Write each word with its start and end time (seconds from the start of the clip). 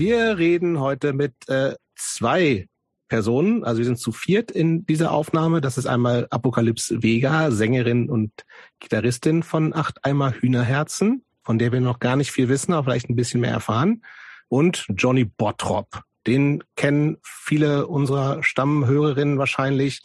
Wir 0.00 0.38
reden 0.38 0.80
heute 0.80 1.12
mit 1.12 1.34
äh, 1.50 1.74
zwei 1.94 2.68
Personen. 3.08 3.64
Also 3.64 3.80
wir 3.80 3.84
sind 3.84 3.98
zu 3.98 4.12
viert 4.12 4.50
in 4.50 4.86
dieser 4.86 5.12
Aufnahme. 5.12 5.60
Das 5.60 5.76
ist 5.76 5.84
einmal 5.84 6.26
Apokalypse 6.30 7.02
Vega, 7.02 7.50
Sängerin 7.50 8.08
und 8.08 8.32
Gitarristin 8.78 9.42
von 9.42 9.74
Acht 9.74 10.02
Eimer 10.02 10.32
Hühnerherzen, 10.32 11.22
von 11.42 11.58
der 11.58 11.70
wir 11.70 11.82
noch 11.82 11.98
gar 11.98 12.16
nicht 12.16 12.32
viel 12.32 12.48
wissen, 12.48 12.72
aber 12.72 12.84
vielleicht 12.84 13.10
ein 13.10 13.14
bisschen 13.14 13.42
mehr 13.42 13.50
erfahren. 13.50 14.02
Und 14.48 14.86
Johnny 14.88 15.26
Bottrop. 15.26 16.00
Den 16.26 16.64
kennen 16.76 17.18
viele 17.22 17.86
unserer 17.86 18.42
Stammhörerinnen 18.42 19.36
wahrscheinlich. 19.36 20.00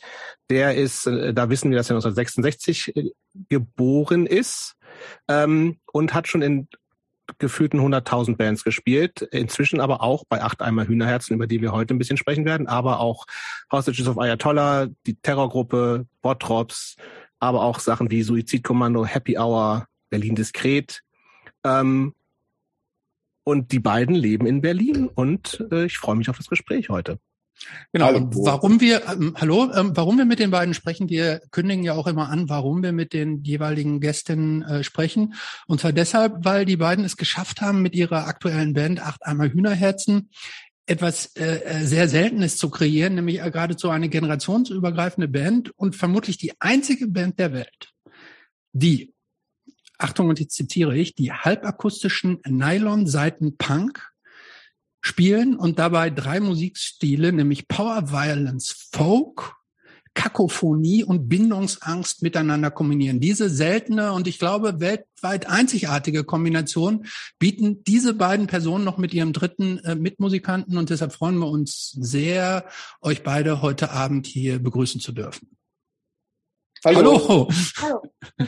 Der 0.49 0.75
ist, 0.75 1.07
äh, 1.07 1.33
da 1.33 1.49
wissen 1.49 1.71
wir, 1.71 1.77
dass 1.77 1.89
er 1.89 1.95
1966 1.95 2.97
äh, 2.97 3.11
geboren 3.47 4.25
ist 4.25 4.75
ähm, 5.29 5.77
und 5.93 6.13
hat 6.13 6.27
schon 6.27 6.41
in 6.41 6.67
gefühlten 7.37 7.79
100.000 7.79 8.37
Bands 8.37 8.63
gespielt, 8.63 9.21
inzwischen 9.21 9.79
aber 9.79 10.01
auch 10.01 10.23
bei 10.27 10.41
Acht 10.41 10.61
Eimer 10.61 10.87
Hühnerherzen, 10.87 11.35
über 11.35 11.47
die 11.47 11.61
wir 11.61 11.71
heute 11.71 11.93
ein 11.93 11.97
bisschen 11.97 12.17
sprechen 12.17 12.45
werden, 12.45 12.67
aber 12.67 12.99
auch 12.99 13.25
Hostages 13.71 14.07
of 14.07 14.17
Ayatollah, 14.17 14.87
die 15.05 15.15
Terrorgruppe, 15.15 16.05
Bottrops, 16.21 16.95
aber 17.39 17.63
auch 17.63 17.79
Sachen 17.79 18.11
wie 18.11 18.23
Suizidkommando, 18.23 19.05
Happy 19.05 19.37
Hour, 19.37 19.87
Berlin 20.09 20.35
Diskret. 20.35 21.01
Ähm, 21.63 22.13
und 23.43 23.71
die 23.71 23.79
beiden 23.79 24.15
leben 24.15 24.47
in 24.47 24.61
Berlin 24.61 25.07
und 25.07 25.65
äh, 25.71 25.85
ich 25.85 25.97
freue 25.97 26.15
mich 26.15 26.29
auf 26.29 26.37
das 26.37 26.47
Gespräch 26.47 26.89
heute. 26.89 27.19
Genau. 27.93 28.05
Hallo. 28.05 28.29
Warum 28.33 28.81
wir, 28.81 29.07
ähm, 29.07 29.35
hallo, 29.37 29.71
ähm, 29.73 29.91
warum 29.95 30.17
wir 30.17 30.25
mit 30.25 30.39
den 30.39 30.51
beiden 30.51 30.73
sprechen, 30.73 31.09
wir 31.09 31.41
kündigen 31.51 31.83
ja 31.83 31.93
auch 31.93 32.07
immer 32.07 32.29
an, 32.29 32.49
warum 32.49 32.83
wir 32.83 32.91
mit 32.91 33.13
den 33.13 33.43
jeweiligen 33.43 34.01
Gästen 34.01 34.61
äh, 34.63 34.83
sprechen. 34.83 35.33
Und 35.67 35.79
zwar 35.79 35.93
deshalb, 35.93 36.43
weil 36.43 36.65
die 36.65 36.77
beiden 36.77 37.05
es 37.05 37.17
geschafft 37.17 37.61
haben, 37.61 37.81
mit 37.81 37.95
ihrer 37.95 38.27
aktuellen 38.27 38.73
Band 38.73 38.99
Acht 38.99 39.25
einmal 39.25 39.51
Hühnerherzen 39.51 40.29
etwas 40.85 41.35
äh, 41.35 41.61
äh 41.63 41.85
sehr 41.85 42.07
Seltenes 42.07 42.57
zu 42.57 42.69
kreieren, 42.69 43.15
nämlich 43.15 43.41
äh, 43.41 43.49
geradezu 43.49 43.89
eine 43.89 44.09
generationsübergreifende 44.09 45.27
Band 45.27 45.71
und 45.77 45.95
vermutlich 45.95 46.37
die 46.37 46.53
einzige 46.59 47.07
Band 47.07 47.39
der 47.39 47.53
Welt, 47.53 47.93
die, 48.73 49.13
Achtung, 49.97 50.29
und 50.29 50.39
jetzt 50.39 50.55
zitiere 50.55 50.95
ich, 50.95 51.15
die 51.15 51.31
halbakustischen 51.31 52.39
Nylon-Seiten 52.45 53.57
Punk 53.57 54.11
spielen 55.05 55.55
und 55.55 55.77
dabei 55.77 56.09
drei 56.09 56.39
Musikstile, 56.39 57.31
nämlich 57.31 57.67
Power 57.67 58.09
Violence 58.11 58.89
Folk, 58.91 59.55
Kakophonie 60.15 61.03
und 61.03 61.29
Bindungsangst 61.29 62.23
miteinander 62.23 62.71
kombinieren. 62.71 63.19
Diese 63.19 63.49
seltene 63.49 64.13
und 64.13 64.27
ich 64.27 64.39
glaube 64.39 64.79
weltweit 64.79 65.47
einzigartige 65.47 66.23
Kombination 66.23 67.05
bieten 67.37 67.83
diese 67.83 68.15
beiden 68.15 68.47
Personen 68.47 68.83
noch 68.83 68.97
mit 68.97 69.13
ihrem 69.13 69.31
dritten 69.31 69.77
äh, 69.79 69.93
Mitmusikanten 69.93 70.75
und 70.75 70.89
deshalb 70.89 71.13
freuen 71.13 71.37
wir 71.37 71.49
uns 71.49 71.91
sehr, 71.91 72.65
euch 72.99 73.21
beide 73.21 73.61
heute 73.61 73.91
Abend 73.91 74.25
hier 74.25 74.57
begrüßen 74.57 75.01
zu 75.01 75.11
dürfen. 75.11 75.55
Hallo. 76.83 76.97
Hallo. 76.99 77.49
Hallo. 77.79 78.01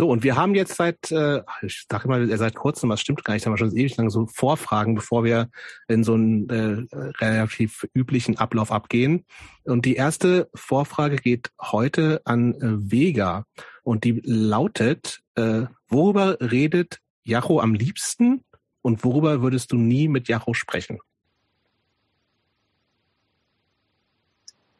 So, 0.00 0.08
und 0.08 0.22
wir 0.22 0.34
haben 0.34 0.54
jetzt 0.54 0.76
seit, 0.76 1.12
äh, 1.12 1.42
ich 1.60 1.84
sage 1.86 2.08
mal, 2.08 2.26
seit 2.38 2.54
kurzem, 2.54 2.88
was 2.88 3.02
stimmt 3.02 3.22
gar 3.22 3.34
nicht, 3.34 3.44
haben 3.44 3.52
wir 3.52 3.58
schon 3.58 3.76
ewig 3.76 3.98
lang 3.98 4.08
so 4.08 4.24
Vorfragen, 4.24 4.94
bevor 4.94 5.24
wir 5.24 5.50
in 5.88 6.04
so 6.04 6.14
einen 6.14 6.48
äh, 6.48 6.86
relativ 7.22 7.86
üblichen 7.92 8.38
Ablauf 8.38 8.72
abgehen. 8.72 9.26
Und 9.64 9.84
die 9.84 9.96
erste 9.96 10.48
Vorfrage 10.54 11.16
geht 11.16 11.50
heute 11.60 12.22
an 12.24 12.54
äh, 12.54 12.90
Vega 12.90 13.44
und 13.82 14.04
die 14.04 14.22
lautet, 14.24 15.20
äh, 15.34 15.66
worüber 15.90 16.38
redet 16.40 17.00
Jacho 17.24 17.60
am 17.60 17.74
liebsten 17.74 18.42
und 18.80 19.04
worüber 19.04 19.42
würdest 19.42 19.70
du 19.70 19.76
nie 19.76 20.08
mit 20.08 20.28
Jacho 20.28 20.54
sprechen? 20.54 20.98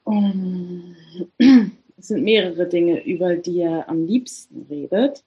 Um 0.05 0.97
es 2.01 2.09
sind 2.09 2.25
mehrere 2.25 2.67
Dinge, 2.67 3.05
über 3.05 3.37
die 3.37 3.61
er 3.61 3.89
am 3.89 4.07
liebsten 4.07 4.67
redet. 4.71 5.23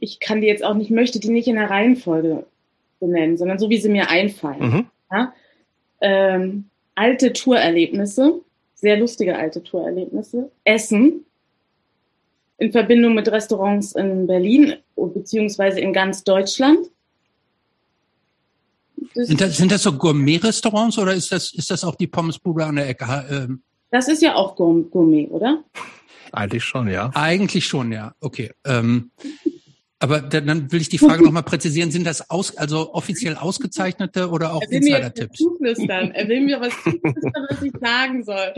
Ich 0.00 0.18
kann 0.18 0.40
die 0.40 0.46
jetzt 0.46 0.64
auch 0.64 0.74
nicht, 0.74 0.90
möchte 0.90 1.20
die 1.20 1.28
nicht 1.28 1.46
in 1.46 1.56
der 1.56 1.70
Reihenfolge 1.70 2.46
benennen, 2.98 3.36
sondern 3.36 3.58
so, 3.58 3.68
wie 3.70 3.76
sie 3.76 3.90
mir 3.90 4.08
einfallen. 4.08 4.60
Mhm. 4.60 4.86
Ja? 5.12 5.34
Ähm, 6.00 6.64
alte 6.94 7.32
Tourerlebnisse, 7.32 8.40
sehr 8.74 8.96
lustige 8.96 9.36
alte 9.36 9.62
Tourerlebnisse, 9.62 10.50
Essen 10.64 11.24
in 12.58 12.72
Verbindung 12.72 13.14
mit 13.14 13.28
Restaurants 13.30 13.92
in 13.92 14.26
Berlin 14.26 14.76
beziehungsweise 14.96 15.80
in 15.80 15.92
ganz 15.92 16.24
Deutschland. 16.24 16.88
sind 19.12 19.40
das, 19.40 19.58
sind 19.58 19.70
das 19.70 19.82
so 19.82 19.92
Gourmet-Restaurants 19.92 20.96
oder 20.98 21.14
ist 21.14 21.30
das, 21.30 21.52
ist 21.52 21.70
das 21.70 21.84
auch 21.84 21.96
die 21.96 22.06
Pommesbude 22.06 22.64
an 22.64 22.76
der 22.76 22.88
Ecke? 22.88 23.58
Das 23.90 24.08
ist 24.08 24.22
ja 24.22 24.34
auch 24.34 24.56
Gourmet, 24.56 25.28
oder? 25.28 25.64
Eigentlich 26.32 26.64
schon, 26.64 26.88
ja. 26.88 27.10
Eigentlich 27.14 27.66
schon, 27.66 27.92
ja. 27.92 28.14
Okay. 28.20 28.50
Ähm, 28.64 29.10
aber 29.98 30.20
dann 30.20 30.70
will 30.70 30.82
ich 30.82 30.90
die 30.90 30.98
Frage 30.98 31.24
nochmal 31.24 31.42
präzisieren. 31.42 31.90
Sind 31.90 32.04
das 32.04 32.30
aus, 32.30 32.54
also 32.58 32.92
offiziell 32.92 33.34
ausgezeichnete 33.34 34.28
oder 34.28 34.52
auch 34.52 34.62
Insider-Tipps? 34.62 35.40
Er 35.40 36.28
will 36.28 36.42
mir 36.42 36.60
was 36.60 36.74
zuflüstern, 36.82 37.46
was 37.48 37.62
ich 37.62 37.72
sagen 37.80 38.22
soll. 38.22 38.54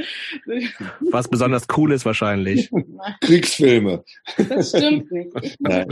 Was 1.12 1.28
besonders 1.28 1.66
cool 1.76 1.92
ist 1.92 2.04
wahrscheinlich. 2.04 2.70
Kriegsfilme. 3.20 4.02
Das 4.48 4.70
stimmt 4.70 5.12
nicht. 5.12 5.30
Nein. 5.60 5.86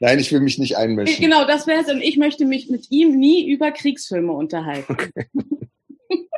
Nein, 0.00 0.18
ich 0.18 0.32
will 0.32 0.40
mich 0.40 0.58
nicht 0.58 0.76
einmischen. 0.76 1.22
Genau, 1.22 1.46
das 1.46 1.68
wäre 1.68 1.82
es. 1.82 1.88
Und 1.88 2.02
ich 2.02 2.16
möchte 2.16 2.44
mich 2.44 2.68
mit 2.68 2.90
ihm 2.90 3.16
nie 3.16 3.48
über 3.48 3.70
Kriegsfilme 3.70 4.32
unterhalten. 4.32 4.92
Okay. 4.92 5.12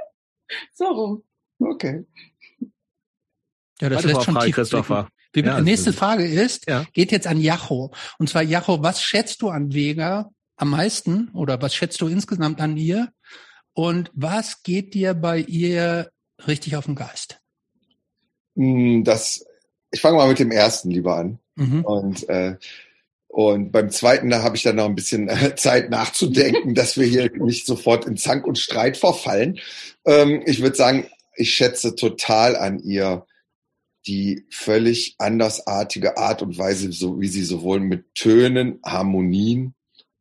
so 0.74 0.84
rum. 0.84 1.22
Okay. 1.60 2.04
Ja, 3.80 3.88
das 3.88 4.04
lässt 4.04 4.24
schon 4.24 4.34
Frage, 4.34 4.46
tief 4.46 4.54
Christopher. 4.56 5.08
Die 5.34 5.40
ja, 5.40 5.60
nächste 5.60 5.92
Frage 5.92 6.24
ist, 6.24 6.68
ja. 6.68 6.84
geht 6.92 7.12
jetzt 7.12 7.26
an 7.26 7.40
Jacho. 7.40 7.92
Und 8.18 8.28
zwar, 8.28 8.42
Jacho, 8.42 8.82
was 8.82 9.02
schätzt 9.02 9.42
du 9.42 9.48
an 9.48 9.72
Vega 9.72 10.30
am 10.56 10.70
meisten 10.70 11.28
oder 11.30 11.62
was 11.62 11.74
schätzt 11.74 12.00
du 12.00 12.08
insgesamt 12.08 12.60
an 12.60 12.76
ihr? 12.76 13.12
Und 13.72 14.10
was 14.12 14.62
geht 14.62 14.94
dir 14.94 15.14
bei 15.14 15.38
ihr 15.38 16.10
richtig 16.46 16.76
auf 16.76 16.86
den 16.86 16.96
Geist? 16.96 17.40
Hm, 18.56 19.04
das, 19.04 19.46
ich 19.90 20.00
fange 20.00 20.16
mal 20.16 20.28
mit 20.28 20.38
dem 20.38 20.50
ersten 20.50 20.90
lieber 20.90 21.16
an. 21.16 21.38
Mhm. 21.54 21.84
Und, 21.84 22.28
äh, 22.28 22.56
und 23.28 23.70
beim 23.70 23.90
zweiten, 23.90 24.28
da 24.28 24.42
habe 24.42 24.56
ich 24.56 24.64
dann 24.64 24.76
noch 24.76 24.86
ein 24.86 24.96
bisschen 24.96 25.28
äh, 25.28 25.54
Zeit 25.56 25.90
nachzudenken, 25.90 26.74
dass 26.74 26.98
wir 26.98 27.06
hier 27.06 27.30
nicht 27.38 27.66
sofort 27.66 28.04
in 28.04 28.16
Zank 28.16 28.46
und 28.46 28.58
Streit 28.58 28.96
verfallen. 28.96 29.60
Ähm, 30.04 30.42
ich 30.44 30.60
würde 30.60 30.76
sagen, 30.76 31.06
ich 31.40 31.54
schätze 31.54 31.94
total 31.94 32.56
an 32.56 32.80
ihr 32.80 33.26
die 34.06 34.46
völlig 34.50 35.14
andersartige 35.18 36.16
Art 36.16 36.42
und 36.42 36.56
Weise, 36.56 36.90
so 36.92 37.20
wie 37.20 37.28
sie 37.28 37.44
sowohl 37.44 37.80
mit 37.80 38.14
Tönen, 38.14 38.80
Harmonien, 38.84 39.74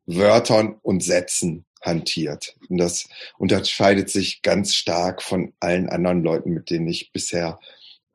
Wörtern 0.06 0.76
und 0.82 1.02
Sätzen 1.02 1.64
hantiert. 1.80 2.56
Und 2.68 2.78
das 2.78 3.08
unterscheidet 3.38 4.10
sich 4.10 4.42
ganz 4.42 4.74
stark 4.74 5.22
von 5.22 5.54
allen 5.60 5.88
anderen 5.88 6.22
Leuten, 6.22 6.50
mit 6.50 6.70
denen 6.70 6.88
ich 6.88 7.12
bisher 7.12 7.58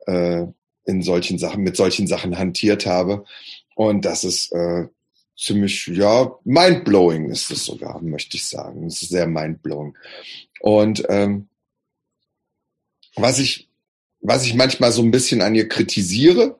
äh, 0.06 0.44
in 0.84 1.02
solchen 1.02 1.38
Sachen, 1.38 1.64
mit 1.64 1.76
solchen 1.76 2.06
Sachen 2.06 2.38
hantiert 2.38 2.86
habe. 2.86 3.24
Und 3.74 4.04
das 4.04 4.22
ist 4.22 4.52
äh, 4.52 4.86
ziemlich, 5.36 5.88
ja, 5.88 6.32
mindblowing 6.44 7.30
ist 7.30 7.50
es 7.50 7.64
sogar, 7.64 8.00
möchte 8.02 8.36
ich 8.36 8.46
sagen. 8.46 8.86
Es 8.86 9.02
ist 9.02 9.10
sehr 9.10 9.26
mindblowing. 9.26 9.96
Und 10.60 11.04
ähm, 11.08 11.48
was 13.16 13.38
ich, 13.38 13.68
was 14.20 14.44
ich 14.44 14.54
manchmal 14.54 14.92
so 14.92 15.02
ein 15.02 15.10
bisschen 15.10 15.42
an 15.42 15.54
ihr 15.54 15.68
kritisiere, 15.68 16.58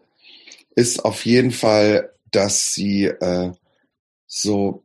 ist 0.75 1.05
auf 1.05 1.25
jeden 1.25 1.53
Fall, 1.53 2.13
dass 2.31 2.75
sie 2.75 3.05
äh, 3.05 3.53
so 4.27 4.83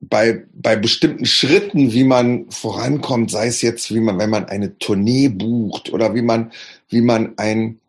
bei, 0.00 0.44
bei 0.52 0.76
bestimmten 0.76 1.24
Schritten, 1.24 1.92
wie 1.92 2.04
man 2.04 2.50
vorankommt, 2.50 3.30
sei 3.30 3.46
es 3.46 3.62
jetzt, 3.62 3.92
wie 3.94 4.00
man, 4.00 4.18
wenn 4.18 4.30
man 4.30 4.46
eine 4.46 4.78
Tournee 4.78 5.28
bucht 5.28 5.92
oder 5.92 6.14
wie 6.14 6.22
man, 6.22 6.52
wie 6.88 7.00
man 7.00 7.38
ein 7.38 7.80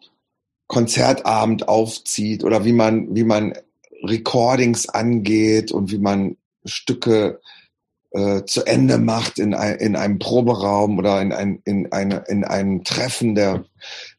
Konzertabend 0.68 1.68
aufzieht 1.68 2.44
oder 2.44 2.66
wie 2.66 2.74
man, 2.74 3.16
wie 3.16 3.24
man 3.24 3.54
Recordings 4.04 4.90
angeht 4.90 5.72
und 5.72 5.92
wie 5.92 5.98
man 5.98 6.38
Stücke 6.64 7.42
äh, 8.16 8.46
zu 8.46 8.66
Ende 8.66 8.98
macht 8.98 9.40
in, 9.40 9.54
ein, 9.54 9.76
in 9.76 9.96
einem 9.96 10.20
Proberaum 10.20 10.98
oder 10.98 11.22
in, 11.22 11.34
ein, 11.34 11.62
in, 11.66 11.92
eine, 11.92 12.24
in 12.28 12.46
einem 12.46 12.84
Treffen, 12.86 13.36
der, 13.36 13.66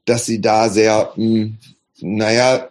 dass 0.05 0.27
sie 0.27 0.41
da 0.41 0.69
sehr, 0.69 1.13
mh, 1.17 1.25
hm, 1.25 1.59
naja, 2.01 2.69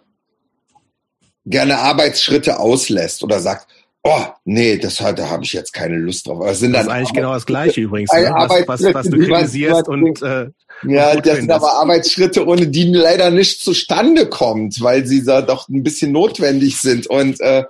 gerne 1.44 1.78
Arbeitsschritte 1.78 2.60
auslässt 2.60 3.24
oder 3.24 3.40
sagt, 3.40 3.66
oh, 4.04 4.24
nee, 4.44 4.78
das, 4.78 4.96
da 4.96 5.28
habe 5.28 5.42
ich 5.42 5.52
jetzt 5.52 5.72
keine 5.72 5.96
Lust 5.96 6.28
drauf. 6.28 6.44
Das, 6.44 6.60
sind 6.60 6.72
das 6.72 6.84
ist 6.84 6.88
eigentlich 6.88 7.12
genau 7.12 7.32
das 7.32 7.46
Gleiche 7.46 7.80
übrigens, 7.80 8.12
ne? 8.12 8.32
was, 8.32 8.68
was, 8.68 8.94
was 8.94 9.10
du 9.10 9.18
kritisierst 9.18 9.88
und 9.88 10.22
äh, 10.22 10.50
ja, 10.86 11.16
das 11.16 11.38
sind 11.38 11.50
aber 11.50 11.72
Arbeitsschritte, 11.72 12.46
ohne 12.46 12.68
die 12.68 12.84
leider 12.84 13.30
nicht 13.30 13.62
zustande 13.62 14.28
kommt, 14.28 14.80
weil 14.80 15.06
sie 15.06 15.24
da 15.24 15.42
doch 15.42 15.68
ein 15.68 15.82
bisschen 15.82 16.12
notwendig 16.12 16.78
sind 16.78 17.08
und 17.08 17.40
äh, 17.40 17.64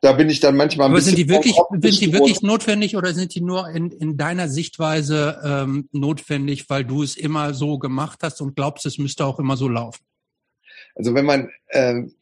Da 0.00 0.12
bin 0.12 0.28
ich 0.28 0.40
dann 0.40 0.56
manchmal 0.56 0.86
ein 0.86 0.90
Aber 0.90 0.96
bisschen. 0.96 1.16
sind 1.16 1.26
die 1.26 1.28
wirklich, 1.28 1.54
sind 1.54 2.00
die 2.00 2.12
wirklich 2.12 2.42
notwendig 2.42 2.96
oder 2.96 3.14
sind 3.14 3.34
die 3.34 3.40
nur 3.40 3.68
in, 3.70 3.90
in 3.90 4.16
deiner 4.16 4.48
Sichtweise 4.48 5.40
ähm, 5.42 5.88
notwendig, 5.92 6.68
weil 6.68 6.84
du 6.84 7.02
es 7.02 7.16
immer 7.16 7.54
so 7.54 7.78
gemacht 7.78 8.20
hast 8.22 8.40
und 8.40 8.54
glaubst, 8.56 8.84
es 8.84 8.98
müsste 8.98 9.24
auch 9.24 9.38
immer 9.38 9.56
so 9.56 9.68
laufen? 9.68 10.04
Also 10.94 11.14
wenn 11.14 11.24
man 11.24 11.50
ähm, 11.70 12.14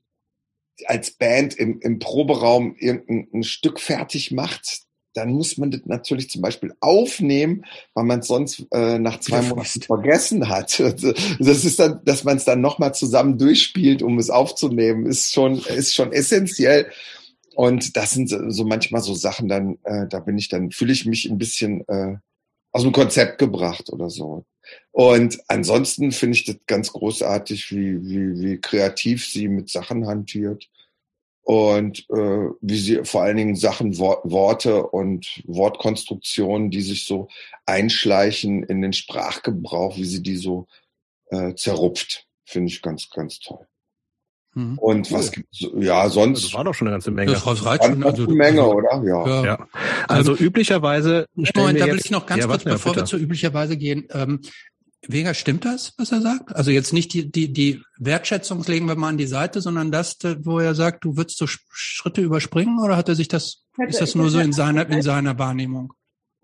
als 0.87 1.13
Band 1.13 1.55
im, 1.55 1.81
im 1.81 1.99
Proberaum 1.99 2.77
irgendein 2.77 3.43
Stück 3.43 3.81
fertig 3.81 4.31
macht, 4.31 4.85
dann 5.15 5.31
muss 5.31 5.57
man 5.59 5.71
das 5.71 5.83
natürlich 5.85 6.29
zum 6.29 6.43
Beispiel 6.43 6.75
aufnehmen, 6.81 7.65
weil 7.95 8.05
man 8.05 8.21
es 8.21 8.27
sonst 8.27 8.67
äh, 8.73 8.99
nach 8.99 9.21
zwei 9.21 9.43
Monaten 9.43 9.81
vergessen 9.81 10.49
hat. 10.49 10.79
Das 11.39 11.65
ist 11.65 11.79
dann, 11.79 12.01
dass 12.05 12.25
man 12.25 12.37
es 12.37 12.45
dann 12.45 12.61
nochmal 12.61 12.95
zusammen 12.95 13.39
durchspielt, 13.39 14.03
um 14.03 14.19
es 14.19 14.31
aufzunehmen, 14.31 15.07
ist 15.07 15.33
schon, 15.33 15.59
ist 15.59 15.95
schon 15.95 16.13
essentiell. 16.13 16.91
Und 17.55 17.97
das 17.97 18.13
sind 18.13 18.29
so 18.29 18.65
manchmal 18.65 19.03
so 19.03 19.15
Sachen, 19.15 19.49
dann, 19.49 19.79
äh, 19.85 20.07
da 20.09 20.21
bin 20.21 20.39
ich 20.39 20.49
dann, 20.49 20.71
fühle 20.71 20.93
ich 20.93 21.07
mich 21.07 21.31
ein 21.31 21.39
bisschen 21.39 21.87
äh, 21.89 22.17
aus 22.73 22.83
dem 22.83 22.93
Konzept 22.93 23.39
gebracht 23.39 23.91
oder 23.93 24.11
so. 24.11 24.45
Und 24.93 25.39
ansonsten 25.49 26.13
finde 26.13 26.37
ich 26.37 26.45
das 26.45 26.57
ganz 26.67 26.93
großartig, 26.93 27.71
wie, 27.71 28.03
wie, 28.03 28.41
wie 28.41 28.61
kreativ 28.61 29.27
sie 29.27 29.49
mit 29.49 29.69
Sachen 29.69 30.07
hantiert 30.07 30.69
und 31.43 32.09
äh, 32.11 32.49
wie 32.61 32.79
sie 32.79 33.05
vor 33.05 33.23
allen 33.23 33.37
Dingen 33.37 33.55
Sachen, 33.55 33.99
Worte 33.99 34.87
und 34.87 35.43
Wortkonstruktionen, 35.47 36.71
die 36.71 36.81
sich 36.81 37.05
so 37.05 37.29
einschleichen 37.67 38.63
in 38.65 38.81
den 38.81 38.95
Sprachgebrauch, 38.95 39.97
wie 39.97 40.05
sie 40.05 40.23
die 40.23 40.37
so 40.37 40.67
äh, 41.27 41.55
zerrupft, 41.55 42.27
finde 42.45 42.69
ich 42.69 42.81
ganz, 42.81 43.11
ganz 43.11 43.41
toll. 43.41 43.67
Mhm. 44.55 44.79
Und 44.79 45.11
cool. 45.11 45.19
was 45.19 45.33
gibt's? 45.33 45.67
Ja, 45.77 46.09
sonst. 46.09 46.45
Das 46.45 46.55
war 46.55 46.65
doch 46.65 46.75
schon 46.75 46.89
eine 46.89 46.95
ganze 46.95 47.11
Menge. 47.11 47.33
Das 47.33 47.65
reicht 47.65 47.85
schon. 47.85 48.03
Also, 48.05 48.25
eine 48.25 48.35
Menge, 48.35 48.65
oder? 48.67 49.03
Ja. 49.05 49.27
ja. 49.27 49.45
ja. 49.45 49.69
Also, 50.09 50.33
also 50.33 50.45
üblicherweise. 50.45 51.27
Moment, 51.35 51.81
da 51.81 51.87
will 51.87 52.01
ich 52.03 52.11
noch 52.11 52.27
ganz 52.27 52.43
ja, 52.43 52.47
kurz, 52.49 52.65
bevor 52.65 52.97
wir 52.97 53.05
zu 53.05 53.17
üblicherweise 53.17 53.77
gehen. 53.77 54.07
Ähm, 54.11 54.41
Vega, 55.07 55.35
stimmt 55.35 55.65
das, 55.65 55.93
was 55.99 56.13
er 56.13 56.23
sagt? 56.23 56.55
Also 56.55 56.71
jetzt 56.71 56.93
nicht 56.93 57.13
die, 57.13 57.31
die, 57.31 57.53
die 57.53 57.83
Wertschätzung 57.99 58.63
legen 58.65 58.87
wir 58.87 58.97
mal 58.97 59.11
an 59.11 59.19
die 59.19 59.27
Seite, 59.27 59.61
sondern 59.61 59.91
das, 59.91 60.17
wo 60.39 60.59
er 60.59 60.75
sagt, 60.75 61.05
du 61.05 61.17
würdest 61.17 61.39
so 61.39 61.47
Schritte 61.47 62.23
überspringen 62.23 62.79
oder 62.79 62.97
hat 62.97 63.09
er 63.09 63.15
sich 63.15 63.29
das, 63.29 63.65
ist 63.87 64.01
das 64.01 64.15
nur 64.15 64.31
so 64.31 64.39
in 64.39 64.53
seiner, 64.53 64.89
in 64.89 65.03
seiner 65.03 65.39
Wahrnehmung? 65.39 65.93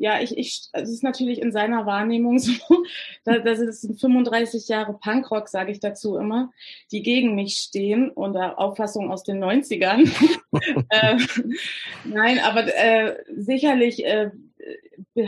Ja, 0.00 0.18
ich, 0.18 0.38
ich, 0.38 0.62
es 0.72 0.88
ist 0.88 1.02
natürlich 1.02 1.42
in 1.42 1.52
seiner 1.52 1.84
Wahrnehmung 1.84 2.38
so, 2.38 2.52
das 3.24 3.58
sind 3.58 4.00
35 4.00 4.66
Jahre 4.66 4.94
Punkrock, 4.94 5.50
sage 5.50 5.72
ich 5.72 5.78
dazu 5.78 6.16
immer, 6.16 6.50
die 6.90 7.02
gegen 7.02 7.34
mich 7.34 7.58
stehen 7.58 8.08
und 8.08 8.34
Auffassung 8.34 9.10
aus 9.10 9.24
den 9.24 9.44
90ern. 9.44 10.10
äh, 10.88 11.18
nein, 12.04 12.38
aber 12.38 12.64
äh, 12.74 13.16
sicherlich 13.36 14.02
äh, 14.06 14.30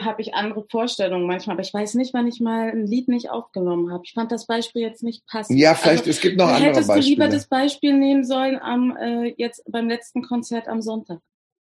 habe 0.01 0.23
ich 0.23 0.33
andere 0.33 0.65
Vorstellungen 0.71 1.27
manchmal, 1.27 1.57
aber 1.57 1.63
ich 1.63 1.75
weiß 1.75 1.93
nicht, 1.97 2.15
wann 2.15 2.27
ich 2.27 2.41
mal 2.41 2.71
ein 2.71 2.87
Lied 2.87 3.09
nicht 3.09 3.29
aufgenommen 3.29 3.93
habe. 3.93 4.05
Ich 4.07 4.15
fand 4.15 4.33
das 4.33 4.47
Beispiel 4.47 4.81
jetzt 4.81 5.03
nicht 5.03 5.27
passend. 5.27 5.59
Ja, 5.59 5.75
vielleicht, 5.75 6.07
also, 6.07 6.11
es 6.13 6.21
gibt 6.23 6.39
noch 6.39 6.49
andere 6.49 6.71
Beispiele. 6.71 6.95
Hättest 6.95 7.07
du 7.07 7.11
lieber 7.11 7.29
das 7.29 7.47
Beispiel 7.47 7.93
nehmen 7.93 8.25
sollen 8.25 8.59
am 8.59 8.97
äh, 8.97 9.35
jetzt 9.37 9.71
beim 9.71 9.87
letzten 9.87 10.23
Konzert 10.23 10.67
am 10.67 10.81
Sonntag. 10.81 11.21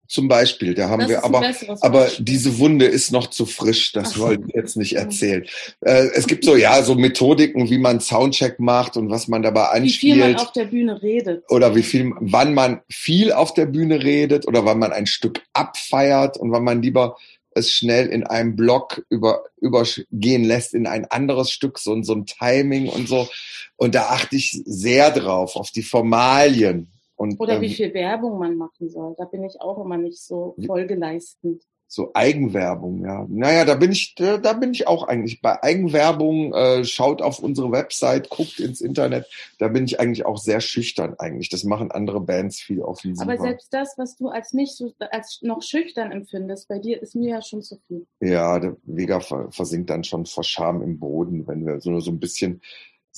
Zum 0.09 0.27
Beispiel, 0.27 0.73
da 0.73 0.89
haben 0.89 1.01
das 1.01 1.11
wir, 1.11 1.23
aber, 1.23 1.45
aber 1.83 2.09
diese 2.19 2.59
Wunde 2.59 2.87
ist 2.87 3.13
noch 3.13 3.27
zu 3.27 3.45
frisch, 3.45 3.93
das 3.93 4.15
Ach, 4.15 4.21
wollte 4.21 4.45
ich 4.49 4.55
jetzt 4.55 4.77
nicht 4.79 4.95
erzählen. 4.97 5.45
Äh, 5.83 6.09
es 6.15 6.27
gibt 6.27 6.47
so, 6.47 6.57
ja, 6.57 6.83
so 6.83 6.95
Methodiken, 6.95 7.69
wie 7.69 7.77
man 7.77 8.01
Soundcheck 8.01 8.59
macht 8.59 8.97
und 8.97 9.11
was 9.11 9.29
man 9.29 9.43
dabei 9.43 9.67
anspielt. 9.67 10.17
Wie 10.17 10.23
viel 10.23 10.33
man 10.33 10.37
auf 10.37 10.53
der 10.53 10.65
Bühne 10.65 11.03
redet. 11.03 11.45
Oder 11.51 11.75
wie 11.77 11.83
viel, 11.83 12.13
wann 12.21 12.55
man 12.55 12.81
viel 12.89 13.33
auf 13.33 13.53
der 13.53 13.67
Bühne 13.67 14.03
redet 14.03 14.49
oder 14.49 14.65
wann 14.65 14.79
man 14.79 14.93
ein 14.93 15.07
Stück 15.07 15.43
abfeiert 15.53 16.39
und 16.39 16.53
wann 16.53 16.65
man 16.65 16.81
lieber 16.81 17.19
es 17.51 17.71
schnell 17.71 18.07
in 18.07 18.25
einem 18.25 18.57
Block 18.57 19.05
über, 19.11 19.45
übergehen 19.61 20.45
lässt 20.45 20.73
in 20.73 20.87
ein 20.87 21.05
anderes 21.05 21.51
Stück, 21.51 21.79
so, 21.79 22.03
so 22.03 22.15
ein 22.15 22.25
Timing 22.25 22.89
und 22.89 23.09
so. 23.09 23.29
Und 23.77 23.95
da 23.95 24.09
achte 24.09 24.37
ich 24.37 24.63
sehr 24.65 25.11
drauf, 25.11 25.55
auf 25.55 25.71
die 25.71 25.83
Formalien 25.83 26.91
und, 27.19 27.41
Oder 27.41 27.55
ähm, 27.55 27.63
wie 27.63 27.75
viel 27.75 27.93
Werbung 27.95 28.39
man 28.39 28.57
machen 28.57 28.89
soll. 28.89 29.15
Da 29.19 29.25
bin 29.25 29.43
ich 29.43 29.61
auch 29.61 29.85
immer 29.85 29.99
nicht 29.99 30.23
so 30.23 30.55
folgeleistend. 30.65 31.65
So 31.91 32.11
Eigenwerbung, 32.13 33.03
ja. 33.03 33.27
Naja, 33.29 33.65
da 33.65 33.75
bin 33.75 33.91
ich, 33.91 34.15
da, 34.15 34.53
bin 34.53 34.73
ich 34.73 34.87
auch 34.87 35.09
eigentlich. 35.09 35.41
Bei 35.41 35.63
Eigenwerbung, 35.63 36.53
äh, 36.53 36.85
schaut 36.85 37.23
auf 37.23 37.39
unsere 37.39 37.73
Website, 37.73 38.29
guckt 38.29 38.61
ins 38.61 38.83
Internet, 38.83 39.27
da 39.59 39.69
bin 39.69 39.87
ich 39.87 39.99
eigentlich 39.99 40.27
auch 40.27 40.37
sehr 40.37 40.61
schüchtern 40.61 41.15
eigentlich. 41.19 41.49
Das 41.49 41.65
machen 41.65 41.91
andere 41.91 42.21
Bands 42.21 42.61
viel 42.61 42.83
offensiver. 42.83 43.33
Aber 43.33 43.41
selbst 43.41 43.73
das, 43.73 43.95
was 43.97 44.17
du 44.17 44.29
als 44.29 44.53
nicht 44.53 44.77
so, 44.77 44.93
als 45.11 45.41
noch 45.43 45.63
schüchtern 45.63 46.13
empfindest, 46.13 46.69
bei 46.69 46.79
dir 46.79 47.03
ist 47.03 47.17
mir 47.17 47.31
ja 47.31 47.43
schon 47.43 47.63
zu 47.63 47.79
viel. 47.89 48.07
Ja, 48.21 48.61
der 48.61 48.77
Vega 48.85 49.19
versinkt 49.51 49.89
dann 49.89 50.05
schon 50.05 50.27
vor 50.27 50.45
Scham 50.45 50.83
im 50.83 50.99
Boden, 50.99 51.49
wenn 51.49 51.67
wir 51.67 51.81
so 51.81 51.91
nur 51.91 52.03
so 52.03 52.11
ein 52.11 52.21
bisschen 52.21 52.61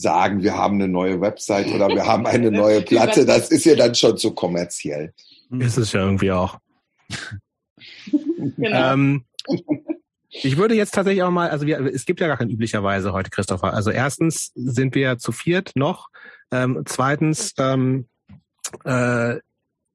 sagen, 0.01 0.43
wir 0.43 0.57
haben 0.57 0.77
eine 0.77 0.89
neue 0.89 1.21
Website 1.21 1.69
oder 1.69 1.89
wir 1.89 2.07
haben 2.07 2.27
eine 2.27 2.51
neue 2.51 2.83
Platte. 2.83 3.25
Das 3.25 3.51
ist 3.51 3.65
ja 3.65 3.75
dann 3.75 3.95
schon 3.95 4.17
zu 4.17 4.33
kommerziell. 4.33 5.13
Ist 5.59 5.77
es 5.77 5.93
ja 5.93 6.01
irgendwie 6.05 6.33
auch. 6.33 6.59
genau. 8.57 8.93
ähm, 8.93 9.25
ich 10.31 10.57
würde 10.57 10.75
jetzt 10.75 10.95
tatsächlich 10.95 11.23
auch 11.23 11.31
mal, 11.31 11.51
also 11.51 11.67
wir, 11.67 11.81
es 11.81 12.05
gibt 12.05 12.21
ja 12.21 12.29
gar 12.29 12.37
kein 12.37 12.51
üblicherweise 12.51 13.13
heute, 13.13 13.31
Christopher. 13.31 13.75
Also 13.75 13.91
erstens 13.91 14.53
sind 14.55 14.95
wir 14.95 15.19
zu 15.19 15.33
viert 15.33 15.73
noch. 15.75 16.09
Ähm, 16.53 16.83
zweitens 16.87 17.53
ähm, 17.59 18.07
äh, 18.85 19.37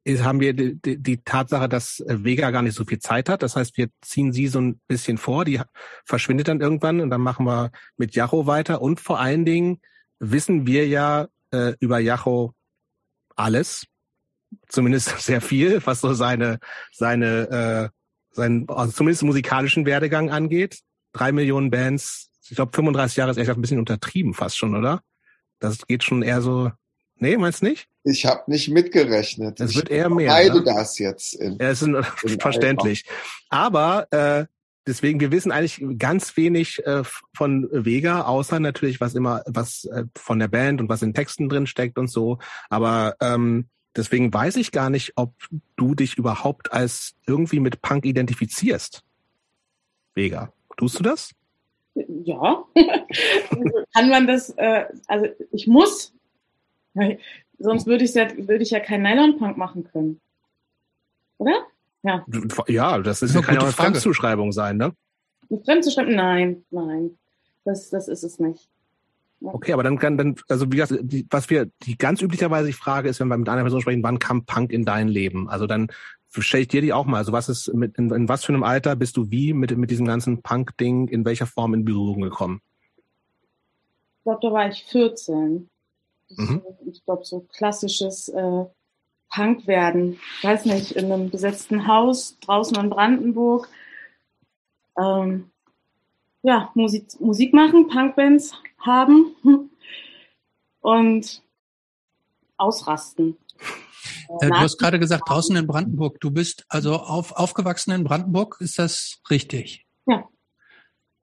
haben 0.08 0.40
wir 0.40 0.54
die, 0.54 0.80
die, 0.80 1.02
die 1.02 1.18
Tatsache, 1.24 1.68
dass 1.68 2.04
Vega 2.06 2.52
gar 2.52 2.62
nicht 2.62 2.76
so 2.76 2.86
viel 2.86 3.00
Zeit 3.00 3.30
hat. 3.30 3.44
Das 3.44 3.56
heißt, 3.56 3.78
wir 3.78 3.88
ziehen 4.02 4.34
sie 4.34 4.48
so 4.48 4.60
ein 4.60 4.80
bisschen 4.88 5.18
vor, 5.18 5.46
die 5.46 5.62
verschwindet 6.06 6.48
dann 6.48 6.62
irgendwann 6.62 7.02
und 7.02 7.10
dann 7.10 7.22
machen 7.22 7.46
wir 7.46 7.72
mit 7.98 8.14
Jacho 8.14 8.46
weiter. 8.46 8.82
Und 8.82 9.00
vor 9.00 9.20
allen 9.20 9.46
Dingen 9.46 9.80
wissen 10.20 10.68
wir 10.68 10.88
ja 10.88 11.28
äh, 11.52 11.74
über 11.80 12.00
Jacho 12.00 12.54
alles, 13.36 13.86
zumindest 14.68 15.10
sehr 15.20 15.42
viel, 15.42 15.86
was 15.86 16.02
so 16.02 16.14
seine 16.14 16.60
seine 16.92 17.92
äh, 17.92 18.36
seinen 18.36 18.70
also 18.70 18.92
zumindest 18.92 19.24
musikalischen 19.24 19.86
Werdegang 19.86 20.30
angeht. 20.30 20.80
Drei 21.14 21.32
Millionen 21.32 21.72
Bands, 21.72 22.30
ich 22.50 22.56
glaube 22.56 22.74
35 22.76 23.18
Jahre 23.18 23.32
ist 23.32 23.38
echt 23.38 23.50
ein 23.50 23.62
bisschen 23.62 23.80
untertrieben 23.80 24.34
fast 24.34 24.58
schon, 24.58 24.76
oder? 24.76 25.02
Das 25.60 25.88
geht 25.88 26.04
schon 26.04 26.22
eher 26.22 26.42
so. 26.42 26.72
Nee, 27.18 27.38
meinst 27.38 27.62
du 27.62 27.68
nicht? 27.68 27.88
Ich 28.04 28.26
habe 28.26 28.44
nicht 28.48 28.70
mitgerechnet. 28.70 29.60
Es 29.62 29.74
wird 29.74 29.90
eher 29.90 30.10
mehr. 30.10 30.30
Beide 30.30 30.58
ne? 30.58 30.64
das 30.64 31.00
jetzt. 31.00 31.34
In, 31.34 31.58
ja, 31.58 31.70
ist 31.70 31.82
in 31.84 31.96
verständlich. 32.40 33.06
Aber 33.50 34.08
äh, 34.12 34.46
deswegen, 34.88 35.20
wir 35.20 35.32
wissen 35.32 35.52
eigentlich 35.52 35.84
ganz 35.98 36.38
wenig 36.38 36.86
äh, 36.86 37.04
von 37.34 37.68
Vega, 37.72 38.22
außer 38.22 38.60
natürlich, 38.60 39.02
was 39.02 39.16
immer, 39.16 39.44
was 39.48 39.86
äh, 39.86 40.06
von 40.16 40.40
der 40.40 40.48
Band 40.48 40.82
und 40.82 40.90
was 40.90 41.02
in 41.02 41.14
Texten 41.14 41.50
drin 41.50 41.68
steckt 41.68 41.98
und 41.98 42.08
so. 42.08 42.40
Aber 42.70 43.16
ähm, 43.22 43.68
deswegen 43.96 44.34
weiß 44.34 44.58
ich 44.58 44.72
gar 44.72 44.90
nicht, 44.90 45.14
ob 45.16 45.34
du 45.76 45.96
dich 45.96 46.18
überhaupt 46.18 46.72
als 46.72 47.16
irgendwie 47.26 47.60
mit 47.60 47.82
Punk 47.82 48.06
identifizierst. 48.06 49.04
Vega, 50.14 50.52
tust 50.78 51.00
du 51.00 51.04
das? 51.04 51.32
Ja. 51.94 52.64
Kann 53.94 54.10
man 54.10 54.28
das, 54.28 54.50
äh, 54.58 54.86
also 55.08 55.28
ich 55.52 55.68
muss, 55.68 56.14
sonst 57.58 57.88
würde 57.88 58.04
ich 58.04 58.14
ja, 58.14 58.30
würde 58.38 58.64
ich 58.64 58.72
ja 58.72 58.80
kein 58.80 59.02
Nylon-Punk 59.02 59.58
machen 59.58 59.84
können. 59.86 60.20
Oder? 61.38 61.66
Ja. 62.06 62.24
Ja, 62.68 63.00
das 63.00 63.24
ist, 63.24 63.34
ja, 63.34 63.42
kann 63.42 63.56
ja 63.56 63.62
auch 63.62 63.66
eine 63.66 63.74
Fremdzuschreibung 63.74 64.52
sein, 64.52 64.78
ne? 64.78 64.94
Eine 65.50 65.60
Fremdzuschreibung? 65.64 66.14
Nein, 66.14 66.64
nein. 66.70 67.18
Das, 67.64 67.90
das 67.90 68.08
ist 68.08 68.24
es 68.24 68.38
nicht. 68.38 68.70
Ja. 69.40 69.54
Okay, 69.54 69.74
aber 69.74 69.82
dann 69.82 69.98
kann 69.98 70.18
dann, 70.18 70.36
also 70.48 70.72
wie 70.72 70.78
gesagt, 70.78 71.00
die, 71.02 71.26
was 71.32 71.50
wir, 71.50 71.68
die 71.82 71.98
ganz 71.98 72.22
üblicherweise 72.22 72.70
ich 72.70 72.76
frage, 72.76 73.10
ist, 73.10 73.20
wenn 73.20 73.28
wir 73.28 73.38
mit 73.38 73.50
einer 73.50 73.64
Person 73.64 73.82
sprechen, 73.82 74.04
wann 74.04 74.20
kam 74.20 74.46
Punk 74.46 74.72
in 74.72 74.86
dein 74.86 75.08
Leben? 75.08 75.50
Also 75.50 75.66
dann 75.66 75.88
stelle 76.30 76.62
ich 76.62 76.68
dir 76.68 76.82
die 76.82 76.94
auch 76.94 77.06
mal. 77.06 77.18
Also 77.18 77.32
was 77.32 77.50
ist, 77.50 77.74
mit, 77.74 77.98
in, 77.98 78.12
in 78.12 78.30
was 78.30 78.46
für 78.46 78.54
einem 78.54 78.64
Alter 78.64 78.96
bist 78.96 79.18
du 79.18 79.32
wie 79.32 79.54
mit, 79.54 79.76
mit 79.76 79.90
diesem 79.90 80.06
ganzen 80.06 80.44
Punk-Ding 80.44 81.08
in 81.08 81.26
welcher 81.26 81.48
Form 81.48 81.74
in 81.74 81.86
Berührung 81.86 82.22
gekommen? 82.22 82.62
Ich 84.20 84.24
glaube, 84.26 84.40
da 84.44 84.52
war 84.52 84.70
ich 84.70 84.84
14. 84.86 85.70
Mhm. 86.30 86.62
Ich 86.86 87.04
glaube, 87.04 87.26
so 87.26 87.42
klassisches 87.52 88.30
äh, 88.30 88.66
Punk 89.30 89.68
werden. 89.68 90.20
Ich 90.38 90.44
weiß 90.44 90.66
nicht, 90.66 90.92
in 90.92 91.12
einem 91.12 91.30
besetzten 91.30 91.88
Haus 91.88 92.38
draußen 92.40 92.78
in 92.78 92.90
Brandenburg. 92.90 93.70
Ähm, 94.98 95.52
ja, 96.42 96.72
Musik, 96.76 97.20
Musik 97.20 97.54
machen, 97.54 97.88
Punkbands 97.88 98.54
haben 98.80 99.36
und 100.82 101.42
ausrasten. 102.58 103.38
Äh, 104.42 104.48
du 104.48 104.56
hast 104.56 104.78
gerade 104.78 105.00
gesagt, 105.00 105.24
draußen 105.28 105.56
in 105.56 105.68
Brandenburg. 105.68 106.20
Du 106.20 106.32
bist 106.32 106.66
also 106.70 106.96
auf, 106.96 107.32
aufgewachsen 107.34 107.92
in 107.92 108.04
Brandenburg, 108.04 108.58
ist 108.60 108.80
das 108.80 109.22
richtig? 109.30 109.86
Ja. 110.06 110.28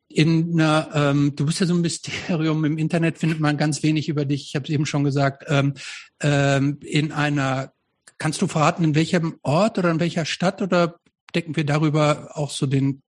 In 0.08 0.60
einer, 0.60 0.90
ähm, 0.94 1.34
du 1.36 1.46
bist 1.46 1.60
ja 1.60 1.66
so 1.66 1.74
ein 1.74 1.80
Mysterium. 1.80 2.64
Im 2.64 2.76
Internet 2.76 3.18
findet 3.18 3.40
man 3.40 3.56
ganz 3.56 3.82
wenig 3.82 4.08
über 4.08 4.24
dich. 4.24 4.48
Ich 4.48 4.54
habe 4.54 4.64
es 4.64 4.70
eben 4.70 4.86
schon 4.86 5.04
gesagt. 5.04 5.44
Ähm, 5.48 5.74
ähm, 6.20 6.78
in 6.82 7.12
einer 7.12 7.72
kannst 8.22 8.40
du 8.40 8.46
verraten, 8.46 8.84
in 8.84 8.94
welchem 8.94 9.40
Ort 9.42 9.78
oder 9.78 9.90
in 9.90 9.98
welcher 9.98 10.24
Stadt 10.24 10.62
oder 10.62 11.00
decken 11.34 11.56
wir 11.56 11.66
darüber 11.66 12.30
auch 12.34 12.50
so 12.50 12.66
den, 12.66 13.02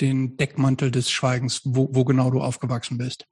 den 0.00 0.36
Deckmantel 0.36 0.92
des 0.92 1.10
Schweigens, 1.10 1.62
wo, 1.64 1.88
wo 1.90 2.04
genau 2.04 2.30
du 2.30 2.40
aufgewachsen 2.40 2.96
bist? 2.96 3.26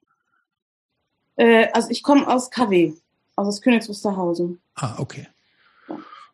Äh, 1.37 1.69
also 1.73 1.91
ich 1.91 2.03
komme 2.03 2.27
aus 2.27 2.51
KW, 2.51 2.95
also 3.37 3.51
aus 3.51 3.61
Königs 3.61 3.89
Wusterhausen. 3.89 4.61
Ah, 4.75 4.97
okay. 4.99 5.29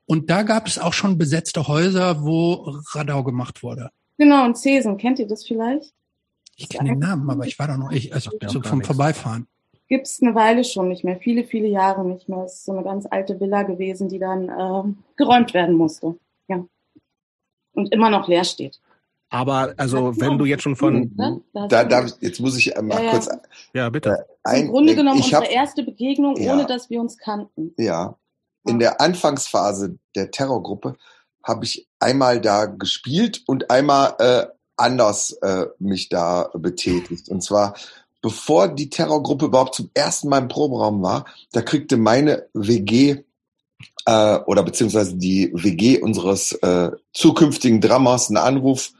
Und 0.06 0.30
da 0.30 0.42
gab 0.42 0.66
es 0.66 0.78
auch 0.78 0.94
schon 0.94 1.18
besetzte 1.18 1.68
Häuser, 1.68 2.24
wo 2.24 2.80
Radau 2.92 3.22
gemacht 3.24 3.62
wurde. 3.62 3.90
Genau, 4.16 4.46
und 4.46 4.56
Cesen, 4.56 4.96
kennt 4.96 5.18
ihr 5.18 5.28
das 5.28 5.46
vielleicht? 5.46 5.92
Ich 6.56 6.70
kenne 6.70 6.88
den 6.88 6.98
Namen, 6.98 7.28
aber 7.28 7.46
ich 7.46 7.58
war 7.58 7.68
da 7.68 7.76
noch, 7.76 7.92
ich, 7.92 8.14
also 8.14 8.30
so 8.46 8.62
vom 8.62 8.82
Vorbeifahren. 8.82 9.48
Gibt 9.88 10.06
es 10.06 10.22
eine 10.22 10.34
Weile 10.34 10.64
schon 10.64 10.88
nicht 10.88 11.04
mehr, 11.04 11.16
viele, 11.16 11.44
viele 11.44 11.68
Jahre 11.68 12.04
nicht 12.04 12.28
mehr. 12.28 12.44
Es 12.44 12.54
ist 12.54 12.64
so 12.66 12.72
eine 12.72 12.82
ganz 12.82 13.06
alte 13.10 13.40
Villa 13.40 13.62
gewesen, 13.62 14.08
die 14.08 14.18
dann 14.18 14.48
äh, 14.48 14.94
geräumt 15.16 15.54
werden 15.54 15.76
musste. 15.76 16.16
Ja. 16.46 16.64
Und 17.72 17.92
immer 17.92 18.10
noch 18.10 18.28
leer 18.28 18.44
steht. 18.44 18.80
Aber 19.30 19.74
also 19.76 20.18
wenn 20.18 20.38
du 20.38 20.46
jetzt 20.46 20.62
schon 20.62 20.76
von 20.76 21.12
ja, 21.54 21.66
da, 21.68 21.84
da, 21.84 22.06
jetzt 22.20 22.40
muss 22.40 22.56
ich 22.56 22.74
mal 22.80 23.02
ja, 23.02 23.10
kurz 23.10 23.28
ja 23.74 23.90
bitte 23.90 24.24
ein, 24.42 24.62
Im 24.62 24.68
Grunde 24.68 24.94
genommen 24.94 25.20
unsere 25.20 25.42
hab, 25.42 25.50
erste 25.50 25.82
Begegnung, 25.82 26.36
ja, 26.36 26.54
ohne 26.54 26.64
dass 26.64 26.88
wir 26.88 27.00
uns 27.00 27.18
kannten. 27.18 27.74
Ja, 27.76 28.16
in 28.66 28.78
der 28.78 29.00
Anfangsphase 29.00 29.98
der 30.14 30.30
Terrorgruppe 30.30 30.96
habe 31.42 31.64
ich 31.64 31.86
einmal 31.98 32.40
da 32.40 32.66
gespielt 32.66 33.42
und 33.46 33.70
einmal 33.70 34.14
äh, 34.18 34.46
anders 34.76 35.32
äh, 35.42 35.66
mich 35.78 36.08
da 36.08 36.50
betätigt. 36.54 37.28
Und 37.28 37.42
zwar 37.42 37.74
bevor 38.20 38.68
die 38.68 38.90
Terrorgruppe 38.90 39.46
überhaupt 39.46 39.74
zum 39.74 39.90
ersten 39.94 40.28
Mal 40.28 40.38
im 40.38 40.48
Proberaum 40.48 41.02
war, 41.02 41.24
da 41.52 41.62
kriegte 41.62 41.96
meine 41.96 42.46
WG 42.52 43.18
äh, 44.06 44.36
oder 44.46 44.62
beziehungsweise 44.62 45.16
die 45.16 45.50
WG 45.54 46.00
unseres 46.00 46.52
äh, 46.52 46.90
zukünftigen 47.12 47.80
Dramas 47.80 48.28
einen 48.28 48.38
Anruf, 48.38 48.92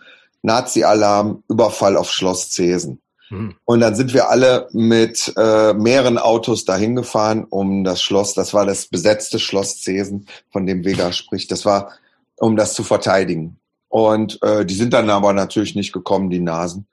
Nazi-Alarm, 0.43 1.43
Überfall 1.49 1.97
auf 1.97 2.11
Schloss 2.11 2.51
Zesen. 2.51 3.01
Mhm. 3.31 3.55
Und 3.65 3.81
dann 3.81 3.95
sind 3.95 4.15
wir 4.15 4.31
alle 4.31 4.69
mit 4.73 5.33
äh, 5.37 5.75
mehreren 5.75 6.19
Autos 6.19 6.65
dahin 6.65 6.95
gefahren, 6.95 7.47
um 7.49 7.85
das 7.85 8.03
Schloss, 8.03 8.35
das 8.35 8.55
war 8.55 8.67
das 8.67 8.87
besetzte 8.87 9.39
Schloss 9.39 9.81
Zesen, 9.81 10.27
von 10.51 10.67
dem 10.67 10.85
Vega 10.85 11.13
spricht, 11.13 11.51
das 11.51 11.65
war, 11.65 11.93
um 12.37 12.57
das 12.57 12.75
zu 12.75 12.85
verteidigen. 12.85 13.59
Und 13.89 14.43
äh, 14.43 14.65
die 14.65 14.75
sind 14.75 14.93
dann 14.93 15.11
aber 15.11 15.33
natürlich 15.33 15.75
nicht 15.75 15.93
gekommen, 15.93 16.31
die 16.31 16.41
Nasen. 16.41 16.87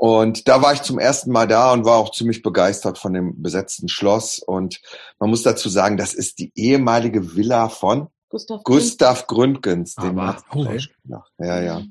Und 0.00 0.48
da 0.48 0.62
war 0.62 0.72
ich 0.72 0.80
zum 0.80 0.98
ersten 0.98 1.30
Mal 1.30 1.46
da 1.46 1.74
und 1.74 1.84
war 1.84 1.98
auch 1.98 2.10
ziemlich 2.10 2.40
begeistert 2.40 2.96
von 2.96 3.12
dem 3.12 3.42
besetzten 3.42 3.90
Schloss. 3.90 4.38
Und 4.38 4.80
man 5.18 5.28
muss 5.28 5.42
dazu 5.42 5.68
sagen, 5.68 5.98
das 5.98 6.14
ist 6.14 6.38
die 6.38 6.52
ehemalige 6.54 7.36
Villa 7.36 7.68
von 7.68 8.08
Gustav, 8.30 8.62
Gustav 8.64 9.26
Gründgens. 9.26 9.96
Den 9.96 10.18
Aber, 10.18 10.38
okay. 10.48 10.80
Ja, 11.38 11.60
ja. 11.60 11.82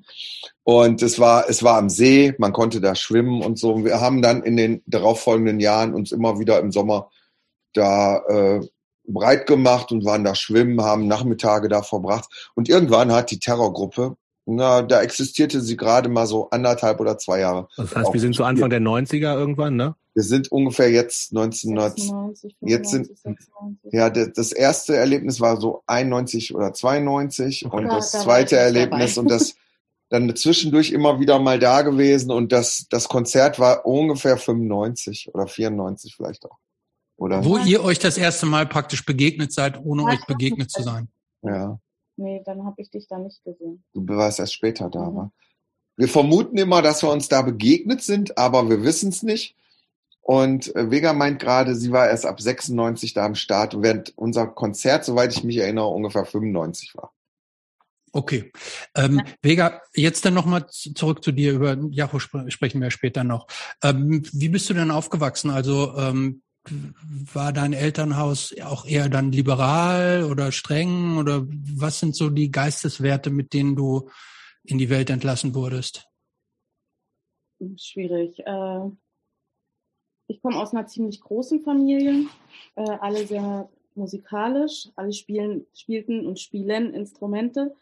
Und 0.63 1.03
es 1.03 1.19
war, 1.19 1.47
es 1.49 1.61
war 1.61 1.77
am 1.77 1.91
See, 1.91 2.33
man 2.39 2.51
konnte 2.51 2.81
da 2.81 2.95
schwimmen 2.95 3.43
und 3.43 3.59
so. 3.59 3.85
Wir 3.85 4.01
haben 4.01 4.23
dann 4.23 4.41
in 4.41 4.57
den 4.57 4.81
darauffolgenden 4.87 5.59
Jahren 5.59 5.93
uns 5.93 6.11
immer 6.11 6.39
wieder 6.39 6.59
im 6.61 6.71
Sommer 6.71 7.11
da 7.73 8.23
äh, 8.27 8.67
breit 9.03 9.45
gemacht 9.45 9.91
und 9.91 10.03
waren 10.03 10.23
da 10.23 10.33
schwimmen, 10.33 10.81
haben 10.81 11.05
Nachmittage 11.05 11.69
da 11.69 11.83
verbracht. 11.83 12.51
Und 12.55 12.69
irgendwann 12.69 13.11
hat 13.11 13.29
die 13.29 13.39
Terrorgruppe, 13.39 14.15
na, 14.55 14.81
da 14.81 15.01
existierte 15.01 15.61
sie 15.61 15.77
gerade 15.77 16.09
mal 16.09 16.27
so 16.27 16.49
anderthalb 16.49 16.99
oder 16.99 17.17
zwei 17.17 17.39
Jahre. 17.39 17.67
Das 17.77 17.95
heißt, 17.95 18.13
wir 18.13 18.19
sind 18.19 18.35
zu 18.35 18.43
Anfang 18.43 18.69
der 18.69 18.81
90er 18.81 19.35
irgendwann, 19.35 19.75
ne? 19.75 19.95
Wir 20.13 20.23
sind 20.23 20.51
ungefähr 20.51 20.89
jetzt 20.89 21.31
1990. 21.31 22.55
jetzt 22.61 22.91
sind, 22.91 23.07
96. 23.07 23.49
ja, 23.91 24.09
das 24.09 24.51
erste 24.51 24.95
Erlebnis 24.95 25.39
war 25.39 25.61
so 25.61 25.83
91 25.87 26.55
oder 26.55 26.73
92 26.73 27.65
okay. 27.65 27.77
und 27.77 27.83
ja, 27.83 27.95
das 27.95 28.11
zweite 28.11 28.57
Erlebnis 28.57 29.15
dabei. 29.15 29.21
und 29.21 29.31
das 29.31 29.55
dann 30.09 30.35
zwischendurch 30.35 30.91
immer 30.91 31.19
wieder 31.19 31.39
mal 31.39 31.59
da 31.59 31.83
gewesen 31.83 32.31
und 32.31 32.51
das, 32.51 32.87
das 32.89 33.07
Konzert 33.07 33.59
war 33.59 33.85
ungefähr 33.85 34.37
95 34.37 35.29
oder 35.33 35.47
94 35.47 36.15
vielleicht 36.15 36.45
auch. 36.45 36.57
Oder? 37.17 37.43
Wo 37.45 37.57
ihr 37.57 37.83
euch 37.83 37.99
das 37.99 38.17
erste 38.17 38.45
Mal 38.45 38.65
praktisch 38.65 39.05
begegnet 39.05 39.53
seid, 39.53 39.79
ohne 39.83 40.05
euch 40.05 40.25
begegnet 40.25 40.71
zu 40.71 40.81
sein. 40.81 41.09
Ja. 41.43 41.79
Nee, 42.19 42.41
dann 42.45 42.65
habe 42.65 42.81
ich 42.81 42.91
dich 42.91 43.07
da 43.07 43.17
nicht 43.17 43.43
gesehen. 43.43 43.83
Du 43.93 44.05
warst 44.07 44.39
erst 44.39 44.53
später 44.53 44.89
da, 44.89 45.09
mhm. 45.09 45.15
war. 45.15 45.31
Wir 45.95 46.07
vermuten 46.07 46.57
immer, 46.57 46.81
dass 46.81 47.03
wir 47.03 47.11
uns 47.11 47.27
da 47.27 47.41
begegnet 47.41 48.01
sind, 48.01 48.37
aber 48.37 48.69
wir 48.69 48.83
wissen 48.83 49.09
es 49.09 49.23
nicht. 49.23 49.55
Und 50.21 50.75
äh, 50.75 50.91
Vega 50.91 51.13
meint 51.13 51.39
gerade, 51.39 51.75
sie 51.75 51.91
war 51.91 52.09
erst 52.09 52.25
ab 52.25 52.39
96 52.39 53.13
da 53.13 53.25
am 53.25 53.35
Start, 53.35 53.81
während 53.81 54.17
unser 54.17 54.47
Konzert, 54.47 55.05
soweit 55.05 55.31
ich 55.35 55.43
mich 55.43 55.57
erinnere, 55.57 55.87
ungefähr 55.87 56.25
95 56.25 56.95
war. 56.95 57.13
Okay. 58.11 58.51
Ähm, 58.95 59.21
Vega, 59.41 59.81
jetzt 59.93 60.25
dann 60.25 60.33
nochmal 60.33 60.67
zurück 60.67 61.23
zu 61.23 61.31
dir. 61.31 61.53
Über 61.53 61.77
Jacho 61.89 62.19
sprechen 62.19 62.81
wir 62.81 62.91
später 62.91 63.23
noch. 63.23 63.47
Ähm, 63.83 64.23
wie 64.33 64.49
bist 64.49 64.69
du 64.69 64.73
denn 64.73 64.91
aufgewachsen? 64.91 65.51
Also 65.51 65.95
ähm, 65.97 66.41
war 67.33 67.53
dein 67.53 67.73
Elternhaus 67.73 68.55
auch 68.63 68.85
eher 68.85 69.09
dann 69.09 69.31
liberal 69.31 70.23
oder 70.23 70.51
streng? 70.51 71.17
Oder 71.17 71.45
was 71.75 71.99
sind 71.99 72.15
so 72.15 72.29
die 72.29 72.51
Geisteswerte, 72.51 73.29
mit 73.29 73.53
denen 73.53 73.75
du 73.75 74.09
in 74.63 74.77
die 74.77 74.89
Welt 74.89 75.09
entlassen 75.09 75.55
wurdest? 75.55 76.07
Schwierig. 77.77 78.39
Äh 78.39 78.89
ich 80.29 80.41
komme 80.41 80.61
aus 80.61 80.73
einer 80.73 80.85
ziemlich 80.85 81.19
großen 81.21 81.61
Familie, 81.61 82.27
äh, 82.75 82.81
alle 82.81 83.25
sehr 83.25 83.67
musikalisch, 83.95 84.87
alle 84.95 85.11
spielen, 85.11 85.65
spielten 85.73 86.25
und 86.27 86.39
spielen 86.39 86.93
Instrumente 86.93 87.75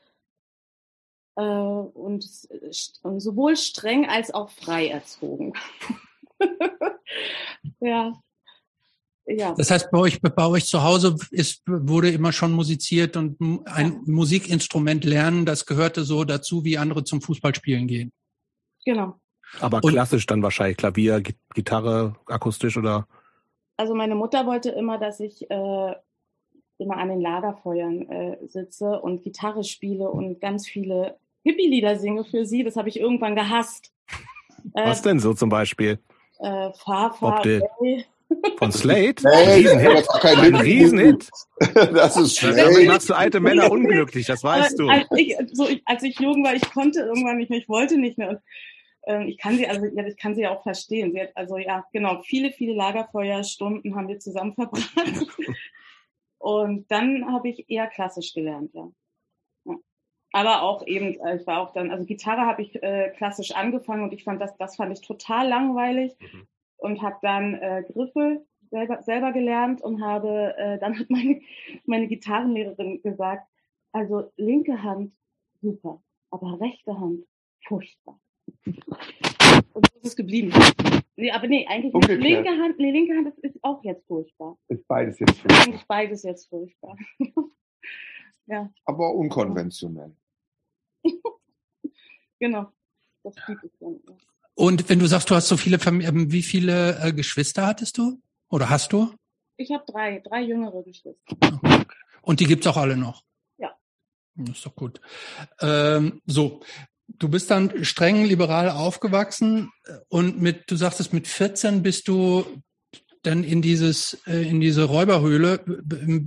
äh, 1.36 1.42
und, 1.42 2.26
und, 3.04 3.20
sowohl 3.20 3.58
streng 3.58 4.08
als 4.08 4.34
auch 4.34 4.50
frei 4.50 4.88
erzogen. 4.88 5.54
ja. 7.82 8.14
Ja. 9.28 9.54
Das 9.58 9.72
heißt, 9.72 9.92
bei 9.92 10.00
euch, 10.00 10.22
bei 10.22 10.48
euch 10.48 10.66
zu 10.66 10.84
Hause 10.84 11.16
ist, 11.32 11.62
wurde 11.66 12.10
immer 12.10 12.32
schon 12.32 12.54
musiziert 12.54 13.18
und 13.18 13.40
ein 13.66 13.94
ja. 13.94 14.02
Musikinstrument 14.06 15.04
lernen, 15.04 15.46
das 15.46 15.66
gehörte 15.66 16.04
so 16.04 16.24
dazu, 16.24 16.64
wie 16.64 16.78
andere 16.78 17.04
zum 17.04 17.22
Fußballspielen 17.22 17.88
gehen. 17.88 18.14
Genau. 18.86 19.20
Aber 19.60 19.84
und, 19.84 19.92
klassisch 19.92 20.26
dann 20.26 20.42
wahrscheinlich 20.44 20.78
Klavier, 20.78 21.22
Gitarre, 21.54 22.16
akustisch 22.26 22.78
oder? 22.78 23.06
Also 23.76 23.96
meine 23.96 24.16
Mutter 24.16 24.46
wollte 24.46 24.70
immer, 24.70 24.98
dass 24.98 25.20
ich 25.20 25.50
äh, 25.52 25.96
immer 26.78 26.98
an 26.98 27.10
den 27.10 27.22
Lagerfeuern 27.22 28.10
äh, 28.10 28.48
sitze 28.48 29.00
und 29.02 29.24
Gitarre 29.24 29.64
spiele 29.66 30.10
und 30.10 30.40
ganz 30.40 30.68
viele 30.68 31.18
Hippie-Lieder 31.44 31.98
singe 31.98 32.24
für 32.24 32.46
sie. 32.46 32.64
Das 32.64 32.78
habe 32.78 32.90
ich 32.90 33.00
irgendwann 33.00 33.36
gehasst. 33.36 33.92
Was 34.74 35.02
äh, 35.02 35.04
denn 35.04 35.20
so 35.20 35.34
zum 35.34 35.50
Beispiel? 35.50 36.00
Äh, 36.40 36.72
fahr, 36.74 37.14
fahr, 37.14 37.40
away. 37.42 38.06
Von 38.58 38.72
Slate? 38.72 39.24
Hey, 39.24 39.68
Riesenhit. 39.68 40.08
Ein 40.24 40.56
Riesenhit. 40.56 41.30
Das 41.74 42.18
ist 42.18 42.38
schlecht. 42.38 42.58
Damit 42.58 42.88
machst 42.88 43.10
du 43.10 43.14
alte 43.14 43.40
Männer 43.40 43.72
unglücklich, 43.72 44.26
das 44.26 44.44
weißt 44.44 44.80
du. 44.80 44.90
Als 44.90 45.08
ich, 45.16 45.36
so, 45.54 45.68
als 45.86 46.04
ich 46.04 46.20
jung 46.20 46.44
war, 46.44 46.54
ich 46.54 46.70
konnte 46.72 47.02
irgendwann 47.02 47.38
nicht 47.38 47.50
mehr, 47.50 47.60
ich 47.60 47.70
wollte 47.70 47.98
nicht 47.98 48.18
mehr. 48.18 48.30
Und 48.30 48.40
ähm, 49.06 49.28
ich 49.28 49.38
kann 49.38 49.58
sie, 49.58 49.68
also 49.68 49.86
ja, 49.86 50.06
ich 50.06 50.18
kann 50.18 50.36
sie 50.36 50.46
auch 50.48 50.64
verstehen. 50.64 51.14
Sie 51.14 51.22
hat, 51.22 51.32
also 51.36 51.58
ja, 51.58 51.86
genau, 51.94 52.22
viele, 52.24 52.52
viele 52.52 52.74
Lagerfeuerstunden 52.74 53.96
haben 53.96 54.08
wir 54.08 54.20
zusammen 54.20 54.54
verbracht. 54.54 54.86
Und 56.40 56.92
dann 56.92 57.32
habe 57.32 57.50
ich 57.50 57.70
eher 57.70 57.88
klassisch 57.88 58.34
gelernt, 58.34 58.72
ja. 58.74 58.90
ja. 59.66 59.76
Aber 60.34 60.62
auch 60.62 60.86
eben, 60.86 61.20
äh, 61.22 61.38
ich 61.38 61.48
war 61.48 61.62
auch 61.62 61.74
dann, 61.74 61.90
also 61.90 62.06
Gitarre 62.06 62.42
habe 62.42 62.62
ich 62.62 62.82
äh, 62.84 63.10
klassisch 63.18 63.52
angefangen 63.52 64.04
und 64.04 64.14
ich 64.14 64.24
fand 64.24 64.40
das, 64.40 64.56
das 64.58 64.76
fand 64.76 64.94
ich 64.96 65.06
total 65.06 65.48
langweilig 65.48 66.16
mhm. 66.20 66.48
Und 66.78 67.02
habe 67.02 67.18
dann 67.22 67.56
äh, 67.56 67.84
Griffe 67.92 68.46
selber, 68.70 69.02
selber 69.04 69.32
gelernt 69.32 69.82
und 69.82 70.02
habe, 70.02 70.56
äh, 70.58 70.80
dann 70.80 70.98
hat 71.00 71.10
meine, 71.10 71.42
meine 71.86 72.08
Gitarrenlehrerin 72.08 73.02
gesagt, 73.02 73.48
also 73.92 74.32
linke 74.38 74.84
Hand 74.84 75.14
super, 75.62 76.02
aber 76.30 76.60
rechte 76.60 77.00
Hand 77.00 77.26
furchtbar. 77.68 78.20
Und 78.66 79.88
so 79.92 80.00
ist 80.00 80.06
es 80.06 80.16
geblieben. 80.16 80.52
Nee, 81.16 81.32
aber 81.32 81.48
nee, 81.48 81.66
eigentlich 81.68 81.96
okay, 81.96 82.16
linke 82.16 82.50
Hand, 82.50 82.78
nee, 82.78 82.92
linke 82.92 83.16
Hand 83.16 83.28
ist, 83.30 83.40
ist 83.40 83.64
auch 83.64 83.84
jetzt 83.84 84.06
furchtbar. 84.06 84.58
Ist 84.68 84.88
beides 84.88 85.20
jetzt 85.20 85.40
furchtbar. 85.40 85.64
Eigentlich 85.66 85.88
beides 85.88 86.24
jetzt 86.24 86.48
furchtbar. 86.48 86.98
ja. 88.46 88.72
Aber 88.86 89.16
unkonventionell. 89.16 90.16
genau. 92.40 92.72
Das 93.24 93.36
gibt 93.48 93.64
es 93.64 93.78
dann. 93.80 94.00
Ja. 94.08 94.16
Und 94.58 94.90
wenn 94.90 94.98
du 94.98 95.06
sagst, 95.06 95.30
du 95.30 95.36
hast 95.36 95.50
so 95.50 95.56
viele 95.56 95.78
Familien, 95.78 96.32
wie 96.32 96.42
viele 96.42 97.00
äh, 97.00 97.14
Geschwister 97.14 97.68
hattest 97.68 98.00
du? 98.00 98.20
Oder 98.50 98.72
hast 98.72 98.92
du? 98.92 99.14
Ich 99.56 99.72
habe 99.72 99.84
drei, 99.86 100.20
drei 100.28 100.42
jüngere 100.42 100.82
Geschwister. 100.82 101.38
Und 102.24 102.40
die 102.40 102.46
gibt's 102.46 102.66
auch 102.66 102.76
alle 102.76 102.98
noch? 102.98 103.24
Ja. 103.60 103.70
Das 104.34 104.58
ist 104.58 104.66
doch 104.66 104.74
gut. 104.74 105.00
Ähm, 105.62 106.24
so, 106.26 106.62
du 107.08 107.30
bist 107.30 107.52
dann 107.52 107.86
streng 107.86 108.26
liberal 108.26 108.72
aufgewachsen 108.72 109.72
und 110.08 110.42
mit, 110.42 110.72
du 110.72 110.76
sagtest, 110.76 111.14
mit 111.14 111.28
14 111.28 111.84
bist 111.84 112.08
du 112.08 112.44
dann 113.22 113.44
in 113.44 113.62
dieses, 113.62 114.18
äh, 114.26 114.42
in 114.50 114.60
diese 114.60 114.86
Räuberhöhle 114.86 115.66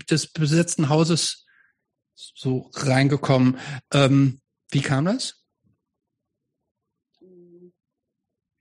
des 0.09 0.29
besetzten 0.29 0.89
Hauses 0.89 1.47
so 2.15 2.71
reingekommen. 2.75 3.59
Ähm, 3.93 4.41
wie 4.71 4.83
kam 4.83 5.07
das? 5.07 5.40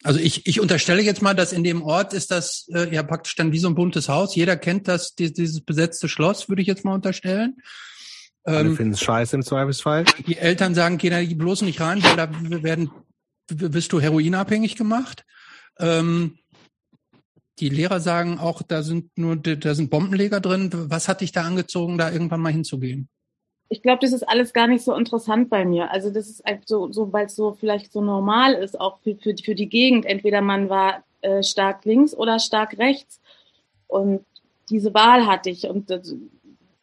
Also 0.03 0.19
ich, 0.19 0.47
ich 0.47 0.61
unterstelle 0.61 1.01
jetzt 1.01 1.21
mal, 1.21 1.33
dass 1.33 1.51
in 1.51 1.63
dem 1.63 1.81
Ort 1.81 2.13
ist 2.13 2.31
das 2.31 2.69
äh, 2.73 2.93
ja 2.93 3.03
praktisch 3.03 3.35
dann 3.35 3.51
wie 3.51 3.59
so 3.59 3.67
ein 3.67 3.75
buntes 3.75 4.07
Haus. 4.07 4.35
Jeder 4.35 4.55
kennt 4.55 4.87
das, 4.87 5.13
die, 5.15 5.33
dieses 5.33 5.61
besetzte 5.61 6.07
Schloss, 6.07 6.47
würde 6.47 6.61
ich 6.61 6.67
jetzt 6.67 6.85
mal 6.85 6.93
unterstellen. 6.93 7.57
Ähm, 8.45 8.75
finden 8.75 8.93
es 8.93 9.01
scheiße 9.01 9.35
im 9.35 9.43
Zweifelsfall. 9.43 10.05
Die 10.25 10.37
Eltern 10.37 10.73
sagen, 10.73 10.97
geh 10.97 11.09
da 11.09 11.21
bloß 11.21 11.63
nicht 11.63 11.81
rein, 11.81 12.01
weil 12.03 12.15
da 12.15 12.29
werden, 12.63 12.91
bist 13.47 13.91
du 13.91 13.99
heroinabhängig 13.99 14.77
gemacht. 14.77 15.25
Ähm, 15.77 16.39
die 17.59 17.69
Lehrer 17.69 17.99
sagen 17.99 18.39
auch, 18.39 18.61
da 18.61 18.83
sind 18.83 19.17
nur, 19.17 19.35
da 19.35 19.75
sind 19.75 19.89
Bombenleger 19.89 20.39
drin. 20.39 20.69
Was 20.71 21.09
hat 21.09 21.19
dich 21.19 21.33
da 21.33 21.43
angezogen, 21.43 21.97
da 21.97 22.09
irgendwann 22.09 22.39
mal 22.39 22.53
hinzugehen? 22.53 23.09
Ich 23.69 23.83
glaube, 23.83 23.99
das 24.01 24.13
ist 24.13 24.23
alles 24.27 24.53
gar 24.53 24.67
nicht 24.67 24.83
so 24.83 24.95
interessant 24.95 25.49
bei 25.49 25.63
mir. 25.63 25.91
Also 25.91 26.09
das 26.09 26.27
ist 26.27 26.45
einfach 26.45 26.67
so, 26.67 26.91
so 26.91 27.13
weil 27.13 27.27
es 27.27 27.35
so 27.35 27.53
vielleicht 27.53 27.91
so 27.91 28.01
normal 28.01 28.53
ist, 28.53 28.79
auch 28.79 28.99
für, 28.99 29.15
für, 29.15 29.35
für 29.38 29.53
die 29.53 29.69
Gegend. 29.69 30.05
Entweder 30.05 30.41
man 30.41 30.69
war 30.69 31.03
äh, 31.21 31.43
stark 31.43 31.85
links 31.85 32.15
oder 32.15 32.39
stark 32.39 32.79
rechts. 32.79 33.21
Und 33.88 34.25
diese 34.69 34.93
Wahl 34.95 35.27
hatte 35.27 35.51
ich. 35.51 35.67
Und 35.67 35.91
das, 35.91 36.15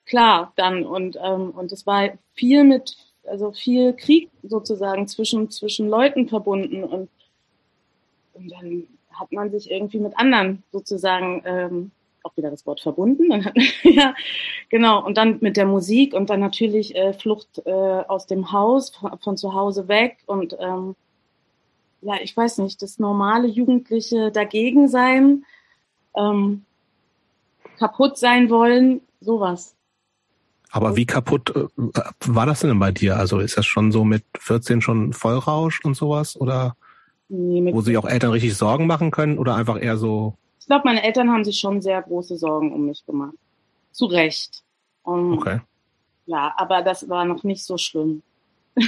klar, 0.05 0.53
dann. 0.55 0.87
Und, 0.87 1.19
ähm, 1.21 1.51
und 1.51 1.73
es 1.73 1.87
war 1.87 2.11
viel 2.35 2.63
mit, 2.63 2.97
also 3.25 3.51
viel 3.51 3.93
Krieg 3.93 4.31
sozusagen 4.45 5.09
zwischen, 5.09 5.51
zwischen 5.51 5.89
Leuten 5.89 6.29
verbunden. 6.29 6.85
Und, 6.85 7.09
und 8.35 8.49
dann 8.53 8.85
hat 9.11 9.33
man 9.33 9.51
sich 9.51 9.73
irgendwie 9.73 9.99
mit 9.99 10.17
anderen 10.17 10.63
sozusagen 10.71 11.43
ähm, 11.47 11.91
auch 12.27 12.37
wieder 12.37 12.51
das 12.51 12.67
Wort 12.67 12.81
verbunden. 12.81 13.31
Dann 13.31 13.45
hat, 13.45 13.55
ja, 13.83 14.15
genau. 14.69 15.05
Und 15.05 15.17
dann 15.17 15.39
mit 15.41 15.57
der 15.57 15.67
Musik 15.67 16.15
und 16.15 16.31
dann 16.31 16.41
natürlich 16.41 16.95
äh, 16.95 17.13
Flucht 17.13 17.63
äh, 17.65 17.71
aus 17.71 18.27
dem 18.27 18.53
Haus, 18.53 18.91
von, 18.91 19.19
von 19.19 19.37
zu 19.37 19.55
Hause 19.55 19.89
weg 19.89 20.19
und 20.27 20.57
ähm, 20.61 20.95
ja, 22.03 22.15
ich 22.23 22.37
weiß 22.37 22.59
nicht, 22.59 22.83
das 22.83 22.99
normale 22.99 23.49
Jugendliche 23.49 24.31
dagegen 24.31 24.89
sein, 24.89 25.45
ähm, 26.15 26.65
kaputt 27.79 28.19
sein 28.19 28.51
wollen, 28.51 29.01
sowas. 29.21 29.75
Aber 30.71 30.97
wie 30.97 31.07
kaputt 31.07 31.55
äh, 31.57 31.67
war 32.27 32.47
das 32.47 32.61
denn 32.61 32.79
bei 32.79 32.93
dir? 32.93 33.17
Also 33.17 33.39
ist 33.39 33.57
das 33.57 33.67
schon 33.67 33.93
so 33.93 34.05
mit 34.05 34.25
14 34.39 34.83
schon 34.83 35.13
Vollrausch 35.13 35.81
und 35.85 35.95
sowas? 35.95 36.39
Oder 36.39 36.77
nee, 37.29 37.73
wo 37.73 37.81
sich 37.81 37.97
auch 37.97 38.05
Eltern 38.05 38.33
richtig 38.33 38.57
Sorgen 38.57 38.87
machen 38.87 39.11
können 39.11 39.39
oder 39.39 39.57
einfach 39.57 39.81
eher 39.81 39.97
so 39.97 40.37
ich 40.67 40.69
glaube, 40.69 40.83
meine 40.85 41.05
Eltern 41.05 41.31
haben 41.31 41.45
sich 41.45 41.61
schon 41.61 41.81
sehr 41.81 42.03
große 42.03 42.37
Sorgen 42.37 42.73
um 42.73 42.87
mich 42.87 43.07
gemacht. 43.07 43.35
Zu 43.93 44.07
Recht. 44.07 44.65
Um, 45.05 45.35
okay. 45.35 45.61
Ja, 46.27 46.53
aber 46.57 46.83
das 46.83 47.09
war 47.09 47.25
noch 47.25 47.45
nicht 47.45 47.65
so 47.65 47.79
schlimm. 47.79 48.21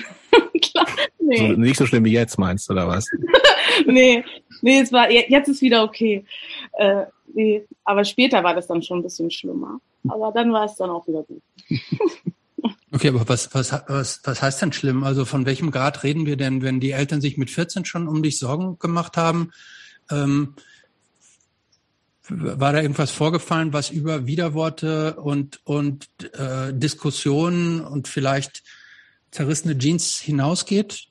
Klar, 0.61 0.89
nee. 1.21 1.37
So, 1.37 1.61
nicht 1.61 1.79
so 1.79 1.87
schlimm 1.87 2.05
wie 2.05 2.11
jetzt, 2.11 2.37
meinst 2.37 2.69
du, 2.69 2.73
oder 2.73 2.89
was? 2.89 3.07
nee, 3.87 4.25
nee, 4.61 4.81
es 4.81 4.91
war, 4.93 5.09
jetzt 5.09 5.47
ist 5.47 5.63
wieder 5.63 5.85
okay. 5.85 6.25
Äh, 6.73 7.05
nee, 7.33 7.65
aber 7.85 8.05
später 8.05 8.43
war 8.43 8.57
das 8.57 8.67
dann 8.67 8.83
schon 8.83 8.99
ein 8.99 9.05
bisschen 9.05 9.31
schlimmer. 9.31 9.79
Aber 10.09 10.33
dann 10.33 10.53
war 10.53 10.65
es 10.65 10.75
dann 10.75 10.91
auch 10.91 11.07
wieder 11.07 11.23
gut. 11.23 11.43
Okay, 12.91 13.09
aber 13.09 13.29
was, 13.29 13.55
was, 13.55 13.73
was, 13.87 14.21
was 14.25 14.43
heißt 14.43 14.63
denn 14.63 14.73
schlimm? 14.73 15.05
Also 15.05 15.27
von 15.27 15.45
welchem 15.47 15.71
Grad 15.71 16.03
reden 16.05 16.27
wir 16.27 16.37
denn, 16.37 16.63
wenn 16.63 16.81
die 16.81 16.93
Eltern 16.93 17.21
sich 17.21 17.37
mit 17.37 17.51
14 17.51 17.85
schon 17.85 18.09
um 18.09 18.23
dich 18.23 18.39
Sorgen 18.39 18.79
gemacht 18.79 19.19
haben? 19.19 19.53
Ähm, 20.11 20.55
war 22.29 22.73
da 22.73 22.83
irgendwas 22.83 23.11
vorgefallen, 23.11 23.73
was 23.73 23.91
über 23.91 24.27
Widerworte 24.27 25.17
und, 25.17 25.61
und 25.65 26.09
äh, 26.35 26.73
Diskussionen 26.73 27.81
und 27.81 28.09
vielleicht 28.09 28.63
zerrissene 29.31 29.77
Jeans 29.77 30.19
hinausgeht? 30.19 31.09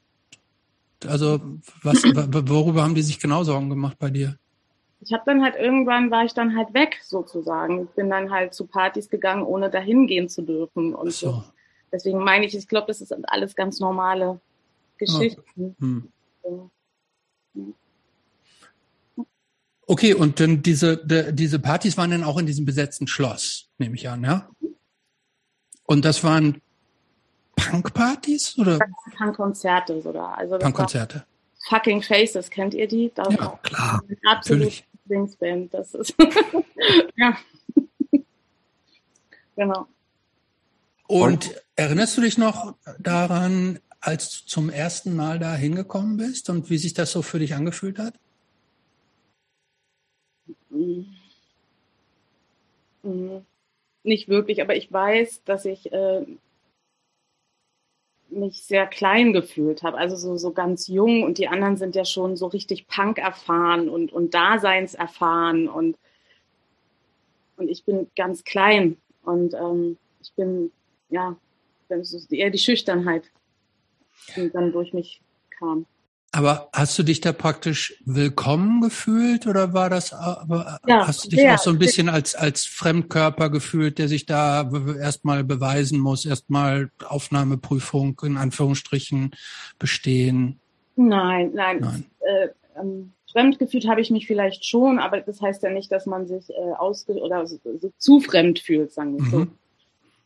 Also 1.05 1.39
was, 1.83 2.03
worüber 2.03 2.83
haben 2.83 2.95
die 2.95 3.01
sich 3.01 3.19
genau 3.19 3.43
Sorgen 3.43 3.69
gemacht 3.69 3.97
bei 3.99 4.09
dir? 4.09 4.37
Ich 4.99 5.13
habe 5.13 5.23
dann 5.25 5.43
halt 5.43 5.55
irgendwann 5.55 6.09
war 6.09 6.25
ich 6.25 6.33
dann 6.33 6.55
halt 6.55 6.73
weg 6.73 6.99
sozusagen. 7.03 7.83
Ich 7.83 7.89
bin 7.91 8.09
dann 8.09 8.31
halt 8.31 8.53
zu 8.53 8.65
Partys 8.65 9.09
gegangen, 9.09 9.43
ohne 9.43 9.69
dahin 9.69 10.07
gehen 10.07 10.27
zu 10.27 10.41
dürfen 10.41 10.95
und 10.95 11.13
so. 11.13 11.31
so. 11.31 11.43
Deswegen 11.91 12.23
meine 12.23 12.45
ich, 12.45 12.55
ich 12.55 12.67
glaube, 12.67 12.87
das 12.87 13.01
ist 13.01 13.13
alles 13.29 13.55
ganz 13.55 13.79
normale 13.79 14.39
Geschichten. 14.97 15.75
Oh. 15.79 15.81
Hm. 15.81 16.11
So. 16.43 16.69
Okay, 19.89 20.13
und 20.13 20.41
dann 20.41 20.61
diese, 20.61 20.97
de, 20.97 21.31
diese 21.31 21.59
Partys 21.59 21.97
waren 21.97 22.11
dann 22.11 22.23
auch 22.25 22.37
in 22.37 22.45
diesem 22.45 22.65
besetzten 22.65 23.07
Schloss, 23.07 23.69
nehme 23.77 23.95
ich 23.95 24.09
an, 24.09 24.21
ja? 24.23 24.49
Und 25.83 26.03
das 26.03 26.25
waren 26.25 26.61
Punk-Partys 27.55 28.57
oder? 28.57 28.79
Punk-Konzerte 29.17 30.01
sogar. 30.01 30.37
Also 30.37 30.57
Punk-Konzerte. 30.57 31.25
Fucking 31.69 32.01
Faces, 32.01 32.49
kennt 32.49 32.73
ihr 32.73 32.87
die? 32.87 33.11
Das 33.15 33.33
ja, 33.33 33.59
klar. 33.63 34.03
Absolut 34.25 34.83
Dingsband. 35.05 35.73
Das 35.73 35.93
ist 35.93 36.13
ja. 37.15 37.37
genau. 39.55 39.87
Und 41.07 41.63
erinnerst 41.77 42.17
du 42.17 42.21
dich 42.21 42.37
noch 42.37 42.75
daran, 42.99 43.79
als 44.01 44.41
du 44.41 44.47
zum 44.47 44.69
ersten 44.69 45.15
Mal 45.15 45.39
da 45.39 45.55
hingekommen 45.55 46.17
bist 46.17 46.49
und 46.49 46.69
wie 46.69 46.77
sich 46.77 46.93
das 46.93 47.13
so 47.13 47.21
für 47.21 47.39
dich 47.39 47.55
angefühlt 47.55 47.99
hat? 47.99 48.15
Mhm. 53.03 53.45
Nicht 54.03 54.27
wirklich, 54.27 54.61
aber 54.61 54.75
ich 54.75 54.91
weiß, 54.91 55.43
dass 55.43 55.65
ich 55.65 55.91
äh, 55.91 56.25
mich 58.29 58.63
sehr 58.63 58.87
klein 58.87 59.33
gefühlt 59.33 59.83
habe, 59.83 59.97
also 59.97 60.15
so, 60.15 60.37
so 60.37 60.51
ganz 60.51 60.87
jung 60.87 61.23
und 61.23 61.37
die 61.37 61.47
anderen 61.47 61.77
sind 61.77 61.95
ja 61.95 62.05
schon 62.05 62.35
so 62.35 62.47
richtig 62.47 62.87
Punk 62.87 63.17
erfahren 63.17 63.89
und, 63.89 64.11
und 64.11 64.33
Daseins 64.33 64.93
erfahren 64.93 65.67
und, 65.67 65.97
und 67.57 67.69
ich 67.69 67.85
bin 67.85 68.07
ganz 68.15 68.43
klein 68.43 68.97
und 69.23 69.53
ähm, 69.53 69.97
ich 70.21 70.33
bin, 70.33 70.71
ja, 71.09 71.35
eher 72.29 72.49
die 72.49 72.57
Schüchternheit, 72.57 73.31
die 74.35 74.49
dann 74.49 74.71
durch 74.71 74.93
mich 74.93 75.21
kam. 75.49 75.85
Aber 76.37 76.69
hast 76.71 76.99
du 76.99 77.01
dich 77.01 77.19
da 77.19 77.33
praktisch 77.33 77.95
willkommen 78.05 78.79
gefühlt 78.81 79.47
oder 79.47 79.73
war 79.73 79.89
das, 79.89 80.13
aber 80.13 80.79
ja, 80.85 81.07
hast 81.07 81.25
du 81.25 81.29
dich 81.29 81.39
ja, 81.39 81.55
auch 81.55 81.57
so 81.57 81.71
ein 81.71 81.79
bisschen 81.79 82.09
als, 82.09 82.35
als 82.35 82.63
Fremdkörper 82.67 83.49
gefühlt, 83.49 83.97
der 83.97 84.07
sich 84.07 84.27
da 84.27 84.69
erstmal 84.99 85.43
beweisen 85.43 85.99
muss, 85.99 86.27
erstmal 86.27 86.91
Aufnahmeprüfung 87.03 88.21
in 88.23 88.37
Anführungsstrichen 88.37 89.31
bestehen? 89.79 90.59
Nein, 90.95 91.53
nein. 91.55 91.79
nein. 91.79 92.05
Äh, 92.19 92.49
ähm, 92.79 93.13
fremd 93.31 93.57
gefühlt 93.57 93.87
habe 93.87 94.01
ich 94.01 94.11
mich 94.11 94.27
vielleicht 94.27 94.63
schon, 94.63 94.99
aber 94.99 95.21
das 95.21 95.41
heißt 95.41 95.63
ja 95.63 95.71
nicht, 95.71 95.91
dass 95.91 96.05
man 96.05 96.27
sich 96.27 96.51
äh, 96.51 96.73
ausge 96.77 97.13
oder 97.13 97.47
so, 97.47 97.57
so 97.79 97.91
zu 97.97 98.19
fremd 98.19 98.59
fühlt, 98.59 98.91
sagen 98.91 99.17
wir 99.17 99.23
mhm. 99.23 99.31
so 99.31 99.47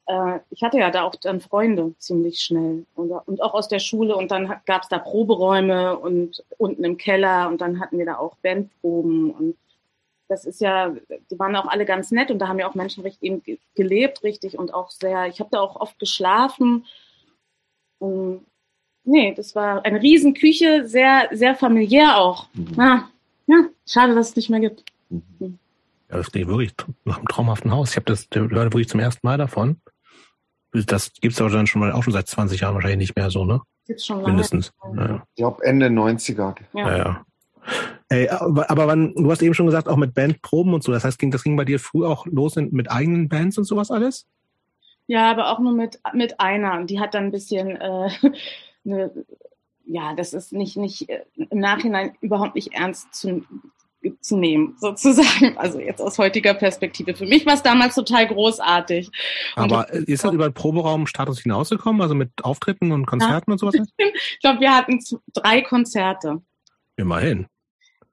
äh, 0.07 0.39
ich 0.49 0.63
hatte 0.63 0.77
ja 0.77 0.91
da 0.91 1.03
auch 1.03 1.15
dann 1.15 1.41
Freunde 1.41 1.93
ziemlich 1.97 2.39
schnell 2.41 2.85
und, 2.95 3.11
und 3.11 3.41
auch 3.41 3.53
aus 3.53 3.67
der 3.67 3.79
Schule 3.79 4.15
und 4.15 4.31
dann 4.31 4.53
gab 4.65 4.83
es 4.83 4.89
da 4.89 4.99
Proberäume 4.99 5.97
und 5.97 6.43
unten 6.57 6.83
im 6.83 6.97
Keller 6.97 7.47
und 7.49 7.61
dann 7.61 7.79
hatten 7.79 7.97
wir 7.97 8.05
da 8.05 8.17
auch 8.17 8.35
Bandproben 8.37 9.31
und 9.31 9.55
das 10.31 10.45
ist 10.45 10.61
ja, 10.61 10.95
die 11.29 11.39
waren 11.39 11.55
auch 11.57 11.67
alle 11.67 11.85
ganz 11.85 12.09
nett 12.09 12.31
und 12.31 12.39
da 12.39 12.47
haben 12.47 12.57
ja 12.57 12.69
auch 12.69 12.73
Menschen 12.73 13.03
richtig 13.03 13.23
eben 13.23 13.43
gelebt, 13.75 14.23
richtig 14.23 14.57
und 14.57 14.73
auch 14.73 14.89
sehr, 14.89 15.27
ich 15.27 15.41
habe 15.41 15.49
da 15.51 15.59
auch 15.59 15.75
oft 15.75 15.99
geschlafen. 15.99 16.85
Und, 17.99 18.45
nee, 19.03 19.33
das 19.35 19.55
war 19.55 19.83
eine 19.83 20.01
Riesenküche, 20.01 20.87
sehr, 20.87 21.27
sehr 21.33 21.53
familiär 21.53 22.17
auch. 22.17 22.47
Mhm. 22.53 22.75
Ja, 22.77 23.09
ja, 23.47 23.65
schade, 23.85 24.15
dass 24.15 24.29
es 24.29 24.35
nicht 24.37 24.49
mehr 24.49 24.61
gibt. 24.61 24.85
Mhm. 25.09 25.59
Ja, 26.09 26.17
das 26.17 26.31
klingt 26.31 26.47
wirklich 26.47 26.73
nach 27.03 27.17
einem 27.17 27.27
traumhaften 27.27 27.71
Haus. 27.71 27.91
Ich 27.91 27.97
habe 27.97 28.05
das 28.05 28.29
gehört 28.29 28.53
wirklich 28.53 28.87
zum 28.87 29.01
ersten 29.01 29.27
Mal 29.27 29.37
davon. 29.37 29.81
Das 30.73 31.11
gibt's 31.19 31.41
aber 31.41 31.49
dann 31.49 31.67
schon 31.67 31.81
mal 31.81 31.91
auch 31.91 32.03
schon 32.03 32.13
seit 32.13 32.27
20 32.27 32.61
Jahren 32.61 32.75
wahrscheinlich 32.75 32.99
nicht 33.09 33.15
mehr 33.15 33.29
so, 33.29 33.45
ne? 33.45 33.61
Gibt's 33.85 34.05
schon 34.05 34.17
lange. 34.17 34.29
Mindestens. 34.29 34.71
Ja. 34.95 35.23
Ich 35.35 35.35
glaube 35.35 35.63
Ende 35.63 35.87
90er. 35.87 36.55
Ja. 36.73 36.97
ja. 36.97 37.25
Ey, 38.09 38.29
aber, 38.29 38.69
aber 38.69 38.87
wann, 38.87 39.13
du 39.15 39.31
hast 39.31 39.41
eben 39.41 39.53
schon 39.53 39.65
gesagt, 39.65 39.87
auch 39.87 39.97
mit 39.97 40.13
Bandproben 40.13 40.73
und 40.73 40.83
so. 40.83 40.91
Das 40.91 41.03
heißt, 41.03 41.19
ging, 41.19 41.31
das 41.31 41.43
ging 41.43 41.55
bei 41.55 41.65
dir 41.65 41.79
früh 41.79 42.05
auch 42.05 42.25
los 42.25 42.55
mit 42.55 42.91
eigenen 42.91 43.29
Bands 43.29 43.57
und 43.57 43.65
sowas 43.65 43.91
alles? 43.91 44.27
Ja, 45.07 45.29
aber 45.29 45.51
auch 45.51 45.59
nur 45.59 45.73
mit, 45.73 45.99
mit 46.13 46.39
einer. 46.39 46.85
Die 46.85 46.99
hat 46.99 47.13
dann 47.13 47.25
ein 47.25 47.31
bisschen 47.31 47.75
äh, 47.75 48.09
eine, 48.85 49.11
ja, 49.85 50.13
das 50.15 50.33
ist 50.33 50.53
nicht, 50.53 50.77
nicht 50.77 51.09
äh, 51.09 51.23
im 51.35 51.59
Nachhinein 51.59 52.13
überhaupt 52.21 52.55
nicht 52.55 52.73
ernst 52.73 53.13
zu, 53.13 53.43
zu 54.21 54.37
nehmen, 54.37 54.75
sozusagen. 54.79 55.57
Also 55.57 55.79
jetzt 55.79 56.01
aus 56.01 56.17
heutiger 56.17 56.53
Perspektive. 56.53 57.15
Für 57.15 57.25
mich 57.25 57.45
war 57.45 57.53
es 57.53 57.63
damals 57.63 57.95
total 57.95 58.27
großartig. 58.27 59.09
Und 59.55 59.63
Aber 59.63 59.91
ist 59.93 60.23
das 60.23 60.33
über 60.33 60.49
den 60.49 60.53
Proberaum-Status 60.53 61.41
hinausgekommen, 61.41 62.01
also 62.01 62.15
mit 62.15 62.31
Auftritten 62.43 62.91
und 62.91 63.05
Konzerten 63.05 63.51
ja. 63.51 63.53
und 63.53 63.57
sowas? 63.59 63.75
Ich 63.97 64.39
glaube, 64.41 64.59
wir 64.59 64.75
hatten 64.75 64.99
drei 65.33 65.61
Konzerte. 65.61 66.41
Immerhin. 66.97 67.47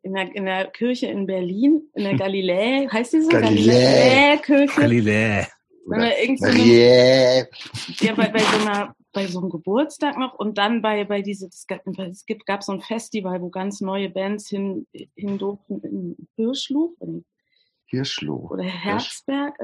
In 0.03 0.15
der, 0.15 0.35
in 0.35 0.45
der 0.45 0.67
Kirche 0.67 1.07
in 1.07 1.27
Berlin, 1.27 1.83
in 1.95 2.05
der 2.05 2.17
Galilä, 2.17 2.89
heißt 2.91 3.15
die 3.15 3.23
so? 3.23 3.29
Galilä. 3.31 3.73
Galilä-Kirche. 3.73 4.81
Galilä. 4.81 5.47
Irgend 5.91 6.39
so 6.39 6.47
yeah. 6.49 7.47
ja, 8.01 8.15
bei, 8.15 8.29
bei, 8.29 8.41
so 8.41 8.57
einer, 8.61 8.95
bei 9.19 9.27
so 9.27 9.41
einem 9.41 9.51
Geburtstag 9.51 10.17
noch 10.17 10.35
und 10.35 10.59
dann 10.59 10.81
bei, 10.81 11.05
bei 11.05 11.23
diese, 11.23 11.49
es 11.49 11.67
gab, 11.67 11.85
es 11.99 12.25
gibt, 12.25 12.47
gab 12.47 12.63
so 12.63 12.71
ein 12.71 12.81
Festival, 12.81 13.41
wo 13.43 13.51
ganz 13.51 13.81
neue 13.81 14.09
Bands 14.09 14.49
hin, 14.49 14.87
hin 14.93 15.39
durften 15.39 15.81
in 15.81 16.29
Hirschluch. 16.37 16.95
Hirschluch. 17.87 18.53
Oder 18.53 18.63
Herzberg. 18.63 19.59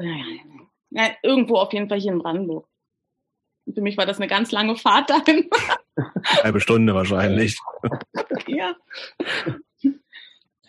Ja, 0.91 1.11
irgendwo 1.23 1.55
auf 1.55 1.73
jeden 1.73 1.89
Fall 1.89 2.01
hier 2.01 2.13
in 2.13 2.19
Brandenburg. 2.19 2.67
Für 3.73 3.81
mich 3.81 3.97
war 3.97 4.07
das 4.07 4.17
eine 4.17 4.27
ganz 4.27 4.51
lange 4.51 4.75
Fahrt 4.75 5.11
dahin. 5.11 5.49
Halbe 6.43 6.61
Stunde 6.61 6.93
wahrscheinlich. 6.93 7.57
ja. 8.49 8.75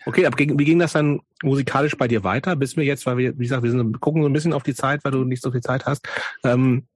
Okay, 0.04 0.26
aber 0.26 0.38
wie 0.38 0.64
ging 0.64 0.78
das 0.78 0.92
dann 0.92 1.22
musikalisch 1.42 1.96
bei 1.96 2.06
dir 2.06 2.22
weiter? 2.22 2.54
Bis 2.54 2.76
wir 2.76 2.84
jetzt, 2.84 3.04
weil 3.04 3.16
wir, 3.16 3.36
wie 3.36 3.42
gesagt, 3.42 3.64
wir 3.64 3.70
sind, 3.72 4.00
gucken 4.00 4.22
so 4.22 4.28
ein 4.28 4.32
bisschen 4.32 4.52
auf 4.52 4.62
die 4.62 4.74
Zeit, 4.74 5.04
weil 5.04 5.10
du 5.10 5.24
nicht 5.24 5.42
so 5.42 5.50
viel 5.50 5.60
Zeit 5.60 5.86
hast. 5.86 6.06
Ähm, 6.44 6.86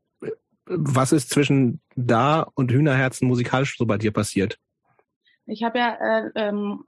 was 0.71 1.13
ist 1.13 1.31
zwischen 1.31 1.81
da 1.97 2.47
und 2.55 2.71
Hühnerherzen 2.71 3.29
musikalisch 3.29 3.77
so 3.77 3.87
bei 3.87 3.99
dir 3.99 4.13
passiert? 4.13 4.59
Ich 5.47 5.65
habe 5.65 5.79
ja, 5.79 5.95
äh, 5.95 6.31
ähm, 6.37 6.85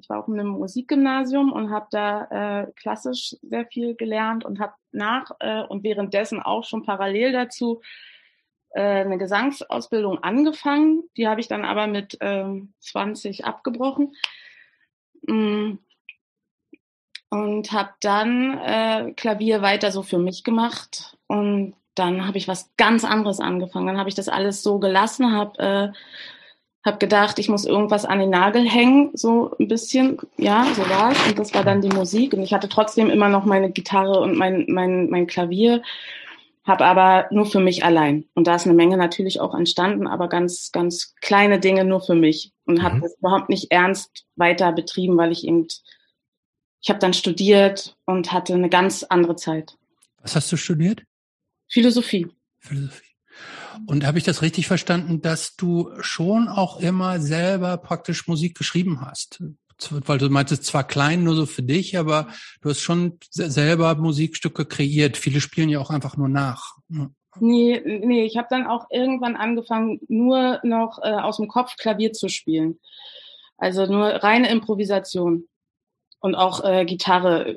ich 0.00 0.08
war 0.08 0.20
auf 0.20 0.28
einem 0.28 0.48
Musikgymnasium 0.48 1.52
und 1.52 1.70
habe 1.70 1.86
da 1.90 2.62
äh, 2.62 2.72
klassisch 2.72 3.36
sehr 3.42 3.66
viel 3.66 3.94
gelernt 3.94 4.44
und 4.44 4.58
habe 4.58 4.72
nach 4.90 5.32
äh, 5.40 5.62
und 5.62 5.84
währenddessen 5.84 6.40
auch 6.40 6.64
schon 6.64 6.82
parallel 6.82 7.32
dazu 7.32 7.82
äh, 8.70 8.80
eine 8.80 9.18
Gesangsausbildung 9.18 10.22
angefangen. 10.22 11.02
Die 11.18 11.28
habe 11.28 11.40
ich 11.40 11.48
dann 11.48 11.66
aber 11.66 11.86
mit 11.86 12.16
äh, 12.20 12.62
20 12.80 13.44
abgebrochen 13.44 14.12
Mm. 15.26 15.78
Und 17.28 17.72
habe 17.72 17.90
dann 18.00 18.58
äh, 18.58 19.12
Klavier 19.12 19.60
weiter 19.60 19.90
so 19.90 20.02
für 20.02 20.18
mich 20.18 20.44
gemacht. 20.44 21.18
Und 21.26 21.74
dann 21.98 22.26
habe 22.26 22.38
ich 22.38 22.48
was 22.48 22.70
ganz 22.76 23.04
anderes 23.04 23.40
angefangen. 23.40 23.86
Dann 23.86 23.98
habe 23.98 24.08
ich 24.08 24.14
das 24.14 24.28
alles 24.28 24.62
so 24.62 24.78
gelassen, 24.78 25.32
habe 25.32 25.58
äh, 25.58 25.88
hab 26.84 27.00
gedacht, 27.00 27.38
ich 27.38 27.48
muss 27.48 27.64
irgendwas 27.64 28.04
an 28.04 28.20
den 28.20 28.30
Nagel 28.30 28.68
hängen, 28.68 29.10
so 29.14 29.54
ein 29.58 29.68
bisschen. 29.68 30.18
Ja, 30.36 30.66
so 30.74 30.88
war 30.88 31.12
es. 31.12 31.26
Und 31.26 31.38
das 31.38 31.54
war 31.54 31.64
dann 31.64 31.80
die 31.80 31.88
Musik. 31.88 32.32
Und 32.32 32.42
ich 32.42 32.52
hatte 32.52 32.68
trotzdem 32.68 33.10
immer 33.10 33.28
noch 33.28 33.44
meine 33.44 33.70
Gitarre 33.70 34.20
und 34.20 34.36
mein, 34.36 34.66
mein, 34.68 35.10
mein 35.10 35.26
Klavier 35.26 35.82
habe 36.66 36.84
aber 36.84 37.28
nur 37.30 37.46
für 37.46 37.60
mich 37.60 37.84
allein. 37.84 38.24
Und 38.34 38.48
da 38.48 38.56
ist 38.56 38.66
eine 38.66 38.74
Menge 38.74 38.96
natürlich 38.96 39.40
auch 39.40 39.54
entstanden, 39.54 40.06
aber 40.06 40.28
ganz, 40.28 40.72
ganz 40.72 41.14
kleine 41.20 41.60
Dinge 41.60 41.84
nur 41.84 42.00
für 42.00 42.16
mich 42.16 42.52
und 42.66 42.78
mhm. 42.78 42.82
habe 42.82 43.00
das 43.00 43.16
überhaupt 43.18 43.48
nicht 43.48 43.70
ernst 43.70 44.26
weiter 44.34 44.72
betrieben, 44.72 45.16
weil 45.16 45.30
ich 45.30 45.46
eben, 45.46 45.68
ich 46.82 46.90
habe 46.90 46.98
dann 46.98 47.14
studiert 47.14 47.96
und 48.04 48.32
hatte 48.32 48.54
eine 48.54 48.68
ganz 48.68 49.04
andere 49.04 49.36
Zeit. 49.36 49.76
Was 50.22 50.34
hast 50.34 50.50
du 50.50 50.56
studiert? 50.56 51.04
Philosophie. 51.68 52.26
Philosophie. 52.58 53.02
Und 53.86 54.06
habe 54.06 54.18
ich 54.18 54.24
das 54.24 54.42
richtig 54.42 54.66
verstanden, 54.66 55.20
dass 55.20 55.56
du 55.56 55.90
schon 56.00 56.48
auch 56.48 56.80
immer 56.80 57.20
selber 57.20 57.76
praktisch 57.76 58.26
Musik 58.26 58.56
geschrieben 58.56 59.00
hast? 59.02 59.42
weil 59.90 60.18
du 60.18 60.30
meintest 60.30 60.64
zwar 60.64 60.84
klein, 60.84 61.22
nur 61.22 61.34
so 61.34 61.46
für 61.46 61.62
dich, 61.62 61.98
aber 61.98 62.28
du 62.62 62.70
hast 62.70 62.80
schon 62.80 63.18
selber 63.30 63.94
Musikstücke 63.96 64.64
kreiert. 64.64 65.16
Viele 65.16 65.40
spielen 65.40 65.68
ja 65.68 65.80
auch 65.80 65.90
einfach 65.90 66.16
nur 66.16 66.28
nach. 66.28 66.76
Nee, 67.40 67.82
nee, 67.84 68.24
ich 68.24 68.38
habe 68.38 68.48
dann 68.48 68.66
auch 68.66 68.86
irgendwann 68.90 69.36
angefangen, 69.36 70.00
nur 70.08 70.60
noch 70.62 70.98
äh, 71.02 71.12
aus 71.12 71.36
dem 71.36 71.48
Kopf 71.48 71.76
Klavier 71.76 72.12
zu 72.12 72.28
spielen. 72.28 72.80
Also 73.58 73.86
nur 73.86 74.06
reine 74.06 74.50
Improvisation. 74.50 75.46
Und 76.20 76.34
auch 76.34 76.64
äh, 76.64 76.86
Gitarre, 76.86 77.56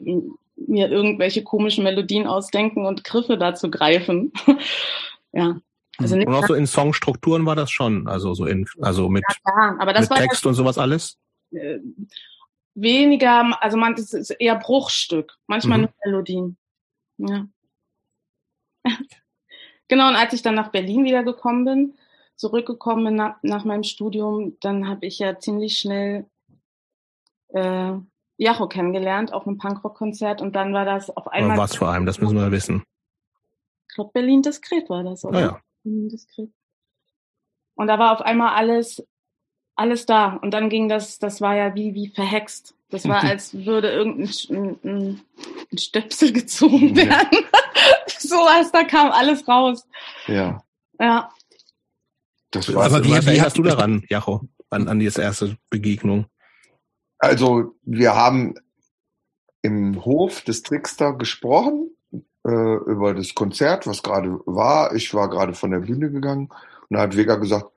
mir 0.67 0.89
irgendwelche 0.89 1.43
komischen 1.43 1.83
Melodien 1.83 2.27
ausdenken 2.27 2.85
und 2.85 3.03
Griffe 3.03 3.37
dazu 3.37 3.69
greifen. 3.71 4.31
ja. 5.33 5.57
Also 5.97 6.15
und 6.15 6.27
auch 6.29 6.47
so 6.47 6.53
in 6.53 6.65
Songstrukturen 6.65 7.45
war 7.45 7.55
das 7.55 7.71
schon, 7.71 8.07
also 8.07 8.33
so 8.33 8.45
in, 8.45 8.65
also 8.81 9.09
mit, 9.09 9.23
ja, 9.45 9.75
aber 9.79 9.91
das 9.91 10.09
mit 10.09 10.19
Text 10.19 10.45
und 10.45 10.53
sowas 10.53 10.77
alles? 10.77 11.17
äh, 11.51 11.79
weniger, 12.75 13.61
also 13.61 13.77
man, 13.77 13.95
das 13.95 14.13
ist 14.13 14.31
eher 14.31 14.55
Bruchstück, 14.55 15.37
manchmal 15.47 15.79
mhm. 15.79 15.83
nur 15.83 15.93
Melodien. 16.05 16.57
Ja. 17.17 17.47
genau, 19.87 20.09
und 20.09 20.15
als 20.15 20.33
ich 20.33 20.41
dann 20.41 20.55
nach 20.55 20.71
Berlin 20.71 21.03
wiedergekommen 21.03 21.65
bin, 21.65 21.97
zurückgekommen 22.35 23.05
bin 23.05 23.15
nach, 23.15 23.35
nach 23.41 23.65
meinem 23.65 23.83
Studium, 23.83 24.57
dann 24.61 24.87
habe 24.87 25.05
ich 25.05 25.19
ja 25.19 25.37
ziemlich 25.39 25.77
schnell 25.77 26.25
äh, 27.49 27.93
Jacho 28.39 28.67
kennengelernt 28.67 29.33
auf 29.33 29.45
einem 29.45 29.57
Punkrock-Konzert 29.57 30.41
und 30.41 30.55
dann 30.55 30.73
war 30.73 30.85
das 30.85 31.09
auf 31.09 31.27
einmal. 31.27 31.51
Aber 31.51 31.63
was 31.63 31.75
vor 31.75 31.89
allem, 31.89 32.05
das 32.05 32.19
müssen 32.19 32.37
wir 32.37 32.51
wissen. 32.51 32.83
Ich 33.89 33.95
glaube, 33.95 34.11
Berlin 34.13 34.41
diskret 34.41 34.89
war 34.89 35.03
das, 35.03 35.25
oder? 35.25 35.37
Ah, 35.37 35.41
ja. 35.41 35.61
Berlin 35.83 36.09
diskret. 36.09 36.49
Und 37.75 37.87
da 37.87 37.99
war 37.99 38.13
auf 38.13 38.21
einmal 38.21 38.55
alles 38.55 39.03
alles 39.79 40.05
da. 40.05 40.33
Und 40.41 40.51
dann 40.51 40.69
ging 40.69 40.89
das, 40.89 41.19
das 41.19 41.41
war 41.41 41.55
ja 41.55 41.73
wie, 41.73 41.95
wie 41.95 42.09
verhext. 42.09 42.75
Das 42.89 43.07
war, 43.07 43.23
als 43.23 43.53
würde 43.53 43.89
irgendein 43.89 44.77
ein, 44.83 45.21
ein 45.71 45.77
Stöpsel 45.77 46.33
gezogen 46.33 46.95
werden. 46.95 47.09
Ja. 47.31 47.39
so 48.19 48.35
was, 48.35 48.71
da 48.71 48.83
kam 48.83 49.11
alles 49.11 49.47
raus. 49.47 49.87
Ja. 50.27 50.61
Ja. 50.99 51.29
Das 52.51 52.73
war 52.73 52.85
Aber 52.85 53.03
wie, 53.03 53.09
wie, 53.09 53.41
hast 53.41 53.57
du 53.57 53.63
daran, 53.63 54.03
Jacho, 54.09 54.41
an, 54.69 54.87
an 54.87 54.99
die 54.99 55.05
erste 55.05 55.57
Begegnung? 55.69 56.25
Also, 57.19 57.75
wir 57.83 58.15
haben 58.15 58.55
im 59.61 60.03
Hof 60.05 60.41
des 60.41 60.63
Trickster 60.63 61.13
gesprochen 61.13 61.91
äh, 62.47 62.75
über 62.85 63.13
das 63.13 63.35
Konzert, 63.35 63.85
was 63.87 64.03
gerade 64.03 64.39
war. 64.45 64.95
Ich 64.95 65.13
war 65.13 65.29
gerade 65.29 65.53
von 65.53 65.71
der 65.71 65.79
Bühne 65.79 66.09
gegangen 66.11 66.49
und 66.89 66.97
da 66.97 67.01
hat 67.01 67.17
Vega 67.17 67.35
gesagt, 67.35 67.69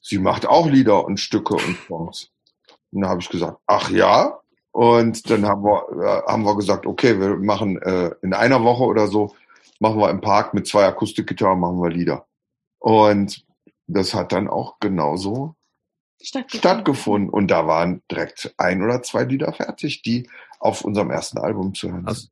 sie 0.00 0.18
macht 0.18 0.46
auch 0.46 0.66
Lieder 0.66 1.04
und 1.04 1.20
Stücke 1.20 1.54
und 1.54 1.76
Songs. 1.86 2.30
Und 2.90 3.02
da 3.02 3.10
habe 3.10 3.20
ich 3.20 3.28
gesagt, 3.28 3.58
ach 3.66 3.90
ja. 3.90 4.40
Und 4.72 5.28
dann 5.28 5.46
haben 5.46 5.64
wir, 5.64 5.88
äh, 6.02 6.30
haben 6.30 6.44
wir 6.44 6.56
gesagt, 6.56 6.86
okay, 6.86 7.20
wir 7.20 7.36
machen 7.36 7.80
äh, 7.82 8.10
in 8.22 8.32
einer 8.32 8.62
Woche 8.64 8.84
oder 8.84 9.06
so, 9.06 9.34
machen 9.80 9.98
wir 9.98 10.10
im 10.10 10.20
Park 10.20 10.54
mit 10.54 10.66
zwei 10.66 10.86
Akustikgitarren, 10.86 11.60
machen 11.60 11.82
wir 11.82 11.90
Lieder. 11.90 12.26
Und 12.78 13.44
das 13.86 14.14
hat 14.14 14.32
dann 14.32 14.48
auch 14.48 14.78
genauso 14.80 15.54
stattgefunden. 16.20 16.58
stattgefunden. 16.58 17.30
Und 17.30 17.48
da 17.50 17.66
waren 17.66 18.02
direkt 18.10 18.54
ein 18.56 18.82
oder 18.82 19.02
zwei 19.02 19.24
Lieder 19.24 19.52
fertig, 19.52 20.02
die 20.02 20.28
auf 20.58 20.82
unserem 20.82 21.10
ersten 21.10 21.38
Album 21.38 21.74
zu 21.74 21.90
hören 21.90 22.06
sind. 22.14 22.30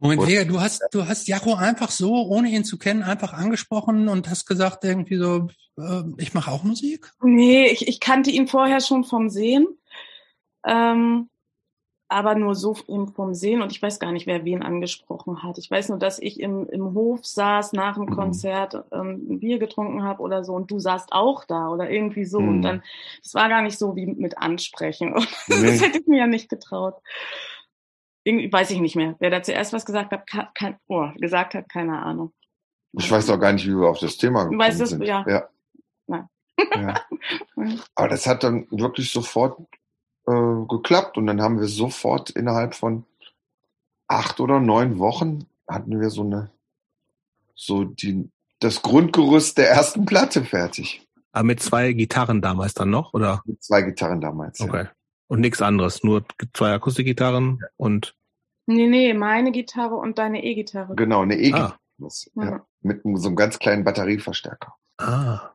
Moment, 0.00 0.28
Vega, 0.28 0.44
du 0.44 0.60
hast, 0.60 0.82
du 0.92 1.06
hast 1.06 1.26
Jaco 1.26 1.54
einfach 1.54 1.90
so, 1.90 2.26
ohne 2.28 2.48
ihn 2.50 2.64
zu 2.64 2.78
kennen, 2.78 3.02
einfach 3.02 3.32
angesprochen 3.32 4.08
und 4.08 4.30
hast 4.30 4.46
gesagt 4.46 4.84
irgendwie 4.84 5.16
so, 5.16 5.48
äh, 5.76 6.02
ich 6.18 6.34
mache 6.34 6.52
auch 6.52 6.62
Musik? 6.62 7.10
Nee, 7.20 7.66
ich, 7.66 7.88
ich 7.88 7.98
kannte 7.98 8.30
ihn 8.30 8.46
vorher 8.46 8.80
schon 8.80 9.02
vom 9.02 9.28
Sehen. 9.28 9.66
Ähm, 10.64 11.28
aber 12.08 12.34
nur 12.34 12.54
so 12.54 12.74
vom 12.74 13.34
Sehen 13.34 13.62
und 13.62 13.72
ich 13.72 13.82
weiß 13.82 14.00
gar 14.00 14.12
nicht, 14.12 14.26
wer 14.26 14.44
wen 14.44 14.62
angesprochen 14.62 15.42
hat. 15.42 15.58
Ich 15.58 15.70
weiß 15.70 15.90
nur, 15.90 15.98
dass 15.98 16.18
ich 16.18 16.40
im, 16.40 16.66
im 16.68 16.94
Hof 16.94 17.24
saß 17.24 17.72
nach 17.74 17.94
dem 17.94 18.04
mhm. 18.04 18.16
Konzert, 18.16 18.82
ähm, 18.92 19.26
ein 19.28 19.40
Bier 19.40 19.58
getrunken 19.58 20.02
habe 20.02 20.22
oder 20.22 20.44
so 20.44 20.54
und 20.54 20.70
du 20.70 20.78
saßt 20.78 21.12
auch 21.12 21.44
da 21.44 21.68
oder 21.68 21.90
irgendwie 21.90 22.24
so 22.24 22.40
mhm. 22.40 22.48
und 22.48 22.62
dann, 22.62 22.82
das 23.22 23.34
war 23.34 23.48
gar 23.48 23.62
nicht 23.62 23.78
so 23.78 23.94
wie 23.96 24.06
mit 24.06 24.38
Ansprechen. 24.38 25.14
Nee. 25.48 25.62
das 25.62 25.82
hätte 25.82 25.98
ich 25.98 26.06
mir 26.06 26.18
ja 26.18 26.26
nicht 26.26 26.48
getraut 26.48 26.96
irgendwie 28.28 28.52
weiß 28.52 28.70
ich 28.70 28.80
nicht 28.80 28.94
mehr. 28.94 29.16
Wer 29.20 29.30
da 29.30 29.42
zuerst 29.42 29.72
was 29.72 29.86
gesagt 29.86 30.12
hat, 30.12 30.26
kann, 30.26 30.48
kann, 30.54 30.76
oh, 30.86 31.08
gesagt 31.16 31.54
hat, 31.54 31.68
keine 31.70 31.98
Ahnung. 31.98 32.32
Ich 32.92 33.10
weiß 33.10 33.30
auch 33.30 33.38
gar 33.38 33.52
nicht, 33.52 33.66
wie 33.66 33.74
wir 33.74 33.88
auf 33.88 34.00
das 34.00 34.18
Thema 34.18 34.42
gekommen 34.42 34.60
weißt 34.60 34.86
sind. 34.86 35.04
Ja. 35.04 35.24
ja. 35.26 35.48
Nein. 36.06 36.28
Ja. 36.76 36.94
Aber 37.94 38.08
das 38.08 38.26
hat 38.26 38.42
dann 38.42 38.66
wirklich 38.70 39.12
sofort 39.12 39.60
äh, 40.28 40.66
geklappt 40.66 41.16
und 41.16 41.26
dann 41.26 41.40
haben 41.40 41.58
wir 41.58 41.68
sofort 41.68 42.30
innerhalb 42.30 42.74
von 42.74 43.04
acht 44.08 44.40
oder 44.40 44.60
neun 44.60 44.98
Wochen 44.98 45.46
hatten 45.66 46.00
wir 46.00 46.10
so 46.10 46.22
eine, 46.22 46.50
so 47.54 47.84
die, 47.84 48.30
das 48.60 48.82
Grundgerüst 48.82 49.58
der 49.58 49.70
ersten 49.70 50.04
Platte 50.04 50.44
fertig. 50.44 51.06
Aber 51.32 51.44
mit 51.44 51.60
zwei 51.60 51.92
Gitarren 51.92 52.40
damals 52.40 52.74
dann 52.74 52.90
noch, 52.90 53.14
oder? 53.14 53.42
Mit 53.44 53.62
zwei 53.62 53.82
Gitarren 53.82 54.20
damals. 54.20 54.60
Okay. 54.60 54.84
Ja. 54.84 54.90
Und 55.28 55.40
nichts 55.40 55.60
anderes, 55.60 56.02
nur 56.02 56.24
zwei 56.54 56.72
Akustikgitarren 56.72 57.60
und. 57.76 58.14
Nee, 58.66 58.86
nee, 58.86 59.14
meine 59.14 59.52
Gitarre 59.52 59.94
und 59.94 60.18
deine 60.18 60.42
E-Gitarre. 60.42 60.94
Genau, 60.94 61.22
eine 61.22 61.38
E-Gitarre. 61.38 61.76
Ah. 62.00 62.44
Ja, 62.44 62.66
mit 62.82 63.02
so 63.02 63.28
einem 63.28 63.36
ganz 63.36 63.58
kleinen 63.58 63.84
Batterieverstärker. 63.84 64.74
Ah. 64.98 65.52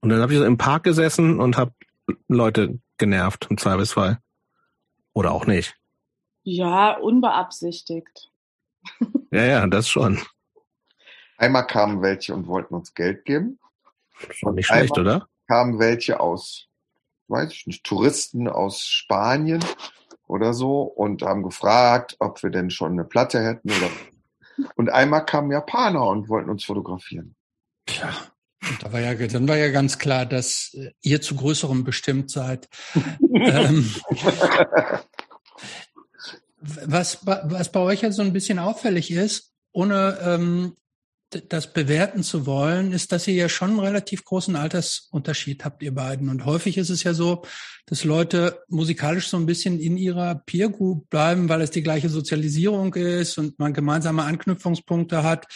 Und 0.00 0.10
dann 0.10 0.20
habe 0.20 0.32
ich 0.32 0.38
so 0.38 0.44
im 0.44 0.58
Park 0.58 0.84
gesessen 0.84 1.40
und 1.40 1.56
habe 1.56 1.72
Leute 2.28 2.78
genervt 2.98 3.46
im 3.50 3.58
Zweifelsfall. 3.58 4.20
Oder 5.12 5.32
auch 5.32 5.46
nicht. 5.46 5.74
Ja, 6.42 6.92
unbeabsichtigt. 6.96 8.30
ja, 9.30 9.44
ja, 9.44 9.66
das 9.66 9.88
schon. 9.88 10.20
Einmal 11.36 11.66
kamen 11.66 12.02
welche 12.02 12.34
und 12.34 12.46
wollten 12.46 12.74
uns 12.74 12.94
Geld 12.94 13.24
geben. 13.24 13.58
War 14.42 14.52
nicht 14.52 14.66
schlecht, 14.66 14.96
oder? 14.98 15.28
Kamen 15.46 15.78
welche 15.78 16.20
aus 16.20 16.68
weiß 17.28 17.52
ich 17.52 17.66
nicht, 17.66 17.84
Touristen 17.84 18.48
aus 18.48 18.84
Spanien 18.84 19.64
oder 20.26 20.54
so 20.54 20.82
und 20.82 21.22
haben 21.22 21.42
gefragt, 21.42 22.16
ob 22.18 22.42
wir 22.42 22.50
denn 22.50 22.70
schon 22.70 22.92
eine 22.92 23.04
Platte 23.04 23.40
hätten 23.42 23.70
oder 23.70 23.90
Und 24.74 24.90
einmal 24.90 25.24
kamen 25.24 25.52
Japaner 25.52 26.06
und 26.06 26.28
wollten 26.28 26.50
uns 26.50 26.64
fotografieren. 26.64 27.36
Tja, 27.86 28.10
da 28.80 28.92
war 28.92 29.00
ja, 29.00 29.14
dann 29.14 29.48
war 29.48 29.56
ja 29.56 29.70
ganz 29.70 29.98
klar, 29.98 30.26
dass 30.26 30.74
äh, 30.74 30.90
ihr 31.02 31.20
zu 31.20 31.36
größerem 31.36 31.84
bestimmt 31.84 32.30
seid. 32.30 32.68
ähm, 33.32 33.90
was, 36.60 37.24
was 37.24 37.72
bei 37.72 37.80
euch 37.80 38.02
ja 38.02 38.12
so 38.12 38.22
ein 38.22 38.32
bisschen 38.32 38.58
auffällig 38.58 39.10
ist, 39.10 39.52
ohne 39.72 40.18
ähm, 40.22 40.76
das 41.30 41.72
bewerten 41.72 42.22
zu 42.22 42.46
wollen, 42.46 42.92
ist, 42.92 43.12
dass 43.12 43.28
ihr 43.28 43.34
ja 43.34 43.48
schon 43.48 43.70
einen 43.70 43.80
relativ 43.80 44.24
großen 44.24 44.56
Altersunterschied 44.56 45.64
habt, 45.64 45.82
ihr 45.82 45.94
beiden. 45.94 46.30
Und 46.30 46.46
häufig 46.46 46.78
ist 46.78 46.88
es 46.88 47.02
ja 47.02 47.12
so, 47.12 47.42
dass 47.86 48.04
Leute 48.04 48.62
musikalisch 48.68 49.28
so 49.28 49.36
ein 49.36 49.46
bisschen 49.46 49.78
in 49.78 49.98
ihrer 49.98 50.36
Peer 50.36 50.70
Group 50.70 51.10
bleiben, 51.10 51.48
weil 51.48 51.60
es 51.60 51.70
die 51.70 51.82
gleiche 51.82 52.08
Sozialisierung 52.08 52.94
ist 52.94 53.36
und 53.36 53.58
man 53.58 53.74
gemeinsame 53.74 54.24
Anknüpfungspunkte 54.24 55.22
hat. 55.22 55.46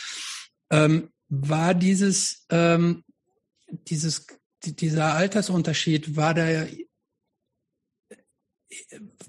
Ähm, 0.70 1.08
war 1.34 1.74
dieses, 1.74 2.46
ähm, 2.50 3.04
dieses, 3.70 4.26
dieser 4.62 5.14
Altersunterschied, 5.14 6.14
war 6.14 6.34
der, 6.34 6.68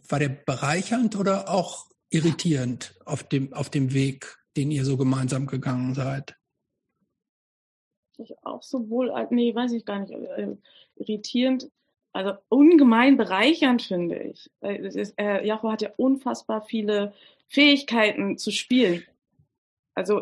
war 0.10 0.20
der 0.20 0.30
bereichernd 0.30 1.16
oder 1.16 1.50
auch 1.50 1.88
irritierend 2.10 2.94
auf 3.06 3.24
dem, 3.24 3.54
auf 3.54 3.70
dem 3.70 3.94
Weg 3.94 4.38
den 4.56 4.72
ihr 4.72 4.86
so 4.86 4.98
gemeinsam 4.98 5.48
gegangen 5.48 5.94
seid? 5.94 6.36
Ich 8.18 8.36
auch 8.44 8.62
sowohl, 8.62 9.12
nee, 9.32 9.56
weiß 9.56 9.72
ich 9.72 9.86
gar 9.86 10.00
nicht, 10.00 10.12
äh, 10.12 10.56
irritierend, 10.96 11.72
also 12.12 12.34
ungemein 12.50 13.18
bereichernd 13.18 13.82
finde 13.82 14.20
ich. 14.20 14.52
Ist, 14.62 15.16
äh, 15.18 15.44
Jacho 15.46 15.72
hat 15.72 15.82
ja 15.82 15.90
unfassbar 15.98 16.62
viele 16.62 17.14
Fähigkeiten 17.48 18.38
zu 18.38 18.52
spielen. 18.52 19.04
Also, 19.96 20.22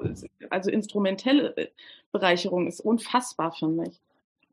also 0.49 0.69
instrumentelle 0.69 1.71
Bereicherung 2.11 2.67
ist 2.67 2.81
unfassbar 2.81 3.53
für 3.53 3.67
mich. 3.67 3.99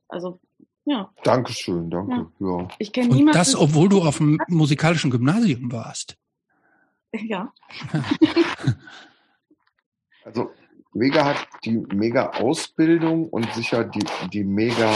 Also, 0.08 0.38
ja. 0.84 1.12
Dankeschön, 1.22 1.90
danke. 1.90 2.30
Ja. 2.40 2.46
ja. 2.46 2.68
Ich 2.78 2.92
kenne 2.92 3.08
niemanden. 3.08 3.38
Das, 3.38 3.54
obwohl 3.54 3.88
du 3.88 4.02
auf 4.02 4.18
dem 4.18 4.38
musikalischen 4.48 5.10
Gymnasium 5.10 5.72
warst. 5.72 6.16
Ja. 7.12 7.52
Also 10.24 10.50
Vega 10.92 11.24
hat 11.24 11.48
die 11.64 11.70
mega 11.94 12.32
Ausbildung 12.32 13.30
und 13.30 13.50
sicher 13.54 13.84
die, 13.84 14.04
die 14.30 14.44
mega 14.44 14.92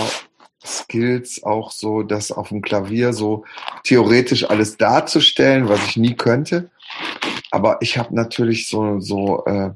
Skills 0.62 1.42
auch 1.42 1.70
so, 1.70 2.02
das 2.02 2.30
auf 2.30 2.50
dem 2.50 2.60
Klavier 2.60 3.14
so 3.14 3.44
theoretisch 3.82 4.48
alles 4.48 4.76
darzustellen, 4.76 5.70
was 5.70 5.82
ich 5.86 5.96
nie 5.96 6.14
könnte. 6.14 6.70
Aber 7.52 7.78
ich 7.80 7.98
habe 7.98 8.14
natürlich 8.14 8.68
so, 8.68 8.98
so 8.98 9.44
äh, 9.44 9.70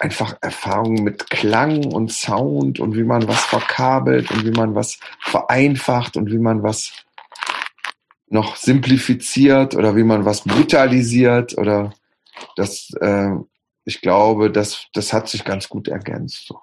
einfach 0.00 0.36
Erfahrungen 0.40 1.04
mit 1.04 1.30
Klang 1.30 1.92
und 1.92 2.12
Sound 2.12 2.80
und 2.80 2.96
wie 2.96 3.04
man 3.04 3.28
was 3.28 3.44
verkabelt 3.44 4.30
und 4.30 4.44
wie 4.44 4.50
man 4.50 4.74
was 4.74 4.98
vereinfacht 5.20 6.16
und 6.16 6.30
wie 6.30 6.38
man 6.38 6.62
was 6.62 6.92
noch 8.28 8.56
simplifiziert 8.56 9.74
oder 9.74 9.96
wie 9.96 10.02
man 10.02 10.24
was 10.24 10.42
brutalisiert 10.42 11.56
oder 11.56 11.94
das 12.56 12.90
äh, 13.00 13.30
ich 13.88 14.02
glaube, 14.02 14.50
das, 14.50 14.86
das 14.92 15.14
hat 15.14 15.30
sich 15.30 15.46
ganz 15.46 15.66
gut 15.66 15.88
ergänzt. 15.88 16.46
So. 16.46 16.60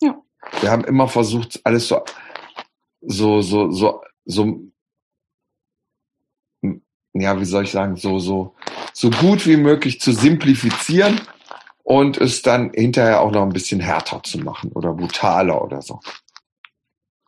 Ja. 0.00 0.20
Wir 0.60 0.72
haben 0.72 0.82
immer 0.82 1.06
versucht, 1.06 1.60
alles 1.62 1.86
so, 1.86 2.02
so, 3.00 3.42
so, 3.42 3.70
so, 3.70 4.02
so, 4.24 4.60
ja, 7.14 7.38
wie 7.38 7.44
soll 7.44 7.62
ich 7.62 7.70
sagen, 7.70 7.94
so, 7.94 8.18
so, 8.18 8.56
so 8.96 9.10
gut 9.10 9.46
wie 9.46 9.58
möglich 9.58 10.00
zu 10.00 10.12
simplifizieren 10.12 11.20
und 11.82 12.16
es 12.16 12.40
dann 12.40 12.70
hinterher 12.72 13.20
auch 13.20 13.30
noch 13.30 13.42
ein 13.42 13.50
bisschen 13.52 13.78
härter 13.78 14.22
zu 14.22 14.38
machen 14.38 14.72
oder 14.72 14.94
brutaler 14.94 15.62
oder 15.62 15.82
so. 15.82 16.00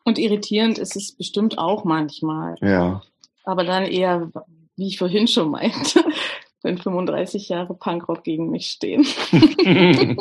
Und 0.03 0.17
irritierend 0.17 0.79
ist 0.79 0.95
es 0.95 1.15
bestimmt 1.15 1.59
auch 1.59 1.83
manchmal. 1.83 2.55
Ja. 2.61 3.03
Aber 3.43 3.63
dann 3.63 3.83
eher, 3.83 4.31
wie 4.77 4.87
ich 4.87 4.97
vorhin 4.97 5.27
schon 5.27 5.51
meinte, 5.51 6.03
wenn 6.63 6.79
35 6.79 7.49
Jahre 7.49 7.75
Punkrock 7.75 8.23
gegen 8.23 8.49
mich 8.49 8.71
stehen. 8.71 9.05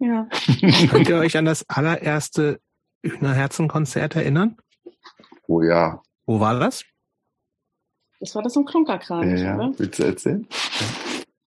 ja. 0.00 0.26
Könnt 0.90 1.08
ihr 1.08 1.18
euch 1.18 1.36
an 1.36 1.44
das 1.44 1.64
allererste 1.68 2.58
Hühnerherzen-Konzert 3.04 4.16
erinnern? 4.16 4.56
Oh 5.46 5.62
ja. 5.62 6.02
Wo 6.26 6.40
war 6.40 6.58
das? 6.58 6.84
Das 8.24 8.34
war 8.34 8.42
das 8.42 8.56
im 8.56 8.64
Klunkerkran, 8.64 9.36
ja, 9.36 9.54
oder? 9.54 9.72
Willst 9.76 9.98
du 9.98 10.04
erzählen? 10.04 10.48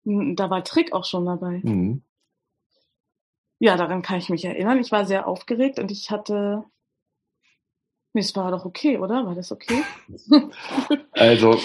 Hm, 0.06 0.36
da 0.36 0.48
war 0.48 0.64
Trick 0.64 0.94
auch 0.94 1.04
schon 1.04 1.26
dabei. 1.26 1.60
Mhm. 1.62 2.00
Ja, 3.58 3.76
daran 3.76 4.00
kann 4.00 4.16
ich 4.16 4.30
mich 4.30 4.46
erinnern. 4.46 4.78
Ich 4.78 4.90
war 4.90 5.04
sehr 5.04 5.28
aufgeregt 5.28 5.78
und 5.78 5.90
ich 5.90 6.10
hatte. 6.10 6.64
Nee, 8.14 8.22
es 8.22 8.34
war 8.36 8.50
doch 8.50 8.64
okay, 8.64 8.96
oder? 8.96 9.26
War 9.26 9.34
das 9.34 9.52
okay? 9.52 9.82
also, 11.12 11.60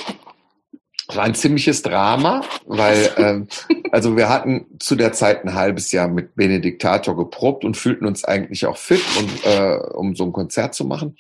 es 1.08 1.15
war 1.15 1.24
ein 1.24 1.36
ziemliches 1.36 1.84
Drama, 1.84 2.41
weil 2.65 3.10
ähm, 3.15 3.48
also 3.93 4.17
wir 4.17 4.28
hatten 4.28 4.78
zu 4.80 4.98
der 4.98 5.13
Zeit 5.13 5.46
ein 5.46 5.54
halbes 5.54 5.93
Jahr 5.93 6.10
mit 6.10 6.36
Benediktator 6.36 7.15
geprobt 7.15 7.63
und 7.63 7.78
fühlten 7.78 8.06
uns 8.06 8.26
eigentlich 8.26 8.65
auch 8.65 8.78
fit, 8.78 9.04
und, 9.17 9.46
äh, 9.46 9.78
um 9.93 10.17
so 10.17 10.26
ein 10.26 10.34
Konzert 10.34 10.76
zu 10.76 10.84
machen. 10.84 11.17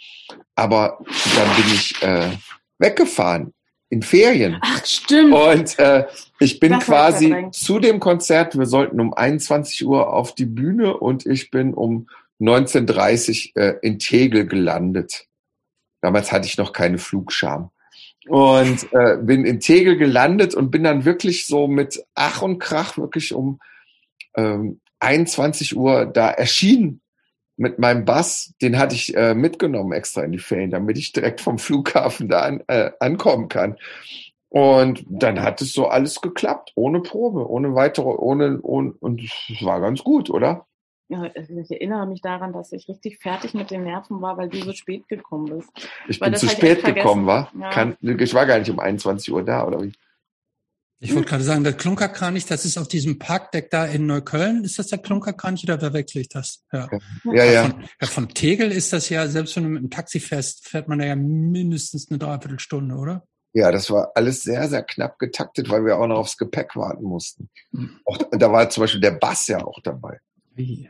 Aber 0.55 0.99
dann 1.37 1.55
bin 1.55 1.73
ich 1.73 2.03
äh, 2.03 2.31
weggefahren 2.79 3.53
in 3.89 4.01
Ferien. 4.01 4.57
Ach, 4.61 4.85
stimmt. 4.85 5.33
Und 5.33 5.79
äh, 5.79 6.05
ich 6.39 6.59
bin 6.59 6.73
das 6.73 6.85
quasi 6.85 7.47
zu 7.51 7.79
dem 7.79 7.99
Konzert, 7.99 8.57
wir 8.57 8.65
sollten 8.65 8.99
um 8.99 9.13
21 9.13 9.85
Uhr 9.85 10.13
auf 10.13 10.35
die 10.35 10.45
Bühne 10.45 10.97
und 10.97 11.25
ich 11.25 11.51
bin 11.51 11.73
um 11.73 12.09
19.30 12.39 13.55
Uhr 13.55 13.63
äh, 13.63 13.75
in 13.81 13.99
Tegel 13.99 14.45
gelandet. 14.45 15.25
Damals 16.01 16.31
hatte 16.31 16.47
ich 16.47 16.57
noch 16.57 16.73
keine 16.73 16.97
Flugscham 16.97 17.71
und 18.27 18.91
äh, 18.93 19.17
bin 19.21 19.45
in 19.45 19.59
Tegel 19.59 19.97
gelandet 19.97 20.53
und 20.53 20.69
bin 20.69 20.83
dann 20.83 21.05
wirklich 21.05 21.45
so 21.45 21.67
mit 21.67 22.03
Ach 22.13 22.41
und 22.41 22.59
Krach 22.59 22.97
wirklich 22.97 23.33
um 23.33 23.59
ähm, 24.35 24.81
21 24.99 25.75
Uhr 25.77 26.05
da 26.05 26.29
erschienen 26.29 27.01
mit 27.57 27.79
meinem 27.79 28.05
Bass. 28.05 28.53
Den 28.61 28.77
hatte 28.77 28.95
ich 28.95 29.15
äh, 29.15 29.33
mitgenommen 29.33 29.91
extra 29.91 30.23
in 30.23 30.31
die 30.31 30.39
Ferien, 30.39 30.71
damit 30.71 30.97
ich 30.97 31.11
direkt 31.11 31.41
vom 31.41 31.57
Flughafen 31.57 32.29
da 32.29 32.41
an, 32.41 32.63
äh, 32.67 32.91
ankommen 32.99 33.49
kann. 33.49 33.77
Und 34.49 35.03
dann 35.09 35.41
hat 35.41 35.61
es 35.61 35.73
so 35.73 35.87
alles 35.87 36.21
geklappt, 36.21 36.71
ohne 36.75 37.01
Probe, 37.01 37.49
ohne 37.49 37.75
weitere, 37.75 38.07
ohne, 38.07 38.59
ohne 38.61 38.93
und 38.99 39.21
es 39.21 39.65
war 39.65 39.81
ganz 39.81 40.03
gut, 40.03 40.29
oder? 40.29 40.65
ja, 41.09 41.25
ich 41.35 41.71
erinnere 41.71 42.05
mich 42.05 42.21
daran, 42.21 42.51
dass 42.51 42.73
ich 42.73 42.87
richtig 42.89 43.19
fertig 43.19 43.53
mit 43.53 43.71
den 43.71 43.83
Nerven 43.83 44.21
war, 44.21 44.37
weil 44.37 44.49
du 44.49 44.57
so 44.57 44.73
spät 44.73 45.07
gekommen 45.07 45.45
bist. 45.45 45.69
Ich 46.07 46.19
weil 46.19 46.31
bin 46.31 46.39
zu 46.39 46.49
spät 46.49 46.83
gekommen, 46.83 47.25
war? 47.25 47.51
Ja. 47.57 47.69
Kann, 47.69 47.97
ich 48.01 48.33
war 48.33 48.45
gar 48.45 48.59
nicht 48.59 48.69
um 48.69 48.79
21 48.79 49.31
Uhr 49.33 49.43
da, 49.43 49.65
oder 49.65 49.81
wie? 49.81 49.93
Ich 50.99 51.13
wollte 51.13 51.29
gerade 51.29 51.43
sagen, 51.43 51.63
der 51.63 51.73
Klunkerkranich, 51.73 52.47
das 52.47 52.65
ist 52.65 52.77
auf 52.77 52.87
diesem 52.87 53.19
Parkdeck 53.19 53.69
da 53.69 53.85
in 53.85 54.07
Neukölln. 54.07 54.63
Ist 54.63 54.79
das 54.79 54.87
der 54.87 54.97
Klunkerkranich 54.97 55.63
oder 55.63 55.79
verwechsel 55.79 56.21
ich 56.21 56.29
das? 56.29 56.63
Ja, 56.71 56.89
ja. 57.23 57.43
ja. 57.43 57.63
Von, 57.65 57.83
ja, 58.01 58.07
von 58.07 58.29
Tegel 58.29 58.71
ist 58.71 58.93
das 58.93 59.09
ja, 59.09 59.27
selbst 59.27 59.55
wenn 59.55 59.63
du 59.63 59.69
mit 59.69 59.83
dem 59.83 59.89
Taxi 59.91 60.19
fährst, 60.19 60.67
fährt 60.67 60.87
man 60.87 60.97
da 60.97 61.05
ja 61.05 61.15
mindestens 61.15 62.09
eine 62.09 62.17
Dreiviertelstunde, 62.17 62.95
oder? 62.95 63.23
Ja, 63.53 63.71
das 63.71 63.91
war 63.91 64.11
alles 64.15 64.41
sehr, 64.41 64.67
sehr 64.69 64.83
knapp 64.83 65.19
getaktet, 65.19 65.69
weil 65.69 65.85
wir 65.85 65.97
auch 65.97 66.07
noch 66.07 66.17
aufs 66.17 66.37
Gepäck 66.37 66.75
warten 66.75 67.03
mussten. 67.03 67.49
Hm. 67.71 67.99
Auch, 68.05 68.17
da 68.31 68.51
war 68.51 68.69
zum 68.69 68.81
Beispiel 68.81 69.01
der 69.01 69.11
Bass 69.11 69.47
ja 69.47 69.63
auch 69.63 69.79
dabei. 69.83 70.19
Wie? 70.55 70.89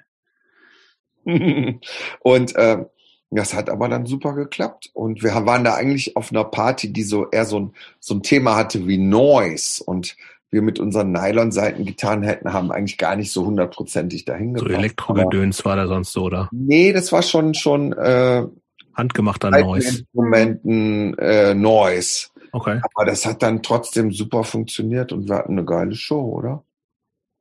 und 2.21 2.55
äh, 2.55 2.85
das 3.29 3.53
hat 3.53 3.69
aber 3.69 3.89
dann 3.89 4.05
super 4.05 4.33
geklappt. 4.33 4.89
Und 4.93 5.23
wir 5.23 5.33
waren 5.45 5.63
da 5.63 5.75
eigentlich 5.75 6.15
auf 6.15 6.31
einer 6.31 6.45
Party, 6.45 6.93
die 6.93 7.03
so 7.03 7.29
eher 7.29 7.45
so 7.45 7.59
ein, 7.59 7.73
so 7.99 8.15
ein 8.15 8.23
Thema 8.23 8.55
hatte 8.55 8.87
wie 8.87 8.97
Noise. 8.97 9.83
Und 9.83 10.15
wir 10.49 10.61
mit 10.61 10.79
unseren 10.79 11.11
Nylon-Seiten-Gitarren 11.11 12.23
hätten, 12.23 12.53
haben 12.53 12.71
eigentlich 12.71 12.97
gar 12.97 13.15
nicht 13.17 13.31
so 13.31 13.45
hundertprozentig 13.45 14.23
dahin 14.23 14.53
gebracht. 14.53 14.71
So 14.71 14.77
Elektrogedöns 14.77 15.65
war 15.65 15.75
da 15.75 15.87
sonst 15.87 16.13
so, 16.13 16.23
oder? 16.23 16.49
Nee, 16.51 16.93
das 16.93 17.11
war 17.11 17.21
schon, 17.21 17.53
schon 17.53 17.91
äh, 17.93 18.47
handgemachter 18.93 19.51
Noise. 19.51 19.89
Instrumenten 19.89 21.17
äh, 21.17 21.53
Noise. 21.53 22.27
Okay. 22.53 22.79
Aber 22.81 23.05
das 23.05 23.25
hat 23.25 23.43
dann 23.43 23.61
trotzdem 23.61 24.11
super 24.13 24.45
funktioniert 24.45 25.11
und 25.11 25.27
wir 25.27 25.35
hatten 25.35 25.51
eine 25.51 25.65
geile 25.65 25.95
Show, 25.95 26.21
oder? 26.21 26.63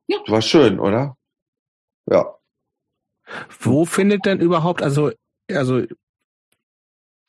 Ja. 0.09 0.19
War 0.27 0.43
schön, 0.43 0.81
oder? 0.81 1.17
Ja. 2.11 2.35
Wo 3.61 3.85
findet 3.85 4.27
denn 4.27 4.41
überhaupt, 4.41 4.83
also, 4.83 5.11
also, 5.53 5.83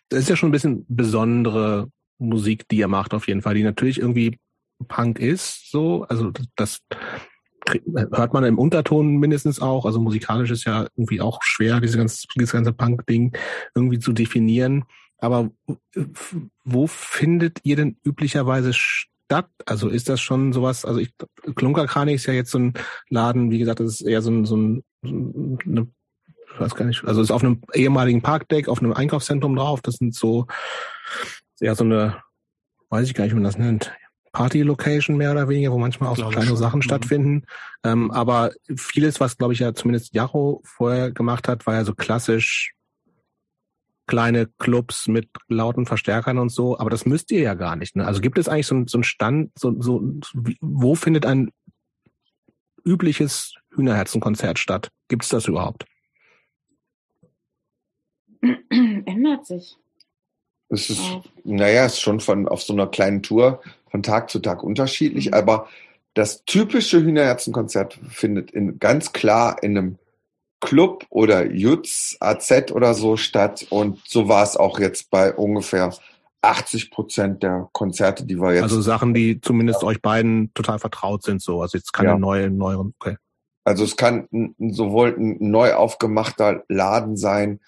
das 0.09 0.21
ist 0.21 0.29
ja 0.29 0.35
schon 0.35 0.49
ein 0.49 0.53
bisschen 0.53 0.85
besondere 0.87 1.91
Musik, 2.17 2.67
die 2.69 2.81
er 2.81 2.87
macht, 2.87 3.13
auf 3.13 3.27
jeden 3.27 3.41
Fall, 3.41 3.55
die 3.55 3.63
natürlich 3.63 3.99
irgendwie 3.99 4.37
Punk 4.87 5.19
ist, 5.19 5.71
so, 5.71 6.03
also 6.03 6.31
das 6.55 6.81
hört 7.95 8.33
man 8.33 8.43
im 8.45 8.57
Unterton 8.57 9.17
mindestens 9.17 9.59
auch, 9.59 9.85
also 9.85 9.99
musikalisch 9.99 10.51
ist 10.51 10.65
ja 10.65 10.87
irgendwie 10.95 11.21
auch 11.21 11.41
schwer, 11.43 11.81
dieses 11.81 11.97
ganze, 11.97 12.27
dieses 12.35 12.53
ganze 12.53 12.73
Punk-Ding 12.73 13.35
irgendwie 13.75 13.99
zu 13.99 14.13
definieren. 14.13 14.85
Aber 15.19 15.49
wo 16.63 16.87
findet 16.87 17.59
ihr 17.63 17.75
denn 17.75 17.97
üblicherweise 18.05 18.71
Stadt? 18.73 19.49
Also 19.65 19.89
ist 19.89 20.09
das 20.09 20.21
schon 20.21 20.53
sowas, 20.53 20.85
also 20.85 20.99
ich, 20.99 21.13
Klunkerkrani 21.55 22.13
ist 22.13 22.27
ja 22.27 22.33
jetzt 22.33 22.51
so 22.51 22.59
ein 22.59 22.73
Laden, 23.09 23.51
wie 23.51 23.59
gesagt, 23.59 23.79
das 23.79 23.99
ist 23.99 24.01
eher 24.01 24.21
so 24.21 24.31
ein, 24.31 24.45
so 24.45 24.55
ein, 24.55 24.83
eine, 25.03 25.87
ich 26.57 26.61
weiß 26.61 26.73
gar 26.73 26.85
nicht, 26.85 27.05
also 27.05 27.21
ist 27.21 27.31
auf 27.31 27.43
einem 27.43 27.61
ehemaligen 27.73 28.23
Parkdeck, 28.23 28.67
auf 28.67 28.79
einem 28.79 28.93
Einkaufszentrum 28.93 29.55
drauf, 29.55 29.81
das 29.81 29.95
sind 29.95 30.15
so, 30.15 30.47
eher 31.59 31.75
so 31.75 31.83
eine, 31.83 32.17
weiß 32.89 33.07
ich 33.07 33.13
gar 33.13 33.23
nicht, 33.23 33.33
wie 33.33 33.35
man 33.35 33.43
das 33.43 33.59
nennt, 33.59 33.93
Party-Location 34.31 35.17
mehr 35.17 35.31
oder 35.31 35.49
weniger, 35.49 35.71
wo 35.71 35.77
manchmal 35.77 36.09
auch 36.09 36.17
so 36.17 36.27
kleine 36.29 36.47
schon. 36.47 36.57
Sachen 36.57 36.77
mhm. 36.79 36.83
stattfinden. 36.83 37.45
Ähm, 37.83 38.11
aber 38.11 38.51
vieles, 38.75 39.19
was, 39.19 39.37
glaube 39.37 39.53
ich, 39.53 39.59
ja 39.59 39.73
zumindest 39.73 40.13
Jaro 40.13 40.61
vorher 40.63 41.11
gemacht 41.11 41.47
hat, 41.47 41.65
war 41.67 41.75
ja 41.75 41.85
so 41.85 41.93
klassisch 41.93 42.73
kleine 44.07 44.47
Clubs 44.57 45.07
mit 45.07 45.29
lauten 45.47 45.85
Verstärkern 45.85 46.37
und 46.37 46.49
so, 46.49 46.79
aber 46.79 46.89
das 46.89 47.05
müsst 47.05 47.29
ihr 47.31 47.41
ja 47.41 47.53
gar 47.53 47.75
nicht. 47.75 47.95
Ne? 47.95 48.05
Also 48.05 48.21
gibt 48.21 48.37
es 48.37 48.47
eigentlich 48.47 48.67
so, 48.67 48.83
so 48.87 48.97
einen 48.97 49.03
Stand, 49.03 49.51
so, 49.57 49.79
so, 49.81 50.01
wo 50.61 50.95
findet 50.95 51.25
ein 51.25 51.51
übliches 52.85 53.53
Hühnerherzenkonzert 53.75 54.59
statt? 54.59 54.89
Gibt 55.09 55.23
es 55.23 55.29
das 55.29 55.47
überhaupt? 55.47 55.85
Ändert 58.69 59.45
sich. 59.45 59.77
Es 60.69 60.89
ist, 60.89 61.01
oh. 61.01 61.23
naja, 61.43 61.85
es 61.85 61.93
ist 61.93 62.01
schon 62.01 62.19
von 62.19 62.47
auf 62.47 62.61
so 62.61 62.73
einer 62.73 62.87
kleinen 62.87 63.23
Tour 63.23 63.61
von 63.89 64.03
Tag 64.03 64.29
zu 64.29 64.39
Tag 64.39 64.63
unterschiedlich, 64.63 65.27
mhm. 65.27 65.33
aber 65.33 65.67
das 66.13 66.43
typische 66.45 67.01
Hühnerherzenkonzert 67.01 67.99
findet 68.09 68.51
in, 68.51 68.79
ganz 68.79 69.13
klar 69.13 69.61
in 69.61 69.77
einem 69.77 69.97
Club 70.59 71.05
oder 71.09 71.45
Jutz, 71.45 72.17
AZ 72.19 72.71
oder 72.71 72.95
so 72.95 73.17
statt. 73.17 73.67
Und 73.69 74.01
so 74.07 74.27
war 74.27 74.43
es 74.43 74.57
auch 74.57 74.79
jetzt 74.79 75.11
bei 75.11 75.33
ungefähr 75.33 75.93
80 76.41 76.91
Prozent 76.91 77.43
der 77.43 77.69
Konzerte, 77.71 78.25
die 78.25 78.41
wir 78.41 78.53
jetzt. 78.53 78.63
Also 78.63 78.81
Sachen, 78.81 79.13
die 79.13 79.39
zumindest 79.41 79.83
ja. 79.83 79.89
euch 79.89 80.01
beiden 80.01 80.51
total 80.53 80.79
vertraut 80.79 81.23
sind, 81.23 81.41
so. 81.41 81.61
Also 81.61 81.77
jetzt 81.77 81.93
keine 81.93 82.09
ja. 82.09 82.17
neue, 82.17 82.49
neue, 82.49 82.79
okay. 82.79 83.17
Also 83.63 83.83
es 83.83 83.97
kann 83.97 84.27
sowohl 84.57 85.15
ein 85.17 85.37
neu 85.39 85.73
aufgemachter 85.73 86.63
Laden 86.69 87.17
sein 87.17 87.59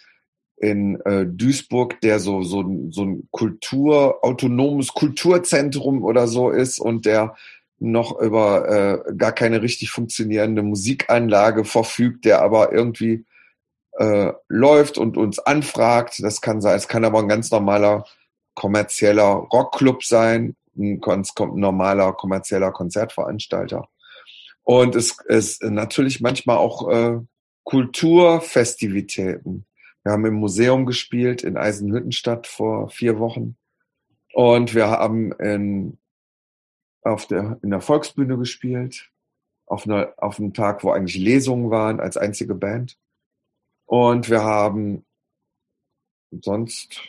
in 0.60 1.00
äh, 1.02 1.26
Duisburg, 1.26 2.02
der 2.02 2.20
so, 2.20 2.44
so, 2.44 2.64
so 2.90 3.04
ein 3.04 3.28
Kultur, 3.32 4.24
autonomes 4.24 4.90
Kulturzentrum 4.90 6.04
oder 6.04 6.28
so 6.28 6.50
ist 6.50 6.80
und 6.80 7.06
der 7.06 7.36
noch 7.80 8.20
über 8.20 9.06
äh, 9.08 9.16
gar 9.16 9.32
keine 9.32 9.62
richtig 9.62 9.92
funktionierende 9.92 10.64
Musikanlage 10.64 11.64
verfügt, 11.64 12.26
der 12.26 12.42
aber 12.42 12.74
irgendwie 12.74 13.26
äh, 13.98 14.34
läuft 14.50 14.98
und 14.98 15.16
uns 15.18 15.40
anfragt. 15.40 16.22
Das 16.22 16.42
kann 16.42 16.62
sein, 16.62 16.76
es 16.76 16.90
kann 16.90 17.06
aber 17.06 17.20
ein 17.20 17.30
ganz 17.30 17.52
normaler 17.52 18.04
kommerzieller 18.54 19.48
Rockclub 19.54 20.04
sein, 20.04 20.58
ein 20.78 21.00
ganz 21.00 21.34
normaler 21.38 22.14
kommerzieller 22.14 22.72
Konzertveranstalter. 22.72 23.88
Und 24.64 24.96
es 24.96 25.18
ist 25.26 25.64
natürlich 25.64 26.20
manchmal 26.20 26.58
auch 26.58 26.90
äh, 26.90 27.20
Kulturfestivitäten. 27.64 29.66
Wir 30.04 30.14
haben 30.14 30.26
im 30.26 30.36
Museum 30.36 30.86
gespielt 30.86 31.44
in 31.44 31.58
Eisenhüttenstadt 31.58 32.48
vor 32.48 32.90
vier 32.90 33.20
Wochen. 33.20 33.58
Und 34.34 34.74
wir 34.76 34.90
haben 34.90 35.32
in 35.34 35.98
auf 37.02 37.28
der, 37.28 37.60
in 37.62 37.70
der 37.70 37.82
Volksbühne 37.82 38.38
gespielt, 38.38 39.10
auf, 39.66 39.86
einer, 39.86 40.14
auf 40.18 40.40
einem 40.40 40.54
Tag, 40.54 40.84
wo 40.84 40.92
eigentlich 40.92 41.18
Lesungen 41.18 41.70
waren, 41.70 42.00
als 42.00 42.18
einzige 42.18 42.56
Band. 42.56 42.98
Und 43.86 44.30
wir 44.30 44.44
haben 44.44 45.06
sonst. 46.32 47.02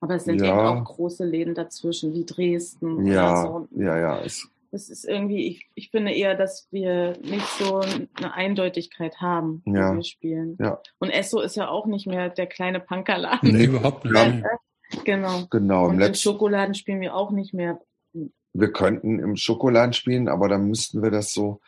Aber 0.00 0.14
es 0.14 0.24
sind 0.24 0.40
ja, 0.40 0.46
eben 0.46 0.80
auch 0.80 0.84
große 0.84 1.24
Läden 1.24 1.54
dazwischen, 1.54 2.14
wie 2.14 2.24
Dresden. 2.24 3.06
Ja, 3.06 3.42
so. 3.42 3.68
ja, 3.72 3.98
ja. 3.98 4.20
Es, 4.20 4.48
das 4.70 4.88
ist 4.88 5.04
irgendwie, 5.04 5.46
ich, 5.46 5.68
ich 5.74 5.90
finde 5.90 6.12
eher, 6.12 6.34
dass 6.34 6.68
wir 6.70 7.16
nicht 7.22 7.46
so 7.58 7.80
eine 7.80 8.34
Eindeutigkeit 8.34 9.20
haben, 9.20 9.62
ja. 9.66 9.92
wie 9.92 9.96
wir 9.96 10.04
spielen. 10.04 10.56
Ja. 10.60 10.80
Und 10.98 11.10
Esso 11.10 11.40
ist 11.40 11.56
ja 11.56 11.68
auch 11.68 11.86
nicht 11.86 12.06
mehr 12.06 12.28
der 12.28 12.46
kleine 12.46 12.80
Punkerladen. 12.80 13.50
Nee, 13.50 13.64
überhaupt 13.64 14.04
nicht. 14.04 14.44
Genau. 15.04 15.46
genau. 15.50 15.88
Und 15.88 16.00
im 16.00 16.14
Schokoladen 16.14 16.74
spielen 16.74 17.02
wir 17.02 17.14
auch 17.14 17.30
nicht 17.30 17.52
mehr 17.52 17.78
wir 18.52 18.72
könnten 18.72 19.18
im 19.18 19.36
Schokoladen 19.36 19.92
spielen, 19.92 20.28
aber 20.28 20.48
dann 20.48 20.68
müssten 20.68 21.02
wir 21.02 21.10
das 21.10 21.32
so 21.32 21.60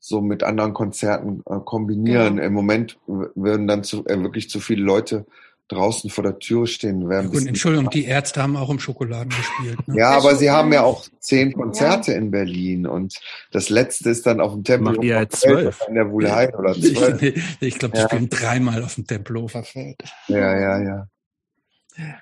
so 0.00 0.20
mit 0.20 0.44
anderen 0.44 0.74
Konzerten 0.74 1.42
äh, 1.46 1.58
kombinieren. 1.64 2.36
Genau. 2.36 2.46
Im 2.46 2.52
Moment 2.52 3.00
würden 3.06 3.66
dann 3.66 3.82
zu, 3.82 4.06
äh, 4.06 4.22
wirklich 4.22 4.48
zu 4.48 4.60
viele 4.60 4.82
Leute 4.82 5.26
draußen 5.68 6.10
vor 6.10 6.24
der 6.24 6.38
Tür 6.38 6.66
stehen. 6.66 7.08
Wären 7.08 7.28
Und 7.28 7.46
Entschuldigung, 7.46 7.90
die 7.90 8.04
Ärzte 8.04 8.42
haben 8.42 8.56
auch 8.56 8.70
im 8.70 8.78
Schokoladen 8.78 9.28
gespielt. 9.28 9.86
Ne? 9.86 9.98
Ja, 9.98 10.10
aber 10.10 10.34
sie 10.36 10.50
haben 10.50 10.72
ja 10.72 10.82
auch 10.82 11.06
zehn 11.20 11.52
Konzerte 11.52 12.12
ja. 12.12 12.18
in 12.18 12.30
Berlin 12.30 12.86
und 12.86 13.14
das 13.52 13.68
letzte 13.68 14.10
ist 14.10 14.26
dann 14.26 14.40
auf 14.40 14.52
dem 14.52 14.64
Tempel. 14.64 14.94
Macht 14.94 15.04
ihr 15.04 15.20
jetzt 15.20 15.40
zwölf? 15.40 15.80
In 15.88 15.94
der 15.94 16.10
Wuhlheide 16.10 16.56
oder 16.56 16.74
zwölf. 16.74 17.22
Ich, 17.28 17.34
ich 17.60 17.78
glaube, 17.78 17.94
die 17.94 18.00
ja. 18.00 18.08
spielen 18.08 18.28
dreimal 18.28 18.82
auf 18.82 18.94
dem 18.94 19.06
Tempelhofer 19.06 19.62
Feld. 19.62 20.02
Ja, 20.28 20.58
ja, 20.58 20.82
ja. 20.82 21.08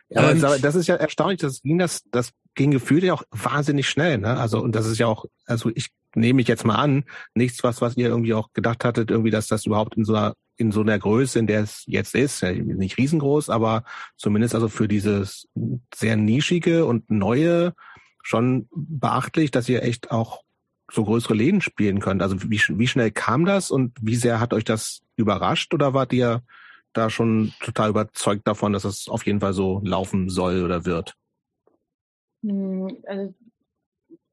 Ja, 0.09 0.31
ähm, 0.31 0.45
aber 0.45 0.59
das 0.59 0.75
ist 0.75 0.87
ja 0.87 0.97
erstaunlich, 0.97 1.41
das 1.41 1.63
ging 1.63 1.79
das, 1.79 2.03
das 2.11 2.33
ging 2.55 2.71
gefühlt 2.71 3.05
ja 3.05 3.13
auch 3.13 3.25
wahnsinnig 3.31 3.89
schnell, 3.89 4.19
ne? 4.19 4.39
Also, 4.39 4.61
und 4.61 4.75
das 4.75 4.87
ist 4.87 4.99
ja 4.99 5.07
auch, 5.07 5.27
also 5.45 5.71
ich 5.75 5.91
nehme 6.17 6.41
ich 6.41 6.49
jetzt 6.49 6.65
mal 6.65 6.77
an, 6.77 7.05
nichts, 7.35 7.63
was, 7.63 7.81
was 7.81 7.97
ihr 7.97 8.09
irgendwie 8.09 8.35
auch 8.35 8.53
gedacht 8.53 8.85
hattet, 8.85 9.11
irgendwie, 9.11 9.31
dass 9.31 9.47
das 9.47 9.67
überhaupt 9.67 9.97
in 9.97 10.05
so 10.05 10.15
einer, 10.15 10.35
in 10.57 10.73
so 10.73 10.81
einer 10.81 10.99
Größe, 10.99 11.39
in 11.39 11.47
der 11.47 11.61
es 11.63 11.85
jetzt 11.87 12.15
ist, 12.15 12.43
nicht 12.43 12.99
riesengroß, 12.99 13.51
aber 13.51 13.85
zumindest 14.17 14.55
also 14.55 14.69
für 14.69 14.89
dieses 14.89 15.49
sehr 15.95 16.17
nischige 16.17 16.87
und 16.87 17.11
neue 17.11 17.75
schon 18.23 18.69
beachtlich, 18.73 19.51
dass 19.51 19.69
ihr 19.69 19.83
echt 19.83 20.11
auch 20.11 20.43
so 20.91 21.05
größere 21.05 21.35
Läden 21.35 21.61
spielen 21.61 22.01
könnt. 22.01 22.23
Also 22.23 22.43
wie, 22.43 22.61
wie 22.69 22.87
schnell 22.87 23.11
kam 23.11 23.45
das 23.45 23.71
und 23.71 23.97
wie 24.01 24.17
sehr 24.17 24.41
hat 24.41 24.53
euch 24.53 24.65
das 24.65 25.03
überrascht 25.17 25.75
oder 25.75 25.95
wart 25.95 26.13
ihr 26.13 26.43
da 26.93 27.11
schon 27.11 27.53
total 27.61 27.91
überzeugt 27.91 28.47
davon, 28.47 28.73
dass 28.73 28.85
es 28.85 29.09
auf 29.09 29.27
jeden 29.27 29.41
Fall 29.41 29.53
so 29.53 29.81
laufen 29.85 30.29
soll 30.29 30.65
oder 30.65 30.85
wird? 30.85 31.15
Hm, 32.43 32.97
also, 33.07 33.35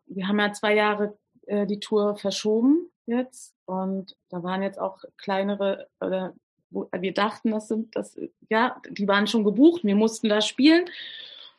wir 0.05 0.27
haben 0.27 0.39
ja 0.39 0.53
zwei 0.53 0.75
Jahre 0.75 1.17
äh, 1.47 1.65
die 1.65 1.79
Tour 1.79 2.15
verschoben 2.15 2.89
jetzt 3.05 3.55
und 3.65 4.15
da 4.29 4.43
waren 4.43 4.63
jetzt 4.63 4.79
auch 4.79 5.03
kleinere, 5.17 5.87
oder 5.99 6.33
wo 6.69 6.89
wir 6.91 7.13
dachten, 7.13 7.51
das 7.51 7.67
sind 7.67 7.95
das, 7.95 8.19
ja, 8.49 8.81
die 8.89 9.07
waren 9.07 9.27
schon 9.27 9.43
gebucht, 9.43 9.83
wir 9.83 9.95
mussten 9.95 10.29
da 10.29 10.41
spielen 10.41 10.85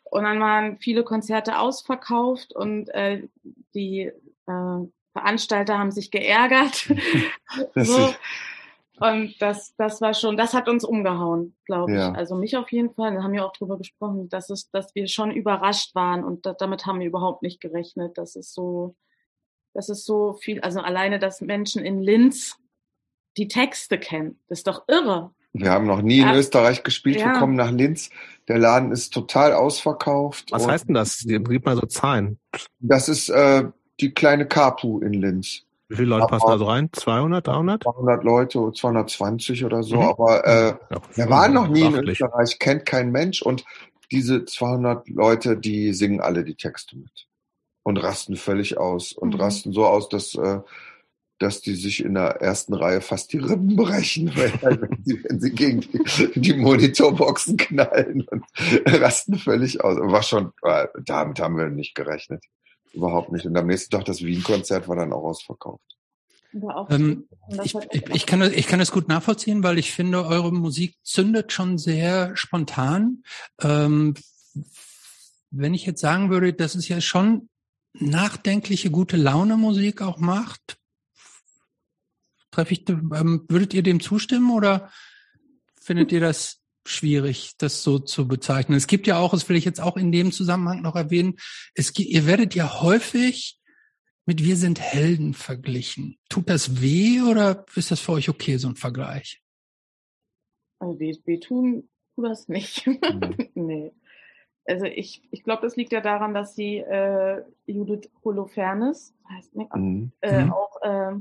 und 0.05 0.25
dann 0.25 0.41
waren 0.41 0.79
viele 0.79 1.05
Konzerte 1.05 1.59
ausverkauft 1.59 2.55
und 2.55 2.89
äh, 2.91 3.29
die 3.75 4.13
äh, 4.47 4.87
Veranstalter 5.13 5.79
haben 5.79 5.93
sich 5.93 6.11
geärgert. 6.11 6.93
so. 7.75 8.15
Und 9.01 9.35
das, 9.41 9.75
das 9.77 10.01
war 10.01 10.15
schon, 10.15 10.37
das 10.37 10.55
hat 10.55 10.69
uns 10.69 10.85
umgehauen, 10.85 11.57
glaube 11.65 11.93
ich. 11.93 11.99
Ja. 11.99 12.13
Also 12.13 12.37
mich 12.37 12.57
auf 12.57 12.71
jeden 12.71 12.91
Fall. 12.95 13.15
Da 13.15 13.23
haben 13.23 13.33
wir 13.33 13.45
auch 13.45 13.53
drüber 13.53 13.77
gesprochen, 13.77 14.29
dass 14.29 14.51
es, 14.51 14.71
dass 14.71 14.95
wir 14.95 15.09
schon 15.09 15.33
überrascht 15.33 15.95
waren 15.95 16.23
und 16.23 16.47
da, 16.47 16.53
damit 16.53 16.87
haben 16.87 17.01
wir 17.01 17.09
überhaupt 17.09 17.43
nicht 17.43 17.61
gerechnet. 17.61 18.17
Das 18.19 18.37
ist 18.37 18.55
so, 18.55 18.95
das 19.75 19.89
ist 19.89 20.07
so 20.07 20.33
viel, 20.33 20.61
also 20.61 20.81
alleine, 20.81 21.19
dass 21.19 21.41
Menschen 21.41 21.85
in 21.85 22.01
Linz 22.01 22.57
die 23.37 23.49
Texte 23.49 23.99
kennen. 23.99 24.39
Das 24.49 24.61
ist 24.61 24.67
doch 24.67 24.85
irre. 24.89 25.33
Wir 25.53 25.71
haben 25.71 25.87
noch 25.87 26.03
nie 26.03 26.19
in 26.19 26.27
ja. 26.27 26.35
Österreich 26.35 26.83
gespielt. 26.83 27.21
Ja. 27.21 27.33
Wir 27.33 27.39
kommen 27.39 27.55
nach 27.55 27.71
Linz. 27.71 28.11
Der 28.49 28.59
Laden 28.59 28.93
ist 28.93 29.13
total 29.13 29.53
ausverkauft. 29.53 30.51
Was 30.51 30.67
heißt 30.67 30.89
denn 30.89 30.95
das? 30.95 31.25
Gib 31.27 31.65
mal 31.65 31.77
so 31.77 31.87
Zahlen. 31.87 32.39
Das 32.81 33.09
ist 33.09 33.29
äh, 33.29 33.65
die 34.01 34.13
kleine 34.13 34.47
Kapu 34.47 35.01
in 35.01 35.13
Linz. 35.13 35.63
Wie 35.89 35.97
viele 35.97 36.09
Leute 36.09 36.27
passen 36.27 36.49
da 36.49 36.59
so 36.59 36.65
rein? 36.65 36.89
200, 36.93 37.47
300? 37.47 37.83
200 37.85 38.25
Leute, 38.25 38.73
220 38.73 39.65
oder 39.65 39.83
so. 39.83 39.97
Mhm. 39.97 40.03
Aber 40.03 40.47
äh, 40.47 40.75
ja, 40.91 41.01
wir 41.15 41.31
waren 41.31 41.53
noch 41.53 41.69
nie 41.69 41.83
in 41.83 41.95
Österreich, 41.95 42.59
kennt 42.59 42.87
kein 42.87 43.11
Mensch. 43.11 43.43
Und 43.43 43.65
diese 44.11 44.45
200 44.45 45.09
Leute, 45.09 45.57
die 45.57 45.93
singen 45.93 46.21
alle 46.21 46.45
die 46.45 46.57
Texte 46.57 46.97
mit. 46.97 47.29
Und 47.85 47.99
rasten 47.99 48.37
völlig 48.37 48.79
aus. 48.79 49.13
Und 49.13 49.35
mhm. 49.35 49.41
rasten 49.41 49.73
so 49.73 49.87
aus, 49.87 50.09
dass, 50.09 50.35
äh, 50.35 50.61
dass 51.39 51.61
die 51.61 51.75
sich 51.75 52.05
in 52.05 52.15
der 52.15 52.41
ersten 52.41 52.75
Reihe 52.75 53.01
fast 53.01 53.33
die 53.33 53.39
Rippen 53.39 53.77
brechen, 53.77 54.33
wenn, 54.35 55.05
sie, 55.05 55.23
wenn 55.23 55.41
sie 55.41 55.51
gegen 55.53 55.81
die, 55.83 56.41
die 56.41 56.55
Monitorboxen 56.55 57.57
knallen 57.57 58.27
und 58.29 58.45
rasten 58.87 59.39
völlig 59.39 59.85
aus. 59.85 59.99
War 59.99 60.23
schon, 60.23 60.53
äh, 60.63 60.89
damit 61.05 61.39
haben 61.41 61.57
wir 61.57 61.69
nicht 61.69 61.95
gerechnet. 61.95 62.45
Überhaupt 62.93 63.31
nicht. 63.31 63.47
Und 63.47 63.57
am 63.57 63.67
nächsten 63.67 63.91
Tag 63.91 64.05
das 64.05 64.23
Wien-Konzert 64.23 64.89
war 64.89 64.97
dann 64.97 65.13
auch 65.13 65.25
ausverkauft. 65.25 65.95
Ähm, 66.89 67.29
ich, 67.65 67.75
ich, 67.91 68.15
ich, 68.15 68.27
kann, 68.27 68.43
ich 68.43 68.67
kann 68.67 68.79
das 68.79 68.93
gut 68.93 69.09
nachvollziehen, 69.09 69.63
weil 69.63 69.79
ich 69.79 69.93
finde, 69.93 70.25
eure 70.25 70.53
Musik 70.53 70.97
zündet 71.03 71.53
schon 71.53 71.79
sehr 71.79 72.37
spontan. 72.37 73.25
Ähm, 73.61 74.15
wenn 75.51 75.75
ich 75.75 75.87
jetzt 75.87 76.01
sagen 76.01 76.31
würde, 76.31 76.53
dass 76.53 76.75
es 76.75 76.89
ja 76.89 77.01
schon 77.01 77.49
nachdenkliche, 77.95 78.91
gute 78.91 79.17
Laune 79.17 79.57
Musik 79.57 80.03
auch 80.03 80.19
macht, 80.19 80.79
treffe 82.51 82.73
ich, 82.73 82.89
ähm, 82.89 83.45
würdet 83.49 83.75
ihr 83.75 83.83
dem 83.83 84.01
zustimmen 84.01 84.51
oder 84.51 84.91
findet 85.81 86.13
ihr 86.13 86.21
das 86.21 86.61
schwierig, 86.87 87.55
das 87.59 87.83
so 87.83 87.99
zu 87.99 88.29
bezeichnen. 88.29 88.77
Es 88.77 88.87
gibt 88.87 89.07
ja 89.07 89.19
auch, 89.19 89.33
das 89.33 89.49
will 89.49 89.57
ich 89.57 89.65
jetzt 89.65 89.81
auch 89.81 89.97
in 89.97 90.13
dem 90.13 90.33
Zusammenhang 90.33 90.83
noch 90.83 90.97
erwähnen, 90.97 91.37
es 91.75 91.93
gibt, 91.93 92.11
ihr 92.11 92.27
werdet 92.27 92.55
ja 92.55 92.83
häufig 92.83 93.59
mit 94.27 94.43
Wir 94.43 94.57
sind 94.57 94.81
Helden 94.81 95.35
verglichen. 95.35 96.19
Tut 96.29 96.49
das 96.49 96.81
weh 96.81 97.21
oder 97.21 97.67
ist 97.75 97.91
das 97.91 98.01
für 98.01 98.13
euch 98.13 98.29
okay, 98.29 98.57
so 98.57 98.69
ein 98.69 98.77
Vergleich? 98.77 99.43
Also 100.79 100.99
weh, 100.99 101.15
weh 101.25 101.39
tun 101.39 101.89
tut 102.15 102.27
das 102.27 102.49
nicht. 102.49 102.87
Mhm. 102.87 103.51
nee. 103.55 103.93
Also 104.67 104.87
ich, 104.87 105.23
ich 105.31 105.43
glaube, 105.43 105.63
das 105.63 105.77
liegt 105.77 105.93
ja 105.93 106.01
daran, 106.01 106.35
dass 106.35 106.55
sie 106.55 106.79
äh, 106.79 107.43
Judith 107.67 108.11
Holofernes, 108.25 109.15
heißt 109.29 109.55
ne, 109.57 109.69
mhm. 109.75 110.13
äh, 110.23 110.45
mhm. 110.45 110.53
auch 110.53 110.83
äh, 110.83 111.13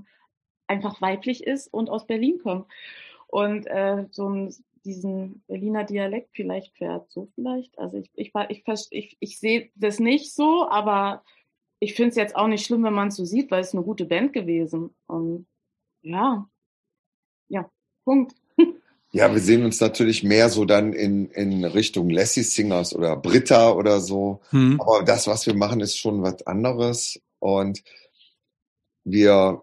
einfach 0.67 1.01
weiblich 1.01 1.45
ist 1.45 1.67
und 1.67 1.89
aus 1.89 2.07
Berlin 2.07 2.39
kommt. 2.41 2.67
Und 3.27 3.67
äh, 3.67 4.05
so 4.11 4.29
ein, 4.29 4.53
diesen 4.85 5.43
Berliner 5.47 5.83
Dialekt 5.83 6.29
vielleicht 6.33 6.75
fährt, 6.77 7.09
so 7.11 7.27
vielleicht. 7.35 7.77
Also 7.79 7.97
ich, 7.97 8.11
ich, 8.15 8.31
ich, 8.49 8.63
ich, 8.91 9.17
ich 9.19 9.39
sehe 9.39 9.71
das 9.75 9.99
nicht 9.99 10.33
so, 10.33 10.67
aber 10.69 11.23
ich 11.79 11.95
finde 11.95 12.09
es 12.09 12.15
jetzt 12.15 12.35
auch 12.35 12.47
nicht 12.47 12.65
schlimm, 12.65 12.83
wenn 12.83 12.93
man 12.93 13.09
es 13.09 13.15
so 13.15 13.25
sieht, 13.25 13.51
weil 13.51 13.61
es 13.61 13.73
eine 13.73 13.83
gute 13.83 14.05
Band 14.05 14.33
gewesen. 14.33 14.95
Und 15.07 15.47
ja, 16.01 16.47
ja, 17.49 17.69
Punkt. 18.05 18.35
Ja, 19.15 19.31
wir 19.31 19.41
sehen 19.41 19.63
uns 19.63 19.79
natürlich 19.79 20.23
mehr 20.23 20.49
so 20.49 20.65
dann 20.65 20.91
in, 20.91 21.29
in 21.29 21.63
Richtung 21.65 22.09
Lassie 22.09 22.41
Singers 22.41 22.95
oder 22.95 23.15
Britta 23.15 23.71
oder 23.71 24.01
so. 24.01 24.41
Hm. 24.49 24.81
Aber 24.81 25.03
das, 25.03 25.27
was 25.27 25.45
wir 25.45 25.53
machen, 25.53 25.81
ist 25.81 25.99
schon 25.99 26.23
was 26.23 26.47
anderes. 26.47 27.21
Und 27.37 27.83
wir, 29.03 29.61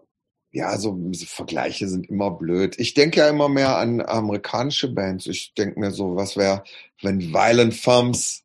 ja, 0.53 0.77
so 0.77 0.97
Vergleiche 1.25 1.89
sind 1.89 2.09
immer 2.09 2.31
blöd. 2.31 2.79
Ich 2.79 2.93
denke 2.93 3.19
ja 3.19 3.27
immer 3.27 3.49
mehr 3.49 3.77
an 3.77 3.99
amerikanische 3.99 4.87
Bands. 4.87 5.27
Ich 5.27 5.53
denke 5.53 5.81
mir 5.81 5.91
so, 5.91 6.15
was 6.15 6.37
wäre, 6.37 6.63
wenn 7.01 7.33
Violent 7.33 7.73
Femmes 7.73 8.43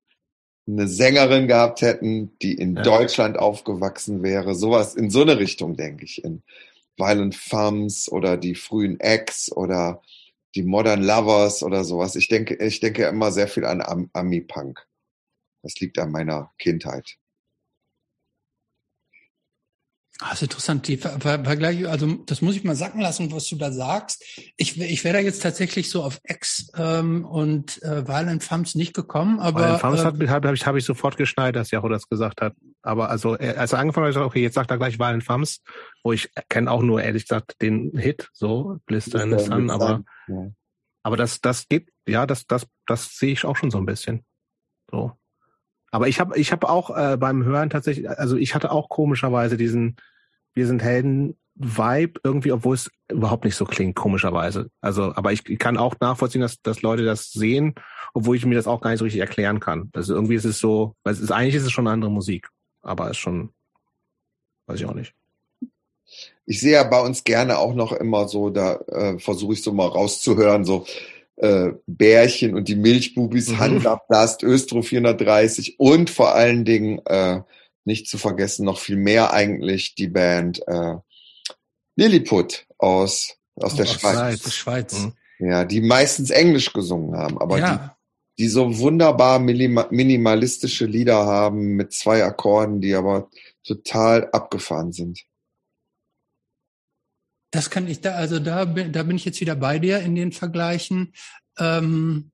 eine 0.67 0.89
Sängerin 0.89 1.47
gehabt 1.47 1.83
hätten, 1.83 2.37
die 2.43 2.55
in 2.55 2.75
ja. 2.75 2.83
Deutschland 2.83 3.39
aufgewachsen 3.39 4.25
wäre. 4.25 4.57
Sowas 4.57 4.97
in 4.97 5.11
so 5.11 5.23
eine 5.23 5.39
Richtung, 5.39 5.77
denke 5.77 6.05
ich. 6.05 6.25
In 6.25 6.43
Violent 6.97 7.37
Femmes 7.37 8.11
oder 8.11 8.37
die 8.37 8.57
frühen 8.57 8.99
Ex 8.99 9.53
oder 9.53 10.03
die 10.57 10.63
Modern 10.63 11.03
Lovers 11.03 11.63
oder 11.63 11.85
sowas. 11.85 12.17
Ich 12.17 12.29
denke, 12.29 12.55
ich 12.57 12.81
denke 12.81 13.05
immer 13.07 13.31
sehr 13.31 13.47
viel 13.47 13.65
an 13.65 13.83
Am 13.83 14.11
Ami-Punk. 14.15 14.87
Das 15.63 15.79
liegt 15.81 15.99
an 15.99 16.11
meiner 16.11 16.53
Kindheit. 16.59 17.19
Ah, 20.21 20.31
das 20.31 20.41
ist 20.41 20.43
interessant. 20.45 20.89
Die 20.89 20.97
Vergleiche, 20.97 21.91
also 21.91 22.07
das 22.25 22.41
muss 22.41 22.57
ich 22.57 22.65
mal 22.65 22.75
sacken 22.75 23.03
lassen, 23.03 23.31
was 23.33 23.49
du 23.49 23.57
da 23.57 23.71
sagst. 23.71 24.25
Ich, 24.57 24.81
ich 24.81 25.05
wäre 25.05 25.19
da 25.19 25.21
jetzt 25.21 25.43
tatsächlich 25.43 25.91
so 25.91 26.03
auf 26.03 26.21
Ex 26.23 26.71
ähm, 26.75 27.27
und 27.27 27.83
äh, 27.83 28.09
Violent 28.09 28.43
Femmes 28.43 28.75
nicht 28.75 28.95
gekommen, 28.95 29.41
aber. 29.41 29.61
Violent 29.61 29.81
Femmes 29.81 30.01
äh, 30.01 30.05
habe 30.05 30.31
hab 30.31 30.55
ich, 30.55 30.67
hab 30.67 30.77
ich 30.77 30.85
sofort 30.87 31.19
geschneit, 31.19 31.55
dass 31.55 31.71
Jacho 31.71 31.91
das 31.91 32.09
gesagt 32.09 32.41
hat. 32.41 32.55
Aber 32.81 33.11
also, 33.11 33.35
als 33.35 33.75
er 33.75 33.79
angefangen 33.79 34.07
hat, 34.07 34.15
gesagt, 34.15 34.27
okay, 34.27 34.41
jetzt 34.41 34.55
sagt 34.55 34.71
er 34.71 34.79
gleich 34.79 34.99
Violent 34.99 35.23
Femmes, 35.23 35.61
wo 36.03 36.13
ich 36.13 36.31
kenne 36.49 36.71
auch 36.71 36.83
nur 36.83 37.03
ehrlich 37.03 37.25
gesagt 37.25 37.61
den 37.61 37.93
Hit, 37.99 38.31
so, 38.33 38.79
Blister 38.87 39.23
in 39.23 39.37
the 39.37 39.45
Sun, 39.45 39.69
aber, 39.69 40.03
ja. 40.29 40.51
aber 41.03 41.19
das, 41.19 41.43
das 41.43 41.69
geht, 41.69 41.91
ja, 42.09 42.27
das, 42.27 42.47
das, 42.47 42.67
das 42.87 43.19
sehe 43.19 43.33
ich 43.33 43.45
auch 43.45 43.57
schon 43.57 43.71
so 43.71 43.77
ein 43.79 43.87
bisschen. 43.87 44.25
So. 44.91 45.13
Aber 45.91 46.09
ich 46.09 46.21
habe 46.21 46.39
ich 46.39 46.53
hab 46.53 46.65
auch 46.65 46.97
äh, 46.97 47.17
beim 47.17 47.45
Hören 47.45 47.71
tatsächlich, 47.71 48.09
also 48.09 48.37
ich 48.37 48.55
hatte 48.55 48.71
auch 48.71 48.89
komischerweise 48.89 49.57
diesen 49.57 49.97
Wir 50.55 50.67
sind 50.67 50.83
Helden 50.83 51.37
Vibe 51.57 52.21
irgendwie, 52.23 52.53
obwohl 52.53 52.75
es 52.75 52.91
überhaupt 53.11 53.45
nicht 53.45 53.57
so 53.57 53.65
klingt, 53.65 53.97
komischerweise. 53.97 54.71
Also, 54.83 55.15
aber 55.15 55.33
ich, 55.33 55.49
ich 55.49 55.59
kann 55.59 55.79
auch 55.79 55.95
nachvollziehen, 56.01 56.43
dass, 56.43 56.61
dass 56.61 56.83
Leute 56.83 57.05
das 57.05 57.31
sehen, 57.31 57.75
obwohl 58.13 58.37
ich 58.37 58.45
mir 58.45 58.55
das 58.55 58.67
auch 58.67 58.81
gar 58.83 58.91
nicht 58.91 58.99
so 58.99 59.05
richtig 59.05 59.23
erklären 59.23 59.59
kann. 59.59 59.91
Also 59.95 60.15
irgendwie 60.15 60.35
ist 60.35 60.45
es 60.45 60.59
so, 60.59 60.95
weil 61.03 61.15
es 61.15 61.21
ist, 61.21 61.31
eigentlich 61.31 61.55
ist 61.55 61.65
es 61.65 61.73
schon 61.73 61.87
eine 61.87 61.95
andere 61.95 62.11
Musik, 62.11 62.49
aber 62.83 63.07
es 63.07 63.13
ist 63.13 63.19
schon, 63.19 63.51
weiß 64.67 64.79
ich 64.81 64.87
auch 64.87 64.95
nicht. 64.95 65.15
Ich 66.45 66.61
sehe 66.61 66.75
ja 66.75 66.85
bei 66.85 67.01
uns 67.01 67.25
gerne 67.25 67.59
auch 67.59 67.75
noch 67.75 67.93
immer 67.93 68.29
so, 68.29 68.51
da 68.51 68.77
äh, 68.89 69.19
versuche 69.19 69.55
ich 69.55 69.63
so 69.63 69.73
mal 69.73 69.89
rauszuhören, 69.89 70.65
so 70.65 70.87
äh, 71.37 71.71
Bärchen 71.87 72.55
und 72.55 72.69
die 72.69 72.77
Milchbubis, 72.77 73.51
mhm. 73.51 73.59
Handabblast, 73.59 74.43
Östro 74.43 74.83
430 74.83 75.79
und 75.79 76.11
vor 76.11 76.35
allen 76.35 76.65
Dingen 76.65 77.01
äh, 77.07 77.43
nicht 77.85 78.09
zu 78.09 78.19
vergessen 78.19 78.65
noch 78.65 78.79
viel 78.79 78.97
mehr 78.97 79.33
eigentlich 79.33 79.95
die 79.95 80.09
Band 80.09 80.67
äh, 80.67 80.97
Lilliput 81.97 82.67
aus 82.79 83.37
aus 83.57 83.75
oh, 83.75 83.77
der 83.77 83.87
Schweiz. 83.87 84.43
Der 84.43 84.51
Schweiz. 84.51 84.99
Mhm. 84.99 85.13
Ja, 85.39 85.65
die 85.65 85.81
meistens 85.81 86.31
Englisch 86.31 86.73
gesungen 86.73 87.17
haben, 87.17 87.39
aber 87.39 87.59
ja. 87.59 87.97
die, 88.39 88.45
die 88.45 88.49
so 88.49 88.79
wunderbar 88.79 89.39
minimalistische 89.39 90.87
Lieder 90.87 91.27
haben 91.27 91.77
mit 91.77 91.93
zwei 91.93 92.25
Akkorden, 92.25 92.81
die 92.81 92.95
aber 92.95 93.29
total 93.65 94.31
abgefahren 94.31 94.93
sind. 94.93 95.21
Das 97.57 97.71
kann 97.71 97.89
ich 97.89 98.03
da, 98.03 98.13
also 98.13 98.39
da 98.39 98.67
bin, 98.67 98.93
da 98.93 99.03
bin 99.03 99.17
ich 99.17 99.25
jetzt 99.25 99.41
wieder 99.41 99.57
bei 99.57 99.79
dir 99.79 100.01
in 100.01 100.15
den 100.15 100.31
Vergleichen. 100.31 101.15
Ähm, 101.59 102.31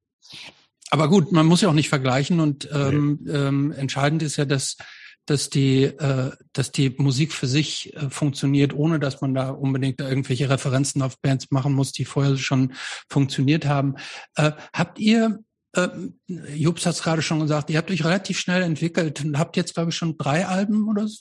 aber 0.90 1.08
gut, 1.08 1.30
man 1.30 1.46
muss 1.46 1.60
ja 1.60 1.68
auch 1.68 1.74
nicht 1.74 1.88
vergleichen 1.88 2.40
und 2.40 2.68
ähm, 2.72 3.20
nee. 3.22 3.32
ähm, 3.32 3.72
entscheidend 3.72 4.22
ist 4.24 4.36
ja, 4.36 4.44
dass 4.44 4.76
dass 5.24 5.48
die, 5.48 5.84
äh, 5.84 6.32
dass 6.52 6.72
die 6.72 6.90
Musik 6.98 7.32
für 7.32 7.46
sich 7.46 7.94
äh, 7.94 8.10
funktioniert, 8.10 8.74
ohne 8.74 8.98
dass 8.98 9.20
man 9.20 9.34
da 9.34 9.50
unbedingt 9.50 10.00
irgendwelche 10.00 10.50
Referenzen 10.50 11.00
auf 11.00 11.20
Bands 11.20 11.52
machen 11.52 11.74
muss, 11.74 11.92
die 11.92 12.04
vorher 12.04 12.36
schon 12.36 12.72
funktioniert 13.08 13.64
haben. 13.64 13.94
Äh, 14.34 14.50
habt 14.72 14.98
ihr, 14.98 15.38
äh, 15.76 15.88
Jobs 16.26 16.84
hat 16.84 16.94
es 16.96 17.02
gerade 17.04 17.22
schon 17.22 17.38
gesagt, 17.38 17.70
ihr 17.70 17.78
habt 17.78 17.92
euch 17.92 18.04
relativ 18.04 18.40
schnell 18.40 18.62
entwickelt 18.62 19.24
und 19.24 19.38
habt 19.38 19.56
jetzt, 19.56 19.74
glaube 19.74 19.90
ich, 19.90 19.96
schon 19.96 20.18
drei 20.18 20.44
Alben 20.44 20.88
oder 20.88 21.06
so? 21.06 21.18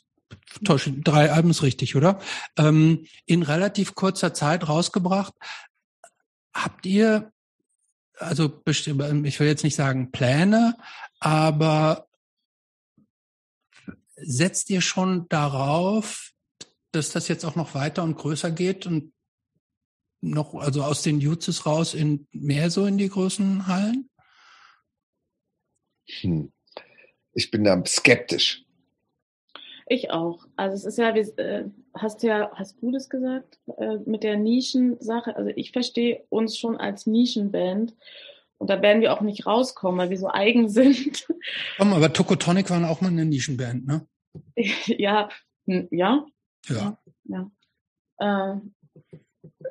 Täusche, 0.64 0.92
drei 0.92 1.32
Alben 1.32 1.52
ist 1.52 1.64
richtig, 1.64 1.96
oder? 1.96 2.20
Ähm, 2.58 3.06
in 3.26 3.44
relativ 3.44 3.96
kurzer 3.96 4.34
Zeit 4.34 4.68
rausgebracht. 4.68 5.34
Habt 6.54 6.86
ihr, 6.86 7.32
also 8.18 8.62
ich 8.66 8.88
will 9.40 9.48
jetzt 9.48 9.64
nicht 9.64 9.76
sagen 9.76 10.12
Pläne, 10.12 10.78
aber 11.20 12.08
setzt 14.16 14.70
ihr 14.70 14.82
schon 14.82 15.28
darauf, 15.30 16.32
dass 16.92 17.12
das 17.12 17.28
jetzt 17.28 17.46
auch 17.46 17.56
noch 17.56 17.74
weiter 17.74 18.04
und 18.04 18.18
größer 18.18 18.52
geht 18.52 18.86
und 18.86 19.14
noch, 20.22 20.54
also 20.56 20.84
aus 20.84 21.02
den 21.02 21.20
Jutzes 21.20 21.66
raus 21.66 21.94
in 21.94 22.28
mehr 22.32 22.70
so 22.70 22.86
in 22.86 22.98
die 22.98 23.10
großen 23.10 23.68
Hallen? 23.68 24.10
Hm. 26.20 26.52
Ich 27.34 27.50
bin 27.50 27.64
da 27.64 27.82
skeptisch. 27.86 28.64
Ich 29.92 30.10
auch. 30.10 30.46
Also 30.56 30.78
es 30.78 30.86
ist 30.86 30.98
ja, 30.98 31.14
wie, 31.16 31.20
äh, 31.20 31.66
hast 31.94 32.24
ja, 32.24 32.50
hast 32.56 32.82
du 32.82 32.92
das 32.92 33.10
gesagt, 33.10 33.60
äh, 33.78 33.98
mit 34.06 34.24
der 34.24 34.38
Nischensache? 34.38 35.36
Also 35.36 35.52
ich 35.54 35.74
verstehe 35.74 36.24
uns 36.30 36.58
schon 36.58 36.78
als 36.78 37.08
Nischenband 37.08 37.94
und 38.58 38.70
da 38.70 38.82
werden 38.82 39.02
wir 39.02 39.12
auch 39.12 39.20
nicht 39.20 39.46
rauskommen, 39.46 40.00
weil 40.00 40.10
wir 40.10 40.18
so 40.18 40.30
eigen 40.30 40.70
sind. 40.80 41.28
Komm, 41.78 41.92
aber 41.92 42.14
Tokotonic 42.14 42.70
waren 42.70 42.86
auch 42.86 43.02
mal 43.02 43.10
eine 43.10 43.26
Nischenband, 43.26 43.86
ne? 43.86 44.08
ja, 44.86 45.28
ja. 45.66 46.26
Ja. 46.70 46.98
ja. 47.26 47.52
Äh, 48.20 48.62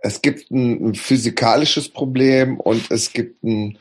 es 0.03 0.21
gibt 0.21 0.51
ein, 0.51 0.89
ein, 0.89 0.95
physikalisches 0.97 1.89
Problem 1.89 2.61
und 2.61 2.91
es 2.91 3.15
gibt 3.15 3.43
ein 3.43 3.79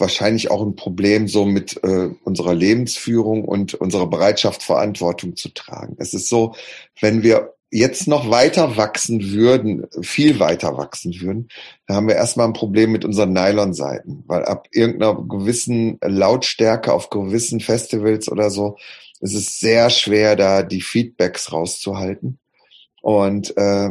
wahrscheinlich 0.00 0.50
auch 0.50 0.62
ein 0.62 0.76
Problem 0.76 1.28
so 1.28 1.44
mit 1.44 1.82
äh, 1.84 2.10
unserer 2.24 2.54
Lebensführung 2.54 3.44
und 3.44 3.74
unserer 3.74 4.06
Bereitschaft, 4.06 4.62
Verantwortung 4.62 5.36
zu 5.36 5.50
tragen. 5.50 5.96
Es 5.98 6.14
ist 6.14 6.28
so, 6.28 6.54
wenn 7.00 7.22
wir 7.22 7.54
jetzt 7.70 8.08
noch 8.08 8.30
weiter 8.30 8.76
wachsen 8.76 9.30
würden, 9.30 9.86
viel 10.02 10.40
weiter 10.40 10.76
wachsen 10.76 11.20
würden, 11.20 11.48
dann 11.86 11.96
haben 11.96 12.08
wir 12.08 12.16
erstmal 12.16 12.46
ein 12.46 12.52
Problem 12.52 12.90
mit 12.90 13.04
unseren 13.04 13.32
Nylon-Seiten, 13.32 14.24
weil 14.26 14.44
ab 14.44 14.66
irgendeiner 14.72 15.14
gewissen 15.22 15.98
Lautstärke 16.02 16.92
auf 16.92 17.10
gewissen 17.10 17.60
Festivals 17.60 18.30
oder 18.30 18.50
so, 18.50 18.76
ist 19.20 19.34
es 19.34 19.58
sehr 19.58 19.90
schwer, 19.90 20.34
da 20.34 20.62
die 20.62 20.80
Feedbacks 20.80 21.52
rauszuhalten. 21.52 22.38
Und 23.02 23.56
äh, 23.56 23.90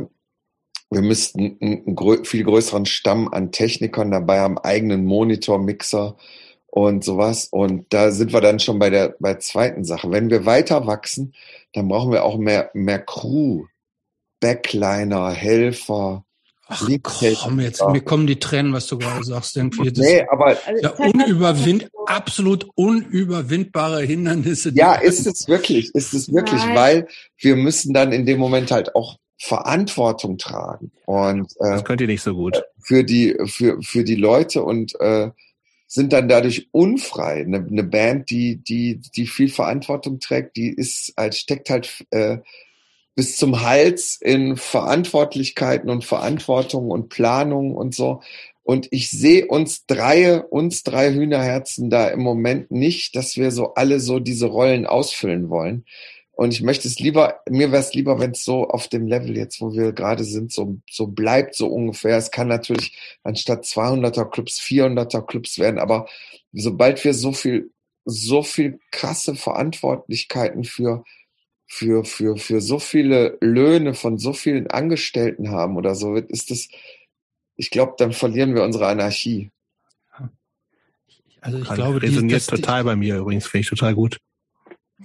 wir 0.90 1.02
müssten 1.02 1.58
einen, 1.62 1.98
einen 1.98 2.26
viel 2.26 2.44
größeren 2.44 2.86
Stamm 2.86 3.28
an 3.32 3.52
Technikern 3.52 4.12
dabei 4.12 4.40
haben, 4.40 4.58
eigenen 4.58 5.06
Monitor, 5.06 5.60
Mixer 5.60 6.18
und 6.66 7.04
sowas. 7.04 7.48
Und 7.52 7.94
da 7.94 8.12
sind 8.12 8.34
wir 8.34 8.42
dann 8.42 8.60
schon 8.60 8.80
bei 8.80 8.90
der 8.90 9.16
bei 9.20 9.34
der 9.34 9.40
zweiten 9.40 9.84
Sache. 9.84 10.12
Wenn 10.12 10.30
wir 10.30 10.46
weiter 10.46 10.88
wachsen, 10.88 11.34
dann 11.74 11.88
brauchen 11.88 12.12
wir 12.12 12.24
auch 12.24 12.38
mehr 12.38 12.72
mehr 12.74 13.00
Crew, 13.00 13.66
Backliner, 14.40 15.32
Helfer. 15.32 16.24
Ach 16.72 16.88
komm, 17.02 17.60
jetzt, 17.62 17.84
mir 17.84 18.02
kommen 18.02 18.28
die 18.28 18.38
Tränen, 18.40 18.74
was 18.74 18.86
du 18.86 19.00
gerade 19.00 19.24
sagst. 19.24 19.58
Irgendwie. 19.58 19.92
Das, 19.92 20.06
nee, 20.06 20.24
aber 20.30 20.56
ja, 20.80 20.92
unüberwind, 20.92 21.90
absolut 22.06 22.68
unüberwindbare 22.76 24.04
Hindernisse. 24.04 24.72
Ja, 24.76 24.94
ist 24.94 25.26
es 25.26 25.48
wirklich, 25.48 25.90
ist 25.96 26.14
es 26.14 26.32
wirklich, 26.32 26.64
Nein. 26.64 26.76
weil 26.76 27.08
wir 27.40 27.56
müssen 27.56 27.92
dann 27.96 28.12
in 28.12 28.28
dem 28.28 28.40
Moment 28.40 28.70
halt 28.70 28.94
auch 28.94 29.18
Verantwortung 29.40 30.38
tragen. 30.38 30.92
Und 31.06 31.52
äh, 31.60 31.72
das 31.72 31.86
könnt 31.86 32.02
ihr 32.02 32.08
nicht 32.08 32.22
so 32.22 32.36
gut. 32.36 32.62
Für 32.80 33.04
die, 33.04 33.36
für, 33.46 33.82
für 33.82 34.04
die 34.04 34.16
Leute 34.16 34.64
und 34.64 35.00
äh, 35.00 35.32
sind 35.88 36.14
dann 36.14 36.28
dadurch 36.28 36.68
unfrei. 36.72 37.42
Eine, 37.42 37.66
eine 37.66 37.84
Band, 37.84 38.30
die, 38.30 38.58
die, 38.58 39.00
die 39.16 39.26
viel 39.26 39.50
Verantwortung 39.50 40.20
trägt, 40.20 40.58
die 40.58 40.70
ist 40.70 41.14
halt, 41.18 41.36
steckt 41.36 41.70
halt 41.70 42.06
äh, 42.12 42.38
bis 43.16 43.38
zum 43.38 43.62
Hals 43.62 44.18
in 44.22 44.56
Verantwortlichkeiten 44.56 45.90
und 45.90 46.06
Verantwortung 46.06 46.92
und 46.92 47.10
Planung 47.10 47.76
und 47.76 47.96
so. 47.96 48.22
Und 48.64 48.88
ich 48.92 49.10
sehe 49.10 49.48
uns 49.48 49.88
drei, 49.88 50.42
uns 50.42 50.84
drei 50.84 51.12
Hühnerherzen 51.12 51.90
da 51.90 52.08
im 52.10 52.20
Moment 52.20 52.72
nicht, 52.72 53.16
dass 53.16 53.36
wir 53.36 53.52
so 53.52 53.74
alle 53.74 54.00
so 54.00 54.20
diese 54.20 54.46
Rollen 54.46 54.86
ausfüllen 54.86 55.50
wollen. 55.50 55.86
Und 56.40 56.54
ich 56.54 56.62
möchte 56.62 56.88
es 56.88 57.00
lieber, 57.00 57.42
mir 57.50 57.74
wäre 57.74 57.82
es 57.82 57.94
lieber, 57.94 58.18
wenn 58.18 58.32
es 58.32 58.46
so 58.46 58.70
auf 58.70 58.88
dem 58.88 59.08
Level 59.08 59.36
jetzt, 59.36 59.60
wo 59.60 59.74
wir 59.74 59.92
gerade 59.92 60.24
sind, 60.24 60.54
so, 60.54 60.78
so 60.90 61.08
bleibt 61.08 61.54
so 61.54 61.68
ungefähr. 61.68 62.16
Es 62.16 62.32
kann 62.32 62.48
natürlich 62.48 62.98
anstatt 63.26 63.66
200er 63.66 64.24
Clubs 64.24 64.58
400er 64.62 65.22
Clubs 65.26 65.60
werden, 65.60 65.80
aber 65.80 66.08
sobald 66.54 67.04
wir 67.04 67.14
so 67.14 67.34
viel, 67.34 67.72
so 68.06 68.42
viel 68.42 68.80
krasse 68.90 69.36
Verantwortlichkeiten 69.36 70.64
für, 70.64 71.04
für, 71.68 72.06
für, 72.06 72.38
für 72.38 72.62
so 72.62 72.80
viele 72.80 73.38
Löhne 73.42 73.94
von 73.94 74.18
so 74.18 74.32
vielen 74.32 74.68
Angestellten 74.68 75.52
haben 75.52 75.76
oder 75.76 75.94
so, 75.94 76.16
ist 76.16 76.52
das, 76.52 76.70
ich 77.58 77.70
glaube, 77.70 77.96
dann 77.98 78.14
verlieren 78.14 78.56
wir 78.56 78.64
unsere 78.64 78.88
Anarchie. 78.88 79.52
Also 81.42 81.58
ich 81.58 81.70
glaube, 81.70 82.02
resoniert 82.02 82.48
total 82.48 82.86
bei 82.86 82.96
mir 82.96 83.18
übrigens, 83.18 83.46
finde 83.46 83.64
ich 83.64 83.70
total 83.70 83.94
gut. 83.94 84.22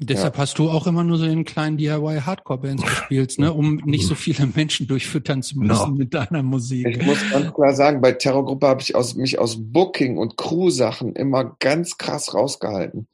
Deshalb 0.01 0.35
ja. 0.35 0.41
hast 0.41 0.59
du 0.59 0.71
auch 0.71 0.89
immer 0.89 1.05
nur 1.05 1.19
so 1.19 1.25
in 1.25 1.45
kleinen 1.45 1.77
DIY-Hardcore-Bands 1.77 2.83
gespielt, 2.83 3.39
ne, 3.39 3.53
um 3.53 3.77
nicht 3.85 4.07
so 4.07 4.17
viele 4.17 4.47
Menschen 4.55 4.89
durchfüttern 4.89 5.43
zu 5.43 5.59
müssen 5.59 5.91
no. 5.91 5.97
mit 5.97 6.13
deiner 6.13 6.43
Musik. 6.43 6.87
Ich 6.89 7.07
muss 7.07 7.19
ganz 7.31 7.55
klar 7.55 7.75
sagen, 7.75 8.01
bei 8.01 8.11
Terrorgruppe 8.11 8.67
habe 8.67 8.81
ich 8.81 8.97
aus, 8.97 9.15
mich 9.15 9.39
aus 9.39 9.57
Booking 9.61 10.19
und 10.19 10.37
Crew-Sachen 10.37 11.15
immer 11.15 11.57
ganz 11.61 11.97
krass 11.97 12.35
rausgehalten, 12.35 13.07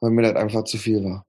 weil 0.00 0.10
mir 0.10 0.22
das 0.22 0.36
einfach 0.36 0.64
zu 0.64 0.76
viel 0.76 1.02
war. 1.02 1.24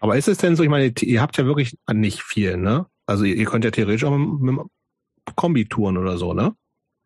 Aber 0.00 0.16
ist 0.16 0.28
es 0.28 0.38
denn 0.38 0.56
so, 0.56 0.64
ich 0.64 0.68
meine, 0.68 0.92
ihr 1.00 1.22
habt 1.22 1.38
ja 1.38 1.46
wirklich 1.46 1.78
nicht 1.92 2.22
viel, 2.22 2.56
ne? 2.56 2.86
Also 3.06 3.24
ihr, 3.24 3.44
könnt 3.46 3.64
ja 3.64 3.70
theoretisch 3.70 4.02
auch 4.02 4.16
mit, 4.16 4.56
mit 4.56 4.66
Kombi 5.36 5.64
touren 5.66 5.96
oder 5.96 6.18
so, 6.18 6.34
ne? 6.34 6.56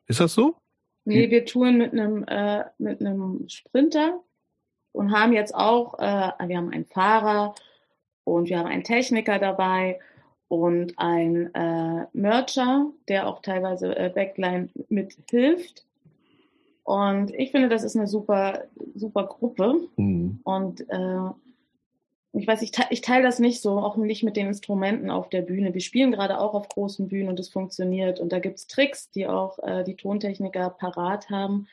Ist 0.07 0.20
das 0.20 0.33
so? 0.33 0.57
Nee, 1.05 1.31
wir 1.31 1.45
touren 1.45 1.76
mit 1.76 1.93
einem, 1.93 2.24
äh, 2.26 2.64
mit 2.78 3.01
einem 3.01 3.45
Sprinter 3.49 4.22
und 4.93 5.12
haben 5.12 5.32
jetzt 5.32 5.55
auch, 5.55 5.99
äh, 5.99 6.32
wir 6.47 6.57
haben 6.57 6.72
einen 6.72 6.86
Fahrer 6.86 7.55
und 8.24 8.49
wir 8.49 8.59
haben 8.59 8.66
einen 8.66 8.84
Techniker 8.84 9.38
dabei 9.38 9.99
und 10.49 10.99
einen 10.99 11.55
äh, 11.55 12.07
Mercher, 12.12 12.91
der 13.09 13.28
auch 13.28 13.41
teilweise 13.41 13.97
äh, 13.97 14.11
Backline 14.12 14.68
mithilft. 14.88 15.84
Und 16.82 17.32
ich 17.34 17.53
finde, 17.53 17.68
das 17.68 17.84
ist 17.84 17.97
eine 17.97 18.09
super, 18.09 18.64
super 18.97 19.26
Gruppe. 19.26 19.80
Mhm. 19.97 20.41
Und 20.43 20.80
äh, 20.88 21.30
ich 22.32 22.47
weiß, 22.47 22.62
ich, 22.62 22.72
te 22.72 22.82
ich 22.91 23.01
teile 23.01 23.22
das 23.22 23.38
nicht 23.38 23.61
so, 23.61 23.78
auch 23.78 23.97
nicht 23.97 24.24
mit 24.24 24.36
den 24.36 24.49
Instrumenten 24.49 25.11
auf 25.11 25.28
der 25.28 25.43
Bühne. 25.43 25.72
Wir 25.72 25.80
spielen 25.80 26.11
gerade 26.11 26.41
auch 26.41 26.55
auf 26.55 26.68
großen 26.68 27.07
Bühnen 27.07 27.28
und 27.28 27.38
es 27.38 27.49
funktioniert. 27.49 28.18
Und 28.18 28.32
da 28.32 28.41
gibt 28.41 28.59
es 28.59 28.66
Tricks, 28.66 29.11
die 29.11 29.28
auch 29.28 29.59
äh, 29.61 29.84
die 29.84 29.95
Tontechniker 29.95 30.70
parat 30.70 31.30
haben. 31.30 31.68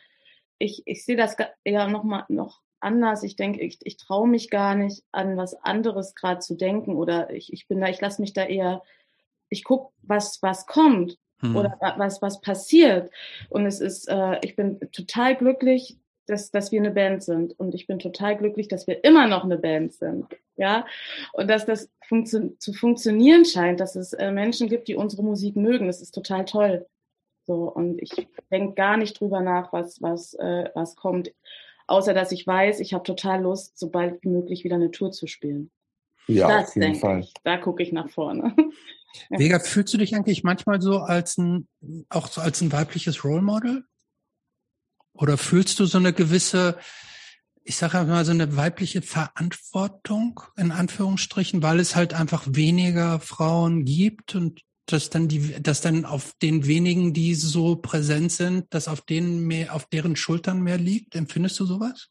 Ich, 0.59 0.84
ich 0.86 1.03
sehe 1.03 1.15
das 1.15 1.36
ja 1.65 1.88
noch 1.88 2.03
mal 2.03 2.26
noch 2.30 2.61
anders. 2.80 3.23
Ich 3.23 3.36
denke, 3.36 3.61
ich, 3.61 3.80
ich 3.82 3.97
traue 3.97 4.28
mich 4.28 4.49
gar 4.49 4.75
nicht 4.75 5.03
an 5.11 5.38
was 5.38 5.55
anderes 5.55 6.15
gerade 6.15 6.39
zu 6.39 6.55
denken 6.55 6.95
oder 6.95 7.32
ich, 7.32 7.51
ich 7.53 7.67
bin 7.67 7.82
da, 7.82 7.88
ich 7.88 8.01
lasse 8.01 8.21
mich 8.21 8.34
da 8.34 8.43
eher, 8.43 8.82
ich 9.49 9.63
gucke, 9.63 9.93
was, 10.01 10.41
was 10.41 10.65
kommt 10.65 11.17
hm. 11.39 11.55
oder 11.55 11.78
was, 11.97 12.21
was 12.21 12.41
passiert. 12.41 13.11
Und 13.49 13.65
es 13.65 13.80
ist, 13.80 14.07
äh, 14.09 14.39
ich 14.43 14.55
bin 14.55 14.80
total 14.91 15.36
glücklich, 15.36 15.97
dass, 16.28 16.51
dass 16.51 16.71
wir 16.71 16.80
eine 16.80 16.91
Band 16.91 17.23
sind. 17.23 17.57
Und 17.57 17.73
ich 17.73 17.88
bin 17.88 17.99
total 17.99 18.38
glücklich, 18.38 18.67
dass 18.67 18.86
wir 18.86 19.03
immer 19.03 19.28
noch 19.28 19.43
eine 19.43 19.57
Band 19.57 19.93
sind. 19.93 20.28
Ja. 20.57 20.86
Und 21.34 21.49
dass 21.49 21.65
das 21.65 21.89
funktio 22.07 22.49
zu 22.59 22.73
funktionieren 22.73 23.45
scheint, 23.45 23.80
dass 23.80 23.95
es 23.95 24.13
äh, 24.13 24.32
Menschen 24.32 24.69
gibt, 24.69 24.88
die 24.88 24.95
unsere 24.95 25.23
Musik 25.23 25.55
mögen. 25.55 25.88
Das 25.88 26.01
ist 26.01 26.11
total 26.11 26.45
toll. 26.45 26.86
So, 27.45 27.71
und 27.71 28.01
ich 28.01 28.11
denke 28.51 28.75
gar 28.75 28.97
nicht 28.97 29.19
drüber 29.19 29.39
nach, 29.39 29.71
was, 29.71 30.01
was, 30.01 30.34
äh, 30.34 30.69
was 30.73 30.97
kommt 30.97 31.32
außer 31.88 32.14
dass 32.14 32.32
ich 32.32 32.46
weiß, 32.46 32.80
ich 32.80 32.94
habe 32.94 33.04
total 33.04 33.42
Lust, 33.42 33.78
sobald 33.78 34.22
wie 34.24 34.30
möglich 34.30 34.64
wieder 34.64 34.76
eine 34.76 34.92
Tour 34.92 35.12
zu 35.12 35.28
spielen. 35.28 35.72
Ja, 36.28 36.60
das 36.60 36.70
auf 36.70 36.76
jeden 36.76 36.96
Fall. 36.96 37.22
Ich. 37.22 37.34
Da 37.44 37.58
gucke 37.58 37.82
ich 37.82 37.92
nach 37.92 38.10
vorne. 38.10 38.56
Vega, 39.30 39.60
fühlst 39.60 39.94
du 39.94 39.98
dich 39.98 40.16
eigentlich 40.16 40.44
manchmal 40.44 40.82
so 40.82 41.00
als 41.00 41.38
ein, 41.38 41.68
auch 42.10 42.28
so 42.28 42.42
als 42.42 42.62
ein 42.62 42.72
weibliches 42.72 43.24
Role 43.24 43.42
Model? 43.42 43.86
Oder 45.14 45.38
fühlst 45.38 45.80
du 45.80 45.86
so 45.86 45.98
eine 45.98 46.14
gewisse, 46.14 46.78
ich 47.64 47.78
sage 47.78 48.04
mal 48.04 48.26
so 48.26 48.32
eine 48.32 48.56
weibliche 48.56 49.02
Verantwortung 49.02 50.42
in 50.58 50.72
Anführungsstrichen, 50.72 51.64
weil 51.64 51.80
es 51.80 51.96
halt 51.96 52.14
einfach 52.14 52.44
weniger 52.48 53.20
Frauen 53.20 53.86
gibt 53.86 54.36
und 54.36 54.62
dass 54.92 55.10
dann 55.10 55.28
die, 55.28 55.62
dass 55.62 55.82
dann 55.82 56.06
auf 56.06 56.34
den 56.42 56.66
wenigen, 56.66 57.14
die 57.14 57.36
so 57.36 57.76
präsent 57.76 58.32
sind, 58.32 58.74
dass 58.74 58.88
auf 58.88 59.02
denen 59.02 59.46
mehr, 59.46 59.76
auf 59.76 59.86
deren 59.86 60.16
Schultern 60.16 60.62
mehr 60.62 60.78
liegt? 60.78 61.16
Empfindest 61.16 61.60
du 61.60 61.66
sowas? 61.66 62.10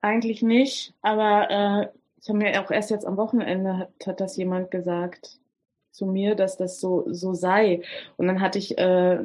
Eigentlich 0.00 0.42
nicht, 0.42 0.94
aber 1.02 1.50
äh, 1.50 1.98
ich 2.20 2.28
habe 2.28 2.38
mir 2.38 2.62
auch 2.62 2.70
erst 2.70 2.90
jetzt 2.90 3.06
am 3.06 3.16
Wochenende 3.16 3.78
hat, 3.78 4.06
hat 4.06 4.20
das 4.20 4.36
jemand 4.36 4.70
gesagt 4.70 5.38
zu 5.90 6.06
mir, 6.06 6.34
dass 6.34 6.56
das 6.56 6.80
so 6.80 7.04
so 7.08 7.34
sei. 7.34 7.82
Und 8.16 8.28
dann 8.28 8.40
hatte 8.40 8.58
ich, 8.58 8.78
äh, 8.78 9.24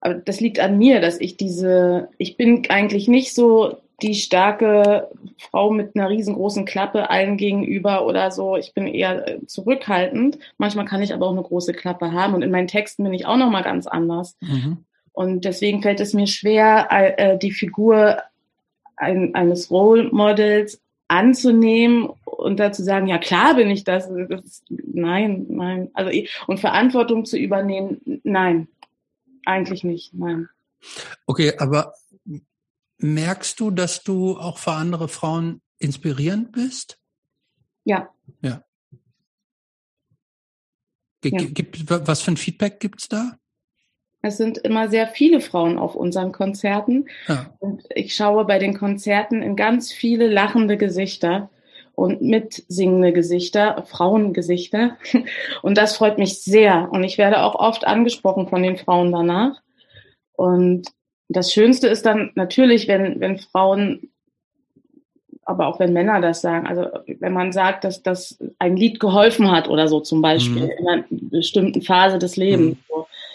aber 0.00 0.14
das 0.14 0.40
liegt 0.40 0.60
an 0.60 0.76
mir, 0.76 1.00
dass 1.00 1.20
ich 1.20 1.36
diese, 1.36 2.10
ich 2.18 2.36
bin 2.36 2.68
eigentlich 2.68 3.08
nicht 3.08 3.34
so 3.34 3.78
die 4.02 4.14
starke 4.14 5.08
Frau 5.38 5.70
mit 5.70 5.94
einer 5.94 6.08
riesengroßen 6.08 6.64
Klappe 6.64 7.10
allen 7.10 7.36
gegenüber 7.36 8.06
oder 8.06 8.30
so. 8.30 8.56
Ich 8.56 8.74
bin 8.74 8.86
eher 8.86 9.28
äh, 9.28 9.46
zurückhaltend. 9.46 10.38
Manchmal 10.58 10.84
kann 10.84 11.02
ich 11.02 11.14
aber 11.14 11.26
auch 11.26 11.32
eine 11.32 11.42
große 11.42 11.72
Klappe 11.72 12.12
haben 12.12 12.34
und 12.34 12.42
in 12.42 12.50
meinen 12.50 12.66
Texten 12.66 13.04
bin 13.04 13.14
ich 13.14 13.26
auch 13.26 13.36
noch 13.36 13.50
mal 13.50 13.62
ganz 13.62 13.86
anders. 13.86 14.36
Mhm. 14.40 14.78
Und 15.12 15.44
deswegen 15.44 15.82
fällt 15.82 16.00
es 16.00 16.12
mir 16.12 16.26
schwer, 16.26 16.88
äh, 16.90 17.38
die 17.38 17.52
Figur 17.52 18.18
ein, 18.96 19.34
eines 19.34 19.70
Role 19.70 20.10
Models 20.10 20.80
anzunehmen 21.08 22.08
und 22.24 22.58
dazu 22.58 22.82
sagen, 22.82 23.06
ja 23.06 23.18
klar 23.18 23.54
bin 23.54 23.70
ich 23.70 23.84
das. 23.84 24.10
das 24.28 24.62
nein, 24.68 25.46
nein. 25.48 25.90
Also 25.94 26.10
und 26.46 26.58
Verantwortung 26.58 27.24
zu 27.24 27.38
übernehmen, 27.38 28.20
nein, 28.24 28.68
eigentlich 29.44 29.84
nicht, 29.84 30.14
nein. 30.14 30.48
Okay, 31.26 31.52
aber 31.58 31.94
merkst 32.98 33.58
du, 33.60 33.70
dass 33.70 34.02
du 34.02 34.38
auch 34.38 34.58
für 34.58 34.72
andere 34.72 35.08
Frauen 35.08 35.60
inspirierend 35.78 36.52
bist? 36.52 36.98
Ja. 37.84 38.08
Ja. 38.40 38.62
Gibt, 41.20 41.88
was 41.88 42.20
für 42.20 42.32
ein 42.32 42.36
Feedback 42.36 42.80
gibt's 42.80 43.08
da? 43.08 43.38
Es 44.20 44.38
sind 44.38 44.58
immer 44.58 44.88
sehr 44.88 45.06
viele 45.06 45.40
Frauen 45.40 45.78
auf 45.78 45.94
unseren 45.94 46.32
Konzerten. 46.32 47.06
Ja. 47.28 47.54
Und 47.58 47.84
ich 47.94 48.14
schaue 48.14 48.46
bei 48.46 48.58
den 48.58 48.76
Konzerten 48.76 49.42
in 49.42 49.54
ganz 49.54 49.92
viele 49.92 50.28
lachende 50.28 50.78
Gesichter 50.78 51.50
und 51.94 52.22
mitsingende 52.22 53.12
Gesichter, 53.12 53.84
Frauengesichter. 53.86 54.96
Und 55.62 55.78
das 55.78 55.96
freut 55.96 56.18
mich 56.18 56.42
sehr. 56.42 56.88
Und 56.90 57.04
ich 57.04 57.18
werde 57.18 57.42
auch 57.42 57.54
oft 57.54 57.86
angesprochen 57.86 58.48
von 58.48 58.62
den 58.62 58.76
Frauen 58.76 59.12
danach. 59.12 59.60
Und 60.32 60.88
das 61.28 61.52
Schönste 61.52 61.88
ist 61.88 62.06
dann 62.06 62.32
natürlich, 62.34 62.88
wenn, 62.88 63.20
wenn 63.20 63.38
Frauen, 63.38 64.10
aber 65.42 65.66
auch 65.66 65.78
wenn 65.78 65.92
Männer 65.92 66.20
das 66.20 66.40
sagen, 66.40 66.66
also 66.66 66.86
wenn 67.06 67.32
man 67.32 67.52
sagt, 67.52 67.84
dass 67.84 68.02
das 68.02 68.38
ein 68.58 68.76
Lied 68.76 69.00
geholfen 69.00 69.50
hat 69.50 69.68
oder 69.68 69.88
so 69.88 70.00
zum 70.00 70.22
Beispiel 70.22 70.64
mhm. 70.64 70.70
in 70.70 70.88
einer 70.88 71.04
bestimmten 71.10 71.82
Phase 71.82 72.18
des 72.18 72.36
Lebens. 72.36 72.76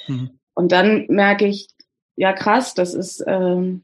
Mhm. 0.07 0.15
Mhm. 0.15 0.29
Und 0.53 0.71
dann 0.71 1.05
merke 1.07 1.45
ich, 1.45 1.67
ja 2.15 2.33
krass, 2.33 2.73
das 2.73 2.93
ist, 2.93 3.23
ähm, 3.27 3.83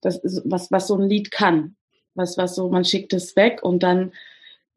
das 0.00 0.16
ist 0.16 0.42
was, 0.44 0.70
was 0.70 0.86
so 0.86 0.96
ein 0.96 1.08
Lied 1.08 1.30
kann. 1.30 1.76
Was, 2.14 2.38
was 2.38 2.54
so, 2.54 2.70
man 2.70 2.84
schickt 2.84 3.12
es 3.12 3.36
weg 3.36 3.62
und 3.62 3.82
dann 3.82 4.12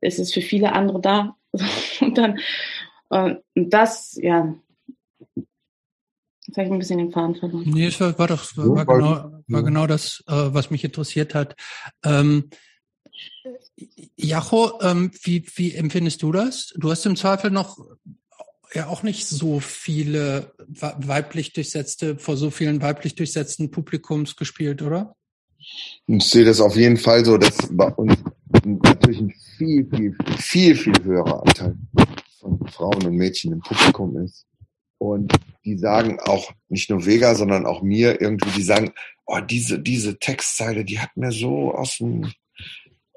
ist 0.02 0.20
es 0.20 0.34
für 0.34 0.42
viele 0.42 0.74
andere 0.74 1.00
da. 1.00 1.38
und 2.02 2.18
dann, 2.18 2.40
und 3.08 3.42
das, 3.56 4.20
ja, 4.22 4.54
Jetzt 6.50 6.58
habe 6.58 6.66
ich 6.66 6.74
ein 6.74 6.80
bisschen 6.80 6.98
den 6.98 7.12
Faden 7.12 7.36
verloren. 7.36 7.64
Nee, 7.68 7.86
es 7.86 8.00
war, 8.02 8.18
war 8.18 8.26
doch 8.26 8.58
war, 8.58 8.88
war 8.88 8.98
genau, 8.98 9.44
war 9.50 9.64
genau 9.64 9.86
das, 9.86 10.24
äh, 10.26 10.34
was 10.34 10.72
mich 10.72 10.84
interessiert 10.84 11.36
hat. 11.36 11.56
Ähm, 12.04 12.50
Jacho, 14.18 14.82
ähm, 14.82 15.12
wie, 15.22 15.46
wie 15.54 15.76
empfindest 15.76 16.24
du 16.24 16.32
das? 16.32 16.74
Du 16.76 16.90
hast 16.90 17.06
im 17.06 17.16
Zweifel 17.16 17.52
noch 17.52 17.78
ja 18.74 18.88
auch 18.88 19.04
nicht 19.04 19.28
so 19.28 19.60
viele 19.60 20.52
weiblich 20.72 21.54
durchsetzte, 21.54 22.18
vor 22.18 22.36
so 22.36 22.50
vielen 22.50 22.82
weiblich 22.82 23.14
durchsetzten 23.14 23.70
Publikums 23.70 24.36
gespielt, 24.36 24.82
oder? 24.82 25.16
Ich 26.08 26.24
sehe 26.24 26.46
das 26.46 26.62
auf 26.62 26.76
jeden 26.76 26.98
Fall 26.98 27.24
so, 27.26 27.38
dass 27.38 27.58
bei 27.70 27.94
uns 27.94 28.16
natürlich 28.66 29.20
ein 29.20 29.34
viel, 29.56 29.88
viel, 29.88 30.16
viel, 30.40 30.76
viel 30.76 31.04
höherer 31.04 31.44
Anteil 31.46 31.78
von 32.40 32.60
Frauen 32.70 33.06
und 33.06 33.16
Mädchen 33.16 33.54
im 33.54 33.60
Publikum 33.60 34.18
ist. 34.18 34.48
Und 35.00 35.34
die 35.66 35.78
sagen 35.78 36.20
auch, 36.20 36.52
nicht 36.68 36.90
nur 36.90 37.06
Vega, 37.06 37.34
sondern 37.34 37.66
auch 37.66 37.82
mir 37.82 38.22
irgendwie, 38.22 38.52
die 38.52 38.64
sagen, 38.64 38.92
oh, 39.26 39.40
diese, 39.40 39.80
diese 39.80 40.20
Textzeile, 40.20 40.86
die 40.86 41.00
hat 41.00 41.16
mir 41.16 41.32
so 41.32 41.74
aus 41.74 41.98
dem, 41.98 42.32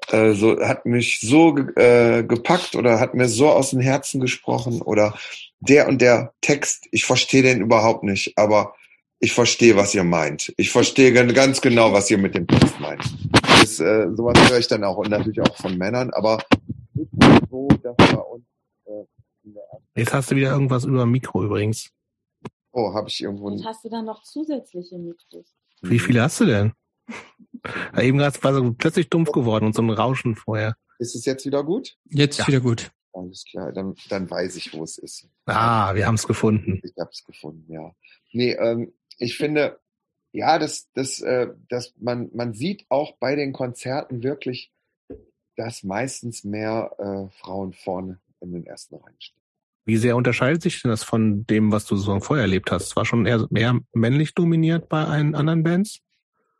äh, 0.09 0.33
so, 0.33 0.59
hat 0.61 0.85
mich 0.85 1.19
so 1.21 1.57
äh, 1.75 2.23
gepackt 2.23 2.75
oder 2.75 2.99
hat 2.99 3.13
mir 3.13 3.27
so 3.27 3.49
aus 3.49 3.71
dem 3.71 3.81
Herzen 3.81 4.21
gesprochen 4.21 4.81
oder 4.81 5.13
der 5.59 5.87
und 5.87 6.01
der 6.01 6.33
Text, 6.41 6.87
ich 6.91 7.05
verstehe 7.05 7.43
den 7.43 7.61
überhaupt 7.61 8.03
nicht, 8.03 8.37
aber 8.37 8.75
ich 9.19 9.33
verstehe, 9.33 9.75
was 9.77 9.95
ihr 9.95 10.03
meint. 10.03 10.53
Ich 10.57 10.69
verstehe 10.69 11.13
ganz 11.13 11.61
genau, 11.61 11.93
was 11.93 12.11
ihr 12.11 12.17
mit 12.17 12.35
dem 12.35 12.45
Text 12.47 12.79
meint. 12.79 13.03
Das, 13.41 13.79
äh, 13.79 14.07
sowas 14.13 14.37
höre 14.49 14.59
ich 14.59 14.67
dann 14.67 14.83
auch 14.83 14.97
und 14.97 15.09
natürlich 15.09 15.41
auch 15.41 15.55
von 15.55 15.77
Männern, 15.77 16.09
aber 16.11 16.39
so, 17.49 17.67
dass 17.81 17.95
bei 17.95 18.17
uns 18.17 18.43
äh, 18.85 19.05
Jetzt 19.95 20.13
hast 20.13 20.31
du 20.31 20.35
wieder 20.35 20.51
irgendwas 20.51 20.85
über 20.85 21.05
Mikro 21.05 21.43
übrigens. 21.43 21.91
Oh, 22.71 22.93
habe 22.93 23.07
ich 23.07 23.21
irgendwo. 23.21 23.47
Und 23.47 23.63
hast 23.65 23.85
du 23.85 23.89
dann 23.89 24.05
noch 24.05 24.23
zusätzliche 24.23 24.97
Mikros? 24.97 25.53
Wie 25.81 25.99
viele 25.99 26.21
hast 26.21 26.39
du 26.39 26.45
denn? 26.45 26.73
Eben 27.97 28.17
gerade 28.17 28.41
war 28.43 28.53
so 28.53 28.73
plötzlich 28.73 29.09
dumpf 29.09 29.31
geworden 29.31 29.65
und 29.65 29.75
so 29.75 29.81
ein 29.81 29.89
Rauschen 29.89 30.35
vorher. 30.35 30.75
Ist 30.99 31.15
es 31.15 31.25
jetzt 31.25 31.45
wieder 31.45 31.63
gut? 31.63 31.97
Jetzt 32.05 32.39
ja. 32.39 32.47
wieder 32.47 32.61
gut. 32.61 32.91
Alles 33.13 33.45
klar, 33.45 33.71
dann, 33.71 33.93
dann 34.09 34.29
weiß 34.29 34.55
ich, 34.55 34.73
wo 34.73 34.83
es 34.83 34.97
ist. 34.97 35.29
Ah, 35.45 35.93
wir 35.93 36.07
haben 36.07 36.15
es 36.15 36.25
gefunden. 36.25 36.81
Ich 36.83 36.93
habe 36.99 37.11
es 37.11 37.23
gefunden, 37.23 37.71
ja. 37.71 37.93
Nee, 38.31 38.53
ähm, 38.53 38.93
ich 39.19 39.37
finde, 39.37 39.79
ja, 40.31 40.57
das, 40.57 40.89
das, 40.93 41.21
äh, 41.21 41.49
das, 41.69 41.93
man, 41.99 42.31
man 42.33 42.53
sieht 42.53 42.85
auch 42.89 43.17
bei 43.17 43.35
den 43.35 43.53
Konzerten 43.53 44.23
wirklich, 44.23 44.71
dass 45.55 45.83
meistens 45.83 46.43
mehr 46.43 46.95
äh, 46.97 47.37
Frauen 47.39 47.73
vorne 47.73 48.19
in 48.43 48.51
den 48.51 48.65
ersten 48.65 48.95
Reihen 48.95 49.15
stehen. 49.19 49.41
Wie 49.85 49.97
sehr 49.97 50.15
unterscheidet 50.15 50.61
sich 50.61 50.81
denn 50.81 50.91
das 50.91 51.03
von 51.03 51.45
dem, 51.45 51.71
was 51.71 51.85
du 51.85 51.95
so 51.95 52.19
vorher 52.19 52.43
erlebt 52.43 52.71
hast? 52.71 52.83
Es 52.83 52.95
war 52.95 53.05
schon 53.05 53.25
eher 53.25 53.47
mehr 53.49 53.79
männlich 53.93 54.33
dominiert 54.33 54.87
bei 54.87 55.03
allen 55.03 55.35
anderen 55.35 55.63
Bands? 55.63 55.99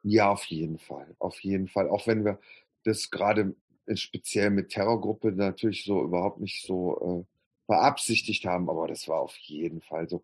Ja, 0.03 0.29
auf 0.29 0.43
jeden 0.45 0.77
Fall. 0.77 1.15
Auf 1.19 1.39
jeden 1.39 1.69
Fall. 1.69 1.87
Auch 1.89 2.05
wenn 2.07 2.25
wir 2.25 2.39
das 2.83 3.09
gerade 3.09 3.55
speziell 3.95 4.49
mit 4.49 4.69
Terrorgruppe 4.69 5.31
natürlich 5.31 5.85
so 5.85 6.03
überhaupt 6.03 6.39
nicht 6.39 6.65
so 6.65 7.25
äh, 7.25 7.33
beabsichtigt 7.67 8.45
haben, 8.45 8.69
aber 8.69 8.87
das 8.87 9.07
war 9.07 9.21
auf 9.21 9.35
jeden 9.37 9.81
Fall 9.81 10.09
so. 10.09 10.23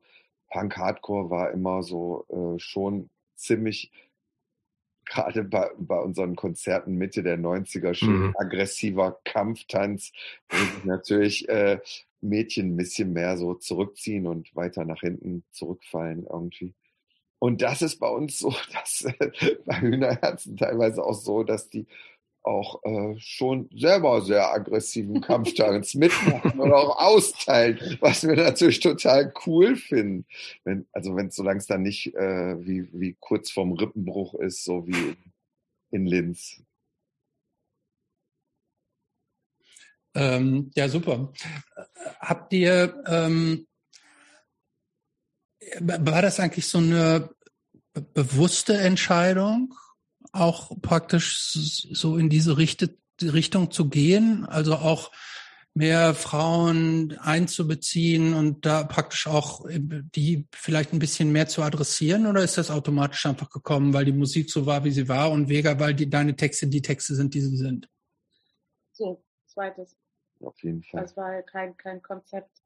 Punk 0.52 0.78
Hardcore 0.78 1.30
war 1.30 1.52
immer 1.52 1.84
so 1.84 2.26
äh, 2.30 2.60
schon 2.60 3.10
ziemlich, 3.36 3.92
gerade 5.10 5.44
bei, 5.44 5.70
bei 5.78 6.00
unseren 6.00 6.36
Konzerten 6.36 6.96
Mitte 6.96 7.24
der 7.24 7.38
90er, 7.38 7.94
schon 7.94 8.28
mhm. 8.28 8.36
aggressiver 8.38 9.20
Kampftanz, 9.26 10.12
wo 10.50 10.58
sich 10.58 10.86
natürlich 10.86 11.50
äh, 11.50 11.80
Mädchen 12.22 12.74
ein 12.74 12.78
bisschen 12.78 13.14
mehr 13.14 13.38
so 13.38 13.56
zurückziehen 13.56 14.28
und 14.28 14.56
weiter 14.56 14.86
nach 14.86 15.02
hinten 15.02 15.44
zurückfallen 15.52 16.26
irgendwie. 16.30 16.74
Und 17.40 17.62
das 17.62 17.82
ist 17.82 18.00
bei 18.00 18.10
uns 18.10 18.38
so, 18.38 18.54
dass 18.74 19.06
äh, 19.06 19.56
bei 19.66 19.82
Hühnerherzen 19.82 20.58
teilweise 20.58 21.04
auch 21.04 21.14
so, 21.14 21.44
dass 21.44 21.70
die 21.70 21.88
auch 22.50 22.84
äh, 22.84 23.16
schon 23.20 23.70
selber 23.76 24.22
sehr 24.22 24.52
aggressiven 24.52 25.22
Kampftanz 25.22 25.94
mitmachen 25.94 26.60
oder 26.60 26.78
auch 26.78 26.98
austeilen, 27.00 27.98
was 28.02 28.28
wir 28.28 28.36
natürlich 28.36 28.80
total 28.80 29.32
cool 29.46 29.76
finden. 29.76 30.26
Wenn, 30.64 30.88
also 30.92 31.16
wenn 31.16 31.30
solange 31.30 31.60
es 31.60 31.68
dann 31.68 31.84
nicht 31.84 32.16
äh, 32.16 32.66
wie, 32.66 32.90
wie 32.92 33.16
kurz 33.20 33.52
vorm 33.52 33.74
Rippenbruch 33.74 34.34
ist, 34.34 34.64
so 34.64 34.88
wie 34.88 35.16
in 35.92 36.06
Linz. 36.06 36.62
Ähm, 40.16 40.72
ja, 40.76 40.90
super. 40.90 41.32
Habt 42.20 42.52
ihr, 42.54 43.04
ähm, 43.08 43.68
war 45.80 46.22
das 46.24 46.40
eigentlich 46.40 46.68
so 46.68 46.80
eine 46.80 47.30
bewusste 48.14 48.78
Entscheidung? 48.78 49.76
Auch 50.32 50.80
praktisch 50.82 51.52
so 51.52 52.18
in 52.18 52.30
diese 52.30 52.58
Richtung 52.58 53.72
zu 53.72 53.90
gehen, 53.90 54.46
also 54.46 54.76
auch 54.76 55.12
mehr 55.74 56.14
Frauen 56.14 57.18
einzubeziehen 57.20 58.34
und 58.34 58.66
da 58.66 58.84
praktisch 58.84 59.28
auch 59.28 59.66
äh, 59.66 59.80
die 59.82 60.48
vielleicht 60.52 60.94
ein 60.94 61.00
bisschen 61.00 61.32
mehr 61.32 61.48
zu 61.48 61.62
adressieren 61.62 62.26
oder 62.26 62.44
ist 62.44 62.58
das 62.58 62.72
automatisch 62.72 63.26
einfach 63.26 63.50
gekommen, 63.50 63.94
weil 63.94 64.06
die 64.06 64.12
Musik 64.12 64.52
so 64.52 64.66
war, 64.66 64.84
wie 64.84 64.92
sie 64.92 65.08
war 65.08 65.32
und 65.32 65.48
Vega, 65.48 65.80
weil 65.80 65.94
die, 65.94 66.10
deine 66.10 66.36
Texte 66.36 66.68
die 66.68 66.82
Texte 66.82 67.16
sind, 67.16 67.34
die 67.34 67.42
sie 67.42 67.56
sind? 67.56 67.88
So, 68.92 69.24
zweites. 69.46 69.96
Auf 70.42 70.62
jeden 70.64 70.84
Fall. 70.84 71.02
Das 71.02 71.16
war 71.16 71.42
kein, 71.44 71.78
kein 71.78 72.02
Konzept. 72.02 72.62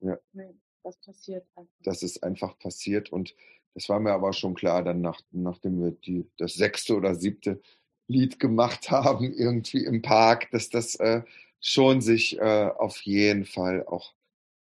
Ja. 0.00 0.18
Nee, 0.32 0.54
das 0.82 0.96
passiert 0.98 1.46
einfach. 1.56 1.74
Das 1.80 2.02
ist 2.02 2.22
einfach 2.22 2.58
passiert 2.58 3.10
und 3.10 3.34
das 3.74 3.88
war 3.88 4.00
mir 4.00 4.12
aber 4.12 4.32
schon 4.32 4.54
klar, 4.54 4.82
dann 4.82 5.00
nach, 5.00 5.20
nachdem 5.30 5.80
wir 5.80 5.92
die, 5.92 6.30
das 6.36 6.54
sechste 6.54 6.96
oder 6.96 7.14
siebte 7.14 7.60
Lied 8.06 8.38
gemacht 8.38 8.90
haben, 8.90 9.32
irgendwie 9.32 9.84
im 9.84 10.02
Park, 10.02 10.50
dass 10.50 10.68
das 10.68 10.94
äh, 10.96 11.22
schon 11.60 12.00
sich 12.00 12.38
äh, 12.38 12.70
auf 12.76 13.00
jeden 13.02 13.44
Fall 13.44 13.84
auch 13.86 14.14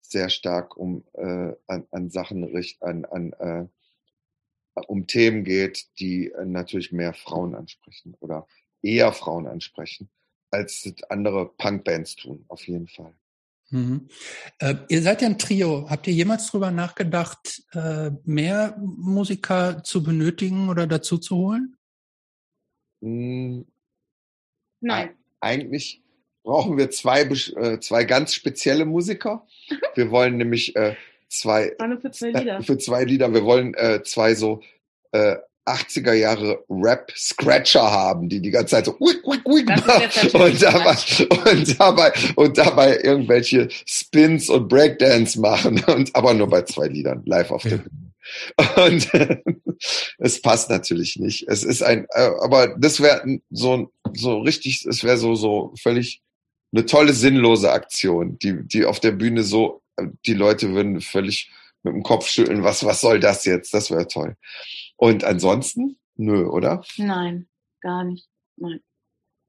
sehr 0.01 0.29
stark 0.29 0.77
um 0.77 1.03
äh, 1.13 1.53
an, 1.67 1.85
an 1.91 2.09
Sachen 2.09 2.43
richt, 2.43 2.81
an, 2.81 3.05
an 3.05 3.33
äh, 3.33 3.65
um 4.87 5.07
Themen 5.07 5.43
geht, 5.43 5.87
die 5.99 6.31
äh, 6.31 6.45
natürlich 6.45 6.91
mehr 6.91 7.13
Frauen 7.13 7.55
ansprechen 7.55 8.15
oder 8.19 8.47
eher 8.81 9.11
Frauen 9.11 9.47
ansprechen, 9.47 10.09
als 10.51 10.93
andere 11.09 11.49
Punkbands 11.49 12.15
tun, 12.15 12.45
auf 12.47 12.67
jeden 12.67 12.87
Fall. 12.87 13.13
Mhm. 13.69 14.07
Äh, 14.59 14.75
ihr 14.89 15.01
seid 15.01 15.21
ja 15.21 15.27
ein 15.27 15.37
Trio. 15.37 15.89
Habt 15.89 16.07
ihr 16.07 16.13
jemals 16.13 16.47
drüber 16.47 16.71
nachgedacht, 16.71 17.63
äh, 17.73 18.11
mehr 18.23 18.77
Musiker 18.79 19.83
zu 19.83 20.03
benötigen 20.03 20.69
oder 20.69 20.87
dazu 20.87 21.17
zu 21.17 21.35
holen? 21.35 21.75
Hm, 23.01 23.65
Nein. 24.79 25.09
Eigentlich 25.39 26.01
brauchen 26.43 26.77
wir 26.77 26.89
zwei, 26.91 27.21
äh, 27.21 27.79
zwei 27.79 28.03
ganz 28.05 28.33
spezielle 28.33 28.85
Musiker. 28.85 29.45
Wir 29.95 30.11
wollen 30.11 30.37
nämlich 30.37 30.75
äh, 30.75 30.95
zwei, 31.27 31.75
für 32.01 32.11
zwei 32.11 32.31
Lieder. 32.31 32.61
für 32.63 32.77
zwei 32.77 33.03
Lieder. 33.03 33.33
Wir 33.33 33.43
wollen 33.43 33.73
äh, 33.73 34.01
zwei 34.03 34.33
so 34.33 34.61
äh, 35.11 35.37
80er 35.67 36.13
Jahre 36.13 36.63
Rap-Scratcher 36.69 37.91
haben, 37.91 38.29
die 38.29 38.41
die 38.41 38.51
ganze 38.51 38.71
Zeit 38.71 38.85
so 38.85 38.95
uik, 38.99 39.25
uik, 39.25 39.45
uik 39.45 39.69
und, 39.69 40.61
dabei, 40.61 40.97
und, 41.51 41.79
dabei, 41.79 42.13
und 42.35 42.57
dabei 42.57 42.99
irgendwelche 43.03 43.67
Spins 43.85 44.49
und 44.49 44.67
Breakdance 44.67 45.39
machen, 45.39 45.83
und, 45.87 46.15
aber 46.15 46.33
nur 46.33 46.47
bei 46.49 46.61
zwei 46.63 46.87
Liedern 46.87 47.23
live 47.25 47.51
auf 47.51 47.63
der 47.63 47.77
Bühne. 47.77 48.07
Und 48.75 49.09
es 50.17 50.41
passt 50.41 50.69
natürlich 50.69 51.17
nicht. 51.17 51.47
Es 51.47 51.63
ist 51.63 51.81
ein, 51.81 52.07
äh, 52.11 52.29
aber 52.41 52.75
das 52.77 53.01
wäre 53.01 53.39
so, 53.49 53.91
so 54.13 54.39
richtig, 54.39 54.85
es 54.85 55.03
wäre 55.03 55.17
so, 55.17 55.35
so 55.35 55.73
völlig 55.81 56.21
eine 56.73 56.85
tolle 56.85 57.13
sinnlose 57.13 57.71
Aktion, 57.71 58.37
die, 58.39 58.67
die 58.67 58.85
auf 58.85 58.99
der 58.99 59.11
Bühne 59.11 59.43
so, 59.43 59.81
die 60.25 60.33
Leute 60.33 60.73
würden 60.73 61.01
völlig 61.01 61.49
mit 61.83 61.93
dem 61.93 62.03
Kopf 62.03 62.27
schütteln, 62.27 62.63
was, 62.63 62.83
was 62.83 63.01
soll 63.01 63.19
das 63.19 63.45
jetzt? 63.45 63.73
Das 63.73 63.89
wäre 63.89 64.07
toll. 64.07 64.35
Und 64.97 65.23
ansonsten, 65.23 65.97
nö, 66.15 66.45
oder? 66.45 66.83
Nein, 66.97 67.47
gar 67.81 68.03
nicht. 68.03 68.27
Nein. 68.57 68.81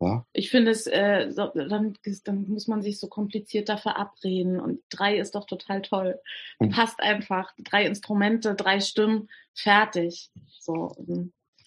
Ja? 0.01 0.25
Ich 0.33 0.51
finde 0.51 0.71
es, 0.71 0.87
äh, 0.87 1.31
so, 1.31 1.51
dann, 1.55 1.95
dann 2.25 2.49
muss 2.49 2.69
man 2.69 2.83
sich 2.83 3.01
so 3.01 3.09
komplizierter 3.09 3.79
verabreden 3.79 4.61
und 4.61 4.81
drei 4.91 5.19
ist 5.19 5.35
doch 5.35 5.47
total 5.47 5.83
toll. 5.83 6.21
Hm. 6.61 6.71
Passt 6.71 7.01
einfach. 7.01 7.53
Drei 7.59 7.85
Instrumente, 7.85 8.55
drei 8.55 8.81
Stimmen, 8.81 9.29
fertig. 9.55 10.31
So. 10.61 10.95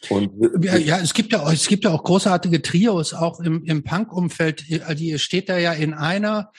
Und 0.09 0.33
ja, 0.63 0.77
ja, 0.77 0.99
es 0.99 1.13
gibt 1.13 1.33
ja, 1.33 1.51
es 1.51 1.67
gibt 1.67 1.83
ja 1.83 1.91
auch 1.91 2.03
großartige 2.03 2.61
Trios, 2.61 3.13
auch 3.13 3.39
im, 3.39 3.63
im 3.65 3.83
Punk-Umfeld. 3.83 4.63
Also 4.85 5.03
ihr 5.03 5.19
steht 5.19 5.49
da 5.49 5.57
ja 5.57 5.73
in 5.73 5.93
einer 5.93 6.51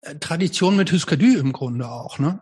äh, 0.00 0.14
Tradition 0.16 0.76
mit 0.76 0.92
Huskadü 0.92 1.38
im 1.38 1.52
Grunde 1.52 1.90
auch, 1.90 2.18
ne? 2.18 2.40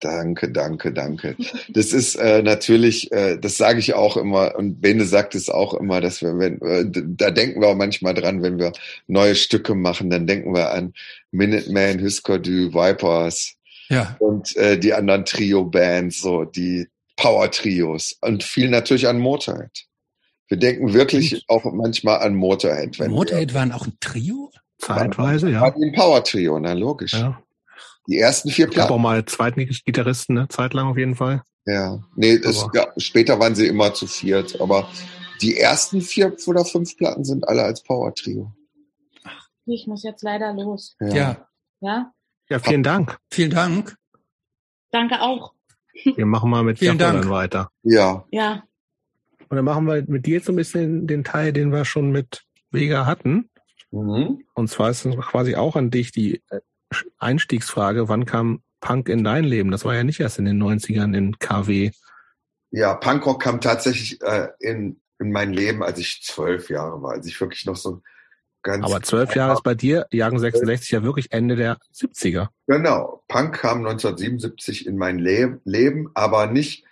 Danke, 0.00 0.50
danke, 0.50 0.92
danke. 0.92 1.36
Das 1.68 1.92
ist 1.92 2.14
äh, 2.14 2.42
natürlich, 2.42 3.12
äh, 3.12 3.36
das 3.38 3.58
sage 3.58 3.80
ich 3.80 3.92
auch 3.92 4.16
immer 4.16 4.54
und 4.56 4.80
Bene 4.80 5.04
sagt 5.04 5.34
es 5.34 5.50
auch 5.50 5.74
immer, 5.74 6.00
dass 6.00 6.22
wir, 6.22 6.38
wenn, 6.38 6.60
äh, 6.62 6.86
da 6.90 7.30
denken 7.30 7.60
wir 7.60 7.68
auch 7.68 7.76
manchmal 7.76 8.14
dran, 8.14 8.42
wenn 8.42 8.58
wir 8.58 8.72
neue 9.06 9.34
Stücke 9.34 9.74
machen, 9.74 10.08
dann 10.08 10.26
denken 10.26 10.54
wir 10.54 10.72
an 10.72 10.94
Minuteman, 11.32 12.00
Husker 12.02 12.38
Du, 12.38 12.72
Vipers 12.72 13.56
ja. 13.90 14.16
und 14.20 14.56
äh, 14.56 14.78
die 14.78 14.94
anderen 14.94 15.26
Trio-Bands, 15.26 16.22
so 16.22 16.44
die 16.44 16.88
Power-Trios 17.16 18.16
und 18.22 18.42
viel 18.42 18.70
natürlich 18.70 19.06
an 19.06 19.18
Motorhead. 19.18 19.84
Wir 20.48 20.56
denken 20.56 20.94
wirklich 20.94 21.34
und? 21.34 21.44
auch 21.48 21.70
manchmal 21.72 22.20
an 22.20 22.34
Motorhead. 22.34 22.98
Wenn 22.98 23.10
Motorhead 23.10 23.50
wir, 23.50 23.60
waren 23.60 23.72
auch 23.72 23.86
ein 23.86 23.98
Trio? 24.00 24.50
Zeitweise, 24.78 25.50
ja. 25.50 25.60
War 25.60 25.76
ein 25.76 25.92
Power-Trio, 25.92 26.58
na 26.58 26.72
logisch. 26.72 27.12
Ja. 27.12 27.42
Die 28.06 28.18
ersten 28.18 28.50
vier 28.50 28.66
Platten. 28.66 28.88
Ich 28.88 28.94
auch 28.94 28.98
mal 28.98 29.24
zweiten 29.24 29.66
Gitarristen, 29.84 30.34
ne? 30.34 30.48
Zeitlang 30.48 30.88
auf 30.88 30.96
jeden 30.96 31.14
Fall. 31.14 31.42
Ja, 31.66 32.02
nee, 32.16 32.38
das, 32.38 32.66
ja, 32.72 32.88
später 32.96 33.38
waren 33.38 33.54
sie 33.54 33.66
immer 33.66 33.92
zu 33.92 34.06
viert, 34.06 34.60
aber 34.60 34.88
die 35.42 35.56
ersten 35.58 36.00
vier 36.00 36.34
oder 36.46 36.64
fünf 36.64 36.96
Platten 36.96 37.24
sind 37.24 37.46
alle 37.46 37.62
als 37.62 37.82
Power 37.82 38.14
Trio. 38.14 38.52
Ich 39.66 39.86
muss 39.86 40.02
jetzt 40.02 40.22
leider 40.22 40.52
los. 40.52 40.96
Ja. 41.00 41.46
Ja? 41.80 42.12
Ja, 42.48 42.58
vielen 42.58 42.82
Dank. 42.82 43.18
Vielen 43.30 43.50
Dank. 43.50 43.96
Danke 44.90 45.20
auch. 45.20 45.54
Wir 46.04 46.26
machen 46.26 46.50
mal 46.50 46.64
mit 46.64 46.78
Vielen 46.78 46.98
Dank. 46.98 47.22
dann 47.22 47.30
weiter. 47.30 47.70
Ja. 47.82 48.24
Ja. 48.30 48.64
Und 49.48 49.56
dann 49.56 49.64
machen 49.64 49.86
wir 49.86 50.02
mit 50.08 50.26
dir 50.26 50.34
jetzt 50.34 50.46
so 50.46 50.52
ein 50.52 50.56
bisschen 50.56 51.06
den 51.06 51.24
Teil, 51.24 51.52
den 51.52 51.72
wir 51.72 51.84
schon 51.84 52.10
mit 52.10 52.44
Vega 52.70 53.06
hatten. 53.06 53.50
Mhm. 53.90 54.44
Und 54.54 54.68
zwar 54.68 54.90
ist 54.90 55.04
es 55.04 55.16
quasi 55.16 55.56
auch 55.56 55.76
an 55.76 55.90
dich 55.90 56.12
die 56.12 56.42
äh, 56.50 56.60
Einstiegsfrage, 57.18 58.08
wann 58.08 58.26
kam 58.26 58.62
Punk 58.80 59.08
in 59.08 59.24
dein 59.24 59.44
Leben? 59.44 59.70
Das 59.70 59.84
war 59.84 59.94
ja 59.94 60.04
nicht 60.04 60.20
erst 60.20 60.38
in 60.38 60.44
den 60.44 60.62
90ern 60.62 61.16
in 61.16 61.38
KW. 61.38 61.90
Ja, 62.70 62.94
Punkrock 62.94 63.42
kam 63.42 63.60
tatsächlich 63.60 64.20
äh, 64.22 64.48
in, 64.60 65.00
in 65.18 65.32
mein 65.32 65.52
Leben, 65.52 65.82
als 65.82 65.98
ich 65.98 66.22
zwölf 66.22 66.70
Jahre 66.70 67.02
war, 67.02 67.12
als 67.12 67.26
ich 67.26 67.40
wirklich 67.40 67.66
noch 67.66 67.76
so 67.76 68.02
ganz. 68.62 68.84
Aber 68.84 69.02
zwölf 69.02 69.34
Jahre 69.34 69.54
ist 69.54 69.62
bei 69.62 69.74
dir, 69.74 70.06
Jagen 70.10 70.38
66, 70.38 70.90
ja 70.90 71.02
wirklich 71.02 71.32
Ende 71.32 71.56
der 71.56 71.78
70er. 71.94 72.48
Genau. 72.66 73.22
Punk 73.28 73.58
kam 73.58 73.78
1977 73.78 74.86
in 74.86 74.96
mein 74.96 75.18
Le 75.18 75.60
Leben, 75.64 76.10
aber 76.14 76.46
nicht 76.46 76.84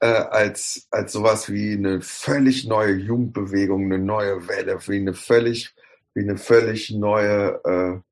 äh, 0.00 0.06
als, 0.06 0.86
als 0.90 1.12
sowas 1.12 1.50
wie 1.50 1.72
eine 1.72 2.00
völlig 2.00 2.66
neue 2.66 2.94
Jugendbewegung, 2.94 3.84
eine 3.84 3.98
neue 3.98 4.48
Welle, 4.48 4.78
wie 4.86 4.96
eine 4.96 5.14
völlig, 5.14 5.74
wie 6.14 6.22
eine 6.22 6.36
völlig 6.36 6.90
neue 6.90 7.60
äh, 7.64 8.07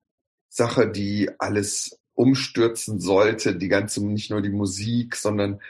Sache, 0.57 0.89
die 0.89 1.31
alles 1.39 1.99
umstürzen 2.15 2.99
sollte, 2.99 3.57
die 3.57 3.69
ganze, 3.69 4.05
nicht 4.05 4.31
nur 4.31 4.41
die 4.41 4.51
Musik, 4.51 5.15
sondern 5.15 5.61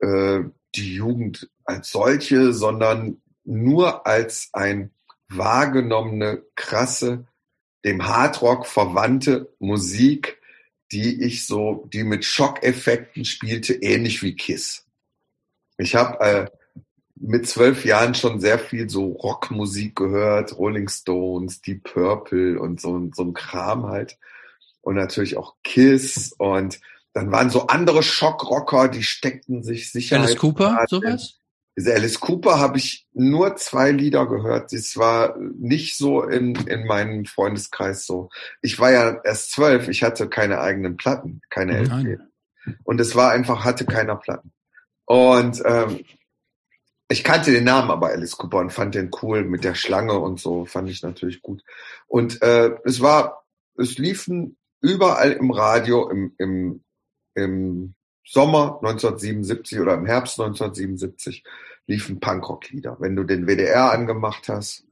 äh, 0.00 0.40
die 0.74 0.94
Jugend 0.94 1.48
als 1.64 1.90
solche, 1.90 2.52
sondern 2.52 3.22
nur 3.44 4.06
als 4.06 4.50
ein 4.52 4.90
wahrgenommene, 5.28 6.42
krasse, 6.56 7.26
dem 7.84 8.06
Hardrock 8.06 8.66
verwandte 8.66 9.54
Musik, 9.60 10.40
die 10.90 11.22
ich 11.22 11.46
so, 11.46 11.88
die 11.92 12.04
mit 12.04 12.24
Schockeffekten 12.24 13.24
spielte, 13.24 13.74
ähnlich 13.74 14.22
wie 14.22 14.34
Kiss. 14.34 14.86
Ich 15.78 15.94
habe 15.94 16.20
äh, 16.20 16.46
mit 17.22 17.46
zwölf 17.46 17.84
Jahren 17.84 18.14
schon 18.14 18.40
sehr 18.40 18.58
viel 18.58 18.90
so 18.90 19.06
Rockmusik 19.06 19.94
gehört, 19.96 20.58
Rolling 20.58 20.88
Stones, 20.88 21.62
Deep 21.62 21.84
Purple 21.84 22.58
und 22.58 22.80
so, 22.80 23.10
so 23.14 23.22
ein 23.22 23.32
Kram 23.32 23.86
halt. 23.86 24.18
Und 24.80 24.96
natürlich 24.96 25.36
auch 25.36 25.54
Kiss 25.62 26.34
und 26.36 26.80
dann 27.12 27.30
waren 27.30 27.50
so 27.50 27.68
andere 27.68 28.02
Schockrocker, 28.02 28.88
die 28.88 29.04
steckten 29.04 29.62
sich 29.62 29.92
sicher. 29.92 30.18
Alice 30.18 30.36
Cooper, 30.36 30.84
sowas? 30.88 31.38
Diese 31.76 31.94
Alice 31.94 32.18
Cooper 32.18 32.58
habe 32.58 32.78
ich 32.78 33.06
nur 33.12 33.54
zwei 33.56 33.92
Lieder 33.92 34.26
gehört. 34.26 34.72
Das 34.72 34.96
war 34.96 35.36
nicht 35.38 35.96
so 35.96 36.22
in, 36.22 36.54
in 36.66 36.86
meinem 36.86 37.24
Freundeskreis 37.24 38.04
so. 38.04 38.30
Ich 38.60 38.78
war 38.80 38.90
ja 38.90 39.20
erst 39.24 39.52
zwölf, 39.52 39.88
ich 39.88 40.02
hatte 40.02 40.28
keine 40.28 40.60
eigenen 40.60 40.96
Platten, 40.96 41.40
keine 41.48 41.82
LP. 41.82 42.18
Und 42.82 43.00
es 43.00 43.14
war 43.14 43.30
einfach, 43.30 43.64
hatte 43.64 43.86
keiner 43.86 44.16
Platten. 44.16 44.52
Und 45.04 45.62
ähm, 45.64 46.00
ich 47.12 47.24
kannte 47.24 47.52
den 47.52 47.64
Namen 47.64 47.90
aber 47.90 48.08
Alice 48.08 48.36
Cooper 48.36 48.58
und 48.58 48.72
fand 48.72 48.94
den 48.94 49.10
cool 49.22 49.44
mit 49.44 49.64
der 49.64 49.74
Schlange 49.74 50.18
und 50.18 50.40
so, 50.40 50.64
fand 50.64 50.88
ich 50.88 51.02
natürlich 51.02 51.42
gut. 51.42 51.62
Und 52.06 52.42
äh, 52.42 52.70
es 52.84 53.00
war, 53.00 53.44
es 53.76 53.98
liefen 53.98 54.56
überall 54.80 55.32
im 55.32 55.50
Radio 55.50 56.08
im, 56.08 56.34
im, 56.38 56.82
im 57.34 57.94
Sommer 58.24 58.78
1977 58.82 59.78
oder 59.78 59.94
im 59.94 60.06
Herbst 60.06 60.40
1977 60.40 61.44
liefen 61.86 62.20
Punkrock-Lieder. 62.20 62.96
Wenn 62.98 63.16
du 63.16 63.24
den 63.24 63.46
WDR 63.46 63.92
angemacht 63.92 64.48
hast, 64.48 64.84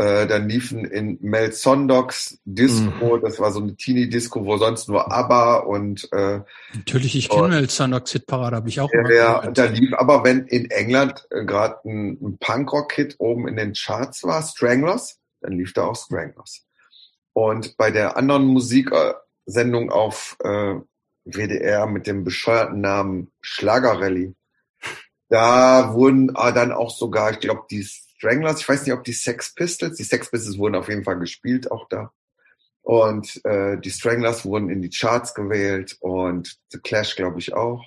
äh, 0.00 0.26
dann 0.26 0.48
liefen 0.48 0.86
in 0.86 1.18
Mel 1.20 1.52
Sondogs 1.52 2.40
Disco, 2.46 3.18
mhm. 3.18 3.20
das 3.20 3.38
war 3.38 3.52
so 3.52 3.60
eine 3.60 3.76
Teenie-Disco, 3.76 4.46
wo 4.46 4.56
sonst 4.56 4.88
nur 4.88 5.12
ABBA 5.12 5.56
und 5.58 6.08
äh, 6.12 6.40
Natürlich, 6.74 7.16
ich 7.16 7.28
kenne 7.28 7.48
Mel 7.48 7.68
Sondogs 7.68 8.12
Hitparade, 8.12 8.56
habe 8.56 8.70
ich 8.70 8.80
auch 8.80 8.88
ja, 8.90 9.10
ja, 9.10 9.50
da 9.50 9.64
lief 9.66 9.92
aber, 9.92 10.24
wenn 10.24 10.46
in 10.46 10.70
England 10.70 11.26
äh, 11.30 11.44
gerade 11.44 11.80
ein, 11.84 12.18
ein 12.22 12.38
Punkrock-Hit 12.38 13.16
oben 13.18 13.46
in 13.46 13.56
den 13.56 13.74
Charts 13.74 14.24
war, 14.24 14.42
Stranglers, 14.42 15.18
dann 15.42 15.52
lief 15.52 15.74
da 15.74 15.84
auch 15.84 15.96
Stranglers. 15.96 16.64
Und 17.34 17.76
bei 17.76 17.90
der 17.90 18.16
anderen 18.16 18.46
Musiksendung 18.46 19.90
auf 19.90 20.38
äh, 20.42 20.76
WDR 21.26 21.86
mit 21.86 22.06
dem 22.06 22.24
bescheuerten 22.24 22.80
Namen 22.80 23.30
Schlagerrally. 23.42 24.34
Da 25.28 25.92
wurden 25.92 26.34
ah, 26.34 26.52
dann 26.52 26.72
auch 26.72 26.90
sogar, 26.90 27.32
ich 27.32 27.40
glaube, 27.40 27.64
die 27.70 27.86
Stranglers, 28.20 28.60
ich 28.60 28.68
weiß 28.68 28.84
nicht, 28.84 28.92
ob 28.92 29.02
die 29.02 29.14
Sex 29.14 29.54
Pistols, 29.54 29.96
die 29.96 30.04
Sex 30.04 30.30
Pistols 30.30 30.58
wurden 30.58 30.74
auf 30.74 30.90
jeden 30.90 31.04
Fall 31.04 31.18
gespielt, 31.18 31.70
auch 31.70 31.88
da. 31.88 32.12
Und 32.82 33.42
äh, 33.46 33.78
die 33.78 33.90
Stranglers 33.90 34.44
wurden 34.44 34.68
in 34.68 34.82
die 34.82 34.90
Charts 34.90 35.32
gewählt 35.32 35.96
und 36.00 36.58
The 36.68 36.80
Clash, 36.80 37.16
glaube 37.16 37.38
ich, 37.38 37.54
auch. 37.54 37.86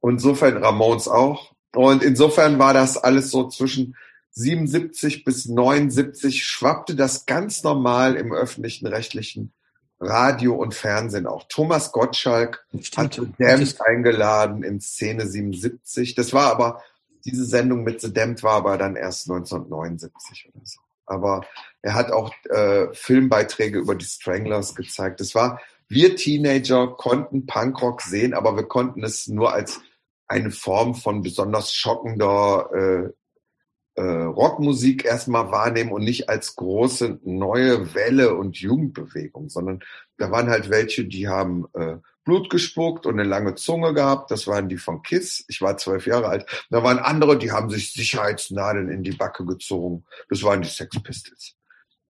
Und 0.00 0.14
insofern 0.14 0.62
Ramones 0.62 1.08
auch. 1.08 1.54
Und 1.74 2.02
insofern 2.02 2.58
war 2.58 2.74
das 2.74 2.98
alles 2.98 3.30
so 3.30 3.48
zwischen 3.48 3.96
77 4.32 5.24
bis 5.24 5.46
79 5.46 6.44
schwappte 6.44 6.94
das 6.94 7.24
ganz 7.24 7.62
normal 7.62 8.16
im 8.16 8.34
öffentlichen 8.34 8.86
rechtlichen 8.86 9.54
Radio 9.98 10.56
und 10.56 10.74
Fernsehen 10.74 11.26
auch. 11.26 11.44
Thomas 11.48 11.90
Gottschalk 11.92 12.66
Stimmt. 12.82 12.96
hat 12.98 13.14
The 13.14 13.32
Damned 13.38 13.80
eingeladen 13.80 14.62
in 14.62 14.78
Szene 14.82 15.26
77. 15.26 16.14
Das 16.14 16.34
war 16.34 16.50
aber, 16.50 16.82
diese 17.24 17.44
Sendung 17.44 17.82
mit 17.82 18.00
The 18.00 18.12
Damned 18.12 18.42
war 18.42 18.54
aber 18.54 18.78
dann 18.78 18.96
erst 18.96 19.30
1979 19.30 20.50
oder 20.52 20.64
so. 20.64 20.80
Aber 21.06 21.44
er 21.82 21.94
hat 21.94 22.12
auch 22.12 22.32
äh, 22.50 22.86
Filmbeiträge 22.92 23.78
über 23.78 23.94
die 23.94 24.04
Stranglers 24.04 24.74
gezeigt. 24.74 25.20
Das 25.20 25.34
war, 25.34 25.60
wir 25.88 26.14
Teenager 26.14 26.86
konnten 26.88 27.46
Punkrock 27.46 28.02
sehen, 28.02 28.32
aber 28.32 28.56
wir 28.56 28.64
konnten 28.64 29.02
es 29.02 29.26
nur 29.26 29.52
als 29.52 29.80
eine 30.28 30.52
Form 30.52 30.94
von 30.94 31.22
besonders 31.22 31.72
schockender 31.72 32.70
äh, 32.72 34.00
äh, 34.00 34.22
Rockmusik 34.22 35.04
erstmal 35.04 35.50
wahrnehmen 35.50 35.90
und 35.90 36.04
nicht 36.04 36.28
als 36.28 36.54
große 36.54 37.18
neue 37.24 37.94
Welle 37.94 38.36
und 38.36 38.56
Jugendbewegung, 38.56 39.48
sondern 39.48 39.80
da 40.16 40.30
waren 40.30 40.48
halt 40.48 40.70
welche, 40.70 41.04
die 41.04 41.28
haben 41.28 41.66
äh, 41.74 41.96
Blut 42.24 42.50
gespuckt 42.50 43.06
und 43.06 43.18
eine 43.18 43.28
lange 43.28 43.54
Zunge 43.54 43.94
gehabt. 43.94 44.30
Das 44.30 44.46
waren 44.46 44.68
die 44.68 44.76
von 44.76 45.02
Kiss. 45.02 45.44
Ich 45.48 45.60
war 45.62 45.76
zwölf 45.76 46.06
Jahre 46.06 46.28
alt. 46.28 46.66
Da 46.70 46.82
waren 46.82 46.98
andere, 46.98 47.38
die 47.38 47.52
haben 47.52 47.70
sich 47.70 47.92
Sicherheitsnadeln 47.92 48.88
in 48.88 49.02
die 49.02 49.12
Backe 49.12 49.44
gezogen. 49.44 50.04
Das 50.28 50.42
waren 50.42 50.62
die 50.62 50.68
Sex 50.68 51.00
Pistols. 51.02 51.54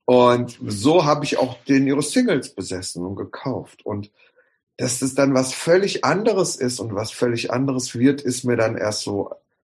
Und 0.04 0.58
so 0.66 1.04
habe 1.04 1.24
ich 1.24 1.38
auch 1.38 1.62
den 1.64 1.86
ihre 1.86 2.02
Singles 2.02 2.54
besessen 2.54 3.04
und 3.06 3.14
gekauft. 3.16 3.86
Und 3.86 4.10
dass 4.76 4.98
das 4.98 5.14
dann 5.14 5.34
was 5.34 5.54
völlig 5.54 6.04
anderes 6.04 6.56
ist 6.56 6.80
und 6.80 6.94
was 6.94 7.12
völlig 7.12 7.52
anderes 7.52 7.96
wird, 7.96 8.20
ist 8.20 8.44
mir 8.44 8.56
dann 8.56 8.76
erst 8.76 9.02
so 9.02 9.30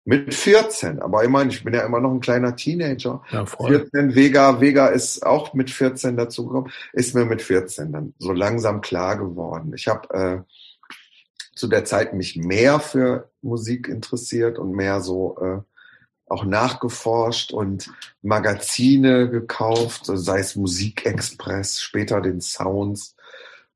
mit 0.05 0.35
14, 0.35 1.01
aber 1.01 1.23
ich 1.23 1.31
meine, 1.31 1.51
ich 1.51 1.63
bin 1.63 1.75
ja 1.75 1.87
immer 1.87 2.01
noch 2.01 2.11
ein 2.11 2.21
kleiner 2.21 2.57
Teenager. 2.57 3.23
Ja, 3.31 3.47
voll. 3.47 3.71
14, 3.71 4.15
Vega, 4.15 4.61
Vega 4.61 4.89
ist 4.89 5.25
auch 5.25 5.55
mit 5.55 5.71
14 5.71 6.17
dazugekommen, 6.17 6.73
ist 6.93 7.15
mir 7.15 7.25
mit 7.25 7.41
14 7.41 7.93
dann 7.93 8.15
so 8.19 8.33
langsam 8.33 8.81
klar 8.81 9.17
geworden. 9.17 9.73
Ich 9.77 9.87
habe 9.87 10.15
äh, 10.15 10.53
zu 11.55 11.69
der 11.69 11.85
Zeit 11.85 12.15
mich 12.15 12.37
mehr 12.37 12.81
für 12.81 13.31
Musik 13.43 13.89
interessiert 13.89 14.59
und 14.59 14.73
mehr 14.73 15.01
so 15.01 15.39
äh, 15.41 15.61
auch 16.27 16.45
nachgeforscht 16.45 17.53
und 17.53 17.93
Magazine 18.23 19.29
gekauft, 19.29 20.07
sei 20.07 20.41
es 20.41 20.57
Musikexpress, 20.57 21.81
später 21.81 22.21
den 22.21 22.41
Sounds 22.41 23.15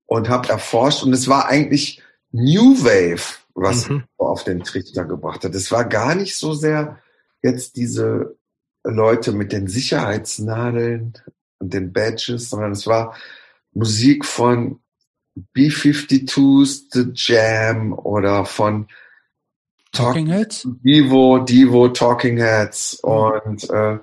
und 0.06 0.28
habe 0.28 0.48
erforscht 0.48 1.02
und 1.02 1.12
es 1.12 1.28
war 1.28 1.48
eigentlich 1.48 2.02
New 2.32 2.82
Wave 2.82 3.45
was 3.56 3.88
mhm. 3.88 4.04
auf 4.18 4.44
den 4.44 4.62
Trichter 4.62 5.04
gebracht 5.04 5.44
hat. 5.44 5.54
Es 5.54 5.72
war 5.72 5.84
gar 5.84 6.14
nicht 6.14 6.36
so 6.36 6.52
sehr 6.54 6.98
jetzt 7.42 7.76
diese 7.76 8.36
Leute 8.84 9.32
mit 9.32 9.52
den 9.52 9.66
Sicherheitsnadeln 9.66 11.14
und 11.58 11.74
den 11.74 11.92
Badges, 11.92 12.50
sondern 12.50 12.72
es 12.72 12.86
war 12.86 13.16
Musik 13.72 14.24
von 14.24 14.80
B-52s, 15.34 16.84
The 16.92 17.10
Jam 17.14 17.92
oder 17.92 18.44
von 18.44 18.88
Talking 19.92 20.26
Heads? 20.26 20.68
Divo, 20.84 21.38
Divo, 21.38 21.88
Talking 21.88 22.38
Heads 22.38 23.00
mhm. 23.02 23.10
und 23.10 23.70
äh, 23.70 23.98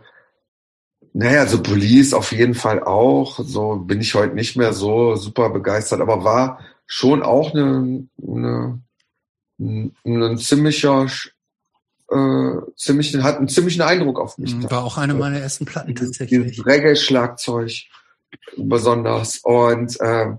naja, 1.16 1.45
so 1.45 1.62
Police 1.62 2.16
auf 2.16 2.32
jeden 2.32 2.56
Fall 2.56 2.84
auch. 2.84 3.39
So 3.39 3.76
bin 3.76 4.01
ich 4.01 4.16
heute 4.16 4.34
nicht 4.34 4.58
mehr 4.58 4.74
so 4.74 5.16
super 5.16 5.51
begeistert, 5.51 6.01
aber 6.01 6.24
war 6.24 6.60
schon 6.88 7.22
auch 7.22 7.54
eine, 7.54 8.08
eine 8.20 8.82
ein 9.60 10.38
ziemlicher, 10.38 11.08
äh, 12.10 12.56
ziemlich, 12.76 13.16
hat 13.18 13.38
einen 13.38 13.47
ziemlichen 13.47 13.82
Eindruck 13.82 14.20
auf 14.20 14.38
mich. 14.38 14.56
Mhm, 14.56 14.70
war 14.70 14.84
auch 14.84 14.97
eine 14.97 15.14
meiner 15.14 15.39
ersten 15.39 15.66
Platten 15.66 15.95
tatsächlich. 15.95 16.51
Dieses 16.51 16.66
Reggae-Schlagzeug 16.66 17.72
besonders. 18.58 19.39
Und 19.43 19.99
äh, 19.99 20.34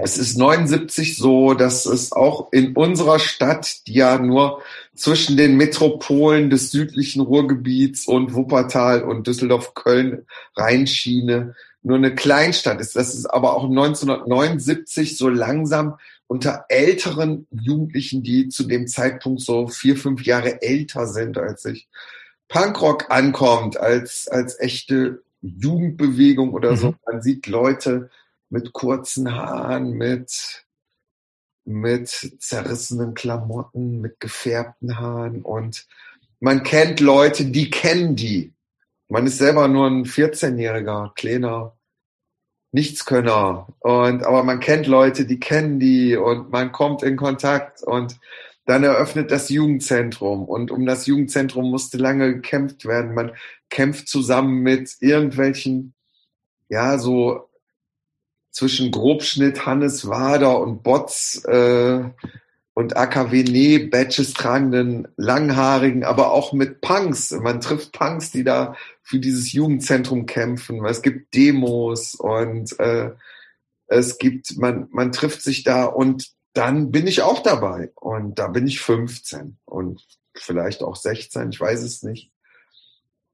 es 0.00 0.16
ist 0.16 0.38
79 0.38 1.16
so, 1.16 1.54
dass 1.54 1.86
es 1.86 2.12
auch 2.12 2.52
in 2.52 2.74
unserer 2.76 3.18
Stadt, 3.18 3.86
die 3.86 3.94
ja 3.94 4.18
nur 4.18 4.62
zwischen 4.94 5.36
den 5.36 5.56
Metropolen 5.56 6.50
des 6.50 6.70
südlichen 6.70 7.20
Ruhrgebiets 7.20 8.06
und 8.06 8.34
Wuppertal 8.34 9.02
und 9.02 9.26
Düsseldorf-Köln 9.26 10.26
Rheinschiene 10.56 11.54
nur 11.82 11.96
eine 11.96 12.14
Kleinstadt 12.14 12.80
ist, 12.80 12.96
dass 12.96 13.14
es 13.14 13.26
aber 13.26 13.56
auch 13.56 13.64
1979 13.64 15.16
so 15.16 15.28
langsam 15.28 15.96
unter 16.28 16.66
älteren 16.68 17.46
Jugendlichen, 17.50 18.22
die 18.22 18.48
zu 18.48 18.64
dem 18.64 18.86
Zeitpunkt 18.86 19.40
so 19.40 19.66
vier, 19.66 19.96
fünf 19.96 20.24
Jahre 20.24 20.62
älter 20.62 21.06
sind 21.06 21.38
als 21.38 21.64
ich, 21.64 21.88
Punkrock 22.48 23.10
ankommt 23.10 23.78
als, 23.78 24.28
als 24.28 24.58
echte 24.60 25.22
Jugendbewegung 25.40 26.52
oder 26.52 26.72
mhm. 26.72 26.76
so. 26.76 26.94
Man 27.06 27.22
sieht 27.22 27.46
Leute 27.46 28.10
mit 28.50 28.72
kurzen 28.72 29.34
Haaren, 29.34 29.92
mit, 29.92 30.64
mit 31.64 32.08
zerrissenen 32.08 33.14
Klamotten, 33.14 34.00
mit 34.00 34.20
gefärbten 34.20 34.98
Haaren 34.98 35.42
und 35.42 35.86
man 36.40 36.62
kennt 36.62 37.00
Leute, 37.00 37.46
die 37.46 37.70
kennen 37.70 38.16
die. 38.16 38.52
Man 39.08 39.26
ist 39.26 39.38
selber 39.38 39.66
nur 39.68 39.86
ein 39.86 40.04
14-jähriger, 40.04 41.14
kleiner 41.14 41.77
Nichtskönner. 42.72 43.68
Und, 43.80 44.24
aber 44.24 44.44
man 44.44 44.60
kennt 44.60 44.86
Leute, 44.86 45.26
die 45.26 45.40
kennen 45.40 45.80
die 45.80 46.16
und 46.16 46.50
man 46.50 46.72
kommt 46.72 47.02
in 47.02 47.16
Kontakt 47.16 47.82
und 47.82 48.18
dann 48.66 48.84
eröffnet 48.84 49.30
das 49.30 49.48
Jugendzentrum. 49.48 50.44
Und 50.44 50.70
um 50.70 50.84
das 50.84 51.06
Jugendzentrum 51.06 51.70
musste 51.70 51.96
lange 51.96 52.34
gekämpft 52.34 52.84
werden. 52.84 53.14
Man 53.14 53.32
kämpft 53.70 54.08
zusammen 54.08 54.62
mit 54.62 54.96
irgendwelchen, 55.00 55.94
ja, 56.68 56.98
so 56.98 57.48
zwischen 58.50 58.90
Grobschnitt, 58.90 59.64
Hannes 59.64 60.06
Wader 60.08 60.60
und 60.60 60.82
Bots, 60.82 61.44
äh, 61.44 62.10
und 62.78 62.96
AKW 62.96 63.42
Nee 63.42 63.78
Badges 63.78 64.34
tragenden 64.34 65.08
Langhaarigen, 65.16 66.04
aber 66.04 66.30
auch 66.30 66.52
mit 66.52 66.80
Punks. 66.80 67.32
Man 67.32 67.60
trifft 67.60 67.90
Punks, 67.90 68.30
die 68.30 68.44
da 68.44 68.76
für 69.02 69.18
dieses 69.18 69.52
Jugendzentrum 69.52 70.26
kämpfen. 70.26 70.84
Es 70.84 71.02
gibt 71.02 71.34
Demos 71.34 72.14
und 72.14 72.78
äh, 72.78 73.10
es 73.88 74.18
gibt, 74.18 74.58
man, 74.58 74.86
man 74.92 75.10
trifft 75.10 75.42
sich 75.42 75.64
da 75.64 75.86
und 75.86 76.30
dann 76.52 76.92
bin 76.92 77.08
ich 77.08 77.22
auch 77.22 77.42
dabei. 77.42 77.90
Und 77.96 78.38
da 78.38 78.46
bin 78.46 78.68
ich 78.68 78.78
15 78.78 79.58
und 79.64 80.06
vielleicht 80.36 80.84
auch 80.84 80.94
16, 80.94 81.50
ich 81.50 81.60
weiß 81.60 81.82
es 81.82 82.04
nicht. 82.04 82.30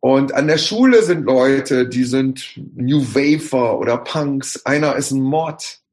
Und 0.00 0.32
an 0.32 0.46
der 0.46 0.56
Schule 0.56 1.02
sind 1.02 1.26
Leute, 1.26 1.86
die 1.86 2.04
sind 2.04 2.58
New 2.74 3.02
Wafer 3.14 3.78
oder 3.78 3.98
Punks. 3.98 4.64
Einer 4.64 4.96
ist 4.96 5.10
ein 5.10 5.20
Mod 5.20 5.83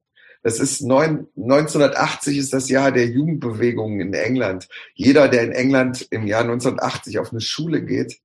das 0.43 0.59
ist 0.59 0.81
neun, 0.81 1.27
1980 1.37 2.37
ist 2.37 2.53
das 2.53 2.69
Jahr 2.69 2.91
der 2.91 3.07
Jugendbewegung 3.07 3.99
in 3.99 4.13
England. 4.13 4.67
Jeder, 4.95 5.27
der 5.27 5.43
in 5.43 5.51
England 5.51 6.07
im 6.09 6.25
Jahr 6.25 6.41
1980 6.41 7.19
auf 7.19 7.31
eine 7.31 7.41
Schule 7.41 7.83
geht, 7.83 8.19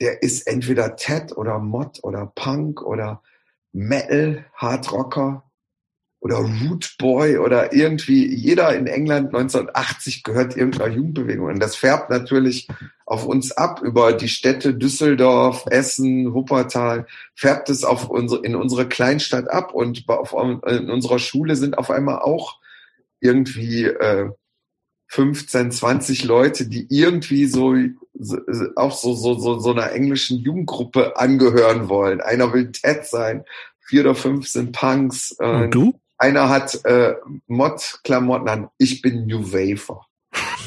der 0.00 0.22
ist 0.22 0.46
entweder 0.46 0.96
Ted 0.96 1.36
oder 1.36 1.58
Mod 1.58 2.00
oder 2.02 2.26
Punk 2.34 2.82
oder 2.82 3.22
Metal, 3.72 4.46
Hardrocker 4.54 5.50
oder 6.22 6.36
Root 6.36 6.94
Boy 6.98 7.38
oder 7.38 7.72
irgendwie 7.72 8.32
jeder 8.32 8.76
in 8.76 8.86
England 8.86 9.34
1980 9.34 10.22
gehört 10.22 10.56
irgendeiner 10.56 10.94
Jugendbewegung. 10.94 11.46
Und 11.48 11.58
das 11.58 11.74
färbt 11.74 12.10
natürlich 12.10 12.68
auf 13.06 13.26
uns 13.26 13.50
ab 13.50 13.82
über 13.82 14.12
die 14.12 14.28
Städte 14.28 14.72
Düsseldorf, 14.72 15.64
Essen, 15.68 16.32
Wuppertal, 16.32 17.06
färbt 17.34 17.70
es 17.70 17.82
auf 17.82 18.08
unsere, 18.08 18.44
in 18.44 18.54
unsere 18.54 18.86
Kleinstadt 18.86 19.50
ab. 19.50 19.74
Und 19.74 20.08
auf, 20.08 20.32
in 20.64 20.90
unserer 20.90 21.18
Schule 21.18 21.56
sind 21.56 21.76
auf 21.76 21.90
einmal 21.90 22.20
auch 22.20 22.60
irgendwie 23.18 23.86
äh, 23.86 24.30
15, 25.08 25.72
20 25.72 26.22
Leute, 26.22 26.68
die 26.68 26.86
irgendwie 26.88 27.46
so, 27.46 27.74
so 28.14 28.38
auch 28.76 28.92
so, 28.92 29.14
so, 29.14 29.34
so, 29.34 29.58
so 29.58 29.72
einer 29.72 29.90
englischen 29.90 30.38
Jugendgruppe 30.38 31.16
angehören 31.16 31.88
wollen. 31.88 32.20
Einer 32.20 32.52
will 32.52 32.70
Ted 32.70 33.06
sein, 33.06 33.44
vier 33.80 34.02
oder 34.02 34.14
fünf 34.14 34.46
sind 34.46 34.70
Punks. 34.70 35.32
Und 35.64 35.74
du? 35.74 36.00
Einer 36.22 36.48
hat 36.48 36.84
äh, 36.84 37.14
Mod-Klamotten 37.48 38.48
an. 38.48 38.68
Ich 38.78 39.02
bin 39.02 39.26
New 39.26 39.52
Wafer. 39.52 40.06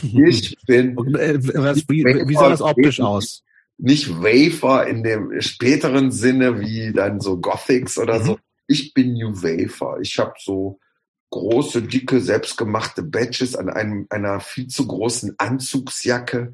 Ich 0.02 0.54
bin. 0.68 0.98
Äh, 1.16 1.40
was, 1.56 1.88
wie, 1.88 2.04
wie 2.04 2.34
sah 2.34 2.50
das 2.50 2.62
optisch 2.62 3.00
aus? 3.00 3.42
Nicht 3.78 4.10
Wafer 4.22 4.86
in 4.86 5.02
dem 5.04 5.40
späteren 5.42 6.12
Sinne 6.12 6.60
wie 6.60 6.92
dann 6.92 7.22
so 7.22 7.40
Gothics 7.40 7.98
oder 7.98 8.20
mhm. 8.20 8.26
so. 8.26 8.40
Ich 8.68 8.94
bin 8.94 9.14
New 9.14 9.32
Wafer. 9.32 10.00
Ich 10.02 10.20
habe 10.20 10.34
so 10.40 10.82
große, 11.30 11.84
dicke, 11.84 12.20
selbstgemachte 12.20 13.04
Badges 13.04 13.56
an 13.56 13.70
einem, 13.70 14.08
einer 14.10 14.42
viel 14.42 14.68
zu 14.68 14.86
großen 14.86 15.36
Anzugsjacke. 15.38 16.54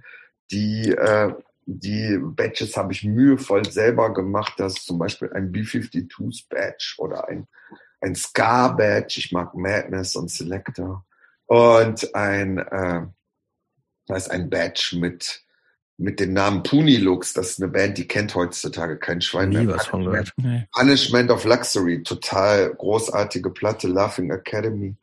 Die, 0.52 0.92
äh, 0.92 1.34
die 1.66 2.20
Badges 2.22 2.78
habe 2.78 2.94
ich 2.94 3.04
mühevoll 3.04 3.66
selber 3.66 4.14
gemacht. 4.14 4.54
Das 4.58 4.74
ist 4.74 4.86
zum 4.86 5.00
Beispiel 5.00 5.32
ein 5.34 5.52
B-52s 5.52 6.44
Badge 6.50 6.94
oder 7.00 7.28
ein 7.28 7.48
ein 8.02 8.16
Ska-Badge, 8.16 9.20
ich 9.20 9.32
mag 9.32 9.54
Madness 9.56 10.16
und 10.16 10.30
Selector. 10.30 11.06
Und 11.46 12.16
ein, 12.16 12.58
äh, 12.58 13.06
da 14.08 14.16
ist 14.16 14.32
ein 14.32 14.50
Badge 14.50 14.98
mit, 15.00 15.44
mit 15.98 16.20
dem 16.20 16.34
Namen 16.34 16.64
Punilux. 16.64 17.34
Das 17.34 17.52
ist 17.52 17.62
eine 17.62 17.72
Band, 17.72 17.98
die 17.98 18.08
kennt 18.08 18.34
heutzutage 18.34 18.98
kein 18.98 19.22
Schwein 19.22 19.50
Nie 19.50 19.66
mehr. 19.66 19.76
was 19.76 19.88
von 19.88 20.06
gehört. 20.06 20.34
Nee. 20.38 20.68
Punishment 20.72 21.30
of 21.30 21.44
Luxury, 21.46 22.04
total 22.04 22.74
großartige 22.74 23.52
Platte, 23.52 23.88
Laughing 23.88 24.32
Academy. 24.32 24.96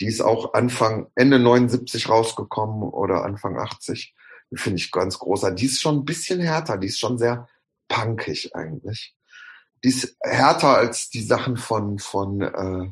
Die 0.00 0.06
ist 0.06 0.22
auch 0.22 0.54
Anfang, 0.54 1.08
Ende 1.14 1.38
79 1.38 2.08
rausgekommen 2.08 2.88
oder 2.88 3.24
Anfang 3.24 3.58
80. 3.58 4.14
Die 4.50 4.56
finde 4.56 4.78
ich 4.78 4.92
ganz 4.92 5.18
großartig. 5.18 5.60
Die 5.60 5.66
ist 5.66 5.80
schon 5.80 5.96
ein 5.96 6.04
bisschen 6.04 6.40
härter, 6.40 6.78
die 6.78 6.86
ist 6.86 7.00
schon 7.00 7.18
sehr 7.18 7.48
punkig 7.88 8.54
eigentlich 8.54 9.15
die 9.86 9.90
ist 9.90 10.16
härter 10.20 10.78
als 10.78 11.10
die 11.10 11.22
Sachen 11.22 11.56
von, 11.56 12.00
von 12.00 12.40
äh, 12.40 12.90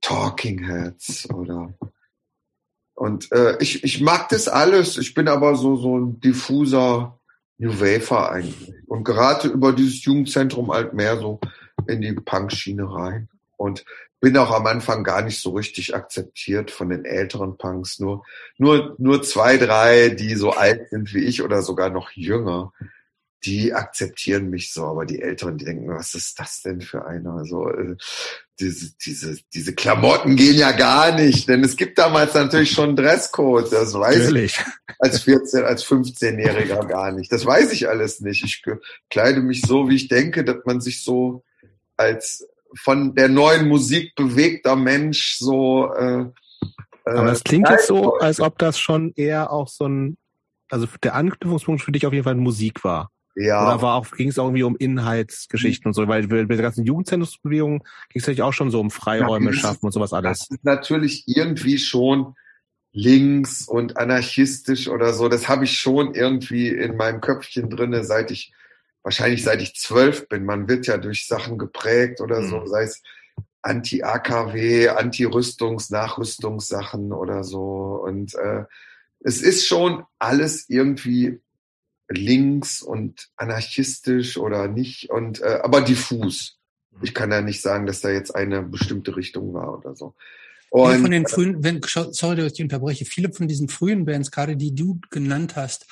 Talking 0.00 0.66
Heads 0.66 1.30
oder 1.30 1.74
und 2.94 3.30
äh, 3.30 3.56
ich, 3.60 3.84
ich 3.84 4.00
mag 4.00 4.28
das 4.30 4.48
alles. 4.48 4.98
Ich 4.98 5.14
bin 5.14 5.28
aber 5.28 5.54
so, 5.54 5.76
so 5.76 5.96
ein 5.96 6.18
diffuser 6.18 7.16
New 7.58 7.80
Wafer 7.80 8.32
eigentlich. 8.32 8.74
Und 8.88 9.04
gerate 9.04 9.46
über 9.46 9.72
dieses 9.72 10.04
Jugendzentrum 10.04 10.72
halt 10.72 10.94
mehr 10.94 11.16
so 11.16 11.38
in 11.86 12.00
die 12.00 12.12
Punk-Schiene 12.12 12.92
rein. 12.92 13.28
Und 13.56 13.84
bin 14.18 14.36
auch 14.36 14.50
am 14.50 14.66
Anfang 14.66 15.04
gar 15.04 15.22
nicht 15.22 15.40
so 15.40 15.50
richtig 15.50 15.94
akzeptiert 15.94 16.72
von 16.72 16.88
den 16.88 17.04
älteren 17.04 17.56
Punks. 17.56 18.00
Nur, 18.00 18.24
nur, 18.56 18.96
nur 18.98 19.22
zwei, 19.22 19.58
drei, 19.58 20.08
die 20.08 20.34
so 20.34 20.50
alt 20.50 20.90
sind 20.90 21.14
wie 21.14 21.22
ich 21.22 21.44
oder 21.44 21.62
sogar 21.62 21.90
noch 21.90 22.10
jünger, 22.10 22.72
die 23.44 23.72
akzeptieren 23.72 24.50
mich 24.50 24.72
so, 24.72 24.84
aber 24.84 25.06
die 25.06 25.22
Älteren, 25.22 25.58
die 25.58 25.64
denken, 25.64 25.88
was 25.88 26.14
ist 26.14 26.38
das 26.40 26.62
denn 26.62 26.80
für 26.80 27.06
einer? 27.06 27.34
Also 27.34 27.70
äh, 27.70 27.96
diese, 28.58 28.92
diese, 29.04 29.38
diese 29.54 29.74
Klamotten 29.74 30.34
gehen 30.36 30.56
ja 30.56 30.72
gar 30.72 31.14
nicht, 31.14 31.48
denn 31.48 31.62
es 31.62 31.76
gibt 31.76 31.98
damals 31.98 32.34
natürlich 32.34 32.72
schon 32.72 32.96
Dresscode, 32.96 33.72
das 33.72 33.94
weiß 33.94 34.18
natürlich. 34.18 34.58
ich 34.58 34.64
als 34.98 35.22
14, 35.22 35.64
als 35.64 35.84
15-Jähriger 35.86 36.84
gar 36.86 37.12
nicht. 37.12 37.30
Das 37.30 37.46
weiß 37.46 37.72
ich 37.72 37.88
alles 37.88 38.20
nicht. 38.20 38.44
Ich 38.44 38.64
kleide 39.10 39.40
mich 39.40 39.62
so, 39.62 39.88
wie 39.88 39.96
ich 39.96 40.08
denke, 40.08 40.44
dass 40.44 40.64
man 40.64 40.80
sich 40.80 41.04
so 41.04 41.44
als 41.96 42.48
von 42.74 43.14
der 43.14 43.28
neuen 43.28 43.68
Musik 43.68 44.14
bewegter 44.16 44.76
Mensch 44.76 45.36
so 45.38 45.92
äh, 45.94 46.26
aber 47.16 47.32
es 47.32 47.44
klingt 47.44 47.68
jetzt 47.68 47.86
so, 47.86 48.16
als 48.18 48.40
ob 48.40 48.58
das 48.58 48.78
schon 48.78 49.12
eher 49.16 49.50
auch 49.50 49.68
so 49.68 49.86
ein, 49.86 50.18
also 50.68 50.86
der 51.02 51.14
Anknüpfungspunkt 51.14 51.82
für 51.82 51.92
dich 51.92 52.06
auf 52.06 52.12
jeden 52.12 52.24
Fall 52.24 52.34
Musik 52.34 52.84
war. 52.84 53.10
Ja. 53.38 53.62
Oder 53.62 53.82
war 53.82 53.94
auch, 53.94 54.10
ging 54.10 54.28
es 54.28 54.36
irgendwie 54.36 54.64
um 54.64 54.76
Inhaltsgeschichten 54.76 55.88
und 55.88 55.94
so, 55.94 56.08
weil 56.08 56.26
bei 56.26 56.44
der 56.44 56.56
ganzen 56.56 56.84
Jugendzentrumsbewegung 56.84 57.78
ging 57.78 58.20
es 58.20 58.22
natürlich 58.22 58.42
auch 58.42 58.52
schon 58.52 58.72
so 58.72 58.80
um 58.80 58.90
Freiräume 58.90 59.52
ja, 59.52 59.52
schaffen 59.52 59.86
und 59.86 59.92
sowas 59.92 60.12
alles. 60.12 60.40
Das 60.40 60.50
ist 60.50 60.64
natürlich 60.64 61.24
irgendwie 61.28 61.78
schon 61.78 62.34
links 62.90 63.68
und 63.68 63.96
anarchistisch 63.96 64.88
oder 64.88 65.12
so. 65.12 65.28
Das 65.28 65.48
habe 65.48 65.64
ich 65.64 65.78
schon 65.78 66.14
irgendwie 66.14 66.68
in 66.68 66.96
meinem 66.96 67.20
Köpfchen 67.20 67.70
drinne, 67.70 68.02
seit 68.02 68.32
ich, 68.32 68.52
wahrscheinlich 69.04 69.44
seit 69.44 69.62
ich 69.62 69.76
zwölf 69.76 70.28
bin. 70.28 70.44
Man 70.44 70.68
wird 70.68 70.88
ja 70.88 70.98
durch 70.98 71.28
Sachen 71.28 71.58
geprägt 71.58 72.20
oder 72.20 72.42
so, 72.42 72.58
mhm. 72.58 72.66
sei 72.66 72.82
es 72.82 73.02
Anti-AKW, 73.62 74.88
Anti-Rüstungs-, 74.88 75.92
Nachrüstungssachen 75.92 77.12
oder 77.12 77.44
so. 77.44 78.00
Und 78.04 78.34
äh, 78.34 78.64
es 79.20 79.42
ist 79.42 79.68
schon 79.68 80.02
alles 80.18 80.68
irgendwie 80.68 81.40
links 82.08 82.82
und 82.82 83.28
anarchistisch 83.36 84.38
oder 84.38 84.68
nicht 84.68 85.10
und 85.10 85.40
äh, 85.40 85.60
aber 85.62 85.82
diffus. 85.82 86.58
Mhm. 86.90 86.98
Ich 87.02 87.14
kann 87.14 87.30
ja 87.30 87.40
nicht 87.40 87.60
sagen, 87.60 87.86
dass 87.86 88.00
da 88.00 88.10
jetzt 88.10 88.34
eine 88.34 88.62
bestimmte 88.62 89.16
Richtung 89.16 89.52
war 89.54 89.78
oder 89.78 89.94
so. 89.94 90.14
Und, 90.70 90.90
viele 90.90 91.02
von 91.02 91.10
den 91.10 91.26
frühen, 91.26 91.64
wenn, 91.64 91.80
sorry, 91.82 92.36
dass 92.36 92.52
ich 92.54 92.62
unterbreche, 92.62 93.04
viele 93.04 93.32
von 93.32 93.48
diesen 93.48 93.68
frühen 93.68 94.04
Bands, 94.04 94.30
gerade 94.30 94.56
die 94.56 94.74
du 94.74 95.00
genannt 95.10 95.56
hast, 95.56 95.86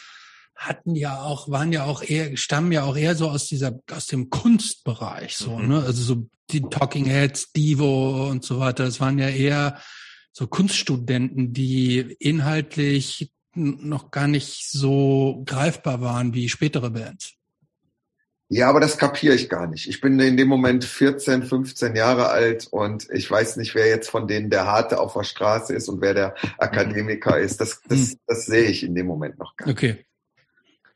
hatten 0.54 0.94
ja 0.94 1.20
auch, 1.22 1.50
waren 1.50 1.72
ja 1.72 1.84
auch 1.84 2.02
eher, 2.02 2.36
stammen 2.36 2.72
ja 2.72 2.84
auch 2.84 2.96
eher 2.96 3.14
so 3.14 3.28
aus 3.28 3.46
dieser, 3.46 3.78
aus 3.90 4.06
dem 4.06 4.30
Kunstbereich, 4.30 5.36
so, 5.36 5.58
mhm. 5.58 5.68
ne? 5.68 5.82
Also 5.82 6.02
so 6.02 6.28
die 6.50 6.62
Talking 6.62 7.04
Heads, 7.04 7.52
Divo 7.52 8.28
und 8.28 8.44
so 8.44 8.60
weiter. 8.60 8.84
Das 8.84 9.00
waren 9.00 9.18
ja 9.18 9.28
eher 9.28 9.80
so 10.32 10.46
Kunststudenten, 10.46 11.52
die 11.52 11.98
inhaltlich 12.18 13.32
noch 13.56 14.10
gar 14.10 14.28
nicht 14.28 14.70
so 14.70 15.42
greifbar 15.46 16.00
waren 16.00 16.34
wie 16.34 16.48
spätere 16.48 16.90
Bands. 16.90 17.36
Ja, 18.48 18.70
aber 18.70 18.78
das 18.78 18.96
kapiere 18.96 19.34
ich 19.34 19.48
gar 19.48 19.66
nicht. 19.66 19.88
Ich 19.88 20.00
bin 20.00 20.20
in 20.20 20.36
dem 20.36 20.46
Moment 20.46 20.84
14, 20.84 21.42
15 21.42 21.96
Jahre 21.96 22.28
alt 22.28 22.68
und 22.70 23.08
ich 23.10 23.28
weiß 23.28 23.56
nicht, 23.56 23.74
wer 23.74 23.88
jetzt 23.88 24.08
von 24.08 24.28
denen 24.28 24.50
der 24.50 24.66
Harte 24.66 25.00
auf 25.00 25.14
der 25.14 25.24
Straße 25.24 25.74
ist 25.74 25.88
und 25.88 26.00
wer 26.00 26.14
der 26.14 26.34
Akademiker 26.58 27.38
ist. 27.40 27.60
Das, 27.60 27.80
das, 27.88 28.10
hm. 28.10 28.18
das 28.28 28.46
sehe 28.46 28.68
ich 28.68 28.84
in 28.84 28.94
dem 28.94 29.06
Moment 29.06 29.38
noch 29.38 29.56
gar 29.56 29.66
nicht. 29.66 29.76
Okay. 29.76 30.06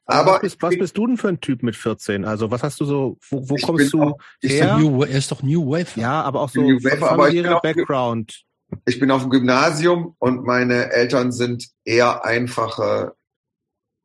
Aber 0.06 0.34
was 0.34 0.40
bist, 0.40 0.62
was 0.62 0.76
bist, 0.76 0.96
du 0.96 1.06
denn 1.06 1.16
für 1.16 1.28
ein 1.28 1.40
Typ 1.40 1.62
mit 1.62 1.76
14? 1.76 2.24
Also 2.24 2.50
was 2.50 2.62
hast 2.62 2.80
du 2.80 2.84
so, 2.84 3.18
wo, 3.28 3.48
wo 3.48 3.56
kommst 3.56 3.92
du 3.92 4.02
auch, 4.02 4.18
her? 4.42 4.78
New, 4.78 5.02
er 5.02 5.18
ist 5.18 5.30
doch 5.30 5.42
New 5.42 5.70
Wave. 5.70 6.00
Ja, 6.00 6.22
aber 6.22 6.40
auch 6.40 6.50
so 6.50 6.60
New 6.60 6.82
Wave, 6.82 6.98
familiärer 6.98 7.60
Background. 7.60 8.44
Ich 8.86 8.98
bin 9.00 9.10
auf 9.10 9.22
dem 9.22 9.30
Gymnasium 9.30 10.14
und 10.18 10.44
meine 10.44 10.92
Eltern 10.92 11.32
sind 11.32 11.68
eher 11.84 12.24
einfache 12.24 13.14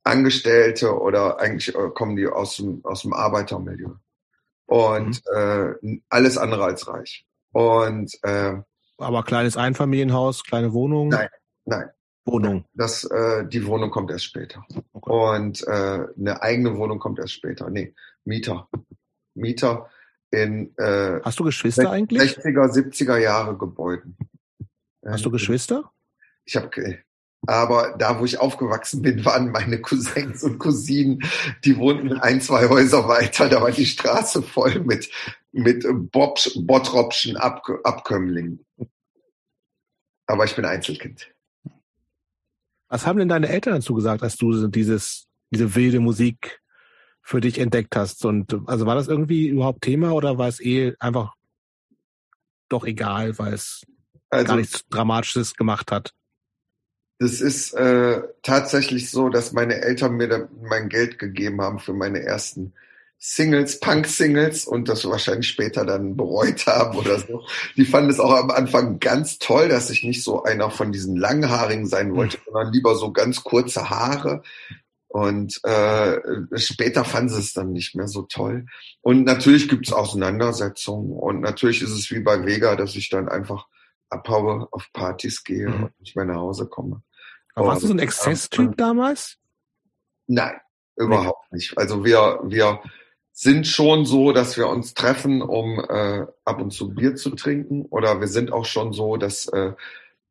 Angestellte 0.04 1.00
oder 1.00 1.40
eigentlich 1.40 1.76
äh, 1.76 1.90
kommen 1.94 2.16
die 2.16 2.28
aus 2.28 2.58
dem, 2.58 2.84
aus 2.84 3.02
dem 3.02 3.14
Arbeitermilieu. 3.14 3.96
Und 4.68 5.22
mhm. 5.32 5.82
äh, 5.84 6.00
alles 6.10 6.38
andere 6.38 6.64
als 6.64 6.88
reich. 6.88 7.26
Und 7.52 8.18
äh, 8.24 8.56
aber 8.98 9.24
kleines 9.24 9.58
Einfamilienhaus, 9.58 10.44
kleine 10.44 10.74
Wohnung? 10.74 11.10
Nein, 11.10 11.30
nein. 11.66 11.90
Wohnung. 12.26 12.66
Das, 12.74 13.04
äh, 13.04 13.46
die 13.48 13.66
Wohnung 13.68 13.92
kommt 13.92 14.10
erst 14.10 14.26
später. 14.26 14.66
Okay. 14.94 15.12
Und 15.38 15.68
äh, 15.68 16.08
eine 16.18 16.42
eigene 16.42 16.76
Wohnung 16.78 16.98
kommt 16.98 17.20
erst 17.20 17.34
später. 17.34 17.70
Nee, 17.70 17.94
Mieter. 18.24 18.68
Mieter 19.36 19.90
in 20.32 20.76
äh, 20.78 21.22
Hast 21.24 21.40
du 21.40 21.44
Geschwister 21.44 21.92
eigentlich? 21.92 22.38
60er, 22.38 22.72
70er 22.72 23.18
Jahre 23.18 23.56
Gebäuden. 23.58 24.18
Hast 25.06 25.26
du 25.26 25.32
Geschwister? 25.32 25.92
Ich 26.46 26.56
habe 26.56 26.70
aber 27.48 27.96
da, 27.98 28.20
wo 28.20 28.26
ich 28.26 28.40
aufgewachsen 28.40 29.02
bin, 29.02 29.24
waren 29.24 29.52
meine 29.52 29.80
Cousins 29.80 30.44
und 30.44 30.58
Cousinen, 30.58 31.24
die 31.64 31.78
wohnten 31.78 32.14
ein, 32.14 32.42
zwei 32.42 32.68
Häuser 32.70 33.08
weiter. 33.08 33.50
Da 33.50 33.62
war 33.62 33.72
die 33.72 33.86
Straße 33.86 34.42
voll 34.42 34.80
mit, 34.80 35.10
mit 35.52 35.86
Bob, 36.12 36.40
Bottropschen 36.56 37.38
Ab, 37.38 37.68
Abkömmlingen. 37.84 38.66
Aber 40.26 40.46
ich 40.46 40.56
bin 40.56 40.66
Einzelkind. 40.66 41.32
Was 42.88 43.06
haben 43.06 43.20
denn 43.20 43.30
deine 43.30 43.50
Eltern 43.50 43.76
dazu 43.76 43.94
gesagt, 43.94 44.24
als 44.24 44.38
du 44.38 44.68
dieses, 44.68 45.28
diese 45.52 45.76
wilde 45.76 46.00
Musik 46.00 46.62
für 47.22 47.42
dich 47.42 47.60
entdeckt 47.60 47.96
hast? 47.96 48.26
Und 48.26 48.56
also 48.66 48.86
war 48.86 48.96
das 48.96 49.08
irgendwie 49.08 49.50
überhaupt 49.50 49.82
Thema 49.82 50.14
oder 50.14 50.38
war 50.38 50.48
es 50.48 50.60
eh 50.60 50.94
einfach 51.00 51.34
doch 52.70 52.86
egal, 52.86 53.38
weil 53.38 53.54
es 53.54 53.86
also, 54.36 54.48
gar 54.48 54.58
nichts 54.58 54.86
Dramatisches 54.90 55.56
gemacht 55.56 55.92
hat? 55.92 56.14
Das 57.20 57.40
ist 57.40 57.74
äh, 57.74 58.22
tatsächlich 58.44 59.10
so, 59.10 59.30
dass 59.30 59.54
meine 59.54 59.82
Eltern 59.82 60.18
mir 60.18 60.50
mein 60.62 60.90
Geld 60.90 61.18
gegeben 61.18 61.62
haben 61.62 61.80
für 61.80 61.94
meine 61.94 62.22
ersten 62.22 62.74
Singles, 63.18 63.80
Punk-Singles 63.80 64.66
und 64.66 64.90
das 64.90 65.06
wahrscheinlich 65.06 65.48
später 65.48 65.86
dann 65.86 66.18
bereut 66.18 66.66
haben 66.68 66.98
oder 66.98 67.20
so. 67.20 67.44
Die 67.78 67.86
fanden 67.86 68.10
es 68.10 68.20
auch 68.20 68.34
am 68.34 68.52
Anfang 68.52 69.00
ganz 69.00 69.40
toll, 69.40 69.70
dass 69.70 69.90
ich 69.90 70.04
nicht 70.04 70.24
so 70.24 70.44
einer 70.44 70.70
von 70.70 70.92
diesen 70.92 71.16
langhaarigen 71.16 71.88
sein 71.88 72.14
wollte, 72.16 72.38
mhm. 72.38 72.42
sondern 72.46 72.74
lieber 72.74 72.96
so 72.96 73.12
ganz 73.14 73.44
kurze 73.44 73.90
Haare. 73.90 74.44
Und 75.08 75.64
äh, 75.64 76.20
später 76.58 77.06
fanden 77.06 77.30
sie 77.30 77.40
es 77.40 77.54
dann 77.54 77.72
nicht 77.72 77.96
mehr 77.96 78.10
so 78.10 78.24
toll. 78.24 78.66
Und 79.02 79.24
natürlich 79.24 79.70
gibt 79.70 79.88
es 79.88 79.94
Auseinandersetzungen. 79.94 81.14
Und 81.14 81.40
natürlich 81.40 81.82
ist 81.82 81.92
es 81.92 82.12
wie 82.12 82.20
bei 82.20 82.46
Vega, 82.46 82.76
dass 82.76 82.98
ich 82.98 83.10
dann 83.10 83.30
einfach 83.30 83.68
abhaue, 84.16 84.68
auf 84.72 84.92
Partys 84.94 85.44
gehe 85.44 85.70
mhm. 85.70 85.84
und 85.84 86.00
nicht 86.00 86.16
mehr 86.16 86.26
nach 86.26 86.36
Hause 86.38 86.68
komme. 86.68 87.02
Aber 87.54 87.68
warst 87.68 87.84
du 87.84 87.88
so 87.88 87.94
ein 87.94 88.00
Exzesstyp 88.00 88.76
damals? 88.76 89.38
Nein, 90.28 90.56
überhaupt 90.96 91.46
nee. 91.52 91.58
nicht. 91.58 91.78
Also 91.78 92.04
wir, 92.04 92.40
wir 92.44 92.82
sind 93.32 93.68
schon 93.68 94.06
so, 94.06 94.32
dass 94.32 94.58
wir 94.58 94.68
uns 94.68 94.94
treffen, 94.94 95.42
um 95.42 95.80
äh, 95.80 96.26
ab 96.46 96.62
und 96.62 96.72
zu 96.72 96.94
Bier 96.94 97.16
zu 97.16 97.32
trinken. 97.32 97.86
Oder 97.86 98.20
wir 98.20 98.28
sind 98.28 98.52
auch 98.52 98.66
schon 98.66 98.94
so, 98.94 99.18
dass, 99.18 99.48
äh, 99.48 99.74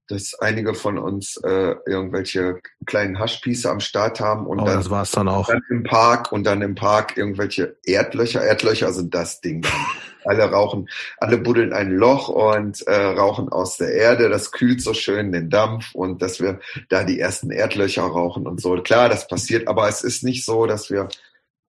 dass 0.09 0.35
einige 0.39 0.75
von 0.75 0.99
uns 0.99 1.37
äh, 1.39 1.75
irgendwelche 1.87 2.61
kleinen 2.85 3.19
Haschpieße 3.19 3.71
am 3.71 3.81
Start 3.81 4.21
haben 4.21 4.47
und 4.47 4.61
oh, 4.61 4.65
dann, 4.65 4.77
das 4.77 4.91
war's 4.91 5.13
dann 5.13 5.29
auch. 5.29 5.49
Dann 5.49 5.63
im 5.71 5.83
Park 5.83 6.31
und 6.33 6.45
dann 6.45 6.61
im 6.63 6.75
Park 6.75 7.17
irgendwelche 7.17 7.77
Erdlöcher. 7.85 8.43
Erdlöcher 8.43 8.93
sind 8.93 9.15
das 9.15 9.41
Ding 9.41 9.63
dann. 9.63 9.73
Alle 10.27 10.45
rauchen, 10.45 10.89
alle 11.19 11.37
buddeln 11.37 11.75
ein 11.75 11.91
Loch 11.91 12.29
und 12.29 12.81
äh, 12.87 12.95
rauchen 12.95 13.51
aus 13.51 13.77
der 13.77 13.93
Erde. 13.93 14.31
Das 14.31 14.53
kühlt 14.53 14.81
so 14.81 14.95
schön 14.95 15.33
den 15.33 15.51
Dampf 15.51 15.95
und 15.95 16.23
dass 16.23 16.41
wir 16.41 16.61
da 16.89 17.05
die 17.05 17.21
ersten 17.21 17.51
Erdlöcher 17.51 18.05
rauchen 18.05 18.47
und 18.47 18.59
so. 18.59 18.75
Klar, 18.77 19.11
das 19.11 19.29
passiert, 19.29 19.69
aber 19.69 19.87
es 19.87 20.03
ist 20.03 20.25
nicht 20.25 20.47
so, 20.47 20.65
dass 20.65 20.89
wir 20.89 21.11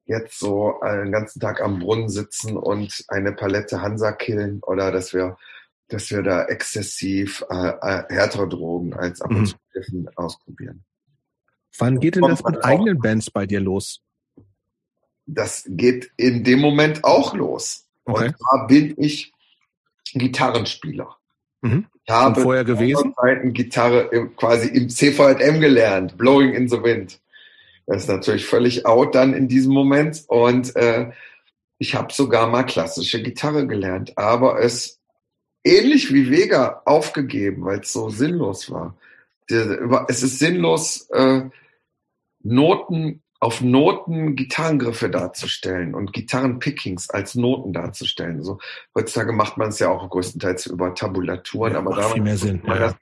jetzt 0.05 0.39
so 0.39 0.79
einen 0.79 1.11
ganzen 1.11 1.41
Tag 1.41 1.61
am 1.61 1.79
Brunnen 1.79 2.07
sitzen 2.07 2.55
und 2.55 3.03
eine 3.09 3.33
Palette 3.33 3.81
Hansa 3.81 4.13
killen 4.13 4.61
oder 4.63 4.89
dass 4.89 5.13
wir 5.13 5.35
dass 5.87 6.09
wir 6.11 6.23
da 6.23 6.45
exzessiv 6.45 7.43
äh, 7.49 7.69
äh 7.69 8.03
härtere 8.09 8.49
Drogen 8.49 8.93
als 8.93 9.21
ab 9.21 9.31
und 9.31 9.47
zu 9.47 9.55
mhm. 9.91 10.09
ausprobieren. 10.15 10.83
Wann 11.77 11.99
geht 11.99 12.15
denn 12.15 12.23
das 12.23 12.43
mit 12.43 12.63
eigenen 12.63 12.99
Bands 12.99 13.29
bei 13.29 13.45
dir 13.45 13.59
los? 13.59 14.01
Das 15.25 15.65
geht 15.67 16.11
in 16.17 16.43
dem 16.43 16.59
Moment 16.59 17.03
auch 17.03 17.33
los. 17.33 17.87
Okay. 18.05 18.27
Und 18.27 18.35
da 18.39 18.65
bin 18.65 18.93
ich 18.97 19.33
Gitarrenspieler. 20.13 21.17
Mhm. 21.61 21.87
Ich 22.03 22.13
habe 22.13 22.41
vorher 22.41 22.63
gewesen? 22.63 23.13
Gitarre 23.53 24.09
im, 24.11 24.35
quasi 24.35 24.67
im 24.69 24.89
CVM 24.89 25.59
gelernt, 25.59 26.17
Blowing 26.17 26.53
in 26.53 26.67
the 26.69 26.81
Wind. 26.83 27.19
Das 27.87 28.03
ist 28.03 28.07
natürlich 28.07 28.45
völlig 28.45 28.85
out 28.85 29.15
dann 29.15 29.33
in 29.33 29.47
diesem 29.47 29.73
Moment. 29.73 30.23
Und 30.27 30.75
äh, 30.75 31.11
ich 31.77 31.95
habe 31.95 32.13
sogar 32.13 32.47
mal 32.47 32.63
klassische 32.63 33.21
Gitarre 33.21 33.67
gelernt, 33.67 34.17
aber 34.17 34.59
es 34.61 34.94
ähnlich 35.65 36.13
wie 36.13 36.29
Vega 36.29 36.81
aufgegeben, 36.85 37.65
weil 37.65 37.79
es 37.79 37.91
so 37.91 38.09
sinnlos 38.09 38.71
war. 38.71 38.95
Es 40.07 40.23
ist 40.23 40.39
sinnlos, 40.39 41.09
äh, 41.11 41.49
Noten 42.41 43.21
auf 43.39 43.61
Noten 43.61 44.35
Gitarrengriffe 44.35 45.09
darzustellen 45.09 45.93
und 45.93 46.13
Gitarrenpickings 46.13 47.09
als 47.09 47.35
Noten 47.35 47.73
darzustellen. 47.73 48.41
So 48.41 48.59
heutzutage 48.95 49.33
macht 49.33 49.57
man 49.57 49.69
es 49.69 49.79
ja 49.79 49.89
auch 49.89 50.09
größtenteils 50.09 50.67
über 50.67 50.95
Tabulaturen, 50.95 51.73
ja, 51.73 51.79
aber 51.79 51.91
damals 51.91 52.13
viel 52.13 52.23
mehr 52.23 52.37
Sinn. 52.37 52.61
Man 52.65 52.79
ja. 52.79 52.95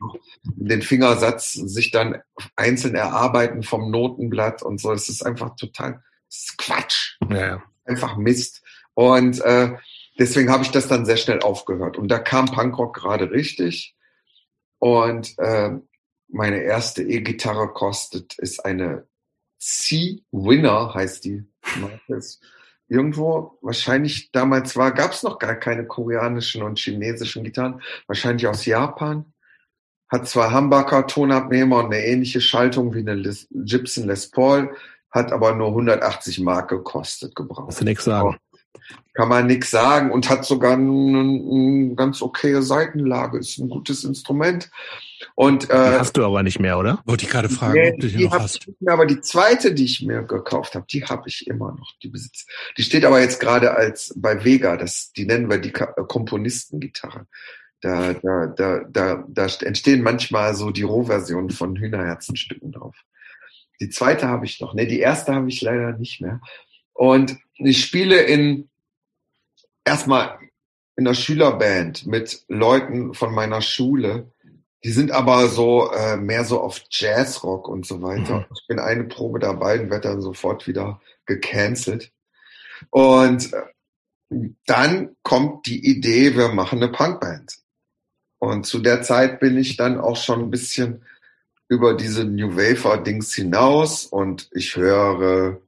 den 0.44 0.82
Fingersatz 0.82 1.54
sich 1.54 1.92
dann 1.92 2.22
einzeln 2.56 2.96
erarbeiten 2.96 3.64
vom 3.64 3.92
Notenblatt 3.92 4.64
und 4.64 4.82
so. 4.82 4.92
Es 4.92 5.08
ist 5.08 5.26
einfach 5.26 5.56
total 5.56 6.04
ist 6.30 6.58
Quatsch, 6.58 7.18
ja. 7.30 7.64
einfach 7.86 8.18
Mist. 8.18 8.64
Und 8.96 9.40
äh, 9.42 9.76
deswegen 10.18 10.52
habe 10.52 10.64
ich 10.64 10.72
das 10.72 10.88
dann 10.88 11.06
sehr 11.06 11.18
schnell 11.18 11.42
aufgehört. 11.42 11.98
Und 11.98 12.10
da 12.10 12.20
kam 12.20 12.46
Punkrock 12.46 12.96
gerade 12.96 13.32
richtig. 13.32 13.96
Und 14.80 15.38
äh, 15.40 15.72
meine 16.28 16.64
erste 16.64 17.04
E-Gitarre 17.04 17.70
kostet 17.70 18.38
ist 18.40 18.66
eine 18.66 19.08
C-Winner 19.64 20.94
heißt 20.94 21.24
die. 21.24 21.46
Irgendwo, 22.90 23.58
wahrscheinlich 23.62 24.32
damals 24.32 24.76
war, 24.76 24.92
gab 24.92 25.14
es 25.14 25.24
noch 25.24 25.40
gar 25.40 25.56
keine 25.56 25.88
koreanischen 25.88 26.64
und 26.64 26.78
chinesischen 26.80 27.44
Gitarren, 27.44 27.82
wahrscheinlich 28.08 28.46
aus 28.48 28.66
Japan. 28.66 29.34
Hat 30.10 30.28
zwar 30.28 30.54
Humbucker, 30.54 31.08
Tonabnehmer 31.08 31.78
und 31.78 31.86
eine 31.86 32.06
ähnliche 32.06 32.42
Schaltung 32.42 32.94
wie 32.94 33.00
eine 33.00 33.16
Les, 33.16 33.48
Gibson 33.52 34.06
Les 34.06 34.30
Paul, 34.30 34.76
hat 35.10 35.32
aber 35.32 35.56
nur 35.56 35.70
180 35.70 36.42
Mark 36.42 36.70
gekostet 36.70 37.36
gebraucht. 37.36 37.68
Kannst 37.68 37.82
du 37.82 37.86
nichts 37.86 38.04
sagen. 38.04 38.38
Kann 39.14 39.30
man 39.30 39.48
nichts 39.48 39.70
sagen 39.70 40.12
und 40.12 40.30
hat 40.30 40.44
sogar 40.44 40.74
eine, 40.74 41.94
ganz 41.96 42.22
okaye 42.22 42.62
Seitenlage, 42.62 43.38
ist 43.38 43.60
ein 43.60 43.70
gutes 43.70 44.04
Instrument. 44.04 44.72
Und, 45.36 45.70
äh, 45.70 45.92
die 45.92 46.00
hast 46.00 46.18
du 46.18 46.26
aber 46.26 46.44
nicht 46.44 46.60
mehr, 46.60 46.78
oder? 46.78 47.02
Wollte 47.06 47.26
ich 47.26 47.32
gerade 47.32 47.50
fragen, 47.50 47.74
nee, 47.74 47.92
ob 47.92 48.00
du 48.00 48.08
die, 48.08 48.18
die 48.18 48.26
noch 48.26 48.40
hast. 48.40 48.68
Mehr, 48.80 48.94
aber 48.94 49.06
die 49.06 49.22
zweite, 49.22 49.74
die 49.74 49.86
ich 49.86 50.02
mir 50.02 50.24
gekauft 50.24 50.76
habe, 50.76 50.86
die 50.90 51.04
habe 51.04 51.28
ich 51.28 51.48
immer 51.48 51.72
noch. 51.72 51.92
Die 52.02 52.10
besitzt. 52.10 52.50
Die 52.78 52.84
steht 52.84 53.06
aber 53.06 53.20
jetzt 53.22 53.40
gerade 53.40 53.76
als 53.76 54.14
bei 54.16 54.44
Vega, 54.44 54.78
das, 54.78 55.12
die 55.14 55.26
nennen 55.26 55.50
wir 55.50 55.60
die 55.60 55.74
äh, 55.74 55.88
Komponistengitarre. 56.08 57.28
Da, 57.82 58.14
da, 58.14 58.48
da, 58.48 58.84
da, 58.90 59.26
da 59.28 59.48
entstehen 59.62 60.02
manchmal 60.04 60.56
so 60.56 60.72
die 60.72 60.84
Rohversionen 60.84 61.50
von 61.50 61.76
Hühnerherzenstücken 61.76 62.72
drauf. 62.72 62.96
Die 63.82 63.90
zweite 63.90 64.28
habe 64.30 64.46
ich 64.46 64.62
noch. 64.62 64.74
Ne, 64.74 64.88
die 64.88 65.00
erste 65.00 65.36
habe 65.36 65.50
ich 65.50 65.62
leider 65.62 65.92
nicht 65.98 66.22
mehr. 66.22 66.40
Und 66.94 67.38
ich 67.56 67.84
spiele 67.84 68.22
in 68.22 68.70
erstmal 69.84 70.40
in 70.96 71.06
der 71.06 71.16
Schülerband 71.16 72.06
mit 72.06 72.44
Leuten 72.48 73.14
von 73.14 73.34
meiner 73.34 73.62
Schule 73.62 74.32
die 74.84 74.92
sind 74.92 75.12
aber 75.12 75.48
so 75.48 75.92
äh, 75.92 76.18
mehr 76.18 76.44
so 76.44 76.60
auf 76.60 76.82
Jazzrock 76.90 77.68
und 77.70 77.86
so 77.86 78.02
weiter. 78.02 78.40
Mhm. 78.40 78.46
Ich 78.54 78.68
bin 78.68 78.80
eine 78.80 79.06
Probe 79.06 79.40
dabei 79.40 79.80
und 79.80 79.90
werde 79.90 80.10
dann 80.10 80.22
sofort 80.22 80.68
wieder 80.68 81.02
gecancelt. 81.26 82.12
Und 82.90 83.54
äh, 83.54 84.50
dann 84.66 85.16
kommt 85.24 85.68
die 85.68 85.86
Idee, 85.86 86.36
wir 86.36 86.50
machen 86.50 86.84
eine 86.84 86.92
Punkband. 86.92 87.60
Und 88.40 88.66
zu 88.66 88.80
der 88.80 89.02
Zeit 89.04 89.40
bin 89.40 89.58
ich 89.58 89.78
dann 89.78 90.00
auch 90.02 90.18
schon 90.18 90.42
ein 90.42 90.52
bisschen 90.52 91.06
über 91.70 91.94
diese 91.94 92.26
New 92.26 92.58
Wafer 92.58 92.98
Dings 92.98 93.34
hinaus 93.34 94.06
und 94.06 94.50
ich 94.52 94.76
höre 94.76 95.62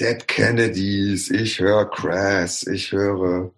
Dead 0.00 0.28
Kennedys, 0.28 1.30
ich 1.30 1.58
höre 1.58 1.90
Crass, 1.90 2.66
ich 2.66 2.92
höre 2.92 3.52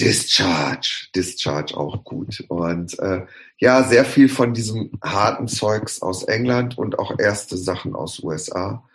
Discharge, 0.00 1.08
Discharge 1.14 1.76
auch 1.76 2.04
gut. 2.04 2.44
Und 2.48 2.98
äh, 2.98 3.26
ja, 3.58 3.82
sehr 3.82 4.04
viel 4.04 4.28
von 4.28 4.54
diesem 4.54 4.92
harten 5.02 5.48
Zeugs 5.48 6.02
aus 6.02 6.24
England 6.24 6.78
und 6.78 6.98
auch 6.98 7.18
erste 7.18 7.56
Sachen 7.56 7.94
aus 7.94 8.20
USA. 8.20 8.88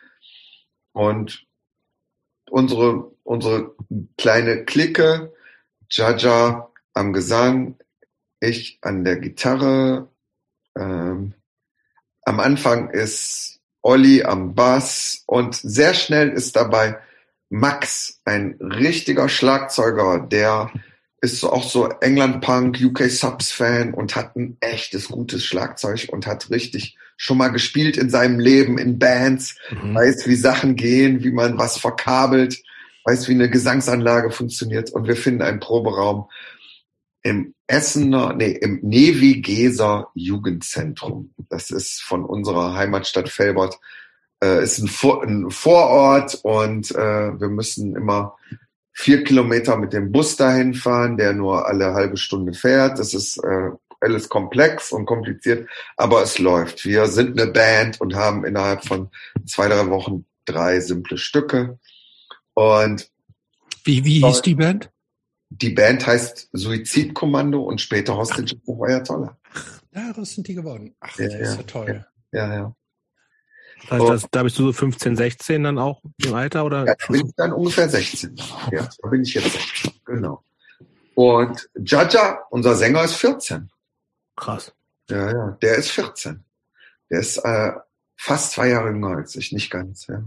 Und 0.93 1.45
unsere, 2.49 3.11
unsere 3.23 3.75
kleine 4.17 4.65
Clique, 4.65 5.33
Jaja 5.89 6.71
am 6.93 7.13
Gesang, 7.13 7.77
ich 8.39 8.79
an 8.81 9.03
der 9.03 9.17
Gitarre. 9.17 10.09
Ähm, 10.77 11.33
am 12.23 12.39
Anfang 12.39 12.89
ist 12.89 13.52
Olli 13.83 14.23
am 14.23 14.55
Bass 14.55 15.23
und 15.27 15.55
sehr 15.55 15.93
schnell 15.93 16.29
ist 16.29 16.55
dabei 16.55 16.97
Max, 17.49 18.21
ein 18.25 18.57
richtiger 18.59 19.29
Schlagzeuger, 19.29 20.19
der 20.19 20.71
ist 21.21 21.43
auch 21.43 21.63
so 21.63 21.87
England 22.01 22.41
Punk, 22.41 22.79
UK 22.81 23.03
Subs 23.09 23.51
Fan 23.51 23.93
und 23.93 24.15
hat 24.15 24.35
ein 24.35 24.57
echtes 24.59 25.07
gutes 25.07 25.45
Schlagzeug 25.45 26.07
und 26.11 26.25
hat 26.25 26.49
richtig 26.49 26.97
schon 27.15 27.37
mal 27.37 27.49
gespielt 27.49 27.95
in 27.95 28.09
seinem 28.09 28.39
Leben 28.39 28.77
in 28.77 28.97
Bands, 28.97 29.55
mhm. 29.69 29.93
weiß 29.93 30.27
wie 30.27 30.35
Sachen 30.35 30.75
gehen, 30.75 31.23
wie 31.23 31.31
man 31.31 31.57
was 31.57 31.77
verkabelt, 31.77 32.61
weiß 33.05 33.27
wie 33.27 33.33
eine 33.33 33.49
Gesangsanlage 33.49 34.31
funktioniert 34.31 34.89
und 34.89 35.07
wir 35.07 35.15
finden 35.15 35.43
einen 35.43 35.59
Proberaum 35.59 36.29
im 37.21 37.53
Essener, 37.67 38.33
nee, 38.33 38.51
im 38.51 38.79
Nevigeser 38.81 40.09
Jugendzentrum. 40.13 41.33
Das 41.53 41.69
ist 41.69 42.01
von 42.01 42.25
unserer 42.25 42.73
Heimatstadt 42.73 43.29
Felbert. 43.29 43.79
Äh, 44.43 44.63
ist 44.63 44.79
ein, 44.79 44.87
Vor 44.87 45.23
ein 45.23 45.51
Vorort 45.51 46.39
und 46.41 46.89
äh, 46.91 47.39
wir 47.39 47.49
müssen 47.49 47.95
immer 47.95 48.35
vier 48.91 49.23
Kilometer 49.23 49.77
mit 49.77 49.93
dem 49.93 50.11
Bus 50.11 50.35
dahin 50.35 50.73
fahren, 50.73 51.15
der 51.17 51.33
nur 51.33 51.67
alle 51.67 51.93
halbe 51.93 52.17
Stunde 52.17 52.53
fährt. 52.53 52.97
Das 52.97 53.13
ist 53.13 53.37
äh, 53.37 53.69
alles 53.99 54.29
komplex 54.29 54.91
und 54.91 55.05
kompliziert, 55.05 55.69
aber 55.95 56.23
es 56.23 56.39
läuft. 56.39 56.85
Wir 56.85 57.05
sind 57.05 57.39
eine 57.39 57.51
Band 57.51 58.01
und 58.01 58.15
haben 58.15 58.45
innerhalb 58.45 58.83
von 58.83 59.11
zwei, 59.45 59.67
drei 59.67 59.87
Wochen 59.89 60.25
drei 60.45 60.79
simple 60.79 61.19
Stücke. 61.19 61.77
Und 62.55 63.09
wie, 63.83 64.03
wie 64.05 64.25
hieß 64.25 64.41
die 64.41 64.55
Band? 64.55 64.89
Die 65.49 65.69
Band 65.69 66.07
heißt 66.07 66.49
Suizidkommando 66.51 67.61
und 67.61 67.79
später 67.79 68.17
Hostage 68.17 68.55
of 68.65 68.81
Ayatollah. 68.81 69.37
Ja, 69.95 70.13
das 70.13 70.31
sind 70.31 70.47
die 70.47 70.55
geworden. 70.55 70.95
Ach, 70.99 71.15
das 71.15 71.33
ja, 71.33 71.39
ist 71.39 71.57
ja 71.57 71.63
toll. 71.63 72.05
Ja, 72.31 72.53
ja. 72.53 72.75
Das 73.89 73.99
heißt, 73.99 74.09
das, 74.09 74.25
da 74.31 74.43
bist 74.43 74.57
du 74.57 74.65
so 74.65 74.73
15, 74.73 75.15
16 75.15 75.63
dann 75.63 75.77
auch 75.77 76.01
im 76.23 76.33
Alter 76.33 76.65
oder? 76.65 76.85
Ja, 76.85 76.95
da 76.95 77.07
bin 77.11 77.27
ich 77.27 77.35
dann 77.35 77.53
ungefähr 77.53 77.89
16. 77.89 78.35
Ja, 78.71 78.89
da 79.01 79.09
bin 79.09 79.21
ich 79.21 79.33
jetzt 79.33 79.51
16. 79.51 79.91
Genau. 80.05 80.43
Und 81.15 81.69
Jaja, 81.75 82.39
unser 82.49 82.75
Sänger, 82.75 83.03
ist 83.03 83.15
14. 83.15 83.69
Krass. 84.35 84.73
Ja, 85.09 85.31
ja, 85.31 85.57
der 85.61 85.75
ist 85.75 85.91
14. 85.91 86.43
Der 87.09 87.19
ist 87.19 87.37
äh, 87.37 87.73
fast 88.15 88.53
zwei 88.53 88.69
Jahre 88.69 88.89
jünger 88.89 89.17
als 89.17 89.35
ich, 89.35 89.51
nicht 89.51 89.69
ganz, 89.69 90.07
ja. 90.07 90.23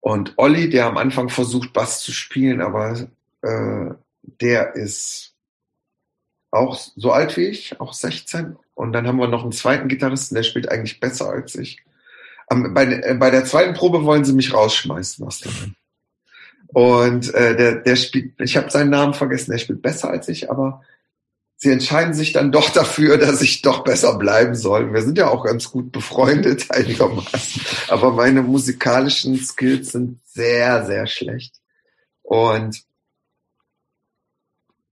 Und 0.00 0.34
Olli, 0.36 0.70
der 0.70 0.86
am 0.86 0.98
Anfang 0.98 1.28
versucht, 1.30 1.72
Bass 1.72 2.00
zu 2.02 2.12
spielen, 2.12 2.60
aber 2.60 3.08
äh, 3.42 3.94
der 4.22 4.76
ist 4.76 5.35
auch 6.56 6.78
so 6.96 7.12
alt 7.12 7.36
wie 7.36 7.46
ich, 7.46 7.80
auch 7.80 7.92
16. 7.92 8.56
Und 8.74 8.92
dann 8.92 9.06
haben 9.06 9.18
wir 9.18 9.28
noch 9.28 9.42
einen 9.42 9.52
zweiten 9.52 9.88
Gitarristen, 9.88 10.34
der 10.34 10.42
spielt 10.42 10.70
eigentlich 10.70 11.00
besser 11.00 11.30
als 11.30 11.54
ich. 11.54 11.82
Am, 12.48 12.74
bei, 12.74 12.84
äh, 12.84 13.14
bei 13.18 13.30
der 13.30 13.44
zweiten 13.44 13.74
Probe 13.74 14.04
wollen 14.04 14.24
sie 14.24 14.32
mich 14.32 14.52
rausschmeißen 14.52 15.26
aus 15.26 15.40
der 15.40 15.50
Band. 15.50 15.74
Und 16.68 17.34
äh, 17.34 17.56
der, 17.56 17.76
der 17.76 17.96
spielt, 17.96 18.40
ich 18.40 18.56
habe 18.56 18.70
seinen 18.70 18.90
Namen 18.90 19.14
vergessen, 19.14 19.52
der 19.52 19.58
spielt 19.58 19.82
besser 19.82 20.10
als 20.10 20.28
ich, 20.28 20.50
aber 20.50 20.82
sie 21.56 21.70
entscheiden 21.70 22.14
sich 22.14 22.32
dann 22.32 22.52
doch 22.52 22.70
dafür, 22.70 23.18
dass 23.18 23.40
ich 23.42 23.62
doch 23.62 23.84
besser 23.84 24.18
bleiben 24.18 24.54
soll. 24.54 24.92
Wir 24.92 25.02
sind 25.02 25.18
ja 25.18 25.28
auch 25.28 25.44
ganz 25.44 25.70
gut 25.70 25.92
befreundet 25.92 26.66
einigermaßen, 26.70 27.62
aber 27.88 28.12
meine 28.12 28.42
musikalischen 28.42 29.36
Skills 29.38 29.92
sind 29.92 30.20
sehr, 30.24 30.84
sehr 30.86 31.06
schlecht. 31.06 31.54
Und 32.22 32.82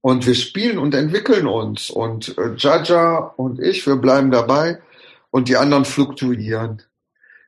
und 0.05 0.27
wir 0.27 0.35
spielen 0.35 0.77
und 0.77 0.93
entwickeln 0.93 1.47
uns. 1.47 1.89
Und 1.89 2.37
äh, 2.37 2.53
Jaja 2.57 3.33
und 3.37 3.59
ich, 3.59 3.87
wir 3.87 3.95
bleiben 3.95 4.29
dabei 4.29 4.79
und 5.31 5.49
die 5.49 5.57
anderen 5.57 5.83
fluktuieren. 5.83 6.83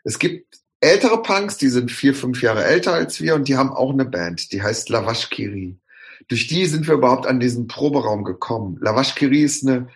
Es 0.04 0.18
gibt 0.18 0.58
ältere 0.80 1.22
Punks, 1.22 1.58
die 1.58 1.68
sind 1.68 1.92
vier, 1.92 2.16
fünf 2.16 2.42
Jahre 2.42 2.66
älter 2.66 2.94
als 2.94 3.22
wir 3.22 3.36
und 3.36 3.48
die 3.48 3.58
haben 3.58 3.70
auch 3.70 3.94
eine 3.94 4.06
Band, 4.06 4.52
die 4.54 4.64
heißt 4.64 4.90
Lavashkiri. 4.90 5.78
Durch 6.30 6.48
die 6.48 6.66
sind 6.66 6.88
wir 6.88 6.96
überhaupt 6.96 7.28
an 7.28 7.40
diesen 7.40 7.68
Proberaum 7.68 8.24
gekommen. 8.24 8.80
Lavashkiri 8.82 9.44
ist 9.44 9.64
eine 9.64 9.90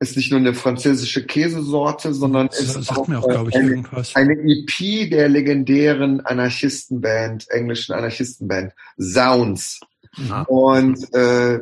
ist 0.00 0.16
nicht 0.16 0.30
nur 0.30 0.40
eine 0.40 0.54
französische 0.54 1.26
Käsesorte, 1.26 2.14
sondern 2.14 2.46
das 2.46 2.74
ist 2.74 2.90
auch, 2.90 3.06
auch 3.06 3.48
ich, 3.48 3.54
eine, 3.54 3.84
eine, 4.14 4.32
EP 4.32 5.10
der 5.10 5.28
legendären 5.28 6.22
Anarchistenband, 6.22 7.50
englischen 7.50 7.92
Anarchistenband 7.92 8.72
Sounds. 8.98 9.80
Ja. 10.16 10.42
Und 10.42 11.14
äh, 11.14 11.60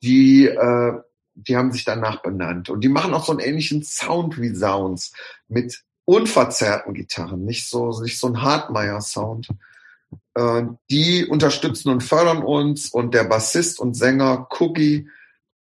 die, 0.00 0.46
äh, 0.46 0.92
die 1.34 1.56
haben 1.56 1.72
sich 1.72 1.84
danach 1.84 2.22
benannt. 2.22 2.70
Und 2.70 2.82
die 2.82 2.88
machen 2.88 3.14
auch 3.14 3.24
so 3.24 3.32
einen 3.32 3.40
ähnlichen 3.40 3.82
Sound 3.82 4.40
wie 4.40 4.54
Sounds 4.54 5.12
mit 5.48 5.82
unverzerrten 6.04 6.94
Gitarren, 6.94 7.44
nicht 7.44 7.68
so, 7.68 8.00
nicht 8.00 8.18
so 8.18 8.26
ein 8.28 8.42
Hartmeier-Sound. 8.42 9.48
Äh, 10.34 10.62
die 10.90 11.26
unterstützen 11.26 11.90
und 11.90 12.02
fördern 12.02 12.42
uns 12.42 12.88
und 12.88 13.14
der 13.14 13.24
Bassist 13.24 13.80
und 13.80 13.94
Sänger 13.94 14.48
Cookie 14.58 15.08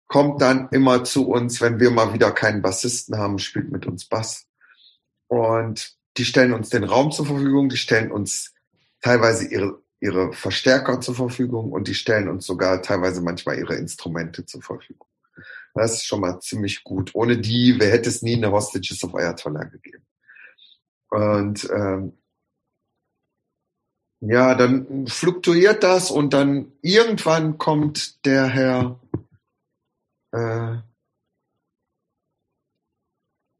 kommt 0.07 0.41
dann 0.41 0.69
immer 0.71 1.03
zu 1.03 1.27
uns, 1.27 1.59
wenn 1.59 1.79
wir 1.79 1.91
mal 1.91 2.13
wieder 2.13 2.31
keinen 2.31 2.61
Bassisten 2.61 3.17
haben, 3.17 3.39
spielt 3.39 3.71
mit 3.71 3.85
uns 3.85 4.05
Bass. 4.05 4.45
Und 5.27 5.95
die 6.17 6.25
stellen 6.25 6.53
uns 6.53 6.69
den 6.69 6.85
Raum 6.85 7.11
zur 7.11 7.25
Verfügung, 7.25 7.69
die 7.69 7.77
stellen 7.77 8.11
uns 8.11 8.53
teilweise 9.01 9.47
ihre 9.47 9.81
ihre 9.99 10.33
Verstärker 10.33 11.01
zur 11.01 11.15
Verfügung 11.15 11.71
und 11.71 11.87
die 11.87 11.95
stellen 11.95 12.27
uns 12.27 12.45
sogar 12.45 12.81
teilweise 12.81 13.21
manchmal 13.21 13.57
ihre 13.57 13.75
Instrumente 13.75 14.45
zur 14.45 14.61
Verfügung. 14.61 15.07
Das 15.73 15.93
ist 15.93 16.05
schon 16.05 16.21
mal 16.21 16.39
ziemlich 16.39 16.83
gut. 16.83 17.13
Ohne 17.13 17.37
die 17.37 17.75
wer 17.79 17.91
hätte 17.91 18.09
es 18.09 18.21
nie 18.21 18.35
eine 18.35 18.51
Hostages 18.51 19.03
of 19.03 19.15
Ayatollah 19.15 19.65
gegeben. 19.65 20.05
Und 21.09 21.69
ähm, 21.71 22.13
ja, 24.19 24.55
dann 24.55 25.07
fluktuiert 25.07 25.83
das 25.83 26.09
und 26.09 26.33
dann 26.33 26.71
irgendwann 26.81 27.57
kommt 27.57 28.25
der 28.25 28.47
Herr 28.47 28.99
äh, 30.31 30.77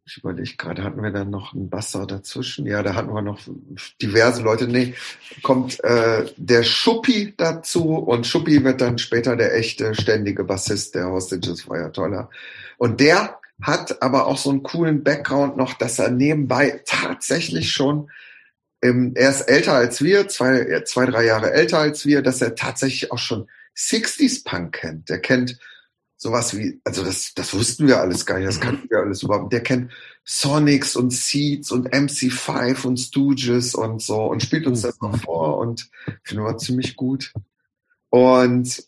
ich 0.07 0.17
überlege 0.17 0.55
gerade, 0.55 0.83
hatten 0.83 1.03
wir 1.03 1.11
dann 1.11 1.29
noch 1.29 1.53
einen 1.53 1.69
Basser 1.69 2.07
dazwischen? 2.07 2.65
Ja, 2.65 2.81
da 2.81 2.95
hatten 2.95 3.13
wir 3.13 3.21
noch 3.21 3.41
diverse 4.01 4.41
Leute. 4.41 4.65
Nee, 4.67 4.93
kommt 5.43 5.83
äh, 5.83 6.25
der 6.37 6.63
Schuppi 6.63 7.33
dazu 7.35 7.95
und 7.95 8.25
Schuppi 8.25 8.63
wird 8.63 8.79
dann 8.79 8.99
später 8.99 9.35
der 9.35 9.53
echte 9.55 9.93
ständige 9.95 10.45
Bassist 10.45 10.95
der 10.95 11.09
Hostages 11.09 11.67
war 11.67 11.79
ja 11.79 11.89
toller. 11.89 12.29
Und 12.77 13.01
der 13.01 13.37
hat 13.61 14.01
aber 14.01 14.27
auch 14.27 14.37
so 14.37 14.49
einen 14.49 14.63
coolen 14.63 15.03
Background 15.03 15.57
noch, 15.57 15.73
dass 15.73 15.99
er 15.99 16.09
nebenbei 16.09 16.81
tatsächlich 16.85 17.73
schon, 17.73 18.09
ähm, 18.81 19.11
er 19.15 19.31
ist 19.31 19.41
älter 19.41 19.73
als 19.73 20.01
wir, 20.01 20.29
zwei, 20.29 20.83
zwei, 20.85 21.05
drei 21.05 21.25
Jahre 21.25 21.51
älter 21.51 21.79
als 21.79 22.05
wir, 22.05 22.21
dass 22.21 22.41
er 22.41 22.55
tatsächlich 22.55 23.11
auch 23.11 23.17
schon 23.17 23.49
60s 23.75 24.45
Punk 24.45 24.73
kennt. 24.73 25.09
Der 25.09 25.19
kennt 25.19 25.59
sowas 26.17 26.57
wie, 26.57 26.81
also 26.83 27.03
das, 27.03 27.33
das 27.35 27.53
wussten 27.53 27.87
wir 27.87 27.99
alles 27.99 28.25
gar 28.25 28.39
nicht, 28.39 28.47
das 28.47 28.59
kannten 28.59 28.89
wir 28.89 28.99
alles 28.99 29.23
überhaupt. 29.23 29.53
Der 29.53 29.61
kennt 29.61 29.91
Sonics 30.25 30.95
und 30.95 31.13
Seeds 31.13 31.71
und 31.71 31.93
MC5 31.93 32.85
und 32.85 32.97
Stooges 32.97 33.75
und 33.75 34.01
so 34.01 34.25
und 34.25 34.41
spielt 34.43 34.67
uns 34.67 34.81
das 34.81 34.99
noch 34.99 35.15
vor 35.21 35.59
und 35.59 35.89
finden 36.23 36.43
wir 36.43 36.57
ziemlich 36.57 36.95
gut. 36.95 37.31
Und 38.09 38.83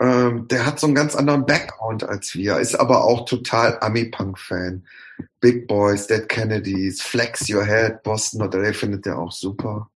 ähm, 0.00 0.48
der 0.48 0.66
hat 0.66 0.80
so 0.80 0.86
einen 0.86 0.96
ganz 0.96 1.14
anderen 1.14 1.46
Background 1.46 2.02
als 2.02 2.34
wir, 2.34 2.58
ist 2.58 2.74
aber 2.74 3.04
auch 3.04 3.26
total 3.26 3.78
Ami-Punk-Fan. 3.80 4.86
Big 5.40 5.68
Boys, 5.68 6.08
Dead 6.08 6.28
Kennedys, 6.28 7.02
Flex 7.02 7.48
Your 7.48 7.64
Head, 7.64 8.02
Boston 8.02 8.42
oder 8.42 8.60
der 8.60 8.74
findet 8.74 9.06
der 9.06 9.18
auch 9.18 9.30
super. 9.30 9.90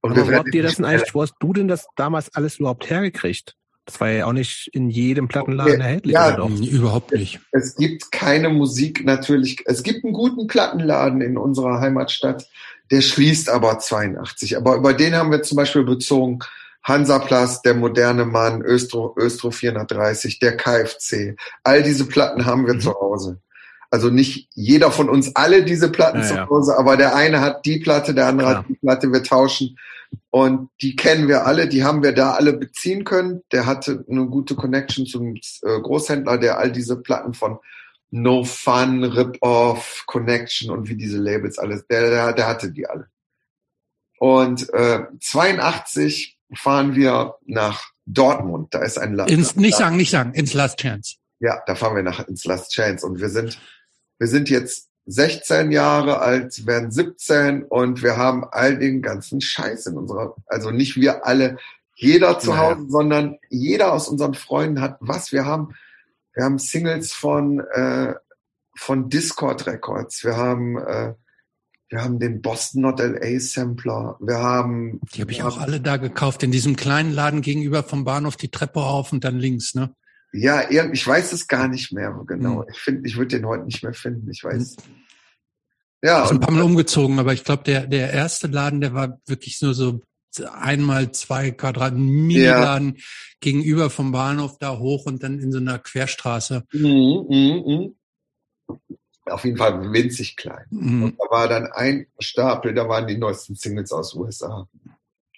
Und 0.00 0.12
aber 0.12 0.26
wir 0.26 0.32
wo 0.32 0.38
habt 0.38 0.54
ihr 0.54 0.62
das 0.62 0.76
denn 0.76 0.84
eigentlich, 0.84 1.14
wo 1.14 1.22
hast 1.22 1.34
du 1.38 1.52
denn 1.52 1.68
das 1.68 1.86
damals 1.94 2.34
alles 2.34 2.58
überhaupt 2.58 2.90
hergekriegt? 2.90 3.54
Das 3.86 4.00
war 4.00 4.10
ja 4.10 4.26
auch 4.26 4.32
nicht 4.32 4.68
in 4.72 4.90
jedem 4.90 5.28
Plattenladen 5.28 5.80
erhältlich. 5.80 6.14
Ja, 6.14 6.32
doch? 6.32 6.50
überhaupt 6.50 7.12
nicht. 7.12 7.38
Es 7.52 7.76
gibt 7.76 8.10
keine 8.10 8.48
Musik 8.48 9.04
natürlich. 9.04 9.62
Es 9.64 9.84
gibt 9.84 10.04
einen 10.04 10.12
guten 10.12 10.48
Plattenladen 10.48 11.20
in 11.20 11.38
unserer 11.38 11.80
Heimatstadt, 11.80 12.46
der 12.90 13.00
schließt 13.00 13.48
aber 13.48 13.78
82. 13.78 14.56
Aber 14.56 14.74
über 14.74 14.92
den 14.92 15.14
haben 15.14 15.30
wir 15.30 15.42
zum 15.42 15.56
Beispiel 15.56 15.84
bezogen 15.84 16.40
Hansaplatz, 16.82 17.62
der 17.62 17.74
moderne 17.74 18.24
Mann, 18.24 18.62
Östro, 18.62 19.14
Östro 19.16 19.50
430, 19.52 20.40
der 20.40 20.56
KFC. 20.56 21.36
All 21.62 21.82
diese 21.82 22.06
Platten 22.06 22.44
haben 22.44 22.66
wir 22.66 22.74
mhm. 22.74 22.80
zu 22.80 22.92
Hause. 22.94 23.40
Also 23.90 24.10
nicht 24.10 24.48
jeder 24.54 24.90
von 24.90 25.08
uns 25.08 25.34
alle 25.36 25.64
diese 25.64 25.90
Platten 25.90 26.20
ja, 26.20 26.24
zu 26.24 26.48
Hause, 26.48 26.72
ja. 26.72 26.78
aber 26.78 26.96
der 26.96 27.14
eine 27.14 27.40
hat 27.40 27.64
die 27.64 27.78
Platte, 27.78 28.14
der 28.14 28.26
andere 28.26 28.48
Klar. 28.48 28.58
hat 28.58 28.68
die 28.68 28.74
Platte, 28.74 29.12
wir 29.12 29.22
tauschen. 29.22 29.78
Und 30.30 30.70
die 30.80 30.96
kennen 30.96 31.28
wir 31.28 31.46
alle, 31.46 31.68
die 31.68 31.84
haben 31.84 32.02
wir 32.02 32.12
da 32.12 32.32
alle 32.32 32.52
beziehen 32.52 33.04
können. 33.04 33.42
Der 33.52 33.66
hatte 33.66 34.04
eine 34.08 34.26
gute 34.26 34.54
Connection 34.54 35.06
zum 35.06 35.34
äh, 35.34 35.80
Großhändler, 35.80 36.38
der 36.38 36.58
all 36.58 36.72
diese 36.72 36.96
Platten 36.96 37.34
von 37.34 37.58
No 38.10 38.44
Fun, 38.44 39.04
Rip-Off, 39.04 40.04
Connection 40.06 40.70
und 40.70 40.88
wie 40.88 40.96
diese 40.96 41.18
Labels 41.18 41.58
alles, 41.58 41.86
der, 41.86 42.10
der, 42.10 42.32
der 42.32 42.46
hatte 42.46 42.70
die 42.70 42.86
alle. 42.86 43.08
Und 44.18 44.72
äh, 44.72 45.04
82 45.20 46.38
fahren 46.54 46.94
wir 46.94 47.34
nach 47.44 47.90
Dortmund. 48.06 48.72
Da 48.72 48.82
ist 48.82 48.98
ein 48.98 49.14
Last 49.14 49.30
ins, 49.30 49.56
Nicht 49.56 49.76
sagen, 49.76 49.96
nicht 49.96 50.10
sagen, 50.10 50.32
ins 50.32 50.54
Last 50.54 50.78
Chance. 50.78 51.16
Ja, 51.40 51.62
da 51.66 51.74
fahren 51.74 51.96
wir 51.96 52.02
nach 52.02 52.26
ins 52.26 52.44
Last 52.44 52.72
Chance. 52.72 53.04
Und 53.04 53.20
wir 53.20 53.28
sind, 53.28 53.58
wir 54.18 54.28
sind 54.28 54.48
jetzt 54.50 54.88
16 55.06 55.70
Jahre 55.70 56.18
alt, 56.18 56.66
werden 56.66 56.90
17 56.90 57.62
und 57.62 58.02
wir 58.02 58.16
haben 58.16 58.44
all 58.50 58.78
den 58.78 59.02
ganzen 59.02 59.40
Scheiß 59.40 59.86
in 59.86 59.96
unserer, 59.96 60.34
also 60.46 60.70
nicht 60.70 60.96
wir 60.96 61.24
alle, 61.24 61.58
jeder 61.94 62.38
zu 62.38 62.58
Hause, 62.58 62.80
naja. 62.80 62.90
sondern 62.90 63.38
jeder 63.48 63.92
aus 63.92 64.08
unseren 64.08 64.34
Freunden 64.34 64.80
hat 64.80 64.98
was. 65.00 65.32
Wir 65.32 65.46
haben, 65.46 65.74
wir 66.34 66.44
haben 66.44 66.58
Singles 66.58 67.12
von, 67.12 67.60
äh, 67.60 68.14
von 68.76 69.08
Discord 69.08 69.66
Records. 69.66 70.24
Wir 70.24 70.36
haben, 70.36 70.76
äh, 70.76 71.14
wir 71.88 72.02
haben 72.02 72.18
den 72.18 72.42
Boston 72.42 72.82
Not 72.82 72.98
LA 72.98 73.38
Sampler. 73.38 74.16
Wir 74.20 74.38
haben. 74.38 75.00
Die 75.14 75.20
habe 75.22 75.30
ich 75.30 75.44
auch 75.44 75.58
alle 75.58 75.80
da 75.80 75.96
gekauft, 75.98 76.42
in 76.42 76.50
diesem 76.50 76.76
kleinen 76.76 77.12
Laden 77.12 77.42
gegenüber 77.42 77.84
vom 77.84 78.04
Bahnhof 78.04 78.36
die 78.36 78.50
Treppe 78.50 78.80
auf 78.80 79.12
und 79.12 79.24
dann 79.24 79.38
links, 79.38 79.74
ne? 79.74 79.94
Ja, 80.38 80.70
ich 80.70 81.06
weiß 81.06 81.32
es 81.32 81.48
gar 81.48 81.68
nicht 81.68 81.92
mehr 81.92 82.18
genau. 82.26 82.62
Hm. 82.62 82.68
Ich 82.70 82.78
finde, 82.78 83.08
ich 83.08 83.16
würde 83.16 83.36
den 83.36 83.46
heute 83.46 83.64
nicht 83.64 83.82
mehr 83.82 83.94
finden. 83.94 84.30
Ich 84.30 84.42
weiß. 84.44 84.76
Hm. 84.76 84.94
Ja. 86.02 86.24
Ich 86.24 86.28
bin 86.28 86.38
ein 86.38 86.40
paar 86.40 86.54
Mal 86.54 86.62
umgezogen, 86.62 87.18
aber 87.18 87.32
ich 87.32 87.44
glaube, 87.44 87.64
der, 87.64 87.86
der 87.86 88.12
erste 88.12 88.46
Laden, 88.46 88.80
der 88.80 88.94
war 88.94 89.20
wirklich 89.26 89.60
nur 89.62 89.74
so 89.74 90.02
einmal 90.52 91.12
zwei 91.12 91.50
Quadrat 91.50 91.94
Mini-Laden 91.94 92.94
ja. 92.96 93.02
gegenüber 93.40 93.88
vom 93.88 94.12
Bahnhof 94.12 94.58
da 94.58 94.78
hoch 94.78 95.06
und 95.06 95.22
dann 95.22 95.38
in 95.38 95.50
so 95.50 95.58
einer 95.58 95.78
Querstraße. 95.78 96.64
Mhm, 96.72 97.26
mh, 97.28 97.62
mh 97.66 97.88
auf 99.26 99.44
jeden 99.44 99.56
Fall 99.56 99.92
winzig 99.92 100.36
klein. 100.36 100.66
Mhm. 100.70 101.02
Und 101.04 101.18
da 101.18 101.30
war 101.30 101.48
dann 101.48 101.66
ein 101.66 102.06
Stapel, 102.18 102.74
da 102.74 102.88
waren 102.88 103.06
die 103.06 103.18
neuesten 103.18 103.54
Singles 103.54 103.92
aus 103.92 104.14
USA. 104.14 104.68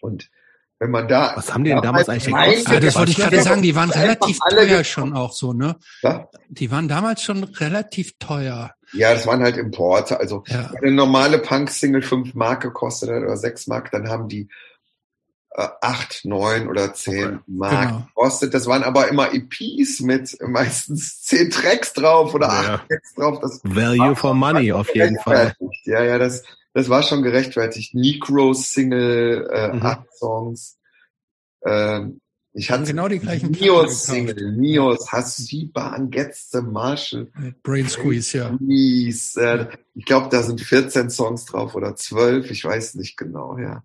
Und 0.00 0.30
wenn 0.78 0.90
man 0.90 1.08
da. 1.08 1.32
Was 1.34 1.52
haben 1.52 1.64
die 1.64 1.70
denn 1.70 1.82
damals 1.82 2.08
eigentlich 2.08 2.26
gekostet? 2.26 2.68
Ja, 2.68 2.80
das 2.80 2.94
wollte 2.96 3.10
ich 3.10 3.16
gerade 3.16 3.42
sagen, 3.42 3.62
die 3.62 3.74
waren 3.74 3.90
relativ 3.90 4.38
teuer 4.50 4.84
schon 4.84 5.12
auch 5.12 5.32
so, 5.32 5.52
ne? 5.52 5.76
Ja? 6.02 6.28
Die 6.48 6.70
waren 6.70 6.88
damals 6.88 7.22
schon 7.22 7.44
relativ 7.44 8.18
teuer. 8.18 8.74
Ja, 8.92 9.12
das 9.12 9.26
waren 9.26 9.42
halt 9.42 9.56
Importe. 9.56 10.18
Also 10.20 10.44
ja. 10.46 10.70
eine 10.80 10.92
normale 10.92 11.38
Punk-Single 11.38 12.02
fünf 12.02 12.34
Mark 12.34 12.62
gekostet 12.62 13.10
hat 13.10 13.22
oder 13.22 13.36
sechs 13.36 13.66
Mark, 13.66 13.90
dann 13.90 14.08
haben 14.08 14.28
die 14.28 14.48
äh, 15.50 15.66
acht, 15.80 16.20
neun 16.24 16.68
oder 16.68 16.94
zehn 16.94 17.40
Mark 17.46 17.88
genau. 17.88 18.08
kostet. 18.14 18.54
Das 18.54 18.66
waren 18.66 18.84
aber 18.84 19.08
immer 19.08 19.34
EPs 19.34 20.00
mit 20.00 20.38
meistens 20.40 21.20
zehn 21.22 21.50
Tracks 21.50 21.92
drauf 21.92 22.32
oder 22.34 22.46
ja. 22.46 22.74
acht 22.74 22.88
Tracks 22.88 23.14
drauf. 23.14 23.40
Das 23.40 23.60
Value 23.64 24.14
for 24.14 24.34
money 24.34 24.72
auf 24.72 24.94
jeden 24.94 25.18
Fall. 25.18 25.54
Ja, 25.84 26.04
ja, 26.04 26.18
das, 26.18 26.44
das 26.74 26.88
war 26.88 27.02
schon 27.02 27.22
gerechtfertigt. 27.22 27.94
Necro-Single, 27.94 29.48
äh, 29.52 29.72
mhm. 29.74 29.82
acht 29.82 30.06
Songs. 30.16 30.78
Ähm, 31.64 32.20
ich 32.52 32.70
hatte 32.70 32.84
genau 32.84 33.08
die 33.08 33.18
gleichen 33.18 33.50
Nios 33.52 34.04
Single, 34.04 34.52
Nios, 34.52 35.12
Hasiban, 35.12 36.10
Gets 36.10 36.50
the 36.50 36.60
Marshall. 36.60 37.30
Brain 37.62 37.88
Squeeze, 37.88 38.36
ja. 38.36 38.54
Squeeze, 38.54 39.40
äh, 39.40 39.66
ich 39.94 40.04
glaube, 40.04 40.28
da 40.30 40.42
sind 40.42 40.60
14 40.60 41.10
Songs 41.10 41.44
drauf 41.44 41.74
oder 41.74 41.94
12, 41.94 42.50
ich 42.50 42.64
weiß 42.64 42.94
nicht 42.96 43.16
genau, 43.16 43.58
ja. 43.58 43.84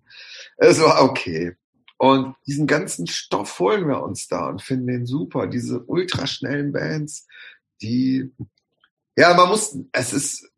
Es 0.56 0.80
war 0.80 1.04
okay. 1.04 1.56
Und 1.98 2.34
diesen 2.46 2.66
ganzen 2.66 3.06
Stoff 3.06 3.60
holen 3.60 3.86
wir 3.86 4.02
uns 4.02 4.28
da 4.28 4.48
und 4.48 4.60
finden 4.60 4.88
den 4.88 5.06
super. 5.06 5.46
Diese 5.46 5.80
ultraschnellen 5.80 6.72
Bands, 6.72 7.26
die, 7.80 8.32
ja, 9.16 9.34
man 9.34 9.48
muss, 9.48 9.76
es 9.92 10.12
ist, 10.12 10.50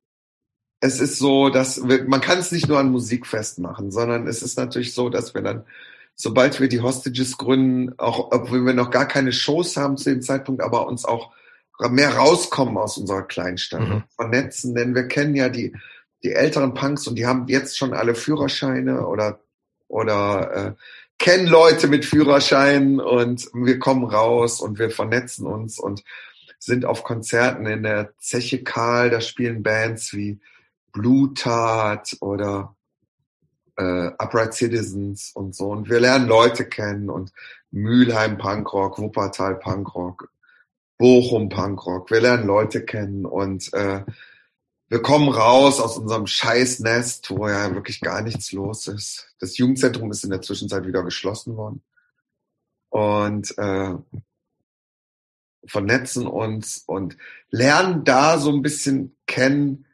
es 0.87 1.01
ist 1.01 1.19
so, 1.19 1.49
dass 1.49 1.87
wir, 1.89 2.05
man 2.05 2.21
kann 2.21 2.39
es 2.39 2.53
nicht 2.53 2.69
nur 2.69 2.79
an 2.79 2.93
Musik 2.93 3.27
festmachen, 3.27 3.91
sondern 3.91 4.27
es 4.27 4.43
ist 4.43 4.57
natürlich 4.57 4.95
so, 4.95 5.09
dass 5.09 5.35
wir 5.35 5.43
dann, 5.43 5.65
sobald 6.15 6.61
wir 6.61 6.69
die 6.69 6.81
Hostages 6.81 7.37
gründen, 7.37 7.93
auch 7.99 8.31
obwohl 8.31 8.65
wir 8.65 8.73
noch 8.73 8.91
gar 8.91 9.07
keine 9.07 9.33
Shows 9.33 9.77
haben 9.77 9.97
zu 9.97 10.11
dem 10.11 10.23
Zeitpunkt, 10.23 10.63
aber 10.63 10.87
uns 10.87 11.05
auch 11.05 11.33
mehr 11.91 12.15
rauskommen 12.15 12.79
aus 12.79 12.97
unserer 12.97 13.23
Kleinstadt, 13.23 13.81
mhm. 13.81 14.05
vernetzen, 14.15 14.75
denn 14.75 14.95
wir 14.95 15.09
kennen 15.09 15.35
ja 15.35 15.49
die, 15.49 15.75
die 16.23 16.33
älteren 16.33 16.73
Punks 16.73 17.07
und 17.07 17.17
die 17.17 17.27
haben 17.27 17.49
jetzt 17.49 17.77
schon 17.77 17.93
alle 17.93 18.15
Führerscheine 18.15 19.07
oder, 19.07 19.41
oder 19.89 20.55
äh, 20.55 20.73
kennen 21.19 21.47
Leute 21.47 21.89
mit 21.89 22.05
Führerschein 22.05 23.01
und 23.01 23.49
wir 23.53 23.79
kommen 23.79 24.05
raus 24.05 24.61
und 24.61 24.79
wir 24.79 24.91
vernetzen 24.91 25.47
uns 25.47 25.79
und 25.79 26.03
sind 26.59 26.85
auf 26.85 27.03
Konzerten 27.03 27.67
in 27.67 27.83
der 27.83 28.15
Zeche 28.19 28.63
Karl, 28.63 29.11
da 29.11 29.21
spielen 29.21 29.63
Bands 29.63 30.15
wie 30.15 30.39
Blutat 30.97 32.17
oder 32.21 32.75
äh, 33.77 34.11
Upright 34.17 34.55
Citizens 34.55 35.31
und 35.35 35.55
so. 35.55 35.69
Und 35.69 35.91
wir 35.91 36.01
lernen 36.01 36.27
Leute 36.27 36.67
kennen 36.67 37.11
und 37.11 37.33
Mülheim 37.71 38.39
Punkrock, 38.39 38.99
Wuppertal 38.99 39.59
Punkrock, 39.59 40.31
Bochum 40.97 41.51
Punkrock. 41.51 42.11
Wir 42.11 42.23
lernen 42.23 42.47
Leute 42.47 42.83
kennen 42.85 43.27
und 43.27 43.71
äh, 43.75 44.05
wir 44.89 45.03
kommen 45.03 45.29
raus 45.29 45.81
aus 45.81 45.99
unserem 45.99 46.27
Scheißnest, 46.27 47.31
wo 47.31 47.47
ja 47.47 47.75
wirklich 47.75 48.01
gar 48.01 48.23
nichts 48.23 48.53
los 48.53 48.87
ist. 48.87 49.35
Das 49.39 49.59
Jugendzentrum 49.59 50.11
ist 50.11 50.25
in 50.25 50.31
der 50.31 50.41
Zwischenzeit 50.41 50.87
wieder 50.87 51.03
geschlossen 51.03 51.57
worden. 51.57 51.83
Und 52.89 53.59
äh, 53.59 53.95
vernetzen 55.67 56.27
uns 56.27 56.85
und 56.87 57.19
lernen 57.51 58.05
da 58.05 58.39
so 58.39 58.51
ein 58.51 58.63
bisschen 58.63 59.15
kennen, 59.27 59.87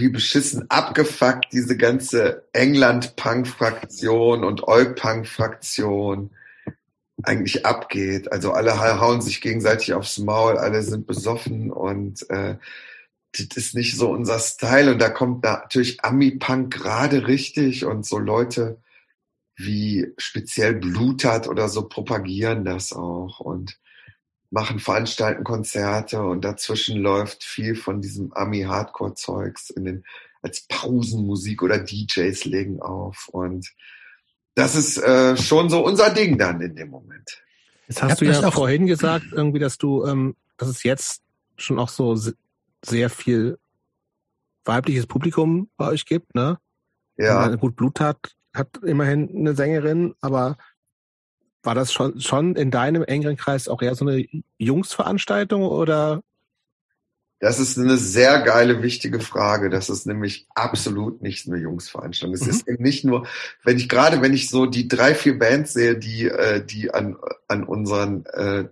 wie 0.00 0.08
beschissen 0.08 0.68
abgefuckt 0.70 1.52
diese 1.52 1.76
ganze 1.76 2.48
England-Punk-Fraktion 2.52 4.42
und 4.42 4.66
Eu-Punk-Fraktion 4.66 6.30
eigentlich 7.22 7.66
abgeht. 7.66 8.32
Also 8.32 8.52
alle 8.52 8.80
hauen 9.00 9.20
sich 9.20 9.40
gegenseitig 9.40 9.94
aufs 9.94 10.18
Maul, 10.18 10.58
alle 10.58 10.82
sind 10.82 11.06
besoffen 11.06 11.70
und 11.70 12.28
äh, 12.30 12.56
das 13.32 13.56
ist 13.56 13.74
nicht 13.74 13.96
so 13.96 14.10
unser 14.10 14.38
Style. 14.38 14.92
Und 14.92 14.98
da 14.98 15.08
kommt 15.08 15.44
natürlich 15.44 16.02
Ami-Punk 16.02 16.72
gerade 16.72 17.28
richtig 17.28 17.84
und 17.84 18.04
so 18.04 18.18
Leute 18.18 18.78
wie 19.56 20.12
speziell 20.16 20.74
Blutat 20.74 21.46
oder 21.46 21.68
so 21.68 21.86
propagieren 21.88 22.64
das 22.64 22.92
auch 22.92 23.40
und 23.40 23.78
machen 24.50 24.78
veranstalten 24.80 25.44
Konzerte 25.44 26.22
und 26.22 26.44
dazwischen 26.44 26.98
läuft 26.98 27.44
viel 27.44 27.76
von 27.76 28.00
diesem 28.00 28.32
Ami-Hardcore-Zeugs 28.32 29.70
in 29.70 29.84
den 29.84 30.04
als 30.42 30.66
Pausenmusik 30.68 31.62
oder 31.62 31.78
DJs 31.78 32.44
legen 32.46 32.80
auf 32.80 33.28
und 33.28 33.70
das 34.54 34.74
ist 34.74 34.98
äh, 34.98 35.36
schon 35.36 35.70
so 35.70 35.84
unser 35.84 36.10
Ding 36.10 36.36
dann 36.36 36.60
in 36.60 36.74
dem 36.74 36.90
Moment. 36.90 37.42
Jetzt 37.88 38.02
hast 38.02 38.20
du 38.20 38.24
ja 38.24 38.46
auch 38.46 38.52
vorhin 38.52 38.86
gesagt, 38.86 39.26
irgendwie, 39.32 39.58
dass 39.58 39.78
du, 39.78 40.04
ähm, 40.06 40.36
dass 40.56 40.68
es 40.68 40.82
jetzt 40.82 41.22
schon 41.56 41.78
auch 41.78 41.88
so 41.88 42.16
sehr 42.84 43.10
viel 43.10 43.58
weibliches 44.64 45.06
Publikum 45.06 45.70
bei 45.76 45.88
euch 45.88 46.04
gibt, 46.04 46.34
ne? 46.34 46.58
Ja. 47.16 47.54
Gut, 47.56 47.76
Blut 47.76 48.00
hat, 48.00 48.34
hat 48.54 48.78
immerhin 48.82 49.30
eine 49.34 49.54
Sängerin, 49.54 50.14
aber 50.20 50.56
war 51.62 51.74
das 51.74 51.92
schon, 51.92 52.20
schon 52.20 52.56
in 52.56 52.70
deinem 52.70 53.02
engeren 53.02 53.36
Kreis 53.36 53.68
auch 53.68 53.82
eher 53.82 53.94
so 53.94 54.06
eine 54.06 54.26
Jungsveranstaltung 54.58 55.62
oder? 55.62 56.22
Das 57.40 57.58
ist 57.58 57.78
eine 57.78 57.96
sehr 57.96 58.42
geile, 58.42 58.82
wichtige 58.82 59.18
Frage. 59.18 59.70
Das 59.70 59.88
ist 59.88 60.06
nämlich 60.06 60.46
absolut 60.54 61.22
nicht 61.22 61.48
eine 61.48 61.56
Jungsveranstaltung. 61.56 62.34
Es 62.34 62.44
mhm. 62.44 62.50
ist 62.50 62.68
eben 62.68 62.82
nicht 62.82 63.04
nur, 63.04 63.26
wenn 63.64 63.78
ich 63.78 63.88
gerade, 63.88 64.20
wenn 64.20 64.34
ich 64.34 64.50
so 64.50 64.66
die 64.66 64.88
drei, 64.88 65.14
vier 65.14 65.38
Bands 65.38 65.72
sehe, 65.72 65.96
die, 65.96 66.28
äh, 66.28 66.64
die 66.64 66.92
an, 66.92 67.16
an 67.48 67.64
unseren, 67.64 68.26
äh, 68.26 68.68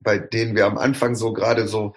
bei 0.00 0.18
denen 0.18 0.56
wir 0.56 0.66
am 0.66 0.78
Anfang 0.78 1.14
so 1.14 1.32
gerade 1.34 1.68
so 1.68 1.94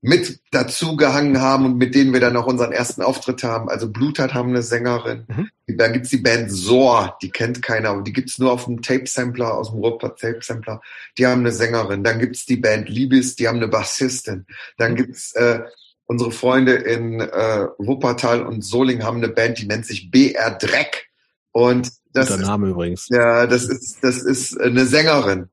mit 0.00 0.40
dazugehangen 0.52 1.40
haben 1.40 1.64
und 1.64 1.76
mit 1.76 1.94
denen 1.94 2.12
wir 2.12 2.20
dann 2.20 2.36
auch 2.36 2.46
unseren 2.46 2.72
ersten 2.72 3.02
Auftritt 3.02 3.42
haben. 3.42 3.68
Also 3.68 3.90
Blutat 3.90 4.32
haben 4.32 4.50
eine 4.50 4.62
Sängerin. 4.62 5.24
Mhm. 5.26 5.48
Da 5.76 5.88
gibt's 5.88 6.10
die 6.10 6.18
Band 6.18 6.50
Soar, 6.52 7.18
die 7.20 7.30
kennt 7.30 7.62
keiner, 7.62 7.90
aber 7.90 8.02
die 8.02 8.12
gibt's 8.12 8.38
nur 8.38 8.52
auf 8.52 8.66
dem 8.66 8.80
Tape-Sampler, 8.80 9.54
aus 9.54 9.70
dem 9.70 9.80
Ruhrpott 9.80 10.20
Tape-Sampler. 10.20 10.80
Die 11.18 11.26
haben 11.26 11.40
eine 11.40 11.52
Sängerin. 11.52 12.04
Dann 12.04 12.20
gibt's 12.20 12.46
die 12.46 12.56
Band 12.56 12.88
Liebes, 12.88 13.34
die 13.34 13.48
haben 13.48 13.56
eine 13.56 13.68
Bassistin. 13.68 14.46
Dann 14.76 14.92
mhm. 14.92 14.96
gibt's 14.96 15.32
äh, 15.32 15.62
unsere 16.06 16.30
Freunde 16.30 16.74
in 16.74 17.20
äh, 17.20 17.66
Wuppertal 17.78 18.46
und 18.46 18.62
Soling 18.62 19.02
haben 19.02 19.18
eine 19.18 19.28
Band, 19.28 19.58
die 19.58 19.66
nennt 19.66 19.84
sich 19.84 20.10
BR 20.10 20.52
Dreck. 20.52 21.08
Und 21.50 21.90
das 22.12 22.28
Guter 22.28 22.42
Name 22.42 22.68
übrigens. 22.68 23.08
Ja, 23.10 23.46
das 23.46 23.64
ist, 23.64 23.98
das 24.02 24.22
ist 24.22 24.58
eine 24.60 24.86
Sängerin. 24.86 25.48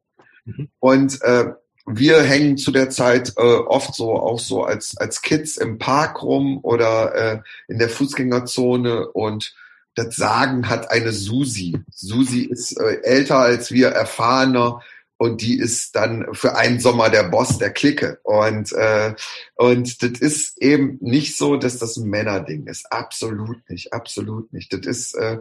Mhm. 0.45 0.69
Und 0.79 1.21
äh, 1.23 1.45
wir 1.85 2.23
hängen 2.23 2.57
zu 2.57 2.71
der 2.71 2.89
Zeit 2.89 3.33
äh, 3.37 3.41
oft 3.41 3.93
so 3.95 4.13
auch 4.13 4.39
so 4.39 4.63
als 4.63 4.97
als 4.97 5.21
Kids 5.21 5.57
im 5.57 5.77
Park 5.77 6.23
rum 6.23 6.59
oder 6.63 7.15
äh, 7.15 7.39
in 7.67 7.79
der 7.79 7.89
Fußgängerzone 7.89 9.07
und 9.09 9.55
das 9.95 10.17
Sagen 10.17 10.67
hat 10.67 10.91
eine 10.91 11.13
Susi. 11.13 11.79
Susi 11.89 12.41
ist 12.41 12.77
äh, 12.79 13.01
älter 13.03 13.37
als 13.37 13.71
wir, 13.71 13.89
erfahrener 13.89 14.81
und 15.17 15.41
die 15.41 15.57
ist 15.57 15.95
dann 15.95 16.27
für 16.33 16.55
einen 16.57 16.79
Sommer 16.79 17.09
der 17.09 17.23
Boss 17.23 17.57
der 17.57 17.71
Clique. 17.71 18.19
Und, 18.23 18.73
äh, 18.73 19.15
und 19.55 20.03
das 20.03 20.19
ist 20.19 20.61
eben 20.61 20.97
nicht 20.99 21.37
so, 21.37 21.55
dass 21.55 21.77
das 21.79 21.95
ein 21.95 22.09
Männerding 22.09 22.67
ist. 22.67 22.91
Absolut 22.91 23.69
nicht, 23.69 23.93
absolut 23.93 24.51
nicht. 24.51 24.73
Das 24.73 24.85
ist 24.85 25.15
äh, 25.15 25.39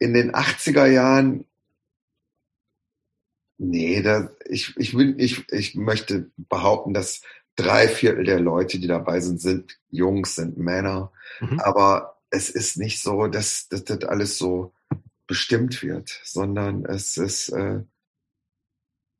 in 0.00 0.14
den 0.14 0.32
80er 0.32 0.86
Jahren 0.86 1.46
Nee, 3.58 4.02
da, 4.02 4.30
ich, 4.46 4.76
ich, 4.76 4.96
will, 4.96 5.14
ich, 5.18 5.48
ich 5.50 5.74
möchte 5.74 6.30
behaupten, 6.36 6.92
dass 6.92 7.22
drei 7.56 7.88
Viertel 7.88 8.24
der 8.24 8.40
Leute, 8.40 8.78
die 8.78 8.88
dabei 8.88 9.20
sind, 9.20 9.40
sind 9.40 9.78
Jungs, 9.90 10.34
sind 10.34 10.58
Männer. 10.58 11.12
Mhm. 11.40 11.60
Aber 11.60 12.20
es 12.30 12.50
ist 12.50 12.76
nicht 12.76 13.00
so, 13.00 13.28
dass, 13.28 13.68
dass 13.68 13.84
das 13.84 14.04
alles 14.04 14.38
so 14.38 14.72
bestimmt 15.26 15.82
wird, 15.82 16.20
sondern 16.24 16.84
es 16.84 17.16
ist, 17.16 17.50
äh, 17.50 17.82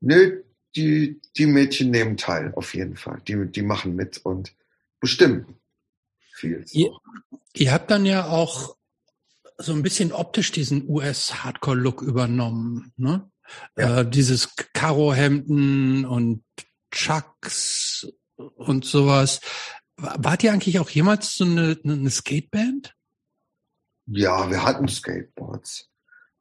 nö, 0.01 0.43
die, 0.75 1.21
die 1.37 1.45
Mädchen 1.45 1.89
nehmen 1.91 2.17
teil, 2.17 2.53
auf 2.55 2.73
jeden 2.75 2.97
Fall. 2.97 3.21
Die, 3.27 3.47
die 3.47 3.61
machen 3.61 3.95
mit 3.95 4.17
und 4.17 4.53
bestimmen 4.99 5.57
viel. 6.33 6.65
Ihr, 6.71 6.91
ihr 7.53 7.71
habt 7.71 7.89
dann 7.89 8.05
ja 8.05 8.27
auch 8.27 8.75
so 9.57 9.71
ein 9.71 9.83
bisschen 9.83 10.11
optisch 10.11 10.51
diesen 10.51 10.89
US-Hardcore-Look 10.89 12.01
übernommen, 12.01 12.91
ne? 12.97 13.29
Ja. 13.77 14.01
Äh, 14.01 14.09
dieses 14.09 14.55
Karohemden 14.73 16.05
und 16.05 16.43
Chucks 16.91 18.07
und 18.35 18.85
sowas. 18.85 19.41
Wart 19.97 20.43
ihr 20.43 20.51
eigentlich 20.51 20.79
auch 20.79 20.89
jemals 20.89 21.35
so 21.35 21.45
eine, 21.45 21.77
eine 21.83 22.09
Skateband? 22.09 22.95
Ja, 24.07 24.49
wir 24.49 24.63
hatten 24.63 24.87
Skateboards. 24.87 25.89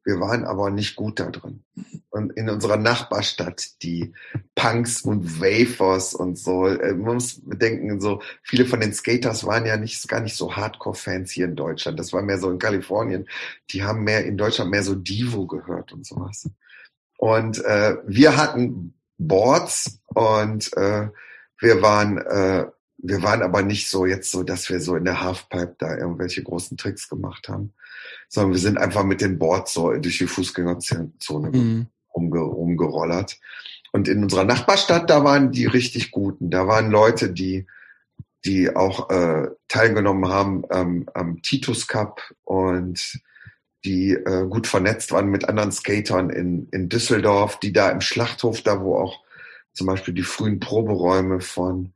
Wir 0.04 0.20
waren 0.20 0.44
aber 0.44 0.70
nicht 0.70 0.96
gut 0.96 1.18
da 1.18 1.30
drin. 1.30 1.64
Und 2.10 2.30
in 2.32 2.50
unserer 2.50 2.76
Nachbarstadt, 2.76 3.82
die 3.82 4.12
Punks 4.54 5.00
und 5.00 5.40
Wafers 5.40 6.12
und 6.14 6.38
so, 6.38 6.66
äh, 6.66 6.92
man 6.92 7.14
muss 7.14 7.40
bedenken, 7.42 8.00
so 8.00 8.20
viele 8.42 8.66
von 8.66 8.80
den 8.80 8.92
Skaters 8.92 9.46
waren 9.46 9.64
ja 9.64 9.78
nicht, 9.78 10.06
gar 10.06 10.20
nicht 10.20 10.36
so 10.36 10.54
Hardcore-Fans 10.54 11.30
hier 11.30 11.46
in 11.46 11.56
Deutschland. 11.56 11.98
Das 11.98 12.12
war 12.12 12.20
mehr 12.20 12.38
so 12.38 12.50
in 12.50 12.58
Kalifornien. 12.58 13.26
Die 13.70 13.82
haben 13.82 14.04
mehr 14.04 14.26
in 14.26 14.36
Deutschland 14.36 14.70
mehr 14.70 14.82
so 14.82 14.94
Divo 14.94 15.46
gehört 15.46 15.92
und 15.92 16.06
sowas. 16.06 16.50
Und 17.18 17.64
äh, 17.64 17.96
wir 18.06 18.36
hatten 18.36 18.94
Boards 19.18 20.00
und 20.06 20.76
äh, 20.76 21.08
wir 21.60 21.82
waren 21.82 22.18
äh, 22.18 22.66
wir 23.06 23.22
waren 23.22 23.42
aber 23.42 23.62
nicht 23.62 23.90
so 23.90 24.06
jetzt 24.06 24.30
so, 24.30 24.42
dass 24.42 24.70
wir 24.70 24.80
so 24.80 24.96
in 24.96 25.04
der 25.04 25.20
Halfpipe 25.20 25.76
da 25.78 25.96
irgendwelche 25.96 26.42
großen 26.42 26.78
Tricks 26.78 27.08
gemacht 27.08 27.48
haben, 27.50 27.74
sondern 28.28 28.52
wir 28.52 28.58
sind 28.58 28.78
einfach 28.78 29.04
mit 29.04 29.20
den 29.20 29.38
Boards 29.38 29.74
so 29.74 29.92
durch 29.92 30.18
die 30.18 30.26
Fußgängerzone 30.26 31.50
mhm. 31.50 31.86
umge 32.08 32.44
umgerollert. 32.44 33.38
Und 33.92 34.08
in 34.08 34.22
unserer 34.22 34.44
Nachbarstadt, 34.44 35.10
da 35.10 35.22
waren 35.22 35.52
die 35.52 35.66
richtig 35.66 36.12
guten. 36.12 36.50
Da 36.50 36.66
waren 36.66 36.90
Leute, 36.90 37.30
die 37.30 37.66
die 38.44 38.74
auch 38.74 39.10
äh, 39.10 39.48
teilgenommen 39.68 40.28
haben 40.28 40.64
ähm, 40.70 41.06
am 41.14 41.40
Titus 41.42 41.86
Cup 41.86 42.20
und 42.44 43.20
die 43.84 44.12
äh, 44.12 44.46
gut 44.48 44.66
vernetzt 44.66 45.12
waren 45.12 45.28
mit 45.28 45.48
anderen 45.48 45.72
Skatern 45.72 46.30
in, 46.30 46.68
in 46.70 46.88
Düsseldorf, 46.88 47.58
die 47.60 47.72
da 47.72 47.90
im 47.90 48.00
Schlachthof, 48.00 48.62
da 48.62 48.80
wo 48.80 48.96
auch 48.96 49.20
zum 49.72 49.86
Beispiel 49.86 50.14
die 50.14 50.22
frühen 50.22 50.60
Proberäume 50.60 51.40
von 51.40 51.92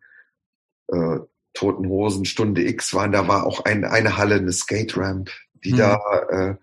äh, 0.89 1.19
Toten 1.55 1.89
Hosen 1.89 2.25
Stunde 2.25 2.67
X 2.67 2.95
waren, 2.95 3.13
da 3.13 3.27
war 3.27 3.47
auch 3.47 3.65
ein, 3.65 3.85
eine 3.85 4.17
Halle, 4.17 4.37
eine 4.37 4.53
Skate 4.53 4.97
Ramp, 4.97 5.31
die 5.65 5.73
mhm. 5.73 5.77
da, 5.77 5.99
äh, 6.31 6.55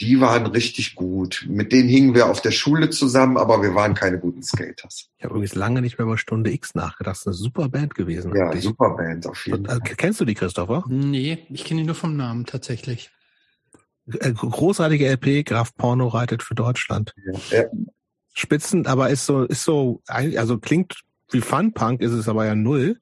die 0.00 0.20
waren 0.20 0.46
richtig 0.46 0.94
gut. 0.94 1.46
Mit 1.48 1.72
denen 1.72 1.88
hingen 1.88 2.14
wir 2.14 2.26
auf 2.26 2.40
der 2.40 2.52
Schule 2.52 2.90
zusammen, 2.90 3.36
aber 3.36 3.62
wir 3.62 3.74
waren 3.74 3.94
keine 3.94 4.18
guten 4.18 4.42
Skaters. 4.42 5.10
Ich 5.18 5.24
habe 5.24 5.34
übrigens 5.34 5.54
lange 5.54 5.82
nicht 5.82 5.98
mehr 5.98 6.06
über 6.06 6.16
Stunde 6.18 6.52
X 6.52 6.74
nachgedacht. 6.74 7.16
Das 7.16 7.20
ist 7.20 7.26
eine 7.26 7.34
super 7.34 7.68
Band 7.68 7.94
gewesen. 7.94 8.34
Ja, 8.34 8.56
super 8.56 8.90
Band 8.90 9.26
auf 9.26 9.46
jeden 9.46 9.66
Fall. 9.66 9.80
Kennst 9.80 10.20
du 10.20 10.24
die, 10.24 10.34
Christopher? 10.34 10.84
Nee, 10.88 11.46
ich 11.50 11.64
kenne 11.64 11.80
die 11.80 11.86
nur 11.86 11.96
vom 11.96 12.16
Namen 12.16 12.46
tatsächlich. 12.46 13.10
Äh, 14.20 14.32
großartige 14.32 15.06
LP, 15.08 15.44
Graf 15.44 15.74
Porno 15.76 16.08
reitet 16.08 16.42
für 16.42 16.54
Deutschland. 16.54 17.14
Ja, 17.50 17.58
ja. 17.58 17.64
Spitzen, 18.32 18.86
aber 18.86 19.10
ist 19.10 19.26
so, 19.26 19.44
ist 19.44 19.64
so, 19.64 20.02
also 20.06 20.58
klingt 20.58 21.00
wie 21.30 21.40
Fun 21.40 21.72
Punk, 21.72 22.00
ist 22.00 22.12
es 22.12 22.28
aber 22.28 22.46
ja 22.46 22.54
null. 22.54 22.98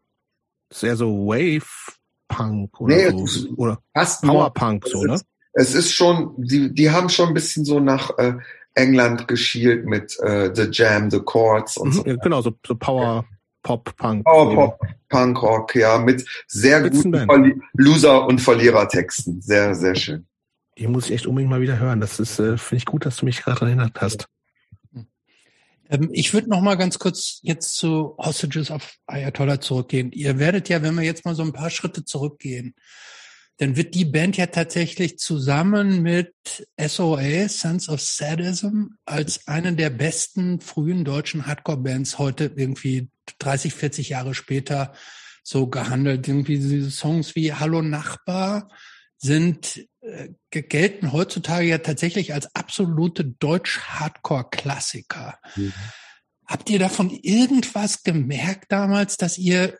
Ist 0.71 0.83
eher 0.83 0.97
so 0.97 1.27
Wave 1.27 1.97
Punk 2.29 2.81
oder 2.81 2.97
nee, 2.97 3.27
so. 3.27 3.49
Oder 3.57 3.79
Power 4.23 4.53
Punk, 4.53 4.87
so, 4.87 5.03
ne? 5.03 5.21
Es 5.55 5.75
ist 5.75 5.93
schon, 5.93 6.35
die, 6.37 6.73
die 6.73 6.91
haben 6.91 7.09
schon 7.09 7.29
ein 7.29 7.35
bisschen 7.35 7.65
so 7.65 7.81
nach 7.81 8.17
äh, 8.19 8.35
England 8.75 9.27
geschielt 9.29 9.87
mit 9.87 10.19
äh, 10.21 10.55
The 10.55 10.69
Jam, 10.71 11.11
The 11.11 11.21
Chords 11.21 11.79
und 11.79 11.89
mhm, 11.89 11.93
so. 11.93 12.03
Genau, 12.05 12.43
so, 12.43 12.53
so 12.67 12.75
Power 12.77 13.25
Pop 13.63 13.95
Punk. 13.97 14.25
Power 14.25 14.55
Pop 14.55 14.81
Punk 15.09 15.43
Rock, 15.43 15.75
ja, 15.75 15.99
mit 15.99 16.25
sehr 16.47 16.89
guten 16.89 17.61
Loser- 17.73 18.27
und 18.27 18.41
Verlierer-Texten. 18.41 19.41
Sehr, 19.41 19.75
sehr 19.75 19.95
schön. 19.95 20.28
Die 20.79 20.87
muss 20.87 21.07
ich 21.07 21.13
echt 21.13 21.27
unbedingt 21.27 21.51
mal 21.51 21.61
wieder 21.61 21.79
hören. 21.79 22.01
Das 22.01 22.21
ist, 22.21 22.39
äh, 22.39 22.57
finde 22.57 22.77
ich 22.77 22.85
gut, 22.85 23.05
dass 23.05 23.17
du 23.17 23.25
mich 23.25 23.43
gerade 23.43 23.67
erinnert 23.67 24.01
hast. 24.01 24.29
Ähm, 25.91 26.11
ich 26.13 26.33
würde 26.35 26.49
noch 26.49 26.61
mal 26.61 26.77
ganz 26.77 26.99
kurz 26.99 27.41
jetzt 27.43 27.75
zu 27.75 28.17
Hostages 28.19 28.71
of 28.71 28.95
Ayatollah 29.07 29.61
zurückgehen. 29.61 30.13
Ihr 30.13 30.39
werdet 30.39 30.69
ja, 30.69 30.83
wenn 30.83 30.95
wir 30.95 31.03
jetzt 31.03 31.25
mal 31.25 31.35
so 31.35 31.43
ein 31.43 31.53
paar 31.53 31.71
Schritte 31.71 32.05
zurückgehen, 32.05 32.75
dann 33.57 33.77
wird 33.77 33.95
die 33.95 34.05
Band 34.05 34.37
ja 34.37 34.47
tatsächlich 34.47 35.19
zusammen 35.19 36.03
mit 36.03 36.33
SOA, 36.81 37.49
Sons 37.49 37.89
of 37.89 38.01
Sadism, 38.01 38.85
als 39.05 39.49
eine 39.49 39.75
der 39.75 39.91
besten 39.91 40.61
frühen 40.61 41.05
deutschen 41.05 41.47
Hardcore-Bands 41.47 42.19
heute 42.19 42.53
irgendwie 42.55 43.09
30, 43.41 43.75
40 43.75 44.11
Jahre 44.11 44.35
später 44.35 44.93
so 45.43 45.67
gehandelt. 45.67 46.29
Irgendwie 46.29 46.59
diese 46.59 46.93
Songs 46.93 47.35
wie 47.35 47.53
Hallo 47.53 47.83
Nachbar 47.83 48.69
sind 49.19 49.87
äh, 50.01 50.29
gelten 50.51 51.13
heutzutage 51.13 51.67
ja 51.67 51.79
tatsächlich 51.79 52.35
als 52.35 52.55
absolute 52.55 53.25
Deutsch-Hardcore-Klassiker. 53.25 55.39
Mhm. 55.57 55.73
Habt 56.47 56.71
ihr 56.71 56.79
davon 56.79 57.11
irgendwas 57.11 58.05
gemerkt 58.05 58.71
damals, 58.73 59.17
dass 59.17 59.37
ihr 59.37 59.77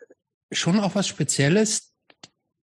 schon 0.51 0.77
auch 0.79 0.95
was 0.95 1.07
Spezielles 1.07 1.93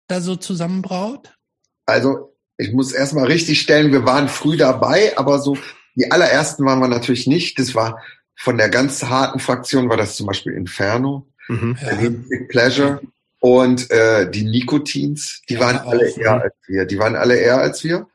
da 0.08 0.20
so 0.20 0.36
zusammenbraut? 0.36 1.38
Also, 1.86 2.36
ich 2.58 2.74
muss 2.74 2.92
erstmal 2.92 3.26
richtig 3.26 3.62
stellen, 3.62 3.92
wir 3.92 4.06
waren 4.06 4.28
früh 4.28 4.58
dabei, 4.58 5.16
aber 5.18 5.40
so 5.40 5.58
die 5.96 6.12
allerersten 6.12 6.66
waren 6.66 6.80
wir 6.80 6.88
natürlich 6.88 7.28
nicht. 7.28 7.60
Das 7.60 7.76
war 7.76 8.02
von 8.36 8.58
der 8.58 8.70
ganz 8.70 9.04
harten 9.04 9.40
Fraktion 9.40 9.90
war 9.90 9.98
das 9.98 10.16
zum 10.16 10.28
Beispiel 10.28 10.54
Inferno, 10.54 11.28
mhm. 11.48 11.78
ja. 11.82 11.96
Big 11.96 12.50
Pleasure. 12.50 13.02
Und 13.44 13.92
äh, 13.92 14.32
die 14.32 14.46
Nikotins, 14.46 15.42
die 15.50 15.56
ja, 15.56 15.60
waren 15.60 15.78
alle 15.80 16.10
eher 16.10 16.42
als 16.42 16.54
wir. 16.66 16.86
Die 16.86 16.98
waren 16.98 17.18
alle 17.18 17.36
eher 17.36 17.58
als 17.58 17.84
wir. 17.84 18.08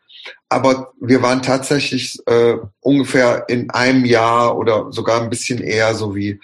Aber 0.48 0.94
wir 1.02 1.20
waren 1.20 1.42
tatsächlich 1.42 2.18
äh, 2.24 2.54
ungefähr 2.80 3.44
in 3.46 3.68
einem 3.68 4.06
Jahr 4.06 4.56
oder 4.56 4.90
sogar 4.90 5.20
ein 5.20 5.28
bisschen 5.28 5.58
eher 5.58 5.94
so 5.94 6.16
wie 6.16 6.40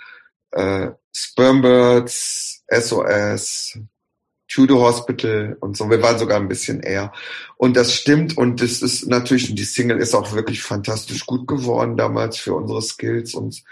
äh, 0.50 0.88
Spermbirds, 1.16 2.62
SOS, 2.68 3.78
Judo 4.48 4.80
Hospital 4.82 5.56
und 5.60 5.78
so. 5.78 5.88
Wir 5.88 6.02
waren 6.02 6.18
sogar 6.18 6.38
ein 6.38 6.48
bisschen 6.48 6.80
eher. 6.80 7.10
Und 7.56 7.78
das 7.78 7.94
stimmt. 7.94 8.36
Und 8.36 8.60
das 8.60 8.82
ist 8.82 9.06
natürlich, 9.06 9.54
die 9.54 9.64
Single 9.64 9.96
ist 9.96 10.14
auch 10.14 10.34
wirklich 10.34 10.62
fantastisch 10.62 11.24
gut 11.24 11.48
geworden 11.48 11.96
damals 11.96 12.36
für 12.36 12.52
unsere 12.52 12.82
Skills. 12.82 13.32
Und, 13.32 13.64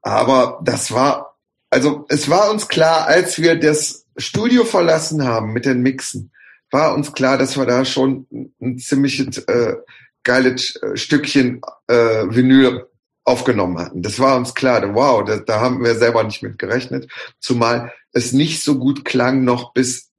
aber 0.00 0.58
das 0.64 0.90
war, 0.90 1.36
also 1.68 2.06
es 2.08 2.30
war 2.30 2.50
uns 2.50 2.68
klar, 2.68 3.06
als 3.06 3.38
wir 3.38 3.60
das 3.60 4.01
Studio 4.16 4.64
verlassen 4.64 5.24
haben 5.24 5.52
mit 5.52 5.64
den 5.64 5.82
Mixen, 5.82 6.32
war 6.70 6.94
uns 6.94 7.12
klar, 7.12 7.38
dass 7.38 7.56
wir 7.56 7.66
da 7.66 7.84
schon 7.84 8.26
ein 8.60 8.78
ziemliches 8.78 9.38
äh, 9.38 9.76
geiles 10.24 10.76
äh, 10.76 10.96
Stückchen 10.96 11.60
äh, 11.86 12.24
Vinyl 12.28 12.86
aufgenommen 13.24 13.78
hatten. 13.78 14.02
Das 14.02 14.18
war 14.18 14.36
uns 14.36 14.54
klar. 14.54 14.94
Wow, 14.94 15.24
da, 15.24 15.36
da 15.36 15.60
haben 15.60 15.84
wir 15.84 15.94
selber 15.94 16.24
nicht 16.24 16.42
mit 16.42 16.58
gerechnet. 16.58 17.10
Zumal 17.38 17.92
es 18.12 18.32
nicht 18.32 18.62
so 18.62 18.78
gut 18.78 19.04
klang 19.04 19.44
noch 19.44 19.72
bis 19.72 20.10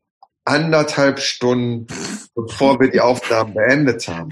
anderthalb 0.46 1.20
Stunden, 1.20 1.88
bevor 2.36 2.80
wir 2.80 2.92
die 2.92 3.02
Aufnahmen 3.02 3.54
beendet 3.54 4.08
haben. 4.08 4.30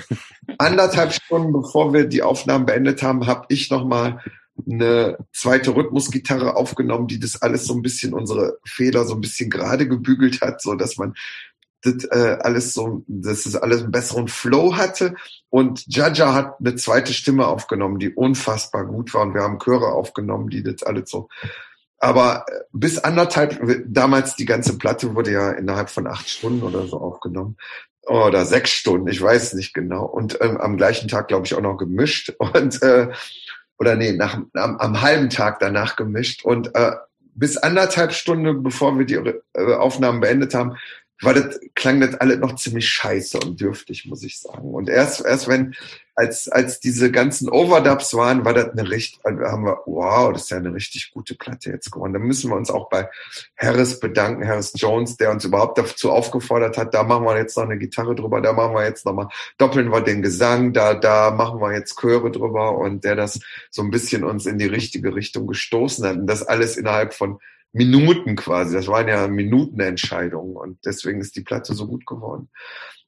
Anderthalb 0.58 1.14
Stunden, 1.14 1.54
bevor 1.54 1.94
wir 1.94 2.06
die 2.06 2.22
Aufnahmen 2.22 2.66
beendet 2.66 3.02
haben, 3.02 3.28
habe 3.28 3.46
ich 3.50 3.70
noch 3.70 3.86
mal 3.86 4.22
eine 4.69 5.18
zweite 5.34 5.76
Rhythmusgitarre 5.76 6.56
aufgenommen, 6.56 7.07
die 7.07 7.19
das 7.19 7.41
alles 7.41 7.65
so 7.65 7.73
ein 7.73 7.82
bisschen 7.82 8.14
unsere 8.14 8.60
Fehler 8.65 9.06
so 9.06 9.15
ein 9.15 9.22
bisschen 9.22 9.49
gerade 9.49 9.88
gebügelt 9.88 10.41
hat, 10.41 10.61
so 10.61 10.76
dass 10.76 10.98
man 10.98 11.14
das 11.84 12.03
äh, 12.06 12.38
alles 12.41 12.73
so, 12.73 13.03
dass 13.07 13.45
es 13.45 13.56
alles 13.56 13.82
einen 13.82 13.91
besseren 13.91 14.28
Flow 14.28 14.76
hatte. 14.76 15.15
Und 15.49 15.84
Jaja 15.88 16.34
hat 16.34 16.60
eine 16.60 16.76
zweite 16.76 17.14
Stimme 17.14 17.48
aufgenommen, 17.48 17.99
die 17.99 18.14
unfassbar 18.14 18.86
gut 18.86 19.14
war. 19.14 19.23
Und 19.23 19.34
wir 19.34 19.41
haben 19.41 19.60
Chöre 19.60 19.88
aufgenommen, 19.88 20.49
die 20.49 20.64
das 20.64 20.84
alles 20.84 21.10
so. 21.10 21.30
Aber 21.98 22.45
bis 22.72 22.98
anderthalb, 22.98 23.60
damals 23.86 24.36
die 24.36 24.45
ganze 24.45 24.78
Platte 24.78 25.15
wurde 25.15 25.32
ja 25.32 25.52
innerhalb 25.52 25.90
von 25.90 26.07
acht 26.07 26.30
Stunden 26.30 26.64
oder 26.64 26.88
so 26.88 26.99
aufgenommen. 26.99 27.57
Oder 28.07 28.45
sechs 28.45 28.72
Stunden, 28.72 29.07
ich 29.07 29.22
weiß 29.22 29.53
nicht 29.53 29.73
genau. 29.73 30.06
Und 30.06 30.40
ähm, 30.41 30.57
am 30.57 30.78
gleichen 30.78 31.07
Tag, 31.07 31.28
glaube 31.28 31.45
ich, 31.45 31.53
auch 31.53 31.61
noch 31.61 31.78
gemischt. 31.78 32.34
Und 32.40 32.82
äh, 32.82 33.10
oder 33.82 33.95
nee, 33.95 34.12
nach, 34.12 34.38
am, 34.53 34.78
am 34.78 35.02
halben 35.02 35.32
Tag 35.32 35.58
danach 35.60 35.95
gemischt. 35.95 36.45
Und 36.45 36.76
äh, 36.76 36.91
bis 37.34 37.58
anderthalb 37.58 38.14
Stunden, 38.14 38.62
bevor 38.62 38.95
wir 38.95 39.06
die 39.08 39.16
äh, 39.16 39.74
Aufnahmen 39.74 40.20
beendet 40.20 40.53
haben, 40.53 40.78
war 41.22 41.34
das, 41.34 41.60
klang 41.76 42.02
das 42.02 42.15
alles 42.15 42.39
noch 42.39 42.56
ziemlich 42.56 42.88
scheiße 42.88 43.39
und 43.39 43.60
dürftig, 43.61 44.06
muss 44.06 44.23
ich 44.23 44.39
sagen. 44.39 44.73
Und 44.73 44.89
erst, 44.89 45.23
erst 45.23 45.48
wenn, 45.48 45.76
als, 46.15 46.49
als 46.49 46.80
diese 46.80 47.11
ganzen 47.11 47.49
Overdubs 47.49 48.14
waren, 48.14 48.43
war 48.43 48.53
das 48.53 48.72
eine 48.72 48.89
richtig, 48.89 49.19
haben 49.23 49.65
wir, 49.65 49.80
wow, 49.85 50.34
das 50.34 50.43
ist 50.43 50.49
ja 50.49 50.57
eine 50.57 50.73
richtig 50.73 51.11
gute 51.14 51.35
Platte 51.35 51.69
jetzt 51.72 51.91
geworden. 51.91 52.14
Da 52.14 52.19
müssen 52.19 52.49
wir 52.49 52.57
uns 52.57 52.69
auch 52.69 52.89
bei 52.89 53.10
Harris 53.57 53.99
bedanken, 53.99 54.48
Harris 54.48 54.73
Jones, 54.76 55.18
der 55.18 55.31
uns 55.31 55.45
überhaupt 55.45 55.77
dazu 55.77 56.11
aufgefordert 56.11 56.77
hat, 56.77 56.93
da 56.93 57.03
machen 57.03 57.26
wir 57.26 57.38
jetzt 57.38 57.56
noch 57.57 57.64
eine 57.64 57.77
Gitarre 57.77 58.15
drüber, 58.15 58.41
da 58.41 58.53
machen 58.53 58.76
wir 58.76 58.84
jetzt 58.84 59.06
nochmal, 59.06 59.30
doppeln 59.57 59.89
wir 59.91 60.02
den 60.02 60.22
Gesang, 60.22 60.73
da, 60.73 60.93
da 60.95 61.31
machen 61.31 61.60
wir 61.61 61.73
jetzt 61.73 61.99
Chöre 61.99 62.31
drüber 62.31 62.77
und 62.77 63.03
der 63.03 63.15
das 63.15 63.39
so 63.69 63.81
ein 63.81 63.91
bisschen 63.91 64.23
uns 64.23 64.45
in 64.45 64.57
die 64.57 64.65
richtige 64.65 65.15
Richtung 65.15 65.48
gestoßen 65.48 66.06
hat. 66.06 66.18
Und 66.18 66.27
das 66.27 66.43
alles 66.43 66.77
innerhalb 66.77 67.14
von 67.14 67.39
Minuten 67.73 68.35
quasi. 68.35 68.76
Das 68.76 68.88
waren 68.88 69.07
ja 69.07 69.27
Minutenentscheidungen 69.27 70.56
und 70.56 70.85
deswegen 70.85 71.22
ist 71.22 71.35
die 71.35 71.43
Platte 71.43 71.73
so 71.73 71.88
gut 71.88 72.06
geworden. 72.06 72.49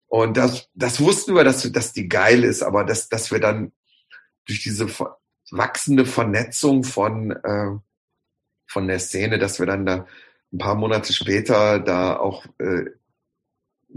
Und 0.07 0.37
das, 0.37 0.69
das 0.73 0.99
wussten 0.99 1.35
wir, 1.35 1.43
dass, 1.43 1.69
dass 1.71 1.91
die 1.91 2.07
geil 2.07 2.43
ist, 2.43 2.61
aber 2.61 2.83
dass, 2.83 3.09
dass 3.09 3.31
wir 3.31 3.39
dann 3.39 3.71
durch 4.45 4.61
diese 4.61 4.87
wachsende 5.51 6.05
Vernetzung 6.05 6.83
von, 6.83 7.31
äh, 7.31 7.71
von 8.67 8.87
der 8.87 8.99
Szene, 8.99 9.39
dass 9.39 9.59
wir 9.59 9.65
dann 9.65 9.85
da 9.85 10.05
ein 10.51 10.57
paar 10.59 10.75
Monate 10.75 11.13
später 11.13 11.79
da 11.79 12.17
auch 12.17 12.45
äh, 12.59 12.85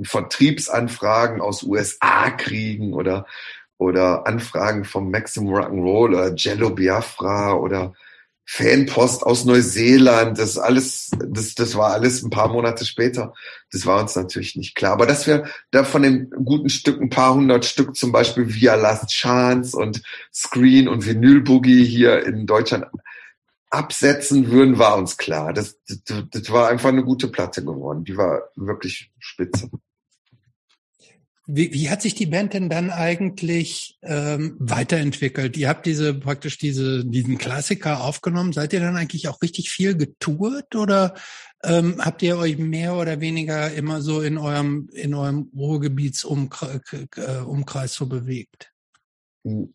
Vertriebsanfragen 0.03 1.41
aus 1.41 1.63
USA 1.63 2.31
kriegen 2.31 2.93
oder, 2.93 3.27
oder 3.79 4.27
Anfragen 4.27 4.85
vom 4.85 5.11
Maximum 5.11 5.55
Rock'n'Roll 5.55 6.09
oder 6.09 6.35
Jello 6.35 6.71
Biafra 6.71 7.55
oder 7.55 7.95
Fanpost 8.49 9.25
aus 9.25 9.45
Neuseeland, 9.45 10.39
das 10.39 10.57
alles, 10.57 11.11
das, 11.19 11.57
das 11.57 11.75
war 11.75 11.93
alles 11.93 12.23
ein 12.23 12.31
paar 12.31 12.49
Monate 12.49 12.85
später. 12.85 13.35
Das 13.73 13.87
war 13.87 14.01
uns 14.01 14.15
natürlich 14.15 14.55
nicht 14.55 14.77
klar. 14.77 14.93
Aber 14.93 15.07
dass 15.07 15.27
wir 15.27 15.47
da 15.73 15.83
von 15.83 16.03
den 16.03 16.31
guten 16.31 16.69
Stücken, 16.69 17.05
ein 17.05 17.11
paar 17.11 17.35
hundert 17.35 17.65
Stück, 17.65 17.97
zum 17.97 18.13
Beispiel 18.13 18.55
via 18.55 18.77
Last 18.77 19.11
Chance 19.11 19.77
und 19.77 20.01
Screen 20.33 20.87
und 20.87 21.05
Vinyl 21.05 21.41
Boogie 21.41 21.85
hier 21.85 22.25
in 22.25 22.47
Deutschland 22.47 22.87
absetzen 23.69 24.49
würden, 24.51 24.79
war 24.79 24.97
uns 24.97 25.17
klar. 25.17 25.53
Das, 25.53 25.77
das, 25.89 26.25
das 26.31 26.51
war 26.51 26.69
einfach 26.69 26.91
eine 26.91 27.05
gute 27.05 27.27
Platte 27.29 27.65
geworden. 27.65 28.05
Die 28.05 28.17
war 28.17 28.43
wirklich 28.55 29.11
spitze. 29.19 29.69
Wie, 31.49 31.73
wie 31.73 31.89
hat 31.91 32.03
sich 32.03 32.17
die 32.17 32.27
Band 32.27 32.55
denn 32.55 32.69
dann 32.69 32.91
eigentlich 32.91 33.99
ähm, 34.03 34.57
weiterentwickelt? 34.59 35.57
Ihr 35.57 35.69
habt 35.69 35.87
diese 35.87 36.13
praktisch 36.13 36.59
diese 36.59 37.05
diesen 37.05 37.39
Klassiker 37.39 38.03
aufgenommen. 38.03 38.53
Seid 38.53 38.73
ihr 38.73 38.81
dann 38.81 38.97
eigentlich 38.97 39.29
auch 39.29 39.41
richtig 39.43 39.71
viel 39.71 39.97
getourt 39.97 40.75
oder 40.75 41.15
ähm, 41.63 42.05
habt 42.05 42.23
ihr 42.23 42.37
euch 42.37 42.59
mehr 42.59 42.97
oder 42.97 43.21
weniger 43.21 43.73
immer 43.73 44.03
so 44.03 44.23
in 44.23 44.39
eurem 44.39 44.89
in 44.93 45.15
eurem 45.15 45.49
Ruhrgebietsumkreis 45.57 46.83
äh, 47.15 47.95
so 47.95 48.07
bewegt? 48.07 48.73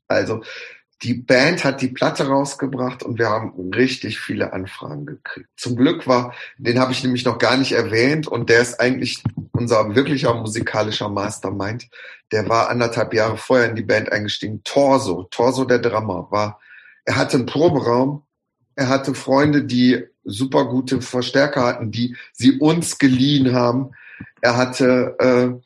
Also 0.10 0.43
die 1.03 1.15
Band 1.15 1.64
hat 1.64 1.82
die 1.82 1.88
Platte 1.88 2.28
rausgebracht 2.28 3.02
und 3.02 3.18
wir 3.18 3.30
haben 3.30 3.72
richtig 3.73 4.19
viele 4.19 4.53
Anfragen 4.53 5.06
gekriegt. 5.06 5.49
Zum 5.57 5.76
Glück 5.76 6.06
war, 6.06 6.34
den 6.57 6.80
habe 6.80 6.91
ich 6.91 7.03
nämlich 7.03 7.26
noch 7.26 7.40
gar 7.40 7.57
nicht 7.57 7.72
erwähnt 7.72 8.28
und 8.28 8.49
der 8.49 8.61
ist 8.61 8.80
eigentlich 8.80 9.23
unser 9.52 9.95
wirklicher 9.95 10.34
musikalischer 10.36 11.10
Mastermind. 11.10 11.90
Der 12.32 12.48
war 12.49 12.69
anderthalb 12.69 13.14
Jahre 13.14 13.38
vorher 13.38 13.69
in 13.69 13.76
die 13.76 13.84
Band 13.84 14.11
eingestiegen. 14.11 14.61
Torso, 14.64 15.23
Torso 15.23 15.65
der 15.65 15.80
Drummer, 15.80 16.28
war, 16.30 16.60
er 17.06 17.15
hatte 17.15 17.38
einen 17.38 17.48
Proberaum, 17.48 18.23
er 18.76 18.88
hatte 18.88 19.15
Freunde, 19.15 19.64
die 19.64 20.03
super 20.23 20.65
gute 20.65 21.02
Verstärker 21.02 21.65
hatten, 21.65 21.91
die 21.91 22.15
sie 22.32 22.60
uns 22.60 22.99
geliehen 22.99 23.53
haben. 23.53 23.91
Er 24.41 24.56
hatte, 24.56 25.15
äh, 25.19 25.61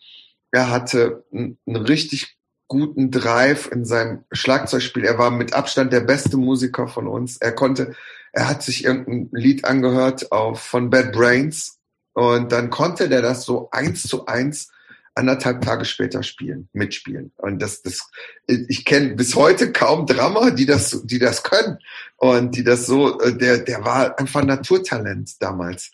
er 0.52 0.70
hatte 0.70 1.26
einen 1.34 1.58
richtig 1.68 2.38
guten 2.68 3.12
Drive 3.12 3.70
in 3.72 3.86
seinem 3.86 4.24
Schlagzeugspiel. 4.32 5.04
Er 5.04 5.18
war 5.18 5.32
mit 5.32 5.54
Abstand 5.54 5.94
der 5.94 6.02
beste 6.02 6.38
Musiker 6.38 6.88
von 6.88 7.08
uns. 7.08 7.38
Er 7.38 7.52
konnte, 7.52 7.96
er 8.34 8.50
hat 8.50 8.64
sich 8.64 8.84
irgendein 8.86 9.30
Lied 9.32 9.66
angehört 9.66 10.32
auf, 10.32 10.62
von 10.62 10.90
Bad 10.90 11.12
Brains 11.12 11.80
und 12.14 12.52
dann 12.52 12.70
konnte 12.70 13.10
der 13.10 13.22
das 13.22 13.44
so 13.44 13.70
eins 13.72 14.04
zu 14.04 14.26
eins 14.26 14.72
anderthalb 15.16 15.62
Tage 15.62 15.86
später 15.86 16.24
spielen, 16.24 16.68
mitspielen. 16.74 17.32
Und 17.38 17.62
das, 17.62 17.82
das, 17.82 18.10
ich 18.48 18.84
kenne 18.84 19.16
bis 19.16 19.36
heute 19.36 19.72
kaum 19.72 20.06
Drummer, 20.06 20.52
die 20.52 20.66
das, 20.66 21.02
die 21.06 21.20
das 21.20 21.44
können 21.44 21.80
und 22.18 22.56
die 22.56 22.64
das 22.64 22.86
so, 22.86 23.20
äh, 23.22 23.38
der, 23.38 23.60
der 23.60 23.86
war 23.86 24.20
einfach 24.20 24.44
Naturtalent 24.44 25.42
damals. 25.42 25.92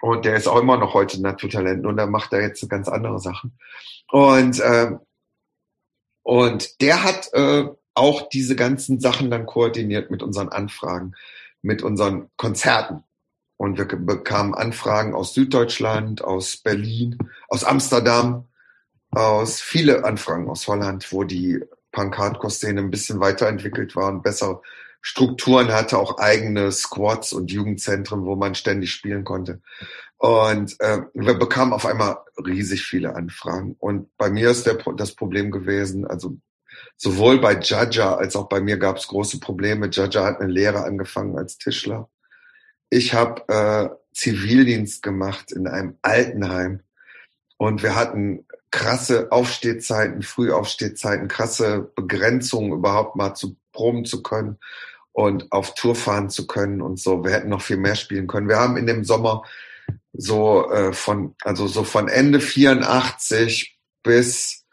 Und 0.00 0.24
der 0.24 0.36
ist 0.36 0.48
auch 0.48 0.58
immer 0.58 0.78
noch 0.78 0.94
heute 0.94 1.20
Naturtalent 1.20 1.84
und 1.84 1.96
da 1.96 2.06
macht 2.06 2.32
er 2.32 2.40
jetzt 2.40 2.66
ganz 2.70 2.88
andere 2.88 3.18
Sachen. 3.18 3.58
Und 4.10 4.60
äh, 4.60 4.92
und 6.28 6.82
der 6.82 7.04
hat 7.04 7.32
äh, 7.32 7.64
auch 7.94 8.28
diese 8.28 8.54
ganzen 8.54 9.00
Sachen 9.00 9.30
dann 9.30 9.46
koordiniert 9.46 10.10
mit 10.10 10.22
unseren 10.22 10.50
Anfragen, 10.50 11.14
mit 11.62 11.82
unseren 11.82 12.28
Konzerten. 12.36 13.02
Und 13.56 13.78
wir 13.78 13.86
bekamen 13.86 14.52
Anfragen 14.52 15.14
aus 15.14 15.32
Süddeutschland, 15.32 16.22
aus 16.22 16.58
Berlin, 16.58 17.16
aus 17.48 17.64
Amsterdam, 17.64 18.46
aus 19.10 19.62
viele 19.62 20.04
Anfragen 20.04 20.50
aus 20.50 20.68
Holland, 20.68 21.10
wo 21.14 21.24
die 21.24 21.64
Punk-Hardcore-Szene 21.92 22.82
ein 22.82 22.90
bisschen 22.90 23.20
weiterentwickelt 23.20 23.96
war 23.96 24.08
und 24.08 24.22
besser 24.22 24.60
Strukturen 25.00 25.72
hatte, 25.72 25.96
auch 25.96 26.18
eigene 26.18 26.72
Squads 26.72 27.32
und 27.32 27.50
Jugendzentren, 27.50 28.26
wo 28.26 28.36
man 28.36 28.54
ständig 28.54 28.92
spielen 28.92 29.24
konnte. 29.24 29.62
Und 30.18 30.78
äh, 30.80 31.02
wir 31.14 31.34
bekamen 31.34 31.72
auf 31.72 31.86
einmal 31.86 32.18
riesig 32.44 32.84
viele 32.84 33.14
Anfragen. 33.14 33.76
Und 33.78 34.16
bei 34.16 34.30
mir 34.30 34.50
ist 34.50 34.66
der, 34.66 34.74
das 34.96 35.14
Problem 35.14 35.50
gewesen, 35.52 36.06
also 36.06 36.36
sowohl 36.96 37.40
bei 37.40 37.58
Jaja 37.60 38.16
als 38.16 38.34
auch 38.34 38.48
bei 38.48 38.60
mir 38.60 38.78
gab 38.78 38.96
es 38.96 39.06
große 39.06 39.38
Probleme. 39.38 39.88
Jaja 39.90 40.24
hat 40.24 40.40
eine 40.40 40.50
Lehre 40.50 40.82
angefangen 40.84 41.38
als 41.38 41.58
Tischler. 41.58 42.08
Ich 42.90 43.14
habe 43.14 43.48
äh, 43.48 43.88
Zivildienst 44.12 45.04
gemacht 45.04 45.52
in 45.52 45.68
einem 45.68 45.96
Altenheim. 46.02 46.80
Und 47.56 47.84
wir 47.84 47.94
hatten 47.94 48.44
krasse 48.72 49.30
Aufstehzeiten, 49.30 50.22
Frühaufstehzeiten, 50.22 51.28
krasse 51.28 51.90
Begrenzungen 51.94 52.72
überhaupt 52.72 53.14
mal 53.14 53.34
zu 53.34 53.56
proben 53.72 54.04
zu 54.04 54.22
können 54.22 54.58
und 55.12 55.52
auf 55.52 55.74
Tour 55.74 55.94
fahren 55.94 56.28
zu 56.30 56.48
können 56.48 56.82
und 56.82 56.98
so. 56.98 57.24
Wir 57.24 57.32
hätten 57.32 57.48
noch 57.48 57.62
viel 57.62 57.76
mehr 57.76 57.94
spielen 57.94 58.26
können. 58.26 58.48
Wir 58.48 58.58
haben 58.58 58.76
in 58.76 58.86
dem 58.86 59.04
Sommer 59.04 59.42
so 60.12 60.70
äh, 60.70 60.92
von, 60.92 61.34
also 61.42 61.66
so 61.66 61.84
von 61.84 62.08
Ende 62.08 62.40
84 62.40 63.78
bis 64.02 64.64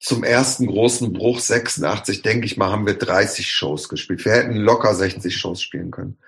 zum 0.00 0.22
ersten 0.24 0.66
großen 0.66 1.12
Bruch 1.12 1.40
86, 1.40 2.22
denke 2.22 2.46
ich 2.46 2.56
mal, 2.56 2.70
haben 2.70 2.86
wir 2.86 2.94
30 2.94 3.50
Shows 3.50 3.88
gespielt. 3.88 4.24
Wir 4.24 4.32
hätten 4.32 4.56
locker 4.56 4.94
60 4.94 5.36
Shows 5.36 5.60
spielen 5.60 5.90
können. 5.90 6.18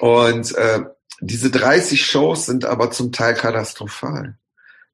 Und 0.00 0.54
äh, 0.54 0.84
diese 1.20 1.50
30 1.50 2.04
Shows 2.04 2.46
sind 2.46 2.64
aber 2.64 2.90
zum 2.90 3.12
Teil 3.12 3.34
katastrophal, 3.34 4.38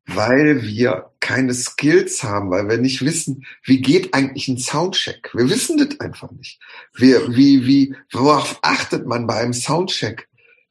weil 0.06 0.62
wir 0.62 1.12
keine 1.20 1.54
Skills 1.54 2.22
haben, 2.22 2.50
weil 2.50 2.68
wir 2.68 2.78
nicht 2.78 3.04
wissen, 3.04 3.46
wie 3.64 3.80
geht 3.80 4.12
eigentlich 4.12 4.48
ein 4.48 4.58
Soundcheck. 4.58 5.30
Wir 5.32 5.48
wissen 5.48 5.78
das 5.78 6.00
einfach 6.00 6.30
nicht. 6.32 6.60
Wir, 6.94 7.34
wie, 7.34 7.66
wie, 7.66 7.94
worauf 8.12 8.58
achtet 8.62 9.06
man 9.06 9.26
bei 9.26 9.36
einem 9.36 9.52
Soundcheck? 9.52 10.28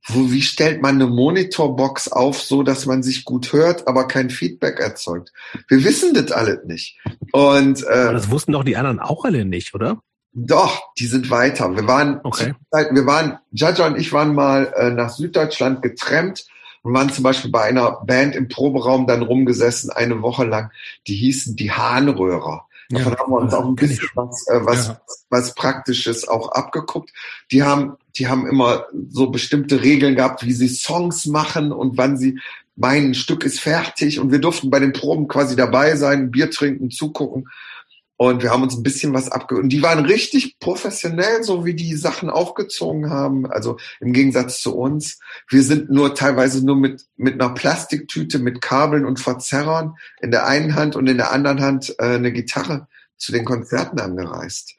Wo, 0.07 0.31
wie 0.31 0.41
stellt 0.41 0.81
man 0.81 0.95
eine 0.95 1.07
Monitorbox 1.07 2.11
auf, 2.11 2.41
so 2.41 2.63
dass 2.63 2.85
man 2.85 3.03
sich 3.03 3.25
gut 3.25 3.53
hört, 3.53 3.87
aber 3.87 4.07
kein 4.07 4.29
Feedback 4.29 4.79
erzeugt? 4.79 5.33
Wir 5.67 5.83
wissen 5.83 6.13
das 6.13 6.31
alles 6.31 6.59
nicht. 6.65 6.97
Und 7.31 7.83
äh, 7.83 8.05
aber 8.05 8.13
das 8.13 8.31
wussten 8.31 8.53
doch 8.53 8.63
die 8.63 8.77
anderen 8.77 8.99
auch 8.99 9.25
alle 9.25 9.45
nicht, 9.45 9.73
oder? 9.73 10.01
Doch, 10.31 10.93
die 10.97 11.07
sind 11.07 11.29
weiter. 11.29 11.75
Wir 11.75 11.87
waren, 11.87 12.21
okay. 12.23 12.53
wir 12.71 13.05
waren, 13.05 13.39
Jaja 13.51 13.87
und 13.87 13.97
ich 13.97 14.13
waren 14.13 14.35
mal 14.35 14.73
äh, 14.75 14.91
nach 14.91 15.09
Süddeutschland 15.09 15.81
getrennt 15.81 16.45
und 16.83 16.93
waren 16.93 17.11
zum 17.11 17.23
Beispiel 17.23 17.51
bei 17.51 17.63
einer 17.63 18.03
Band 18.05 18.35
im 18.35 18.47
Proberaum 18.47 19.07
dann 19.07 19.23
rumgesessen, 19.23 19.89
eine 19.89 20.21
Woche 20.21 20.45
lang. 20.45 20.71
Die 21.07 21.15
hießen 21.15 21.55
die 21.55 21.71
Hahnröhrer. 21.71 22.67
Davon 22.89 23.13
ja, 23.13 23.19
haben 23.19 23.31
wir 23.31 23.37
uns 23.37 23.53
auch 23.53 23.65
ein 23.65 23.75
bisschen 23.75 24.09
was, 24.15 24.47
äh, 24.47 24.65
was, 24.65 24.87
ja. 24.87 25.01
was 25.29 25.53
Praktisches 25.53 26.27
auch 26.27 26.51
abgeguckt. 26.51 27.13
Die 27.51 27.61
haben, 27.61 27.97
die 28.17 28.27
haben 28.27 28.47
immer 28.47 28.85
so 29.09 29.29
bestimmte 29.29 29.83
Regeln 29.83 30.15
gehabt, 30.15 30.43
wie 30.43 30.53
sie 30.53 30.69
Songs 30.69 31.27
machen 31.27 31.71
und 31.71 31.97
wann 31.97 32.17
sie 32.17 32.39
mein 32.75 33.13
Stück 33.13 33.43
ist 33.43 33.59
fertig 33.59 34.19
und 34.19 34.31
wir 34.31 34.39
durften 34.39 34.69
bei 34.69 34.79
den 34.79 34.93
Proben 34.93 35.27
quasi 35.27 35.55
dabei 35.55 35.97
sein, 35.97 36.31
Bier 36.31 36.49
trinken, 36.49 36.89
zugucken. 36.89 37.49
Und 38.21 38.43
wir 38.43 38.51
haben 38.51 38.63
uns 38.63 38.75
ein 38.75 38.83
bisschen 38.83 39.13
was 39.13 39.31
abge... 39.31 39.55
Und 39.55 39.69
die 39.69 39.81
waren 39.81 40.03
richtig 40.03 40.59
professionell, 40.59 41.41
so 41.41 41.63
wie 41.63 41.73
die 41.73 41.95
Sachen 41.95 42.29
aufgezogen 42.29 43.09
haben. 43.09 43.49
Also 43.49 43.77
im 44.01 44.11
Gegensatz 44.11 44.61
zu 44.61 44.75
uns. 44.75 45.19
Wir 45.47 45.63
sind 45.63 45.89
nur 45.89 46.15
teilweise 46.15 46.65
nur 46.65 46.75
mit, 46.75 47.05
mit 47.15 47.35
einer 47.35 47.53
Plastiktüte, 47.53 48.37
mit 48.39 48.61
Kabeln 48.61 49.05
und 49.05 49.21
Verzerrern 49.21 49.95
in 50.19 50.31
der 50.31 50.45
einen 50.45 50.75
Hand 50.75 50.97
und 50.97 51.07
in 51.07 51.15
der 51.15 51.31
anderen 51.31 51.61
Hand 51.61 51.95
äh, 51.97 52.15
eine 52.15 52.33
Gitarre 52.33 52.89
zu 53.15 53.31
den 53.31 53.45
Konzerten 53.45 54.01
angereist. 54.01 54.75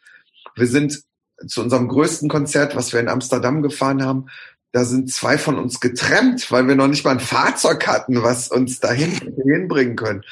Wir 0.54 0.66
sind 0.66 1.02
zu 1.46 1.62
unserem 1.62 1.88
größten 1.88 2.28
Konzert, 2.28 2.76
was 2.76 2.92
wir 2.92 3.00
in 3.00 3.08
Amsterdam 3.08 3.62
gefahren 3.62 4.04
haben, 4.04 4.26
da 4.72 4.84
sind 4.84 5.10
zwei 5.10 5.38
von 5.38 5.58
uns 5.58 5.80
getrennt, 5.80 6.52
weil 6.52 6.68
wir 6.68 6.76
noch 6.76 6.88
nicht 6.88 7.06
mal 7.06 7.12
ein 7.12 7.20
Fahrzeug 7.20 7.86
hatten, 7.86 8.22
was 8.22 8.48
uns 8.48 8.80
dahin 8.80 9.12
hinbringen 9.12 9.96
können. 9.96 10.24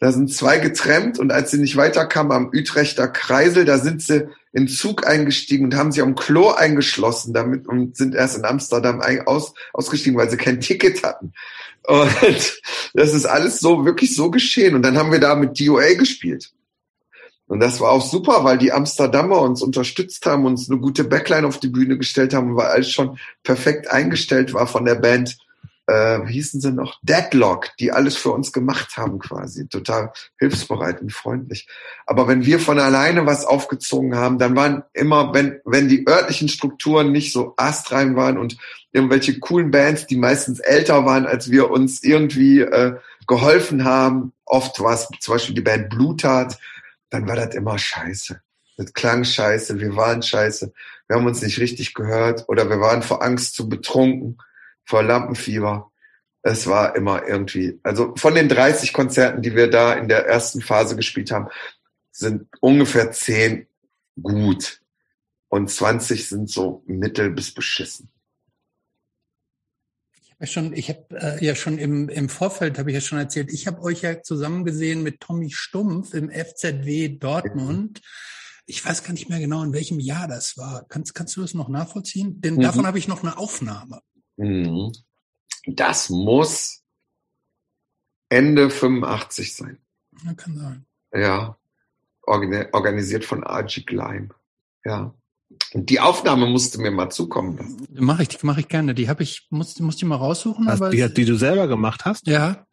Da 0.00 0.12
sind 0.12 0.32
zwei 0.32 0.58
getrennt 0.58 1.18
und 1.18 1.30
als 1.30 1.50
sie 1.50 1.58
nicht 1.58 1.76
weiterkamen 1.76 2.32
am 2.32 2.50
Utrechter 2.54 3.06
Kreisel, 3.06 3.66
da 3.66 3.78
sind 3.78 4.00
sie 4.02 4.28
in 4.52 4.66
Zug 4.66 5.06
eingestiegen 5.06 5.66
und 5.66 5.76
haben 5.76 5.92
sich 5.92 6.02
am 6.02 6.14
Klo 6.14 6.50
eingeschlossen 6.50 7.34
damit 7.34 7.68
und 7.68 7.96
sind 7.96 8.14
erst 8.14 8.36
in 8.38 8.46
Amsterdam 8.46 9.02
aus, 9.26 9.52
ausgestiegen, 9.74 10.18
weil 10.18 10.30
sie 10.30 10.38
kein 10.38 10.60
Ticket 10.60 11.02
hatten. 11.02 11.34
Und 11.86 12.60
das 12.94 13.12
ist 13.12 13.26
alles 13.26 13.60
so, 13.60 13.84
wirklich 13.84 14.16
so 14.16 14.30
geschehen. 14.30 14.74
Und 14.74 14.82
dann 14.82 14.96
haben 14.96 15.12
wir 15.12 15.20
da 15.20 15.34
mit 15.34 15.60
DOA 15.60 15.92
gespielt. 15.94 16.50
Und 17.46 17.60
das 17.60 17.80
war 17.80 17.90
auch 17.90 18.04
super, 18.04 18.44
weil 18.44 18.58
die 18.58 18.72
Amsterdamer 18.72 19.42
uns 19.42 19.60
unterstützt 19.60 20.24
haben, 20.24 20.46
uns 20.46 20.70
eine 20.70 20.80
gute 20.80 21.04
Backline 21.04 21.46
auf 21.46 21.58
die 21.58 21.68
Bühne 21.68 21.98
gestellt 21.98 22.32
haben, 22.32 22.56
weil 22.56 22.68
alles 22.68 22.90
schon 22.90 23.18
perfekt 23.42 23.90
eingestellt 23.90 24.54
war 24.54 24.66
von 24.66 24.84
der 24.84 24.94
Band. 24.94 25.36
Äh, 25.90 26.28
wie 26.28 26.34
hießen 26.34 26.60
sie 26.60 26.70
noch? 26.70 27.00
Deadlock, 27.02 27.76
die 27.80 27.90
alles 27.90 28.16
für 28.16 28.30
uns 28.30 28.52
gemacht 28.52 28.96
haben 28.96 29.18
quasi. 29.18 29.66
Total 29.66 30.12
hilfsbereit 30.38 31.00
und 31.00 31.12
freundlich. 31.12 31.66
Aber 32.06 32.28
wenn 32.28 32.46
wir 32.46 32.60
von 32.60 32.78
alleine 32.78 33.26
was 33.26 33.44
aufgezogen 33.44 34.14
haben, 34.14 34.38
dann 34.38 34.54
waren 34.54 34.84
immer, 34.92 35.34
wenn, 35.34 35.60
wenn 35.64 35.88
die 35.88 36.06
örtlichen 36.06 36.48
Strukturen 36.48 37.10
nicht 37.10 37.32
so 37.32 37.54
astrein 37.56 38.14
waren 38.14 38.38
und 38.38 38.56
irgendwelche 38.92 39.40
coolen 39.40 39.72
Bands, 39.72 40.06
die 40.06 40.16
meistens 40.16 40.60
älter 40.60 41.04
waren, 41.06 41.26
als 41.26 41.50
wir 41.50 41.72
uns 41.72 42.04
irgendwie 42.04 42.60
äh, 42.60 42.94
geholfen 43.26 43.84
haben. 43.84 44.32
Oft 44.44 44.78
war 44.78 44.94
es 44.94 45.08
zum 45.18 45.34
Beispiel 45.34 45.56
die 45.56 45.60
Band 45.60 45.90
Blutat, 45.90 46.56
dann 47.08 47.26
war 47.26 47.34
das 47.34 47.52
immer 47.56 47.78
scheiße. 47.78 48.40
Das 48.76 48.92
klang 48.92 49.24
scheiße, 49.24 49.80
wir 49.80 49.96
waren 49.96 50.22
scheiße, 50.22 50.72
wir 51.08 51.16
haben 51.16 51.26
uns 51.26 51.42
nicht 51.42 51.58
richtig 51.58 51.94
gehört 51.94 52.48
oder 52.48 52.70
wir 52.70 52.78
waren 52.78 53.02
vor 53.02 53.24
Angst 53.24 53.56
zu 53.56 53.68
betrunken, 53.68 54.38
vor 54.90 55.02
Lampenfieber. 55.02 55.90
Es 56.42 56.66
war 56.66 56.96
immer 56.96 57.26
irgendwie, 57.26 57.78
also 57.82 58.14
von 58.16 58.34
den 58.34 58.48
30 58.48 58.92
Konzerten, 58.92 59.42
die 59.42 59.54
wir 59.54 59.70
da 59.70 59.94
in 59.94 60.08
der 60.08 60.26
ersten 60.26 60.60
Phase 60.60 60.96
gespielt 60.96 61.30
haben, 61.30 61.48
sind 62.10 62.48
ungefähr 62.60 63.12
10 63.12 63.66
gut 64.22 64.80
und 65.48 65.70
20 65.70 66.28
sind 66.28 66.50
so 66.50 66.82
mittel 66.86 67.30
bis 67.30 67.54
beschissen 67.54 68.10
schon, 70.46 70.72
ich 70.72 70.88
habe 70.88 71.04
äh, 71.10 71.44
ja 71.44 71.54
schon 71.54 71.78
im, 71.78 72.08
im 72.08 72.28
Vorfeld, 72.28 72.78
habe 72.78 72.90
ich 72.90 72.94
ja 72.94 73.00
schon 73.00 73.18
erzählt, 73.18 73.52
ich 73.52 73.66
habe 73.66 73.82
euch 73.82 74.02
ja 74.02 74.22
zusammen 74.22 74.64
gesehen 74.64 75.02
mit 75.02 75.20
Tommy 75.20 75.50
Stumpf 75.50 76.14
im 76.14 76.30
FZW 76.30 77.08
Dortmund. 77.08 78.00
Ich 78.66 78.84
weiß 78.84 79.02
gar 79.04 79.12
nicht 79.12 79.28
mehr 79.28 79.40
genau, 79.40 79.62
in 79.62 79.72
welchem 79.72 80.00
Jahr 80.00 80.28
das 80.28 80.56
war. 80.56 80.86
Kannst, 80.88 81.14
kannst 81.14 81.36
du 81.36 81.42
das 81.42 81.54
noch 81.54 81.68
nachvollziehen? 81.68 82.40
Denn 82.40 82.54
mhm. 82.54 82.60
davon 82.60 82.86
habe 82.86 82.98
ich 82.98 83.08
noch 83.08 83.22
eine 83.22 83.36
Aufnahme. 83.36 84.00
Mhm. 84.40 84.92
Das 85.66 86.08
muss 86.08 86.82
Ende 88.28 88.70
85 88.70 89.54
sein. 89.54 89.78
Ja, 90.24 90.34
kann 90.34 90.56
sein. 90.56 90.86
Ja, 91.12 91.56
organisiert 92.22 93.24
von 93.24 93.44
Archie 93.44 93.84
Gleim. 93.84 94.32
Ja. 94.84 95.14
Die 95.74 96.00
Aufnahme 96.00 96.46
musste 96.46 96.80
mir 96.80 96.92
mal 96.92 97.10
zukommen 97.10 97.56
lassen. 97.56 97.86
Mache 97.90 98.22
ich, 98.22 98.42
mache 98.42 98.60
ich 98.60 98.68
gerne. 98.68 98.94
Die 98.94 99.08
habe 99.08 99.24
ich, 99.24 99.48
muss, 99.50 99.78
muss 99.80 99.96
die 99.96 100.04
mal 100.04 100.16
raussuchen. 100.16 100.68
Hast, 100.68 100.80
aber 100.80 100.90
die, 100.90 101.12
die 101.12 101.24
du 101.24 101.36
selber 101.36 101.66
gemacht 101.66 102.04
hast? 102.04 102.26
Ja. 102.26 102.66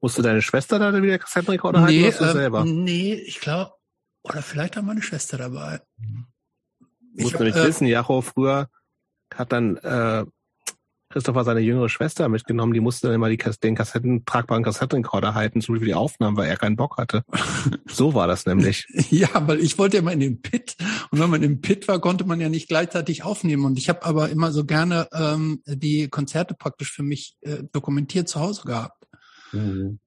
Musste 0.00 0.22
deine 0.22 0.42
Schwester 0.42 0.78
da 0.78 1.02
wieder 1.02 1.18
Kassettenrekorder 1.18 1.86
nee, 1.86 2.04
halten 2.04 2.18
oder 2.22 2.30
äh, 2.30 2.34
selber? 2.34 2.64
Nee, 2.64 3.14
ich 3.14 3.40
glaube, 3.40 3.72
oder 4.22 4.42
vielleicht 4.42 4.78
auch 4.78 4.82
meine 4.82 5.02
Schwester 5.02 5.38
dabei. 5.38 5.80
Ich 7.14 7.24
muss 7.24 7.32
nämlich 7.32 7.56
äh, 7.56 7.66
wissen, 7.66 7.86
Jacho 7.86 8.20
früher 8.20 8.68
hat 9.34 9.52
dann 9.52 9.76
äh, 9.78 10.24
Christopher 11.10 11.44
seine 11.44 11.60
jüngere 11.60 11.88
Schwester 11.88 12.28
mitgenommen, 12.28 12.74
die 12.74 12.80
musste 12.80 13.06
dann 13.06 13.14
immer 13.14 13.30
die, 13.30 13.38
den 13.38 13.74
Kassetten, 13.74 14.24
tragbaren 14.24 14.62
Kassettenrekorder 14.62 15.34
halten, 15.34 15.60
so 15.60 15.74
wie 15.74 15.84
die 15.84 15.94
Aufnahmen, 15.94 16.36
weil 16.36 16.48
er 16.48 16.56
keinen 16.56 16.76
Bock 16.76 16.98
hatte. 16.98 17.22
so 17.86 18.14
war 18.14 18.26
das 18.26 18.46
nämlich. 18.46 18.86
ja, 19.10 19.28
weil 19.46 19.60
ich 19.60 19.78
wollte 19.78 19.96
immer 19.96 20.12
in 20.12 20.20
den 20.20 20.42
Pit 20.42 20.76
und 21.10 21.20
wenn 21.20 21.30
man 21.30 21.42
im 21.42 21.60
Pit 21.60 21.88
war, 21.88 22.00
konnte 22.00 22.24
man 22.24 22.40
ja 22.40 22.48
nicht 22.48 22.68
gleichzeitig 22.68 23.24
aufnehmen. 23.24 23.64
Und 23.64 23.78
ich 23.78 23.88
habe 23.88 24.04
aber 24.04 24.28
immer 24.28 24.52
so 24.52 24.64
gerne 24.64 25.08
ähm, 25.12 25.62
die 25.66 26.08
Konzerte 26.08 26.54
praktisch 26.54 26.92
für 26.92 27.02
mich 27.02 27.36
äh, 27.40 27.64
dokumentiert 27.72 28.28
zu 28.28 28.40
Hause 28.40 28.62
gehabt. 28.64 29.06
Mhm. 29.52 29.98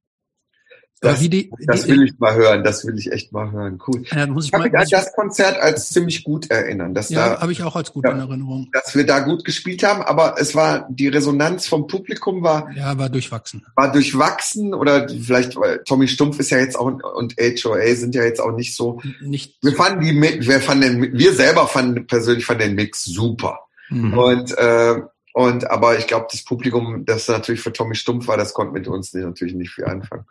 Das, 1.04 1.20
die, 1.20 1.52
das 1.66 1.88
will 1.88 2.04
ich 2.04 2.20
mal 2.20 2.36
hören, 2.36 2.64
das 2.64 2.86
will 2.86 2.96
ich 2.96 3.12
echt 3.12 3.32
mal 3.32 3.52
hören. 3.52 3.80
Cool. 3.88 4.04
Ja, 4.12 4.28
muss 4.28 4.46
ich, 4.46 4.50
ich 4.50 4.52
kann 4.52 4.62
mich 4.62 4.78
an 4.78 4.86
das 4.88 5.12
Konzert 5.14 5.60
als 5.60 5.90
ziemlich 5.90 6.24
gut 6.24 6.52
erinnern. 6.52 6.94
Dass 6.94 7.10
ja, 7.10 7.30
da, 7.30 7.42
habe 7.42 7.52
ich 7.52 7.64
auch 7.64 7.76
als 7.76 7.92
gut 7.92 8.06
ja, 8.06 8.12
in 8.12 8.20
Erinnerung. 8.20 8.70
Dass 8.72 8.96
wir 8.96 9.04
da 9.04 9.20
gut 9.22 9.44
gespielt 9.44 9.82
haben, 9.82 10.04
aber 10.04 10.36
es 10.38 10.54
war, 10.54 10.88
die 10.92 11.08
Resonanz 11.08 11.66
vom 11.66 11.88
Publikum 11.88 12.44
war. 12.44 12.72
Ja, 12.76 13.00
war 13.00 13.10
durchwachsen. 13.10 13.66
War 13.76 13.92
durchwachsen 13.92 14.76
oder 14.76 15.10
vielleicht, 15.10 15.56
weil 15.56 15.82
Tommy 15.86 16.08
Stumpf 16.08 16.40
ist 16.40 16.52
ja 16.52 16.60
jetzt 16.60 16.78
auch 16.78 16.86
und 16.86 17.36
HOA 17.36 17.96
sind 17.96 18.14
ja 18.14 18.24
jetzt 18.24 18.40
auch 18.40 18.56
nicht 18.56 18.76
so. 18.76 19.02
Nicht. 19.22 19.58
Wir 19.64 19.74
fanden 19.74 20.02
die, 20.02 20.22
wir 20.22 20.62
fanden 20.62 21.02
den, 21.02 21.18
wir 21.18 21.34
selber 21.34 21.66
fanden 21.66 22.06
persönlich 22.06 22.46
fanden 22.46 22.62
den 22.62 22.76
Mix 22.76 23.06
super. 23.06 23.62
Mhm. 23.90 24.18
Und 24.18 24.56
äh, 24.56 25.02
und 25.34 25.70
aber 25.70 25.98
ich 25.98 26.08
glaube, 26.08 26.28
das 26.30 26.44
Publikum, 26.44 27.06
das 27.06 27.28
natürlich 27.28 27.62
für 27.62 27.72
Tommy 27.74 27.96
Stumpf 27.96 28.28
war, 28.28 28.38
das 28.38 28.54
konnte 28.54 28.74
mit 28.74 28.88
uns 28.88 29.14
natürlich 29.14 29.54
nicht 29.54 29.72
viel 29.72 29.86
anfangen. 29.86 30.26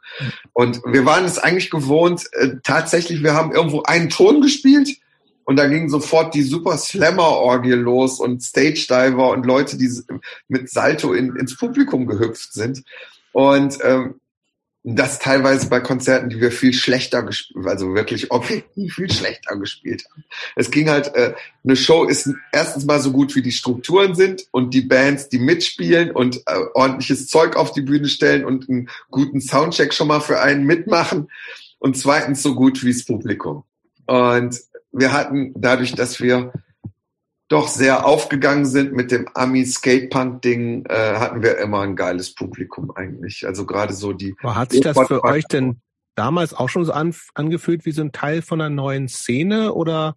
Und 0.53 0.83
wir 0.85 1.05
waren 1.07 1.25
es 1.25 1.39
eigentlich 1.39 1.71
gewohnt, 1.71 2.25
äh, 2.33 2.57
tatsächlich, 2.63 3.23
wir 3.23 3.35
haben 3.35 3.53
irgendwo 3.53 3.83
einen 3.83 4.11
Ton 4.11 4.41
gespielt 4.41 4.91
und 5.45 5.57
da 5.57 5.67
ging 5.67 5.89
sofort 5.89 6.35
die 6.35 6.43
Super 6.43 6.77
Slammer-Orgie 6.77 7.73
los 7.73 8.21
und 8.21 8.43
Stage 8.43 8.87
Diver 8.89 9.31
und 9.31 9.47
Leute, 9.47 9.77
die 9.77 9.91
mit 10.49 10.71
Salto 10.71 11.13
in, 11.13 11.35
ins 11.37 11.57
Publikum 11.57 12.07
gehüpft 12.07 12.53
sind. 12.53 12.85
Und 13.33 13.79
ähm, 13.83 14.21
das 14.83 15.19
teilweise 15.19 15.69
bei 15.69 15.81
Konzerten, 15.81 16.31
die 16.31 16.41
wir 16.41 16.51
viel 16.51 16.73
schlechter 16.73 17.23
gespielt, 17.23 17.67
also 17.67 17.95
wirklich 17.95 18.31
objektiv 18.31 18.95
viel 18.95 19.13
schlechter 19.13 19.57
gespielt 19.57 20.05
haben. 20.11 20.25
Es 20.57 20.71
ging 20.71 20.89
halt, 20.89 21.15
äh, 21.15 21.35
eine 21.63 21.77
Show 21.77 22.05
ist 22.05 22.31
erstens 22.51 22.87
mal 22.87 23.01
so 23.01 23.13
gut, 23.13 23.37
wie 23.37 23.43
die 23.43 23.53
Strukturen 23.53 24.15
sind 24.15 24.47
und 24.53 24.73
die 24.73 24.81
Bands, 24.81 25.29
die 25.29 25.39
mitspielen 25.39 26.11
und 26.11 26.39
äh, 26.47 26.57
ordentliches 26.73 27.29
Zeug 27.29 27.57
auf 27.57 27.73
die 27.73 27.83
Bühne 27.83 28.09
stellen 28.09 28.45
und 28.45 28.71
einen 28.71 28.89
guten 29.11 29.43
Soundcheck 29.43 29.93
schon 29.93 30.09
mal 30.09 30.21
für 30.21 30.41
einen 30.41 30.65
mitmachen 30.65 31.31
und 31.79 31.99
zweitens 31.99 32.43
so 32.43 32.55
gut 32.55 32.83
wie 32.83 32.93
das 32.93 33.05
Publikum. 33.05 33.65
Und 34.07 34.59
wir 34.93 35.13
hatten 35.13 35.53
dadurch, 35.57 35.95
dass 35.95 36.21
wir 36.21 36.53
doch 37.51 37.67
sehr 37.67 38.07
aufgegangen 38.07 38.65
sind 38.65 38.93
mit 38.93 39.11
dem 39.11 39.29
Ami 39.35 39.67
Skatepunk 39.67 40.41
Ding, 40.41 40.87
äh, 40.87 41.17
hatten 41.17 41.43
wir 41.43 41.59
immer 41.59 41.81
ein 41.81 41.97
geiles 41.97 42.33
Publikum 42.33 42.93
eigentlich. 42.95 43.45
Also 43.45 43.67
gerade 43.67 43.93
so 43.93 44.13
die. 44.13 44.37
Aber 44.41 44.55
hat 44.55 44.71
sich 44.71 44.81
das 44.81 44.97
für 45.09 45.25
euch 45.25 45.45
denn 45.47 45.81
damals 46.15 46.55
auch 46.55 46.69
schon 46.69 46.85
so 46.85 46.93
an, 46.93 47.13
angefühlt 47.35 47.85
wie 47.85 47.91
so 47.91 48.03
ein 48.03 48.13
Teil 48.13 48.41
von 48.41 48.61
einer 48.61 48.71
neuen 48.71 49.09
Szene 49.09 49.75
oder 49.75 50.15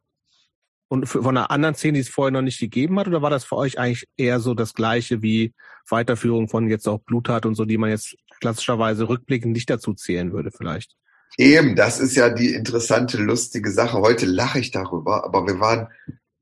und 0.90 1.08
von 1.10 1.26
einer 1.26 1.50
anderen 1.50 1.74
Szene, 1.74 1.94
die 1.94 2.02
es 2.02 2.10
vorher 2.10 2.32
noch 2.32 2.44
nicht 2.44 2.60
gegeben 2.60 3.00
hat? 3.00 3.08
Oder 3.08 3.24
war 3.24 3.32
das 3.32 3.46
für 3.46 3.58
euch 3.58 3.80
eigentlich 3.80 4.08
eher 4.16 4.40
so 4.40 4.54
das 4.54 4.76
Gleiche 4.76 5.24
wie 5.24 5.56
Weiterführung 5.90 6.50
von 6.50 6.70
jetzt 6.70 6.88
auch 6.88 7.00
Bluttat 7.00 7.48
und 7.48 7.56
so, 7.56 7.66
die 7.66 7.80
man 7.80 7.90
jetzt 7.90 8.16
klassischerweise 8.42 9.10
rückblickend 9.10 9.54
nicht 9.54 9.72
dazu 9.72 9.96
zählen 9.96 10.34
würde 10.34 10.52
vielleicht? 10.56 10.94
Eben, 11.40 11.76
das 11.76 12.00
ist 12.00 12.16
ja 12.16 12.30
die 12.30 12.54
interessante, 12.54 13.18
lustige 13.18 13.72
Sache. 13.72 13.98
Heute 13.98 14.28
lache 14.28 14.60
ich 14.60 14.70
darüber, 14.70 15.24
aber 15.24 15.48
wir 15.48 15.60
waren 15.60 15.88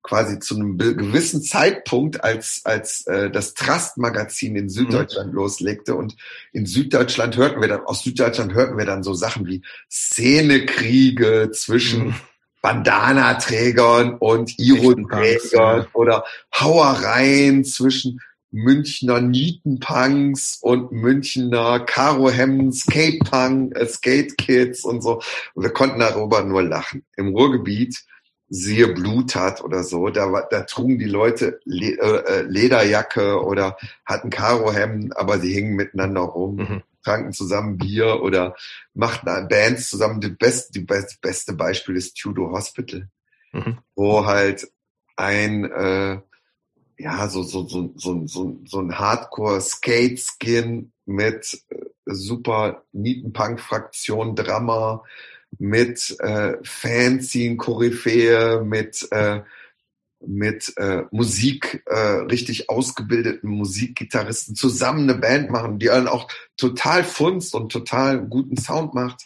quasi 0.03 0.39
zu 0.39 0.55
einem 0.55 0.77
gewissen 0.77 1.41
Zeitpunkt, 1.41 2.23
als, 2.23 2.61
als 2.63 3.05
äh, 3.07 3.29
das 3.29 3.53
Trust-Magazin 3.53 4.55
in 4.55 4.69
Süddeutschland 4.69 5.29
mhm. 5.29 5.35
loslegte 5.35 5.95
und 5.95 6.15
in 6.53 6.65
Süddeutschland 6.65 7.37
hörten 7.37 7.61
wir 7.61 7.67
dann, 7.67 7.81
aus 7.81 8.03
Süddeutschland 8.03 8.53
hörten 8.53 8.77
wir 8.77 8.85
dann 8.85 9.03
so 9.03 9.13
Sachen 9.13 9.45
wie 9.45 9.61
Szenekriege 9.89 11.51
zwischen 11.53 12.07
mhm. 12.07 12.15
Bandanaträgern 12.61 14.15
und 14.17 14.57
Iro-Trägern 14.59 15.87
oder 15.93 16.23
Hauereien 16.53 17.63
zwischen 17.63 18.19
Münchner 18.51 19.21
Nietenpunks 19.21 20.59
und 20.61 20.91
Münchner 20.91 21.79
Karohemden, 21.79 22.73
Skatepunk, 22.73 23.75
äh, 23.77 23.87
Skate 23.87 24.37
Kids 24.37 24.83
und 24.83 25.01
so. 25.01 25.21
Und 25.53 25.63
wir 25.63 25.71
konnten 25.71 25.99
darüber 25.99 26.43
nur 26.43 26.61
lachen. 26.61 27.05
Im 27.15 27.29
Ruhrgebiet 27.29 28.03
siehe 28.53 28.89
Blut 28.89 29.33
hat 29.35 29.63
oder 29.63 29.81
so, 29.81 30.09
da, 30.09 30.29
da 30.49 30.63
trugen 30.63 30.99
die 30.99 31.05
Leute 31.05 31.61
Le 31.63 31.97
äh, 31.97 32.39
äh, 32.39 32.41
Lederjacke 32.41 33.41
oder 33.41 33.77
hatten 34.05 34.29
Karohemden, 34.29 35.13
aber 35.13 35.39
sie 35.39 35.53
hingen 35.53 35.75
miteinander 35.75 36.21
rum. 36.21 36.55
Mhm. 36.57 36.83
tranken 37.01 37.31
zusammen 37.31 37.77
Bier 37.77 38.21
oder 38.21 38.55
machten 38.93 39.47
Bands 39.47 39.89
zusammen. 39.89 40.19
Die 40.19 40.29
beste, 40.29 40.73
die 40.73 40.85
beste 40.85 41.53
Beispiel 41.53 41.95
ist 41.95 42.17
Tudor 42.17 42.51
Hospital, 42.51 43.09
mhm. 43.53 43.79
wo 43.95 44.25
halt 44.25 44.69
ein 45.15 45.63
äh, 45.63 46.19
ja 46.97 47.29
so 47.29 47.43
so 47.43 47.67
so 47.67 47.93
so 47.95 48.27
so, 48.27 48.59
so 48.65 48.79
ein 48.79 48.99
Hardcore 48.99 49.61
Skate 49.61 50.19
Skin 50.19 50.91
mit 51.05 51.63
äh, 51.69 51.77
super 52.05 52.83
Nietenpunk 52.91 53.61
Fraktion 53.61 54.35
Drama 54.35 55.03
mit 55.59 56.15
äh, 56.19 56.57
Fanzine 56.63 57.57
Koryphäe 57.57 58.63
mit 58.63 59.07
äh, 59.11 59.41
mit 60.25 60.73
äh, 60.77 61.03
Musik, 61.11 61.83
äh, 61.87 61.97
richtig 61.97 62.69
ausgebildeten 62.69 63.49
Musikgitarristen 63.49 64.55
zusammen 64.55 65.09
eine 65.09 65.19
Band 65.19 65.49
machen, 65.49 65.79
die 65.79 65.87
dann 65.87 66.07
auch 66.07 66.31
total 66.57 67.03
funzt 67.03 67.55
und 67.55 67.71
total 67.71 68.21
guten 68.27 68.57
Sound 68.57 68.93
macht. 68.93 69.25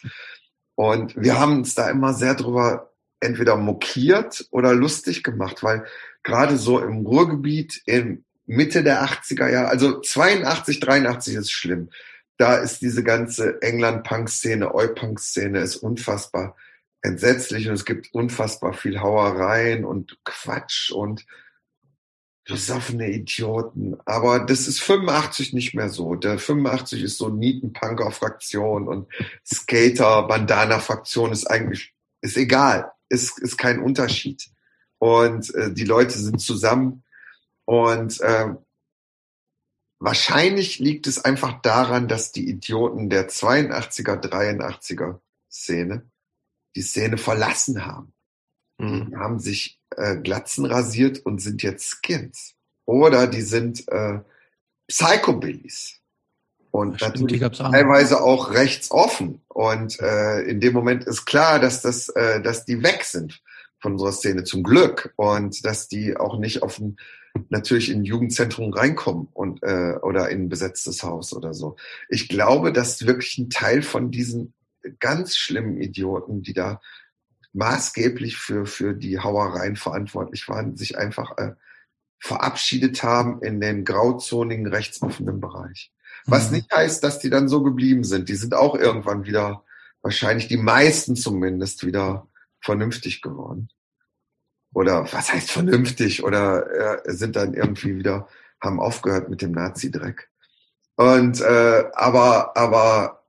Und 0.74 1.14
wir 1.16 1.38
haben 1.38 1.58
uns 1.58 1.74
da 1.74 1.90
immer 1.90 2.14
sehr 2.14 2.34
drüber 2.34 2.92
entweder 3.20 3.56
mokiert 3.56 4.46
oder 4.50 4.74
lustig 4.74 5.22
gemacht, 5.22 5.62
weil 5.62 5.84
gerade 6.22 6.56
so 6.56 6.80
im 6.80 7.06
Ruhrgebiet 7.06 7.82
in 7.86 8.24
Mitte 8.46 8.82
der 8.82 9.04
80er 9.04 9.50
Jahre, 9.50 9.68
also 9.68 10.00
82, 10.00 10.80
83 10.80 11.34
ist 11.34 11.50
schlimm. 11.50 11.90
Da 12.36 12.56
ist 12.56 12.82
diese 12.82 13.02
ganze 13.02 13.60
England-Punk-Szene, 13.62 14.74
Eu-Punk-Szene 14.74 15.60
ist 15.60 15.76
unfassbar 15.76 16.56
entsetzlich 17.02 17.68
und 17.68 17.74
es 17.74 17.84
gibt 17.84 18.12
unfassbar 18.12 18.72
viel 18.72 19.00
Hauereien 19.00 19.84
und 19.84 20.18
Quatsch 20.24 20.90
und 20.90 21.24
besoffene 22.46 23.10
Idioten. 23.10 23.96
Aber 24.04 24.40
das 24.40 24.68
ist 24.68 24.80
85 24.80 25.52
nicht 25.52 25.74
mehr 25.74 25.88
so. 25.88 26.14
Der 26.14 26.38
85 26.38 27.02
ist 27.02 27.18
so 27.18 27.28
Nietenpunker-Fraktion 27.28 28.88
und 28.88 29.08
Skater-Bandana-Fraktion 29.46 31.32
ist 31.32 31.46
eigentlich, 31.46 31.94
ist 32.20 32.36
egal. 32.36 32.92
Ist, 33.08 33.38
ist 33.38 33.56
kein 33.56 33.80
Unterschied. 33.80 34.48
Und 34.98 35.54
äh, 35.54 35.72
die 35.72 35.84
Leute 35.84 36.18
sind 36.18 36.40
zusammen 36.40 37.02
und 37.64 38.20
äh, 38.20 38.54
wahrscheinlich 39.98 40.78
liegt 40.78 41.06
es 41.06 41.24
einfach 41.24 41.60
daran, 41.62 42.08
dass 42.08 42.32
die 42.32 42.48
Idioten 42.48 43.08
der 43.10 43.28
82er, 43.28 44.20
83er 44.20 45.20
Szene 45.50 46.10
die 46.74 46.82
Szene 46.82 47.16
verlassen 47.16 47.86
haben. 47.86 48.12
Mhm. 48.78 49.10
Die 49.10 49.16
haben 49.16 49.38
sich 49.38 49.80
äh, 49.96 50.16
Glatzen 50.16 50.66
rasiert 50.66 51.24
und 51.24 51.40
sind 51.40 51.62
jetzt 51.62 52.02
Skins. 52.02 52.54
Oder 52.84 53.26
die 53.26 53.42
sind 53.42 53.88
äh, 53.88 54.20
Psychobillies. 54.86 56.00
Und 56.70 56.96
Stimmt, 56.96 57.20
natürlich 57.20 57.58
teilweise 57.58 58.22
auch 58.22 58.52
rechtsoffen. 58.52 59.40
Und 59.48 59.98
äh, 60.00 60.42
in 60.42 60.60
dem 60.60 60.74
Moment 60.74 61.04
ist 61.04 61.24
klar, 61.24 61.58
dass 61.58 61.80
das, 61.80 62.10
äh, 62.10 62.42
dass 62.42 62.66
die 62.66 62.82
weg 62.82 63.04
sind 63.04 63.42
von 63.80 63.92
unserer 63.92 64.12
Szene 64.12 64.44
zum 64.44 64.62
Glück 64.62 65.12
und 65.16 65.64
dass 65.64 65.88
die 65.88 66.16
auch 66.16 66.38
nicht 66.38 66.62
auf 66.62 66.78
ein, 66.78 66.96
natürlich 67.48 67.90
in 67.90 68.00
ein 68.00 68.04
Jugendzentrum 68.04 68.72
reinkommen 68.72 69.28
und 69.32 69.62
äh, 69.62 69.94
oder 70.02 70.28
in 70.30 70.42
ein 70.42 70.48
besetztes 70.48 71.02
Haus 71.02 71.32
oder 71.32 71.54
so. 71.54 71.76
Ich 72.08 72.28
glaube, 72.28 72.72
dass 72.72 73.06
wirklich 73.06 73.38
ein 73.38 73.50
Teil 73.50 73.82
von 73.82 74.10
diesen 74.10 74.54
ganz 75.00 75.36
schlimmen 75.36 75.80
Idioten, 75.80 76.42
die 76.42 76.52
da 76.52 76.80
maßgeblich 77.52 78.36
für, 78.36 78.66
für 78.66 78.94
die 78.94 79.18
Hauereien 79.18 79.76
verantwortlich 79.76 80.48
waren, 80.48 80.76
sich 80.76 80.98
einfach 80.98 81.36
äh, 81.38 81.52
verabschiedet 82.18 83.02
haben 83.02 83.42
in 83.42 83.60
den 83.60 83.84
grauzonigen 83.84 84.66
rechtsoffenen 84.66 85.40
Bereich. 85.40 85.92
Was 86.26 86.50
mhm. 86.50 86.56
nicht 86.56 86.72
heißt, 86.72 87.02
dass 87.02 87.18
die 87.18 87.30
dann 87.30 87.48
so 87.48 87.62
geblieben 87.62 88.04
sind. 88.04 88.28
Die 88.28 88.34
sind 88.34 88.54
auch 88.54 88.74
irgendwann 88.74 89.24
wieder, 89.24 89.64
wahrscheinlich 90.02 90.48
die 90.48 90.56
meisten 90.56 91.16
zumindest, 91.16 91.86
wieder 91.86 92.28
vernünftig 92.60 93.22
geworden. 93.22 93.68
Oder 94.76 95.10
was 95.10 95.32
heißt 95.32 95.50
vernünftig? 95.50 96.22
Oder 96.22 97.06
äh, 97.06 97.10
sind 97.10 97.34
dann 97.34 97.54
irgendwie 97.54 97.96
wieder, 97.96 98.28
haben 98.60 98.78
aufgehört 98.78 99.30
mit 99.30 99.40
dem 99.40 99.52
Nazi-Dreck. 99.52 100.28
Und 100.96 101.40
äh, 101.40 101.84
aber, 101.94 102.54
aber 102.58 103.24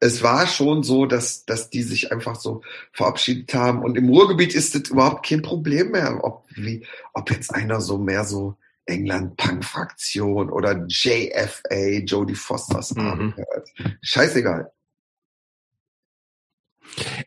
es 0.00 0.22
war 0.22 0.46
schon 0.46 0.82
so, 0.84 1.04
dass, 1.04 1.44
dass 1.44 1.68
die 1.68 1.82
sich 1.82 2.12
einfach 2.12 2.36
so 2.36 2.62
verabschiedet 2.92 3.52
haben. 3.52 3.82
Und 3.82 3.98
im 3.98 4.08
Ruhrgebiet 4.08 4.54
ist 4.54 4.74
das 4.74 4.88
überhaupt 4.88 5.26
kein 5.26 5.42
Problem 5.42 5.90
mehr, 5.90 6.24
ob, 6.24 6.46
wie, 6.54 6.86
ob 7.12 7.30
jetzt 7.30 7.54
einer 7.54 7.82
so 7.82 7.98
mehr 7.98 8.24
so 8.24 8.56
England-Punk-Fraktion 8.86 10.48
oder 10.48 10.86
JFA, 10.88 12.04
Jodie 12.06 12.34
Fosters 12.34 12.94
mhm. 12.94 13.34
hört. 13.36 13.68
Scheißegal. 14.00 14.72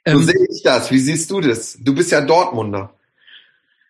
Ähm, 0.05 0.17
so 0.17 0.23
sehe 0.23 0.47
ich 0.49 0.63
das. 0.63 0.89
Wie 0.89 0.99
siehst 0.99 1.29
du 1.29 1.39
das? 1.39 1.77
Du 1.79 1.93
bist 1.93 2.09
ja 2.09 2.21
Dortmunder. 2.21 2.95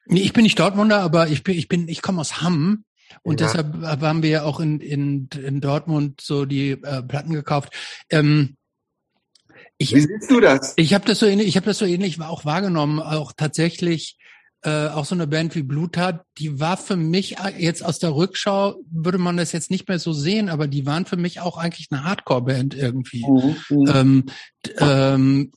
Nee, 0.10 0.22
ich 0.22 0.34
bin 0.34 0.44
nicht 0.44 0.60
Dortmunder, 0.60 1.00
aber 1.02 1.28
ich 1.30 1.44
bin, 1.44 1.56
ich 1.58 1.68
bin, 1.68 1.88
ich 1.88 2.02
komme 2.02 2.22
aus 2.22 2.42
Hamm. 2.42 2.84
Und 3.24 3.42
ja. 3.42 3.48
deshalb 3.48 3.82
haben 3.82 4.24
wir 4.24 4.30
ja 4.30 4.44
auch 4.44 4.60
in, 4.60 4.80
in, 4.80 5.30
in 5.42 5.62
Dortmund 5.62 6.22
so 6.22 6.46
die 6.46 6.72
äh, 6.72 7.02
Platten 7.02 7.34
gekauft. 7.34 7.74
Ähm, 8.10 8.56
ich, 9.78 9.96
Wie 9.96 10.02
siehst 10.02 10.30
du 10.30 10.40
das? 10.40 10.74
Ich 10.76 10.94
habe 10.94 11.06
das 11.06 11.20
so 11.20 11.26
ähnlich, 11.26 11.48
ich 11.48 11.56
habe 11.56 11.66
das 11.66 11.78
so 11.78 11.86
ähnlich 11.86 12.20
auch 12.22 12.44
wahrgenommen, 12.44 13.00
auch 13.00 13.32
tatsächlich 13.36 14.18
äh, 14.62 14.88
auch 14.88 15.06
so 15.06 15.16
eine 15.16 15.26
Band 15.26 15.56
wie 15.56 15.64
Blutat, 15.64 16.26
die 16.38 16.60
war 16.60 16.76
für 16.76 16.98
mich 16.98 17.38
jetzt 17.58 17.84
aus 17.84 18.00
der 18.00 18.14
Rückschau 18.14 18.76
würde 18.92 19.18
man 19.18 19.38
das 19.38 19.54
jetzt 19.54 19.72
nicht 19.72 19.88
mehr 19.88 20.00
so 20.00 20.12
sehen, 20.12 20.50
aber 20.50 20.68
die 20.68 20.86
waren 20.86 21.06
für 21.06 21.16
mich 21.16 21.40
auch 21.40 21.58
eigentlich 21.58 21.88
eine 21.92 22.04
Hardcore-Band 22.04 22.76
irgendwie. 22.76 23.26
Mhm. 23.26 23.56
mhm. 23.70 23.88
Ähm, 23.94 24.26
ähm, 24.80 25.52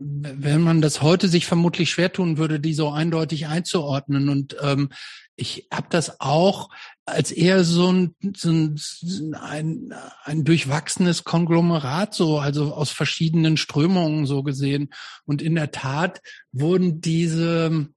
wenn 0.00 0.62
man 0.62 0.80
das 0.80 1.02
heute 1.02 1.28
sich 1.28 1.46
vermutlich 1.46 1.90
schwer 1.90 2.12
tun 2.12 2.38
würde, 2.38 2.60
die 2.60 2.74
so 2.74 2.90
eindeutig 2.90 3.46
einzuordnen. 3.46 4.28
Und 4.28 4.56
ähm, 4.62 4.90
ich 5.34 5.68
habe 5.72 5.88
das 5.90 6.20
auch 6.20 6.70
als 7.04 7.32
eher 7.32 7.64
so 7.64 7.92
ein, 7.92 8.14
so 8.36 8.50
ein, 8.50 9.34
ein, 9.34 9.94
ein 10.24 10.44
durchwachsenes 10.44 11.24
Konglomerat, 11.24 12.14
so, 12.14 12.38
also 12.38 12.74
aus 12.74 12.90
verschiedenen 12.90 13.56
Strömungen 13.56 14.26
so 14.26 14.42
gesehen. 14.42 14.90
Und 15.24 15.42
in 15.42 15.54
der 15.54 15.70
Tat 15.70 16.20
wurden 16.52 17.00
diese, 17.00 17.88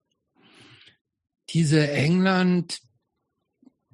diese 1.49 1.91
England, 1.91 2.79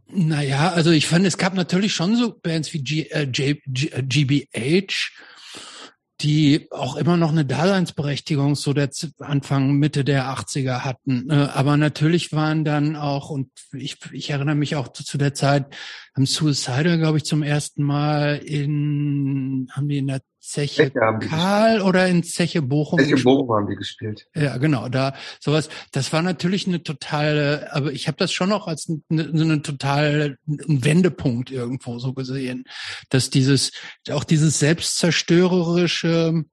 naja, 0.10 0.72
also 0.72 0.92
ich 0.92 1.08
fand, 1.08 1.26
es 1.26 1.38
gab 1.38 1.54
natürlich 1.54 1.94
schon 1.94 2.16
so 2.16 2.38
Bands 2.38 2.74
wie 2.74 2.84
G, 2.84 3.02
äh, 3.10 3.28
G, 3.28 3.62
G, 3.66 3.90
GBH, 4.02 4.94
die 6.22 6.68
auch 6.72 6.96
immer 6.96 7.16
noch 7.16 7.32
eine 7.32 7.46
Daseinsberechtigung 7.46 8.56
so 8.56 8.74
der 8.74 8.90
Anfang, 9.20 9.74
Mitte 9.74 10.04
der 10.04 10.26
80er 10.26 10.80
hatten. 10.80 11.30
Äh, 11.30 11.50
aber 11.54 11.78
natürlich 11.78 12.32
waren 12.32 12.66
dann 12.66 12.96
auch, 12.96 13.30
und 13.30 13.50
ich, 13.74 13.98
ich 14.12 14.32
erinnere 14.32 14.56
mich 14.56 14.76
auch 14.76 14.88
zu, 14.88 15.04
zu 15.04 15.18
der 15.18 15.34
Zeit, 15.34 15.66
haben 16.16 16.26
Suicider, 16.26 16.98
glaube 16.98 17.18
ich, 17.18 17.26
zum 17.26 17.44
ersten 17.44 17.84
Mal 17.84 18.38
in, 18.38 19.70
haben 19.72 19.88
die 19.88 20.00
in 20.00 20.08
der 20.08 20.22
Zeche 20.48 20.92
Karl 20.92 21.82
oder 21.82 22.08
in 22.08 22.24
Zeche 22.24 22.62
Bochum. 22.62 23.00
Zeche 23.00 23.22
Bochum 23.22 23.52
haben 23.52 23.68
die 23.68 23.76
gespielt. 23.76 24.28
Ja, 24.34 24.56
genau, 24.56 24.88
da 24.88 25.14
sowas. 25.42 25.68
Das 25.92 26.14
war 26.14 26.22
natürlich 26.22 26.68
eine 26.68 26.84
totale, 26.84 27.68
aber 27.74 27.92
ich 27.92 28.08
habe 28.08 28.16
das 28.18 28.32
schon 28.32 28.48
noch 28.48 28.66
als 28.66 28.90
eine, 29.10 29.26
eine 29.26 29.62
total 29.62 30.38
ein 30.48 30.86
Wendepunkt 30.86 31.52
irgendwo 31.52 32.00
so 32.00 32.14
gesehen, 32.14 32.64
dass 33.10 33.30
dieses 33.30 33.74
auch 34.10 34.24
dieses 34.24 34.58
selbstzerstörerische 34.60 36.46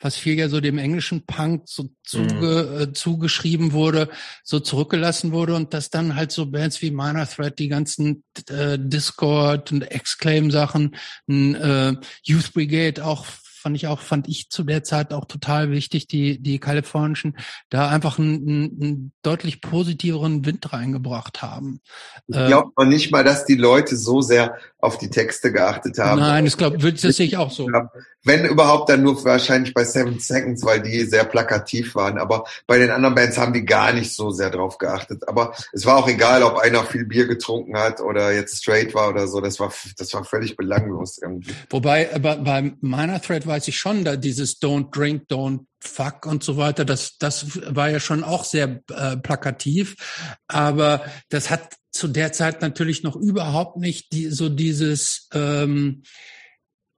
was 0.00 0.16
viel 0.16 0.34
ja 0.34 0.48
so 0.48 0.60
dem 0.60 0.78
englischen 0.78 1.26
Punk 1.26 1.62
so 1.66 1.90
zuge, 2.04 2.70
mhm. 2.70 2.80
äh, 2.80 2.92
zugeschrieben 2.92 3.72
wurde, 3.72 4.08
so 4.44 4.60
zurückgelassen 4.60 5.32
wurde 5.32 5.54
und 5.54 5.74
dass 5.74 5.90
dann 5.90 6.14
halt 6.14 6.32
so 6.32 6.46
Bands 6.46 6.82
wie 6.82 6.90
Minor 6.90 7.26
Threat, 7.26 7.58
die 7.58 7.68
ganzen 7.68 8.24
äh, 8.48 8.78
Discord 8.78 9.72
und 9.72 9.82
Exclaim 9.82 10.50
Sachen, 10.50 10.96
äh, 11.28 11.94
Youth 12.22 12.52
Brigade 12.52 13.04
auch 13.04 13.26
fand 13.68 13.76
ich 13.76 13.86
auch, 13.86 14.00
fand 14.00 14.28
ich 14.28 14.48
zu 14.48 14.64
der 14.64 14.82
Zeit 14.82 15.12
auch 15.12 15.26
total 15.26 15.70
wichtig, 15.70 16.06
die, 16.06 16.42
die 16.42 16.58
kalifornischen, 16.58 17.36
da 17.68 17.90
einfach 17.90 18.18
einen, 18.18 18.80
einen 18.80 19.12
deutlich 19.20 19.60
positiveren 19.60 20.46
Wind 20.46 20.72
reingebracht 20.72 21.42
haben. 21.42 21.82
Ich 22.28 22.46
glaube 22.46 22.70
noch 22.74 22.86
nicht 22.86 23.12
mal, 23.12 23.24
dass 23.24 23.44
die 23.44 23.56
Leute 23.56 23.98
so 23.98 24.22
sehr 24.22 24.56
auf 24.80 24.96
die 24.96 25.10
Texte 25.10 25.52
geachtet 25.52 25.98
haben. 25.98 26.20
Nein, 26.20 26.44
das 26.46 26.56
glaube 26.56 26.78
das 26.78 27.00
sehe 27.00 27.26
ich 27.26 27.36
auch 27.36 27.50
so. 27.50 27.68
Wenn 28.24 28.44
überhaupt, 28.44 28.88
dann 28.90 29.02
nur 29.02 29.22
wahrscheinlich 29.24 29.74
bei 29.74 29.84
Seven 29.84 30.18
Seconds, 30.18 30.64
weil 30.64 30.82
die 30.82 31.04
sehr 31.04 31.24
plakativ 31.24 31.94
waren. 31.94 32.18
Aber 32.18 32.44
bei 32.66 32.78
den 32.78 32.90
anderen 32.90 33.14
Bands 33.14 33.38
haben 33.38 33.52
die 33.52 33.64
gar 33.64 33.92
nicht 33.92 34.14
so 34.14 34.30
sehr 34.30 34.50
drauf 34.50 34.78
geachtet. 34.78 35.26
Aber 35.28 35.54
es 35.72 35.84
war 35.86 35.96
auch 35.96 36.08
egal, 36.08 36.42
ob 36.42 36.58
einer 36.58 36.84
viel 36.84 37.04
Bier 37.04 37.26
getrunken 37.26 37.76
hat 37.76 38.00
oder 38.00 38.32
jetzt 38.32 38.58
straight 38.62 38.94
war 38.94 39.08
oder 39.08 39.26
so. 39.26 39.40
Das 39.40 39.58
war, 39.58 39.72
das 39.96 40.14
war 40.14 40.24
völlig 40.24 40.56
belanglos 40.56 41.18
irgendwie. 41.18 41.54
Wobei, 41.70 42.06
bei, 42.20 42.36
bei 42.36 42.72
meiner 42.80 43.20
Thread 43.20 43.46
war 43.46 43.56
weiß 43.58 43.66
ich 43.66 43.76
schon, 43.76 44.04
da 44.04 44.14
dieses 44.14 44.62
Don't 44.62 44.92
Drink, 44.92 45.24
Don't 45.28 45.64
Fuck 45.80 46.26
und 46.26 46.44
so 46.44 46.56
weiter, 46.56 46.84
das, 46.84 47.18
das 47.18 47.58
war 47.74 47.90
ja 47.90 47.98
schon 47.98 48.22
auch 48.22 48.44
sehr 48.44 48.82
äh, 48.94 49.16
plakativ. 49.16 49.96
Aber 50.46 51.04
das 51.28 51.50
hat 51.50 51.74
zu 51.90 52.06
der 52.06 52.32
Zeit 52.32 52.62
natürlich 52.62 53.02
noch 53.02 53.16
überhaupt 53.16 53.76
nicht 53.78 54.12
die, 54.12 54.28
so 54.28 54.48
dieses 54.48 55.28
ähm, 55.34 56.02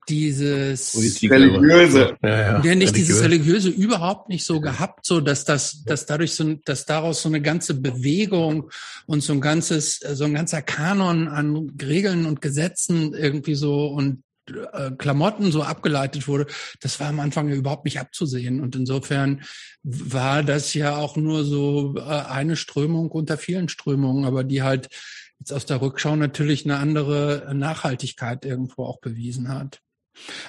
dieses 0.08 0.96
religiöse, 0.96 2.16
ja, 2.22 2.28
ja, 2.28 2.62
ja 2.62 2.74
nicht 2.74 2.96
dieses 2.96 3.22
religiöse. 3.22 3.68
Überhaupt 3.70 4.28
nicht 4.28 4.44
so 4.44 4.60
gehabt, 4.60 5.06
so 5.06 5.20
dass 5.20 5.44
das, 5.44 5.84
dass 5.84 6.04
dadurch 6.04 6.34
so, 6.34 6.54
dass 6.64 6.84
daraus 6.84 7.22
so 7.22 7.28
eine 7.28 7.40
ganze 7.40 7.74
Bewegung 7.74 8.70
und 9.06 9.22
so 9.22 9.32
ein 9.32 9.40
ganzes, 9.40 10.00
so 10.00 10.24
ein 10.24 10.34
ganzer 10.34 10.62
Kanon 10.62 11.28
an 11.28 11.70
Regeln 11.80 12.26
und 12.26 12.42
Gesetzen 12.42 13.14
irgendwie 13.14 13.54
so 13.54 13.86
und 13.86 14.14
äh, 14.14 14.29
Klamotten 14.98 15.52
so 15.52 15.62
abgeleitet 15.62 16.26
wurde, 16.26 16.46
das 16.80 16.98
war 17.00 17.08
am 17.08 17.20
Anfang 17.20 17.48
ja 17.48 17.54
überhaupt 17.54 17.84
nicht 17.84 18.00
abzusehen. 18.00 18.60
Und 18.60 18.74
insofern 18.76 19.42
war 19.82 20.42
das 20.42 20.74
ja 20.74 20.96
auch 20.96 21.16
nur 21.16 21.44
so 21.44 21.94
äh, 21.96 22.00
eine 22.00 22.56
Strömung 22.56 23.10
unter 23.10 23.38
vielen 23.38 23.68
Strömungen, 23.68 24.24
aber 24.24 24.44
die 24.44 24.62
halt 24.62 24.88
jetzt 25.38 25.52
aus 25.52 25.66
der 25.66 25.80
Rückschau 25.80 26.16
natürlich 26.16 26.64
eine 26.64 26.78
andere 26.78 27.50
Nachhaltigkeit 27.54 28.44
irgendwo 28.44 28.84
auch 28.84 29.00
bewiesen 29.00 29.48
hat. 29.48 29.80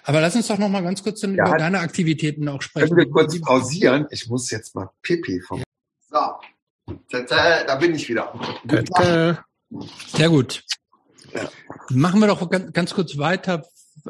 Aber 0.03 0.21
lass 0.21 0.35
uns 0.35 0.47
doch 0.47 0.57
noch 0.57 0.69
mal 0.69 0.83
ganz 0.83 1.03
kurz 1.03 1.21
ja, 1.21 1.29
über 1.29 1.57
deine 1.57 1.79
Aktivitäten 1.79 2.47
auch 2.47 2.61
sprechen. 2.61 2.89
Können 2.89 3.07
wir 3.07 3.11
kurz 3.11 3.39
pausieren? 3.39 4.07
Ich 4.09 4.27
muss 4.27 4.49
jetzt 4.49 4.75
mal 4.75 4.89
Pipi 5.01 5.39
vom. 5.41 5.63
So, 6.09 6.19
da 7.29 7.75
bin 7.75 7.95
ich 7.95 8.09
wieder. 8.09 8.33
Sehr 10.13 10.29
gut. 10.29 10.63
Ja. 11.33 11.49
Machen 11.89 12.19
wir 12.19 12.27
doch 12.27 12.49
ganz 12.49 12.93
kurz 12.93 13.17
weiter, 13.17 13.63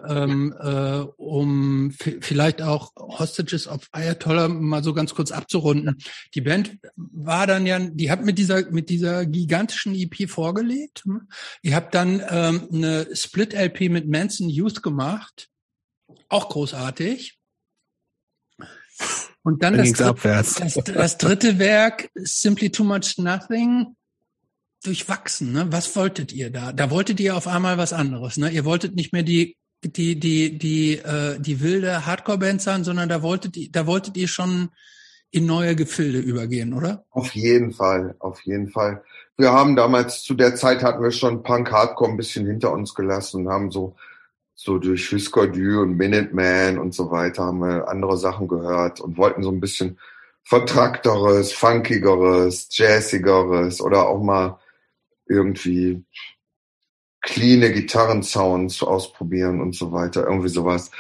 ähm, 0.08 0.54
äh, 0.60 1.00
um 1.18 1.92
vielleicht 1.92 2.62
auch 2.62 2.92
Hostages 2.96 3.68
of 3.68 3.88
Ayatollah 3.92 4.48
mal 4.48 4.84
so 4.84 4.94
ganz 4.94 5.14
kurz 5.14 5.32
abzurunden. 5.32 5.98
Die 6.36 6.42
Band 6.42 6.78
war 6.96 7.48
dann 7.48 7.66
ja, 7.66 7.80
die 7.80 8.12
hat 8.12 8.24
mit 8.24 8.38
dieser 8.38 8.70
mit 8.72 8.90
dieser 8.90 9.26
gigantischen 9.26 9.96
EP 9.96 10.30
vorgelegt. 10.30 11.04
Ihr 11.62 11.76
habt 11.76 11.96
dann 11.96 12.22
ähm, 12.30 12.68
eine 12.72 13.08
Split-LP 13.14 13.90
mit 13.90 14.08
Manson 14.08 14.50
Youth 14.50 14.84
gemacht 14.84 15.50
auch 16.32 16.50
großartig. 16.50 17.38
Und 19.44 19.64
dann, 19.64 19.76
dann 19.76 19.92
das, 19.94 20.56
das, 20.56 20.80
das, 20.86 21.18
dritte 21.18 21.58
Werk, 21.58 22.10
Simply 22.16 22.70
Too 22.70 22.84
Much 22.84 23.18
Nothing, 23.18 23.96
durchwachsen. 24.84 25.52
Ne? 25.52 25.72
Was 25.72 25.96
wolltet 25.96 26.32
ihr 26.32 26.52
da? 26.52 26.74
Da 26.74 26.92
wolltet 26.92 27.20
ihr 27.20 27.36
auf 27.36 27.48
einmal 27.48 27.78
was 27.78 27.94
anderes. 27.94 28.38
Ne? 28.38 28.50
Ihr 28.52 28.66
wolltet 28.66 28.96
nicht 28.96 29.14
mehr 29.14 29.24
die 29.24 29.58
die 29.84 30.20
die 30.20 30.58
die 30.58 30.98
äh, 30.98 31.40
die 31.40 31.62
wilde 31.62 32.06
Hardcore-Band 32.06 32.62
sein, 32.62 32.84
sondern 32.84 33.10
da 33.10 33.22
wolltet 33.22 33.58
ihr 33.58 33.72
da 33.72 33.88
wolltet 33.88 34.18
ihr 34.18 34.28
schon 34.28 34.70
in 35.32 35.46
neue 35.46 35.76
Gefilde 35.76 36.20
übergehen, 36.20 36.74
oder? 36.74 37.06
Auf 37.10 37.34
jeden 37.36 37.72
Fall, 37.72 38.16
auf 38.20 38.42
jeden 38.42 38.70
Fall. 38.70 39.04
Wir 39.38 39.52
haben 39.54 39.76
damals 39.76 40.24
zu 40.24 40.34
der 40.34 40.56
Zeit 40.56 40.84
hatten 40.84 41.02
wir 41.02 41.12
schon 41.12 41.42
Punk 41.42 41.72
Hardcore 41.72 42.12
ein 42.12 42.18
bisschen 42.18 42.46
hinter 42.46 42.72
uns 42.72 42.94
gelassen 42.94 43.46
und 43.46 43.52
haben 43.52 43.72
so 43.72 43.96
so 44.54 44.78
durch 44.78 45.12
Husker 45.12 45.48
Du 45.48 45.82
und 45.82 45.98
Minuteman 45.98 46.78
und 46.78 46.94
so 46.94 47.10
weiter 47.10 47.46
haben 47.46 47.60
wir 47.60 47.88
andere 47.88 48.18
Sachen 48.18 48.48
gehört 48.48 49.00
und 49.00 49.18
wollten 49.18 49.42
so 49.42 49.50
ein 49.50 49.60
bisschen 49.60 49.98
vertrackteres, 50.44 51.54
funkigeres, 51.54 52.68
jazzigeres 52.72 53.82
oder 53.82 54.08
auch 54.08 54.22
mal 54.22 54.60
irgendwie 55.28 56.04
cleane 57.22 57.72
Gitarrensounds 57.72 58.82
ausprobieren 58.84 59.62
und 59.62 59.76
so 59.76 59.92
weiter, 59.92 60.26
irgendwie 60.26 60.50
sowas. 60.50 60.92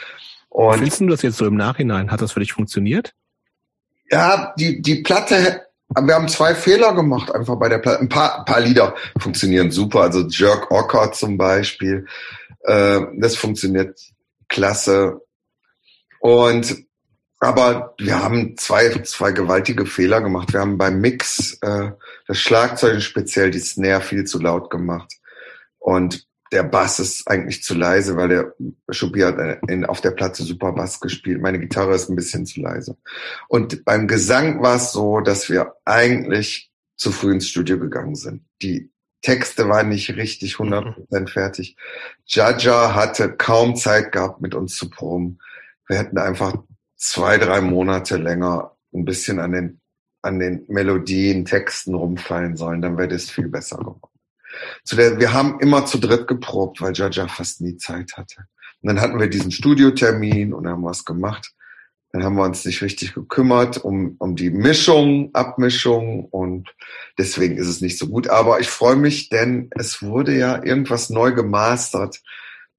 Und 0.49 0.75
Findest 0.75 1.01
du 1.01 1.07
das 1.07 1.21
jetzt 1.21 1.37
so 1.37 1.45
im 1.45 1.55
Nachhinein? 1.55 2.11
Hat 2.11 2.21
das 2.21 2.33
für 2.33 2.39
dich 2.39 2.53
funktioniert? 2.53 3.13
Ja, 4.11 4.53
die, 4.57 4.81
die 4.81 4.95
Platte, 4.95 5.65
wir 5.89 6.15
haben 6.15 6.27
zwei 6.27 6.53
Fehler 6.53 6.93
gemacht 6.93 7.33
einfach 7.33 7.55
bei 7.55 7.69
der 7.69 7.79
Platte. 7.79 8.01
Ein 8.01 8.09
paar, 8.09 8.39
ein 8.39 8.45
paar 8.45 8.59
Lieder 8.59 8.95
funktionieren 9.17 9.71
super, 9.71 10.01
also 10.01 10.27
Jerk 10.27 10.69
Ocker 10.71 11.11
zum 11.13 11.37
Beispiel. 11.37 12.05
Äh, 12.63 13.01
das 13.17 13.35
funktioniert 13.35 13.99
klasse. 14.47 15.21
Und 16.19 16.85
aber 17.39 17.95
wir 17.97 18.21
haben 18.21 18.55
zwei, 18.57 18.89
zwei 19.01 19.31
gewaltige 19.31 19.87
Fehler 19.87 20.21
gemacht. 20.21 20.53
Wir 20.53 20.59
haben 20.59 20.77
beim 20.77 21.01
Mix 21.01 21.57
äh, 21.61 21.91
das 22.27 22.37
Schlagzeug 22.37 23.01
speziell 23.01 23.49
die 23.49 23.59
Snare 23.59 24.01
viel 24.01 24.25
zu 24.25 24.39
laut 24.39 24.69
gemacht. 24.69 25.11
Und 25.81 26.25
der 26.51 26.63
Bass 26.63 26.99
ist 26.99 27.27
eigentlich 27.27 27.63
zu 27.63 27.73
leise, 27.73 28.17
weil 28.17 28.29
der 28.29 28.53
Schuppi 28.89 29.21
hat 29.21 29.37
in, 29.67 29.85
auf 29.85 30.01
der 30.01 30.11
Platte 30.11 30.43
super 30.43 30.73
Bass 30.73 30.99
gespielt. 30.99 31.41
Meine 31.41 31.59
Gitarre 31.59 31.95
ist 31.95 32.09
ein 32.09 32.15
bisschen 32.15 32.45
zu 32.45 32.61
leise. 32.61 32.97
Und 33.47 33.85
beim 33.85 34.07
Gesang 34.07 34.61
war 34.61 34.75
es 34.75 34.91
so, 34.91 35.21
dass 35.21 35.49
wir 35.49 35.73
eigentlich 35.85 36.71
zu 36.97 37.11
früh 37.11 37.31
ins 37.33 37.47
Studio 37.47 37.79
gegangen 37.79 38.15
sind. 38.15 38.43
Die 38.61 38.91
Texte 39.21 39.69
waren 39.69 39.89
nicht 39.89 40.15
richtig 40.15 40.55
100% 40.55 41.19
mhm. 41.19 41.27
fertig. 41.27 41.77
Jaja 42.25 42.95
hatte 42.95 43.31
kaum 43.31 43.75
Zeit 43.75 44.11
gehabt, 44.11 44.41
mit 44.41 44.53
uns 44.53 44.75
zu 44.75 44.89
proben. 44.89 45.39
Wir 45.87 45.97
hätten 45.97 46.17
einfach 46.17 46.55
zwei, 46.97 47.37
drei 47.37 47.61
Monate 47.61 48.17
länger 48.17 48.75
ein 48.93 49.05
bisschen 49.05 49.39
an 49.39 49.53
den, 49.53 49.81
an 50.21 50.39
den 50.39 50.65
Melodien, 50.67 51.45
Texten 51.45 51.95
rumfallen 51.95 52.57
sollen, 52.57 52.81
dann 52.81 52.97
wäre 52.97 53.07
das 53.07 53.29
viel 53.29 53.47
besser 53.47 53.77
geworden. 53.77 54.10
Der, 54.91 55.19
wir 55.19 55.33
haben 55.33 55.59
immer 55.59 55.85
zu 55.85 55.97
dritt 55.97 56.27
geprobt, 56.27 56.81
weil 56.81 56.93
Jaja 56.93 57.27
fast 57.27 57.61
nie 57.61 57.77
Zeit 57.77 58.13
hatte. 58.17 58.45
Und 58.81 58.87
dann 58.87 59.01
hatten 59.01 59.19
wir 59.19 59.27
diesen 59.27 59.51
Studiotermin 59.51 60.53
und 60.53 60.67
haben 60.67 60.83
was 60.83 61.05
gemacht. 61.05 61.53
Dann 62.11 62.23
haben 62.23 62.35
wir 62.35 62.43
uns 62.43 62.65
nicht 62.65 62.81
richtig 62.81 63.13
gekümmert 63.13 63.77
um, 63.77 64.15
um 64.19 64.35
die 64.35 64.49
Mischung, 64.49 65.33
Abmischung 65.33 66.25
und 66.25 66.69
deswegen 67.17 67.57
ist 67.57 67.67
es 67.67 67.79
nicht 67.79 67.97
so 67.97 68.07
gut. 68.07 68.27
Aber 68.27 68.59
ich 68.59 68.67
freue 68.67 68.97
mich, 68.97 69.29
denn 69.29 69.69
es 69.71 70.01
wurde 70.01 70.37
ja 70.37 70.61
irgendwas 70.61 71.09
neu 71.09 71.31
gemastert 71.31 72.21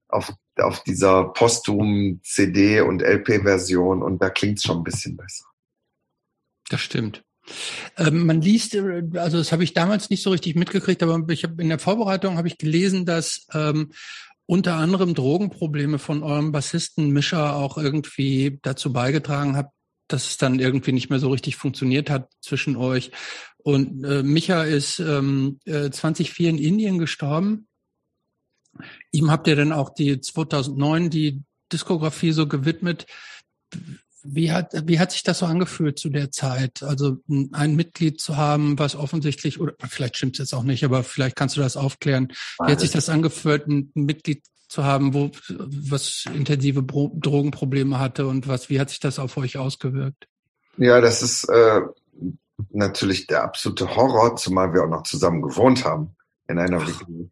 auf, 0.08 0.34
auf 0.58 0.82
dieser 0.84 1.24
posthum 1.32 2.20
CD 2.22 2.82
und 2.82 3.00
LP-Version 3.00 4.02
und 4.02 4.20
da 4.20 4.28
klingt 4.28 4.58
es 4.58 4.64
schon 4.64 4.78
ein 4.78 4.84
bisschen 4.84 5.16
besser. 5.16 5.46
Das 6.68 6.82
stimmt. 6.82 7.24
Ähm, 7.96 8.26
man 8.26 8.40
liest, 8.40 8.74
äh, 8.74 9.02
also 9.14 9.38
das 9.38 9.52
habe 9.52 9.64
ich 9.64 9.74
damals 9.74 10.10
nicht 10.10 10.22
so 10.22 10.30
richtig 10.30 10.54
mitgekriegt, 10.56 11.02
aber 11.02 11.22
ich 11.28 11.44
habe 11.44 11.60
in 11.62 11.68
der 11.68 11.78
Vorbereitung 11.78 12.36
habe 12.36 12.48
ich 12.48 12.58
gelesen, 12.58 13.06
dass 13.06 13.46
ähm, 13.52 13.92
unter 14.46 14.74
anderem 14.74 15.14
Drogenprobleme 15.14 15.98
von 15.98 16.22
eurem 16.22 16.52
Bassisten 16.52 17.10
Mischer 17.10 17.56
auch 17.56 17.78
irgendwie 17.78 18.58
dazu 18.62 18.92
beigetragen 18.92 19.56
hat, 19.56 19.70
dass 20.08 20.30
es 20.30 20.36
dann 20.36 20.58
irgendwie 20.58 20.92
nicht 20.92 21.10
mehr 21.10 21.18
so 21.18 21.30
richtig 21.30 21.56
funktioniert 21.56 22.10
hat 22.10 22.30
zwischen 22.40 22.76
euch. 22.76 23.12
Und 23.58 24.04
äh, 24.04 24.22
Micha 24.22 24.64
ist 24.64 24.98
ähm, 24.98 25.58
äh, 25.64 25.90
2004 25.90 26.50
in 26.50 26.58
Indien 26.58 26.98
gestorben. 26.98 27.68
Ihm 29.10 29.30
habt 29.30 29.46
ihr 29.46 29.56
dann 29.56 29.72
auch 29.72 29.90
die 29.90 30.20
2009 30.20 31.10
die 31.10 31.42
Diskografie 31.72 32.32
so 32.32 32.46
gewidmet. 32.46 33.06
Wie 34.24 34.52
hat, 34.52 34.72
wie 34.86 34.98
hat 34.98 35.12
sich 35.12 35.22
das 35.22 35.40
so 35.40 35.46
angefühlt 35.46 35.98
zu 35.98 36.08
der 36.08 36.30
Zeit? 36.30 36.82
Also 36.82 37.18
ein 37.28 37.74
Mitglied 37.74 38.20
zu 38.20 38.36
haben, 38.36 38.78
was 38.78 38.94
offensichtlich, 38.94 39.60
oder 39.60 39.74
vielleicht 39.88 40.16
stimmt 40.16 40.36
es 40.36 40.38
jetzt 40.38 40.54
auch 40.54 40.62
nicht, 40.62 40.84
aber 40.84 41.02
vielleicht 41.02 41.36
kannst 41.36 41.56
du 41.56 41.60
das 41.60 41.76
aufklären. 41.76 42.32
Wie 42.64 42.72
hat 42.72 42.80
sich 42.80 42.90
das 42.90 43.08
angefühlt, 43.08 43.66
ein 43.66 43.90
Mitglied 43.94 44.44
zu 44.68 44.84
haben, 44.84 45.12
wo 45.12 45.30
was 45.48 46.24
intensive 46.34 46.82
Drogenprobleme 46.82 47.98
hatte 47.98 48.26
und 48.26 48.48
was, 48.48 48.70
wie 48.70 48.80
hat 48.80 48.90
sich 48.90 49.00
das 49.00 49.18
auf 49.18 49.36
euch 49.36 49.58
ausgewirkt? 49.58 50.28
Ja, 50.78 51.00
das 51.00 51.22
ist 51.22 51.44
äh, 51.50 51.82
natürlich 52.70 53.26
der 53.26 53.42
absolute 53.42 53.94
Horror, 53.94 54.36
zumal 54.36 54.72
wir 54.72 54.84
auch 54.84 54.88
noch 54.88 55.02
zusammen 55.02 55.42
gewohnt 55.42 55.84
haben 55.84 56.16
in 56.48 56.58
einer 56.58 56.80
WG. 56.86 57.28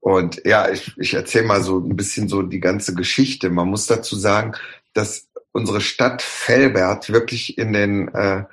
Und 0.00 0.40
ja, 0.44 0.70
ich, 0.70 0.96
ich 0.96 1.14
erzähle 1.14 1.46
mal 1.46 1.62
so 1.62 1.78
ein 1.78 1.96
bisschen 1.96 2.28
so 2.28 2.42
die 2.42 2.60
ganze 2.60 2.94
Geschichte. 2.94 3.50
Man 3.50 3.68
muss 3.68 3.86
dazu 3.86 4.16
sagen, 4.16 4.52
dass 4.94 5.27
unsere 5.58 5.80
Stadt 5.80 6.22
Velbert 6.22 7.12
wirklich 7.12 7.58
in 7.58 7.72
den 7.72 8.08
äh, 8.14 8.44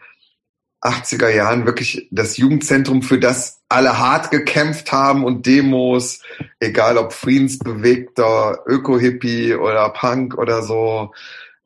80er 0.81 1.29
Jahren 1.29 1.65
wirklich 1.65 2.07
das 2.11 2.37
Jugendzentrum, 2.37 3.01
für 3.01 3.19
das 3.19 3.61
alle 3.69 3.97
hart 3.97 4.31
gekämpft 4.31 4.91
haben 4.91 5.23
und 5.23 5.45
Demos, 5.45 6.21
egal 6.59 6.97
ob 6.97 7.13
friedensbewegter 7.13 8.63
Öko-Hippie 8.67 9.55
oder 9.55 9.89
Punk 9.89 10.37
oder 10.37 10.61
so, 10.61 11.13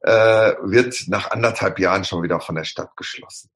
äh, 0.02 0.54
wird 0.62 1.04
nach 1.08 1.32
anderthalb 1.32 1.80
Jahren 1.80 2.06
schon 2.06 2.24
wieder 2.24 2.40
von 2.40 2.56
der 2.56 2.64
Stadt 2.64 2.96
geschlossen. 2.96 3.50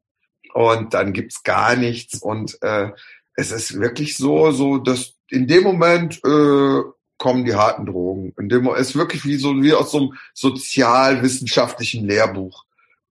Und 0.53 0.93
dann 0.93 1.13
gibt's 1.13 1.43
gar 1.43 1.75
nichts 1.75 2.21
und 2.21 2.61
äh, 2.61 2.91
es 3.35 3.51
ist 3.51 3.79
wirklich 3.79 4.17
so, 4.17 4.51
so 4.51 4.77
dass 4.77 5.13
in 5.29 5.47
dem 5.47 5.63
Moment 5.63 6.19
äh, 6.23 6.81
kommen 7.23 7.45
die 7.45 7.55
harten 7.55 7.85
Drogen. 7.85 8.33
In 8.37 8.49
dem, 8.49 8.67
ist 8.75 8.97
wirklich 8.97 9.23
wie 9.23 9.37
so 9.37 9.53
wie 9.61 9.73
aus 9.73 9.91
so 9.91 9.97
einem 9.97 10.13
sozialwissenschaftlichen 10.33 12.05
Lehrbuch. 12.05 12.65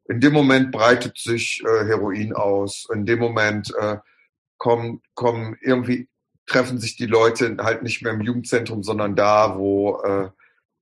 In 0.05 0.21
dem 0.21 0.35
Moment 0.35 0.71
breitet 0.71 1.17
sich 1.17 1.63
äh, 1.65 1.87
Heroin 1.87 2.35
aus. 2.35 2.87
In 2.93 3.07
dem 3.07 3.21
Moment 3.21 3.73
äh, 3.81 3.97
kommen, 4.59 5.01
kommen 5.15 5.57
irgendwie 5.63 6.11
treffen 6.45 6.79
sich 6.79 6.97
die 6.97 7.07
Leute 7.07 7.57
halt 7.59 7.83
nicht 7.83 8.03
mehr 8.03 8.13
im 8.13 8.21
Jugendzentrum, 8.21 8.83
sondern 8.83 9.17
da, 9.17 9.57
wo 9.57 10.03
äh, 10.03 10.29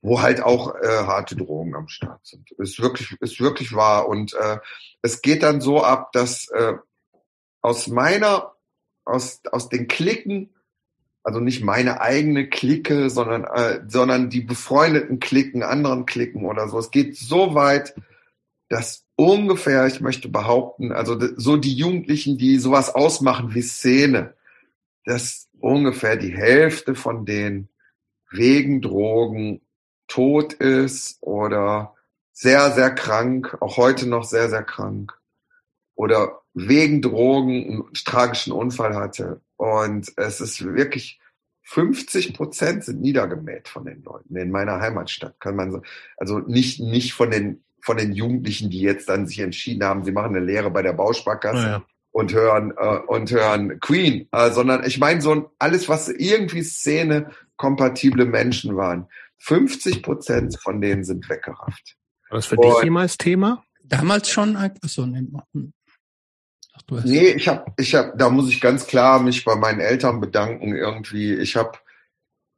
wo 0.02 0.23
halt 0.23 0.43
auch 0.43 0.74
äh, 0.74 0.89
harte 0.89 1.36
Drogen 1.36 1.77
am 1.77 1.86
Start 1.86 2.27
sind. 2.27 2.51
Ist 2.59 2.81
wirklich, 2.81 3.16
ist 3.20 3.39
wirklich 3.39 3.74
wahr. 3.74 4.09
Und 4.09 4.35
äh, 4.35 4.59
es 5.02 5.23
geht 5.23 5.44
dann 5.44 5.61
so 5.61 5.85
ab, 5.85 6.11
dass 6.11 6.48
äh, 6.48 6.73
aus 7.61 7.86
meiner, 7.86 8.57
aus, 9.05 9.40
aus 9.52 9.69
den 9.69 9.86
Klicken, 9.86 10.52
also 11.23 11.41
nicht 11.41 11.63
meine 11.63 12.01
eigene 12.01 12.49
Clique, 12.49 13.11
sondern, 13.11 13.45
äh, 13.45 13.81
sondern 13.87 14.31
die 14.31 14.41
befreundeten 14.41 15.21
Klicken, 15.21 15.63
anderen 15.63 16.07
Klicken 16.07 16.45
oder 16.45 16.69
so. 16.69 16.79
Es 16.79 16.91
geht 16.91 17.17
so 17.17 17.55
weit, 17.55 17.95
dass 18.69 19.05
ungefähr, 19.17 19.87
ich 19.87 20.01
möchte 20.01 20.29
behaupten, 20.29 20.93
also 20.93 21.19
so 21.37 21.57
die 21.57 21.75
Jugendlichen, 21.75 22.39
die 22.39 22.59
sowas 22.59 22.95
ausmachen 22.95 23.55
wie 23.55 23.63
Szene, 23.63 24.35
dass 25.05 25.49
ungefähr 25.59 26.17
die 26.17 26.35
Hälfte 26.35 26.95
von 26.95 27.27
denen 27.27 27.69
wegen 28.31 28.81
Drogen 28.81 29.61
tot 30.09 30.55
ist 30.55 31.19
oder 31.21 31.95
sehr, 32.33 32.71
sehr 32.71 32.91
krank, 32.93 33.59
auch 33.61 33.77
heute 33.77 34.09
noch 34.09 34.25
sehr, 34.25 34.49
sehr 34.49 34.63
krank 34.63 35.13
oder 35.95 36.41
wegen 36.55 37.03
Drogen 37.03 37.65
einen 37.65 37.93
tragischen 37.93 38.53
Unfall 38.53 38.95
hatte. 38.95 39.41
Und 39.61 40.11
es 40.16 40.41
ist 40.41 40.65
wirklich 40.65 41.20
50 41.65 42.32
Prozent 42.32 42.82
sind 42.82 43.03
niedergemäht 43.03 43.69
von 43.69 43.85
den 43.85 44.03
Leuten 44.03 44.35
in 44.37 44.51
meiner 44.51 44.81
Heimatstadt, 44.81 45.39
kann 45.39 45.55
man 45.55 45.70
so, 45.70 45.82
also 46.16 46.39
nicht, 46.39 46.81
nicht 46.81 47.12
von 47.12 47.31
den, 47.31 47.62
von 47.82 47.99
den 47.99 48.12
Jugendlichen, 48.12 48.70
die 48.70 48.81
jetzt 48.81 49.11
dann 49.11 49.27
sich 49.27 49.39
entschieden 49.41 49.85
haben, 49.85 50.03
sie 50.03 50.12
machen 50.12 50.35
eine 50.35 50.43
Lehre 50.43 50.70
bei 50.70 50.81
der 50.81 50.95
Bausparkasse. 50.95 51.59
Ja, 51.62 51.85
Und 52.11 52.32
hören 52.32 52.73
äh, 52.74 53.01
und 53.07 53.31
hören 53.31 53.78
Queen, 53.81 54.28
äh, 54.32 54.51
sondern 54.51 54.82
ich 54.87 54.99
meine 54.99 55.20
so 55.20 55.53
alles, 55.59 55.91
was 55.91 56.09
irgendwie 56.09 56.62
Szene 56.62 57.31
kompatible 57.57 58.24
Menschen 58.24 58.77
waren. 58.77 59.09
50 59.41 60.03
Prozent 60.03 60.59
von 60.59 60.81
denen 60.81 61.05
sind 61.05 61.28
weggerafft. 61.28 61.99
War 62.31 62.39
das 62.39 62.47
für 62.47 62.57
und, 62.57 62.65
dich 62.65 62.85
jemals 62.85 63.19
Thema? 63.19 63.62
Damals 63.85 64.31
schon? 64.31 64.57
Achso, 64.57 65.05
nee, 65.05 65.23
Ach, 66.90 67.05
nee, 67.05 67.28
ich 67.31 67.48
habe, 67.48 67.73
ich 67.77 67.94
hab, 67.94 68.19
da 68.19 68.31
muss 68.31 68.48
ich 68.48 68.61
ganz 68.61 68.86
klar 68.86 69.20
mich 69.20 69.44
bei 69.44 69.57
meinen 69.57 69.81
Eltern 69.81 70.20
bedanken 70.20 70.74
irgendwie. 70.74 71.35
Ich 71.35 71.57
habe, 71.57 71.78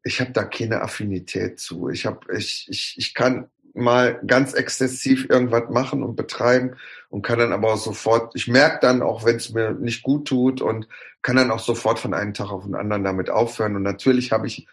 ich 0.05 0.20
habe 0.20 0.32
da 0.32 0.44
keine 0.44 0.82
Affinität 0.82 1.61
zu. 1.61 1.89
Ich 1.89 2.07
habe, 2.07 2.20
ich, 2.36 2.66
ich, 2.69 2.94
ich 2.99 3.15
kann 3.15 3.49
mal 3.74 4.20
ganz 4.27 4.53
exzessiv 4.53 5.28
irgendwas 5.31 5.70
machen 5.70 6.03
und 6.03 6.16
betreiben 6.16 6.77
und 7.09 7.23
kann 7.23 7.39
dann 7.39 7.53
aber 7.53 7.73
auch 7.73 7.78
sofort, 7.78 8.35
ich 8.35 8.49
merke 8.49 8.81
dann 8.82 9.03
auch, 9.03 9.24
wenn 9.24 9.36
es 9.36 9.51
mir 9.51 9.73
nicht 9.73 10.03
gut 10.03 10.28
tut 10.28 10.61
und 10.61 10.89
kann 11.23 11.36
dann 11.36 11.51
auch 11.51 11.61
sofort 11.61 11.99
von 11.99 12.15
einem 12.15 12.35
Tag 12.35 12.51
auf 12.51 12.65
den 12.65 12.74
anderen 12.74 13.05
damit 13.05 13.31
aufhören. 13.31 13.77
Und 13.77 13.82
natürlich 13.82 14.32
habe 14.32 14.47
ich 14.47 14.66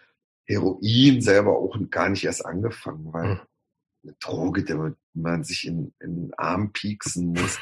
Heroin 0.44 1.22
selber 1.22 1.56
auch 1.56 1.76
gar 1.90 2.08
nicht 2.08 2.24
erst 2.24 2.44
angefangen, 2.44 3.12
weil 3.12 3.30
hm. 3.30 3.40
eine 4.02 4.14
Droge, 4.20 4.64
der 4.64 4.94
man 5.14 5.44
sich 5.44 5.66
in, 5.66 5.94
in 6.00 6.16
den 6.16 6.34
Arm 6.34 6.72
pieksen 6.72 7.28
muss 7.28 7.58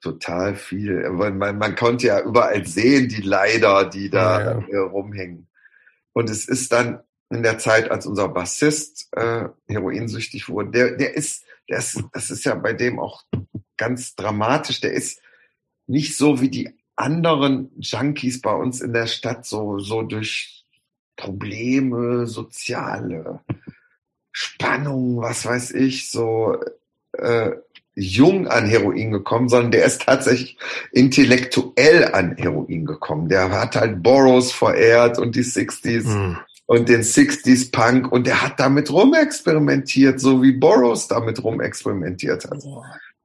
total 0.00 0.54
viel. 0.54 1.08
Man, 1.10 1.38
man, 1.38 1.58
man 1.58 1.74
konnte 1.76 2.08
ja 2.08 2.20
überall 2.20 2.66
sehen, 2.66 3.08
die 3.08 3.22
Leider, 3.22 3.84
die 3.84 4.10
da 4.10 4.40
ja, 4.40 4.64
ja. 4.68 4.82
rumhängen. 4.82 5.48
Und 6.12 6.30
es 6.30 6.48
ist 6.48 6.72
dann 6.72 7.00
in 7.30 7.42
der 7.42 7.58
Zeit, 7.58 7.90
als 7.90 8.06
unser 8.06 8.28
Bassist 8.28 9.08
äh, 9.12 9.48
heroinsüchtig 9.68 10.48
wurde, 10.48 10.70
der, 10.70 10.96
der 10.96 11.14
ist, 11.14 11.44
der 11.68 11.78
ist, 11.78 12.02
das 12.12 12.30
ist 12.30 12.44
ja 12.44 12.54
bei 12.54 12.72
dem 12.72 12.98
auch 12.98 13.24
ganz 13.76 14.16
dramatisch, 14.16 14.80
der 14.80 14.92
ist 14.92 15.22
nicht 15.86 16.16
so 16.16 16.40
wie 16.40 16.50
die 16.50 16.76
anderen 16.96 17.70
Junkies 17.78 18.40
bei 18.40 18.52
uns 18.52 18.80
in 18.80 18.92
der 18.92 19.06
Stadt, 19.06 19.46
so, 19.46 19.78
so 19.78 20.02
durch 20.02 20.64
Probleme, 21.16 22.26
soziale 22.26 23.40
Spannung, 24.32 25.20
was 25.20 25.44
weiß 25.44 25.72
ich, 25.72 26.10
so 26.10 26.58
äh, 27.12 27.52
jung 27.94 28.46
an 28.48 28.66
Heroin 28.66 29.10
gekommen, 29.10 29.48
sondern 29.48 29.72
der 29.72 29.84
ist 29.84 30.02
tatsächlich 30.02 30.56
intellektuell 30.92 32.12
an 32.12 32.36
Heroin 32.36 32.86
gekommen. 32.86 33.28
Der 33.28 33.50
hat 33.50 33.76
halt 33.76 34.02
Boros 34.02 34.52
verehrt 34.52 35.18
und 35.18 35.34
die 35.34 35.44
60s 35.44 36.06
mhm. 36.06 36.38
und 36.66 36.88
den 36.88 37.02
60s 37.02 37.72
Punk 37.72 38.10
und 38.10 38.26
der 38.26 38.42
hat 38.42 38.60
damit 38.60 38.90
rumexperimentiert, 38.90 40.20
so 40.20 40.42
wie 40.42 40.52
Boros 40.52 41.08
damit 41.08 41.42
rumexperimentiert 41.42 42.44
hat. 42.44 42.62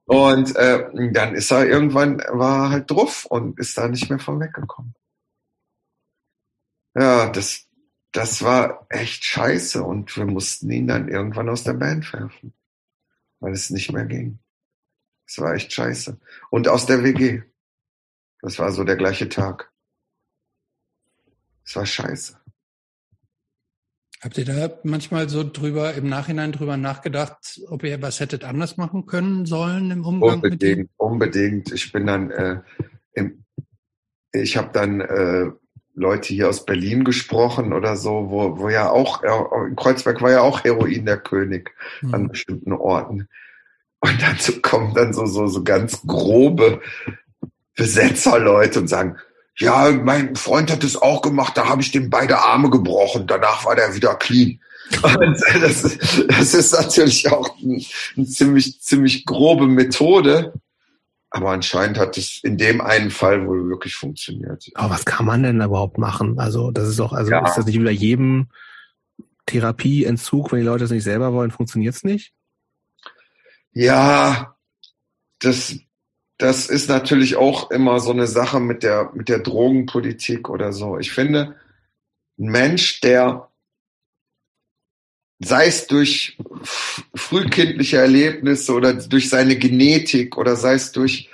Und 0.06 0.54
äh, 0.54 1.12
dann 1.12 1.34
ist 1.34 1.50
er 1.50 1.66
irgendwann, 1.66 2.18
war 2.28 2.70
halt 2.70 2.90
drauf 2.90 3.24
und 3.26 3.58
ist 3.58 3.76
da 3.76 3.88
nicht 3.88 4.08
mehr 4.08 4.20
von 4.20 4.40
weggekommen. 4.40 4.94
Ja, 6.94 7.28
das, 7.28 7.66
das 8.12 8.42
war 8.42 8.86
echt 8.88 9.24
scheiße 9.24 9.82
und 9.82 10.16
wir 10.16 10.24
mussten 10.24 10.70
ihn 10.70 10.86
dann 10.86 11.08
irgendwann 11.08 11.48
aus 11.48 11.64
der 11.64 11.74
Band 11.74 12.10
werfen, 12.12 12.54
weil 13.40 13.52
es 13.52 13.70
nicht 13.70 13.92
mehr 13.92 14.06
ging. 14.06 14.38
Das 15.26 15.38
war 15.38 15.54
echt 15.54 15.72
scheiße. 15.72 16.18
Und 16.50 16.68
aus 16.68 16.86
der 16.86 17.02
WG. 17.02 17.42
Das 18.40 18.58
war 18.58 18.70
so 18.72 18.84
der 18.84 18.96
gleiche 18.96 19.28
Tag. 19.28 19.72
Das 21.64 21.76
war 21.76 21.86
scheiße. 21.86 22.38
Habt 24.20 24.38
ihr 24.38 24.44
da 24.44 24.70
manchmal 24.82 25.28
so 25.28 25.44
drüber, 25.44 25.94
im 25.94 26.08
Nachhinein 26.08 26.52
drüber 26.52 26.76
nachgedacht, 26.76 27.60
ob 27.68 27.84
ihr 27.84 28.00
was 28.00 28.18
hättet 28.20 28.44
anders 28.44 28.76
machen 28.76 29.06
können 29.06 29.46
sollen 29.46 29.90
im 29.90 30.04
Umgang 30.04 30.36
unbedingt, 30.36 30.62
mit 30.62 30.78
ihm? 30.78 30.88
Unbedingt. 30.96 31.72
Ich 31.72 31.92
bin 31.92 32.06
dann, 32.06 32.30
äh, 32.30 32.60
im, 33.12 33.44
ich 34.32 34.56
habe 34.56 34.70
dann 34.72 35.00
äh, 35.00 35.50
Leute 35.94 36.34
hier 36.34 36.48
aus 36.48 36.64
Berlin 36.64 37.04
gesprochen 37.04 37.72
oder 37.72 37.96
so, 37.96 38.30
wo, 38.30 38.58
wo 38.58 38.68
ja 38.68 38.90
auch, 38.90 39.22
in 39.66 39.76
Kreuzberg 39.76 40.20
war 40.22 40.30
ja 40.30 40.40
auch 40.40 40.64
Heroin 40.64 41.04
der 41.04 41.18
König 41.18 41.74
mhm. 42.00 42.14
an 42.14 42.28
bestimmten 42.28 42.72
Orten. 42.72 43.28
Und 44.00 44.20
dazu 44.20 44.60
kommen 44.60 44.94
dann 44.94 45.12
so, 45.12 45.26
so, 45.26 45.46
so 45.46 45.64
ganz 45.64 46.02
grobe 46.06 46.80
Besetzerleute 47.76 48.80
und 48.80 48.88
sagen, 48.88 49.16
ja, 49.58 49.90
mein 49.90 50.36
Freund 50.36 50.70
hat 50.70 50.82
das 50.82 50.96
auch 50.96 51.22
gemacht, 51.22 51.56
da 51.56 51.68
habe 51.68 51.80
ich 51.82 51.90
dem 51.90 52.10
beide 52.10 52.38
Arme 52.38 52.68
gebrochen, 52.70 53.26
danach 53.26 53.64
war 53.64 53.74
der 53.74 53.94
wieder 53.94 54.14
clean. 54.16 54.60
Und 55.02 55.42
das, 55.62 55.98
das 56.28 56.54
ist 56.54 56.72
natürlich 56.72 57.30
auch 57.30 57.58
eine 57.58 57.82
ein 58.16 58.26
ziemlich, 58.26 58.80
ziemlich 58.80 59.24
grobe 59.24 59.66
Methode. 59.66 60.52
Aber 61.30 61.50
anscheinend 61.50 61.98
hat 61.98 62.16
es 62.16 62.40
in 62.44 62.56
dem 62.56 62.80
einen 62.80 63.10
Fall 63.10 63.46
wohl 63.46 63.68
wirklich 63.68 63.94
funktioniert. 63.94 64.70
Aber 64.74 64.94
was 64.94 65.04
kann 65.04 65.26
man 65.26 65.42
denn 65.42 65.60
überhaupt 65.60 65.98
machen? 65.98 66.38
Also, 66.38 66.70
das 66.70 66.88
ist 66.88 66.98
doch, 66.98 67.12
also 67.12 67.30
ja. 67.30 67.44
ist 67.44 67.56
das 67.56 67.66
nicht 67.66 67.78
wieder 67.78 67.90
jedem 67.90 68.48
Therapieentzug, 69.46 70.52
wenn 70.52 70.60
die 70.60 70.66
Leute 70.66 70.84
es 70.84 70.90
nicht 70.90 71.04
selber 71.04 71.32
wollen, 71.32 71.50
funktioniert 71.50 71.94
es 71.94 72.04
nicht? 72.04 72.32
Ja, 73.76 74.56
das, 75.38 75.78
das 76.38 76.70
ist 76.70 76.88
natürlich 76.88 77.36
auch 77.36 77.70
immer 77.70 78.00
so 78.00 78.10
eine 78.10 78.26
Sache 78.26 78.58
mit 78.58 78.82
der, 78.82 79.10
mit 79.12 79.28
der 79.28 79.40
Drogenpolitik 79.40 80.48
oder 80.48 80.72
so. 80.72 80.98
Ich 80.98 81.12
finde, 81.12 81.56
ein 82.38 82.46
Mensch, 82.46 83.02
der 83.02 83.50
sei 85.40 85.66
es 85.66 85.86
durch 85.88 86.38
frühkindliche 87.14 87.98
Erlebnisse 87.98 88.72
oder 88.72 88.94
durch 88.94 89.28
seine 89.28 89.56
Genetik 89.56 90.38
oder 90.38 90.56
sei 90.56 90.72
es 90.72 90.92
durch 90.92 91.28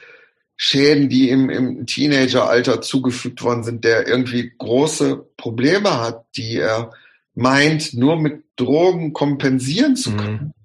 Schäden, 0.57 1.09
die 1.09 1.31
ihm 1.31 1.49
im 1.49 1.87
Teenageralter 1.87 2.83
zugefügt 2.83 3.45
worden 3.45 3.63
sind, 3.63 3.85
der 3.85 4.09
irgendwie 4.09 4.53
große 4.59 5.29
Probleme 5.37 6.01
hat, 6.01 6.27
die 6.35 6.57
er 6.57 6.93
meint, 7.35 7.95
nur 7.95 8.17
mit 8.17 8.43
Drogen 8.57 9.13
kompensieren 9.13 9.95
zu 9.95 10.17
können. 10.17 10.55
Mhm 10.57 10.62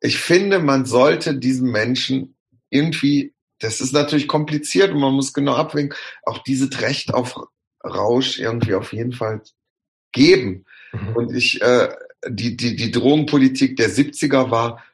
ich 0.00 0.18
finde, 0.18 0.58
man 0.58 0.84
sollte 0.84 1.36
diesen 1.36 1.70
Menschen 1.70 2.36
irgendwie, 2.70 3.34
das 3.58 3.80
ist 3.80 3.92
natürlich 3.92 4.28
kompliziert 4.28 4.92
und 4.92 5.00
man 5.00 5.14
muss 5.14 5.32
genau 5.32 5.54
abwägen, 5.54 5.94
auch 6.22 6.38
dieses 6.44 6.80
Recht 6.80 7.12
auf 7.12 7.36
Rausch 7.84 8.38
irgendwie 8.38 8.74
auf 8.74 8.92
jeden 8.92 9.12
Fall 9.12 9.42
geben. 10.12 10.64
Mhm. 10.92 11.16
Und 11.16 11.34
ich, 11.34 11.62
äh, 11.62 11.88
die, 12.28 12.56
die, 12.56 12.76
die 12.76 12.90
Drogenpolitik 12.90 13.76
der 13.76 13.90
70er 13.90 14.50
war, 14.50 14.84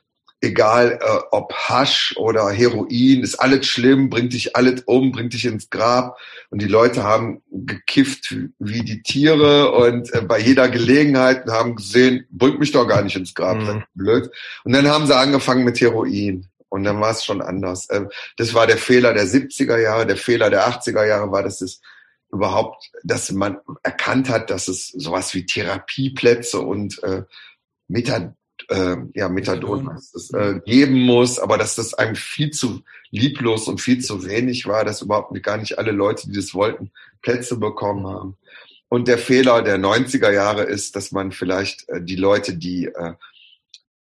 egal 0.44 0.98
äh, 1.00 1.18
ob 1.30 1.52
Hasch 1.52 2.14
oder 2.16 2.50
Heroin, 2.50 3.22
ist 3.22 3.36
alles 3.36 3.66
schlimm, 3.66 4.10
bringt 4.10 4.32
dich 4.32 4.54
alles 4.54 4.82
um, 4.86 5.10
bringt 5.10 5.32
dich 5.32 5.44
ins 5.44 5.70
Grab. 5.70 6.18
Und 6.50 6.62
die 6.62 6.68
Leute 6.68 7.02
haben 7.02 7.42
gekifft 7.50 8.36
wie 8.58 8.82
die 8.82 9.02
Tiere 9.02 9.72
und 9.72 10.12
äh, 10.14 10.20
bei 10.20 10.38
jeder 10.38 10.68
Gelegenheit 10.68 11.46
haben 11.48 11.74
gesehen, 11.76 12.26
bringt 12.30 12.60
mich 12.60 12.70
doch 12.70 12.86
gar 12.86 13.02
nicht 13.02 13.16
ins 13.16 13.34
Grab, 13.34 13.56
mhm. 13.56 13.84
blöd. 13.94 14.30
Und 14.64 14.72
dann 14.72 14.86
haben 14.86 15.06
sie 15.06 15.16
angefangen 15.16 15.64
mit 15.64 15.80
Heroin. 15.80 16.46
Und 16.68 16.84
dann 16.84 17.00
war 17.00 17.12
es 17.12 17.24
schon 17.24 17.40
anders. 17.40 17.88
Äh, 17.90 18.06
das 18.36 18.54
war 18.54 18.66
der 18.66 18.78
Fehler 18.78 19.14
der 19.14 19.26
70er 19.26 19.78
Jahre, 19.78 20.06
der 20.06 20.16
Fehler 20.16 20.50
der 20.50 20.68
80er 20.68 21.06
Jahre 21.06 21.32
war, 21.32 21.42
dass 21.42 21.60
es 21.60 21.80
überhaupt, 22.30 22.90
dass 23.02 23.30
man 23.32 23.58
erkannt 23.82 24.28
hat, 24.28 24.50
dass 24.50 24.68
es 24.68 24.88
sowas 24.88 25.34
wie 25.34 25.46
Therapieplätze 25.46 26.60
und 26.60 27.02
äh, 27.02 27.22
Methadon 27.88 28.34
äh, 28.68 28.96
ja, 29.14 29.28
Methadon 29.28 29.90
es, 29.96 30.30
äh, 30.32 30.60
geben 30.64 31.00
muss, 31.00 31.38
aber 31.38 31.58
dass 31.58 31.76
das 31.76 31.94
einem 31.94 32.16
viel 32.16 32.50
zu 32.50 32.82
lieblos 33.10 33.68
und 33.68 33.80
viel 33.80 34.00
zu 34.00 34.24
wenig 34.26 34.66
war, 34.66 34.84
dass 34.84 35.02
überhaupt 35.02 35.40
gar 35.42 35.56
nicht 35.56 35.78
alle 35.78 35.92
Leute, 35.92 36.28
die 36.28 36.36
das 36.36 36.54
wollten, 36.54 36.90
Plätze 37.22 37.58
bekommen 37.58 38.06
haben. 38.06 38.36
Und 38.88 39.08
der 39.08 39.18
Fehler 39.18 39.62
der 39.62 39.78
90er 39.78 40.30
Jahre 40.30 40.62
ist, 40.62 40.94
dass 40.96 41.12
man 41.12 41.32
vielleicht 41.32 41.88
äh, 41.88 42.02
die 42.02 42.16
Leute, 42.16 42.56
die, 42.56 42.86
äh, 42.86 43.14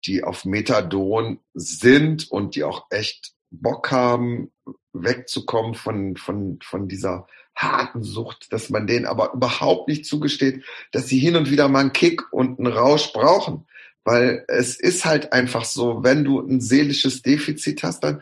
die 0.05 0.23
auf 0.23 0.45
Methadon 0.45 1.39
sind 1.53 2.31
und 2.31 2.55
die 2.55 2.63
auch 2.63 2.85
echt 2.89 3.34
Bock 3.49 3.91
haben, 3.91 4.51
wegzukommen 4.93 5.73
von, 5.73 6.15
von, 6.15 6.59
von 6.61 6.88
dieser 6.88 7.27
harten 7.55 8.03
Sucht, 8.03 8.53
dass 8.53 8.69
man 8.69 8.88
denen 8.88 9.05
aber 9.05 9.34
überhaupt 9.34 9.88
nicht 9.88 10.05
zugesteht, 10.05 10.63
dass 10.91 11.07
sie 11.07 11.19
hin 11.19 11.35
und 11.35 11.49
wieder 11.49 11.67
mal 11.67 11.79
einen 11.79 11.93
Kick 11.93 12.31
und 12.31 12.59
einen 12.59 12.71
Rausch 12.71 13.11
brauchen. 13.13 13.67
Weil 14.07 14.45
es 14.47 14.79
ist 14.79 15.03
halt 15.03 15.34
einfach 15.34 15.65
so, 15.65 16.01
wenn 16.01 16.23
du 16.23 16.39
ein 16.39 16.61
seelisches 16.61 17.23
Defizit 17.23 17.84
hast, 17.84 18.05
dann 18.05 18.21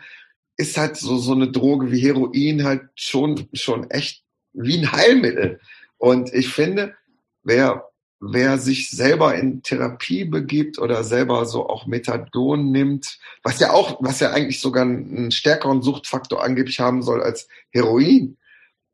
ist 0.58 0.78
halt 0.78 0.98
so, 0.98 1.18
so 1.18 1.34
eine 1.34 1.52
Droge 1.52 1.92
wie 1.92 2.00
Heroin 2.00 2.64
halt 2.64 2.90
schon, 2.96 3.48
schon 3.54 3.92
echt 3.92 4.24
wie 4.52 4.80
ein 4.80 4.92
Heilmittel. 4.92 5.60
Und 6.00 6.34
ich 6.34 6.50
finde, 6.50 6.96
wer, 7.44 7.88
wer 8.20 8.58
sich 8.58 8.90
selber 8.90 9.36
in 9.36 9.62
Therapie 9.62 10.26
begibt 10.26 10.80
oder 10.80 11.04
selber 11.04 11.46
so 11.46 11.70
auch 11.70 11.86
Methadon 11.86 12.72
nimmt, 12.72 13.20
was 13.44 13.60
ja 13.60 13.72
auch, 13.72 14.00
was 14.00 14.20
ja 14.20 14.32
eigentlich 14.32 14.62
sogar 14.62 14.86
einen 14.86 15.30
stärkeren 15.30 15.84
Suchtfaktor 15.84 16.44
angeblich 16.44 16.80
haben 16.80 17.04
soll 17.04 17.22
als 17.22 17.48
Heroin, 17.70 18.38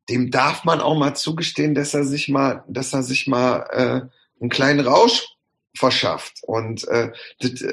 dem 0.09 0.29
darf 0.29 0.65
man 0.65 0.81
auch 0.81 0.97
mal 0.97 1.13
zugestehen, 1.13 1.73
dass 1.73 1.93
er 1.93 2.03
sich 2.03 2.27
mal, 2.27 2.65
dass 2.67 2.91
er 2.91 3.01
sich 3.01 3.27
mal 3.27 3.65
äh, 3.71 4.41
einen 4.41 4.49
kleinen 4.49 4.85
Rausch 4.85 5.37
verschafft. 5.75 6.39
Und 6.43 6.87
äh, 6.87 7.11
das, 7.39 7.63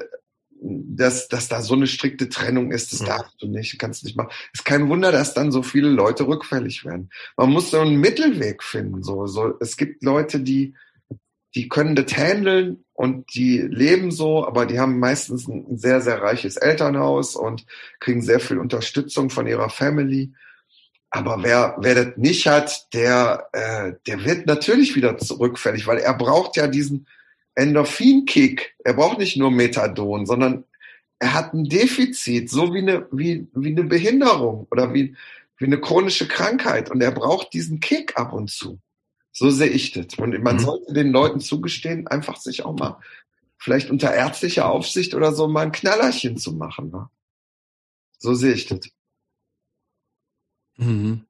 dass, 0.60 1.28
dass 1.28 1.48
da 1.48 1.62
so 1.62 1.74
eine 1.74 1.86
strikte 1.86 2.28
Trennung 2.28 2.72
ist, 2.72 2.92
das 2.92 3.00
ja. 3.00 3.06
darfst 3.06 3.40
du 3.40 3.46
nicht, 3.46 3.78
kannst 3.78 4.04
nicht 4.04 4.16
machen. 4.16 4.30
Ist 4.52 4.64
kein 4.64 4.88
Wunder, 4.88 5.12
dass 5.12 5.34
dann 5.34 5.52
so 5.52 5.62
viele 5.62 5.88
Leute 5.88 6.26
rückfällig 6.26 6.84
werden. 6.84 7.10
Man 7.36 7.50
muss 7.50 7.70
so 7.70 7.80
einen 7.80 8.00
Mittelweg 8.00 8.62
finden. 8.62 9.02
So, 9.02 9.26
so, 9.26 9.54
es 9.60 9.76
gibt 9.76 10.02
Leute, 10.02 10.40
die, 10.40 10.74
die 11.54 11.68
können 11.68 11.94
das 11.94 12.16
handeln 12.16 12.84
und 12.92 13.34
die 13.34 13.58
leben 13.58 14.10
so, 14.10 14.46
aber 14.46 14.66
die 14.66 14.80
haben 14.80 14.98
meistens 14.98 15.46
ein 15.48 15.78
sehr, 15.78 16.00
sehr 16.00 16.20
reiches 16.20 16.56
Elternhaus 16.56 17.36
und 17.36 17.64
kriegen 18.00 18.22
sehr 18.22 18.40
viel 18.40 18.58
Unterstützung 18.58 19.30
von 19.30 19.46
ihrer 19.46 19.70
Family. 19.70 20.32
Aber 21.10 21.42
wer, 21.42 21.76
wer 21.80 21.94
das 21.94 22.16
nicht 22.16 22.46
hat, 22.46 22.92
der, 22.92 23.48
äh, 23.52 23.92
der 24.06 24.24
wird 24.24 24.46
natürlich 24.46 24.94
wieder 24.94 25.16
zurückfällig, 25.16 25.86
weil 25.86 25.98
er 25.98 26.14
braucht 26.14 26.56
ja 26.56 26.66
diesen 26.66 27.06
Endorphin-Kick. 27.58 28.76
Er 28.84 28.94
braucht 28.94 29.18
nicht 29.18 29.36
nur 29.36 29.50
Methadon, 29.50 30.26
sondern 30.26 30.64
er 31.18 31.34
hat 31.34 31.52
ein 31.52 31.64
Defizit, 31.64 32.48
so 32.48 32.72
wie 32.72 32.78
eine, 32.78 33.08
wie, 33.10 33.48
wie 33.52 33.70
eine 33.70 33.84
Behinderung 33.84 34.66
oder 34.70 34.94
wie, 34.94 35.16
wie 35.56 35.64
eine 35.64 35.80
chronische 35.80 36.28
Krankheit. 36.28 36.90
Und 36.90 37.02
er 37.02 37.10
braucht 37.10 37.52
diesen 37.52 37.80
Kick 37.80 38.16
ab 38.16 38.32
und 38.32 38.50
zu. 38.50 38.80
So 39.32 39.50
sehe 39.50 39.68
ich 39.68 39.92
das. 39.92 40.06
Und 40.18 40.40
man 40.42 40.56
mhm. 40.56 40.60
sollte 40.60 40.92
den 40.92 41.10
Leuten 41.10 41.40
zugestehen, 41.40 42.06
einfach 42.06 42.36
sich 42.36 42.64
auch 42.64 42.76
mal 42.76 43.00
vielleicht 43.58 43.90
unter 43.90 44.14
ärztlicher 44.14 44.70
Aufsicht 44.70 45.14
oder 45.14 45.32
so 45.32 45.48
mal 45.48 45.62
ein 45.62 45.72
Knallerchen 45.72 46.36
zu 46.36 46.52
machen. 46.52 46.90
Ne? 46.90 47.08
So 48.18 48.34
sehe 48.34 48.52
ich 48.52 48.66
das. 48.66 48.88
Mhm. 50.76 51.24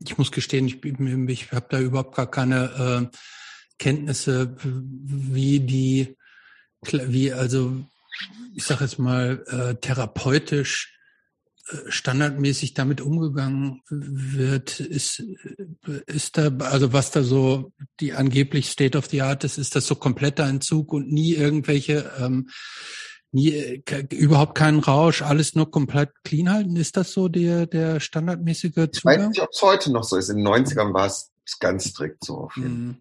Ich 0.00 0.18
muss 0.18 0.32
gestehen, 0.32 0.66
ich, 0.66 0.84
ich 0.84 1.52
habe 1.52 1.66
da 1.70 1.78
überhaupt 1.78 2.16
gar 2.16 2.28
keine 2.28 3.10
äh, 3.12 3.16
Kenntnisse, 3.78 4.56
wie 4.62 5.60
die, 5.60 6.16
wie 6.82 7.32
also, 7.32 7.84
ich 8.54 8.64
sage 8.64 8.84
jetzt 8.84 8.98
mal, 8.98 9.44
äh, 9.46 9.74
therapeutisch 9.80 10.96
äh, 11.68 11.76
standardmäßig 11.88 12.74
damit 12.74 13.00
umgegangen 13.00 13.82
wird, 13.88 14.80
ist, 14.80 15.22
ist 16.06 16.38
da, 16.38 16.48
also 16.58 16.92
was 16.92 17.10
da 17.10 17.22
so 17.22 17.72
die 18.00 18.12
angeblich 18.12 18.70
State 18.70 18.96
of 18.96 19.06
the 19.06 19.22
Art 19.22 19.44
ist, 19.44 19.58
ist 19.58 19.74
das 19.74 19.86
so 19.86 19.94
kompletter 19.94 20.44
Entzug 20.44 20.92
und 20.92 21.10
nie 21.10 21.34
irgendwelche 21.34 22.12
ähm, 22.18 22.48
nie, 23.34 23.82
überhaupt 24.10 24.56
keinen 24.56 24.78
Rausch, 24.78 25.22
alles 25.22 25.54
nur 25.54 25.70
komplett 25.70 26.10
clean 26.22 26.50
halten. 26.50 26.76
Ist 26.76 26.96
das 26.96 27.12
so 27.12 27.28
der, 27.28 27.66
der 27.66 28.00
standardmäßige 28.00 28.72
Zugang? 28.72 28.90
Ich 28.92 29.04
weiß 29.04 29.28
nicht, 29.28 29.42
ob 29.42 29.50
es 29.52 29.62
heute 29.62 29.92
noch 29.92 30.04
so 30.04 30.16
ist. 30.16 30.28
In 30.28 30.36
den 30.36 30.46
90ern 30.46 30.94
war 30.94 31.06
es 31.06 31.32
ganz 31.58 31.88
strikt 31.88 32.24
so. 32.24 32.38
Auf 32.38 32.56
jeden. 32.56 32.86
Mhm. 32.86 32.96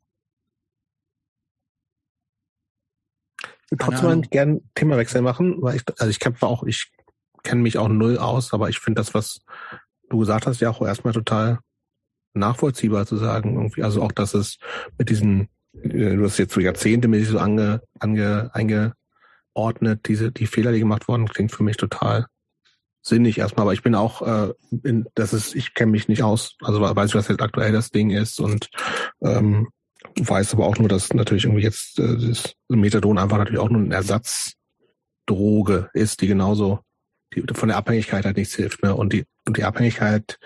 Ich 3.42 3.50
würde 3.50 3.58
trotzdem 3.78 4.22
gern 4.24 4.62
Themawechsel 4.76 5.22
machen, 5.22 5.62
weil 5.62 5.78
ich, 5.78 5.84
also 5.98 6.10
ich 6.10 6.20
kämpfe 6.20 6.46
auch, 6.48 6.64
ich 6.64 6.92
kenne 7.44 7.62
mich 7.62 7.78
auch 7.78 7.88
null 7.88 8.18
aus, 8.18 8.54
aber 8.54 8.70
ich 8.70 8.80
finde 8.80 9.00
das, 9.02 9.14
was 9.14 9.42
du 10.10 10.20
gesagt 10.20 10.48
hast, 10.48 10.62
ja 10.62 10.70
auch 10.70 10.82
erstmal 10.82 11.14
total 11.14 11.60
nachvollziehbar 12.34 13.06
zu 13.06 13.18
sagen, 13.18 13.56
irgendwie, 13.56 13.84
also 13.84 14.02
auch, 14.02 14.12
dass 14.12 14.34
es 14.34 14.58
mit 14.98 15.10
diesen, 15.10 15.50
äh, 15.74 16.16
du 16.16 16.24
hast 16.24 16.38
jetzt 16.38 16.54
so 16.54 16.62
Jahrzehnte 16.62 17.08
mit 17.08 17.26
so 17.26 17.40
ange, 17.40 17.82
ange, 18.00 18.50
einge, 18.54 18.94
ordnet, 19.54 20.08
diese, 20.08 20.32
die 20.32 20.48
Fehler, 20.48 20.72
die 20.72 20.80
gemacht 20.80 21.08
wurden, 21.08 21.28
klingt 21.28 21.52
für 21.52 21.64
mich 21.64 21.78
total 21.78 22.26
sinnig 23.02 23.38
erstmal, 23.38 23.64
aber 23.64 23.74
ich 23.74 23.84
bin 23.84 23.96
auch, 23.96 24.22
äh, 24.22 24.54
in, 24.84 25.06
das 25.14 25.34
ist, 25.34 25.56
ich 25.56 25.74
kenne 25.74 25.92
mich 25.92 26.08
nicht 26.08 26.24
aus, 26.24 26.56
also 26.62 26.82
weiß 26.82 27.10
ich, 27.10 27.16
was 27.16 27.28
jetzt 27.28 27.42
aktuell 27.42 27.72
das 27.72 27.92
Ding 27.92 28.10
ist 28.10 28.40
und 28.40 28.70
ähm, 29.22 29.68
weiß 30.20 30.54
aber 30.54 30.66
auch 30.66 30.78
nur, 30.78 30.90
dass 30.90 31.14
natürlich 31.14 31.46
irgendwie 31.46 31.64
jetzt 31.64 32.00
äh, 32.00 32.18
das 32.18 32.56
Methadon 32.70 33.18
einfach 33.18 33.38
natürlich 33.38 33.60
auch 33.60 33.70
nur 33.70 33.82
eine 33.82 33.96
Ersatzdroge 33.96 35.90
ist, 35.94 36.22
die 36.22 36.28
genauso 36.28 36.80
die 37.34 37.44
von 37.54 37.70
der 37.70 37.78
Abhängigkeit 37.78 38.26
halt 38.26 38.38
nichts 38.38 38.56
hilft. 38.56 38.84
Ne? 38.84 38.96
Und 38.96 39.14
die 39.14 39.26
und 39.48 39.58
die 39.58 39.64
Abhängigkeit 39.64 40.40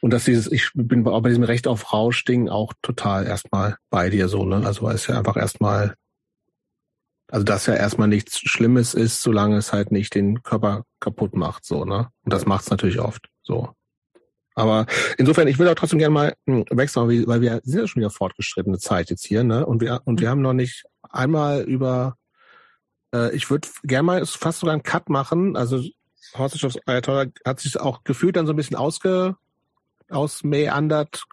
und 0.00 0.12
dass 0.12 0.24
dieses, 0.24 0.50
ich 0.52 0.70
bin 0.74 1.06
auch 1.06 1.22
bei 1.22 1.30
diesem 1.30 1.44
Recht 1.44 1.66
auf 1.66 1.92
Rausch-Ding 1.92 2.48
auch 2.48 2.72
total 2.82 3.26
erstmal 3.26 3.78
bei 3.90 4.10
dir 4.10 4.28
so, 4.28 4.44
ne? 4.44 4.64
Also 4.64 4.82
weil 4.82 4.94
es 4.94 5.06
ja 5.06 5.18
einfach 5.18 5.36
erstmal 5.36 5.94
also 7.28 7.44
dass 7.44 7.66
ja 7.66 7.74
erstmal 7.74 8.08
nichts 8.08 8.38
Schlimmes 8.38 8.94
ist, 8.94 9.22
solange 9.22 9.56
es 9.56 9.72
halt 9.72 9.90
nicht 9.90 10.14
den 10.14 10.42
Körper 10.42 10.84
kaputt 11.00 11.34
macht, 11.34 11.64
so, 11.64 11.84
ne? 11.84 12.08
Und 12.24 12.32
das 12.32 12.46
macht 12.46 12.64
es 12.64 12.70
natürlich 12.70 13.00
oft, 13.00 13.28
so. 13.42 13.72
Aber 14.56 14.86
insofern, 15.18 15.48
ich 15.48 15.58
will 15.58 15.68
auch 15.68 15.74
trotzdem 15.74 15.98
gerne 15.98 16.14
mal 16.14 16.34
hm, 16.46 16.64
wechseln, 16.70 17.26
weil 17.26 17.42
wir 17.42 17.60
sind 17.62 17.80
ja 17.80 17.86
schon 17.86 18.00
wieder 18.00 18.10
fortgeschrittene 18.10 18.78
Zeit 18.78 19.10
jetzt 19.10 19.24
hier, 19.24 19.44
ne? 19.44 19.66
Und 19.66 19.82
wir, 19.82 20.00
und 20.06 20.20
wir 20.20 20.30
haben 20.30 20.40
noch 20.40 20.54
nicht 20.54 20.84
einmal 21.02 21.60
über, 21.62 22.16
äh, 23.14 23.36
ich 23.36 23.50
würde 23.50 23.68
gerne 23.84 24.02
mal 24.02 24.26
fast 24.26 24.60
sogar 24.60 24.72
einen 24.72 24.82
Cut 24.82 25.10
machen. 25.10 25.56
Also 25.56 25.84
Hostage 26.36 26.66
of 26.66 26.74
Ayatollah 26.86 27.26
hat 27.44 27.60
sich 27.60 27.78
auch 27.78 28.02
gefühlt 28.02 28.36
dann 28.36 28.46
so 28.46 28.54
ein 28.54 28.56
bisschen 28.56 28.78
ausge, 28.78 29.36
ausmeandert, 30.08 31.24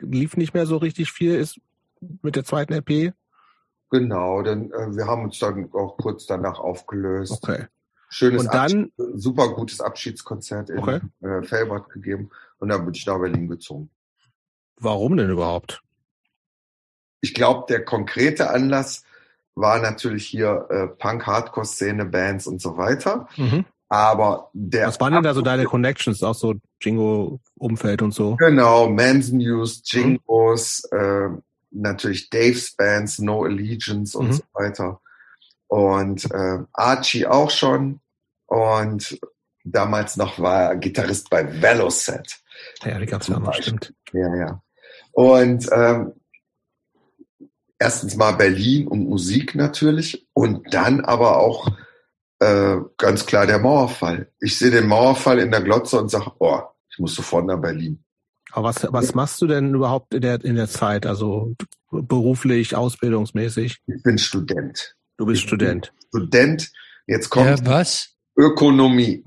lief 0.00 0.36
nicht 0.36 0.52
mehr 0.52 0.66
so 0.66 0.76
richtig 0.76 1.12
viel, 1.12 1.36
ist 1.36 1.60
mit 2.22 2.34
der 2.34 2.44
zweiten 2.44 2.72
EP. 2.72 3.14
Genau, 3.90 4.42
denn 4.42 4.72
äh, 4.72 4.96
wir 4.96 5.06
haben 5.06 5.22
uns 5.22 5.38
dann 5.38 5.72
auch 5.72 5.96
kurz 5.98 6.26
danach 6.26 6.58
aufgelöst. 6.58 7.32
Okay. 7.32 7.66
Schönes, 8.08 8.42
und 8.42 8.54
dann, 8.54 8.92
super 9.14 9.52
gutes 9.54 9.80
Abschiedskonzert 9.80 10.70
in 10.70 10.78
okay. 10.78 11.00
äh, 11.22 11.42
Felbert 11.42 11.90
gegeben 11.90 12.30
und 12.58 12.68
dann 12.68 12.84
bin 12.84 12.94
ich 12.94 13.06
nach 13.06 13.18
Berlin 13.18 13.48
gezogen. 13.48 13.90
Warum 14.78 15.16
denn 15.16 15.30
überhaupt? 15.30 15.82
Ich 17.20 17.34
glaube, 17.34 17.64
der 17.68 17.84
konkrete 17.84 18.50
Anlass 18.50 19.04
war 19.54 19.80
natürlich 19.80 20.26
hier 20.26 20.66
äh, 20.70 20.86
Punk, 20.86 21.26
Hardcore-Szene, 21.26 22.04
Bands 22.04 22.46
und 22.46 22.60
so 22.60 22.76
weiter. 22.76 23.28
Mhm. 23.36 23.64
Aber 23.88 24.50
der. 24.52 24.88
Was 24.88 25.00
waren 25.00 25.14
denn 25.14 25.22
da 25.22 25.32
so 25.32 25.42
deine 25.42 25.64
Connections? 25.64 26.22
Auch 26.22 26.34
so 26.34 26.54
Jingo-Umfeld 26.80 28.02
und 28.02 28.12
so? 28.12 28.36
Genau, 28.36 28.88
Men's 28.88 29.32
News, 29.32 29.82
Jingos, 29.84 30.82
mhm. 30.92 30.98
äh, 30.98 31.40
natürlich 31.70 32.28
Dave's 32.30 32.74
Bands, 32.76 33.18
No 33.18 33.44
Allegiance 33.44 34.16
und 34.16 34.28
mhm. 34.28 34.32
so 34.32 34.42
weiter. 34.52 35.00
Und 35.68 36.30
äh, 36.32 36.58
Archie 36.72 37.26
auch 37.26 37.50
schon. 37.50 38.00
Und 38.46 39.18
damals 39.64 40.16
noch 40.16 40.38
war 40.38 40.70
er 40.70 40.76
Gitarrist 40.76 41.30
bei 41.30 41.60
Veloset. 41.62 42.40
Ja, 42.84 42.98
die 42.98 43.06
gab 43.06 43.22
es 43.22 43.28
ja 43.28 43.38
noch, 43.38 43.54
stimmt. 43.54 43.92
Ja, 44.12 44.34
ja. 44.34 44.62
Und 45.12 45.68
ähm, 45.72 46.12
erstens 47.78 48.16
mal 48.16 48.32
Berlin 48.32 48.86
und 48.86 49.08
Musik 49.08 49.54
natürlich 49.54 50.26
und 50.32 50.72
dann 50.72 51.00
aber 51.00 51.38
auch 51.38 51.68
äh, 52.38 52.76
ganz 52.96 53.26
klar 53.26 53.46
der 53.46 53.58
Mauerfall. 53.58 54.30
Ich 54.40 54.58
sehe 54.58 54.70
den 54.70 54.86
Mauerfall 54.86 55.38
in 55.38 55.50
der 55.50 55.62
Glotze 55.62 56.00
und 56.00 56.10
sage, 56.10 56.32
oh, 56.38 56.60
ich 56.90 56.98
muss 56.98 57.14
sofort 57.14 57.46
nach 57.46 57.60
Berlin. 57.60 58.02
Aber 58.52 58.68
was, 58.68 58.86
was 58.90 59.14
machst 59.14 59.42
du 59.42 59.46
denn 59.46 59.74
überhaupt 59.74 60.14
in 60.14 60.22
der, 60.22 60.42
in 60.44 60.56
der 60.56 60.68
Zeit? 60.68 61.04
Also 61.04 61.54
beruflich, 61.90 62.74
ausbildungsmäßig? 62.74 63.78
Ich 63.86 64.02
bin 64.02 64.18
Student. 64.18 64.96
Du 65.18 65.26
bist 65.26 65.42
ich 65.42 65.46
Student. 65.46 65.92
Student. 66.08 66.70
Jetzt 67.06 67.30
kommt 67.30 67.46
ja, 67.46 67.66
was? 67.66 68.14
Ökonomie. 68.36 69.24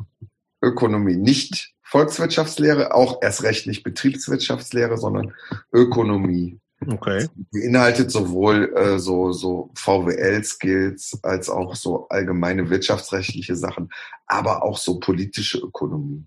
Ökonomie. 0.61 1.15
Nicht 1.15 1.73
Volkswirtschaftslehre, 1.89 2.93
auch 2.93 3.19
erst 3.21 3.41
recht 3.41 3.65
nicht 3.65 3.83
Betriebswirtschaftslehre, 3.83 4.97
sondern 4.97 5.33
Ökonomie. 5.73 6.59
Okay. 6.87 7.27
Beinhaltet 7.51 8.11
sowohl 8.11 8.73
äh, 8.75 8.99
so, 8.99 9.31
so 9.31 9.71
VWL-Skills 9.75 11.19
als 11.23 11.49
auch 11.49 11.75
so 11.75 12.07
allgemeine 12.09 12.69
wirtschaftsrechtliche 12.69 13.55
Sachen, 13.55 13.89
aber 14.27 14.63
auch 14.63 14.77
so 14.77 14.99
politische 14.99 15.57
Ökonomie. 15.57 16.25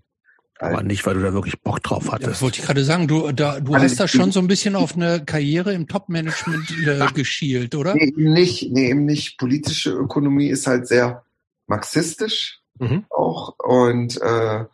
Aber 0.59 0.83
nicht, 0.83 1.05
weil 1.05 1.15
du 1.15 1.21
da 1.21 1.33
wirklich 1.33 1.59
Bock 1.61 1.81
drauf 1.81 2.11
hattest. 2.11 2.35
Ja, 2.35 2.41
wollte 2.41 2.59
ich 2.59 2.65
gerade 2.65 2.83
sagen, 2.83 3.07
du, 3.07 3.31
da, 3.31 3.59
du 3.59 3.73
also 3.73 3.85
hast 3.85 3.99
da 3.99 4.07
schon 4.07 4.31
so 4.31 4.39
ein 4.39 4.47
bisschen 4.47 4.75
auf 4.75 4.95
eine 4.95 5.23
Karriere 5.25 5.73
im 5.73 5.87
Top-Management 5.87 6.87
äh, 6.87 7.07
geschielt, 7.13 7.73
oder? 7.75 7.95
Nee, 7.95 8.13
eben 8.15 8.33
nicht. 8.33 8.69
Nee, 8.71 8.89
eben 8.89 9.05
nicht. 9.05 9.37
Politische 9.37 9.91
Ökonomie 9.91 10.47
ist 10.47 10.67
halt 10.67 10.87
sehr 10.87 11.23
marxistisch 11.67 12.59
mhm. 12.79 13.05
auch. 13.09 13.55
Und 13.59 14.21
äh, 14.21 14.65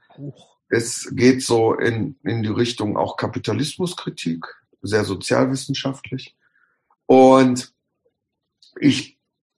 es 0.69 1.09
geht 1.15 1.43
so 1.43 1.73
in, 1.73 2.15
in 2.23 2.43
die 2.43 2.49
Richtung 2.49 2.95
auch 2.95 3.17
Kapitalismuskritik, 3.17 4.45
sehr 4.81 5.03
sozialwissenschaftlich. 5.03 6.35
Und 7.05 7.73
ich 8.79 9.17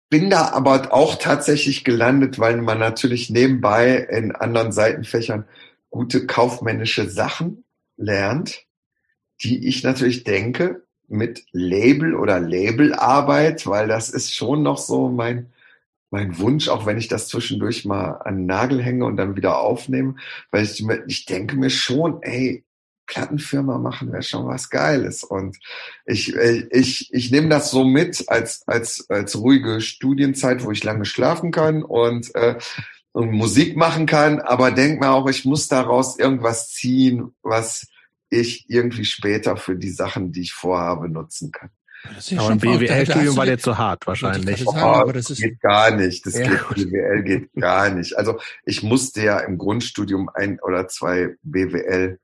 bin 0.10 0.30
da 0.30 0.50
aber 0.50 0.94
auch 0.94 1.16
tatsächlich 1.16 1.84
gelandet, 1.84 2.40
weil 2.40 2.58
man 2.62 2.80
natürlich 2.80 3.30
nebenbei 3.30 3.96
in 3.96 4.34
anderen 4.34 4.72
Seitenfächern 4.72 5.46
gute 5.90 6.26
kaufmännische 6.26 7.10
Sachen 7.10 7.64
lernt, 7.98 8.66
die 9.44 9.68
ich 9.68 9.84
natürlich 9.84 10.24
denke 10.24 10.84
mit 11.08 11.46
Label 11.52 12.16
oder 12.16 12.40
Labelarbeit, 12.40 13.68
weil 13.68 13.88
das 13.88 14.10
ist 14.10 14.34
schon 14.34 14.64
noch 14.64 14.78
so 14.78 15.10
mein, 15.10 15.52
mein 16.12 16.38
Wunsch, 16.38 16.68
auch 16.70 16.86
wenn 16.86 16.98
ich 16.98 17.08
das 17.08 17.28
zwischendurch 17.28 17.86
mal 17.86 18.12
an 18.24 18.38
den 18.38 18.46
Nagel 18.46 18.82
hänge 18.84 19.06
und 19.06 19.16
dann 19.16 19.36
wieder 19.36 19.60
aufnehme, 19.60 20.16
weil 20.52 20.64
ich, 20.64 20.86
ich 21.08 21.26
denke 21.26 21.56
mir 21.56 21.70
schon, 21.70 22.22
ey, 22.22 22.64
Plattenfirma 23.08 23.78
machen 23.78 24.12
wäre 24.12 24.24
schon 24.24 24.46
was 24.48 24.70
Geiles. 24.70 25.24
Und 25.24 25.58
ich, 26.06 26.36
äh, 26.36 26.68
ich, 26.72 27.14
ich 27.14 27.32
nehme 27.32 27.50
das 27.50 27.72
so 27.72 27.84
mit 27.84 28.30
als, 28.30 28.68
als, 28.68 29.10
als 29.10 29.38
ruhige 29.38 29.82
Studienzeit, 29.82 30.64
wo 30.64 30.72
ich 30.72 30.84
lange 30.84 31.06
schlafen 31.06 31.52
kann 31.52 31.84
und, 31.84 32.34
äh, 32.36 32.58
und 33.14 33.32
Musik 33.32 33.76
machen 33.76 34.06
kann, 34.06 34.40
aber 34.40 34.72
denk 34.72 35.02
mir 35.02 35.12
auch, 35.12 35.28
ich 35.28 35.44
muss 35.44 35.68
daraus 35.68 36.18
irgendwas 36.18 36.70
ziehen, 36.70 37.34
was 37.42 37.88
ich 38.30 38.70
irgendwie 38.70 39.04
später 39.04 39.58
für 39.58 39.76
die 39.76 39.90
Sachen, 39.90 40.32
die 40.32 40.42
ich 40.42 40.54
vorhabe, 40.54 41.10
nutzen 41.10 41.52
kann. 41.52 41.70
Ja 42.20 42.42
aber 42.42 42.52
ein 42.52 42.58
BWL-Studium 42.60 43.38
war 43.38 43.46
dir 43.46 43.60
zu 43.60 43.78
hart 43.78 44.08
wahrscheinlich. 44.08 44.64
Sagen, 44.64 44.78
oh, 44.78 44.86
aber 44.86 45.14
das, 45.14 45.26
das 45.26 45.38
geht 45.38 45.60
gar 45.60 45.92
nicht. 45.92 46.26
Das 46.26 46.38
ja. 46.38 46.48
geht, 46.48 46.68
BWL 46.70 47.24
geht 47.24 47.54
gar 47.54 47.90
nicht. 47.90 48.18
Also 48.18 48.40
ich 48.66 48.82
musste 48.82 49.24
ja 49.24 49.40
im 49.40 49.58
Grundstudium 49.58 50.30
ein 50.34 50.60
oder 50.62 50.88
zwei 50.88 51.36
BWL 51.44 52.20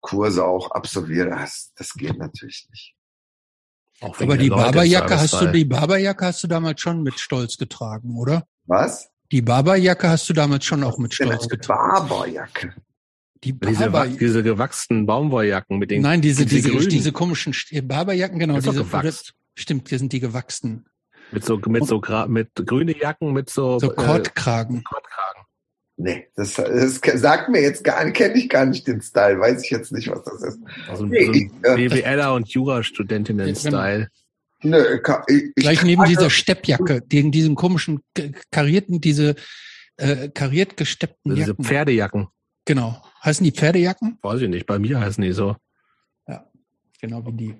Kurse 0.00 0.44
auch 0.44 0.70
absolvieren. 0.70 1.30
Das, 1.30 1.72
das 1.76 1.94
geht 1.94 2.18
natürlich 2.18 2.68
nicht. 2.70 2.94
Aber 4.00 4.36
die 4.36 4.50
Barberjacke 4.50 5.18
hast 5.18 5.40
du, 5.40 5.50
die 5.50 5.64
Barberjacke 5.64 6.26
hast 6.26 6.42
du 6.42 6.48
damals 6.48 6.80
schon 6.80 7.02
mit 7.02 7.18
Stolz 7.18 7.56
getragen, 7.56 8.16
oder? 8.16 8.46
Was? 8.66 9.08
Die 9.32 9.42
Barberjacke 9.42 10.08
hast 10.08 10.28
du 10.28 10.32
damals 10.32 10.64
schon 10.64 10.84
auch 10.84 10.98
mit 10.98 11.14
Stolz 11.14 11.48
getragen. 11.48 12.08
Barberjacke. 12.08 12.74
Die 13.44 13.52
Barber 13.52 14.06
diese, 14.06 14.18
diese 14.18 14.42
gewachsenen 14.42 15.06
Baumwolljacken 15.06 15.78
mit 15.78 15.90
den 15.90 16.02
Nein, 16.02 16.20
diese 16.20 16.46
diese, 16.46 16.70
diese, 16.70 16.88
diese 16.88 17.12
komischen 17.12 17.54
Barberjacken, 17.82 18.38
genau, 18.38 18.56
diese 18.58 18.72
gewachst. 18.72 19.34
stimmt, 19.54 19.90
die 19.90 19.98
sind 19.98 20.12
die 20.12 20.20
gewachsen. 20.20 20.86
Mit 21.32 21.44
so 21.44 21.58
mit 21.66 21.86
so 21.86 22.00
mit 22.28 22.50
grüne 22.54 22.96
Jacken 22.96 23.32
mit 23.32 23.50
so 23.50 23.78
so 23.78 23.88
Kordkragen. 23.90 24.78
Äh, 24.78 24.82
Kordkragen. 24.82 25.42
Nee, 25.98 26.28
das, 26.36 26.54
das 26.54 27.00
sagt 27.02 27.48
mir 27.48 27.62
jetzt 27.62 27.82
gar 27.82 28.04
nicht, 28.04 28.16
kenne 28.16 28.34
ich 28.34 28.48
gar 28.50 28.66
nicht 28.66 28.86
den 28.86 29.00
Style, 29.00 29.40
weiß 29.40 29.64
ich 29.64 29.70
jetzt 29.70 29.92
nicht, 29.92 30.08
was 30.08 30.22
das 30.24 30.42
ist. 30.42 30.58
Also 30.88 31.06
nee, 31.06 31.24
so 31.24 31.32
ein 31.32 31.50
äh, 31.62 31.88
BWLer 31.88 32.34
und 32.34 32.48
Jurastudentinnen-Style. 32.48 34.08
Nö, 34.62 35.00
ich, 35.26 35.44
ich 35.44 35.54
Gleich 35.54 35.82
neben 35.84 36.04
dieser 36.04 36.28
Steppjacke, 36.28 37.02
gegen 37.02 37.32
diesen 37.32 37.54
komischen 37.54 38.00
karierten, 38.50 39.00
diese 39.00 39.36
äh, 39.96 40.28
kariert 40.28 40.76
gesteppten 40.76 41.32
also 41.32 41.40
Jacken. 41.40 41.56
Diese 41.56 41.68
Pferdejacken. 41.68 42.28
Genau. 42.66 43.02
Heißen 43.24 43.42
die 43.42 43.52
Pferdejacken? 43.52 44.18
Weiß 44.20 44.42
ich 44.42 44.48
nicht, 44.48 44.66
bei 44.66 44.78
mir 44.78 45.00
heißen 45.00 45.22
die 45.22 45.32
so. 45.32 45.56
Ja, 46.28 46.44
genau 47.00 47.24
wie 47.24 47.32
die. 47.32 47.54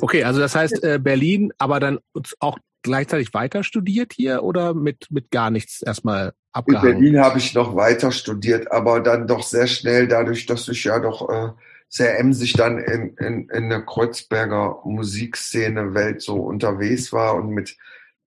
Okay, 0.00 0.24
also 0.24 0.40
das 0.40 0.56
heißt 0.56 0.82
äh, 0.82 0.98
Berlin, 0.98 1.52
aber 1.58 1.78
dann 1.78 2.00
auch 2.40 2.58
gleichzeitig 2.82 3.34
weiter 3.34 3.62
studiert 3.62 4.12
hier 4.12 4.42
oder 4.42 4.74
mit, 4.74 5.06
mit 5.10 5.30
gar 5.30 5.50
nichts 5.50 5.82
erstmal 5.82 6.32
abgehangen? 6.52 6.88
In 6.88 6.98
Berlin 7.00 7.20
habe 7.20 7.38
ich 7.38 7.54
noch 7.54 7.76
weiter 7.76 8.12
studiert, 8.12 8.70
aber 8.72 9.00
dann 9.00 9.26
doch 9.26 9.42
sehr 9.42 9.66
schnell, 9.66 10.08
dadurch, 10.08 10.46
dass 10.46 10.68
ich 10.68 10.84
ja 10.84 10.98
doch 10.98 11.28
äh, 11.28 11.52
sehr 11.88 12.18
emsig 12.18 12.54
dann 12.54 12.78
in, 12.78 13.16
in, 13.16 13.48
in 13.50 13.68
der 13.68 13.82
Kreuzberger 13.82 14.80
Musikszene 14.84 15.94
Welt 15.94 16.22
so 16.22 16.36
unterwegs 16.36 17.12
war 17.12 17.34
und 17.34 17.50
mit 17.50 17.76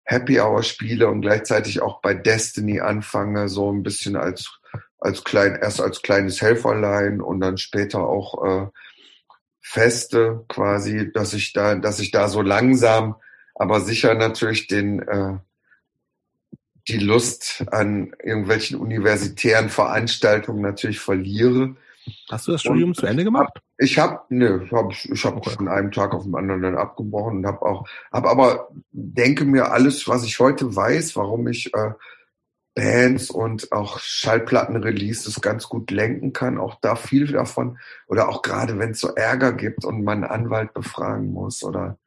Happy 0.03 0.39
Hour 0.39 0.63
spiele 0.63 1.07
und 1.07 1.21
gleichzeitig 1.21 1.81
auch 1.81 2.01
bei 2.01 2.13
Destiny 2.13 2.79
anfange, 2.79 3.49
so 3.49 3.71
ein 3.71 3.83
bisschen 3.83 4.15
als, 4.15 4.59
als 5.05 5.23
klein, 5.23 5.57
erst 5.61 5.79
als 5.79 6.01
kleines 6.01 6.41
Helferlein 6.41 7.21
und 7.21 7.39
dann 7.39 7.57
später 7.57 8.07
auch 8.07 8.43
äh, 8.43 8.67
Feste 9.61 10.45
quasi, 10.47 11.11
dass 11.13 11.33
ich 11.33 11.53
da, 11.53 11.75
dass 11.75 11.99
ich 11.99 12.11
da 12.11 12.27
so 12.27 12.41
langsam 12.41 13.15
aber 13.55 13.79
sicher 13.79 14.13
natürlich 14.13 14.67
den, 14.67 14.99
äh, 14.99 15.37
die 16.87 16.99
Lust 16.99 17.63
an 17.71 18.13
irgendwelchen 18.21 18.77
universitären 18.79 19.69
Veranstaltungen 19.69 20.61
natürlich 20.61 20.99
verliere. 20.99 21.75
Hast 22.29 22.47
du 22.47 22.51
das 22.51 22.61
Studium 22.61 22.89
und 22.89 22.95
zu 22.95 23.07
Ende 23.07 23.23
gemacht? 23.23 23.49
Hab, 23.55 23.63
ich 23.77 23.97
habe, 23.97 24.19
ne, 24.29 24.67
hab, 24.71 24.91
ich 24.91 25.25
habe 25.25 25.37
okay. 25.37 25.51
von 25.51 25.67
einem 25.67 25.91
Tag 25.91 26.13
auf 26.13 26.23
den 26.23 26.35
anderen 26.35 26.61
dann 26.61 26.77
abgebrochen 26.77 27.37
und 27.37 27.47
habe 27.47 27.61
auch, 27.63 27.87
habe 28.11 28.29
aber 28.29 28.69
denke 28.91 29.45
mir 29.45 29.71
alles, 29.71 30.07
was 30.07 30.23
ich 30.23 30.37
heute 30.39 30.75
weiß, 30.75 31.15
warum 31.15 31.47
ich 31.47 31.73
äh, 31.73 31.91
Bands 32.75 33.29
und 33.31 33.71
auch 33.71 33.99
Schallplattenreleases 33.99 35.41
ganz 35.41 35.69
gut 35.69 35.91
lenken 35.91 36.33
kann, 36.33 36.57
auch 36.57 36.75
da 36.81 36.95
viel 36.95 37.31
davon 37.31 37.79
oder 38.07 38.29
auch 38.29 38.41
gerade 38.41 38.77
wenn 38.77 38.91
es 38.91 38.99
so 38.99 39.15
Ärger 39.15 39.53
gibt 39.53 39.85
und 39.85 40.03
man 40.03 40.23
einen 40.23 40.31
Anwalt 40.31 40.73
befragen 40.73 41.31
muss 41.31 41.63
oder 41.63 41.97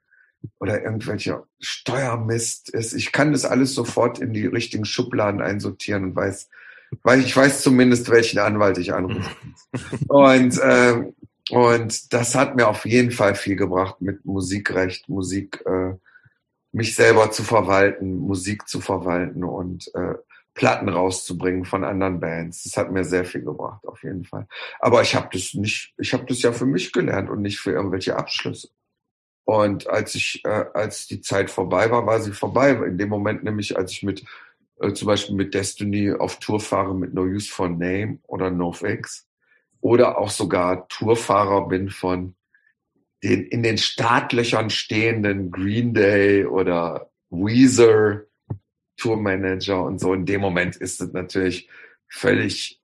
oder 0.60 0.82
irgendwelcher 0.82 1.46
Steuermist 1.58 2.70
ist. 2.70 2.92
Ich 2.92 3.12
kann 3.12 3.32
das 3.32 3.44
alles 3.44 3.74
sofort 3.74 4.18
in 4.20 4.32
die 4.32 4.46
richtigen 4.46 4.84
Schubladen 4.84 5.40
einsortieren 5.40 6.04
und 6.04 6.16
weiß, 6.16 6.48
weil 7.02 7.20
ich 7.20 7.36
weiß 7.36 7.62
zumindest, 7.62 8.10
welchen 8.10 8.38
Anwalt 8.38 8.78
ich 8.78 8.94
anrufe. 8.94 9.30
und, 10.08 10.58
äh, 10.58 11.12
und 11.50 12.12
das 12.12 12.34
hat 12.34 12.56
mir 12.56 12.68
auf 12.68 12.84
jeden 12.84 13.10
Fall 13.10 13.34
viel 13.34 13.56
gebracht 13.56 14.00
mit 14.00 14.24
Musikrecht, 14.24 15.08
Musik, 15.08 15.64
äh, 15.66 15.94
mich 16.72 16.94
selber 16.94 17.30
zu 17.30 17.42
verwalten, 17.42 18.18
Musik 18.18 18.68
zu 18.68 18.80
verwalten 18.80 19.42
und 19.42 19.92
äh, 19.94 20.14
Platten 20.58 20.88
rauszubringen 20.88 21.64
von 21.64 21.84
anderen 21.84 22.18
Bands. 22.18 22.64
Das 22.64 22.76
hat 22.76 22.90
mir 22.90 23.04
sehr 23.04 23.24
viel 23.24 23.42
gebracht, 23.42 23.86
auf 23.86 24.02
jeden 24.02 24.24
Fall. 24.24 24.48
Aber 24.80 25.02
ich 25.02 25.14
habe 25.14 25.28
das 25.32 25.54
nicht, 25.54 25.94
ich 25.98 26.12
habe 26.12 26.26
das 26.26 26.42
ja 26.42 26.50
für 26.50 26.66
mich 26.66 26.92
gelernt 26.92 27.30
und 27.30 27.42
nicht 27.42 27.60
für 27.60 27.70
irgendwelche 27.70 28.16
Abschlüsse. 28.16 28.68
Und 29.44 29.86
als 29.86 30.16
ich, 30.16 30.44
äh, 30.44 30.64
als 30.74 31.06
die 31.06 31.20
Zeit 31.20 31.48
vorbei 31.48 31.92
war, 31.92 32.06
war 32.06 32.20
sie 32.20 32.32
vorbei. 32.32 32.72
In 32.72 32.98
dem 32.98 33.08
Moment 33.08 33.44
nämlich, 33.44 33.78
als 33.78 33.92
ich 33.92 34.02
mit 34.02 34.24
äh, 34.80 34.92
zum 34.92 35.06
Beispiel 35.06 35.36
mit 35.36 35.54
Destiny 35.54 36.12
auf 36.12 36.40
Tour 36.40 36.58
fahre 36.58 36.92
mit 36.92 37.14
No 37.14 37.22
Use 37.22 37.48
for 37.48 37.68
Name 37.68 38.18
oder 38.26 38.50
NoFX 38.50 39.28
oder 39.80 40.18
auch 40.18 40.30
sogar 40.30 40.88
Tourfahrer 40.88 41.68
bin 41.68 41.88
von 41.88 42.34
den 43.22 43.44
in 43.46 43.62
den 43.62 43.78
Startlöchern 43.78 44.70
stehenden 44.70 45.52
Green 45.52 45.94
Day 45.94 46.44
oder 46.44 47.12
Weezer 47.30 48.22
Tourmanager 48.98 49.82
und 49.82 49.98
so. 49.98 50.12
In 50.12 50.26
dem 50.26 50.42
Moment 50.42 50.76
ist 50.76 51.00
es 51.00 51.12
natürlich 51.12 51.68
völlig 52.06 52.80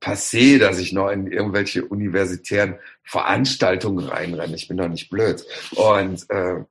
passé, 0.00 0.58
dass 0.58 0.78
ich 0.78 0.92
noch 0.92 1.10
in 1.10 1.26
irgendwelche 1.26 1.84
universitären 1.84 2.78
Veranstaltungen 3.02 4.06
reinrenne. 4.06 4.54
Ich 4.54 4.68
bin 4.68 4.76
doch 4.76 4.88
nicht 4.88 5.10
blöd. 5.10 5.44
Und 5.72 6.30
äh, 6.30 6.64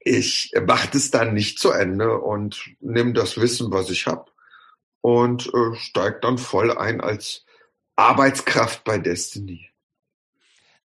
ich 0.00 0.52
mache 0.66 0.90
das 0.92 1.10
dann 1.10 1.34
nicht 1.34 1.58
zu 1.58 1.70
Ende 1.70 2.18
und 2.18 2.62
nehme 2.80 3.14
das 3.14 3.40
Wissen, 3.40 3.72
was 3.72 3.90
ich 3.90 4.06
habe 4.06 4.30
und 5.00 5.46
äh, 5.46 5.74
steige 5.76 6.18
dann 6.20 6.38
voll 6.38 6.76
ein 6.76 7.00
als 7.00 7.44
Arbeitskraft 7.96 8.84
bei 8.84 8.98
Destiny. 8.98 9.70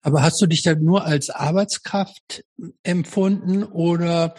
Aber 0.02 0.22
hast 0.22 0.40
du 0.40 0.46
dich 0.46 0.62
dann 0.62 0.84
nur 0.84 1.04
als 1.04 1.30
Arbeitskraft 1.30 2.44
empfunden 2.84 3.64
oder 3.64 4.34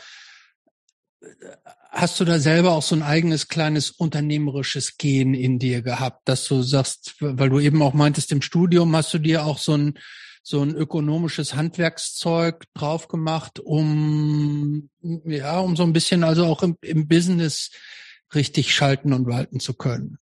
hast 1.91 2.19
du 2.19 2.25
da 2.25 2.39
selber 2.39 2.71
auch 2.71 2.83
so 2.83 2.95
ein 2.95 3.03
eigenes 3.03 3.47
kleines 3.47 3.91
unternehmerisches 3.91 4.97
Gen 4.97 5.33
in 5.33 5.59
dir 5.59 5.81
gehabt, 5.81 6.27
dass 6.27 6.47
du 6.47 6.61
sagst, 6.61 7.15
weil 7.19 7.49
du 7.49 7.59
eben 7.59 7.81
auch 7.81 7.93
meintest, 7.93 8.31
im 8.31 8.41
Studium 8.41 8.95
hast 8.95 9.13
du 9.13 9.17
dir 9.17 9.45
auch 9.45 9.57
so 9.57 9.75
ein, 9.75 9.97
so 10.43 10.61
ein 10.61 10.75
ökonomisches 10.75 11.55
Handwerkszeug 11.55 12.65
drauf 12.73 13.07
gemacht, 13.07 13.59
um, 13.59 14.89
ja, 15.01 15.59
um 15.59 15.75
so 15.75 15.83
ein 15.83 15.93
bisschen 15.93 16.23
also 16.23 16.45
auch 16.45 16.63
im, 16.63 16.77
im 16.81 17.07
Business 17.07 17.71
richtig 18.33 18.73
schalten 18.73 19.13
und 19.13 19.27
walten 19.27 19.59
zu 19.59 19.73
können? 19.73 20.17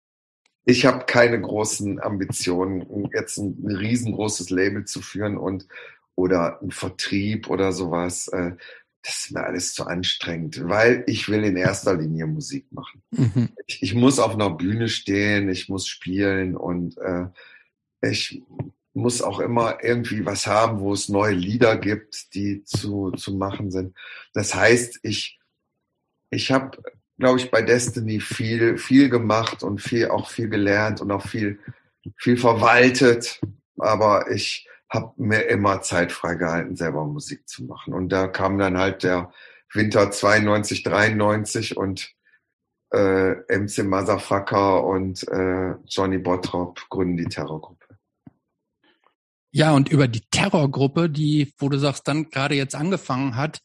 Ich 0.66 0.86
habe 0.86 1.06
keine 1.06 1.40
großen 1.40 2.02
Ambitionen, 2.02 3.10
jetzt 3.14 3.38
ein 3.38 3.66
riesengroßes 3.66 4.50
Label 4.50 4.86
zu 4.86 5.02
führen 5.02 5.38
und 5.38 5.68
oder 6.16 6.62
ein 6.62 6.72
Vertrieb 6.72 7.50
oder 7.50 7.72
sowas. 7.72 8.30
Das 9.04 9.26
ist 9.26 9.32
mir 9.32 9.44
alles 9.44 9.74
zu 9.74 9.86
anstrengend, 9.86 10.62
weil 10.64 11.04
ich 11.08 11.28
will 11.28 11.44
in 11.44 11.58
erster 11.58 11.96
Linie 11.96 12.26
Musik 12.26 12.72
machen. 12.72 13.04
Mhm. 13.12 13.50
Ich, 13.68 13.84
ich, 13.84 13.94
muss 13.94 14.18
auf 14.18 14.34
einer 14.34 14.50
Bühne 14.50 14.88
stehen, 14.88 15.50
ich 15.50 15.68
muss 15.68 15.88
spielen 15.88 16.56
und 16.56 16.98
äh, 16.98 17.28
ich 18.02 18.42
muss 18.94 19.22
auch 19.22 19.40
immer 19.40 19.84
irgendwie 19.84 20.26
was 20.26 20.48
haben, 20.48 20.80
wo 20.80 20.94
es 20.94 21.10
neue 21.10 21.34
Lieder 21.34 21.78
gibt, 21.78 22.34
die 22.34 22.64
zu, 22.64 23.12
zu 23.12 23.34
machen 23.36 23.72
sind. 23.72 23.96
Das 24.34 24.56
heißt, 24.56 25.00
ich, 25.04 25.40
ich 26.30 26.52
habe, 26.52 26.78
glaube 27.18 27.40
ich, 27.40 27.52
bei 27.52 27.62
Destiny 27.62 28.22
viel, 28.22 28.78
viel 28.78 29.10
gemacht 29.10 29.64
und 29.64 29.82
viel, 29.82 30.10
auch 30.10 30.30
viel 30.30 30.48
gelernt 30.48 31.02
und 31.02 31.12
auch 31.12 31.28
viel, 31.28 31.60
viel 32.18 32.38
verwaltet. 32.38 33.42
Aber 33.78 34.32
ich 34.32 34.70
habe 34.94 35.14
mir 35.18 35.48
immer 35.48 35.82
Zeit 35.82 36.12
freigehalten, 36.12 36.76
selber 36.76 37.06
Musik 37.06 37.50
zu 37.50 37.64
machen. 37.64 37.94
Und 37.94 38.10
da 38.10 38.28
kam 38.28 38.60
dann 38.60 38.78
halt 38.78 39.04
der 39.04 39.32
Winter 39.74 40.12
92, 40.12 40.84
93 40.84 41.78
und 41.78 42.14
äh, 42.92 43.32
MC 43.58 43.86
Motherfucker 43.86 44.84
und 44.84 45.28
äh, 45.28 45.74
Johnny 45.88 46.20
Bottrop 46.20 46.88
gründen 46.90 47.18
die 47.18 47.26
Terrorgruppe. 47.26 47.98
Ja, 49.52 49.74
und 49.74 49.90
über 49.90 50.08
die 50.08 50.22
Terrorgruppe, 50.30 51.10
die, 51.10 51.54
wo 51.58 51.70
du 51.70 51.80
sagst, 51.80 52.08
dann 52.08 52.30
gerade 52.30 52.56
jetzt 52.56 52.76
angefangen 52.76 53.36
hat, 53.36 53.62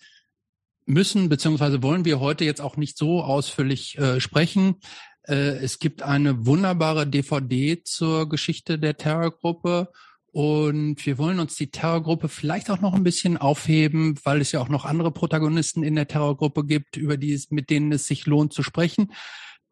müssen 0.86 1.28
beziehungsweise 1.28 1.82
wollen 1.82 2.06
wir 2.06 2.20
heute 2.20 2.46
jetzt 2.46 2.62
auch 2.62 2.78
nicht 2.78 2.96
so 2.96 3.22
ausführlich 3.22 3.98
äh, 3.98 4.20
sprechen. 4.20 4.76
Äh, 5.24 5.58
es 5.58 5.78
gibt 5.78 6.02
eine 6.02 6.46
wunderbare 6.46 7.06
DVD 7.06 7.82
zur 7.84 8.30
Geschichte 8.30 8.78
der 8.78 8.96
Terrorgruppe 8.96 9.92
und 10.32 11.04
wir 11.06 11.18
wollen 11.18 11.40
uns 11.40 11.56
die 11.56 11.70
Terrorgruppe 11.70 12.28
vielleicht 12.28 12.70
auch 12.70 12.80
noch 12.80 12.94
ein 12.94 13.02
bisschen 13.02 13.38
aufheben, 13.38 14.18
weil 14.24 14.40
es 14.40 14.52
ja 14.52 14.60
auch 14.60 14.68
noch 14.68 14.84
andere 14.84 15.10
Protagonisten 15.10 15.82
in 15.82 15.96
der 15.96 16.06
Terrorgruppe 16.06 16.64
gibt, 16.64 16.96
über 16.96 17.16
die 17.16 17.32
es, 17.32 17.50
mit 17.50 17.70
denen 17.70 17.92
es 17.92 18.06
sich 18.06 18.26
lohnt 18.26 18.52
zu 18.52 18.62
sprechen. 18.62 19.12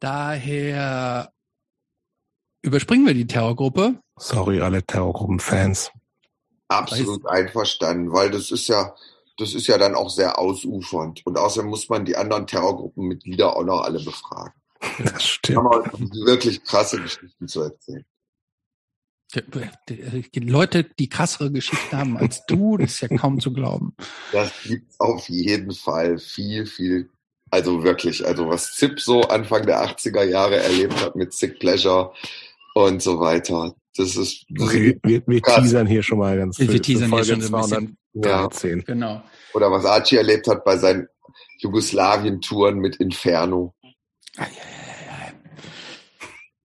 Daher 0.01 1.31
überspringen 2.63 3.07
wir 3.07 3.15
die 3.15 3.27
Terrorgruppe. 3.27 4.01
Sorry, 4.17 4.61
alle 4.61 4.83
Terrorgruppen-Fans. 4.83 5.93
Absolut 6.69 7.23
Weiß. 7.25 7.47
einverstanden, 7.47 8.13
weil 8.13 8.31
das 8.31 8.51
ist 8.51 8.67
ja, 8.69 8.95
das 9.39 9.55
ist 9.55 9.67
ja 9.67 9.79
dann 9.79 9.95
auch 9.95 10.11
sehr 10.11 10.39
ausufernd. 10.39 11.25
Und 11.27 11.39
außerdem 11.39 11.71
muss 11.71 11.89
man 11.89 12.05
die 12.05 12.17
anderen 12.17 12.47
Terrorgruppenmitglieder 12.47 13.55
auch 13.55 13.65
noch 13.65 13.83
alle 13.83 14.03
befragen. 14.03 14.55
Das 14.99 15.23
stimmt. 15.23 15.59
Haben 15.59 16.11
wirklich 16.25 16.65
krasse 16.65 17.01
Geschichten 17.01 17.47
zu 17.47 17.63
erzählen. 17.63 18.05
Leute, 20.37 20.85
die 20.85 21.09
krassere 21.09 21.51
Geschichten 21.51 21.97
haben 21.97 22.17
als 22.17 22.47
du, 22.47 22.77
das 22.77 22.93
ist 22.93 23.01
ja 23.01 23.09
kaum 23.09 23.41
zu 23.41 23.53
glauben. 23.53 23.95
Das 24.33 24.53
gibt 24.65 24.93
auf 24.99 25.29
jeden 25.29 25.73
Fall 25.73 26.19
viel, 26.19 26.67
viel. 26.67 27.11
Also 27.51 27.83
wirklich, 27.85 28.27
also 28.27 28.49
was 28.49 28.75
Zip 28.75 29.01
so 29.01 29.23
Anfang 29.23 29.67
der 29.67 29.85
80er 29.85 30.25
Jahre 30.25 30.57
erlebt 30.57 31.01
hat 31.01 31.17
mit 31.17 31.33
Sick 31.33 31.59
Pleasure 31.59 32.13
und 32.75 33.03
so 33.03 33.21
weiter, 33.21 33.75
das 33.97 34.17
ist. 34.17 34.45
Das 34.49 34.73
wir, 34.73 34.99
wir, 35.03 35.23
wir 35.27 35.43
teasern 35.43 35.87
hier 35.87 36.03
schon 36.03 36.19
mal 36.19 36.37
ganz 36.37 36.57
viel. 36.57 36.73
Wir 36.73 36.83
teasern 36.83 37.13
hier 37.13 37.25
schon 37.25 37.43
ein 37.43 37.61
bisschen. 37.61 37.97
Ja. 38.15 38.49
Genau. 38.87 39.23
Oder 39.55 39.71
was 39.71 39.85
Archie 39.85 40.17
erlebt 40.17 40.49
hat 40.49 40.65
bei 40.65 40.77
seinen 40.77 41.09
Jugoslawien-Touren 41.61 42.79
mit 42.79 42.97
Inferno. 42.97 43.75
Ja, 44.37 44.47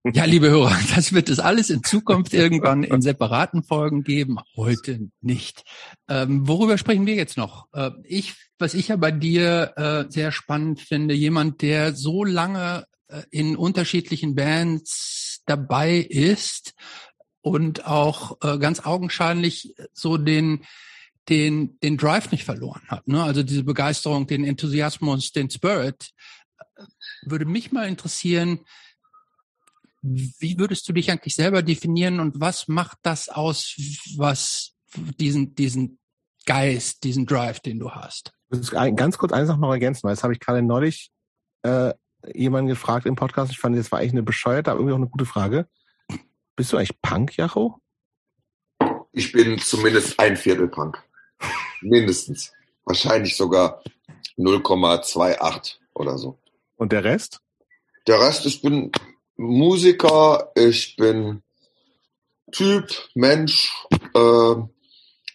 liebe 0.04 0.50
Hörer, 0.50 0.76
das 0.94 1.12
wird 1.12 1.28
es 1.28 1.38
alles 1.38 1.70
in 1.70 1.84
Zukunft 1.84 2.34
irgendwann 2.34 2.84
in 2.84 3.02
separaten 3.02 3.62
Folgen 3.62 4.02
geben. 4.02 4.38
Heute 4.56 5.10
nicht. 5.20 5.64
Ähm, 6.08 6.46
worüber 6.48 6.78
sprechen 6.78 7.06
wir 7.06 7.14
jetzt 7.14 7.36
noch? 7.36 7.66
Äh, 7.72 7.90
ich, 8.04 8.34
was 8.58 8.74
ich 8.74 8.88
ja 8.88 8.96
bei 8.96 9.10
dir 9.10 9.72
äh, 9.76 10.10
sehr 10.10 10.32
spannend 10.32 10.80
finde, 10.80 11.14
jemand, 11.14 11.62
der 11.62 11.94
so 11.94 12.24
lange 12.24 12.86
äh, 13.08 13.22
in 13.30 13.56
unterschiedlichen 13.56 14.34
Bands 14.34 15.42
dabei 15.46 15.96
ist, 15.96 16.74
und 17.42 17.86
auch 17.86 18.38
äh, 18.42 18.58
ganz 18.58 18.80
augenscheinlich 18.80 19.74
so 19.92 20.16
den 20.16 20.64
den 21.28 21.78
den 21.80 21.96
Drive 21.96 22.32
nicht 22.32 22.44
verloren 22.44 22.82
hat. 22.88 23.06
Ne? 23.06 23.22
Also 23.22 23.42
diese 23.42 23.64
Begeisterung, 23.64 24.26
den 24.26 24.44
Enthusiasmus, 24.44 25.32
den 25.32 25.50
Spirit. 25.50 26.10
Äh, 26.76 26.84
würde 27.26 27.44
mich 27.44 27.70
mal 27.70 27.86
interessieren, 27.86 28.60
wie 30.02 30.58
würdest 30.58 30.88
du 30.88 30.92
dich 30.92 31.10
eigentlich 31.10 31.34
selber 31.34 31.62
definieren 31.62 32.20
und 32.20 32.40
was 32.40 32.68
macht 32.68 32.98
das 33.02 33.28
aus, 33.28 33.76
was 34.16 34.74
diesen 35.18 35.54
diesen 35.54 35.98
Geist, 36.44 37.04
diesen 37.04 37.24
Drive, 37.24 37.60
den 37.60 37.78
du 37.78 37.92
hast? 37.92 38.32
Ganz 38.50 39.16
kurz 39.16 39.32
eines 39.32 39.48
noch 39.56 39.70
ergänzen, 39.70 40.02
weil 40.04 40.14
das 40.14 40.24
habe 40.24 40.34
ich 40.34 40.40
gerade 40.40 40.62
neulich 40.62 41.10
äh, 41.62 41.94
jemanden 42.34 42.68
gefragt 42.68 43.06
im 43.06 43.14
Podcast. 43.14 43.52
Ich 43.52 43.58
fand, 43.58 43.76
das 43.76 43.92
war 43.92 44.00
eigentlich 44.00 44.12
eine 44.12 44.22
bescheuerte, 44.22 44.70
aber 44.70 44.80
irgendwie 44.80 44.94
auch 44.94 44.98
eine 44.98 45.08
gute 45.08 45.24
Frage. 45.24 45.68
Bist 46.56 46.72
du 46.72 46.76
eigentlich 46.76 47.00
Punk, 47.00 47.36
Jacho? 47.36 47.78
Ich 49.12 49.32
bin 49.32 49.58
zumindest 49.58 50.18
ein 50.18 50.36
Viertel 50.36 50.68
Punk. 50.68 51.02
Mindestens. 51.80 52.52
Wahrscheinlich 52.84 53.36
sogar 53.36 53.82
0,28 54.36 55.76
oder 55.94 56.18
so. 56.18 56.38
Und 56.76 56.92
der 56.92 57.04
Rest? 57.04 57.40
Der 58.06 58.20
Rest, 58.20 58.44
ich 58.46 58.60
bin 58.60 58.90
Musiker, 59.42 60.52
ich 60.54 60.96
bin 60.96 61.42
Typ, 62.52 62.90
Mensch. 63.14 63.72
Äh, 64.14 64.54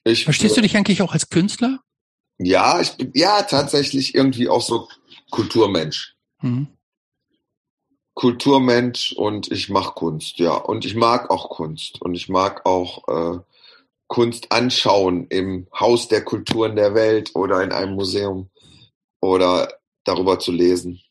ich, 0.04 0.24
Verstehst 0.24 0.56
du 0.56 0.62
dich 0.62 0.78
eigentlich 0.78 1.02
auch 1.02 1.14
als 1.14 1.30
Künstler? 1.30 1.80
Ja, 2.38 2.80
ich 2.80 2.92
bin 2.92 3.12
ja 3.16 3.42
tatsächlich 3.44 4.16
irgendwie 4.16 4.48
auch 4.48 4.62
so 4.62 4.88
Kulturmensch. 5.32 6.16
Mhm. 6.42 6.68
Kulturmensch 8.14 9.14
und 9.14 9.52
ich 9.52 9.70
mache 9.70 9.94
Kunst, 9.94 10.40
ja. 10.40 10.56
Und 10.56 10.86
ich 10.86 10.96
mag 10.96 11.30
auch 11.30 11.50
Kunst 11.50 12.02
und 12.02 12.16
ich 12.16 12.30
mag 12.30 12.66
auch 12.66 13.08
äh, 13.08 13.40
Kunst 14.08 14.52
anschauen 14.52 15.28
im 15.30 15.68
Haus 15.78 16.08
der 16.08 16.24
Kulturen 16.24 16.76
der 16.76 16.96
Welt 16.96 17.36
oder 17.36 17.62
in 17.62 17.72
einem 17.72 17.96
Museum 17.96 18.50
oder 19.20 19.74
darüber 20.04 20.40
zu 20.40 20.52
lesen. 20.52 21.02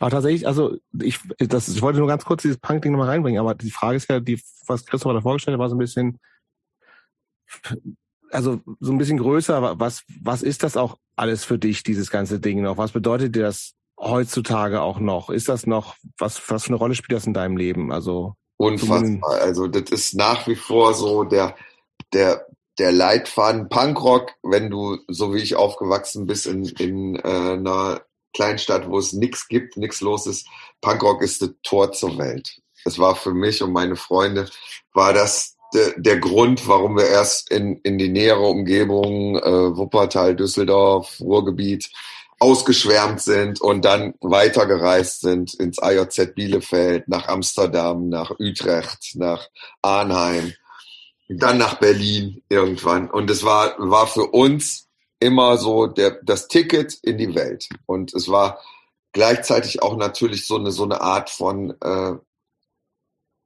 Aber 0.00 0.10
tatsächlich, 0.10 0.46
also 0.46 0.76
ich, 0.98 1.20
das, 1.38 1.68
ich 1.68 1.82
wollte 1.82 1.98
nur 1.98 2.08
ganz 2.08 2.24
kurz 2.24 2.42
dieses 2.42 2.56
Punk-Ding 2.58 2.90
nochmal 2.90 3.10
reinbringen, 3.10 3.38
aber 3.38 3.54
die 3.54 3.70
Frage 3.70 3.98
ist 3.98 4.08
ja, 4.08 4.18
die, 4.18 4.42
was 4.66 4.86
Christopher 4.86 5.14
da 5.14 5.20
vorgestellt 5.20 5.54
hat, 5.54 5.60
war 5.60 5.68
so 5.68 5.76
ein 5.76 5.78
bisschen, 5.78 6.18
also 8.30 8.60
so 8.80 8.92
ein 8.92 8.98
bisschen 8.98 9.18
größer. 9.18 9.78
Was, 9.78 10.02
was 10.22 10.42
ist 10.42 10.62
das 10.62 10.78
auch 10.78 10.96
alles 11.16 11.44
für 11.44 11.58
dich, 11.58 11.82
dieses 11.82 12.10
ganze 12.10 12.40
Ding 12.40 12.62
noch? 12.62 12.78
Was 12.78 12.92
bedeutet 12.92 13.36
dir 13.36 13.42
das 13.42 13.74
heutzutage 13.98 14.80
auch 14.80 15.00
noch? 15.00 15.28
Ist 15.28 15.50
das 15.50 15.66
noch, 15.66 15.96
was, 16.16 16.40
was 16.50 16.64
für 16.64 16.70
eine 16.70 16.78
Rolle 16.78 16.94
spielt 16.94 17.16
das 17.16 17.26
in 17.26 17.34
deinem 17.34 17.58
Leben? 17.58 17.92
Also 17.92 18.36
Unfassbar. 18.56 19.40
Also 19.40 19.66
das 19.68 19.90
ist 19.90 20.14
nach 20.14 20.46
wie 20.46 20.56
vor 20.56 20.94
so 20.94 21.24
der, 21.24 21.56
der, 22.14 22.46
der 22.78 22.92
Leitfaden 22.92 23.68
Punkrock, 23.68 24.32
wenn 24.42 24.70
du, 24.70 24.98
so 25.08 25.34
wie 25.34 25.40
ich 25.40 25.56
aufgewachsen 25.56 26.26
bist, 26.26 26.46
in, 26.46 26.64
in 26.64 27.16
äh, 27.16 27.20
einer 27.20 28.02
Kleinstadt, 28.32 28.88
wo 28.88 28.98
es 28.98 29.12
nichts 29.12 29.48
gibt, 29.48 29.76
nichts 29.76 30.00
los 30.00 30.26
ist. 30.26 30.46
Punkrock 30.80 31.22
ist 31.22 31.42
das 31.42 31.50
Tor 31.62 31.92
zur 31.92 32.18
Welt. 32.18 32.60
Es 32.84 32.98
war 32.98 33.16
für 33.16 33.34
mich 33.34 33.62
und 33.62 33.72
meine 33.72 33.96
Freunde, 33.96 34.48
war 34.92 35.12
das 35.12 35.56
der, 35.74 35.94
der 35.98 36.18
Grund, 36.18 36.66
warum 36.66 36.96
wir 36.96 37.06
erst 37.06 37.50
in, 37.50 37.76
in 37.82 37.98
die 37.98 38.08
nähere 38.08 38.42
Umgebung, 38.42 39.36
äh, 39.36 39.76
Wuppertal, 39.76 40.34
Düsseldorf, 40.34 41.20
Ruhrgebiet, 41.20 41.90
ausgeschwärmt 42.38 43.20
sind 43.20 43.60
und 43.60 43.84
dann 43.84 44.14
weitergereist 44.20 45.20
sind 45.20 45.54
ins 45.54 45.78
IJZ 45.80 46.34
Bielefeld, 46.34 47.06
nach 47.06 47.28
Amsterdam, 47.28 48.08
nach 48.08 48.32
Utrecht, 48.38 49.14
nach 49.14 49.48
Arnheim, 49.82 50.54
dann 51.28 51.58
nach 51.58 51.74
Berlin 51.74 52.42
irgendwann. 52.48 53.10
Und 53.10 53.30
es 53.30 53.44
war, 53.44 53.74
war 53.78 54.06
für 54.06 54.26
uns 54.26 54.88
immer 55.20 55.58
so 55.58 55.86
der, 55.86 56.18
das 56.22 56.48
Ticket 56.48 56.94
in 57.02 57.18
die 57.18 57.34
Welt. 57.34 57.68
Und 57.86 58.12
es 58.14 58.28
war 58.28 58.58
gleichzeitig 59.12 59.82
auch 59.82 59.96
natürlich 59.96 60.46
so 60.46 60.56
eine, 60.56 60.72
so 60.72 60.84
eine 60.84 61.00
Art 61.00 61.30
von, 61.30 61.74
äh, 61.80 62.14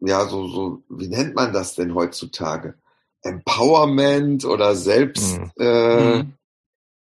ja, 0.01 0.27
so, 0.27 0.49
so, 0.49 0.83
wie 0.89 1.09
nennt 1.09 1.35
man 1.35 1.53
das 1.53 1.75
denn 1.75 1.95
heutzutage? 1.95 2.75
Empowerment 3.23 4.45
oder 4.45 4.77
Selbst, 4.77 5.39
mhm. 5.39 5.51
Äh, 5.59 6.17
mhm. 6.23 6.33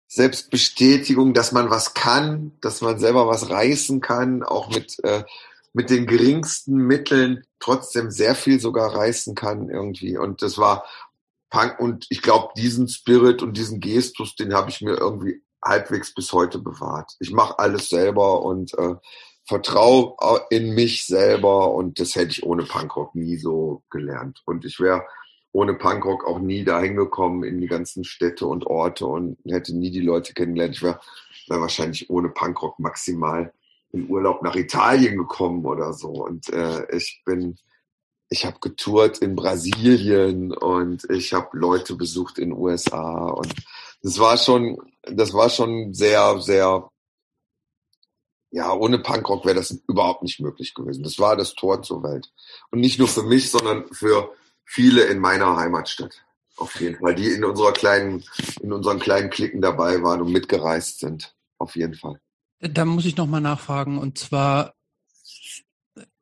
Selbstbestätigung, 0.08 1.34
dass 1.34 1.52
man 1.52 1.70
was 1.70 1.94
kann, 1.94 2.52
dass 2.60 2.80
man 2.80 2.98
selber 2.98 3.28
was 3.28 3.50
reißen 3.50 4.00
kann, 4.00 4.42
auch 4.42 4.70
mit, 4.70 5.02
äh, 5.04 5.24
mit 5.72 5.90
den 5.90 6.06
geringsten 6.06 6.74
Mitteln 6.74 7.44
trotzdem 7.60 8.10
sehr 8.10 8.34
viel 8.34 8.58
sogar 8.58 8.94
reißen 8.94 9.34
kann 9.34 9.68
irgendwie. 9.68 10.16
Und 10.16 10.42
das 10.42 10.58
war 10.58 10.84
Punk 11.50 11.78
und 11.80 12.06
ich 12.10 12.22
glaube, 12.22 12.48
diesen 12.56 12.88
Spirit 12.88 13.42
und 13.42 13.56
diesen 13.56 13.80
Gestus, 13.80 14.36
den 14.36 14.54
habe 14.54 14.70
ich 14.70 14.80
mir 14.80 14.96
irgendwie 14.96 15.42
halbwegs 15.64 16.14
bis 16.14 16.32
heute 16.32 16.58
bewahrt. 16.58 17.12
Ich 17.20 17.32
mache 17.32 17.58
alles 17.58 17.88
selber 17.88 18.42
und 18.42 18.74
äh, 18.78 18.94
vertraue 19.44 20.14
in 20.50 20.74
mich 20.74 21.06
selber 21.06 21.72
und 21.72 21.98
das 22.00 22.14
hätte 22.14 22.30
ich 22.30 22.44
ohne 22.44 22.64
Punkrock 22.64 23.14
nie 23.14 23.38
so 23.38 23.82
gelernt. 23.90 24.42
Und 24.44 24.64
ich 24.64 24.78
wäre 24.78 25.04
ohne 25.52 25.74
Punkrock 25.74 26.26
auch 26.26 26.38
nie 26.38 26.64
dahin 26.64 26.96
gekommen 26.96 27.42
in 27.44 27.60
die 27.60 27.66
ganzen 27.66 28.04
Städte 28.04 28.46
und 28.46 28.66
Orte 28.66 29.06
und 29.06 29.38
hätte 29.46 29.74
nie 29.74 29.90
die 29.90 30.00
Leute 30.00 30.34
kennengelernt. 30.34 30.76
Ich 30.76 30.82
wäre 30.82 31.00
wär 31.48 31.60
wahrscheinlich 31.60 32.10
ohne 32.10 32.28
Punkrock 32.28 32.78
maximal 32.78 33.52
in 33.90 34.08
Urlaub 34.10 34.42
nach 34.42 34.54
Italien 34.54 35.16
gekommen 35.16 35.64
oder 35.64 35.94
so. 35.94 36.10
Und 36.10 36.50
äh, 36.50 36.86
ich 36.94 37.22
bin 37.24 37.58
ich 38.30 38.44
habe 38.44 38.58
getourt 38.60 39.18
in 39.18 39.36
Brasilien 39.36 40.52
und 40.52 41.08
ich 41.10 41.32
habe 41.32 41.56
Leute 41.56 41.94
besucht 41.94 42.38
in 42.38 42.52
USA 42.52 43.28
und 43.28 43.54
das 44.02 44.18
war 44.18 44.36
schon, 44.36 44.78
das 45.02 45.32
war 45.32 45.50
schon 45.50 45.92
sehr, 45.94 46.40
sehr, 46.40 46.90
ja, 48.50 48.72
ohne 48.72 48.98
Punkrock 48.98 49.44
wäre 49.44 49.56
das 49.56 49.70
überhaupt 49.88 50.22
nicht 50.22 50.40
möglich 50.40 50.74
gewesen. 50.74 51.02
Das 51.02 51.18
war 51.18 51.36
das 51.36 51.54
Tor 51.54 51.82
zur 51.82 52.02
Welt. 52.02 52.30
Und 52.70 52.80
nicht 52.80 52.98
nur 52.98 53.08
für 53.08 53.22
mich, 53.22 53.50
sondern 53.50 53.92
für 53.92 54.32
viele 54.64 55.04
in 55.04 55.18
meiner 55.18 55.56
Heimatstadt. 55.56 56.24
Auf 56.56 56.80
jeden 56.80 56.98
Fall, 56.98 57.14
die 57.14 57.28
in 57.28 57.44
unserer 57.44 57.72
kleinen, 57.72 58.24
in 58.60 58.72
unseren 58.72 58.98
kleinen 58.98 59.30
Klicken 59.30 59.60
dabei 59.60 60.02
waren 60.02 60.22
und 60.22 60.32
mitgereist 60.32 61.00
sind. 61.00 61.34
Auf 61.58 61.76
jeden 61.76 61.94
Fall. 61.94 62.20
Da 62.60 62.84
muss 62.84 63.04
ich 63.04 63.16
nochmal 63.16 63.40
nachfragen. 63.40 63.98
Und 63.98 64.18
zwar, 64.18 64.74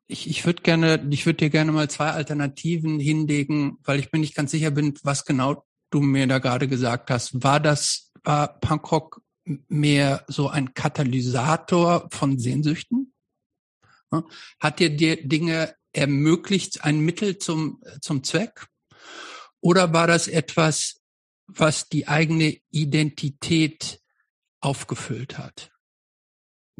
ich, 0.07 0.29
ich 0.29 0.45
würde 0.45 0.63
gerne, 0.63 1.05
ich 1.11 1.25
würde 1.25 1.37
dir 1.37 1.49
gerne 1.49 1.71
mal 1.71 1.89
zwei 1.89 2.11
Alternativen 2.11 2.99
hinlegen, 2.99 3.77
weil 3.83 3.99
ich 3.99 4.11
mir 4.11 4.19
nicht 4.19 4.35
ganz 4.35 4.51
sicher 4.51 4.71
bin, 4.71 4.97
was 5.03 5.25
genau 5.25 5.65
du 5.89 6.01
mir 6.01 6.27
da 6.27 6.39
gerade 6.39 6.67
gesagt 6.67 7.09
hast. 7.09 7.43
War 7.43 7.59
das, 7.59 8.11
war 8.23 8.59
Punkrock 8.59 9.21
mehr 9.67 10.25
so 10.27 10.49
ein 10.49 10.73
Katalysator 10.73 12.07
von 12.11 12.39
Sehnsüchten? 12.39 13.13
Hat 14.59 14.79
dir 14.79 14.95
dir 14.95 15.27
Dinge 15.27 15.75
ermöglicht, 15.91 16.83
ein 16.83 16.99
Mittel 16.99 17.37
zum, 17.37 17.81
zum 18.01 18.23
Zweck? 18.23 18.67
Oder 19.59 19.93
war 19.93 20.07
das 20.07 20.27
etwas, 20.27 21.01
was 21.47 21.89
die 21.89 22.07
eigene 22.07 22.57
Identität 22.71 24.01
aufgefüllt 24.61 25.37
hat? 25.37 25.71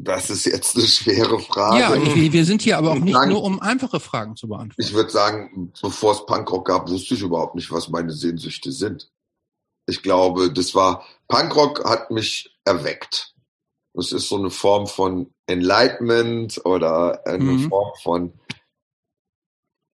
Das 0.00 0.30
ist 0.30 0.46
jetzt 0.46 0.76
eine 0.76 0.86
schwere 0.86 1.40
Frage. 1.40 1.80
Ja, 1.80 1.94
ich, 1.96 2.32
wir 2.32 2.44
sind 2.44 2.62
hier 2.62 2.78
aber 2.78 2.92
auch 2.92 2.98
nicht 2.98 3.12
sagen, 3.12 3.32
nur, 3.32 3.42
um 3.42 3.60
einfache 3.60 3.98
Fragen 3.98 4.36
zu 4.36 4.46
beantworten. 4.46 4.80
Ich 4.80 4.94
würde 4.94 5.10
sagen, 5.10 5.72
bevor 5.82 6.12
es 6.12 6.24
Punkrock 6.24 6.68
gab, 6.68 6.88
wusste 6.88 7.14
ich 7.14 7.22
überhaupt 7.22 7.56
nicht, 7.56 7.72
was 7.72 7.88
meine 7.88 8.12
Sehnsüchte 8.12 8.70
sind. 8.70 9.10
Ich 9.86 10.02
glaube, 10.02 10.52
das 10.52 10.76
war, 10.76 11.04
Punkrock 11.26 11.84
hat 11.84 12.12
mich 12.12 12.56
erweckt. 12.64 13.34
Das 13.92 14.12
ist 14.12 14.28
so 14.28 14.36
eine 14.36 14.50
Form 14.50 14.86
von 14.86 15.32
Enlightenment 15.46 16.64
oder 16.64 17.26
eine 17.26 17.42
mhm. 17.42 17.68
Form 17.68 17.92
von 18.00 18.32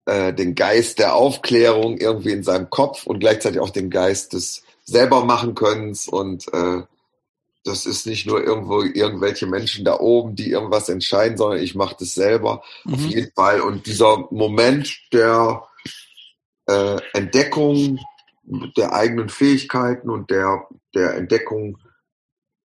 äh, 0.05 0.33
den 0.33 0.53
Geist 0.55 0.99
der 0.99 1.15
Aufklärung 1.15 1.97
irgendwie 1.97 2.31
in 2.31 2.43
seinem 2.43 2.69
Kopf 2.69 3.07
und 3.07 3.19
gleichzeitig 3.19 3.61
auch 3.61 3.69
den 3.69 3.89
Geist 3.89 4.33
des 4.33 4.63
selber 4.83 5.23
machen 5.23 5.55
Könnens 5.55 6.09
und 6.09 6.51
äh, 6.53 6.81
das 7.63 7.85
ist 7.85 8.05
nicht 8.05 8.25
nur 8.25 8.43
irgendwo 8.43 8.81
irgendwelche 8.81 9.47
Menschen 9.47 9.85
da 9.85 9.99
oben, 9.99 10.35
die 10.35 10.49
irgendwas 10.49 10.89
entscheiden, 10.89 11.37
sondern 11.37 11.61
ich 11.61 11.75
mache 11.75 11.95
das 11.99 12.13
selber 12.13 12.63
mhm. 12.83 12.93
auf 12.93 13.01
jeden 13.01 13.31
Fall. 13.33 13.61
Und 13.61 13.87
dieser 13.87 14.27
Moment 14.31 14.97
der 15.11 15.63
äh, 16.67 16.97
Entdeckung 17.13 17.99
der 18.77 18.93
eigenen 18.93 19.29
Fähigkeiten 19.29 20.09
und 20.09 20.29
der, 20.29 20.67
der 20.93 21.15
Entdeckung 21.15 21.77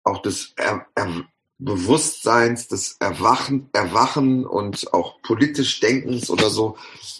auch 0.02 0.22
des 0.22 0.52
er, 0.56 0.86
er, 0.94 1.24
Bewusstseins, 1.60 2.68
des 2.68 2.96
Erwachen, 3.00 3.68
Erwachen 3.72 4.46
und 4.46 4.92
auch 4.94 5.20
politisch 5.22 5.80
Denkens 5.80 6.30
oder 6.30 6.50
so, 6.50 6.76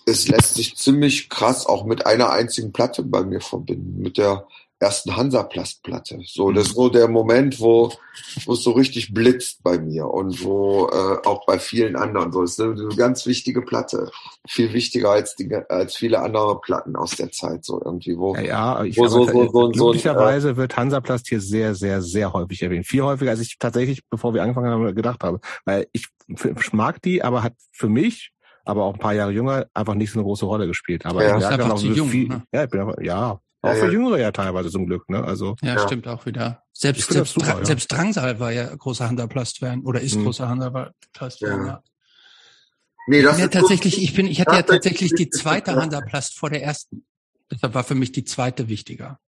es 0.07 0.29
lässt 0.29 0.55
sich 0.55 0.77
ziemlich 0.77 1.29
krass 1.29 1.67
auch 1.67 1.85
mit 1.85 2.07
einer 2.07 2.31
einzigen 2.31 2.73
Platte 2.73 3.03
bei 3.03 3.25
mir 3.25 3.41
verbinden, 3.41 4.01
mit 4.01 4.17
der 4.17 4.47
ersten 4.81 5.17
Hansaplastplatte. 5.17 6.21
So, 6.25 6.53
das 6.53 6.69
ist 6.69 6.75
so 6.75 6.89
der 6.89 7.09
Moment, 7.09 7.61
wo, 7.61 7.93
wo 8.45 8.53
es 8.53 8.63
so 8.63 8.71
richtig 8.73 9.13
blitzt 9.13 9.63
bei 9.63 9.79
mir 9.79 10.07
und 10.07 10.45
wo 10.45 10.87
äh, 10.87 11.27
auch 11.27 11.45
bei 11.47 11.59
vielen 11.59 11.97
anderen 11.97 12.33
so. 12.33 12.43
Das 12.43 12.53
ist 12.53 12.61
eine, 12.61 12.73
eine 12.73 12.97
ganz 12.97 13.27
wichtige 13.27 13.63
Platte. 13.63 14.11
Viel 14.47 14.73
wichtiger 14.73 15.11
als 15.11 15.35
die, 15.35 15.53
als 15.69 15.97
viele 15.97 16.21
andere 16.21 16.61
Platten 16.61 16.97
aus 16.97 17.11
der 17.13 17.31
Zeit, 17.33 17.65
so 17.65 17.81
irgendwie, 17.85 18.17
wo. 18.17 18.37
Ja, 18.37 18.43
ja 18.43 18.85
ich 18.85 18.97
wo 18.97 19.09
so, 19.09 19.27
so, 19.27 19.33
so, 19.33 19.51
so, 19.53 19.69
glücklicherweise 19.71 20.51
äh, 20.51 20.57
wird 20.57 20.77
Hansaplast 20.77 21.29
hier 21.29 21.41
sehr, 21.41 21.75
sehr, 21.75 22.01
sehr 22.01 22.33
häufig 22.33 22.63
erwähnt. 22.63 22.87
Viel 22.87 23.03
häufiger, 23.03 23.33
als 23.33 23.41
ich 23.41 23.59
tatsächlich, 23.59 24.03
bevor 24.09 24.33
wir 24.35 24.43
angefangen 24.43 24.71
haben, 24.71 24.95
gedacht 24.95 25.25
habe. 25.25 25.41
Weil 25.65 25.89
ich 25.93 26.09
mag 26.73 27.03
die, 27.03 27.23
aber 27.23 27.43
hat 27.43 27.55
für 27.73 27.89
mich 27.89 28.33
aber 28.65 28.85
auch 28.85 28.93
ein 28.93 29.01
paar 29.01 29.15
Jahre 29.15 29.33
jünger 29.33 29.67
einfach 29.73 29.95
nicht 29.95 30.13
so 30.13 30.19
eine 30.19 30.25
große 30.25 30.45
Rolle 30.45 30.67
gespielt. 30.67 31.07
Aber 31.07 31.25
ja, 31.25 31.39
ich 31.39 31.41
merke 31.41 31.65
einfach 31.65 31.77
zu 31.77 31.87
jung, 31.87 32.09
viel, 32.09 32.29
ne? 32.29 32.43
ja, 32.53 32.65
ich 32.65 32.71
bin 32.71 32.81
einfach, 32.81 33.01
ja, 33.01 33.41
auch 33.63 33.75
für 33.75 33.91
Jüngere 33.91 34.19
ja 34.19 34.31
teilweise 34.31 34.71
zum 34.71 34.87
Glück, 34.87 35.09
ne? 35.09 35.23
Also. 35.23 35.57
Ja, 35.63 35.75
ja. 35.75 35.79
stimmt 35.81 36.07
auch 36.07 36.27
wieder. 36.27 36.63
Selbst, 36.73 37.11
selbst, 37.11 37.35
super, 37.35 37.65
selbst 37.65 37.91
Drangsal 37.91 38.39
war 38.39 38.53
ja 38.53 38.75
großer 38.75 39.09
Hansaplast-Fan 39.09 39.83
oder 39.83 40.01
ist 40.01 40.15
hm. 40.15 40.25
großer 40.25 40.49
Hansaplast-Fan, 40.49 41.67
ja. 41.67 41.83
Nee, 43.09 43.23
das 43.23 43.37
ich 43.37 43.43
ja 43.43 43.49
tatsächlich, 43.49 44.03
ich 44.03 44.15
bin, 44.15 44.27
ich 44.27 44.41
hatte 44.41 44.55
ja 44.55 44.63
tatsächlich 44.63 45.15
die 45.15 45.31
zweite 45.31 45.75
Hansaplast 45.75 46.39
vor 46.39 46.51
der 46.51 46.63
ersten. 46.63 47.07
Deshalb 47.51 47.75
war 47.75 47.83
für 47.83 47.95
mich 47.95 48.13
die 48.13 48.25
zweite 48.25 48.69
wichtiger. 48.69 49.19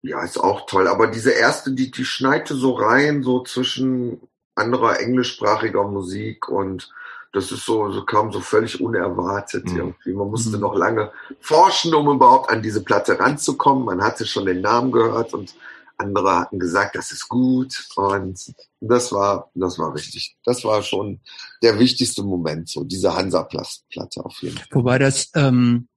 Ja, 0.00 0.24
ist 0.24 0.38
auch 0.38 0.66
toll. 0.66 0.88
Aber 0.88 1.08
diese 1.08 1.30
erste, 1.30 1.72
die, 1.72 1.90
die 1.90 2.04
schneite 2.04 2.54
so 2.54 2.72
rein, 2.72 3.22
so 3.22 3.42
zwischen 3.42 4.20
anderer 4.54 4.98
englischsprachiger 5.00 5.84
Musik 5.84 6.48
und 6.48 6.90
das 7.32 7.50
ist 7.50 7.64
so, 7.64 7.90
so 7.90 8.04
kam 8.04 8.30
so 8.30 8.40
völlig 8.40 8.80
unerwartet 8.80 9.64
mhm. 9.70 9.76
irgendwie. 9.76 10.12
Man 10.12 10.28
musste 10.28 10.56
mhm. 10.56 10.60
noch 10.60 10.76
lange 10.76 11.10
forschen, 11.40 11.94
um 11.94 12.08
überhaupt 12.08 12.50
an 12.50 12.62
diese 12.62 12.82
Platte 12.82 13.18
ranzukommen. 13.18 13.84
Man 13.84 14.02
hatte 14.02 14.26
schon 14.26 14.46
den 14.46 14.60
Namen 14.60 14.92
gehört 14.92 15.32
und 15.32 15.54
andere 15.96 16.36
hatten 16.36 16.58
gesagt, 16.58 16.94
das 16.94 17.10
ist 17.10 17.28
gut. 17.28 17.86
Und 17.96 18.54
das 18.80 19.12
war, 19.12 19.50
das 19.54 19.78
war 19.78 19.94
richtig. 19.94 20.36
Das 20.44 20.64
war 20.64 20.82
schon 20.82 21.20
der 21.62 21.78
wichtigste 21.78 22.22
Moment, 22.22 22.68
so 22.68 22.84
diese 22.84 23.14
Hansa-Platte 23.14 24.24
auf 24.24 24.42
jeden 24.42 24.58
Fall. 24.58 24.66
Wobei 24.72 24.98
das, 24.98 25.30
ähm, 25.34 25.88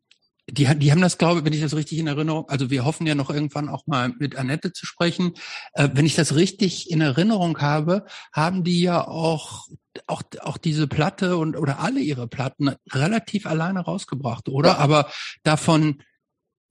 die, 0.49 0.67
die 0.77 0.91
haben 0.91 1.01
das, 1.01 1.17
glaube 1.17 1.39
ich, 1.39 1.45
wenn 1.45 1.53
ich 1.53 1.61
das 1.61 1.75
richtig 1.75 1.97
in 1.97 2.07
Erinnerung, 2.07 2.47
also 2.49 2.69
wir 2.69 2.85
hoffen 2.85 3.07
ja 3.07 3.15
noch 3.15 3.29
irgendwann 3.29 3.69
auch 3.69 3.87
mal 3.87 4.09
mit 4.19 4.35
Annette 4.35 4.73
zu 4.73 4.85
sprechen. 4.85 5.33
Äh, 5.73 5.89
wenn 5.93 6.05
ich 6.05 6.15
das 6.15 6.35
richtig 6.35 6.91
in 6.91 7.01
Erinnerung 7.01 7.59
habe, 7.59 8.05
haben 8.31 8.63
die 8.63 8.81
ja 8.81 9.07
auch 9.07 9.67
auch 10.07 10.23
auch 10.41 10.57
diese 10.57 10.87
Platte 10.87 11.37
und 11.37 11.55
oder 11.55 11.79
alle 11.79 12.01
ihre 12.01 12.27
Platten 12.27 12.75
relativ 12.91 13.45
alleine 13.45 13.79
rausgebracht, 13.79 14.49
oder? 14.49 14.71
Ja. 14.71 14.77
Aber 14.77 15.09
davon 15.43 16.01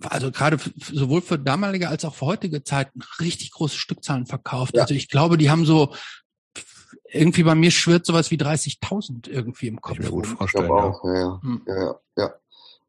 also 0.03 0.31
gerade 0.31 0.59
sowohl 0.77 1.23
für 1.23 1.39
damalige 1.39 1.89
als 1.89 2.05
auch 2.05 2.15
für 2.15 2.27
heutige 2.27 2.63
Zeiten 2.63 3.01
richtig 3.21 3.53
große 3.53 3.79
Stückzahlen 3.79 4.27
verkauft. 4.27 4.75
Ja. 4.77 4.83
Also 4.83 4.95
ich 4.95 5.09
glaube, 5.09 5.39
die 5.39 5.51
haben 5.51 5.65
so 5.65 5.95
irgendwie 7.11 7.45
bei 7.45 7.55
mir 7.55 7.71
schwirrt 7.71 8.07
sowas 8.07 8.31
wie 8.31 8.37
30.000 8.37 9.29
irgendwie 9.29 9.69
im 9.69 9.81
Kopf. 9.81 9.99
Ich 9.99 10.05
mir 10.05 10.11
gut 10.11 10.27
vorstellen. 10.27 10.65
Ich 10.65 10.71
auch, 10.71 11.05
ja. 11.05 11.15
Ja, 11.15 11.41
hm. 11.43 11.63
ja, 11.67 11.95
ja. 12.17 12.35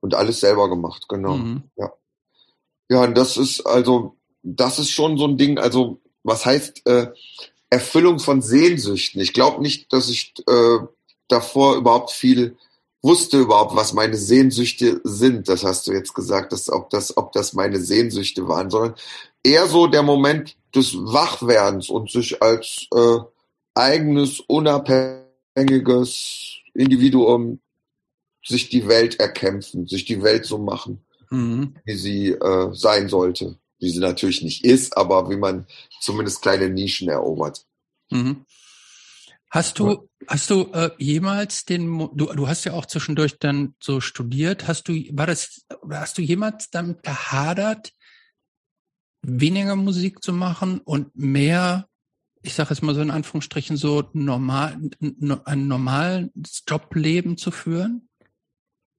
Und 0.06 0.14
alles 0.14 0.40
selber 0.40 0.70
gemacht, 0.70 1.08
genau. 1.10 1.38
Mhm. 1.38 1.64
Ja. 1.78 1.92
Ja, 2.90 3.06
und 3.06 3.18
das 3.18 3.38
ist 3.38 3.66
also, 3.66 4.18
das 4.44 4.78
ist 4.78 4.92
schon 4.92 5.18
so 5.18 5.26
ein 5.26 5.36
Ding, 5.36 5.58
also 5.58 6.00
was 6.22 6.46
heißt 6.46 6.86
äh, 6.86 7.08
Erfüllung 7.72 8.20
von 8.20 8.44
Sehnsüchten? 8.44 9.20
Ich 9.20 9.34
glaube 9.34 9.64
nicht, 9.64 9.92
dass 9.92 10.08
ich 10.08 10.36
äh, 10.48 10.78
davor 11.28 11.78
überhaupt 11.78 12.12
viel 12.12 12.56
wusste 13.02 13.40
überhaupt, 13.40 13.76
was 13.76 13.94
meine 13.94 14.16
Sehnsüchte 14.16 15.02
sind. 15.04 15.50
Das 15.50 15.64
hast 15.64 15.88
du 15.88 15.92
jetzt 15.92 16.14
gesagt, 16.14 16.52
dass, 16.52 16.70
ob, 16.70 16.92
das, 16.92 17.18
ob 17.18 17.32
das 17.32 17.54
meine 17.54 17.80
Sehnsüchte 17.80 18.48
waren, 18.48 18.70
sondern 18.70 18.94
eher 19.42 19.66
so 19.66 19.88
der 19.88 20.04
Moment 20.04 20.56
des 20.76 20.96
Wachwerdens 20.96 21.90
und 21.90 22.12
sich 22.12 22.44
als 22.44 22.86
äh, 22.94 23.18
eigenes, 23.74 24.40
unabhängiges 24.42 26.58
Individuum 26.76 27.60
sich 28.46 28.70
die 28.70 28.88
Welt 28.88 29.20
erkämpfen, 29.20 29.88
sich 29.88 30.06
die 30.06 30.22
Welt 30.22 30.46
so 30.46 30.58
machen, 30.58 31.06
mhm. 31.30 31.76
wie 31.86 31.96
sie 31.96 32.30
äh, 32.30 32.74
sein 32.74 33.10
sollte. 33.10 33.58
Wie 33.80 33.90
sie 33.90 34.00
natürlich 34.00 34.42
nicht 34.42 34.64
ist, 34.64 34.96
aber 34.96 35.30
wie 35.30 35.36
man 35.36 35.68
zumindest 36.00 36.42
kleine 36.42 36.70
Nischen 36.70 37.10
erobert. 37.10 37.66
Mhm. 38.10 38.46
Hast 39.50 39.80
du, 39.80 40.10
hast 40.28 40.50
du 40.50 40.72
äh, 40.74 40.92
jemals 40.98 41.66
den, 41.66 42.10
du, 42.14 42.26
du 42.26 42.48
hast 42.48 42.66
ja 42.66 42.74
auch 42.74 42.86
zwischendurch 42.86 43.38
dann 43.40 43.76
so 43.80 44.02
studiert, 44.02 44.68
hast 44.68 44.88
du, 44.88 44.94
war 45.12 45.28
das, 45.28 45.66
hast 45.90 46.18
du 46.18 46.22
jemals 46.22 46.70
damit 46.70 47.04
gehadert, 47.04 47.94
weniger 49.22 49.76
Musik 49.76 50.24
zu 50.24 50.34
machen 50.34 50.80
und 50.80 51.16
mehr, 51.16 51.88
ich 52.42 52.54
sage 52.54 52.72
jetzt 52.72 52.82
mal 52.82 52.96
so 52.96 53.02
in 53.02 53.12
Anführungsstrichen, 53.12 53.78
so 53.78 54.10
normal, 54.14 54.78
ein 55.46 55.68
normales 55.68 56.64
Jobleben 56.68 57.38
zu 57.38 57.52
führen? 57.52 58.10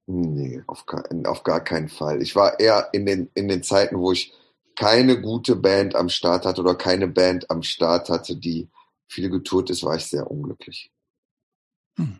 Nee, 0.09 0.63
auf 0.67 0.85
gar, 0.85 1.03
auf 1.25 1.43
gar 1.43 1.61
keinen 1.61 1.89
Fall. 1.89 2.21
Ich 2.21 2.33
war 2.33 2.61
eher 2.61 2.89
in 2.93 3.05
den, 3.05 3.29
in 3.33 3.49
den 3.49 3.61
Zeiten, 3.61 3.99
wo 3.99 4.13
ich 4.13 4.33
keine 4.77 5.19
gute 5.19 5.57
Band 5.57 5.95
am 5.95 6.07
Start 6.07 6.45
hatte 6.45 6.61
oder 6.61 6.75
keine 6.75 7.07
Band 7.07 7.51
am 7.51 7.61
Start 7.61 8.09
hatte, 8.09 8.37
die 8.37 8.69
viel 9.07 9.29
getourt 9.29 9.69
ist, 9.69 9.83
war 9.83 9.97
ich 9.97 10.05
sehr 10.05 10.31
unglücklich. 10.31 10.91
Hm. 11.97 12.19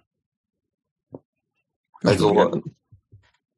Also, 2.02 2.62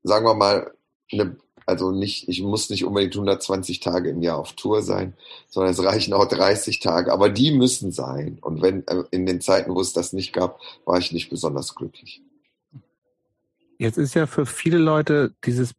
sagen 0.04 0.26
wir 0.26 0.36
mal, 0.36 0.74
eine, 1.12 1.38
also 1.66 1.90
nicht, 1.92 2.30
ich 2.30 2.44
muss 2.44 2.70
nicht 2.70 2.86
unbedingt 2.86 3.16
120 3.16 3.80
Tage 3.80 4.12
im 4.12 4.22
Jahr 4.22 4.38
auf 4.38 4.54
Tour 4.54 4.84
sein, 4.84 5.18
sondern 5.48 5.74
es 5.74 5.84
reichen 5.84 6.14
auch 6.14 6.26
30 6.26 6.80
Tage, 6.80 7.12
aber 7.12 7.30
die 7.30 7.52
müssen 7.52 7.92
sein. 7.92 8.38
Und 8.42 8.62
wenn, 8.62 8.86
äh, 8.88 9.04
in 9.10 9.26
den 9.26 9.42
Zeiten, 9.42 9.74
wo 9.74 9.82
es 9.82 9.94
das 9.94 10.14
nicht 10.14 10.34
gab, 10.34 10.60
war 10.86 11.00
ich 11.00 11.12
nicht 11.12 11.30
besonders 11.32 11.74
glücklich. 11.74 12.22
Jetzt 13.80 13.98
ist 13.98 14.14
ja 14.14 14.28
für 14.28 14.46
viele 14.46 14.78
Leute 14.78 15.34
dieses, 15.46 15.74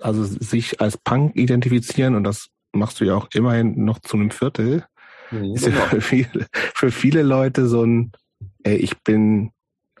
also 0.00 0.24
sich 0.24 0.80
als 0.80 0.96
Punk 0.96 1.36
identifizieren, 1.36 2.14
und 2.14 2.24
das 2.24 2.48
machst 2.72 3.00
du 3.00 3.04
ja 3.04 3.14
auch 3.16 3.28
immerhin 3.34 3.84
noch 3.84 3.98
zu 3.98 4.16
einem 4.16 4.30
Viertel, 4.30 4.84
mhm, 5.30 5.54
ist 5.54 5.66
ja 5.66 5.72
genau. 5.72 5.84
für 5.86 6.00
viele, 6.00 6.46
für 6.52 6.90
viele 6.92 7.22
Leute 7.22 7.66
so 7.66 7.84
ein, 7.84 8.12
ey, 8.62 8.76
ich 8.76 9.02
bin, 9.02 9.50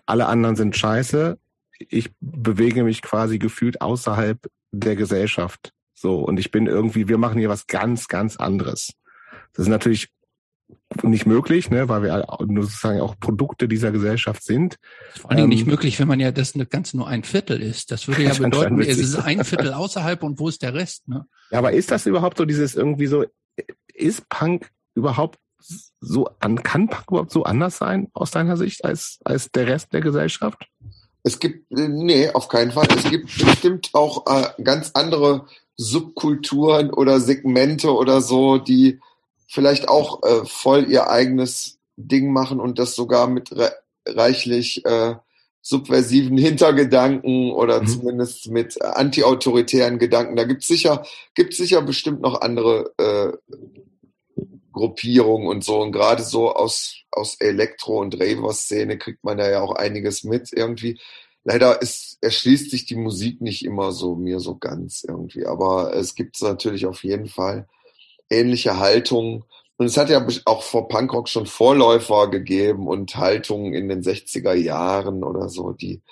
alle 0.06 0.26
anderen 0.26 0.56
sind 0.56 0.76
scheiße, 0.76 1.36
ich 1.78 2.10
bewege 2.20 2.84
mich 2.84 3.02
quasi 3.02 3.38
gefühlt 3.38 3.80
außerhalb 3.80 4.38
der 4.70 4.94
Gesellschaft. 4.94 5.72
So, 5.94 6.20
und 6.20 6.38
ich 6.38 6.52
bin 6.52 6.66
irgendwie, 6.66 7.08
wir 7.08 7.18
machen 7.18 7.38
hier 7.38 7.48
was 7.48 7.66
ganz, 7.66 8.06
ganz 8.06 8.36
anderes. 8.36 8.92
Das 9.52 9.64
ist 9.64 9.68
natürlich 9.68 10.08
nicht 11.02 11.26
möglich, 11.26 11.70
ne, 11.70 11.88
weil 11.88 12.02
wir 12.02 12.26
nur 12.46 12.64
sozusagen 12.64 13.00
auch 13.00 13.18
Produkte 13.18 13.68
dieser 13.68 13.92
Gesellschaft 13.92 14.42
sind. 14.42 14.76
Vor 15.20 15.30
allen 15.30 15.38
Dingen 15.38 15.52
ähm, 15.52 15.56
nicht 15.56 15.66
möglich, 15.66 15.98
wenn 15.98 16.08
man 16.08 16.20
ja 16.20 16.30
das 16.30 16.54
Ganze 16.70 16.96
nur 16.96 17.08
ein 17.08 17.24
Viertel 17.24 17.62
ist. 17.62 17.90
Das 17.90 18.08
würde 18.08 18.22
ja 18.24 18.34
bedeuten, 18.34 18.80
es 18.80 18.98
ist 18.98 19.16
ein 19.16 19.44
Viertel 19.44 19.72
außerhalb 19.74 20.22
und 20.22 20.38
wo 20.38 20.48
ist 20.48 20.62
der 20.62 20.74
Rest? 20.74 21.08
Ne? 21.08 21.26
Ja, 21.50 21.58
aber 21.58 21.72
ist 21.72 21.90
das 21.90 22.06
überhaupt 22.06 22.38
so 22.38 22.44
dieses 22.44 22.74
irgendwie 22.74 23.06
so, 23.06 23.24
ist 23.94 24.28
Punk 24.28 24.70
überhaupt 24.94 25.38
so 26.00 26.28
an, 26.40 26.62
kann 26.62 26.88
Punk 26.88 27.10
überhaupt 27.10 27.32
so 27.32 27.44
anders 27.44 27.78
sein 27.78 28.08
aus 28.12 28.30
deiner 28.30 28.56
Sicht 28.56 28.84
als, 28.84 29.18
als 29.24 29.50
der 29.50 29.66
Rest 29.66 29.92
der 29.92 30.00
Gesellschaft? 30.00 30.66
Es 31.24 31.38
gibt, 31.38 31.70
nee, 31.70 32.30
auf 32.30 32.48
keinen 32.48 32.72
Fall. 32.72 32.88
Es 32.96 33.08
gibt 33.08 33.26
bestimmt 33.38 33.90
auch 33.92 34.26
äh, 34.26 34.62
ganz 34.62 34.90
andere 34.94 35.46
Subkulturen 35.76 36.90
oder 36.90 37.20
Segmente 37.20 37.94
oder 37.94 38.20
so, 38.20 38.58
die 38.58 39.00
vielleicht 39.52 39.88
auch 39.88 40.22
äh, 40.22 40.46
voll 40.46 40.90
ihr 40.90 41.10
eigenes 41.10 41.78
Ding 41.96 42.32
machen 42.32 42.58
und 42.58 42.78
das 42.78 42.94
sogar 42.94 43.26
mit 43.26 43.52
re 43.52 43.70
reichlich 44.06 44.84
äh, 44.86 45.14
subversiven 45.60 46.38
Hintergedanken 46.38 47.52
oder 47.52 47.82
mhm. 47.82 47.86
zumindest 47.86 48.50
mit 48.50 48.82
antiautoritären 48.82 49.98
Gedanken. 49.98 50.36
Da 50.36 50.44
gibt's 50.44 50.66
sicher, 50.66 51.04
gibt's 51.34 51.58
sicher 51.58 51.82
bestimmt 51.82 52.22
noch 52.22 52.40
andere 52.40 52.92
äh, 52.96 54.42
Gruppierungen 54.72 55.46
und 55.46 55.62
so. 55.62 55.80
Und 55.80 55.92
gerade 55.92 56.22
so 56.22 56.52
aus, 56.52 56.96
aus 57.10 57.36
Elektro- 57.38 58.00
und 58.00 58.18
Raver-Szene 58.18 58.98
kriegt 58.98 59.22
man 59.22 59.36
da 59.36 59.48
ja 59.48 59.60
auch 59.60 59.76
einiges 59.76 60.24
mit 60.24 60.50
irgendwie. 60.52 60.98
Leider 61.44 61.80
ist, 61.82 62.16
erschließt 62.22 62.70
sich 62.70 62.86
die 62.86 62.96
Musik 62.96 63.40
nicht 63.42 63.64
immer 63.64 63.92
so 63.92 64.16
mir 64.16 64.40
so 64.40 64.56
ganz 64.56 65.04
irgendwie. 65.06 65.46
Aber 65.46 65.94
es 65.94 66.14
gibt 66.14 66.40
natürlich 66.40 66.86
auf 66.86 67.04
jeden 67.04 67.26
Fall 67.26 67.68
ähnliche 68.32 68.78
Haltungen. 68.78 69.44
Und 69.76 69.86
es 69.86 69.96
hat 69.96 70.10
ja 70.10 70.26
auch 70.44 70.62
vor 70.62 70.88
Punkrock 70.88 71.28
schon 71.28 71.46
Vorläufer 71.46 72.28
gegeben 72.28 72.86
und 72.86 73.16
Haltungen 73.16 73.74
in 73.74 73.88
den 73.88 74.02
60er 74.02 74.54
Jahren 74.54 75.24
oder 75.24 75.48
so, 75.48 75.72
die 75.72 76.02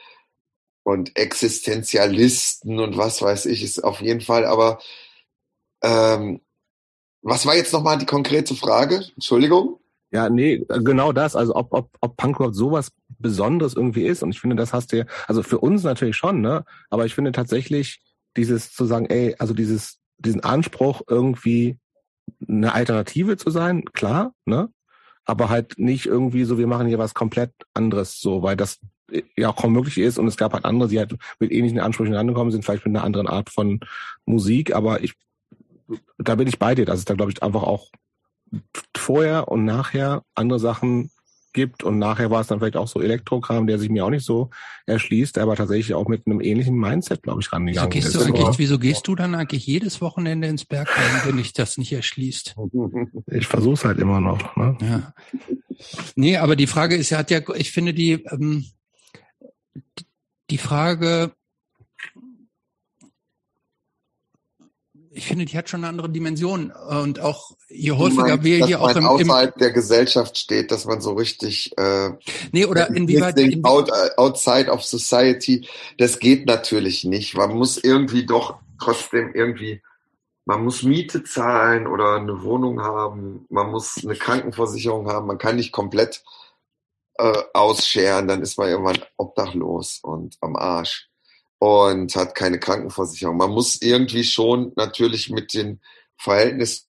und 0.82 1.16
Existenzialisten 1.16 2.80
und 2.80 2.96
was 2.96 3.22
weiß 3.22 3.46
ich, 3.46 3.62
ist 3.62 3.84
auf 3.84 4.00
jeden 4.00 4.22
Fall, 4.22 4.44
aber 4.44 4.80
ähm, 5.82 6.40
was 7.22 7.46
war 7.46 7.54
jetzt 7.54 7.72
nochmal 7.72 7.98
die 7.98 8.06
konkrete 8.06 8.54
Frage? 8.54 9.04
Entschuldigung. 9.14 9.78
Ja, 10.12 10.28
nee, 10.28 10.64
genau 10.68 11.12
das. 11.12 11.36
Also 11.36 11.54
ob, 11.54 11.72
ob, 11.72 11.90
ob 12.00 12.16
Punkrock 12.16 12.54
sowas 12.54 12.92
Besonderes 13.18 13.74
irgendwie 13.74 14.06
ist. 14.06 14.22
Und 14.22 14.30
ich 14.30 14.40
finde, 14.40 14.56
das 14.56 14.72
hast 14.72 14.92
du 14.92 14.98
ja, 14.98 15.04
also 15.28 15.42
für 15.42 15.58
uns 15.58 15.84
natürlich 15.84 16.16
schon, 16.16 16.40
ne? 16.40 16.64
Aber 16.88 17.06
ich 17.06 17.14
finde 17.14 17.30
tatsächlich 17.30 18.00
dieses 18.36 18.72
zu 18.72 18.86
sagen, 18.86 19.06
ey, 19.06 19.36
also 19.38 19.54
dieses, 19.54 19.98
diesen 20.18 20.42
Anspruch 20.42 21.02
irgendwie 21.08 21.78
eine 22.46 22.74
Alternative 22.74 23.36
zu 23.36 23.50
sein, 23.50 23.84
klar, 23.84 24.34
ne? 24.44 24.70
Aber 25.24 25.48
halt 25.48 25.78
nicht 25.78 26.06
irgendwie 26.06 26.44
so, 26.44 26.58
wir 26.58 26.66
machen 26.66 26.88
hier 26.88 26.98
was 26.98 27.14
komplett 27.14 27.52
anderes, 27.74 28.20
so, 28.20 28.42
weil 28.42 28.56
das 28.56 28.80
ja 29.36 29.50
auch 29.50 29.56
kaum 29.56 29.72
möglich 29.72 29.98
ist 29.98 30.18
und 30.18 30.26
es 30.26 30.36
gab 30.36 30.52
halt 30.52 30.64
andere, 30.64 30.88
die 30.88 30.98
halt 30.98 31.16
mit 31.38 31.52
ähnlichen 31.52 31.80
Ansprüchen 31.80 32.14
rangekommen 32.14 32.52
sind, 32.52 32.64
vielleicht 32.64 32.86
mit 32.86 32.96
einer 32.96 33.04
anderen 33.04 33.26
Art 33.26 33.50
von 33.50 33.80
Musik, 34.24 34.74
aber 34.74 35.02
ich, 35.02 35.14
da 36.18 36.34
bin 36.36 36.48
ich 36.48 36.58
bei 36.58 36.74
dir, 36.74 36.86
dass 36.86 36.98
es 36.98 37.04
da 37.04 37.14
glaube 37.14 37.32
ich 37.32 37.42
einfach 37.42 37.62
auch 37.62 37.90
vorher 38.96 39.48
und 39.48 39.64
nachher 39.64 40.22
andere 40.34 40.58
Sachen 40.58 41.10
gibt 41.52 41.82
und 41.82 41.98
nachher 41.98 42.30
war 42.30 42.40
es 42.40 42.46
dann 42.46 42.58
vielleicht 42.58 42.76
auch 42.76 42.88
so 42.88 43.00
Elektrokram, 43.00 43.66
der 43.66 43.78
sich 43.78 43.88
mir 43.88 44.04
auch 44.04 44.10
nicht 44.10 44.24
so 44.24 44.50
erschließt, 44.86 45.38
aber 45.38 45.56
tatsächlich 45.56 45.94
auch 45.94 46.08
mit 46.08 46.26
einem 46.26 46.40
ähnlichen 46.40 46.76
Mindset, 46.76 47.22
glaube 47.22 47.40
ich, 47.40 47.52
rangegangen 47.52 47.92
wieso 47.92 48.08
gehst 48.08 48.16
ist. 48.16 48.28
Du 48.28 48.34
eigentlich, 48.34 48.58
wieso 48.58 48.78
gehst 48.78 49.06
du 49.08 49.14
dann 49.14 49.34
eigentlich 49.34 49.66
jedes 49.66 50.00
Wochenende 50.00 50.48
ins 50.48 50.64
Bergheim, 50.64 51.20
wenn 51.24 51.36
dich 51.36 51.52
das 51.52 51.78
nicht 51.78 51.92
erschließt? 51.92 52.54
Ich 53.26 53.46
versuche 53.46 53.74
es 53.74 53.84
halt 53.84 53.98
immer 53.98 54.20
noch. 54.20 54.56
Ne? 54.56 54.76
Ja. 54.80 55.14
Nee, 56.14 56.36
aber 56.36 56.56
die 56.56 56.66
Frage 56.66 56.96
ist 56.96 57.10
ja, 57.10 57.18
hat 57.18 57.30
ja, 57.30 57.40
ich 57.54 57.70
finde 57.70 57.94
die, 57.94 58.12
ähm, 58.12 58.64
die 60.50 60.58
Frage, 60.58 61.32
ich 65.12 65.26
finde, 65.26 65.44
die 65.44 65.56
hat 65.58 65.68
schon 65.68 65.80
eine 65.80 65.88
andere 65.88 66.08
Dimension. 66.08 66.70
Und 66.70 67.20
auch 67.20 67.56
je 67.68 67.92
häufiger 67.92 68.28
meinst, 68.28 68.44
wir 68.44 68.66
hier 68.66 68.80
auch 68.80 68.94
im, 68.94 69.04
außerhalb 69.04 69.58
der 69.58 69.72
Gesellschaft 69.72 70.38
steht, 70.38 70.70
dass 70.70 70.84
man 70.84 71.00
so 71.00 71.14
richtig 71.14 71.76
äh, 71.76 72.10
nee 72.52 72.64
oder 72.64 72.88
inwieweit 72.90 73.38
in, 73.38 73.64
out, 73.64 73.90
äh, 73.90 74.10
outside 74.16 74.70
of 74.70 74.84
society, 74.84 75.66
das 75.98 76.18
geht 76.18 76.46
natürlich 76.46 77.04
nicht. 77.04 77.36
Man 77.36 77.54
muss 77.56 77.76
irgendwie 77.76 78.24
doch 78.24 78.60
trotzdem 78.80 79.34
irgendwie, 79.34 79.82
man 80.44 80.62
muss 80.62 80.82
Miete 80.82 81.24
zahlen 81.24 81.86
oder 81.86 82.16
eine 82.16 82.42
Wohnung 82.42 82.80
haben, 82.80 83.46
man 83.50 83.70
muss 83.70 84.04
eine 84.04 84.14
Krankenversicherung 84.14 85.08
haben, 85.08 85.26
man 85.26 85.38
kann 85.38 85.56
nicht 85.56 85.72
komplett 85.72 86.22
äh, 87.18 87.42
ausscheren, 87.52 88.28
dann 88.28 88.42
ist 88.42 88.58
man 88.58 88.68
irgendwann 88.68 89.04
obdachlos 89.16 89.98
und 90.02 90.36
am 90.40 90.54
Arsch 90.54 91.09
und 91.60 92.16
hat 92.16 92.34
keine 92.34 92.58
Krankenversicherung. 92.58 93.36
Man 93.36 93.50
muss 93.50 93.82
irgendwie 93.82 94.24
schon 94.24 94.72
natürlich 94.76 95.28
mit 95.28 95.52
den 95.52 95.80
Verhältnissen 96.16 96.86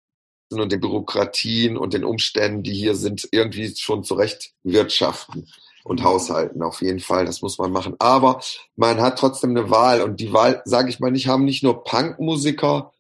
und 0.50 0.72
den 0.72 0.80
Bürokratien 0.80 1.78
und 1.78 1.94
den 1.94 2.06
Umständen, 2.06 2.64
die 2.64 2.74
hier 2.74 2.96
sind, 2.96 3.28
irgendwie 3.32 3.76
schon 3.76 4.06
zurecht 4.06 4.54
wirtschaften 4.64 5.50
und 5.84 6.00
mhm. 6.00 6.06
haushalten. 6.06 6.64
Auf 6.64 6.82
jeden 6.82 7.02
Fall, 7.02 7.26
das 7.26 7.42
muss 7.42 7.58
man 7.58 7.74
machen. 7.74 7.96
Aber 8.00 8.42
man 8.78 9.02
hat 9.02 9.20
trotzdem 9.20 9.50
eine 9.50 9.70
Wahl 9.70 10.02
und 10.02 10.22
die 10.22 10.32
Wahl, 10.32 10.62
sage 10.64 10.90
ich 10.90 11.02
mal, 11.02 11.12
nicht 11.12 11.28
haben 11.28 11.44
nicht 11.44 11.64
nur 11.64 11.84
Punkmusiker, 11.84 12.94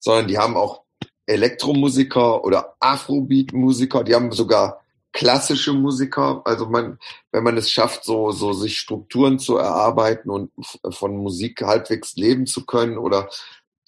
sondern 0.00 0.28
die 0.28 0.38
haben 0.38 0.56
auch 0.56 0.82
Elektromusiker 1.26 2.42
oder 2.42 2.74
Afrobeat-Musiker, 2.80 4.02
die 4.02 4.14
haben 4.14 4.32
sogar 4.32 4.80
klassische 5.12 5.72
Musiker. 5.72 6.42
Also 6.44 6.66
man, 6.66 6.98
wenn 7.32 7.44
man 7.44 7.56
es 7.56 7.70
schafft, 7.70 8.04
so, 8.04 8.30
so 8.30 8.52
sich 8.52 8.78
Strukturen 8.78 9.38
zu 9.38 9.56
erarbeiten 9.56 10.30
und 10.30 10.50
von 10.90 11.16
Musik 11.16 11.62
halbwegs 11.62 12.16
leben 12.16 12.46
zu 12.46 12.66
können 12.66 12.98
oder 12.98 13.28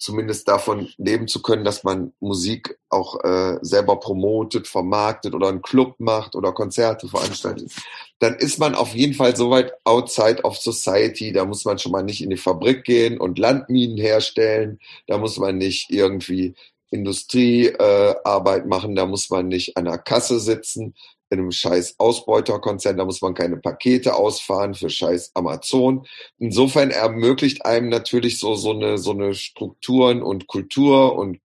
zumindest 0.01 0.47
davon 0.47 0.89
leben 0.97 1.27
zu 1.27 1.43
können, 1.43 1.63
dass 1.63 1.83
man 1.83 2.11
Musik 2.19 2.79
auch 2.89 3.23
äh, 3.23 3.59
selber 3.61 3.99
promotet, 3.99 4.67
vermarktet 4.67 5.35
oder 5.35 5.49
einen 5.49 5.61
Club 5.61 5.99
macht 5.99 6.35
oder 6.35 6.53
Konzerte 6.53 7.07
veranstaltet, 7.07 7.71
dann 8.17 8.33
ist 8.35 8.57
man 8.57 8.73
auf 8.73 8.95
jeden 8.95 9.13
Fall 9.13 9.35
so 9.35 9.51
weit 9.51 9.73
outside 9.83 10.43
of 10.43 10.57
society. 10.57 11.31
Da 11.31 11.45
muss 11.45 11.65
man 11.65 11.77
schon 11.77 11.91
mal 11.91 12.01
nicht 12.01 12.23
in 12.23 12.31
die 12.31 12.37
Fabrik 12.37 12.83
gehen 12.83 13.19
und 13.19 13.37
Landminen 13.37 13.97
herstellen. 13.97 14.79
Da 15.05 15.19
muss 15.19 15.37
man 15.37 15.59
nicht 15.59 15.91
irgendwie 15.91 16.55
Industriearbeit 16.91 18.63
äh, 18.65 18.67
machen, 18.67 18.95
da 18.95 19.05
muss 19.05 19.29
man 19.29 19.47
nicht 19.47 19.77
an 19.77 19.85
der 19.85 19.97
Kasse 19.97 20.39
sitzen, 20.39 20.93
in 21.31 21.39
einem 21.39 21.51
scheiß 21.51 21.95
Ausbeuterkonzern, 21.97 22.97
da 22.97 23.05
muss 23.05 23.21
man 23.21 23.33
keine 23.33 23.55
Pakete 23.57 24.15
ausfahren 24.15 24.73
für 24.73 24.89
scheiß 24.89 25.31
Amazon. 25.33 26.05
Insofern 26.37 26.91
ermöglicht 26.91 27.65
einem 27.65 27.87
natürlich 27.87 28.37
so, 28.37 28.55
so 28.55 28.71
eine, 28.71 28.97
so 28.97 29.11
eine 29.11 29.33
Strukturen 29.33 30.21
und 30.21 30.47
Kultur 30.47 31.15
und, 31.15 31.39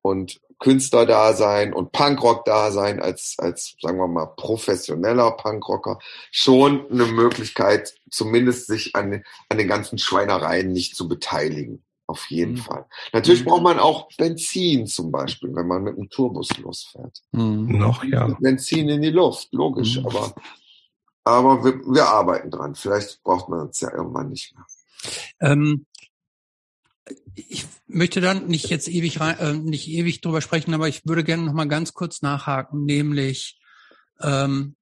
und 0.00 0.40
Künstler-Dasein 0.58 1.74
und 1.74 1.92
Punkrock-Dasein 1.92 3.00
als, 3.00 3.34
als, 3.38 3.76
sagen 3.80 3.98
wir 3.98 4.08
mal, 4.08 4.26
professioneller 4.26 5.32
Punkrocker 5.32 5.98
schon 6.32 6.90
eine 6.90 7.06
Möglichkeit, 7.06 7.94
zumindest 8.10 8.66
sich 8.66 8.96
an, 8.96 9.22
an 9.50 9.58
den 9.58 9.68
ganzen 9.68 9.98
Schweinereien 9.98 10.72
nicht 10.72 10.96
zu 10.96 11.08
beteiligen. 11.08 11.84
Auf 12.08 12.30
jeden 12.30 12.54
mhm. 12.54 12.56
Fall. 12.56 12.86
Natürlich 13.12 13.42
mhm. 13.42 13.50
braucht 13.50 13.62
man 13.62 13.78
auch 13.78 14.08
Benzin 14.16 14.86
zum 14.86 15.12
Beispiel, 15.12 15.54
wenn 15.54 15.66
man 15.66 15.82
mit 15.82 15.94
einem 15.94 16.08
Tourbus 16.08 16.56
losfährt. 16.56 17.22
Mhm. 17.32 17.78
Noch, 17.78 18.02
ja. 18.02 18.28
Benzin 18.40 18.88
in 18.88 19.02
die 19.02 19.10
Luft, 19.10 19.52
logisch, 19.52 19.98
mhm. 19.98 20.06
aber, 20.06 20.34
aber 21.24 21.62
wir, 21.62 21.74
wir 21.80 22.06
arbeiten 22.06 22.50
dran. 22.50 22.74
Vielleicht 22.74 23.22
braucht 23.22 23.50
man 23.50 23.68
es 23.68 23.80
ja 23.80 23.92
irgendwann 23.92 24.30
nicht 24.30 24.54
mehr. 24.54 24.64
Ähm, 25.40 25.84
ich 27.34 27.66
möchte 27.86 28.22
dann 28.22 28.46
nicht 28.46 28.70
jetzt 28.70 28.88
ewig 28.88 29.20
rein, 29.20 29.38
äh, 29.38 29.52
nicht 29.52 29.86
ewig 29.88 30.22
drüber 30.22 30.40
sprechen, 30.40 30.72
aber 30.72 30.88
ich 30.88 31.04
würde 31.04 31.24
gerne 31.24 31.42
noch 31.42 31.52
mal 31.52 31.68
ganz 31.68 31.92
kurz 31.92 32.22
nachhaken, 32.22 32.86
nämlich 32.86 33.60
ähm, 34.22 34.76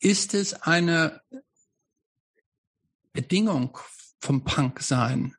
ist 0.00 0.34
es 0.34 0.52
eine 0.52 1.22
Bedingung 3.14 3.78
vom 4.20 4.44
Punk 4.44 4.80
sein, 4.80 5.34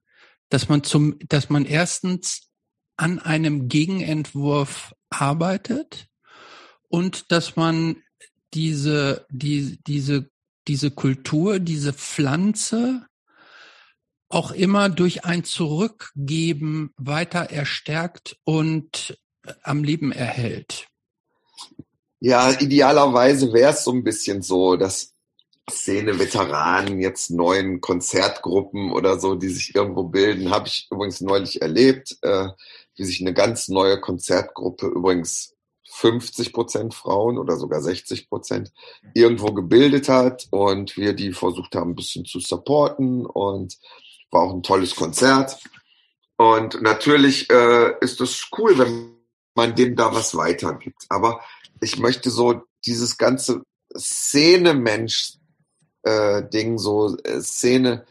dass 0.49 0.69
man 0.69 0.83
zum, 0.83 1.17
dass 1.27 1.49
man 1.49 1.65
erstens 1.65 2.49
an 2.95 3.19
einem 3.19 3.67
Gegenentwurf 3.67 4.93
arbeitet 5.09 6.07
und 6.89 7.31
dass 7.31 7.55
man 7.55 7.97
diese, 8.53 9.25
die, 9.29 9.79
diese 9.85 10.29
diese 10.67 10.91
Kultur, 10.91 11.59
diese 11.59 11.93
Pflanze 11.93 13.05
auch 14.29 14.51
immer 14.51 14.89
durch 14.89 15.23
ein 15.23 15.43
Zurückgeben 15.43 16.91
weiter 16.97 17.49
erstärkt 17.49 18.37
und 18.43 19.17
äh, 19.45 19.53
am 19.63 19.83
Leben 19.83 20.11
erhält. 20.11 20.87
Ja, 22.19 22.51
idealerweise 22.51 23.53
wäre 23.53 23.71
es 23.71 23.83
so 23.83 23.91
ein 23.91 24.03
bisschen 24.03 24.41
so, 24.41 24.75
dass 24.75 25.13
Szene-Veteranen 25.69 26.99
jetzt 26.99 27.29
neuen 27.29 27.81
Konzertgruppen 27.81 28.91
oder 28.91 29.19
so, 29.19 29.35
die 29.35 29.49
sich 29.49 29.75
irgendwo 29.75 30.03
bilden, 30.03 30.51
habe 30.51 30.67
ich 30.67 30.87
übrigens 30.89 31.21
neulich 31.21 31.61
erlebt, 31.61 32.17
äh, 32.21 32.47
wie 32.95 33.03
sich 33.03 33.21
eine 33.21 33.33
ganz 33.33 33.67
neue 33.67 33.99
Konzertgruppe, 33.99 34.87
übrigens 34.87 35.55
50 35.89 36.53
Prozent 36.53 36.93
Frauen 36.93 37.37
oder 37.37 37.57
sogar 37.57 37.81
60 37.81 38.29
Prozent, 38.29 38.71
irgendwo 39.13 39.53
gebildet 39.53 40.09
hat 40.09 40.47
und 40.51 40.95
wir 40.97 41.13
die 41.13 41.33
versucht 41.33 41.75
haben, 41.75 41.91
ein 41.91 41.95
bisschen 41.95 42.25
zu 42.25 42.39
supporten 42.39 43.25
und 43.25 43.77
war 44.31 44.43
auch 44.43 44.53
ein 44.53 44.63
tolles 44.63 44.95
Konzert. 44.95 45.59
Und 46.37 46.81
natürlich 46.81 47.49
äh, 47.49 47.93
ist 48.01 48.21
es 48.21 48.47
cool, 48.57 48.77
wenn 48.77 49.15
man 49.55 49.75
dem 49.75 49.95
da 49.95 50.13
was 50.13 50.35
weitergibt. 50.35 51.05
Aber 51.09 51.41
ich 51.81 51.97
möchte 51.97 52.29
so 52.29 52.61
dieses 52.85 53.17
ganze 53.17 53.63
Szene-Mensch-Ding, 53.97 55.46
äh, 56.03 56.77
so 56.77 57.17
äh, 57.23 57.41
Szene, 57.41 58.05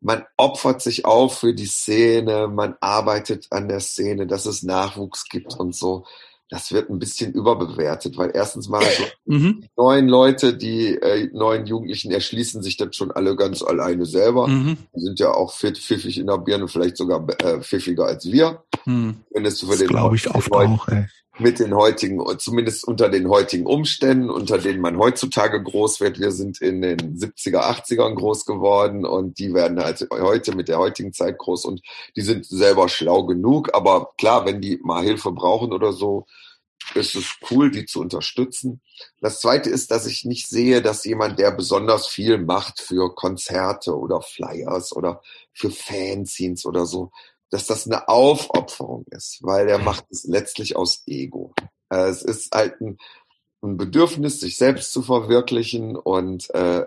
man 0.00 0.24
opfert 0.36 0.80
sich 0.80 1.04
auf 1.04 1.38
für 1.38 1.54
die 1.54 1.66
Szene, 1.66 2.48
man 2.48 2.76
arbeitet 2.80 3.46
an 3.50 3.68
der 3.68 3.80
Szene, 3.80 4.26
dass 4.26 4.46
es 4.46 4.62
Nachwuchs 4.62 5.28
gibt 5.28 5.58
und 5.58 5.74
so 5.74 6.04
das 6.50 6.72
wird 6.72 6.90
ein 6.90 6.98
bisschen 6.98 7.32
überbewertet, 7.32 8.18
weil 8.18 8.32
erstens 8.34 8.68
mal 8.68 8.82
so 8.82 9.04
mhm. 9.24 9.64
neuen 9.76 10.08
Leute, 10.08 10.56
die 10.56 10.88
äh, 10.96 11.30
neuen 11.32 11.64
Jugendlichen 11.64 12.10
erschließen 12.10 12.60
sich 12.62 12.76
das 12.76 12.94
schon 12.96 13.12
alle 13.12 13.36
ganz 13.36 13.62
alleine 13.62 14.04
selber. 14.04 14.48
Mhm. 14.48 14.76
Die 14.94 15.00
sind 15.00 15.20
ja 15.20 15.32
auch 15.32 15.52
fit, 15.52 15.78
pfiffig 15.78 16.18
in 16.18 16.26
der 16.26 16.38
Birne, 16.38 16.66
vielleicht 16.66 16.96
sogar 16.96 17.24
äh, 17.40 17.60
pfiffiger 17.60 18.06
als 18.06 18.30
wir. 18.30 18.64
Mhm. 18.84 19.20
Du 19.32 19.40
für 19.50 19.76
das 19.76 19.86
glaube 19.86 20.16
ich 20.16 20.28
oft 20.28 20.50
Leuten, 20.50 20.72
auch. 20.72 20.88
Ey. 20.88 21.06
Mit 21.38 21.58
den 21.58 21.74
heutigen, 21.74 22.20
zumindest 22.38 22.86
unter 22.86 23.08
den 23.08 23.28
heutigen 23.28 23.64
Umständen, 23.64 24.28
unter 24.28 24.58
denen 24.58 24.80
man 24.80 24.98
heutzutage 24.98 25.62
groß 25.62 26.00
wird. 26.00 26.18
Wir 26.18 26.32
sind 26.32 26.60
in 26.60 26.82
den 26.82 27.18
70er, 27.18 27.60
80ern 27.60 28.14
groß 28.14 28.44
geworden 28.44 29.06
und 29.06 29.38
die 29.38 29.54
werden 29.54 29.82
halt 29.82 30.06
heute 30.10 30.54
mit 30.54 30.68
der 30.68 30.78
heutigen 30.78 31.14
Zeit 31.14 31.38
groß 31.38 31.64
und 31.64 31.80
die 32.14 32.22
sind 32.22 32.44
selber 32.44 32.88
schlau 32.90 33.24
genug. 33.24 33.74
Aber 33.74 34.12
klar, 34.18 34.44
wenn 34.44 34.60
die 34.60 34.80
mal 34.82 35.02
Hilfe 35.02 35.32
brauchen 35.32 35.72
oder 35.72 35.92
so, 35.92 36.26
ist 36.94 37.14
es 37.14 37.36
cool, 37.50 37.70
die 37.70 37.86
zu 37.86 38.00
unterstützen. 38.00 38.80
Das 39.20 39.40
zweite 39.40 39.70
ist, 39.70 39.90
dass 39.90 40.06
ich 40.06 40.24
nicht 40.24 40.48
sehe, 40.48 40.82
dass 40.82 41.04
jemand, 41.04 41.38
der 41.38 41.52
besonders 41.52 42.06
viel 42.06 42.38
macht 42.38 42.80
für 42.80 43.14
Konzerte 43.14 43.96
oder 43.96 44.20
Flyers 44.20 44.94
oder 44.94 45.22
für 45.52 45.70
Fanzines 45.70 46.66
oder 46.66 46.86
so, 46.86 47.10
dass 47.50 47.66
das 47.66 47.86
eine 47.86 48.08
Aufopferung 48.08 49.04
ist, 49.10 49.38
weil 49.42 49.66
der 49.66 49.78
macht 49.78 50.04
es 50.10 50.24
letztlich 50.24 50.76
aus 50.76 51.02
Ego. 51.06 51.52
Äh, 51.90 52.08
es 52.08 52.22
ist 52.22 52.54
halt 52.54 52.80
ein, 52.80 52.98
ein 53.62 53.76
Bedürfnis, 53.76 54.40
sich 54.40 54.56
selbst 54.56 54.92
zu 54.92 55.02
verwirklichen 55.02 55.96
und 55.96 56.48
äh, 56.54 56.86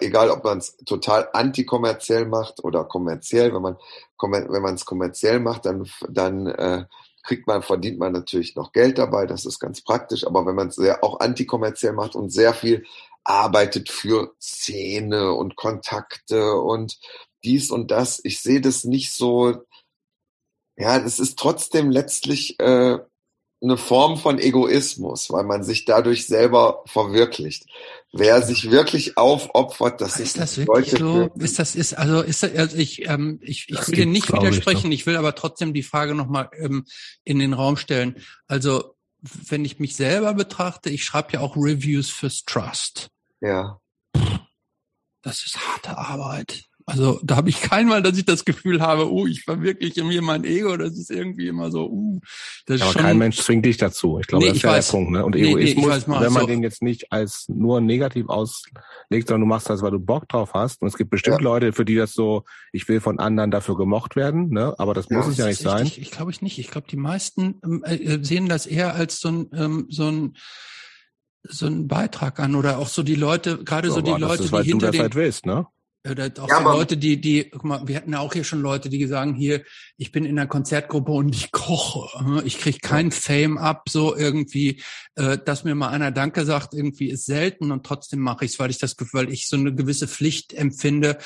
egal, 0.00 0.30
ob 0.30 0.44
man 0.44 0.58
es 0.58 0.76
total 0.78 1.28
antikommerziell 1.32 2.26
macht 2.26 2.64
oder 2.64 2.84
kommerziell, 2.84 3.54
wenn 3.54 3.62
man 3.62 3.76
wenn 4.20 4.62
man 4.62 4.74
es 4.74 4.84
kommerziell 4.84 5.40
macht, 5.40 5.66
dann 5.66 5.88
dann 6.08 6.46
äh, 6.46 6.86
kriegt 7.22 7.46
man, 7.46 7.62
verdient 7.62 7.98
man 7.98 8.12
natürlich 8.12 8.56
noch 8.56 8.72
Geld 8.72 8.98
dabei, 8.98 9.26
das 9.26 9.46
ist 9.46 9.58
ganz 9.58 9.82
praktisch, 9.82 10.26
aber 10.26 10.46
wenn 10.46 10.56
man 10.56 10.68
es 10.68 10.76
sehr 10.76 11.04
auch 11.04 11.20
antikommerziell 11.20 11.92
macht 11.92 12.16
und 12.16 12.30
sehr 12.30 12.54
viel 12.54 12.84
arbeitet 13.24 13.90
für 13.90 14.34
Szene 14.40 15.32
und 15.32 15.56
Kontakte 15.56 16.54
und 16.54 16.98
dies 17.44 17.70
und 17.70 17.90
das, 17.90 18.20
ich 18.24 18.40
sehe 18.40 18.60
das 18.60 18.84
nicht 18.84 19.14
so, 19.14 19.64
ja, 20.76 20.98
das 20.98 21.18
ist 21.18 21.38
trotzdem 21.38 21.90
letztlich 21.90 22.58
äh, 22.60 22.98
eine 23.62 23.76
Form 23.76 24.18
von 24.18 24.38
Egoismus, 24.38 25.30
weil 25.30 25.44
man 25.44 25.62
sich 25.62 25.84
dadurch 25.84 26.26
selber 26.26 26.82
verwirklicht. 26.86 27.66
Wer 28.12 28.42
sich 28.42 28.70
wirklich 28.70 29.16
aufopfert, 29.16 30.00
das 30.00 30.18
ist 30.18 30.38
das 30.38 30.58
wirklich 30.58 30.98
so? 30.98 31.30
Ist 31.38 31.58
das 31.58 31.76
ist 31.76 31.94
also 31.94 32.20
ist 32.20 32.42
das, 32.42 32.54
also 32.54 32.76
ich 32.76 33.08
ähm, 33.08 33.38
ich, 33.40 33.70
ich 33.70 33.88
will 33.88 33.94
dir 33.94 34.06
nicht 34.06 34.32
widersprechen. 34.32 34.90
Ich, 34.90 35.00
ich, 35.00 35.06
will 35.06 35.16
aber 35.16 35.34
trotzdem 35.34 35.72
die 35.72 35.82
Frage 35.82 36.14
nochmal 36.14 36.50
ähm, 36.58 36.84
in 37.24 37.38
den 37.38 37.54
Raum 37.54 37.76
stellen. 37.76 38.16
Also 38.48 38.96
wenn 39.22 39.64
ich 39.64 39.78
mich 39.78 39.96
selber 39.96 40.34
betrachte, 40.34 40.90
ich 40.90 41.04
schreibe 41.04 41.34
ja 41.34 41.40
auch 41.40 41.56
Reviews 41.56 42.10
fürs 42.10 42.44
Trust. 42.44 43.10
Ja. 43.40 43.80
Das 45.22 45.46
ist 45.46 45.56
harte 45.56 45.96
Arbeit. 45.96 46.64
Also 46.86 47.20
da 47.22 47.36
habe 47.36 47.48
ich 47.48 47.60
keinmal, 47.60 48.02
dass 48.02 48.16
ich 48.16 48.24
das 48.24 48.44
Gefühl 48.44 48.80
habe, 48.80 49.12
oh, 49.12 49.26
ich 49.26 49.42
verwirkliche 49.44 50.04
mir 50.04 50.22
mein 50.22 50.44
Ego. 50.44 50.76
Das 50.76 50.98
ist 50.98 51.10
irgendwie 51.10 51.48
immer 51.48 51.70
so, 51.70 51.88
uh. 51.88 52.20
Das 52.66 52.80
ja, 52.80 52.86
aber 52.86 52.92
schon, 52.92 53.02
kein 53.02 53.18
Mensch 53.18 53.38
zwingt 53.38 53.64
dich 53.64 53.76
dazu. 53.76 54.18
Ich 54.20 54.26
glaube, 54.26 54.44
nee, 54.44 54.50
das 54.50 54.56
ist 54.58 54.62
ja 54.62 54.74
der 54.74 54.82
Punkt. 54.82 55.12
Ne? 55.12 55.24
Und 55.24 55.34
nee, 55.34 55.42
Egoismus, 55.42 56.06
nee, 56.06 56.14
wenn 56.20 56.32
man 56.32 56.42
so. 56.42 56.46
den 56.46 56.62
jetzt 56.62 56.82
nicht 56.82 57.12
als 57.12 57.46
nur 57.48 57.80
negativ 57.80 58.28
auslegt, 58.28 59.28
sondern 59.28 59.40
du 59.40 59.46
machst 59.46 59.70
das, 59.70 59.82
weil 59.82 59.90
du 59.90 59.98
Bock 59.98 60.28
drauf 60.28 60.54
hast. 60.54 60.82
Und 60.82 60.88
es 60.88 60.96
gibt 60.96 61.10
bestimmt 61.10 61.38
ja. 61.38 61.44
Leute, 61.44 61.72
für 61.72 61.84
die 61.84 61.94
das 61.94 62.12
so, 62.12 62.44
ich 62.72 62.88
will 62.88 63.00
von 63.00 63.18
anderen 63.18 63.50
dafür 63.50 63.76
gemocht 63.76 64.16
werden, 64.16 64.50
ne? 64.50 64.74
aber 64.78 64.94
das 64.94 65.06
ja, 65.08 65.18
muss 65.18 65.28
es 65.28 65.36
ja 65.36 65.46
nicht 65.46 65.60
sein. 65.60 65.86
Ich, 65.86 66.00
ich 66.00 66.10
glaube 66.10 66.30
ich 66.30 66.42
nicht. 66.42 66.58
Ich 66.58 66.70
glaube, 66.70 66.86
die 66.90 66.96
meisten 66.96 67.60
ähm, 67.64 67.82
äh, 67.84 68.18
sehen 68.22 68.48
das 68.48 68.66
eher 68.66 68.94
als 68.94 69.20
so 69.20 69.28
ein, 69.28 69.50
ähm, 69.52 69.86
so 69.88 70.08
ein 70.08 70.36
so 71.44 71.66
ein 71.66 71.88
Beitrag 71.88 72.38
an 72.38 72.54
oder 72.54 72.78
auch 72.78 72.86
so 72.86 73.02
die 73.02 73.14
Leute, 73.14 73.64
gerade 73.64 73.88
so, 73.88 73.96
so 73.96 74.00
die 74.00 74.12
Leute, 74.12 74.44
ist, 74.44 74.52
die 74.52 74.62
hinter 74.62 74.72
du 74.72 74.78
das 74.86 74.90
den, 74.92 75.00
halt 75.02 75.14
willst, 75.14 75.46
ne? 75.46 75.66
Oder 76.08 76.32
auch 76.40 76.48
ja, 76.48 76.58
so 76.58 76.64
Leute, 76.64 76.96
die, 76.96 77.20
die, 77.20 77.48
guck 77.48 77.62
mal, 77.62 77.86
wir 77.86 77.94
hatten 77.94 78.12
ja 78.12 78.18
auch 78.18 78.32
hier 78.32 78.42
schon 78.42 78.60
Leute, 78.60 78.88
die 78.88 79.06
sagen, 79.06 79.34
hier, 79.34 79.62
ich 79.96 80.10
bin 80.10 80.24
in 80.24 80.36
einer 80.36 80.48
Konzertgruppe 80.48 81.12
und 81.12 81.32
ich 81.32 81.52
koche. 81.52 82.42
Ich 82.44 82.58
krieg 82.58 82.82
kein 82.82 83.12
Fame 83.12 83.56
ab, 83.56 83.84
so 83.88 84.16
irgendwie, 84.16 84.82
äh, 85.14 85.38
dass 85.38 85.62
mir 85.62 85.76
mal 85.76 85.90
einer 85.90 86.10
Danke 86.10 86.44
sagt, 86.44 86.74
irgendwie 86.74 87.08
ist 87.08 87.26
selten 87.26 87.70
und 87.70 87.86
trotzdem 87.86 88.18
mache 88.18 88.44
ich 88.44 88.52
es, 88.52 88.58
weil 88.58 88.70
ich 88.70 88.78
das 88.78 88.96
Gefühl, 88.96 89.20
weil 89.20 89.32
ich 89.32 89.48
so 89.48 89.54
eine 89.54 89.72
gewisse 89.72 90.08
Pflicht 90.08 90.52
empfinde, 90.54 91.18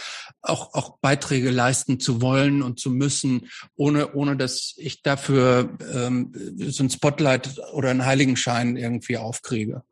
auch, 0.42 0.74
auch 0.74 0.98
Beiträge 0.98 1.50
leisten 1.50 1.98
zu 1.98 2.20
wollen 2.20 2.62
und 2.62 2.78
zu 2.78 2.90
müssen, 2.90 3.48
ohne, 3.76 4.12
ohne 4.12 4.36
dass 4.36 4.74
ich 4.76 5.00
dafür 5.02 5.70
ähm, 5.90 6.32
so 6.58 6.84
ein 6.84 6.90
Spotlight 6.90 7.58
oder 7.72 7.88
einen 7.88 8.04
Heiligenschein 8.04 8.76
irgendwie 8.76 9.16
aufkriege. 9.16 9.84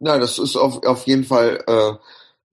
Na, 0.00 0.18
das 0.18 0.38
ist 0.38 0.56
auf, 0.56 0.82
auf 0.84 1.06
jeden 1.06 1.24
Fall 1.24 1.62
äh, 1.66 1.92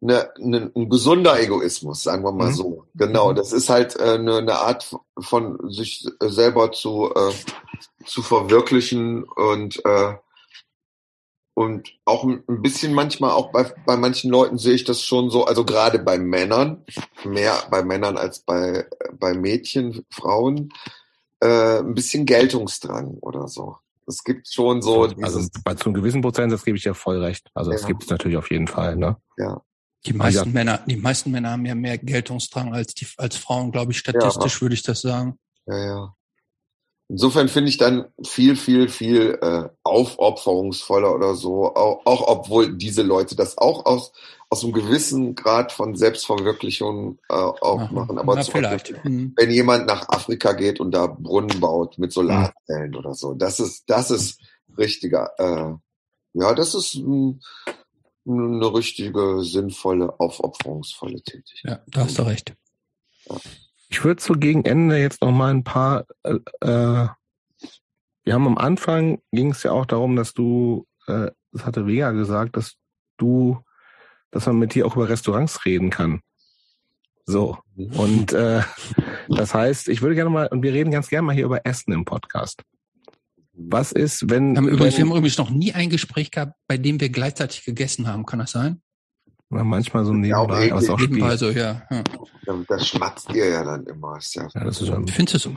eine, 0.02 0.36
eine, 0.36 0.72
ein 0.76 0.90
gesunder 0.90 1.40
Egoismus, 1.40 2.04
sagen 2.04 2.24
wir 2.24 2.32
mal 2.32 2.50
mhm. 2.50 2.56
so. 2.56 2.86
Genau, 2.96 3.32
mhm. 3.32 3.36
das 3.36 3.54
ist 3.54 3.70
halt 3.70 4.00
äh, 4.00 4.16
eine, 4.16 4.38
eine 4.38 4.56
Art 4.56 4.96
von 5.20 5.72
sich 5.72 6.08
selber 6.20 6.72
zu, 6.72 7.12
äh, 7.16 7.34
zu 8.06 8.22
verwirklichen 8.22 9.24
und 9.24 9.84
äh, 9.86 10.16
und 11.58 11.98
auch 12.04 12.26
ein 12.26 12.44
bisschen 12.62 12.94
manchmal 12.94 13.32
auch 13.32 13.54
bei, 13.54 13.64
bei 13.86 13.96
manchen 13.96 14.30
Leuten 14.30 14.58
sehe 14.58 14.74
ich 14.74 14.84
das 14.84 15.02
schon 15.02 15.30
so, 15.30 15.46
also 15.46 15.64
gerade 15.64 16.00
bei 16.00 16.18
Männern, 16.20 16.84
mehr 17.24 17.64
bei 17.72 17.82
Männern 17.82 18.18
als 18.18 18.40
bei, 18.40 18.86
bei 19.14 19.34
Mädchen, 19.34 20.06
Frauen, 20.10 20.74
äh, 21.40 21.80
ein 21.80 21.94
bisschen 21.94 22.26
Geltungsdrang 22.26 23.20
oder 23.22 23.48
so. 23.48 23.78
Es 24.06 24.26
gibt 24.26 24.52
schon 24.52 24.82
so. 24.82 25.04
Also 25.22 25.48
bei 25.64 25.76
zu 25.76 25.86
einem 25.86 25.94
gewissen 25.96 26.22
Prozentsatz 26.22 26.66
gebe 26.66 26.78
ich 26.78 26.84
dir 26.84 26.94
voll 26.94 27.24
recht. 27.24 27.50
Also 27.54 27.72
ja. 27.72 27.78
das 27.78 27.88
gibt 27.88 28.04
es 28.04 28.10
natürlich 28.10 28.38
auf 28.38 28.52
jeden 28.52 28.68
Fall, 28.68 28.98
ne? 28.98 29.18
Ja. 29.38 29.62
Die 30.06 30.14
meisten 30.14 30.49
ja. 30.49 30.53
Männer, 30.53 30.80
die 30.86 30.98
meisten 30.98 31.32
Männer 31.32 31.52
haben 31.52 31.65
ja 31.65 31.76
mehr 31.76 31.98
Geltungsdrang 31.98 32.73
als 32.73 32.94
die, 32.94 33.07
als 33.18 33.38
Frauen, 33.38 33.72
glaube 33.72 33.91
ich, 33.91 33.98
statistisch 33.98 34.56
ja. 34.56 34.61
würde 34.61 34.76
ich 34.76 34.84
das 34.84 35.02
sagen. 35.02 35.38
Ja, 35.65 35.86
ja. 35.86 36.15
Insofern 37.07 37.49
finde 37.49 37.69
ich 37.69 37.77
dann 37.77 38.06
viel, 38.23 38.56
viel, 38.56 38.90
viel 38.90 39.38
äh, 39.40 39.69
aufopferungsvoller 39.84 41.14
oder 41.14 41.36
so, 41.36 41.76
auch, 41.76 42.02
auch 42.06 42.27
obwohl 42.27 42.76
diese 42.76 43.03
Leute 43.03 43.36
das 43.36 43.60
auch 43.60 43.86
aus, 43.86 44.11
aus 44.49 44.64
einem 44.64 44.73
gewissen 44.73 45.36
Grad 45.36 45.72
von 45.72 45.95
Selbstverwirklichung 45.95 47.19
äh, 47.30 47.34
auch 47.34 47.80
Aha. 47.80 47.94
machen. 47.94 48.18
Aber 48.18 48.41
zum 48.41 48.60
Beispiel, 48.60 48.99
mhm. 49.03 49.34
wenn 49.36 49.52
jemand 49.52 49.86
nach 49.86 50.10
Afrika 50.10 50.53
geht 50.53 50.80
und 50.80 50.91
da 50.91 51.06
Brunnen 51.06 51.60
baut 51.60 51.99
mit 51.99 52.11
Solarzellen 52.11 52.91
mhm. 52.91 52.98
oder 52.98 53.14
so, 53.14 53.36
das 53.36 53.60
ist, 53.60 53.84
das 53.88 54.10
ist 54.10 54.40
richtiger, 54.76 55.30
äh, 55.38 55.73
ja, 56.34 56.56
das 56.56 56.73
ist 56.73 56.95
ein, 56.95 57.40
eine 58.27 58.73
richtige, 58.73 59.43
sinnvolle, 59.43 60.19
aufopferungsvolle 60.19 61.22
Tätigkeit. 61.22 61.72
Ja, 61.72 61.80
da 61.88 62.02
hast 62.02 62.18
du 62.18 62.23
recht. 62.23 62.56
Ja. 63.30 63.38
Ich 63.89 64.03
würde 64.03 64.22
so 64.22 64.34
gegen 64.34 64.65
Ende 64.65 64.97
jetzt 64.97 65.22
noch 65.22 65.31
mal 65.31 65.53
ein 65.53 65.64
paar. 65.64 66.06
Äh, 66.23 66.39
äh 66.61 67.07
wir 68.26 68.34
haben 68.34 68.47
am 68.47 68.57
Anfang 68.57 69.22
ging 69.31 69.52
es 69.52 69.61
ja 69.61 69.72
auch 69.72 69.85
darum, 69.85 70.15
dass 70.15 70.34
du, 70.34 70.88
äh, 71.06 71.30
das 71.52 71.65
hatte 71.65 71.85
Vega 71.85 72.11
gesagt, 72.11 72.57
dass 72.57 72.76
du, 73.18 73.60
dass 74.31 74.47
man 74.47 74.57
mit 74.57 74.73
dir 74.73 74.88
auch 74.88 74.95
über 74.95 75.07
Restaurants 75.07 75.64
reden 75.64 75.91
kann. 75.91 76.22
So. 77.26 77.60
Mhm. 77.76 77.99
Und 77.99 78.34
äh, 78.34 78.64
das 79.30 79.53
heißt, 79.53 79.89
ich 79.89 80.02
würde 80.02 80.15
gerne 80.15 80.31
mal, 80.31 80.47
und 80.47 80.64
wir 80.64 80.73
reden 80.73 80.91
ganz 80.91 81.07
gerne 81.07 81.27
mal 81.27 81.35
hier 81.35 81.45
über 81.45 81.65
Essen 81.65 81.93
im 81.93 82.03
Podcast. 82.03 82.64
Was 83.57 83.91
ist, 83.91 84.30
wenn. 84.30 84.53
Wir 84.53 84.57
haben, 84.57 84.68
übrigens, 84.68 84.98
wir 84.98 85.06
haben 85.06 85.11
übrigens 85.11 85.38
noch 85.38 85.49
nie 85.49 85.73
ein 85.73 85.90
Gespräch 85.90 86.32
gehabt, 86.32 86.53
bei 86.68 86.77
dem 86.77 86.99
wir 86.99 87.10
gleichzeitig 87.10 87.64
gegessen 87.64 88.07
haben. 88.07 88.26
Kann 88.26 88.40
das 88.40 88.52
sein? 88.52 88.82
Oder 89.49 89.64
manchmal 89.64 90.06
so 90.06 90.14
nebenbei, 90.14 90.72
aber 90.72 90.82
es 90.82 90.90
auch 90.90 90.99
nebenbei 90.99 91.38
so, 91.38 91.49
ja. 91.49 91.84
ja. 91.90 92.03
Das 92.68 92.88
schmatzt 92.88 93.32
ihr 93.34 93.48
ja 93.48 93.64
dann 93.64 93.86
immer. 93.86 94.18
Ist 94.18 94.36
ja, 94.36 94.48
ja 94.53 94.64
das 94.64 94.82
ist 94.82 94.90
ja. 94.90 95.02
Findest 95.07 95.36
du 95.36 95.40
so? 95.40 95.53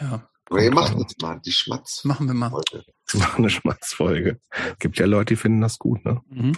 Ja. 0.00 0.28
Aber 0.48 0.62
ihr 0.62 0.74
macht 0.74 0.98
jetzt 0.98 1.20
mal 1.22 1.40
die 1.44 1.52
Schmatz. 1.52 2.04
Machen 2.04 2.26
wir 2.26 2.34
mal. 2.34 2.50
Wir 2.50 2.84
machen 3.20 3.38
eine 3.38 3.50
Schmatzfolge. 3.50 4.40
Gibt 4.78 4.98
ja 4.98 5.06
Leute, 5.06 5.34
die 5.34 5.36
finden 5.36 5.60
das 5.60 5.78
gut, 5.78 6.04
ne? 6.04 6.20
Mhm. 6.28 6.56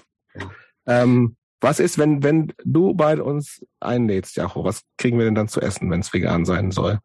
Ähm, 0.86 1.36
was 1.60 1.78
ist, 1.78 1.98
wenn, 1.98 2.22
wenn 2.22 2.52
du 2.64 2.94
bei 2.94 3.20
uns 3.20 3.64
einlädst, 3.78 4.36
Jacho? 4.36 4.64
Was 4.64 4.82
kriegen 4.96 5.18
wir 5.18 5.26
denn 5.26 5.34
dann 5.34 5.48
zu 5.48 5.60
essen, 5.60 5.90
wenn 5.90 6.00
es 6.00 6.12
vegan 6.12 6.44
sein 6.44 6.70
soll? 6.70 7.00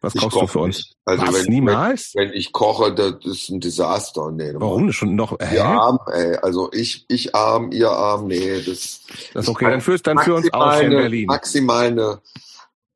Was 0.00 0.14
ich 0.14 0.20
kochst 0.20 0.40
du 0.40 0.46
für 0.46 0.58
uns? 0.60 0.76
Nicht. 0.76 0.96
Also 1.04 1.26
Was, 1.26 1.34
wenn, 1.34 1.52
niemals? 1.52 2.12
Wenn, 2.14 2.28
wenn, 2.28 2.36
ich 2.36 2.52
koche, 2.52 2.94
das 2.94 3.14
ist 3.24 3.50
ein 3.50 3.60
Desaster. 3.60 4.30
Nee, 4.30 4.52
Warum 4.54 4.92
schon 4.92 5.14
noch? 5.14 5.36
Hä? 5.40 5.56
Ihr 5.56 5.64
arm, 5.64 5.98
ey. 6.12 6.36
Also 6.36 6.70
ich, 6.72 7.04
ich 7.08 7.34
arm, 7.34 7.72
ihr 7.72 7.90
arm, 7.90 8.26
nee, 8.26 8.60
das. 8.60 9.00
Das 9.32 9.44
ist 9.44 9.48
okay. 9.48 9.70
Dann 9.70 9.80
führst 9.80 10.06
dann 10.06 10.18
für 10.18 10.34
uns 10.34 10.52
aus 10.52 10.80
in 10.80 10.90
Berlin. 10.90 11.26
Maximal 11.26 11.86
eine 11.86 12.20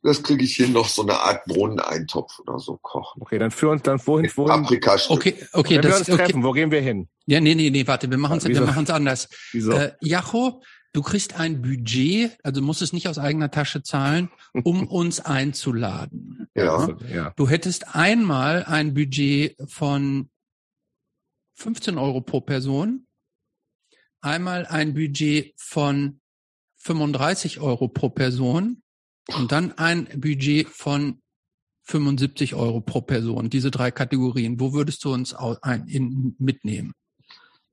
das 0.02 0.22
kriege 0.22 0.44
ich 0.44 0.56
hin, 0.56 0.72
noch 0.72 0.88
so 0.88 1.02
eine 1.02 1.20
Art 1.20 1.44
Brunneneintopf 1.44 2.38
oder 2.40 2.58
so 2.58 2.78
kochen. 2.80 3.20
Okay, 3.20 3.38
dann 3.38 3.50
führ 3.50 3.70
uns 3.70 3.82
dann 3.82 4.00
wohin, 4.06 4.30
wohin? 4.34 4.62
Paprika 4.62 4.96
Okay, 5.08 5.36
okay, 5.52 5.74
Wenn 5.74 5.82
das, 5.82 5.90
wir 5.90 5.98
uns 5.98 6.06
treffen, 6.06 6.36
okay. 6.36 6.44
wo 6.44 6.52
gehen 6.52 6.70
wir 6.70 6.80
hin? 6.80 7.08
Ja, 7.26 7.40
nee, 7.40 7.54
nee, 7.54 7.70
nee, 7.70 7.86
warte, 7.86 8.10
wir 8.10 8.16
machen 8.16 8.38
es, 8.38 8.46
wir 8.46 8.60
machen 8.62 8.84
es 8.84 8.90
anders. 8.90 9.28
Wieso? 9.52 9.72
Äh, 9.72 9.92
Jacho, 10.00 10.62
du 10.92 11.02
kriegst 11.02 11.38
ein 11.38 11.62
Budget, 11.62 12.38
also 12.42 12.62
musst 12.62 12.82
es 12.82 12.92
nicht 12.92 13.08
aus 13.08 13.18
eigener 13.18 13.50
Tasche 13.50 13.82
zahlen, 13.82 14.30
um 14.64 14.86
uns 14.88 15.20
einzuladen. 15.20 16.48
Ja. 16.54 16.88
ja. 17.12 17.32
Du 17.36 17.48
hättest 17.48 17.94
einmal 17.94 18.64
ein 18.64 18.94
Budget 18.94 19.56
von 19.68 20.30
15 21.54 21.98
Euro 21.98 22.20
pro 22.20 22.40
Person, 22.40 23.06
einmal 24.20 24.66
ein 24.66 24.94
Budget 24.94 25.54
von 25.56 26.20
35 26.78 27.60
Euro 27.60 27.88
pro 27.88 28.08
Person 28.08 28.82
und 29.36 29.52
dann 29.52 29.72
ein 29.78 30.08
Budget 30.20 30.68
von 30.68 31.20
75 31.82 32.54
Euro 32.54 32.80
pro 32.80 33.00
Person. 33.00 33.50
Diese 33.50 33.70
drei 33.70 33.90
Kategorien. 33.90 34.60
Wo 34.60 34.72
würdest 34.72 35.04
du 35.04 35.12
uns 35.12 35.34
ein, 35.34 35.86
in, 35.88 36.36
mitnehmen? 36.38 36.92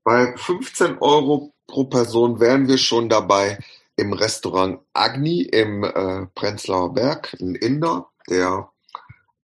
Bei 0.04 0.36
15 0.36 0.98
Euro 0.98 1.54
pro 1.68 1.84
Person 1.84 2.40
wären 2.40 2.66
wir 2.66 2.78
schon 2.78 3.08
dabei 3.08 3.58
im 3.94 4.12
Restaurant 4.12 4.80
Agni 4.92 5.42
im 5.42 5.84
äh, 5.84 6.26
Prenzlauer 6.34 6.94
Berg, 6.94 7.36
ein 7.40 7.54
Inder, 7.54 8.08
der 8.28 8.70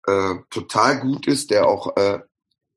äh, 0.06 0.34
total 0.51 1.01
gut 1.01 1.28
ist, 1.28 1.51
der 1.51 1.68
auch 1.68 1.96
äh, 1.96 2.18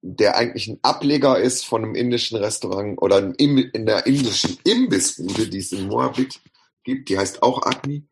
der 0.02 0.38
eigentlich 0.38 0.68
ein 0.68 0.80
Ableger 0.84 1.40
ist 1.40 1.66
von 1.66 1.84
einem 1.84 1.96
indischen 1.96 2.38
Restaurant 2.38 3.02
oder 3.02 3.34
in 3.40 3.86
der 3.86 4.06
indischen 4.06 4.58
Imbissbude, 4.64 5.48
die 5.48 5.58
es 5.58 5.72
in 5.72 5.88
Moabit 5.88 6.40
gibt, 6.84 7.10
die 7.10 7.18
heißt 7.18 7.42
auch 7.42 7.66
Agni. 7.66 8.06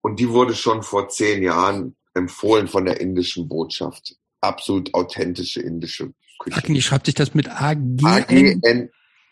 Und 0.00 0.20
die 0.20 0.28
wurde 0.28 0.54
schon 0.54 0.82
vor 0.82 1.08
zehn 1.08 1.42
Jahren 1.42 1.96
empfohlen 2.14 2.68
von 2.68 2.84
der 2.84 3.00
indischen 3.00 3.48
Botschaft. 3.48 4.16
Absolut 4.40 4.92
authentische 4.94 5.60
indische 5.60 6.12
Küche. 6.38 6.56
Agni 6.56 6.82
schreibt 6.82 7.06
sich 7.06 7.14
das 7.14 7.34
mit 7.34 7.48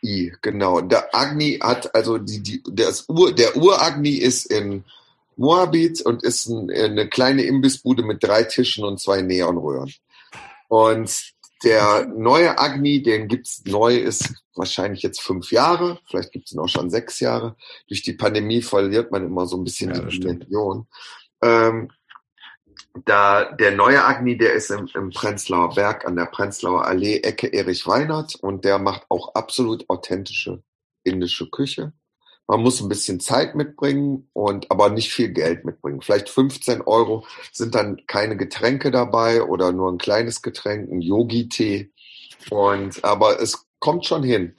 A-G-N-I, 0.02 0.32
genau. 0.42 0.80
Der 0.80 1.14
Agni 1.14 1.58
hat 1.60 1.94
also 1.94 2.18
die, 2.18 2.42
die, 2.42 2.62
das 2.70 3.08
Ur, 3.08 3.32
der 3.32 3.56
Uragni 3.56 4.10
ist 4.10 4.46
in 4.46 4.84
Moabit 5.36 6.00
und 6.02 6.22
ist 6.22 6.46
ein, 6.46 6.70
eine 6.70 7.08
kleine 7.08 7.42
Imbissbude 7.42 8.02
mit 8.02 8.22
drei 8.22 8.44
Tischen 8.44 8.84
und 8.84 9.00
zwei 9.00 9.22
Neonröhren. 9.22 9.92
Und 10.68 11.32
der 11.64 12.06
neue 12.06 12.58
Agni, 12.58 13.02
den 13.02 13.28
gibt's 13.28 13.62
neu, 13.64 13.96
ist 13.96 14.32
wahrscheinlich 14.54 15.02
jetzt 15.02 15.20
fünf 15.20 15.52
Jahre, 15.52 15.98
vielleicht 16.08 16.32
gibt's 16.32 16.52
ihn 16.52 16.58
auch 16.58 16.68
schon 16.68 16.90
sechs 16.90 17.20
Jahre. 17.20 17.56
Durch 17.88 18.02
die 18.02 18.12
Pandemie 18.12 18.62
verliert 18.62 19.10
man 19.10 19.24
immer 19.24 19.46
so 19.46 19.56
ein 19.56 19.64
bisschen 19.64 19.94
ja, 19.94 20.00
die 20.00 20.20
Dimension. 20.20 20.86
Ähm, 21.42 21.90
da 23.04 23.52
der 23.52 23.72
neue 23.72 24.04
Agni, 24.04 24.36
der 24.36 24.54
ist 24.54 24.70
im, 24.70 24.88
im 24.94 25.10
Prenzlauer 25.10 25.74
Berg 25.74 26.06
an 26.06 26.16
der 26.16 26.26
Prenzlauer 26.26 26.86
Allee, 26.86 27.18
Ecke 27.18 27.48
Erich 27.52 27.86
Weinert 27.86 28.36
und 28.36 28.64
der 28.64 28.78
macht 28.78 29.06
auch 29.08 29.34
absolut 29.34 29.88
authentische 29.88 30.62
indische 31.04 31.48
Küche. 31.48 31.92
Man 32.48 32.62
muss 32.62 32.80
ein 32.80 32.88
bisschen 32.88 33.18
Zeit 33.18 33.56
mitbringen 33.56 34.28
und 34.32 34.70
aber 34.70 34.88
nicht 34.88 35.12
viel 35.12 35.30
Geld 35.30 35.64
mitbringen. 35.64 36.00
Vielleicht 36.00 36.28
15 36.28 36.82
Euro 36.82 37.26
sind 37.52 37.74
dann 37.74 38.00
keine 38.06 38.36
Getränke 38.36 38.90
dabei 38.90 39.42
oder 39.42 39.72
nur 39.72 39.90
ein 39.90 39.98
kleines 39.98 40.42
Getränk, 40.42 40.90
ein 40.90 41.00
Yogi-Tee. 41.00 41.92
Und 42.50 43.04
aber 43.04 43.40
es 43.40 43.66
kommt 43.80 44.06
schon 44.06 44.22
hin. 44.22 44.54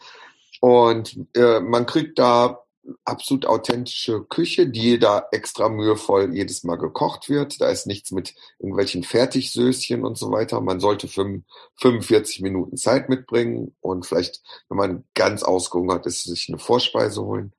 Und 0.59 1.17
äh, 1.33 1.61
man 1.61 1.85
kriegt 1.85 2.19
da 2.19 2.66
absolut 3.05 3.45
authentische 3.45 4.23
Küche, 4.23 4.67
die 4.67 4.99
da 4.99 5.27
extra 5.31 5.69
mühevoll 5.69 6.33
jedes 6.33 6.63
Mal 6.63 6.77
gekocht 6.77 7.29
wird. 7.29 7.59
Da 7.61 7.69
ist 7.69 7.87
nichts 7.87 8.11
mit 8.11 8.35
irgendwelchen 8.59 9.03
Fertigsößchen 9.03 10.03
und 10.05 10.17
so 10.17 10.31
weiter. 10.31 10.61
Man 10.61 10.79
sollte 10.79 11.07
45 11.07 12.41
Minuten 12.41 12.77
Zeit 12.77 13.09
mitbringen 13.09 13.75
und 13.81 14.05
vielleicht, 14.05 14.41
wenn 14.69 14.77
man 14.77 15.03
ganz 15.13 15.43
ausgehungert 15.43 16.05
ist, 16.05 16.23
sich 16.23 16.47
eine 16.49 16.59
Vorspeise 16.59 17.23
holen. 17.23 17.53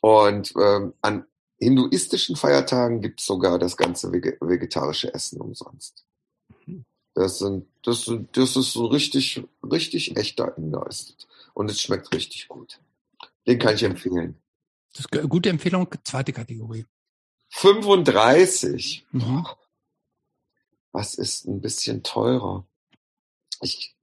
Und 0.00 0.52
ähm, 0.60 0.94
an 1.02 1.26
hinduistischen 1.58 2.36
Feiertagen 2.36 3.02
gibt 3.02 3.20
es 3.20 3.26
sogar 3.26 3.58
das 3.58 3.76
ganze 3.76 4.10
vegetarische 4.12 5.12
Essen 5.12 5.40
umsonst. 5.40 6.04
Mhm. 6.66 6.84
Das 7.14 7.38
sind, 7.38 7.66
das 7.82 8.04
sind, 8.04 8.36
das 8.36 8.56
ist 8.56 8.72
so 8.72 8.86
richtig, 8.86 9.44
richtig 9.62 10.16
echter 10.16 10.56
Inder. 10.56 10.88
Und 11.52 11.70
es 11.70 11.80
schmeckt 11.80 12.14
richtig 12.14 12.48
gut. 12.48 12.80
Den 13.46 13.58
kann 13.58 13.74
ich 13.74 13.82
empfehlen. 13.82 14.40
Das 14.92 15.04
ist 15.04 15.12
eine 15.12 15.28
gute 15.28 15.48
Empfehlung, 15.48 15.88
zweite 16.04 16.32
Kategorie. 16.32 16.86
35. 17.50 19.06
Mhm. 19.12 19.46
Was 20.92 21.14
ist 21.14 21.46
ein 21.46 21.60
bisschen 21.60 22.02
teurer? 22.02 22.66
Ich 23.60 23.96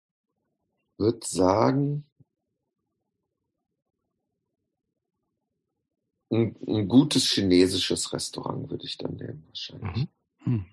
würde 0.98 1.26
sagen, 1.26 2.10
ein, 6.30 6.56
ein, 6.68 6.88
gutes 6.88 7.32
chinesisches 7.32 8.14
Restaurant 8.14 8.70
würde 8.70 8.86
ich 8.86 8.98
dann 8.98 9.16
nehmen, 9.16 9.44
wahrscheinlich. 9.48 9.96
Mhm. 9.96 10.08
Hm. 10.44 10.66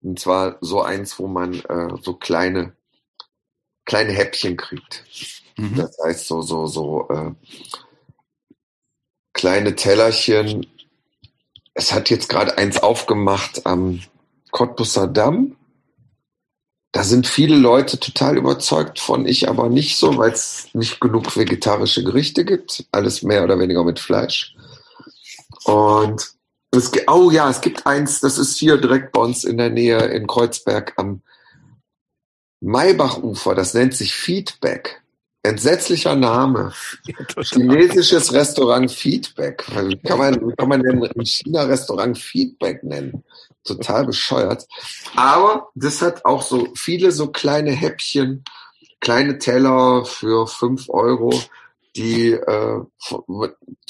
Und 0.00 0.20
zwar 0.20 0.58
so 0.60 0.82
eins, 0.82 1.18
wo 1.18 1.26
man 1.26 1.54
äh, 1.54 1.96
so 2.02 2.14
kleine, 2.14 2.76
kleine 3.84 4.12
Häppchen 4.12 4.56
kriegt. 4.56 5.04
Mhm. 5.56 5.76
Das 5.76 5.96
heißt 6.04 6.26
so, 6.26 6.42
so, 6.42 6.66
so 6.66 7.08
äh, 7.08 7.34
kleine 9.38 9.76
Tellerchen. 9.76 10.66
Es 11.72 11.92
hat 11.92 12.10
jetzt 12.10 12.28
gerade 12.28 12.58
eins 12.58 12.82
aufgemacht 12.82 13.66
am 13.66 14.00
Cottbusser 14.50 15.06
Damm. 15.06 15.56
Da 16.90 17.04
sind 17.04 17.28
viele 17.28 17.54
Leute 17.54 18.00
total 18.00 18.36
überzeugt 18.36 18.98
von, 18.98 19.26
ich 19.26 19.48
aber 19.48 19.68
nicht 19.68 19.96
so, 19.96 20.18
weil 20.18 20.32
es 20.32 20.68
nicht 20.72 21.00
genug 21.00 21.36
vegetarische 21.36 22.02
Gerichte 22.02 22.44
gibt. 22.44 22.86
Alles 22.90 23.22
mehr 23.22 23.44
oder 23.44 23.60
weniger 23.60 23.84
mit 23.84 24.00
Fleisch. 24.00 24.56
Und 25.64 26.32
es, 26.72 26.90
oh 27.06 27.30
ja, 27.30 27.48
es 27.48 27.60
gibt 27.60 27.86
eins, 27.86 28.18
das 28.20 28.38
ist 28.38 28.58
hier 28.58 28.76
direkt 28.78 29.12
bei 29.12 29.20
uns 29.20 29.44
in 29.44 29.56
der 29.56 29.70
Nähe 29.70 29.98
in 29.98 30.26
Kreuzberg 30.26 30.94
am 30.96 31.22
Maybachufer, 32.60 33.54
das 33.54 33.72
nennt 33.74 33.94
sich 33.94 34.14
Feedback. 34.14 35.00
Entsetzlicher 35.48 36.14
Name. 36.14 36.72
Ja, 37.06 37.42
Chinesisches 37.42 38.32
Restaurant 38.32 38.90
Feedback. 38.90 39.64
Wie 39.86 39.96
kann 39.96 40.18
man, 40.18 40.34
wie 40.34 40.54
kann 40.54 40.68
man 40.68 40.82
denn 40.82 41.02
ein 41.02 41.24
China-Restaurant 41.24 42.18
Feedback 42.18 42.82
nennen? 42.82 43.24
Total 43.64 44.04
bescheuert. 44.04 44.66
Aber 45.16 45.68
das 45.74 46.02
hat 46.02 46.24
auch 46.24 46.42
so 46.42 46.68
viele 46.74 47.12
so 47.12 47.28
kleine 47.28 47.70
Häppchen, 47.70 48.44
kleine 49.00 49.38
Teller 49.38 50.04
für 50.04 50.46
fünf 50.46 50.88
Euro 50.88 51.32
die, 51.98 52.30
äh, 52.30 52.80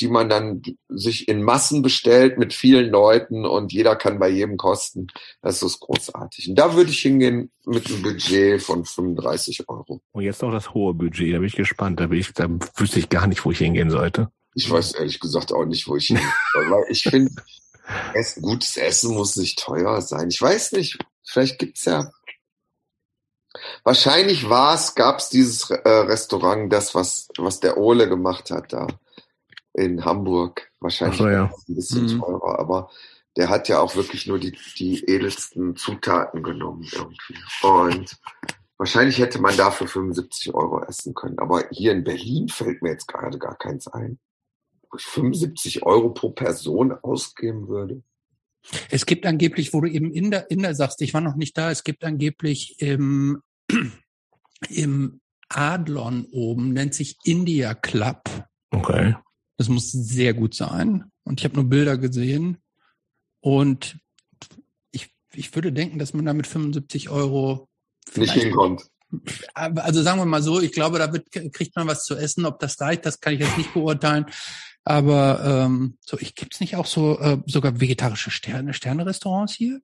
die 0.01 0.09
man 0.09 0.29
dann 0.29 0.63
sich 0.89 1.29
in 1.29 1.43
Massen 1.43 1.83
bestellt 1.83 2.39
mit 2.39 2.55
vielen 2.55 2.91
Leuten 2.91 3.45
und 3.45 3.73
jeder 3.73 3.97
kann 3.97 4.19
bei 4.19 4.31
jedem 4.31 4.57
kosten. 4.57 5.09
Das 5.43 5.63
ist 5.63 5.81
großartig. 5.81 6.49
Und 6.49 6.59
da 6.59 6.75
würde 6.75 6.91
ich 6.91 7.01
hingehen 7.01 7.51
mit 7.67 7.87
einem 7.87 8.03
Budget 8.03 8.63
von 8.63 8.85
35 8.85 9.69
Euro. 9.69 10.01
Und 10.13 10.23
jetzt 10.23 10.41
noch 10.41 10.51
das 10.51 10.73
hohe 10.73 10.95
Budget, 10.95 11.35
da 11.35 11.39
bin 11.39 11.47
ich 11.47 11.57
gespannt. 11.57 12.01
Da, 12.01 12.07
bin 12.07 12.19
ich, 12.19 12.33
da 12.33 12.49
wüsste 12.77 12.99
ich 12.99 13.11
gar 13.11 13.27
nicht, 13.27 13.45
wo 13.45 13.51
ich 13.51 13.59
hingehen 13.59 13.91
sollte. 13.91 14.31
Ich 14.55 14.71
weiß 14.71 14.93
ehrlich 14.93 15.21
gesagt 15.21 15.53
auch 15.53 15.67
nicht, 15.67 15.87
wo 15.87 15.97
ich 15.97 16.07
hingehen 16.07 16.33
soll. 16.55 16.71
weil 16.71 16.85
ich 16.89 17.03
finde, 17.03 17.31
gutes 18.41 18.77
Essen 18.77 19.15
muss 19.15 19.37
nicht 19.37 19.59
teuer 19.59 20.01
sein. 20.01 20.29
Ich 20.31 20.41
weiß 20.41 20.73
nicht, 20.73 20.99
vielleicht 21.25 21.59
gibt's 21.59 21.85
ja 21.85 22.11
Wahrscheinlich 23.85 24.49
war 24.49 24.75
es, 24.75 24.95
gab 24.95 25.19
es 25.19 25.29
dieses 25.29 25.71
äh, 25.71 25.89
Restaurant, 25.89 26.73
das, 26.73 26.95
was, 26.95 27.29
was 27.39 27.61
der 27.61 27.77
Ole 27.77 28.09
gemacht 28.09 28.51
hat 28.51 28.73
da 28.73 28.87
in 29.75 30.05
Hamburg. 30.05 30.71
Wahrscheinlich 30.81 31.19
so, 31.19 31.29
ja. 31.29 31.45
ein 31.69 31.75
bisschen 31.75 32.05
mhm. 32.05 32.21
teurer, 32.21 32.59
aber 32.59 32.91
der 33.37 33.49
hat 33.49 33.69
ja 33.69 33.81
auch 33.81 33.95
wirklich 33.95 34.27
nur 34.27 34.39
die, 34.39 34.57
die 34.79 35.05
edelsten 35.05 35.77
Zutaten 35.77 36.43
genommen 36.43 36.89
irgendwie. 36.91 37.39
Und 37.63 38.17
wahrscheinlich 38.77 39.19
hätte 39.19 39.41
man 39.41 39.57
dafür 39.57 39.87
75 39.87 40.55
Euro 40.55 40.83
essen 40.83 41.15
können. 41.15 41.39
Aber 41.39 41.65
hier 41.71 41.93
in 41.93 42.05
Berlin 42.05 42.49
fällt 42.49 42.83
mir 42.83 42.91
jetzt 42.91 43.07
gerade 43.07 43.39
gar 43.39 43.57
keins 43.57 43.87
ein. 43.87 44.19
75 44.97 45.85
Euro 45.85 46.11
pro 46.11 46.31
Person 46.31 46.93
ausgeben 46.93 47.69
würde. 47.69 48.03
Es 48.91 49.07
gibt 49.07 49.25
angeblich, 49.25 49.73
wo 49.73 49.81
du 49.81 49.89
eben 49.89 50.13
in 50.13 50.31
der, 50.31 50.51
in 50.51 50.63
der 50.63 50.75
sagst, 50.75 51.01
ich 51.03 51.15
war 51.15 51.21
noch 51.21 51.37
nicht 51.37 51.57
da, 51.57 51.71
es 51.71 51.85
gibt 51.85 52.05
angeblich 52.05 52.81
im, 52.81 53.43
im 54.69 55.21
Adlon 55.49 56.27
oben, 56.33 56.73
nennt 56.73 56.95
sich 56.95 57.17
India 57.25 57.75
Club. 57.75 58.23
Okay. 58.71 59.17
Das 59.57 59.69
muss 59.69 59.91
sehr 59.91 60.35
gut 60.35 60.55
sein. 60.55 61.11
Und 61.25 61.41
ich 61.41 61.45
habe 61.45 61.57
nur 61.57 61.65
Bilder 61.65 61.97
gesehen. 61.99 62.59
Und 63.41 63.99
ich, 64.91 65.11
ich 65.35 65.55
würde 65.55 65.73
denken, 65.73 65.99
dass 65.99 66.15
man 66.15 66.25
da 66.25 66.33
mit 66.33 66.47
75 66.47 67.09
Euro 67.09 67.69
nicht 68.17 68.33
hinkommt. 68.33 68.85
Also 69.55 70.03
sagen 70.03 70.21
wir 70.21 70.27
mal 70.27 70.43
so, 70.43 70.61
ich 70.61 70.73
glaube, 70.73 70.99
da 70.99 71.13
wird, 71.13 71.31
kriegt 71.53 71.75
man 71.77 71.87
was 71.87 72.05
zu 72.05 72.15
essen. 72.15 72.45
Ob 72.45 72.61
das 72.61 72.81
reicht, 72.81 73.07
das 73.07 73.21
kann 73.21 73.33
ich 73.33 73.41
jetzt 73.41 73.57
nicht 73.57 73.73
beurteilen. 73.75 74.27
Aber 74.85 75.45
ähm, 75.45 75.99
so, 76.01 76.19
ich 76.19 76.35
gibt's 76.35 76.61
nicht 76.61 76.77
auch 76.77 76.87
so 76.87 77.19
äh, 77.19 77.39
sogar 77.47 77.81
vegetarische 77.81 78.31
Sterne, 78.31 78.75
Sterne-Restaurants 78.75 79.55
hier? 79.55 79.81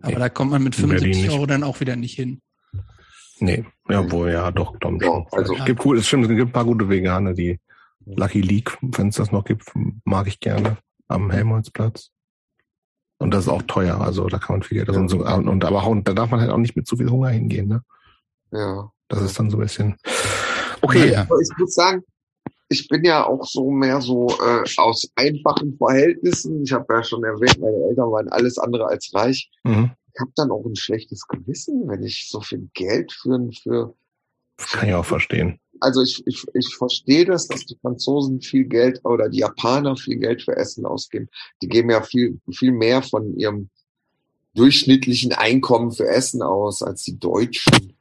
Aber 0.00 0.12
nee, 0.12 0.18
da 0.18 0.28
kommt 0.28 0.50
man 0.50 0.62
mit 0.62 0.74
75 0.74 1.30
Euro 1.30 1.46
dann 1.46 1.64
auch 1.64 1.80
wieder 1.80 1.96
nicht 1.96 2.14
hin. 2.14 2.40
Nee, 3.38 3.64
ja, 3.88 4.10
wohl, 4.10 4.30
ja, 4.30 4.50
doch, 4.50 4.78
Tom. 4.78 4.98
Ja, 5.00 5.24
also, 5.32 5.54
es 5.54 5.64
gibt 5.64 5.84
cool, 5.84 5.98
es 5.98 6.06
stimmt, 6.06 6.24
es 6.24 6.30
gibt 6.30 6.48
ein 6.48 6.52
paar 6.52 6.64
gute 6.64 6.88
Veganer, 6.88 7.34
die 7.34 7.60
Lucky 8.06 8.40
League, 8.40 8.76
wenn 8.80 9.08
es 9.08 9.16
das 9.16 9.32
noch 9.32 9.44
gibt, 9.44 9.64
mag 10.04 10.26
ich 10.26 10.40
gerne 10.40 10.78
am 11.08 11.30
Helmholtzplatz. 11.30 12.10
Und 13.18 13.32
das 13.32 13.44
ist 13.44 13.48
auch 13.48 13.62
teuer, 13.62 14.00
also 14.00 14.26
da 14.28 14.38
kann 14.38 14.56
man 14.56 14.62
viel 14.62 14.78
Geld. 14.78 14.88
Ja. 14.88 14.98
Und, 14.98 15.08
so, 15.08 15.24
und 15.24 15.64
aber 15.64 15.84
auch, 15.84 15.96
da 16.02 16.12
darf 16.12 16.30
man 16.30 16.40
halt 16.40 16.50
auch 16.50 16.58
nicht 16.58 16.76
mit 16.76 16.86
zu 16.86 16.96
viel 16.96 17.10
Hunger 17.10 17.30
hingehen, 17.30 17.68
ne? 17.68 17.82
Ja. 18.52 18.90
Das 19.08 19.22
ist 19.22 19.38
dann 19.38 19.50
so 19.50 19.56
ein 19.56 19.62
bisschen. 19.62 19.96
Okay. 20.82 21.12
Ja. 21.12 21.22
Ich 21.22 21.58
muss 21.58 21.74
sagen, 21.74 22.02
ich 22.68 22.88
bin 22.88 23.04
ja 23.04 23.24
auch 23.24 23.44
so 23.44 23.70
mehr 23.70 24.00
so 24.00 24.28
äh, 24.28 24.64
aus 24.76 25.08
einfachen 25.14 25.76
Verhältnissen. 25.76 26.62
Ich 26.62 26.72
habe 26.72 26.86
ja 26.92 27.02
schon 27.02 27.24
erwähnt, 27.24 27.58
meine 27.60 27.76
Eltern 27.88 28.10
waren 28.10 28.28
alles 28.28 28.58
andere 28.58 28.86
als 28.86 29.10
reich. 29.14 29.50
Mhm. 29.64 29.92
Ich 30.16 30.20
habe 30.20 30.32
dann 30.34 30.50
auch 30.50 30.64
ein 30.64 30.76
schlechtes 30.76 31.28
Gewissen, 31.28 31.86
wenn 31.88 32.02
ich 32.02 32.28
so 32.30 32.40
viel 32.40 32.70
Geld 32.72 33.12
für 33.12 33.38
für 33.62 33.94
kann 34.56 34.88
ich 34.88 34.94
auch 34.94 35.04
verstehen. 35.04 35.60
Also 35.80 36.02
ich, 36.02 36.26
ich, 36.26 36.44
ich 36.54 36.74
verstehe 36.74 37.26
das, 37.26 37.48
dass 37.48 37.66
die 37.66 37.76
Franzosen 37.76 38.40
viel 38.40 38.64
Geld 38.64 39.04
oder 39.04 39.28
die 39.28 39.40
Japaner 39.40 39.96
viel 39.96 40.16
Geld 40.16 40.42
für 40.42 40.56
Essen 40.56 40.86
ausgeben. 40.86 41.28
Die 41.60 41.68
geben 41.68 41.90
ja 41.90 42.02
viel, 42.02 42.40
viel 42.50 42.72
mehr 42.72 43.02
von 43.02 43.36
ihrem 43.36 43.68
durchschnittlichen 44.54 45.34
Einkommen 45.34 45.92
für 45.92 46.08
Essen 46.08 46.40
aus 46.40 46.82
als 46.82 47.02
die 47.02 47.18
Deutschen. 47.18 47.95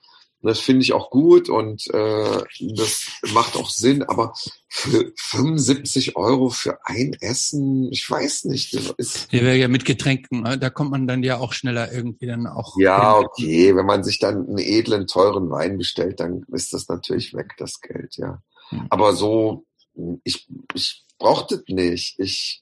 Das 0.45 0.59
finde 0.59 0.83
ich 0.83 0.93
auch 0.93 1.09
gut 1.09 1.49
und 1.49 1.87
äh, 1.93 2.43
das 2.59 3.07
macht 3.33 3.57
auch 3.57 3.69
Sinn. 3.69 4.03
Aber 4.03 4.33
für 4.69 5.11
75 5.15 6.15
Euro 6.15 6.49
für 6.49 6.79
ein 6.85 7.13
Essen, 7.19 7.91
ich 7.91 8.09
weiß 8.09 8.45
nicht. 8.45 8.73
Ist 8.97 9.31
ja, 9.31 9.53
ja 9.53 9.67
mit 9.67 9.85
Getränken, 9.85 10.41
ne? 10.41 10.57
da 10.57 10.69
kommt 10.69 10.91
man 10.91 11.07
dann 11.07 11.23
ja 11.23 11.37
auch 11.37 11.53
schneller 11.53 11.91
irgendwie 11.91 12.27
dann 12.27 12.47
auch. 12.47 12.75
Ja, 12.77 13.17
okay. 13.17 13.75
Wenn 13.75 13.85
man 13.85 14.03
sich 14.03 14.19
dann 14.19 14.47
einen 14.47 14.59
edlen, 14.59 15.07
teuren 15.07 15.49
Wein 15.49 15.77
bestellt, 15.77 16.19
dann 16.19 16.45
ist 16.51 16.73
das 16.73 16.87
natürlich 16.87 17.33
weg, 17.33 17.55
das 17.57 17.81
Geld, 17.81 18.15
ja. 18.17 18.41
Hm. 18.69 18.87
Aber 18.89 19.13
so, 19.13 19.65
ich, 20.23 20.47
ich 20.73 21.03
brauchte 21.17 21.57
das 21.57 21.65
nicht. 21.67 22.19
Ich, 22.19 22.61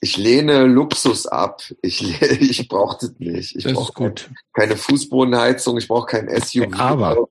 ich 0.00 0.16
lehne 0.16 0.66
Luxus 0.66 1.26
ab. 1.26 1.62
Ich, 1.82 2.22
ich 2.40 2.68
brauche 2.68 2.98
das 3.00 3.18
nicht. 3.18 3.56
Ich 3.56 3.64
brauche 3.72 3.92
gut. 3.92 4.30
keine 4.52 4.76
Fußbodenheizung, 4.76 5.78
ich 5.78 5.88
brauche 5.88 6.06
kein 6.06 6.28
SUV. 6.28 6.78
Aber 6.78 7.28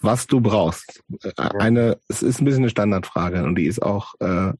was 0.00 0.26
du 0.26 0.40
brauchst, 0.40 1.02
äh, 1.22 1.32
eine, 1.36 1.98
es 2.08 2.22
ist 2.22 2.40
ein 2.40 2.44
bisschen 2.44 2.62
eine 2.62 2.70
Standardfrage 2.70 3.44
und 3.44 3.56
die 3.56 3.66
ist 3.66 3.82
auch 3.82 4.14
äh, 4.20 4.52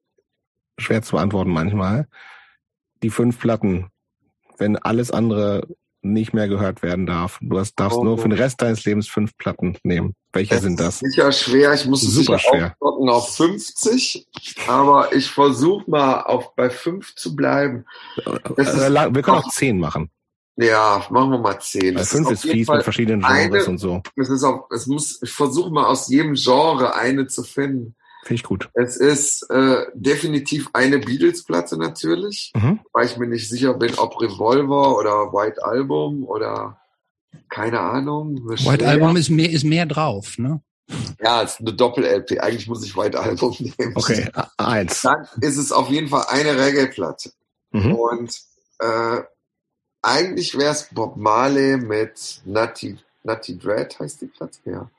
schwer 0.79 1.03
zu 1.03 1.13
beantworten 1.13 1.51
manchmal. 1.51 2.09
Die 3.03 3.11
fünf 3.11 3.39
Platten, 3.39 3.91
wenn 4.59 4.77
alles 4.77 5.11
andere 5.11 5.67
nicht 6.13 6.35
mehr 6.35 6.49
gehört 6.49 6.83
werden 6.83 7.07
darf. 7.07 7.39
Du 7.41 7.59
hast, 7.59 7.75
darfst 7.77 7.99
oh. 7.99 8.05
nur 8.05 8.19
für 8.19 8.29
den 8.29 8.39
Rest 8.39 8.63
deines 8.63 8.85
Lebens 8.85 9.09
fünf 9.09 9.37
Platten 9.37 9.77
nehmen. 9.83 10.15
Welche 10.33 10.55
das 10.55 10.63
sind 10.63 10.81
das? 10.81 10.99
sicher 10.99 11.33
schwer. 11.33 11.75
Ich 11.75 11.87
muss 11.87 12.03
Super 12.03 12.39
sicher 12.39 12.39
schwer. 12.39 12.77
auf 12.81 13.37
50, 13.37 14.27
aber 14.67 15.15
ich 15.15 15.31
versuche 15.31 15.91
mal 15.91 16.23
auf 16.23 16.55
bei 16.55 16.71
fünf 16.71 17.15
zu 17.15 17.35
bleiben. 17.35 17.85
Äh, 18.19 18.31
wir 18.57 19.23
können 19.23 19.39
auch 19.39 19.51
zehn 19.51 19.79
machen. 19.79 20.11
Ja, 20.57 21.07
machen 21.11 21.31
wir 21.31 21.39
mal 21.39 21.59
zehn. 21.61 21.95
Bei 21.95 22.05
fünf 22.05 22.31
ist 22.31 22.43
fies 22.43 22.69
mit 22.69 22.83
verschiedenen 22.83 23.21
Genres 23.21 23.65
eine, 23.65 23.67
und 23.67 23.79
so. 23.79 24.03
Es 24.17 24.31
ist 24.31 24.43
auch, 24.43 24.71
es 24.71 24.87
muss, 24.87 25.21
ich 25.23 25.31
versuche 25.31 25.71
mal 25.71 25.85
aus 25.85 26.09
jedem 26.09 26.35
Genre 26.35 26.95
eine 26.95 27.27
zu 27.27 27.43
finden. 27.43 27.95
Finde 28.27 28.41
ich 28.41 28.43
gut. 28.43 28.69
Es 28.75 28.97
ist 28.97 29.49
äh, 29.51 29.87
definitiv 29.95 30.69
eine 30.73 30.99
Beatles-Platte 30.99 31.79
natürlich, 31.79 32.51
mhm. 32.57 32.81
weil 32.93 33.07
ich 33.07 33.17
mir 33.17 33.29
nicht 33.29 33.49
sicher 33.49 33.73
bin, 33.75 33.95
ob 33.99 34.21
Revolver 34.21 34.99
oder 34.99 35.33
White 35.33 35.65
Album 35.65 36.25
oder 36.25 36.81
keine 37.49 37.79
Ahnung. 37.79 38.45
White 38.49 38.85
Album 38.85 39.17
ist 39.17 39.31
mehr, 39.31 39.49
ist 39.49 39.63
mehr 39.63 39.87
drauf, 39.87 40.39
ne? 40.39 40.61
Ja, 41.23 41.43
es 41.43 41.53
ist 41.53 41.61
eine 41.61 41.75
Doppel-LP. 41.75 42.41
Eigentlich 42.41 42.67
muss 42.67 42.85
ich 42.85 42.97
White 42.97 43.17
Album 43.17 43.55
nehmen. 43.61 43.93
Okay, 43.95 44.29
eins. 44.57 45.03
Dann 45.03 45.29
ist 45.41 45.57
es 45.57 45.71
auf 45.71 45.89
jeden 45.89 46.09
Fall 46.09 46.25
eine 46.29 46.59
Reggae-Platte. 46.59 47.31
Mhm. 47.71 47.95
Und 47.95 48.41
äh, 48.81 49.21
eigentlich 50.03 50.59
wäre 50.59 50.73
es 50.73 50.89
Bob 50.91 51.17
Marley 51.17 51.77
mit 51.77 52.41
Nutty, 52.45 52.99
Nutty 53.23 53.57
Dread, 53.57 53.97
heißt 54.01 54.21
die 54.21 54.27
Platte, 54.27 54.59
ja. 54.65 54.91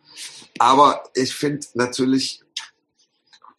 Aber 0.60 1.04
ich 1.14 1.36
finde 1.36 1.68
natürlich 1.74 2.42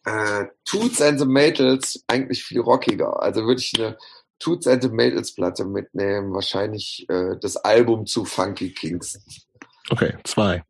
äh, 0.09 0.47
Toots 0.65 1.01
and 1.01 1.19
the 1.19 1.25
Maytals 1.25 2.03
eigentlich 2.07 2.43
viel 2.43 2.61
rockiger. 2.61 3.21
Also 3.21 3.45
würde 3.45 3.61
ich 3.61 3.73
eine 3.77 3.97
Toots 4.39 4.67
and 4.67 4.81
the 4.81 4.89
Maytals 4.89 5.33
Platte 5.35 5.65
mitnehmen, 5.65 6.33
wahrscheinlich 6.33 7.05
äh, 7.09 7.37
das 7.39 7.57
Album 7.57 8.05
zu 8.05 8.25
Funky 8.25 8.73
Kings. 8.73 9.19
Okay, 9.89 10.15
zwei. 10.23 10.63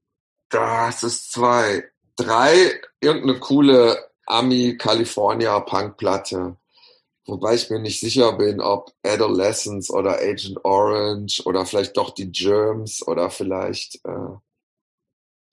Das 0.50 1.04
ist 1.04 1.32
zwei. 1.32 1.84
Drei, 2.16 2.82
irgendeine 3.00 3.40
coole 3.40 3.98
Ami 4.26 4.78
California 4.78 5.60
Punk 5.62 5.98
Platte. 5.98 6.58
Wobei 7.26 7.54
ich 7.56 7.70
mir 7.70 7.80
nicht 7.80 8.00
sicher 8.00 8.34
bin, 8.34 8.60
ob 8.60 8.92
Adolescence 9.04 9.92
oder 9.92 10.18
Agent 10.20 10.66
Orange 10.66 11.44
oder 11.46 11.66
vielleicht 11.66 11.96
doch 11.96 12.10
die 12.10 12.32
Germs 12.32 13.06
oder 13.08 13.30
vielleicht 13.30 14.04
äh, 14.04 14.36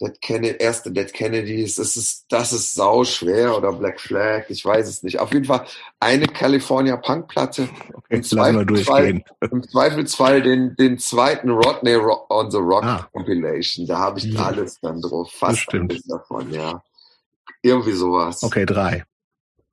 Dead 0.00 0.20
Kennedy, 0.20 0.56
erste 0.58 0.92
Dead 0.92 1.10
Kennedys, 1.10 1.76
das 1.76 1.96
ist, 1.96 2.26
das 2.28 2.52
ist 2.52 2.74
sau 2.74 3.04
schwer 3.04 3.56
oder 3.56 3.72
Black 3.72 3.98
Flag, 3.98 4.44
ich 4.50 4.62
weiß 4.62 4.88
es 4.88 5.02
nicht. 5.02 5.18
Auf 5.20 5.32
jeden 5.32 5.46
Fall 5.46 5.66
eine 6.00 6.26
California 6.26 6.96
Punk 6.98 7.28
Platte. 7.28 7.68
Okay, 7.94 8.16
Im, 8.16 8.22
Zweifelsfall, 8.22 9.24
Im 9.50 9.62
Zweifelsfall 9.62 10.42
den, 10.42 10.76
den 10.76 10.98
zweiten 10.98 11.48
Rodney 11.48 11.96
on 11.96 12.50
the 12.50 12.58
Rock 12.58 12.84
ah. 12.84 13.08
Compilation. 13.12 13.86
Da 13.86 13.98
habe 13.98 14.18
ich 14.18 14.26
ja. 14.26 14.42
alles 14.42 14.78
dann 14.80 15.00
drauf. 15.00 15.32
Fast 15.32 15.66
alles 15.72 16.02
davon, 16.02 16.52
ja. 16.52 16.82
Irgendwie 17.62 17.92
sowas. 17.92 18.42
Okay, 18.42 18.66
drei. 18.66 19.04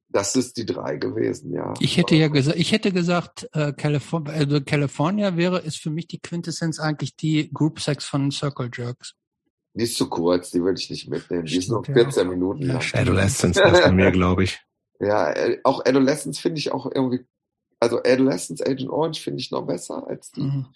Das 0.10 0.36
ist 0.36 0.58
die 0.58 0.66
drei 0.66 0.96
gewesen, 0.98 1.52
ja. 1.52 1.74
Ich 1.80 1.98
hätte 1.98 2.16
ja 2.16 2.28
gesagt, 2.28 2.58
ich 2.58 2.72
hätte 2.72 2.92
gesagt, 2.92 3.50
äh, 3.54 3.74
California, 3.74 4.32
also 4.32 4.62
California 4.62 5.36
wäre, 5.36 5.60
ist 5.60 5.78
für 5.78 5.90
mich 5.90 6.08
die 6.08 6.20
Quintessenz 6.20 6.80
eigentlich 6.80 7.16
die 7.16 7.52
Group 7.52 7.82
Sex 7.82 8.06
von 8.06 8.32
Circle 8.32 8.70
Jerks. 8.72 9.16
Die 9.76 9.84
ist 9.84 9.98
zu 9.98 10.08
kurz, 10.08 10.52
die 10.52 10.62
würde 10.62 10.80
ich 10.80 10.90
nicht 10.90 11.10
mitnehmen. 11.10 11.46
Die 11.46 11.58
ist 11.58 11.70
nur 11.70 11.84
14 11.84 12.24
ja. 12.24 12.30
Minuten 12.30 12.64
lang. 12.64 12.82
Adolescence 12.94 13.58
ist 13.58 13.84
bei 13.84 13.92
mir, 13.92 14.12
glaube 14.12 14.44
ich. 14.44 14.60
Ja, 15.00 15.34
äh, 15.34 15.60
auch 15.66 15.84
Adolescence 15.84 16.40
finde 16.40 16.60
ich 16.60 16.72
auch 16.72 16.90
irgendwie, 16.90 17.26
also 17.80 17.98
Adolescence 17.98 18.62
Agent 18.62 18.90
Orange 18.90 19.20
finde 19.20 19.42
ich 19.42 19.52
noch 19.52 19.64
besser 19.64 20.08
als 20.08 20.32
die 20.32 20.44
mhm. 20.44 20.68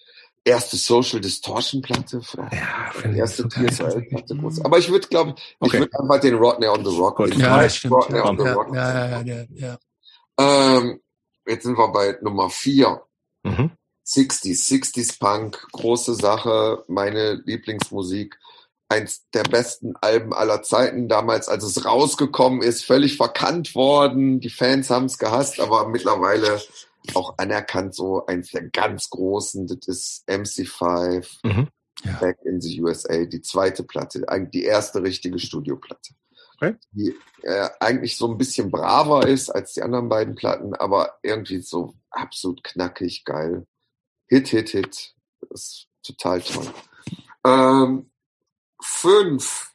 erste 0.44 0.76
Social 0.76 1.22
Distortion 1.22 1.82
Platte. 1.82 2.20
Ja, 2.52 2.92
die 3.10 3.18
erste 3.18 3.48
TSL 3.48 4.02
Platte. 4.10 4.36
Mhm. 4.36 4.52
Aber 4.66 4.80
ich 4.80 4.90
würde, 4.90 5.08
glaube 5.08 5.36
ich, 5.38 5.56
okay. 5.60 5.78
ich 5.78 5.80
würde 5.82 6.00
einfach 6.00 6.20
den 6.20 6.34
Rodney 6.34 6.68
on 6.68 6.84
the 6.84 6.98
Rock. 6.98 7.18
Gut. 7.18 7.36
Ja, 7.36 7.70
stimmt. 7.70 7.94
Rodney 7.94 8.18
ja. 8.18 8.26
on 8.26 8.38
the 8.38 8.44
ja, 8.44 8.54
Rock. 8.54 8.76
Ja, 8.76 9.10
ja, 9.10 9.22
ja, 9.22 9.46
ja. 9.54 9.78
Ähm, 10.38 11.00
jetzt 11.46 11.64
sind 11.64 11.78
wir 11.78 11.88
bei 11.94 12.18
Nummer 12.22 12.50
4. 12.50 13.02
Mhm. 13.44 13.72
60s, 14.06 14.68
60s 14.68 15.20
Punk, 15.20 15.68
große 15.74 16.16
Sache, 16.16 16.84
meine 16.88 17.42
Lieblingsmusik 17.46 18.38
eins 18.90 19.30
der 19.34 19.44
besten 19.44 19.96
Alben 19.98 20.34
aller 20.34 20.64
Zeiten. 20.64 21.08
Damals, 21.08 21.48
als 21.48 21.64
es 21.64 21.86
rausgekommen 21.86 22.62
ist, 22.62 22.86
völlig 22.86 23.18
verkannt 23.18 23.76
worden. 23.76 24.40
Die 24.40 24.50
Fans 24.50 24.90
haben 24.90 25.06
es 25.06 25.18
gehasst, 25.18 25.60
aber 25.60 25.88
mittlerweile 25.90 26.62
auch 27.14 27.38
anerkannt 27.38 27.96
so 27.96 28.26
eins 28.26 28.52
der 28.52 28.70
ganz 28.70 29.10
großen. 29.10 29.68
Das 29.68 29.88
ist 29.88 30.24
MC5, 30.28 31.28
mhm. 31.44 31.68
ja. 32.04 32.18
Back 32.20 32.40
in 32.44 32.62
the 32.62 32.82
USA, 32.82 33.26
die 33.26 33.42
zweite 33.42 33.84
Platte, 33.84 34.26
die 34.54 34.64
erste 34.64 35.02
richtige 35.02 35.40
Studioplatte. 35.40 36.14
Okay. 36.60 36.76
Die 36.92 37.16
äh, 37.44 37.70
eigentlich 37.80 38.18
so 38.18 38.28
ein 38.28 38.38
bisschen 38.38 38.72
braver 38.72 39.28
ist 39.28 39.50
als 39.50 39.74
die 39.74 39.84
anderen 39.84 40.10
beiden 40.10 40.36
Platten, 40.36 40.74
aber 40.74 41.20
irgendwie 41.22 41.62
so 41.62 41.94
absolut 42.10 42.64
knackig, 42.64 43.26
geil. 43.26 43.68
Hit, 44.28 44.48
Hit, 44.48 44.70
Hit. 44.70 45.14
Das 45.50 45.62
ist 45.62 45.88
total 46.04 46.42
toll. 46.42 46.74
Ähm, 47.46 48.10
fünf 48.82 49.74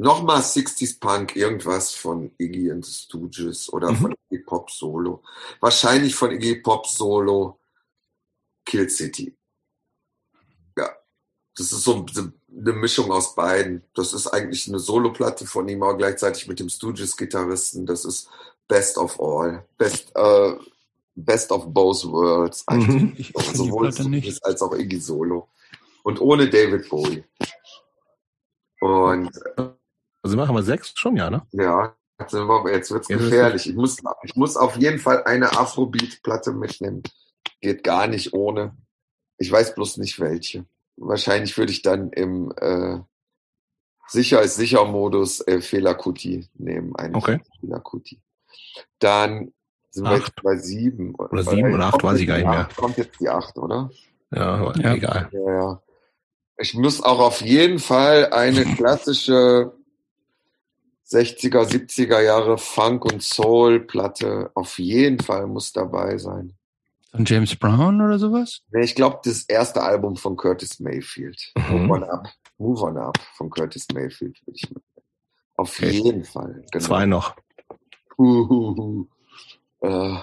nochmal 0.00 0.40
60s 0.40 0.98
Punk, 0.98 1.36
irgendwas 1.36 1.94
von 1.94 2.32
Iggy 2.38 2.70
and 2.70 2.84
the 2.84 2.92
Stooges 2.92 3.72
oder 3.72 3.92
mhm. 3.92 3.96
von 3.96 4.14
Iggy 4.30 4.42
Pop 4.44 4.70
Solo. 4.70 5.22
Wahrscheinlich 5.60 6.14
von 6.14 6.30
Iggy 6.30 6.56
Pop 6.56 6.86
Solo 6.86 7.58
Kill 8.64 8.88
City. 8.88 9.36
Ja, 10.76 10.90
das 11.54 11.72
ist 11.72 11.84
so 11.84 12.06
eine 12.16 12.72
Mischung 12.72 13.12
aus 13.12 13.34
beiden. 13.34 13.82
Das 13.94 14.14
ist 14.14 14.26
eigentlich 14.28 14.66
eine 14.68 14.78
Soloplatte 14.78 15.46
von 15.46 15.68
ihm, 15.68 15.82
aber 15.82 15.98
gleichzeitig 15.98 16.48
mit 16.48 16.60
dem 16.60 16.70
Stooges-Gitarristen. 16.70 17.84
Das 17.84 18.04
ist 18.04 18.28
Best 18.68 18.96
of 18.96 19.20
All. 19.20 19.66
Best, 19.76 20.12
äh, 20.14 20.54
Best 21.14 21.52
of 21.52 21.66
Both 21.66 22.06
Worlds. 22.10 22.64
Mhm. 22.70 23.16
Sowohl 23.52 23.92
Stooges 23.92 24.42
als 24.42 24.62
auch 24.62 24.74
Iggy 24.74 24.98
Solo. 24.98 25.48
Und 26.02 26.20
ohne 26.22 26.48
David 26.48 26.88
Bowie. 26.88 27.22
Und 28.80 29.30
also 30.22 30.36
machen 30.36 30.54
wir 30.54 30.62
sechs 30.62 30.92
schon, 30.96 31.16
ja, 31.16 31.30
ne? 31.30 31.46
Ja, 31.52 31.94
jetzt, 32.18 32.34
jetzt 32.34 32.90
wird's 32.90 33.08
gefährlich. 33.08 33.68
Ich 33.68 33.74
muss, 33.74 33.98
ich 34.22 34.36
muss 34.36 34.56
auf 34.56 34.76
jeden 34.76 34.98
Fall 34.98 35.24
eine 35.24 35.52
Afrobeat-Platte 35.52 36.52
mitnehmen. 36.52 37.02
Geht 37.60 37.84
gar 37.84 38.06
nicht 38.06 38.32
ohne. 38.32 38.76
Ich 39.38 39.50
weiß 39.50 39.74
bloß 39.74 39.98
nicht 39.98 40.20
welche. 40.20 40.66
Wahrscheinlich 40.96 41.56
würde 41.56 41.72
ich 41.72 41.82
dann 41.82 42.10
im 42.10 42.52
äh, 42.56 42.98
sicher 44.08 44.42
ist 44.42 44.56
sicher 44.56 44.84
Modus 44.84 45.46
äh, 45.46 45.60
Fehler 45.62 45.94
Kuti 45.94 46.48
nehmen. 46.54 46.92
Okay. 47.14 47.40
Fehler 47.60 47.80
Kuti. 47.80 48.20
Dann 48.98 49.52
sind 49.90 50.06
acht. 50.06 50.12
wir 50.12 50.18
jetzt 50.18 50.42
bei 50.42 50.56
sieben. 50.56 51.14
Oder 51.14 51.42
sieben 51.42 51.74
oder 51.74 51.86
acht, 51.86 52.02
weiß 52.02 52.20
ich 52.20 52.26
gar 52.26 52.36
nicht 52.36 52.46
mehr. 52.46 52.68
Kommt 52.76 52.98
jetzt 52.98 53.18
die 53.20 53.28
acht, 53.28 53.56
oder? 53.56 53.90
Ja, 54.30 54.72
ja. 54.74 54.94
egal. 54.94 55.28
Ja, 55.32 55.52
ja. 55.52 55.82
Ich 56.60 56.74
muss 56.74 57.02
auch 57.02 57.18
auf 57.18 57.40
jeden 57.40 57.78
Fall 57.78 58.32
eine 58.32 58.64
klassische 58.76 59.72
60er, 61.10 61.64
70er 61.64 62.20
Jahre 62.20 62.58
Funk- 62.58 63.04
und 63.04 63.22
Soul-Platte 63.22 64.50
auf 64.54 64.78
jeden 64.78 65.18
Fall 65.18 65.46
muss 65.46 65.72
dabei 65.72 66.18
sein. 66.18 66.54
Von 67.10 67.24
James 67.24 67.56
Brown 67.56 68.00
oder 68.00 68.18
sowas? 68.18 68.60
Nee, 68.70 68.84
ich 68.84 68.94
glaube, 68.94 69.18
das 69.24 69.42
erste 69.42 69.82
Album 69.82 70.16
von 70.16 70.36
Curtis 70.36 70.78
Mayfield. 70.78 71.52
Mhm. 71.56 71.86
Move 71.86 71.92
on 71.94 72.04
Up. 72.04 72.28
Move 72.58 72.82
on 72.82 72.98
Up 72.98 73.18
von 73.34 73.50
Curtis 73.50 73.86
Mayfield 73.92 74.38
würde 74.46 74.56
ich 74.56 74.70
mitnehmen. 74.70 74.84
Auf 75.56 75.76
okay. 75.76 75.90
jeden 75.90 76.24
Fall. 76.24 76.64
Genau. 76.70 76.84
Zwei 76.84 77.06
noch. 77.06 77.34
Uh, 78.16 79.06
uh, 79.82 80.18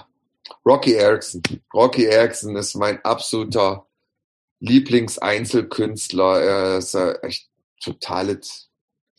Rocky 0.64 0.94
Erickson. 0.94 1.42
Rocky 1.74 2.04
Erickson 2.04 2.56
ist 2.56 2.74
mein 2.76 3.04
absoluter 3.04 3.87
Lieblingseinzelkünstler. 4.60 6.40
Er 6.40 6.78
ist 6.78 6.94
echt 7.22 7.48
totales 7.80 8.68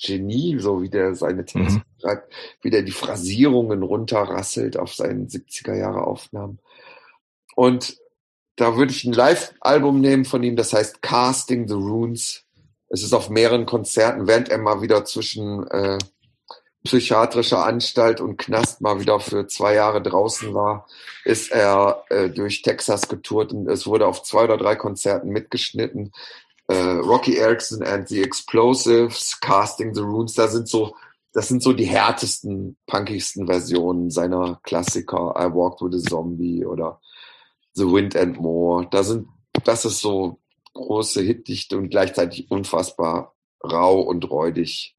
Genie, 0.02 0.60
so 0.60 0.82
wie 0.82 0.90
der 0.90 1.16
seine 1.16 1.46
Texte 1.46 1.80
mhm. 1.80 2.02
schreibt, 2.02 2.34
wie 2.62 2.70
der 2.70 2.84
die 2.84 2.92
Phrasierungen 2.92 3.84
runterrasselt 3.84 4.78
auf 4.78 4.94
seinen 4.94 5.28
70er 5.28 5.76
Jahre 5.76 6.08
Aufnahmen. 6.08 6.60
Und 7.56 7.98
da 8.56 8.78
würde 8.78 8.92
ich 8.92 9.04
ein 9.04 9.14
Live-Album 9.14 10.00
nehmen 10.02 10.26
von 10.26 10.44
ihm, 10.44 10.56
das 10.56 10.74
heißt 10.74 11.02
Casting 11.02 11.68
the 11.68 11.74
Runes. 11.74 12.46
Es 12.90 13.04
ist 13.04 13.14
auf 13.14 13.30
mehreren 13.30 13.66
Konzerten, 13.66 14.28
während 14.28 14.50
er 14.50 14.58
mal 14.58 14.82
wieder 14.82 15.06
zwischen 15.06 15.68
äh, 15.68 15.98
psychiatrischer 16.84 17.66
Anstalt 17.66 18.22
und 18.22 18.38
Knast 18.38 18.82
mal 18.82 19.00
wieder 19.00 19.20
für 19.20 19.48
zwei 19.48 19.76
Jahre 19.76 20.02
draußen 20.02 20.54
war, 20.54 20.88
ist 21.26 21.52
er 21.52 22.04
äh, 22.10 22.30
durch 22.30 22.62
Texas 22.62 23.10
getourt 23.10 23.52
und 23.52 23.68
es 23.68 23.86
wurde 23.86 24.08
auf 24.08 24.24
zwei 24.24 24.46
oder 24.46 24.58
drei 24.58 24.76
Konzerten 24.76 25.30
mitgeschnitten 25.30 26.12
äh, 26.70 27.00
Rocky 27.00 27.36
Erickson 27.36 27.82
and 27.84 28.08
the 28.08 28.22
Explosives, 28.22 29.40
Casting 29.42 29.94
the 29.94 30.02
Runes, 30.02 30.36
da 30.36 30.48
sind 30.48 30.70
so, 30.70 30.96
das 31.34 31.48
sind 31.48 31.64
so 31.64 31.74
die 31.74 31.86
härtesten, 31.86 32.78
punkigsten 32.86 33.48
Versionen 33.48 34.12
seiner 34.12 34.60
Klassiker, 34.64 35.34
I 35.36 35.52
Walked 35.52 35.82
with 35.82 35.96
a 35.96 36.10
Zombie 36.10 36.64
oder 36.64 37.02
The 37.74 37.86
Wind 37.86 38.16
and 38.16 38.40
More. 38.40 38.88
Da 38.90 39.04
sind, 39.04 39.28
das 39.64 39.84
ist 39.86 40.00
so 40.00 40.40
große 40.74 41.22
Hitdichte 41.22 41.76
und 41.76 41.90
gleichzeitig 41.90 42.52
unfassbar 42.52 43.36
rau 43.64 44.02
und 44.02 44.30
räudig 44.30 44.96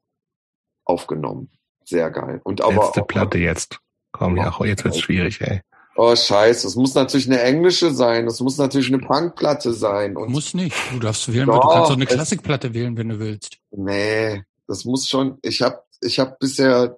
aufgenommen. 0.84 1.50
Sehr 1.91 2.09
geil. 2.12 2.41
Und 2.44 2.62
aber 2.62 2.85
Letzte 2.85 3.02
Platte 3.02 3.39
jetzt. 3.39 3.81
Komm, 4.12 4.36
ja, 4.36 4.55
jetzt 4.65 4.85
wird's 4.85 5.01
schwierig, 5.01 5.41
ey. 5.41 5.60
Oh, 5.97 6.15
scheiße. 6.15 6.69
Es 6.69 6.77
muss 6.77 6.94
natürlich 6.94 7.27
eine 7.27 7.43
englische 7.43 7.93
sein. 7.93 8.28
Es 8.28 8.39
muss 8.39 8.59
natürlich 8.59 8.93
eine 8.93 8.99
Punkplatte 8.99 9.73
sein. 9.73 10.17
Und 10.17 10.31
muss 10.31 10.55
nicht. 10.55 10.77
Du 10.93 11.01
darfst 11.01 11.33
wählen, 11.33 11.47
doch, 11.47 11.60
du 11.60 11.69
kannst 11.69 11.91
auch 11.91 11.97
eine 11.97 12.07
Klassikplatte 12.07 12.73
wählen, 12.75 12.97
wenn 12.97 13.09
du 13.09 13.19
willst. 13.19 13.59
Nee, 13.73 14.44
das 14.69 14.85
muss 14.85 15.09
schon. 15.09 15.39
Ich 15.43 15.62
habe 15.62 15.83
ich 16.01 16.20
hab 16.20 16.39
bisher 16.39 16.97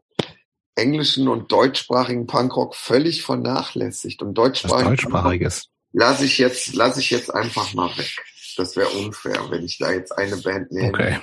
englischen 0.75 1.29
und 1.29 1.51
deutschsprachigen 1.51 2.27
Punkrock 2.27 2.77
völlig 2.77 3.23
vernachlässigt. 3.23 4.21
Und 4.21 4.35
deutschsprachigen 4.35 4.91
deutschsprachiges. 4.91 5.69
Lass 5.93 6.21
ich 6.21 6.37
jetzt, 6.37 6.75
lass 6.75 6.99
ich 6.99 7.09
jetzt 7.09 7.33
einfach 7.35 7.73
mal 7.73 7.89
weg. 7.97 8.15
Das 8.59 8.77
wäre 8.77 8.91
unfair, 8.91 9.41
wenn 9.49 9.65
ich 9.65 9.79
da 9.79 9.91
jetzt 9.91 10.13
eine 10.13 10.37
Band 10.37 10.71
nehme. 10.71 10.89
Okay. 10.89 11.19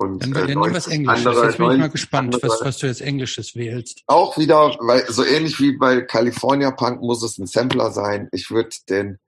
Und, 0.00 0.22
dann, 0.22 0.32
dann 0.32 0.44
äh, 0.44 0.46
nehmen 0.46 0.62
wir 0.64 0.74
was 0.74 0.86
Englisches. 0.86 1.26
Andere, 1.26 1.44
jetzt 1.44 1.58
bin 1.58 1.72
ich 1.72 1.78
mal 1.78 1.90
gespannt, 1.90 2.34
andere, 2.34 2.48
was, 2.48 2.64
was 2.64 2.78
du 2.78 2.86
jetzt 2.86 3.02
Englisches 3.02 3.54
wählst. 3.54 4.02
Auch 4.06 4.38
wieder, 4.38 4.74
weil 4.80 5.04
so 5.12 5.22
ähnlich 5.22 5.60
wie 5.60 5.76
bei 5.76 6.00
California 6.00 6.70
Punk 6.70 7.02
muss 7.02 7.22
es 7.22 7.36
ein 7.36 7.46
Sampler 7.46 7.90
sein. 7.90 8.26
Ich 8.32 8.50
würde 8.50 8.70
den 8.88 9.18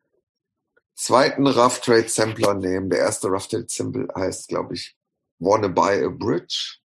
zweiten 0.94 1.46
Rough 1.46 1.82
Trade 1.82 2.08
Sampler 2.08 2.54
nehmen. 2.54 2.88
Der 2.88 3.00
erste 3.00 3.28
Rough 3.28 3.48
Trade 3.48 3.66
Sample 3.68 4.08
heißt, 4.16 4.48
glaube 4.48 4.72
ich, 4.72 4.96
Wanna 5.40 5.68
Buy 5.68 6.06
a 6.06 6.08
Bridge. 6.08 6.78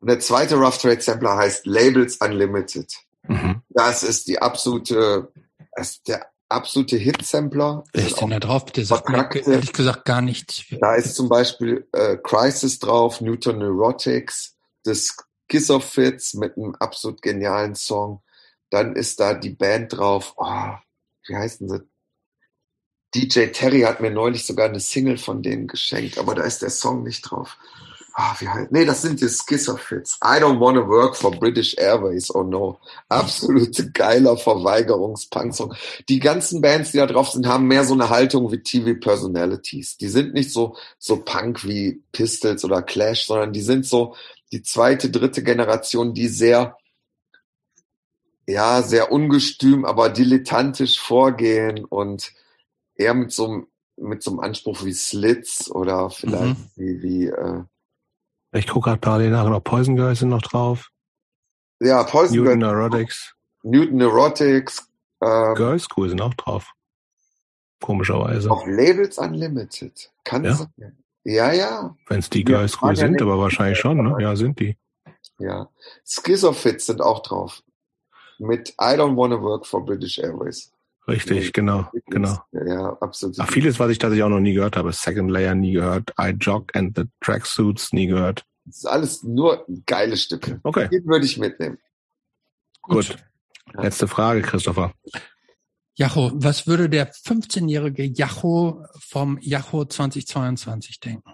Und 0.00 0.10
der 0.10 0.18
zweite 0.18 0.56
Rough 0.56 0.78
Trade 0.78 1.00
Sampler 1.00 1.36
heißt 1.36 1.64
Labels 1.64 2.16
Unlimited. 2.16 2.92
Mhm. 3.28 3.62
Das 3.68 4.02
ist 4.02 4.26
die 4.26 4.40
absolute, 4.40 5.32
das 5.76 5.90
ist 5.90 6.08
der 6.08 6.26
absolute 6.48 6.96
Hit-Sampler. 6.96 7.84
Wer 7.92 8.06
ist 8.06 8.20
denn 8.20 8.30
da 8.30 8.40
drauf? 8.40 8.66
Der 8.66 8.84
sagt 8.84 9.08
mir 9.08 9.28
ehrlich 9.34 9.72
gesagt 9.72 10.04
gar 10.04 10.20
nichts. 10.20 10.64
Da 10.80 10.94
ist 10.94 11.14
zum 11.14 11.28
Beispiel 11.28 11.86
äh, 11.92 12.16
Crisis 12.16 12.78
drauf, 12.78 13.20
Newton 13.20 13.58
Neurotics, 13.58 14.56
das 14.84 15.16
Kiss 15.48 15.70
of 15.70 15.84
Fits 15.84 16.34
mit 16.34 16.56
einem 16.56 16.74
absolut 16.76 17.22
genialen 17.22 17.74
Song. 17.74 18.22
Dann 18.70 18.96
ist 18.96 19.20
da 19.20 19.34
die 19.34 19.50
Band 19.50 19.96
drauf. 19.96 20.34
Oh, 20.36 20.72
wie 21.26 21.36
heißen 21.36 21.68
sie? 21.68 21.88
DJ 23.14 23.46
Terry 23.46 23.82
hat 23.82 24.00
mir 24.00 24.10
neulich 24.10 24.44
sogar 24.44 24.68
eine 24.68 24.80
Single 24.80 25.18
von 25.18 25.42
denen 25.42 25.68
geschenkt, 25.68 26.18
aber 26.18 26.34
da 26.34 26.42
ist 26.42 26.62
der 26.62 26.70
Song 26.70 27.02
nicht 27.02 27.22
drauf 27.22 27.56
ah, 28.18 28.34
wie 28.38 28.48
heißt, 28.48 28.72
nee, 28.72 28.86
das 28.86 29.02
sind 29.02 29.20
die 29.20 29.28
Schizophrits. 29.28 30.18
I 30.24 30.40
don't 30.40 30.58
want 30.58 30.78
to 30.78 30.88
work 30.88 31.14
for 31.14 31.30
British 31.30 31.76
Airways, 31.76 32.34
oh 32.34 32.42
no. 32.42 32.80
Absolute 33.10 33.92
geiler 33.92 34.38
Verweigerungspunksong. 34.38 35.74
Die 36.08 36.18
ganzen 36.18 36.62
Bands, 36.62 36.92
die 36.92 36.98
da 36.98 37.06
drauf 37.06 37.30
sind, 37.30 37.46
haben 37.46 37.66
mehr 37.66 37.84
so 37.84 37.92
eine 37.92 38.08
Haltung 38.08 38.50
wie 38.50 38.62
TV 38.62 38.98
Personalities. 38.98 39.98
Die 39.98 40.08
sind 40.08 40.32
nicht 40.32 40.50
so, 40.50 40.76
so 40.98 41.18
Punk 41.18 41.64
wie 41.66 42.02
Pistols 42.12 42.64
oder 42.64 42.80
Clash, 42.80 43.26
sondern 43.26 43.52
die 43.52 43.60
sind 43.60 43.84
so 43.84 44.16
die 44.50 44.62
zweite, 44.62 45.10
dritte 45.10 45.42
Generation, 45.42 46.14
die 46.14 46.28
sehr, 46.28 46.78
ja, 48.46 48.80
sehr 48.80 49.12
ungestüm, 49.12 49.84
aber 49.84 50.08
dilettantisch 50.08 50.98
vorgehen 50.98 51.84
und 51.84 52.32
eher 52.94 53.12
mit 53.12 53.30
so 53.32 53.46
einem, 53.46 53.66
mit 53.98 54.22
so 54.22 54.30
einem 54.30 54.40
Anspruch 54.40 54.84
wie 54.84 54.94
Slits 54.94 55.70
oder 55.70 56.08
vielleicht 56.08 56.58
mhm. 56.58 56.70
wie, 56.76 57.02
wie 57.02 57.26
äh, 57.26 57.64
ich 58.56 58.66
gucke 58.66 58.90
gerade 58.90 59.00
parallel 59.00 59.30
nach, 59.30 59.48
noch 59.48 59.60
Poison 59.60 59.96
Girls 59.96 60.20
sind 60.20 60.28
noch 60.28 60.42
drauf. 60.42 60.90
Ja, 61.80 62.02
Poison 62.04 62.36
Newton 62.36 62.60
Girls. 62.60 62.72
Neurotics. 62.72 63.34
Newton 63.62 63.96
Neurotics. 63.96 64.88
Ähm, 65.22 65.54
Girls 65.54 65.84
School 65.84 66.08
sind 66.08 66.20
auch 66.20 66.34
drauf. 66.34 66.72
Komischerweise. 67.80 68.50
Auf 68.50 68.64
Labels 68.66 69.18
Unlimited. 69.18 70.10
Kann 70.24 70.44
ja? 70.44 70.54
sein. 70.54 70.96
Ja, 71.24 71.52
ja. 71.52 71.96
Wenn 72.08 72.20
es 72.20 72.30
die 72.30 72.44
Girls 72.44 72.72
School 72.72 72.90
ja, 72.90 72.96
sind, 72.96 73.20
aber 73.20 73.38
wahrscheinlich 73.38 73.78
schon, 73.78 73.96
ne? 73.98 74.16
Ja, 74.20 74.36
sind 74.36 74.58
die. 74.60 74.76
Ja. 75.38 75.68
Schizophrits 76.04 76.86
sind 76.86 77.02
auch 77.02 77.20
drauf. 77.20 77.62
Mit 78.38 78.70
I 78.80 78.94
don't 78.96 79.16
wanna 79.16 79.40
work 79.40 79.66
for 79.66 79.84
British 79.84 80.18
Airways. 80.18 80.72
Richtig, 81.08 81.52
genau, 81.52 81.88
genau. 82.06 82.38
Ja, 82.52 82.96
absolut. 83.00 83.36
Ach, 83.38 83.48
vieles, 83.48 83.78
was 83.78 83.90
ich 83.90 83.98
tatsächlich 83.98 84.24
auch 84.24 84.28
noch 84.28 84.40
nie 84.40 84.54
gehört 84.54 84.76
habe. 84.76 84.92
Second 84.92 85.30
Layer 85.30 85.54
nie 85.54 85.72
gehört. 85.72 86.12
I 86.20 86.30
Jog 86.30 86.74
and 86.74 86.96
the 86.96 87.04
Tracksuits 87.20 87.92
nie 87.92 88.08
gehört. 88.08 88.44
Das 88.64 88.78
ist 88.78 88.86
alles 88.86 89.22
nur 89.22 89.64
geile 89.86 90.16
Stücke. 90.16 90.60
Okay. 90.64 90.88
Die 90.90 91.06
würde 91.06 91.24
ich 91.24 91.38
mitnehmen. 91.38 91.78
Gut. 92.82 93.08
Gut. 93.08 93.18
Letzte 93.84 94.08
Frage, 94.08 94.42
Christopher. 94.42 94.92
Jacho, 95.94 96.30
was 96.34 96.66
würde 96.66 96.88
der 96.88 97.12
15-jährige 97.12 98.04
Jacho 98.04 98.84
vom 98.98 99.38
Jacho 99.40 99.84
2022 99.84 101.00
denken? 101.00 101.30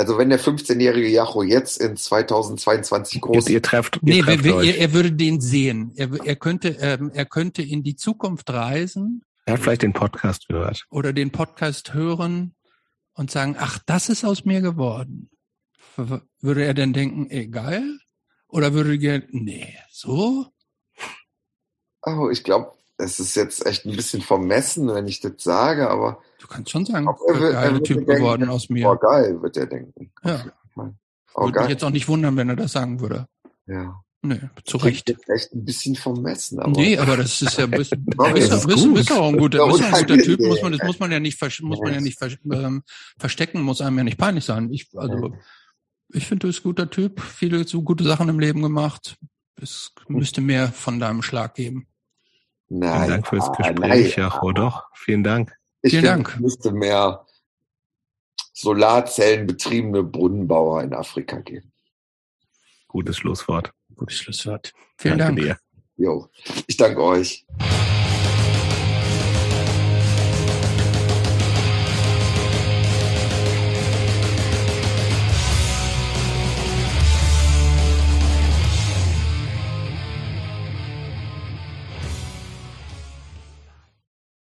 Also 0.00 0.16
wenn 0.16 0.30
der 0.30 0.40
15-jährige 0.40 1.08
Jacho 1.08 1.42
jetzt 1.42 1.78
in 1.78 1.94
2022 1.94 3.20
groß 3.20 3.36
ist. 3.36 3.50
Ihr, 3.50 3.60
trefft, 3.60 3.96
ihr 3.96 4.14
nee, 4.14 4.22
trefft 4.22 4.44
wir, 4.44 4.62
er, 4.62 4.78
er, 4.78 4.94
würde 4.94 5.12
den 5.12 5.42
sehen. 5.42 5.92
Er, 5.94 6.08
er, 6.24 6.36
könnte, 6.36 6.70
ähm, 6.80 7.10
er 7.12 7.26
könnte 7.26 7.60
in 7.60 7.82
die 7.82 7.96
Zukunft 7.96 8.48
reisen. 8.48 9.22
Er 9.44 9.52
hat 9.52 9.60
vielleicht 9.60 9.82
den 9.82 9.92
Podcast 9.92 10.48
gehört. 10.48 10.86
Oder 10.88 11.12
den 11.12 11.32
Podcast 11.32 11.92
hören 11.92 12.54
und 13.12 13.30
sagen, 13.30 13.56
ach, 13.58 13.78
das 13.84 14.08
ist 14.08 14.24
aus 14.24 14.46
mir 14.46 14.62
geworden. 14.62 15.28
Würde 16.40 16.64
er 16.64 16.72
denn 16.72 16.94
denken, 16.94 17.28
ey, 17.28 17.48
geil? 17.48 17.98
Oder 18.48 18.72
würde 18.72 18.96
er, 18.96 19.22
nee, 19.28 19.76
so? 19.90 20.46
Oh, 22.06 22.30
ich 22.30 22.42
glaube, 22.42 22.72
es 23.00 23.18
ist 23.18 23.34
jetzt 23.34 23.66
echt 23.66 23.86
ein 23.86 23.96
bisschen 23.96 24.22
vermessen, 24.22 24.92
wenn 24.94 25.08
ich 25.08 25.20
das 25.20 25.32
sage, 25.38 25.88
aber. 25.90 26.22
Du 26.40 26.46
kannst 26.46 26.70
schon 26.70 26.86
sagen, 26.86 27.06
er 27.06 27.40
wird, 27.40 27.54
er 27.54 27.82
Typ 27.82 27.96
denken, 27.98 28.14
geworden 28.14 28.48
aus 28.48 28.68
mir. 28.68 28.88
Oh, 28.88 28.96
geil, 28.96 29.40
wird 29.42 29.56
er 29.56 29.66
denken. 29.66 30.12
Ja. 30.24 30.44
Oh, 31.34 31.44
würde 31.44 31.60
mich 31.60 31.68
jetzt 31.70 31.84
auch 31.84 31.90
nicht 31.90 32.08
wundern, 32.08 32.36
wenn 32.36 32.48
er 32.48 32.56
das 32.56 32.72
sagen 32.72 33.00
würde. 33.00 33.26
Ja. 33.66 34.02
Nee, 34.22 34.40
zu 34.64 34.76
Recht. 34.76 35.08
Echt 35.28 35.54
ein 35.54 35.64
bisschen 35.64 35.94
vermessen. 35.96 36.60
Aber 36.60 36.72
nee, 36.72 36.98
aber 36.98 37.16
das 37.16 37.40
ist 37.40 37.56
ja 37.56 37.64
ein 37.64 37.70
bisschen, 37.70 38.04
Sorry, 38.16 38.92
bist 38.92 39.12
auch 39.12 39.28
ein 39.28 39.38
guter, 39.38 39.64
ein 39.64 39.70
guter 39.70 40.18
Typ, 40.18 40.40
muss 40.40 40.60
man, 40.60 40.72
das 40.72 40.86
muss 40.86 40.98
man 40.98 41.10
ja 41.10 41.20
nicht, 41.20 41.40
muss 41.62 41.80
man 41.80 41.94
ja 41.94 42.00
nicht 42.02 42.20
ähm, 42.52 42.82
verstecken, 43.18 43.62
muss 43.62 43.80
einem 43.80 43.96
ja 43.96 44.04
nicht 44.04 44.18
peinlich 44.18 44.44
sein. 44.44 44.70
Ich, 44.72 44.88
also, 44.94 45.34
ich 46.12 46.26
finde, 46.26 46.40
du 46.40 46.46
bist 46.48 46.60
ein 46.60 46.64
guter 46.64 46.90
Typ, 46.90 47.20
viele 47.22 47.66
so 47.66 47.80
gute 47.80 48.04
Sachen 48.04 48.28
im 48.28 48.40
Leben 48.40 48.60
gemacht. 48.60 49.16
Es 49.56 49.92
müsste 50.08 50.42
mehr 50.42 50.68
von 50.68 51.00
deinem 51.00 51.22
Schlag 51.22 51.54
geben. 51.54 51.86
Nein, 52.72 52.92
Vielen 52.92 53.08
Dank 53.08 53.26
fürs 53.26 53.52
Gespräch, 53.52 53.78
nein, 53.78 54.12
Jacho, 54.16 54.52
doch. 54.52 54.84
Vielen 54.94 55.24
Dank. 55.24 55.58
Ich 55.82 55.90
Vielen 55.90 56.04
Dank. 56.04 56.32
Es 56.34 56.40
müsste 56.40 56.72
mehr 56.72 57.26
Solarzellenbetriebene 58.52 60.04
Brunnenbauer 60.04 60.82
in 60.82 60.94
Afrika 60.94 61.40
geben. 61.40 61.72
Gutes 62.86 63.16
Schlusswort. 63.16 63.72
Gutes 63.96 64.18
Schlusswort. 64.18 64.72
Vielen 64.96 65.18
danke 65.18 65.42
Dank. 65.42 65.58
Dir. 65.96 66.04
Jo, 66.04 66.28
ich 66.66 66.76
danke 66.76 67.02
euch. 67.02 67.44